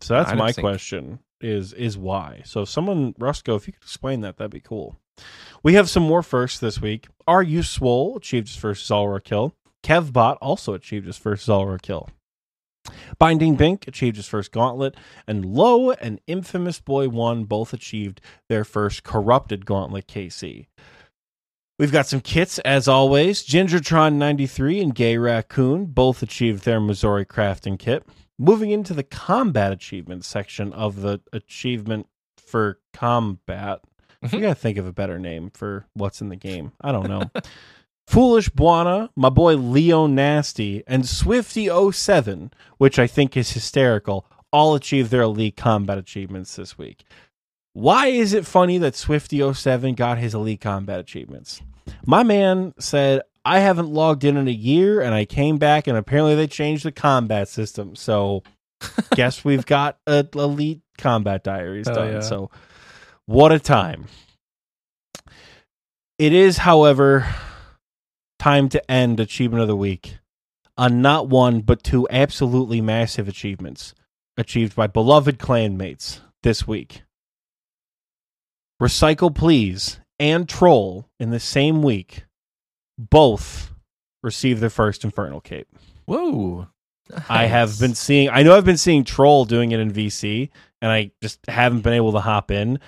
So 0.00 0.14
that's 0.14 0.32
my 0.34 0.52
sync. 0.52 0.62
question: 0.62 1.18
is 1.40 1.72
is 1.72 1.98
why? 1.98 2.42
So 2.44 2.62
if 2.62 2.68
someone 2.68 3.12
Rusco, 3.14 3.56
if 3.56 3.66
you 3.66 3.72
could 3.72 3.82
explain 3.82 4.20
that, 4.20 4.36
that'd 4.38 4.52
be 4.52 4.60
cool. 4.60 4.96
We 5.62 5.74
have 5.74 5.90
some 5.90 6.02
more 6.02 6.22
firsts 6.22 6.58
this 6.58 6.80
week. 6.80 7.08
Are 7.26 7.42
you 7.42 7.62
swole 7.62 8.16
achieved 8.16 8.48
his 8.48 8.56
first 8.56 8.86
Zulrah 8.86 9.20
kill? 9.20 9.54
Kevbot 9.82 10.38
also 10.40 10.74
achieved 10.74 11.06
his 11.06 11.18
first 11.18 11.44
Zulrah 11.44 11.78
kill. 11.78 12.08
Binding 13.18 13.56
Bink 13.56 13.86
achieved 13.88 14.16
his 14.16 14.26
first 14.28 14.52
gauntlet, 14.52 14.96
and 15.26 15.44
Low 15.44 15.92
and 15.92 16.20
Infamous 16.26 16.80
Boy 16.80 17.08
1 17.08 17.44
both 17.44 17.72
achieved 17.72 18.20
their 18.48 18.64
first 18.64 19.02
corrupted 19.02 19.66
gauntlet 19.66 20.06
KC. 20.06 20.66
We've 21.78 21.92
got 21.92 22.06
some 22.06 22.20
kits 22.20 22.58
as 22.60 22.86
always. 22.86 23.44
Gingertron93 23.44 24.80
and 24.80 24.94
Gay 24.94 25.16
Raccoon 25.18 25.86
both 25.86 26.22
achieved 26.22 26.64
their 26.64 26.80
Missouri 26.80 27.24
crafting 27.24 27.78
kit. 27.78 28.04
Moving 28.38 28.70
into 28.70 28.94
the 28.94 29.02
combat 29.02 29.72
achievement 29.72 30.24
section 30.24 30.72
of 30.72 31.00
the 31.02 31.20
achievement 31.32 32.06
for 32.36 32.78
combat. 32.92 33.80
Mhm. 34.24 34.32
We 34.32 34.40
gotta 34.40 34.54
think 34.54 34.78
of 34.78 34.86
a 34.86 34.92
better 34.92 35.18
name 35.18 35.50
for 35.50 35.86
what's 35.94 36.20
in 36.20 36.28
the 36.28 36.36
game. 36.36 36.72
I 36.80 36.92
don't 36.92 37.08
know. 37.08 37.30
Foolish 38.06 38.50
Buana, 38.50 39.08
my 39.16 39.30
boy 39.30 39.56
Leo 39.56 40.06
Nasty, 40.06 40.82
and 40.86 41.04
Swifty07, 41.04 42.52
which 42.78 42.98
I 42.98 43.06
think 43.06 43.36
is 43.36 43.52
hysterical, 43.52 44.26
all 44.52 44.74
achieved 44.74 45.10
their 45.10 45.22
elite 45.22 45.56
combat 45.56 45.98
achievements 45.98 46.54
this 46.56 46.78
week. 46.78 47.04
Why 47.72 48.06
is 48.06 48.32
it 48.32 48.46
funny 48.46 48.78
that 48.78 48.94
Swifty07 48.94 49.96
got 49.96 50.18
his 50.18 50.34
elite 50.34 50.60
combat 50.60 51.00
achievements? 51.00 51.60
My 52.06 52.22
man 52.22 52.72
said, 52.78 53.22
I 53.44 53.58
haven't 53.58 53.88
logged 53.88 54.24
in 54.24 54.36
in 54.36 54.48
a 54.48 54.52
year, 54.52 55.00
and 55.00 55.12
I 55.14 55.24
came 55.24 55.58
back, 55.58 55.86
and 55.86 55.98
apparently 55.98 56.34
they 56.34 56.46
changed 56.46 56.84
the 56.84 56.92
combat 56.92 57.48
system. 57.48 57.96
So, 57.96 58.42
guess 59.14 59.44
we've 59.44 59.66
got 59.66 59.98
a 60.06 60.26
elite 60.34 60.80
combat 60.98 61.42
diaries 61.42 61.86
Hell 61.88 61.96
done. 61.96 62.12
yeah. 62.12 62.20
So, 62.20 62.50
what 63.26 63.52
a 63.52 63.58
time! 63.58 64.06
It 66.18 66.32
is, 66.32 66.58
however, 66.58 67.26
time 68.38 68.68
to 68.68 68.90
end 68.90 69.20
achievement 69.20 69.62
of 69.62 69.68
the 69.68 69.76
week 69.76 70.18
on 70.76 71.02
not 71.02 71.28
one 71.28 71.60
but 71.60 71.82
two 71.82 72.06
absolutely 72.10 72.80
massive 72.80 73.28
achievements 73.28 73.94
achieved 74.36 74.74
by 74.74 74.86
beloved 74.86 75.38
clanmates 75.38 76.20
this 76.42 76.66
week. 76.66 77.02
Recycle 78.82 79.34
Please 79.34 80.00
and 80.18 80.48
Troll 80.48 81.08
in 81.18 81.30
the 81.30 81.40
same 81.40 81.82
week 81.82 82.24
both 82.98 83.72
received 84.22 84.60
their 84.60 84.70
first 84.70 85.04
Infernal 85.04 85.40
Cape. 85.40 85.68
Whoa. 86.06 86.68
I 87.28 87.46
have 87.46 87.78
been 87.78 87.94
seeing 87.94 88.30
I 88.30 88.42
know 88.42 88.56
I've 88.56 88.64
been 88.64 88.76
seeing 88.76 89.04
Troll 89.04 89.44
doing 89.44 89.72
it 89.72 89.80
in 89.80 89.92
VC 89.92 90.50
and 90.80 90.90
I 90.90 91.12
just 91.22 91.38
haven't 91.46 91.82
been 91.82 91.92
able 91.92 92.12
to 92.12 92.20
hop 92.20 92.50
in. 92.50 92.80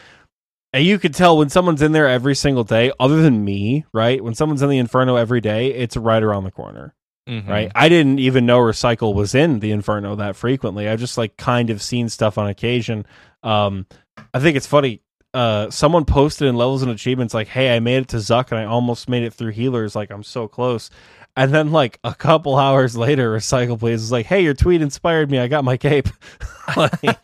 And 0.76 0.84
you 0.84 0.98
could 0.98 1.14
tell 1.14 1.38
when 1.38 1.48
someone's 1.48 1.80
in 1.80 1.92
there 1.92 2.06
every 2.06 2.34
single 2.34 2.62
day, 2.64 2.92
other 3.00 3.22
than 3.22 3.42
me, 3.44 3.86
right? 3.94 4.22
When 4.22 4.34
someone's 4.34 4.60
in 4.60 4.68
the 4.68 4.76
Inferno 4.76 5.16
every 5.16 5.40
day, 5.40 5.68
it's 5.72 5.96
right 5.96 6.22
around 6.22 6.44
the 6.44 6.50
corner 6.50 6.92
Mhm. 7.26 7.48
right? 7.48 7.72
I 7.74 7.88
didn't 7.88 8.18
even 8.20 8.44
know 8.44 8.58
Recycle 8.60 9.14
was 9.14 9.34
in 9.34 9.60
the 9.60 9.70
Inferno 9.72 10.14
that 10.16 10.36
frequently. 10.36 10.86
I've 10.86 11.00
just 11.00 11.16
like 11.16 11.38
kind 11.38 11.70
of 11.70 11.80
seen 11.80 12.10
stuff 12.10 12.36
on 12.36 12.46
occasion. 12.46 13.06
Um, 13.42 13.86
I 14.34 14.38
think 14.38 14.56
it's 14.58 14.66
funny. 14.66 15.00
Uh, 15.34 15.68
someone 15.70 16.04
posted 16.04 16.46
in 16.46 16.56
levels 16.56 16.82
and 16.82 16.90
achievements 16.90 17.32
like, 17.34 17.48
"Hey, 17.48 17.74
I 17.74 17.80
made 17.80 18.02
it 18.02 18.08
to 18.08 18.18
Zuk 18.18 18.50
and 18.52 18.60
I 18.60 18.64
almost 18.64 19.08
made 19.08 19.22
it 19.22 19.32
through 19.34 19.52
healers. 19.52 19.96
Like 19.96 20.10
I'm 20.10 20.22
so 20.22 20.46
close." 20.46 20.88
And 21.36 21.52
then 21.52 21.72
like 21.72 21.98
a 22.04 22.14
couple 22.14 22.56
hours 22.64 22.96
later, 22.96 23.34
Recycle 23.34 23.78
Plays 23.78 24.02
is 24.02 24.12
like, 24.12 24.26
"Hey, 24.26 24.42
your 24.42 24.54
tweet 24.54 24.80
inspired 24.82 25.30
me. 25.30 25.38
I 25.38 25.48
got 25.48 25.64
my 25.64 25.76
cape." 25.76 26.08
like, 26.76 27.18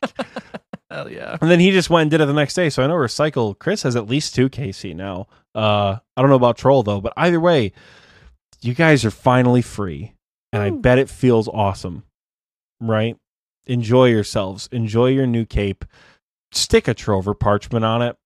Hell 0.93 1.11
yeah. 1.11 1.39
and 1.41 1.51
then 1.51 1.61
he 1.61 1.71
just 1.71 1.91
went 1.91 2.03
and 2.03 2.11
did 2.11 2.21
it 2.21 2.27
the 2.27 2.33
next 2.33 2.55
day. 2.55 2.71
So 2.71 2.83
I 2.83 2.87
know 2.87 2.95
Recycle 2.95 3.59
Chris 3.59 3.83
has 3.83 3.97
at 3.97 4.09
least 4.09 4.35
two 4.35 4.49
KC 4.49 4.95
now. 4.95 5.27
Uh, 5.55 5.97
I 6.17 6.21
don't 6.21 6.31
know 6.31 6.37
about 6.37 6.57
Troll 6.59 6.83
though, 6.83 7.01
but 7.01 7.13
either 7.17 7.41
way, 7.41 7.73
you 8.61 8.75
guys 8.75 9.05
are 9.05 9.11
finally 9.11 9.63
free, 9.63 10.15
and 10.53 10.63
I 10.63 10.71
bet 10.71 10.99
it 10.99 11.11
feels 11.11 11.49
awesome. 11.49 12.05
Right? 12.81 13.17
Enjoy 13.67 14.07
yourselves. 14.07 14.69
Enjoy 14.73 15.07
your 15.07 15.27
new 15.27 15.45
cape. 15.45 15.85
Stick 16.53 16.89
a 16.89 16.95
Trouver 16.95 17.39
parchment 17.39 17.85
on 17.85 18.03
it. 18.03 18.17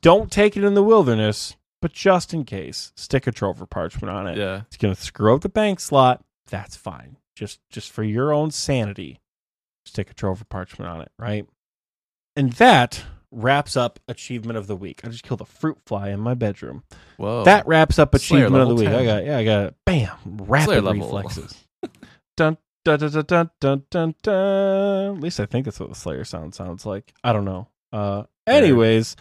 Don't 0.00 0.30
take 0.32 0.56
it 0.56 0.64
in 0.64 0.74
the 0.74 0.82
wilderness, 0.82 1.56
but 1.82 1.92
just 1.92 2.32
in 2.32 2.44
case, 2.44 2.92
stick 2.96 3.26
a 3.26 3.32
Trouver 3.32 3.68
parchment 3.68 4.10
on 4.10 4.26
it. 4.26 4.38
Yeah. 4.38 4.62
It's 4.66 4.76
gonna 4.76 4.94
screw 4.94 5.34
up 5.34 5.42
the 5.42 5.48
bank 5.48 5.80
slot. 5.80 6.24
That's 6.48 6.76
fine. 6.76 7.16
Just 7.36 7.60
just 7.70 7.90
for 7.90 8.02
your 8.02 8.32
own 8.32 8.50
sanity, 8.50 9.20
stick 9.84 10.10
a 10.10 10.14
Trouver 10.14 10.48
parchment 10.48 10.90
on 10.90 11.00
it, 11.02 11.12
right? 11.18 11.46
And 12.40 12.54
that 12.54 13.04
wraps 13.30 13.76
up 13.76 14.00
achievement 14.08 14.56
of 14.56 14.66
the 14.66 14.74
week. 14.74 15.02
I 15.04 15.08
just 15.08 15.24
killed 15.24 15.42
a 15.42 15.44
fruit 15.44 15.76
fly 15.84 16.08
in 16.08 16.20
my 16.20 16.32
bedroom. 16.32 16.84
Whoa. 17.18 17.44
That 17.44 17.66
wraps 17.66 17.98
up. 17.98 18.16
Slayer 18.16 18.46
achievement 18.46 18.62
of 18.62 18.68
the 18.68 18.74
level 18.76 18.90
week. 18.90 18.98
I 18.98 19.04
got 19.04 19.26
yeah, 19.26 19.36
I 19.36 19.44
got 19.44 19.74
bam, 19.84 20.16
rapid 20.24 20.82
level. 20.82 21.04
reflexes. 21.04 21.54
dun, 22.38 22.56
dun, 22.82 22.98
dun, 22.98 23.24
dun, 23.26 23.50
dun, 23.60 23.84
dun, 23.90 24.14
dun. 24.22 25.16
At 25.16 25.20
least 25.20 25.38
I 25.38 25.44
think 25.44 25.66
that's 25.66 25.78
what 25.78 25.90
the 25.90 25.94
Slayer 25.94 26.24
sound 26.24 26.54
sounds 26.54 26.86
like. 26.86 27.12
I 27.22 27.34
don't 27.34 27.44
know. 27.44 27.68
Uh, 27.92 28.22
anyways, 28.46 29.16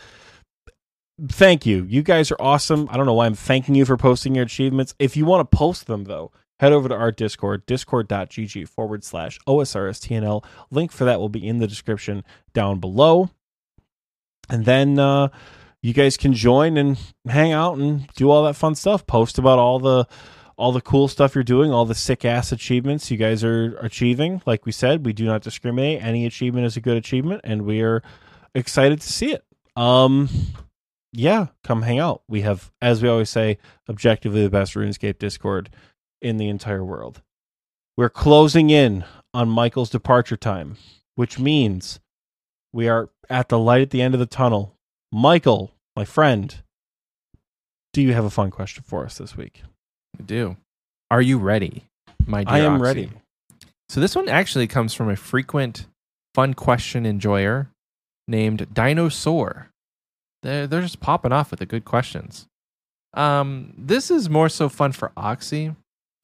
thank 1.27 1.65
you. 1.65 1.83
You 1.89 2.01
guys 2.01 2.31
are 2.31 2.37
awesome. 2.39 2.87
I 2.89 2.95
don't 2.95 3.05
know 3.05 3.15
why 3.15 3.25
I'm 3.25 3.35
thanking 3.35 3.75
you 3.75 3.83
for 3.83 3.97
posting 3.97 4.33
your 4.33 4.45
achievements. 4.45 4.95
If 4.97 5.17
you 5.17 5.25
want 5.25 5.51
to 5.51 5.57
post 5.57 5.87
them, 5.87 6.05
though, 6.05 6.31
head 6.59 6.71
over 6.71 6.89
to 6.89 6.95
our 6.95 7.11
Discord, 7.11 7.65
discord.gg 7.65 8.67
forward 8.67 9.03
slash 9.03 9.39
OSRSTNL. 9.47 10.43
Link 10.69 10.91
for 10.91 11.05
that 11.05 11.19
will 11.19 11.29
be 11.29 11.45
in 11.45 11.59
the 11.59 11.67
description 11.67 12.23
down 12.53 12.79
below. 12.79 13.29
And 14.49 14.65
then 14.65 14.99
uh, 14.99 15.29
you 15.81 15.93
guys 15.93 16.17
can 16.17 16.33
join 16.33 16.77
and 16.77 16.97
hang 17.27 17.51
out 17.51 17.77
and 17.77 18.07
do 18.15 18.29
all 18.29 18.43
that 18.43 18.55
fun 18.55 18.75
stuff. 18.75 19.07
Post 19.07 19.37
about 19.37 19.59
all 19.59 19.79
the 19.79 20.05
all 20.57 20.73
the 20.73 20.81
cool 20.81 21.07
stuff 21.07 21.35
you're 21.35 21.43
doing, 21.43 21.71
all 21.71 21.85
the 21.85 21.95
sick 21.95 22.25
ass 22.25 22.51
achievements 22.51 23.09
you 23.09 23.15
guys 23.15 23.45
are 23.45 23.77
achieving. 23.77 24.41
Like 24.45 24.65
we 24.65 24.73
said, 24.73 25.05
we 25.05 25.13
do 25.13 25.25
not 25.25 25.41
discriminate. 25.41 26.03
Any 26.03 26.25
achievement 26.25 26.65
is 26.65 26.75
a 26.75 26.81
good 26.81 26.97
achievement, 26.97 27.41
and 27.45 27.61
we 27.61 27.81
are 27.81 28.03
excited 28.53 28.99
to 28.99 29.07
see 29.07 29.31
it. 29.31 29.45
Um, 29.77 30.27
yeah, 31.13 31.47
come 31.63 31.83
hang 31.83 31.99
out. 31.99 32.23
We 32.27 32.41
have, 32.41 32.73
as 32.81 33.01
we 33.01 33.07
always 33.07 33.29
say, 33.29 33.57
objectively 33.87 34.43
the 34.43 34.49
best 34.49 34.73
RuneScape 34.73 35.17
Discord 35.17 35.69
in 36.21 36.37
the 36.37 36.49
entire 36.49 36.83
world. 36.83 37.21
We're 37.97 38.09
closing 38.09 38.69
in 38.69 39.03
on 39.33 39.49
Michael's 39.49 39.89
departure 39.89 40.37
time, 40.37 40.77
which 41.15 41.39
means 41.39 41.99
we 42.73 42.87
are 42.87 43.09
at 43.29 43.49
the 43.49 43.59
light 43.59 43.81
at 43.81 43.89
the 43.89 44.01
end 44.01 44.13
of 44.13 44.19
the 44.19 44.25
tunnel. 44.25 44.73
Michael, 45.11 45.71
my 45.95 46.05
friend, 46.05 46.61
do 47.93 48.01
you 48.01 48.13
have 48.13 48.25
a 48.25 48.29
fun 48.29 48.51
question 48.51 48.83
for 48.85 49.03
us 49.05 49.17
this 49.17 49.35
week? 49.35 49.63
I 50.19 50.23
do. 50.23 50.57
Are 51.11 51.21
you 51.21 51.39
ready, 51.39 51.85
my 52.25 52.43
dear 52.43 52.53
I 52.55 52.59
am 52.59 52.73
Oxie? 52.75 52.83
ready. 52.83 53.09
So 53.89 53.99
this 53.99 54.15
one 54.15 54.29
actually 54.29 54.67
comes 54.67 54.93
from 54.93 55.09
a 55.09 55.15
frequent 55.15 55.87
fun 56.35 56.53
question 56.53 57.05
enjoyer 57.05 57.69
named 58.27 58.67
Dinosaur. 58.73 59.69
They're, 60.43 60.67
they're 60.67 60.81
just 60.81 60.99
popping 60.99 61.31
off 61.31 61.49
with 61.51 61.59
the 61.59 61.65
good 61.65 61.85
questions. 61.85 62.45
Um, 63.15 63.73
this 63.75 64.11
is 64.11 64.29
more 64.29 64.47
so 64.49 64.69
fun 64.69 64.91
for 64.91 65.11
Oxie. 65.17 65.75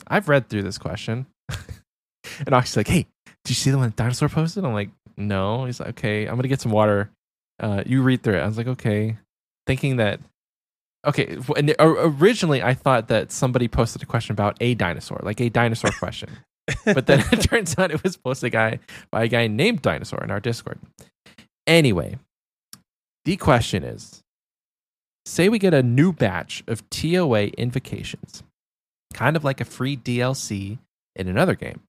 I've 0.07 0.29
read 0.29 0.49
through 0.49 0.63
this 0.63 0.77
question. 0.77 1.25
and 1.49 2.53
Oxie's 2.53 2.77
like, 2.77 2.87
hey, 2.87 3.05
did 3.43 3.49
you 3.49 3.55
see 3.55 3.71
the 3.71 3.77
one 3.77 3.89
that 3.89 3.95
Dinosaur 3.95 4.29
posted? 4.29 4.65
I'm 4.65 4.73
like, 4.73 4.89
no. 5.17 5.65
He's 5.65 5.79
like, 5.79 5.89
okay, 5.89 6.25
I'm 6.25 6.35
going 6.35 6.43
to 6.43 6.49
get 6.49 6.61
some 6.61 6.71
water. 6.71 7.09
Uh, 7.59 7.83
you 7.85 8.01
read 8.01 8.23
through 8.23 8.35
it. 8.35 8.41
I 8.41 8.47
was 8.47 8.57
like, 8.57 8.67
okay. 8.67 9.17
Thinking 9.67 9.97
that, 9.97 10.19
okay, 11.07 11.37
and 11.55 11.73
originally 11.79 12.61
I 12.61 12.75
thought 12.75 13.07
that 13.07 13.31
somebody 13.31 13.67
posted 13.67 14.03
a 14.03 14.05
question 14.05 14.33
about 14.33 14.57
a 14.61 14.75
dinosaur, 14.75 15.19
like 15.23 15.41
a 15.41 15.49
dinosaur 15.49 15.91
question 15.99 16.29
but 16.85 17.05
then 17.07 17.23
it 17.31 17.41
turns 17.49 17.77
out 17.77 17.91
it 17.91 18.03
was 18.03 18.17
posted 18.17 18.51
guy 18.51 18.79
by 19.11 19.23
a 19.23 19.27
guy 19.27 19.47
named 19.47 19.81
Dinosaur 19.81 20.23
in 20.23 20.31
our 20.31 20.39
Discord. 20.39 20.79
Anyway, 21.67 22.17
the 23.25 23.37
question 23.37 23.83
is 23.83 24.21
say 25.25 25.49
we 25.49 25.59
get 25.59 25.73
a 25.73 25.83
new 25.83 26.13
batch 26.13 26.63
of 26.67 26.87
TOA 26.89 27.47
invocations, 27.57 28.43
kind 29.15 29.37
of 29.37 29.45
like 29.45 29.61
a 29.61 29.65
free 29.65 29.95
DLC 29.95 30.77
in 31.15 31.27
another 31.29 31.55
game. 31.55 31.79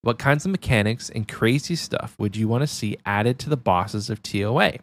What 0.00 0.18
kinds 0.18 0.46
of 0.46 0.50
mechanics 0.50 1.10
and 1.10 1.28
crazy 1.28 1.76
stuff 1.76 2.16
would 2.18 2.36
you 2.36 2.48
want 2.48 2.62
to 2.62 2.66
see 2.66 2.96
added 3.04 3.38
to 3.40 3.50
the 3.50 3.56
bosses 3.56 4.08
of 4.08 4.22
TOA? 4.22 4.78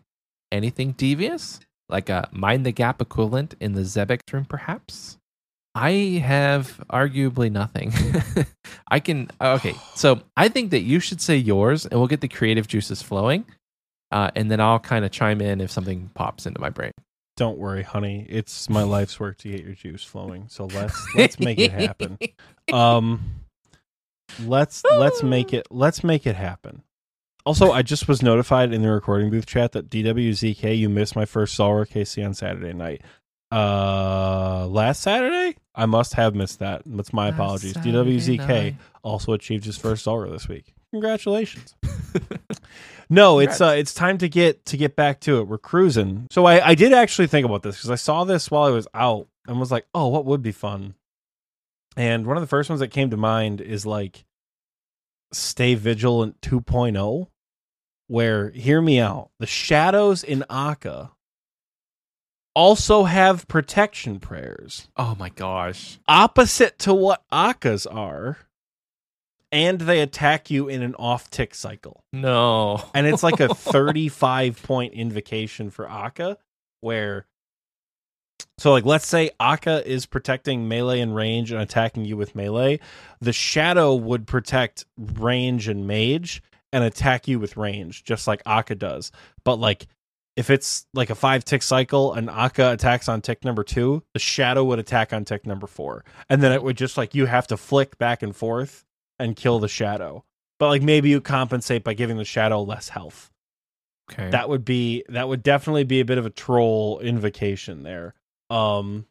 Anything 0.51 0.91
devious? 0.91 1.59
Like 1.89 2.09
a 2.09 2.29
Mind 2.31 2.65
the 2.65 2.71
Gap 2.71 3.01
equivalent 3.01 3.55
in 3.59 3.73
the 3.73 3.83
Zebak 3.83 4.21
room, 4.31 4.45
perhaps? 4.45 5.17
I 5.73 6.21
have 6.23 6.83
arguably 6.91 7.51
nothing. 7.51 7.93
I 8.91 8.99
can 8.99 9.29
okay. 9.41 9.73
So 9.95 10.21
I 10.35 10.49
think 10.49 10.71
that 10.71 10.81
you 10.81 10.99
should 10.99 11.21
say 11.21 11.37
yours, 11.37 11.85
and 11.85 11.99
we'll 11.99 12.07
get 12.07 12.21
the 12.21 12.27
creative 12.27 12.67
juices 12.67 13.01
flowing, 13.01 13.45
uh, 14.11 14.29
and 14.35 14.51
then 14.51 14.59
I'll 14.59 14.79
kind 14.79 15.03
of 15.03 15.11
chime 15.11 15.41
in 15.41 15.61
if 15.61 15.71
something 15.71 16.11
pops 16.13 16.45
into 16.45 16.61
my 16.61 16.69
brain. 16.69 16.91
Don't 17.37 17.59
worry, 17.59 17.83
honey. 17.83 18.25
It's 18.27 18.69
my 18.69 18.83
life's 18.95 19.19
work 19.19 19.37
to 19.39 19.49
get 19.49 19.63
your 19.63 19.75
juice 19.75 20.03
flowing. 20.03 20.45
So 20.49 20.65
let's 20.65 21.07
let's 21.15 21.39
make 21.39 21.59
it 21.59 21.71
happen. 21.71 22.17
Um 22.73 23.21
let's 24.43 24.83
let's 24.83 25.23
make 25.23 25.53
it 25.53 25.67
let's 25.71 26.03
make 26.03 26.27
it 26.27 26.35
happen. 26.35 26.83
Also, 27.45 27.71
I 27.71 27.81
just 27.81 28.09
was 28.09 28.21
notified 28.21 28.73
in 28.73 28.81
the 28.81 28.91
recording 28.91 29.29
booth 29.29 29.45
chat 29.45 29.71
that 29.71 29.89
DWZK 29.89 30.77
you 30.77 30.89
missed 30.89 31.15
my 31.15 31.23
first 31.23 31.55
Solver 31.55 31.85
KC 31.85 32.25
on 32.25 32.33
Saturday 32.33 32.73
night. 32.73 33.03
Uh 33.51 34.67
last 34.67 35.01
Saturday? 35.01 35.55
I 35.73 35.85
must 35.85 36.15
have 36.15 36.35
missed 36.35 36.59
that. 36.59 36.81
That's 36.85 37.13
my 37.13 37.29
apologies. 37.29 37.75
DWZK 37.75 38.75
also 39.03 39.33
achieved 39.33 39.63
his 39.63 39.77
first 39.77 40.03
Solver 40.03 40.27
this 40.27 40.47
week. 40.49 40.73
Congratulations. 40.91 41.75
No, 43.09 43.39
it's 43.39 43.61
uh, 43.61 43.75
it's 43.77 43.93
time 43.93 44.17
to 44.19 44.27
get 44.29 44.65
to 44.65 44.77
get 44.77 44.95
back 44.95 45.19
to 45.21 45.39
it. 45.39 45.47
We're 45.47 45.57
cruising. 45.57 46.27
So 46.31 46.45
I 46.45 46.69
I 46.69 46.75
did 46.75 46.93
actually 46.93 47.27
think 47.27 47.45
about 47.45 47.63
this 47.63 47.75
because 47.77 47.89
I 47.91 47.95
saw 47.95 48.23
this 48.25 48.51
while 48.51 48.63
I 48.63 48.71
was 48.71 48.87
out 48.93 49.27
and 49.47 49.59
was 49.59 49.71
like, 49.71 49.85
oh, 49.93 50.07
what 50.07 50.25
would 50.25 50.41
be 50.41 50.51
fun? 50.51 50.95
And 51.95 52.27
one 52.27 52.37
of 52.37 52.41
the 52.41 52.47
first 52.47 52.69
ones 52.69 52.79
that 52.81 52.89
came 52.89 53.09
to 53.09 53.17
mind 53.17 53.61
is 53.61 53.85
like 53.85 54.25
Stay 55.31 55.73
Vigilant 55.75 56.39
2.0, 56.41 57.27
where 58.07 58.49
hear 58.51 58.81
me 58.81 58.99
out. 58.99 59.29
The 59.39 59.47
shadows 59.47 60.23
in 60.23 60.43
Akkha 60.49 61.11
also 62.53 63.03
have 63.05 63.47
protection 63.47 64.19
prayers, 64.19 64.89
Oh 64.97 65.15
my 65.19 65.29
gosh. 65.29 65.99
opposite 66.07 66.77
to 66.79 66.93
what 66.93 67.23
Akkhas 67.31 67.85
are, 67.93 68.37
and 69.51 69.79
they 69.79 70.01
attack 70.01 70.49
you 70.49 70.67
in 70.67 70.81
an 70.81 70.93
off 70.95 71.29
tick 71.29 71.55
cycle 71.55 72.03
No. 72.13 72.83
and 72.93 73.07
it's 73.07 73.23
like 73.23 73.39
a 73.39 73.47
35 73.53 74.61
point 74.63 74.93
invocation 74.93 75.69
for 75.69 75.85
Akkha 75.85 76.37
where 76.81 77.25
so 78.57 78.71
like 78.71 78.85
let's 78.85 79.07
say 79.07 79.31
Akkha 79.39 79.83
is 79.85 80.05
protecting 80.05 80.67
melee 80.67 80.99
and 80.99 81.15
range 81.15 81.51
and 81.51 81.61
attacking 81.61 82.05
you 82.05 82.17
with 82.17 82.35
melee 82.35 82.79
the 83.21 83.33
shadow 83.33 83.95
would 83.95 84.27
protect 84.27 84.85
range 84.97 85.67
and 85.67 85.87
mage 85.87 86.41
and 86.73 86.83
attack 86.83 87.27
you 87.27 87.39
with 87.39 87.57
range 87.57 88.03
just 88.03 88.27
like 88.27 88.43
Akkha 88.43 88.77
does 88.77 89.11
but 89.43 89.55
like 89.59 89.87
if 90.35 90.51
it's 90.51 90.85
like 90.93 91.09
a 91.09 91.15
five 91.15 91.43
tick 91.43 91.63
cycle 91.63 92.13
and 92.13 92.29
Akkha 92.29 92.73
attacks 92.73 93.09
on 93.09 93.21
tick 93.21 93.43
number 93.43 93.63
two, 93.63 94.03
the 94.13 94.19
shadow 94.19 94.63
would 94.65 94.77
attack 94.77 95.11
on 95.11 95.25
tick 95.25 95.47
number 95.47 95.65
four. 95.65 96.05
And 96.29 96.43
then 96.43 96.51
it 96.51 96.61
would 96.61 96.77
just 96.77 96.95
like 96.95 97.15
you 97.15 97.25
have 97.25 97.47
to 97.47 97.57
flick 97.57 97.97
back 97.97 98.21
and 98.21 98.35
forth 98.35 98.85
and 99.19 99.35
kill 99.35 99.59
the 99.59 99.67
shadow. 99.67 100.23
But 100.59 100.67
like 100.69 100.81
maybe 100.81 101.09
you 101.09 101.21
compensate 101.21 101.83
by 101.83 101.93
giving 101.93 102.17
the 102.17 102.25
shadow 102.25 102.61
less 102.63 102.89
health. 102.89 103.31
Okay. 104.11 104.29
That 104.29 104.49
would 104.49 104.63
be 104.65 105.03
that 105.09 105.27
would 105.27 105.43
definitely 105.43 105.83
be 105.83 105.99
a 105.99 106.05
bit 106.05 106.17
of 106.17 106.25
a 106.25 106.29
troll 106.29 106.99
invocation 106.99 107.83
there. 107.83 108.13
Um 108.49 109.05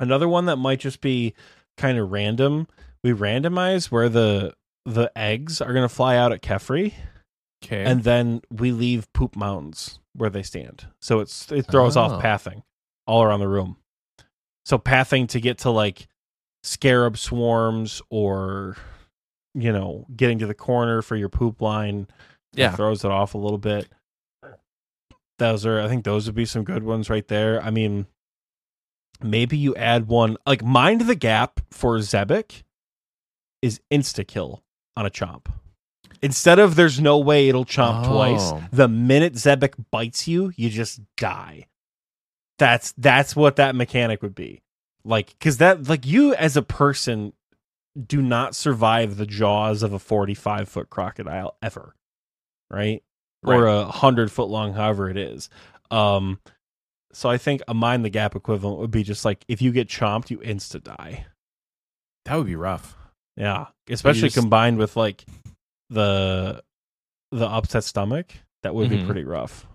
another 0.00 0.28
one 0.28 0.46
that 0.46 0.56
might 0.56 0.80
just 0.80 1.00
be 1.00 1.34
kind 1.76 1.98
of 1.98 2.10
random. 2.12 2.66
We 3.02 3.12
randomize 3.12 3.90
where 3.90 4.08
the 4.08 4.54
the 4.84 5.10
eggs 5.16 5.60
are 5.60 5.72
going 5.72 5.88
to 5.88 5.94
fly 5.94 6.16
out 6.16 6.32
at 6.32 6.42
Kephri 6.42 6.92
okay. 7.64 7.84
and 7.84 8.02
then 8.04 8.42
we 8.50 8.70
leave 8.72 9.10
poop 9.14 9.34
mountains 9.34 9.98
where 10.14 10.28
they 10.28 10.42
stand. 10.42 10.86
So 11.00 11.20
it's 11.20 11.50
it 11.50 11.66
throws 11.70 11.96
Oh. 11.96 12.02
off 12.02 12.20
pathing 12.22 12.62
all 13.06 13.22
around 13.22 13.40
the 13.40 13.48
room. 13.48 13.76
So 14.66 14.76
pathing 14.78 15.26
to 15.28 15.40
get 15.40 15.58
to 15.58 15.70
like 15.70 16.06
scarab 16.62 17.16
swarms 17.16 18.02
or 18.10 18.76
you 19.54 19.72
know 19.72 20.06
getting 20.14 20.38
to 20.40 20.46
the 20.46 20.54
corner 20.54 21.02
for 21.02 21.16
your 21.16 21.28
poop 21.28 21.60
line 21.60 22.08
yeah. 22.52 22.74
throws 22.74 23.04
it 23.04 23.10
off 23.10 23.34
a 23.34 23.38
little 23.38 23.58
bit. 23.58 23.88
Those 25.38 25.66
are 25.66 25.80
I 25.80 25.88
think 25.88 26.04
those 26.04 26.26
would 26.26 26.34
be 26.34 26.44
some 26.44 26.64
good 26.64 26.82
ones 26.84 27.10
right 27.10 27.26
there. 27.26 27.62
I 27.62 27.70
mean 27.70 28.06
maybe 29.22 29.56
you 29.56 29.74
add 29.76 30.08
one 30.08 30.36
like 30.46 30.62
mind 30.62 31.02
the 31.02 31.14
gap 31.14 31.60
for 31.70 31.98
Zebak 31.98 32.62
is 33.62 33.80
insta 33.92 34.26
kill 34.26 34.62
on 34.96 35.06
a 35.06 35.10
chomp. 35.10 35.46
Instead 36.22 36.58
of 36.58 36.74
there's 36.76 37.00
no 37.00 37.18
way 37.18 37.48
it'll 37.48 37.64
chomp 37.64 38.06
twice, 38.06 38.52
Oh. 38.52 38.62
the 38.72 38.88
minute 38.88 39.34
Zebak 39.34 39.74
bites 39.90 40.26
you, 40.28 40.52
you 40.56 40.70
just 40.70 41.00
die. 41.16 41.66
That's 42.58 42.92
that's 42.96 43.34
what 43.34 43.56
that 43.56 43.74
mechanic 43.74 44.22
would 44.22 44.34
be. 44.34 44.62
Like 45.04 45.38
cuz 45.38 45.58
that 45.58 45.88
like 45.88 46.06
you 46.06 46.34
as 46.34 46.56
a 46.56 46.62
person 46.62 47.32
do 48.06 48.20
not 48.22 48.54
survive 48.54 49.16
the 49.16 49.26
jaws 49.26 49.82
of 49.82 49.92
a 49.92 49.98
45 49.98 50.68
foot 50.68 50.90
crocodile 50.90 51.56
ever. 51.62 51.94
Right? 52.70 53.02
Or 53.46 53.66
a 53.66 53.82
100 53.84 54.32
foot 54.32 54.48
long 54.48 54.72
however 54.72 55.08
it 55.10 55.16
is. 55.16 55.48
Um 55.90 56.40
so 57.12 57.28
I 57.30 57.38
think 57.38 57.62
a 57.68 57.74
mind 57.74 58.04
the 58.04 58.10
gap 58.10 58.34
equivalent 58.34 58.80
would 58.80 58.90
be 58.90 59.04
just 59.04 59.24
like 59.24 59.44
if 59.48 59.62
you 59.62 59.70
get 59.70 59.88
chomped, 59.88 60.30
you 60.30 60.38
insta 60.38 60.82
die. 60.82 61.26
That 62.24 62.36
would 62.36 62.46
be 62.46 62.56
rough. 62.56 62.96
Yeah, 63.36 63.66
especially 63.88 64.22
just- 64.28 64.36
combined 64.36 64.78
with 64.78 64.96
like 64.96 65.24
the 65.90 66.62
the 67.30 67.46
upset 67.46 67.84
stomach, 67.84 68.32
that 68.62 68.74
would 68.74 68.88
be 68.90 68.98
Mhm. 68.98 69.06
pretty 69.06 69.24
rough. 69.24 69.66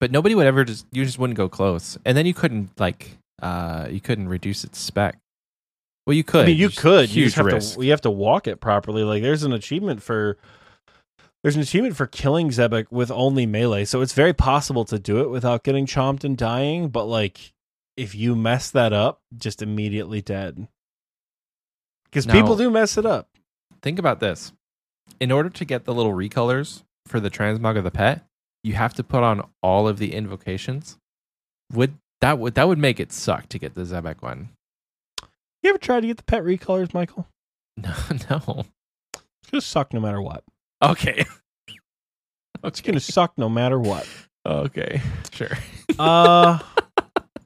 But 0.00 0.10
nobody 0.10 0.34
would 0.34 0.46
ever 0.46 0.64
just 0.64 0.86
you 0.92 1.04
just 1.04 1.18
wouldn't 1.18 1.36
go 1.36 1.48
close. 1.48 1.98
And 2.04 2.16
then 2.16 2.26
you 2.26 2.34
couldn't 2.34 2.78
like 2.78 3.18
uh 3.42 3.88
you 3.90 4.00
couldn't 4.00 4.28
reduce 4.28 4.64
its 4.64 4.78
spec. 4.78 5.18
Well 6.06 6.14
you 6.14 6.24
could. 6.24 6.44
I 6.44 6.46
mean, 6.46 6.56
you 6.56 6.68
could. 6.68 7.08
You 7.10 7.22
huge 7.22 7.34
just 7.34 7.36
have 7.36 7.46
risk. 7.46 7.74
to. 7.76 7.84
You 7.84 7.90
have 7.90 8.00
to 8.02 8.10
walk 8.10 8.46
it 8.46 8.60
properly. 8.60 9.02
Like 9.02 9.22
there's 9.22 9.42
an 9.42 9.52
achievement 9.52 10.02
for. 10.02 10.38
there's 11.42 11.56
an 11.56 11.62
achievement 11.62 11.96
for 11.96 12.06
killing 12.06 12.50
Zebak 12.50 12.86
with 12.90 13.10
only 13.10 13.46
melee, 13.46 13.84
so 13.84 14.00
it's 14.00 14.12
very 14.12 14.32
possible 14.32 14.84
to 14.84 14.98
do 14.98 15.20
it 15.20 15.30
without 15.30 15.64
getting 15.64 15.86
chomped 15.86 16.24
and 16.24 16.36
dying. 16.36 16.88
But 16.88 17.06
like, 17.06 17.52
if 17.96 18.14
you 18.14 18.36
mess 18.36 18.70
that 18.70 18.92
up, 18.92 19.20
just 19.36 19.62
immediately 19.62 20.22
dead. 20.22 20.68
Because 22.04 22.26
people 22.26 22.56
do 22.56 22.70
mess 22.70 22.96
it 22.96 23.04
up. 23.04 23.28
Think 23.82 23.98
about 23.98 24.20
this. 24.20 24.52
In 25.20 25.30
order 25.30 25.50
to 25.50 25.64
get 25.64 25.84
the 25.84 25.94
little 25.94 26.12
recolors 26.12 26.82
for 27.06 27.20
the 27.20 27.30
transmog 27.30 27.76
of 27.76 27.84
the 27.84 27.90
pet, 27.90 28.24
you 28.64 28.74
have 28.74 28.94
to 28.94 29.04
put 29.04 29.22
on 29.22 29.48
all 29.62 29.86
of 29.86 29.98
the 29.98 30.14
invocations. 30.14 30.98
Would 31.72 31.94
that 32.20 32.38
would 32.38 32.54
that 32.54 32.68
would 32.68 32.78
make 32.78 33.00
it 33.00 33.12
suck 33.12 33.48
to 33.50 33.58
get 33.58 33.74
the 33.74 33.84
Zebak 33.84 34.22
one? 34.22 34.50
You 35.66 35.70
ever 35.70 35.78
tried 35.78 36.02
to 36.02 36.06
get 36.06 36.16
the 36.16 36.22
pet 36.22 36.44
recolors, 36.44 36.94
Michael? 36.94 37.26
No, 37.76 37.92
no. 38.30 38.64
It's 39.42 39.50
gonna 39.50 39.60
suck 39.60 39.92
no 39.92 39.98
matter 40.00 40.22
what. 40.22 40.44
Okay. 40.80 41.24
It's 42.64 42.80
gonna 42.80 43.00
suck 43.00 43.36
no 43.36 43.48
matter 43.48 43.78
what. 43.78 44.08
Okay. 44.46 45.02
Sure. 45.32 45.50
Uh 45.98 46.58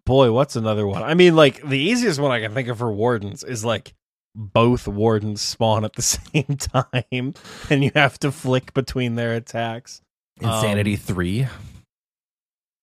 boy, 0.05 0.33
what's 0.33 0.55
another 0.55 0.87
one? 0.87 1.03
I 1.03 1.15
mean, 1.15 1.35
like 1.35 1.67
the 1.67 1.79
easiest 1.79 2.21
one 2.21 2.31
I 2.31 2.41
can 2.41 2.53
think 2.53 2.69
of 2.69 2.77
for 2.79 2.93
wardens 2.93 3.43
is 3.43 3.65
like 3.65 3.95
both 4.35 4.87
wardens 4.87 5.41
spawn 5.41 5.85
at 5.87 5.95
the 5.95 6.03
same 6.03 6.57
time, 6.59 7.35
and 7.71 7.83
you 7.85 7.91
have 7.95 8.19
to 8.21 8.31
flick 8.31 8.75
between 8.75 9.15
their 9.15 9.35
attacks. 9.35 10.03
Insanity 10.41 10.93
Um, 10.95 10.99
three. 11.01 11.47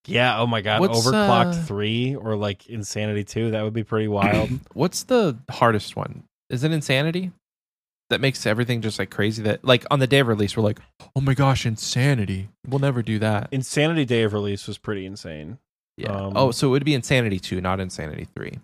Yeah. 0.08 0.38
Oh 0.38 0.46
my 0.46 0.60
god. 0.60 0.80
What's, 0.80 1.06
Overclocked 1.06 1.54
uh, 1.54 1.62
three 1.64 2.14
or 2.14 2.36
like 2.36 2.68
Insanity 2.68 3.24
two. 3.24 3.52
That 3.52 3.62
would 3.62 3.74
be 3.74 3.84
pretty 3.84 4.08
wild. 4.08 4.50
What's 4.72 5.04
the 5.04 5.36
hardest 5.50 5.96
one? 5.96 6.24
Is 6.50 6.64
it 6.64 6.72
insanity? 6.72 7.32
That 8.10 8.22
makes 8.22 8.46
everything 8.46 8.80
just 8.80 8.98
like 8.98 9.10
crazy. 9.10 9.42
That 9.42 9.64
like 9.64 9.84
on 9.90 9.98
the 9.98 10.06
day 10.06 10.20
of 10.20 10.28
release, 10.28 10.56
we're 10.56 10.62
like, 10.62 10.80
oh 11.14 11.20
my 11.20 11.34
gosh, 11.34 11.66
insanity. 11.66 12.48
We'll 12.66 12.78
never 12.78 13.02
do 13.02 13.18
that. 13.18 13.48
Insanity 13.52 14.06
day 14.06 14.22
of 14.22 14.32
release 14.32 14.66
was 14.66 14.78
pretty 14.78 15.04
insane. 15.04 15.58
Yeah. 15.98 16.12
um, 16.12 16.32
oh, 16.36 16.50
so 16.52 16.68
it 16.68 16.70
would 16.70 16.84
be 16.84 16.94
insanity 16.94 17.38
two, 17.38 17.60
not 17.60 17.80
insanity 17.80 18.26
three. 18.34 18.58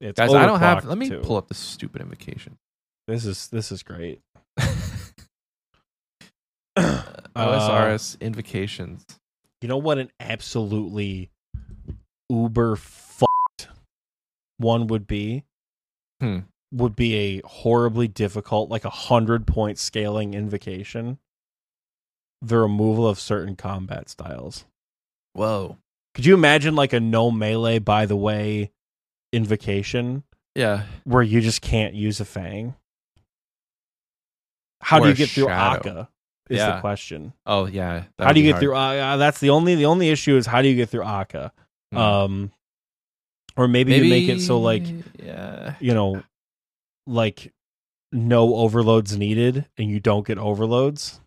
It's 0.00 0.18
Guys, 0.18 0.34
I 0.34 0.46
don't 0.46 0.58
have. 0.58 0.84
Let 0.84 0.98
me 0.98 1.08
too. 1.08 1.20
pull 1.20 1.36
up 1.36 1.48
the 1.48 1.54
stupid 1.54 2.02
invocation. 2.02 2.56
This 3.06 3.24
is 3.24 3.46
this 3.48 3.70
is 3.70 3.84
great. 3.84 4.20
OSRS 6.76 8.20
invocations. 8.20 9.04
You 9.62 9.68
know 9.68 9.78
what 9.78 9.98
an 9.98 10.10
absolutely 10.18 11.30
uber 12.28 12.74
fucked 12.74 13.68
one 14.58 14.88
would 14.88 15.06
be? 15.06 15.44
Hmm. 16.20 16.40
Would 16.72 16.96
be 16.96 17.14
a 17.14 17.42
horribly 17.46 18.08
difficult, 18.08 18.70
like 18.70 18.84
a 18.84 18.90
hundred 18.90 19.46
point 19.46 19.78
scaling 19.78 20.34
invocation. 20.34 21.18
The 22.40 22.58
removal 22.58 23.06
of 23.06 23.20
certain 23.20 23.54
combat 23.54 24.08
styles. 24.08 24.64
Whoa. 25.32 25.78
Could 26.14 26.26
you 26.26 26.34
imagine 26.34 26.74
like 26.74 26.92
a 26.92 26.98
no 26.98 27.30
melee, 27.30 27.78
by 27.78 28.06
the 28.06 28.16
way, 28.16 28.72
invocation 29.32 30.24
Yeah. 30.56 30.86
where 31.04 31.22
you 31.22 31.40
just 31.40 31.62
can't 31.62 31.94
use 31.94 32.20
a 32.20 32.24
fang? 32.24 32.74
How 34.80 34.98
Or 34.98 35.02
do 35.02 35.08
you 35.10 35.14
get 35.14 35.28
through 35.30 35.46
shadow. 35.46 35.80
Akkha? 35.82 36.08
Is 36.52 36.58
Yeah. 36.58 36.74
the 36.76 36.80
question. 36.80 37.32
Oh 37.46 37.66
yeah. 37.66 38.04
how 38.18 38.32
do 38.32 38.40
you 38.40 38.46
get 38.46 38.52
hard. 38.52 38.62
through 38.62 38.74
uh, 38.76 39.16
that's 39.16 39.40
the 39.40 39.50
only 39.50 39.74
the 39.74 39.86
only 39.86 40.10
issue 40.10 40.36
is 40.36 40.46
how 40.46 40.60
do 40.62 40.68
you 40.68 40.76
get 40.76 40.88
through 40.90 41.04
Akkha? 41.04 41.50
Hmm. 41.92 41.98
Um 41.98 42.52
or 43.56 43.68
maybe, 43.68 43.94
you 43.94 44.08
make 44.08 44.28
it 44.28 44.40
so 44.40 44.58
like, 44.60 44.82
yeah. 45.22 45.74
you 45.78 45.92
know, 45.92 46.22
like 47.06 47.52
no 48.12 48.54
overloads 48.54 49.16
needed 49.16 49.66
and 49.76 49.90
you 49.90 50.00
don't 50.00 50.26
get 50.26 50.38
overloads. 50.38 51.20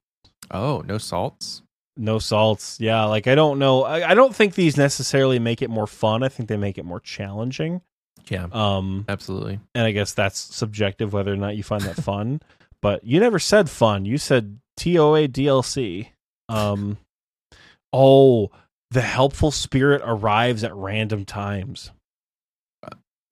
Oh, 0.50 0.84
no 0.88 0.98
salts. 0.98 1.62
No 1.98 2.20
salts. 2.20 2.80
Yeah, 2.80 3.06
like 3.06 3.28
I 3.28 3.36
don't 3.36 3.60
know. 3.60 3.84
I, 3.84 4.12
I 4.12 4.14
don't 4.16 4.36
think 4.36 4.56
these 4.56 4.76
necessarily 4.76 5.40
make 5.40 5.62
it 5.62 5.70
more 5.70 5.88
fun. 5.88 6.24
I 6.24 6.30
think 6.30 6.50
they 6.50 6.58
make 6.58 6.78
it 6.78 6.86
more 6.86 7.00
challenging. 7.00 7.82
Yeah. 8.28 8.48
Um 8.52 9.06
Absolutely. 9.08 9.60
and 9.76 9.86
I 9.86 9.92
guess 9.92 10.14
that's 10.14 10.40
subjective 10.40 11.14
whether 11.14 11.32
or 11.32 11.38
not 11.38 11.56
you 11.56 11.64
find 11.64 11.84
that 11.84 11.96
fun. 11.98 12.42
But 12.82 13.04
you 13.04 13.20
never 13.20 13.40
said 13.40 13.68
fun. 13.68 14.06
You 14.06 14.20
said 14.20 14.60
TOA 14.78 15.28
DLC. 15.28 16.08
Um 16.50 16.98
oh, 17.94 18.52
the 18.92 19.02
helpful 19.02 19.52
spirit 19.52 20.02
arrives 20.06 20.64
at 20.64 20.76
random 20.76 21.26
times. 21.26 21.92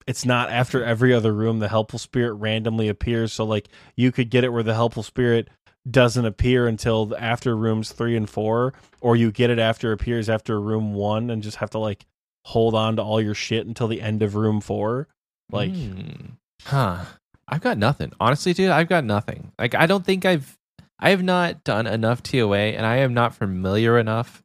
It's 0.06 0.26
not 0.26 0.50
after 0.50 0.84
every 0.84 1.14
other 1.14 1.32
room 1.32 1.60
the 1.60 1.70
helpful 1.70 2.00
spirit 2.00 2.34
randomly 2.34 2.90
appears 2.90 3.32
so 3.32 3.46
like 3.46 3.70
you 3.96 4.12
could 4.12 4.30
get 4.30 4.44
it 4.44 4.50
where 4.52 4.64
the 4.64 4.74
helpful 4.74 5.04
spirit 5.04 5.48
doesn't 5.90 6.26
appear 6.26 6.68
until 6.68 7.14
after 7.18 7.56
rooms 7.56 7.92
3 7.94 8.18
and 8.18 8.30
4 8.30 8.74
or 9.02 9.16
you 9.16 9.32
get 9.32 9.50
it 9.50 9.60
after 9.60 9.92
it 9.92 9.96
appears 9.96 10.30
after 10.30 10.60
room 10.60 10.94
1 10.94 11.30
and 11.30 11.42
just 11.42 11.58
have 11.58 11.70
to 11.70 11.78
like 11.78 12.06
hold 12.46 12.76
on 12.76 12.98
to 12.98 13.02
all 13.02 13.22
your 13.22 13.34
shit 13.34 13.66
until 13.66 13.88
the 13.88 14.02
end 14.02 14.22
of 14.22 14.36
room 14.36 14.60
4. 14.60 15.08
Like 15.52 15.72
Hmm. 15.74 16.32
huh. 16.66 17.06
I've 17.48 17.62
got 17.62 17.78
nothing. 17.78 18.12
Honestly, 18.20 18.54
dude, 18.54 18.72
I've 18.72 18.90
got 18.90 19.06
nothing. 19.06 19.52
Like 19.58 19.74
I 19.76 19.86
don't 19.86 20.06
think 20.06 20.26
I've 20.26 20.58
I 21.04 21.10
have 21.10 21.22
not 21.22 21.66
done 21.66 21.86
enough 21.86 22.24
TOA 22.24 22.58
and 22.58 22.86
I 22.86 22.98
am 22.98 23.14
not 23.14 23.36
familiar 23.36 24.00
enough 24.00 24.42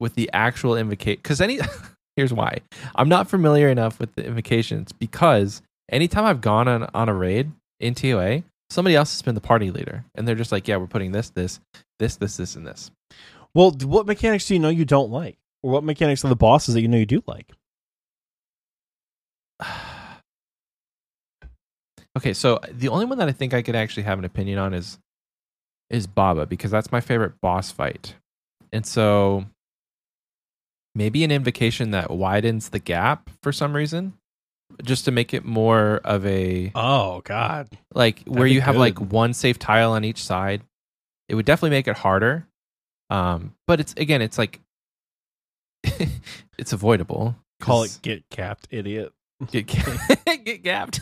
with 0.00 0.16
the 0.16 0.28
actual 0.32 0.76
invocation 0.76 1.22
cuz 1.22 1.40
any 1.40 1.60
here's 2.16 2.32
why. 2.32 2.58
I'm 2.96 3.08
not 3.08 3.30
familiar 3.30 3.68
enough 3.68 4.00
with 4.00 4.12
the 4.16 4.26
invocations 4.26 4.90
because 4.90 5.62
anytime 5.88 6.24
I've 6.24 6.40
gone 6.40 6.66
on 6.66 6.90
on 6.92 7.08
a 7.08 7.14
raid 7.14 7.52
in 7.78 7.94
TOA, 7.94 8.42
somebody 8.68 8.96
else 8.96 9.12
has 9.12 9.22
been 9.22 9.36
the 9.36 9.40
party 9.40 9.70
leader 9.70 10.04
and 10.16 10.26
they're 10.26 10.34
just 10.34 10.50
like, 10.50 10.66
"Yeah, 10.66 10.78
we're 10.78 10.88
putting 10.88 11.12
this 11.12 11.30
this 11.30 11.60
this 12.00 12.16
this 12.16 12.36
this 12.36 12.56
and 12.56 12.66
this." 12.66 12.90
Well, 13.54 13.70
what 13.84 14.04
mechanics 14.06 14.48
do 14.48 14.54
you 14.54 14.60
know 14.60 14.70
you 14.70 14.84
don't 14.84 15.12
like? 15.12 15.38
Or 15.62 15.70
what 15.70 15.84
mechanics 15.84 16.24
are 16.24 16.28
the 16.28 16.34
bosses 16.34 16.74
that 16.74 16.80
you 16.80 16.88
know 16.88 16.96
you 16.96 17.06
do 17.06 17.22
like? 17.28 17.52
okay, 22.18 22.32
so 22.32 22.58
the 22.72 22.88
only 22.88 23.04
one 23.04 23.18
that 23.18 23.28
I 23.28 23.32
think 23.32 23.54
I 23.54 23.62
could 23.62 23.76
actually 23.76 24.02
have 24.02 24.18
an 24.18 24.24
opinion 24.24 24.58
on 24.58 24.74
is 24.74 24.98
is 25.92 26.06
Baba 26.08 26.46
because 26.46 26.70
that's 26.72 26.90
my 26.90 27.00
favorite 27.00 27.40
boss 27.40 27.70
fight. 27.70 28.14
And 28.72 28.84
so 28.84 29.44
maybe 30.94 31.22
an 31.24 31.30
invocation 31.30 31.90
that 31.92 32.10
widens 32.10 32.70
the 32.70 32.78
gap 32.78 33.30
for 33.42 33.52
some 33.52 33.74
reason 33.76 34.14
just 34.82 35.04
to 35.04 35.10
make 35.10 35.34
it 35.34 35.44
more 35.44 36.00
of 36.04 36.24
a 36.26 36.72
Oh 36.74 37.20
God. 37.24 37.68
like 37.94 38.22
where 38.26 38.46
you 38.46 38.60
have 38.62 38.76
like 38.76 38.98
one 38.98 39.34
safe 39.34 39.58
tile 39.58 39.92
on 39.92 40.02
each 40.04 40.22
side. 40.24 40.62
It 41.28 41.34
would 41.34 41.46
definitely 41.46 41.76
make 41.76 41.88
it 41.88 41.96
harder. 41.98 42.46
Um 43.10 43.54
but 43.66 43.78
it's 43.80 43.92
again 43.98 44.22
it's 44.22 44.38
like 44.38 44.60
it's 46.58 46.72
avoidable. 46.72 47.36
call 47.60 47.82
it 47.82 47.98
get 48.02 48.24
capped, 48.30 48.66
idiot. 48.70 49.12
get 49.50 49.66
get 50.44 50.62
gapped. 50.62 51.00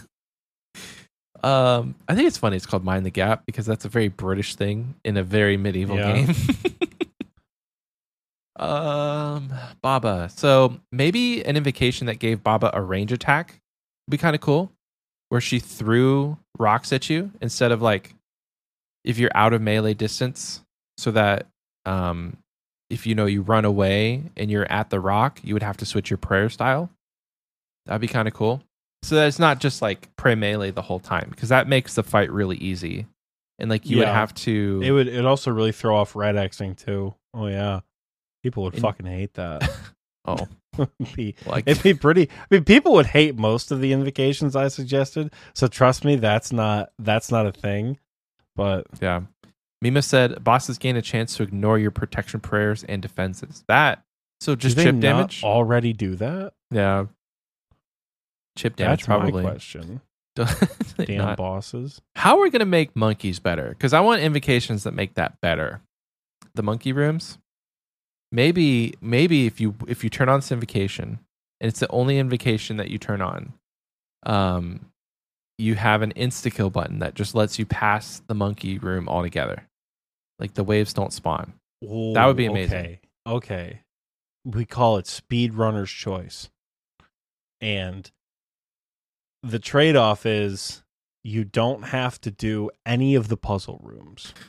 Um, 1.43 1.95
I 2.09 2.15
think 2.15 2.27
it's 2.29 2.37
funny. 2.39 2.57
It's 2.57 2.67
called 2.67 2.85
Mind 2.85 3.07
the 3.07 3.11
Gap 3.11 3.45
because 3.47 3.65
that's 3.67 3.85
a 3.85 3.89
very 3.89 4.09
British 4.09 4.55
thing 4.57 4.95
in 5.05 5.17
a 5.17 5.23
very 5.23 5.57
medieval 5.57 5.97
Yeah. 5.97 6.13
game. 6.27 6.35
um, 8.57 9.53
Baba. 9.83 10.29
So 10.35 10.79
maybe 10.93 11.43
an 11.45 11.57
invocation 11.57 12.07
that 12.09 12.19
gave 12.19 12.43
Baba 12.43 12.71
a 12.75 12.83
range 12.83 13.13
attack 13.13 13.59
would 14.07 14.11
be 14.13 14.19
kind 14.19 14.35
of 14.35 14.41
cool, 14.43 14.71
where 15.31 15.41
she 15.41 15.59
threw 15.59 16.37
rocks 16.59 16.93
at 16.93 17.09
you 17.09 17.31
instead 17.41 17.73
of 17.73 17.81
like 17.81 18.15
if 19.05 19.19
you're 19.19 19.31
out 19.35 19.55
of 19.55 19.63
melee 19.63 19.95
distance, 19.95 20.61
so 20.99 21.11
that 21.13 21.47
um, 21.87 22.37
if 22.91 23.07
you 23.07 23.15
know 23.15 23.25
you 23.25 23.41
run 23.41 23.65
away 23.65 24.25
and 24.37 24.51
you're 24.51 24.71
at 24.71 24.91
the 24.91 25.01
rock, 25.01 25.41
you 25.43 25.55
would 25.55 25.63
have 25.63 25.79
to 25.79 25.87
switch 25.87 26.11
your 26.11 26.19
prayer 26.19 26.51
style. 26.51 26.91
That'd 27.87 28.03
be 28.03 28.09
kind 28.09 28.29
of 28.29 28.35
cool. 28.35 28.63
So 29.03 29.15
that 29.15 29.29
it's 29.29 29.39
not 29.39 29.61
just 29.61 29.81
like 29.81 30.15
pray 30.17 30.35
melee 30.35 30.71
the 30.71 30.83
whole 30.83 31.01
time 31.01 31.29
because 31.31 31.49
that 31.49 31.69
makes 31.69 31.95
the 31.95 32.03
fight 32.03 32.31
really 32.31 32.57
easy. 32.59 33.07
And 33.59 33.71
like 33.71 33.87
you 33.87 33.99
would 33.99 34.09
have 34.09 34.35
to. 34.37 34.81
It 34.83 34.91
would 34.91 35.09
it 35.09 35.25
also 35.25 35.51
really 35.51 35.73
throw 35.73 35.97
off 35.97 36.15
red 36.17 36.35
Xing 36.35 36.77
too. 36.77 37.15
Oh 37.35 37.47
yeah. 37.47 37.81
People 38.43 38.65
would 38.65 38.75
In- 38.75 38.81
fucking 38.81 39.07
hate 39.07 39.35
that. 39.35 39.71
oh, 40.27 40.47
It'd 40.79 41.17
be, 41.17 41.35
like 41.47 41.65
it'd 41.67 41.83
be 41.83 41.95
pretty 41.95 42.29
I 42.31 42.47
mean 42.55 42.65
people 42.65 42.93
would 42.93 43.07
hate 43.07 43.37
most 43.37 43.71
of 43.71 43.81
the 43.81 43.93
invocations 43.93 44.55
I 44.55 44.69
suggested. 44.69 45.33
So 45.55 45.67
trust 45.67 46.05
me, 46.05 46.17
that's 46.17 46.53
not 46.53 46.91
that's 46.99 47.31
not 47.31 47.47
a 47.47 47.53
thing. 47.53 47.99
But 48.55 48.87
yeah. 49.01 49.23
Mima 49.83 50.03
said 50.03 50.45
bosses 50.45 50.77
gain 50.77 50.97
a 50.97 51.03
chance 51.03 51.37
to 51.37 51.43
ignore 51.43 51.79
your 51.79 51.91
protection 51.91 52.41
prayers 52.41 52.85
and 52.85 53.01
defenses. 53.01 53.65
That 53.67 54.05
so 54.41 54.55
just 54.55 54.77
chip 54.77 54.99
damage. 55.01 55.43
already 55.43 55.93
do 55.93 56.17
that? 56.17 56.53
yeah, 56.71 57.07
chip 58.57 58.77
damage 58.77 59.01
That's 59.01 59.07
probably. 59.07 59.43
my 59.43 59.51
question. 59.51 60.01
Damn 60.97 61.19
not- 61.19 61.37
bosses. 61.37 62.01
How 62.15 62.37
are 62.39 62.43
we 62.43 62.51
gonna 62.51 62.65
make 62.65 62.95
monkeys 62.97 63.39
better? 63.39 63.71
Because 63.71 63.93
I 63.93 64.01
want 64.01 64.23
invocations 64.23 64.85
that 64.85 64.95
make 64.95 65.15
that 65.15 65.41
better. 65.41 65.81
The 66.55 66.63
monkey 66.63 66.93
rooms. 66.93 67.39
Maybe 68.33 68.95
maybe 69.01 69.47
if 69.47 69.61
you 69.61 69.75
if 69.89 70.05
you 70.05 70.11
turn 70.11 70.29
on 70.29 70.39
this 70.39 70.53
invocation 70.53 71.19
and 71.61 71.69
it's 71.69 71.81
the 71.81 71.91
only 71.91 72.19
invocation 72.19 72.77
that 72.77 72.89
you 72.91 72.99
turn 72.99 73.21
on, 73.21 73.55
um, 74.25 74.87
you 75.59 75.75
have 75.75 76.03
an 76.03 76.13
insta 76.15 76.53
kill 76.55 76.71
button 76.71 77.01
that 77.01 77.15
just 77.15 77.35
lets 77.35 77.59
you 77.59 77.67
pass 77.67 78.23
the 78.29 78.35
monkey 78.35 78.79
room 78.79 79.09
altogether. 79.09 79.67
Like 80.39 80.55
the 80.55 80.65
waves 80.65 80.93
don't 80.95 81.13
spawn. 81.13 81.55
That 81.83 82.27
would 82.27 82.37
be 82.37 82.47
amazing. 82.47 82.79
Okay. 82.79 83.01
Okay. 83.27 83.81
We 84.45 84.65
call 84.65 84.97
it 84.97 85.05
speedrunner's 85.07 85.91
choice. 85.91 86.49
And 87.61 88.11
the 89.43 89.59
trade 89.59 89.97
off 89.97 90.27
is 90.27 90.83
you 91.25 91.45
don't 91.45 91.83
have 91.85 92.21
to 92.23 92.31
do 92.31 92.71
any 92.87 93.15
of 93.15 93.29
the 93.29 93.37
puzzle 93.37 93.81
rooms. 93.83 94.33
Uh-huh. 94.37 94.49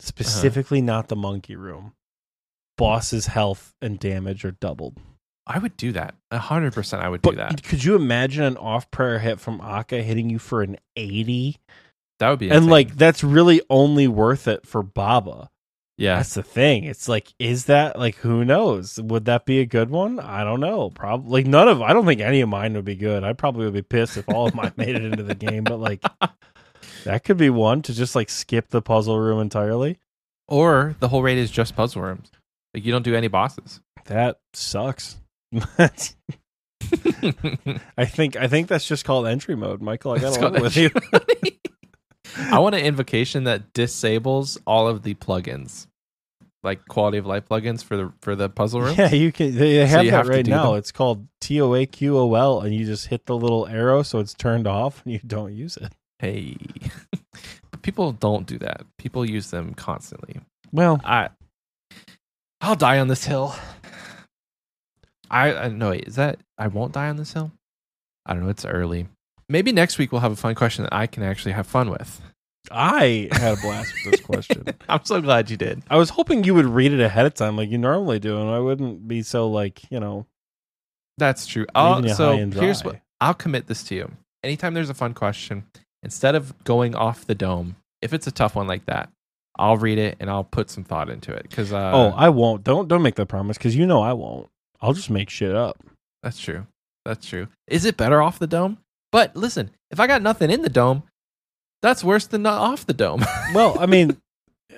Specifically 0.00 0.80
not 0.82 1.08
the 1.08 1.16
monkey 1.16 1.56
room. 1.56 1.92
Boss's 2.76 3.26
health 3.28 3.72
and 3.80 3.98
damage 3.98 4.44
are 4.44 4.50
doubled. 4.50 4.98
I 5.46 5.58
would 5.58 5.76
do 5.76 5.92
that. 5.92 6.14
A 6.30 6.38
hundred 6.38 6.72
percent 6.72 7.02
I 7.02 7.08
would 7.08 7.22
do 7.22 7.32
that. 7.36 7.62
could 7.62 7.84
you 7.84 7.94
imagine 7.96 8.42
an 8.44 8.56
off 8.56 8.90
prayer 8.90 9.18
hit 9.18 9.38
from 9.38 9.60
Akkha 9.60 10.02
hitting 10.02 10.30
you 10.30 10.38
for 10.38 10.62
an 10.62 10.76
80? 10.96 11.56
That 12.18 12.30
would 12.30 12.38
be 12.38 12.46
And 12.48 12.56
insane. 12.56 12.70
like 12.70 12.96
that's 12.96 13.22
really 13.22 13.60
only 13.70 14.08
worth 14.08 14.48
it 14.48 14.66
for 14.66 14.82
Baba. 14.82 15.50
Yeah. 15.96 16.16
That's 16.16 16.34
the 16.34 16.42
thing. 16.42 16.84
It's 16.84 17.08
like, 17.08 17.32
is 17.38 17.66
that 17.66 17.98
like 17.98 18.16
who 18.16 18.44
knows? 18.44 19.00
Would 19.00 19.26
that 19.26 19.46
be 19.46 19.60
a 19.60 19.66
good 19.66 19.90
one? 19.90 20.18
I 20.18 20.42
don't 20.42 20.60
know. 20.60 20.90
Probably 20.90 21.42
like 21.42 21.46
none 21.46 21.68
of. 21.68 21.82
I 21.82 21.92
don't 21.92 22.06
think 22.06 22.20
any 22.20 22.40
of 22.40 22.48
mine 22.48 22.74
would 22.74 22.84
be 22.84 22.96
good. 22.96 23.22
I 23.22 23.32
probably 23.32 23.64
would 23.64 23.74
be 23.74 23.82
pissed 23.82 24.16
if 24.16 24.28
all 24.28 24.46
of 24.46 24.54
mine 24.54 24.72
made 24.76 24.96
it 24.96 25.04
into 25.04 25.22
the 25.22 25.34
game. 25.34 25.64
But 25.64 25.78
like, 25.78 26.02
that 27.04 27.24
could 27.24 27.36
be 27.36 27.50
one 27.50 27.82
to 27.82 27.94
just 27.94 28.14
like 28.14 28.28
skip 28.28 28.70
the 28.70 28.82
puzzle 28.82 29.18
room 29.18 29.40
entirely. 29.40 29.98
Or 30.48 30.96
the 31.00 31.08
whole 31.08 31.22
raid 31.22 31.38
is 31.38 31.50
just 31.50 31.76
puzzle 31.76 32.02
rooms. 32.02 32.30
Like 32.74 32.84
you 32.84 32.92
don't 32.92 33.02
do 33.02 33.14
any 33.14 33.28
bosses. 33.28 33.80
That 34.06 34.40
sucks. 34.52 35.16
I 37.96 38.04
think 38.04 38.36
I 38.36 38.48
think 38.48 38.68
that's 38.68 38.86
just 38.86 39.04
called 39.04 39.26
entry 39.26 39.54
mode, 39.54 39.80
Michael. 39.80 40.12
I 40.12 40.18
got 40.18 40.38
called 40.38 40.56
along 40.56 40.62
with 40.62 40.76
you. 40.76 40.90
I 42.54 42.60
want 42.60 42.74
an 42.74 42.84
invocation 42.84 43.44
that 43.44 43.72
disables 43.72 44.58
all 44.66 44.88
of 44.88 45.02
the 45.02 45.14
plugins, 45.14 45.86
like 46.62 46.86
quality 46.86 47.18
of 47.18 47.26
life 47.26 47.48
plugins 47.48 47.82
for 47.82 47.96
the 47.96 48.12
for 48.20 48.36
the 48.36 48.48
puzzle 48.48 48.80
room. 48.80 48.94
Yeah, 48.96 49.12
you 49.12 49.32
can. 49.32 49.54
They 49.56 49.86
have 49.86 50.04
you 50.04 50.10
that 50.10 50.16
have 50.16 50.28
right 50.28 50.46
now. 50.46 50.70
them? 50.70 50.78
It's 50.78 50.92
called 50.92 51.26
T 51.40 51.60
O 51.60 51.74
A 51.74 51.86
Q 51.86 52.16
O 52.18 52.34
L, 52.34 52.60
and 52.60 52.74
you 52.74 52.84
just 52.84 53.08
hit 53.08 53.26
the 53.26 53.36
little 53.36 53.66
arrow 53.66 54.02
so 54.02 54.18
it's 54.18 54.34
turned 54.34 54.66
off, 54.66 55.02
and 55.04 55.12
you 55.12 55.20
don't 55.26 55.54
use 55.54 55.76
it. 55.76 55.92
Hey, 56.18 56.56
but 57.70 57.82
people 57.82 58.12
don't 58.12 58.46
do 58.46 58.58
that. 58.58 58.82
People 58.98 59.28
use 59.28 59.50
them 59.50 59.74
constantly. 59.74 60.40
Well, 60.72 61.00
I, 61.04 61.28
I'll 62.60 62.76
die 62.76 62.98
on 62.98 63.08
this 63.08 63.24
hill. 63.24 63.54
I, 65.30 65.54
I 65.54 65.68
no 65.68 65.90
wait, 65.90 66.06
is 66.06 66.16
that 66.16 66.38
I 66.56 66.68
won't 66.68 66.92
die 66.92 67.08
on 67.08 67.16
this 67.16 67.32
hill? 67.32 67.52
I 68.26 68.34
don't 68.34 68.44
know. 68.44 68.48
It's 68.48 68.64
early. 68.64 69.08
Maybe 69.48 69.72
next 69.72 69.98
week 69.98 70.12
we'll 70.12 70.22
have 70.22 70.32
a 70.32 70.36
fun 70.36 70.54
question 70.54 70.84
that 70.84 70.94
I 70.94 71.06
can 71.06 71.22
actually 71.22 71.52
have 71.52 71.66
fun 71.66 71.90
with. 71.90 72.20
I 72.70 73.28
had 73.32 73.58
a 73.58 73.60
blast 73.60 73.92
with 74.04 74.12
this 74.12 74.20
question. 74.20 74.64
I'm 74.88 75.04
so 75.04 75.20
glad 75.20 75.50
you 75.50 75.56
did. 75.56 75.82
I 75.88 75.96
was 75.96 76.10
hoping 76.10 76.44
you 76.44 76.54
would 76.54 76.66
read 76.66 76.92
it 76.92 77.00
ahead 77.00 77.26
of 77.26 77.34
time, 77.34 77.56
like 77.56 77.70
you 77.70 77.78
normally 77.78 78.18
do, 78.18 78.40
and 78.40 78.50
I 78.50 78.58
wouldn't 78.58 79.06
be 79.06 79.22
so 79.22 79.48
like 79.48 79.90
you 79.90 80.00
know. 80.00 80.26
That's 81.18 81.46
true. 81.46 81.66
I'll, 81.74 82.06
so 82.08 82.36
here's 82.36 82.82
what 82.82 83.00
I'll 83.20 83.34
commit 83.34 83.66
this 83.66 83.84
to 83.84 83.94
you. 83.94 84.10
Anytime 84.42 84.74
there's 84.74 84.90
a 84.90 84.94
fun 84.94 85.14
question, 85.14 85.64
instead 86.02 86.34
of 86.34 86.64
going 86.64 86.94
off 86.94 87.26
the 87.26 87.34
dome, 87.34 87.76
if 88.02 88.12
it's 88.12 88.26
a 88.26 88.32
tough 88.32 88.56
one 88.56 88.66
like 88.66 88.86
that, 88.86 89.10
I'll 89.56 89.76
read 89.76 89.98
it 89.98 90.16
and 90.18 90.28
I'll 90.28 90.44
put 90.44 90.70
some 90.70 90.84
thought 90.84 91.08
into 91.08 91.32
it. 91.32 91.46
Because 91.48 91.72
uh, 91.72 91.92
oh, 91.94 92.14
I 92.16 92.28
won't. 92.30 92.64
Don't 92.64 92.88
don't 92.88 93.02
make 93.02 93.14
that 93.16 93.26
promise 93.26 93.56
because 93.56 93.76
you 93.76 93.86
know 93.86 94.02
I 94.02 94.12
won't. 94.12 94.48
I'll 94.80 94.92
just 94.92 95.10
make 95.10 95.30
shit 95.30 95.54
up. 95.54 95.78
that's 96.22 96.38
true. 96.38 96.66
That's 97.04 97.26
true. 97.26 97.48
Is 97.68 97.84
it 97.84 97.96
better 97.96 98.22
off 98.22 98.38
the 98.38 98.46
dome? 98.46 98.78
But 99.12 99.36
listen, 99.36 99.70
if 99.90 100.00
I 100.00 100.06
got 100.06 100.22
nothing 100.22 100.50
in 100.50 100.62
the 100.62 100.68
dome, 100.68 101.04
that's 101.84 102.02
worse 102.02 102.26
than 102.26 102.42
not 102.42 102.62
off 102.62 102.86
the 102.86 102.94
dome. 102.94 103.22
Well, 103.54 103.76
I 103.78 103.84
mean, 103.84 104.16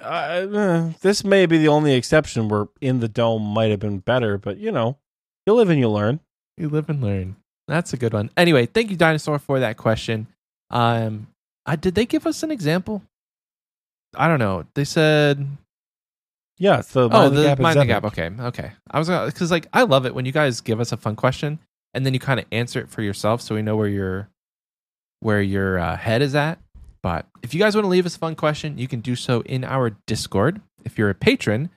I, 0.02 0.40
uh, 0.40 0.92
this 1.02 1.22
may 1.24 1.46
be 1.46 1.56
the 1.56 1.68
only 1.68 1.94
exception 1.94 2.48
where 2.48 2.66
in 2.80 2.98
the 2.98 3.06
dome 3.08 3.42
might 3.42 3.70
have 3.70 3.78
been 3.78 3.98
better, 4.00 4.36
but 4.36 4.58
you 4.58 4.72
know, 4.72 4.98
you 5.46 5.54
live 5.54 5.70
and 5.70 5.78
you 5.78 5.88
learn. 5.88 6.18
you 6.58 6.68
live 6.68 6.90
and 6.90 7.00
learn. 7.00 7.36
That's 7.68 7.92
a 7.92 7.96
good 7.96 8.12
one. 8.12 8.30
Anyway, 8.36 8.66
thank 8.66 8.90
you, 8.90 8.96
Dinosaur, 8.96 9.38
for 9.38 9.60
that 9.60 9.76
question. 9.76 10.26
Um, 10.70 11.28
I, 11.64 11.76
did 11.76 11.94
they 11.94 12.06
give 12.06 12.26
us 12.26 12.42
an 12.42 12.50
example? 12.50 13.02
I 14.16 14.26
don't 14.26 14.40
know. 14.40 14.64
They 14.74 14.84
said 14.84 15.46
Yeah, 16.58 16.80
it's 16.80 16.92
the 16.92 17.04
oh, 17.04 17.08
mind 17.08 17.36
the 17.36 17.42
gap. 17.44 17.58
mind 17.60 17.80
the 17.80 17.86
gap. 17.86 18.04
Okay, 18.04 18.30
okay. 18.40 18.72
I 18.90 18.98
was 18.98 19.08
because 19.08 19.52
like 19.52 19.68
I 19.72 19.84
love 19.84 20.06
it 20.06 20.14
when 20.14 20.26
you 20.26 20.32
guys 20.32 20.60
give 20.60 20.80
us 20.80 20.90
a 20.90 20.96
fun 20.96 21.14
question 21.14 21.60
and 21.94 22.04
then 22.04 22.14
you 22.14 22.20
kind 22.20 22.40
of 22.40 22.46
answer 22.50 22.80
it 22.80 22.88
for 22.88 23.02
yourself, 23.02 23.40
so 23.42 23.54
we 23.54 23.62
know 23.62 23.76
where 23.76 23.88
your 23.88 24.28
where 25.20 25.40
your 25.40 25.78
uh, 25.78 25.96
head 25.96 26.20
is 26.20 26.34
at. 26.34 26.58
But 27.02 27.26
if 27.42 27.54
you 27.54 27.60
guys 27.60 27.74
want 27.74 27.84
to 27.84 27.88
leave 27.88 28.06
us 28.06 28.16
a 28.16 28.18
fun 28.18 28.34
question, 28.34 28.78
you 28.78 28.88
can 28.88 29.00
do 29.00 29.16
so 29.16 29.42
in 29.42 29.64
our 29.64 29.96
Discord. 30.06 30.60
If 30.84 30.98
you're 30.98 31.10
a 31.10 31.14
patron, 31.14 31.70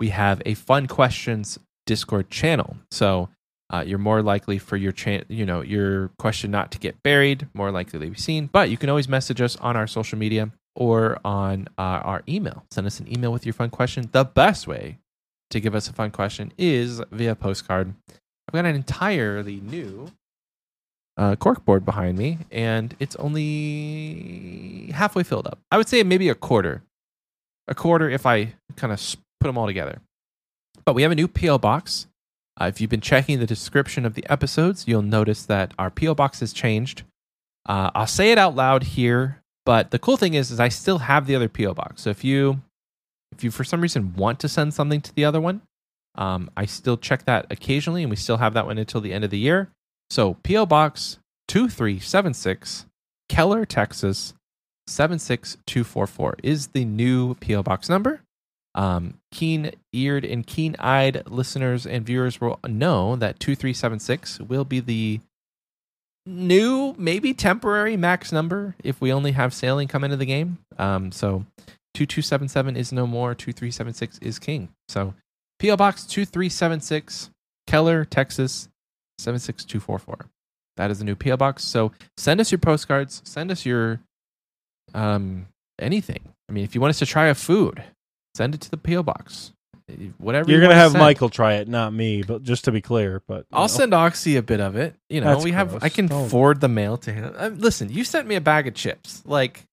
we 0.00 0.08
have 0.08 0.42
a 0.44 0.54
fun 0.54 0.86
questions 0.86 1.58
Discord 1.86 2.30
channel. 2.30 2.76
So 2.90 3.28
uh, 3.72 3.84
you're 3.86 3.98
more 3.98 4.22
likely 4.22 4.58
for 4.58 4.76
your 4.76 4.92
cha- 4.92 5.22
you 5.28 5.46
know 5.46 5.62
your 5.62 6.08
question 6.18 6.50
not 6.50 6.70
to 6.72 6.78
get 6.78 7.02
buried, 7.02 7.48
more 7.54 7.70
likely 7.70 7.98
to 7.98 8.06
be 8.10 8.18
seen. 8.18 8.46
But 8.46 8.70
you 8.70 8.76
can 8.76 8.88
always 8.90 9.08
message 9.08 9.40
us 9.40 9.56
on 9.56 9.76
our 9.76 9.86
social 9.86 10.18
media 10.18 10.50
or 10.74 11.18
on 11.24 11.68
uh, 11.78 12.00
our 12.04 12.22
email. 12.28 12.64
Send 12.70 12.86
us 12.86 13.00
an 13.00 13.12
email 13.12 13.32
with 13.32 13.46
your 13.46 13.52
fun 13.52 13.70
question. 13.70 14.08
The 14.12 14.24
best 14.24 14.66
way 14.66 14.98
to 15.50 15.60
give 15.60 15.74
us 15.74 15.88
a 15.88 15.92
fun 15.92 16.10
question 16.10 16.52
is 16.58 17.00
via 17.10 17.34
postcard. 17.34 17.94
I've 18.08 18.52
got 18.52 18.64
an 18.66 18.74
entirely 18.74 19.60
new 19.60 20.10
uh, 21.16 21.36
corkboard 21.36 21.84
behind 21.84 22.18
me, 22.18 22.38
and 22.50 22.96
it's 22.98 23.16
only 23.16 24.90
halfway 24.94 25.22
filled 25.22 25.46
up. 25.46 25.58
I 25.70 25.76
would 25.76 25.88
say 25.88 26.02
maybe 26.02 26.28
a 26.28 26.34
quarter, 26.34 26.82
a 27.68 27.74
quarter 27.74 28.08
if 28.08 28.26
I 28.26 28.54
kind 28.76 28.92
of 28.92 29.00
put 29.40 29.48
them 29.48 29.58
all 29.58 29.66
together. 29.66 30.00
But 30.84 30.94
we 30.94 31.02
have 31.02 31.12
a 31.12 31.16
new 31.16 31.28
PO 31.28 31.58
box. 31.58 32.06
Uh, 32.60 32.66
if 32.66 32.80
you've 32.80 32.90
been 32.90 33.00
checking 33.00 33.38
the 33.38 33.46
description 33.46 34.04
of 34.04 34.14
the 34.14 34.28
episodes, 34.30 34.86
you'll 34.86 35.02
notice 35.02 35.44
that 35.46 35.72
our 35.78 35.90
PO 35.90 36.14
box 36.14 36.40
has 36.40 36.52
changed. 36.52 37.02
Uh, 37.66 37.90
I'll 37.94 38.06
say 38.06 38.32
it 38.32 38.38
out 38.38 38.56
loud 38.56 38.82
here, 38.82 39.40
but 39.64 39.90
the 39.90 39.98
cool 39.98 40.16
thing 40.16 40.34
is, 40.34 40.50
is 40.50 40.60
I 40.60 40.68
still 40.68 40.98
have 40.98 41.26
the 41.26 41.36
other 41.36 41.48
PO 41.48 41.74
box. 41.74 42.02
So 42.02 42.10
if 42.10 42.24
you, 42.24 42.60
if 43.32 43.44
you 43.44 43.50
for 43.50 43.64
some 43.64 43.80
reason 43.80 44.14
want 44.14 44.40
to 44.40 44.48
send 44.48 44.74
something 44.74 45.00
to 45.00 45.14
the 45.14 45.24
other 45.24 45.40
one, 45.40 45.62
um, 46.16 46.50
I 46.56 46.66
still 46.66 46.96
check 46.96 47.24
that 47.24 47.46
occasionally, 47.50 48.02
and 48.02 48.10
we 48.10 48.16
still 48.16 48.36
have 48.36 48.54
that 48.54 48.66
one 48.66 48.78
until 48.78 49.00
the 49.00 49.12
end 49.12 49.24
of 49.24 49.30
the 49.30 49.38
year. 49.38 49.70
So 50.12 50.34
PO 50.44 50.66
Box 50.66 51.18
two 51.48 51.70
three 51.70 51.98
seven 51.98 52.34
six, 52.34 52.84
Keller, 53.30 53.64
Texas 53.64 54.34
seven 54.86 55.18
six 55.18 55.56
two 55.66 55.84
four 55.84 56.06
four 56.06 56.36
is 56.42 56.66
the 56.66 56.84
new 56.84 57.34
PO 57.36 57.62
Box 57.62 57.88
number. 57.88 58.20
Um, 58.74 59.14
keen-eared 59.32 60.26
and 60.26 60.46
keen-eyed 60.46 61.26
listeners 61.30 61.86
and 61.86 62.04
viewers 62.04 62.42
will 62.42 62.60
know 62.68 63.16
that 63.16 63.40
two 63.40 63.56
three 63.56 63.72
seven 63.72 63.98
six 63.98 64.38
will 64.38 64.66
be 64.66 64.80
the 64.80 65.20
new, 66.26 66.94
maybe 66.98 67.32
temporary 67.32 67.96
max 67.96 68.32
number 68.32 68.76
if 68.84 69.00
we 69.00 69.10
only 69.14 69.32
have 69.32 69.54
sailing 69.54 69.88
come 69.88 70.04
into 70.04 70.18
the 70.18 70.26
game. 70.26 70.58
Um, 70.78 71.10
so 71.10 71.46
2277 71.94 72.76
is 72.76 72.92
no 72.92 73.06
more, 73.06 73.34
2376 73.34 74.18
is 74.18 74.38
king. 74.38 74.68
So 74.88 75.14
PO 75.58 75.78
Box 75.78 76.04
2376, 76.04 77.30
Keller, 77.66 78.04
Texas 78.04 78.68
76244. 79.22 80.28
That 80.76 80.90
is 80.90 80.98
the 80.98 81.04
new 81.04 81.14
PO 81.16 81.36
Box. 81.36 81.64
So 81.64 81.92
send 82.16 82.40
us 82.40 82.50
your 82.50 82.58
postcards, 82.58 83.22
send 83.24 83.50
us 83.50 83.64
your 83.66 84.00
um 84.94 85.46
anything. 85.78 86.32
I 86.48 86.52
mean, 86.52 86.64
if 86.64 86.74
you 86.74 86.80
want 86.80 86.90
us 86.90 86.98
to 87.00 87.06
try 87.06 87.26
a 87.26 87.34
food, 87.34 87.82
send 88.34 88.54
it 88.54 88.60
to 88.62 88.70
the 88.70 88.76
PO 88.76 89.02
Box. 89.02 89.52
Whatever 90.18 90.50
You're 90.50 90.60
you 90.60 90.66
gonna 90.66 90.78
have 90.78 90.92
send. 90.92 91.02
Michael 91.02 91.28
try 91.28 91.54
it, 91.54 91.68
not 91.68 91.92
me. 91.92 92.22
But 92.22 92.42
just 92.42 92.64
to 92.64 92.72
be 92.72 92.80
clear, 92.80 93.22
but 93.26 93.46
I'll 93.52 93.62
know. 93.64 93.66
send 93.66 93.92
Oxie 93.92 94.36
a 94.36 94.42
bit 94.42 94.60
of 94.60 94.76
it. 94.76 94.94
You 95.10 95.20
know, 95.20 95.34
That's 95.34 95.44
we 95.44 95.52
have. 95.52 95.70
gross. 95.70 95.82
I 95.82 95.88
can 95.90 96.06
Don't. 96.06 96.28
forward 96.28 96.60
the 96.60 96.68
mail 96.68 96.96
to 96.98 97.12
him. 97.12 97.34
Uh, 97.36 97.48
listen, 97.48 97.90
you 97.92 98.04
sent 98.04 98.26
me 98.26 98.34
a 98.36 98.40
bag 98.40 98.66
of 98.66 98.74
chips. 98.74 99.22
Like 99.26 99.64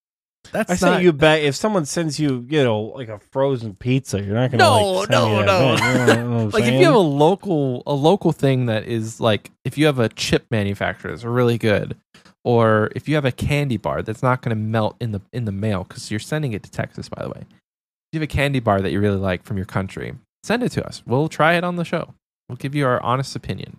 that's 0.52 0.70
I 0.70 0.74
not, 0.74 0.78
sent 0.78 1.02
you 1.02 1.12
back. 1.12 1.40
If 1.42 1.54
someone 1.54 1.84
sends 1.84 2.18
you, 2.18 2.44
you 2.48 2.62
know, 2.62 2.80
like 2.80 3.08
a 3.08 3.18
frozen 3.30 3.74
pizza, 3.74 4.22
you're 4.22 4.34
not 4.34 4.50
gonna 4.50 4.62
No, 4.62 4.92
like, 4.92 5.10
no, 5.10 5.42
no. 5.44 5.72
You 5.72 6.16
know- 6.16 6.50
like 6.52 6.64
if 6.64 6.74
you 6.74 6.84
have 6.84 6.94
a 6.94 6.98
local 6.98 7.82
a 7.86 7.94
local 7.94 8.32
thing 8.32 8.66
that 8.66 8.84
is 8.84 9.20
like 9.20 9.50
if 9.64 9.78
you 9.78 9.86
have 9.86 9.98
a 9.98 10.08
chip 10.08 10.46
manufacturer 10.50 11.10
that's 11.10 11.24
really 11.24 11.58
good 11.58 11.96
or 12.44 12.90
if 12.96 13.08
you 13.08 13.14
have 13.14 13.24
a 13.24 13.32
candy 13.32 13.76
bar 13.76 14.02
that's 14.02 14.22
not 14.22 14.42
going 14.42 14.50
to 14.50 14.60
melt 14.60 14.96
in 15.00 15.12
the 15.12 15.20
in 15.32 15.44
the 15.44 15.52
mail 15.52 15.84
because 15.84 16.10
you're 16.10 16.20
sending 16.20 16.52
it 16.52 16.62
to 16.62 16.70
texas 16.70 17.08
by 17.08 17.22
the 17.22 17.28
way. 17.28 17.40
If 17.40 18.14
you 18.14 18.20
have 18.20 18.28
a 18.28 18.32
candy 18.32 18.60
bar 18.60 18.80
that 18.80 18.90
you 18.90 19.00
really 19.00 19.18
like 19.18 19.44
from 19.44 19.56
your 19.56 19.66
country 19.66 20.14
send 20.42 20.62
it 20.62 20.70
to 20.70 20.86
us. 20.86 21.02
We'll 21.06 21.28
try 21.28 21.54
it 21.54 21.64
on 21.64 21.76
the 21.76 21.84
show. 21.84 22.14
We'll 22.48 22.56
give 22.56 22.74
you 22.74 22.86
our 22.86 23.02
honest 23.02 23.36
opinion. 23.36 23.78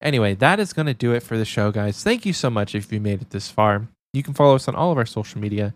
Anyway 0.00 0.34
that 0.34 0.58
is 0.60 0.72
going 0.72 0.86
to 0.86 0.94
do 0.94 1.12
it 1.12 1.22
for 1.22 1.36
the 1.36 1.44
show 1.44 1.70
guys. 1.70 2.02
Thank 2.02 2.24
you 2.26 2.32
so 2.32 2.50
much 2.50 2.74
if 2.74 2.92
you 2.92 3.00
made 3.00 3.22
it 3.22 3.30
this 3.30 3.50
far 3.50 3.88
you 4.12 4.22
can 4.22 4.34
follow 4.34 4.54
us 4.54 4.68
on 4.68 4.74
all 4.74 4.92
of 4.92 4.98
our 4.98 5.06
social 5.06 5.40
media 5.40 5.74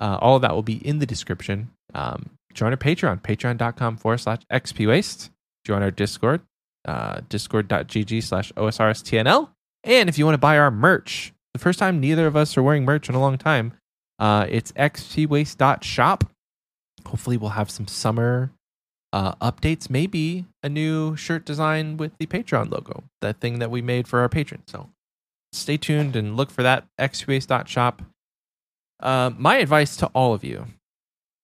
uh, 0.00 0.18
all 0.20 0.36
of 0.36 0.42
that 0.42 0.54
will 0.54 0.62
be 0.62 0.86
in 0.86 0.98
the 0.98 1.06
description 1.06 1.70
um, 1.94 2.30
join 2.52 2.70
our 2.72 2.76
patreon 2.76 3.20
patreon.com 3.20 3.96
forward 3.96 4.18
slash 4.18 4.40
xpwaste 4.52 5.30
join 5.64 5.82
our 5.82 5.90
discord 5.90 6.40
uh, 6.86 7.20
discord.gg 7.28 8.22
slash 8.22 8.52
osrstnl 8.52 9.50
and 9.84 10.08
if 10.08 10.18
you 10.18 10.24
want 10.24 10.34
to 10.34 10.38
buy 10.38 10.58
our 10.58 10.70
merch 10.70 11.32
the 11.54 11.60
first 11.60 11.78
time 11.78 12.00
neither 12.00 12.26
of 12.26 12.36
us 12.36 12.56
are 12.56 12.62
wearing 12.62 12.84
merch 12.84 13.08
in 13.08 13.14
a 13.14 13.20
long 13.20 13.38
time 13.38 13.72
uh, 14.18 14.46
it's 14.48 14.72
xpwaste.shop 14.72 16.24
hopefully, 17.06 17.36
we'll 17.36 17.50
have 17.50 17.70
some 17.70 17.86
summer 17.86 18.50
uh, 19.12 19.34
updates. 19.36 19.88
Maybe 19.88 20.44
a 20.62 20.68
new 20.68 21.16
shirt 21.16 21.44
design 21.44 21.96
with 21.96 22.16
the 22.18 22.26
Patreon 22.26 22.70
logo, 22.70 23.04
that 23.20 23.40
thing 23.40 23.58
that 23.60 23.70
we 23.70 23.80
made 23.80 24.06
for 24.06 24.20
our 24.20 24.28
patrons. 24.28 24.64
So 24.68 24.90
stay 25.56 25.76
tuned 25.76 26.16
and 26.16 26.36
look 26.36 26.50
for 26.50 26.62
that. 26.62 26.86
xwaste.shop. 26.98 28.02
Uh, 29.00 29.30
my 29.36 29.56
advice 29.56 29.96
to 29.96 30.06
all 30.08 30.32
of 30.32 30.42
you 30.42 30.66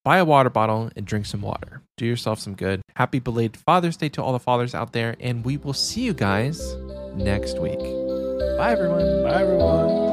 buy 0.05 0.19
a 0.19 0.25
water 0.25 0.51
bottle 0.51 0.91
and 0.97 1.07
drink 1.07 1.27
some 1.27 1.43
water. 1.43 1.83
Do 1.97 2.07
yourself 2.07 2.39
some 2.39 2.55
good. 2.55 2.83
Happy 2.97 3.19
belated 3.19 3.57
Father's 3.57 3.97
Day 3.97 4.09
to 4.11 4.23
all 4.23 4.33
the 4.33 4.41
fathers 4.41 4.75
out 4.75 4.93
there, 4.93 5.17
and 5.21 5.45
we 5.45 5.57
will 5.57 5.75
see 5.75 6.03
you 6.03 6.15
guys 6.15 6.75
next 7.15 7.61
week. 7.61 7.79
Bye, 7.79 8.73
everyone. 8.73 9.23
Bye, 9.23 9.43
everyone. 9.43 10.12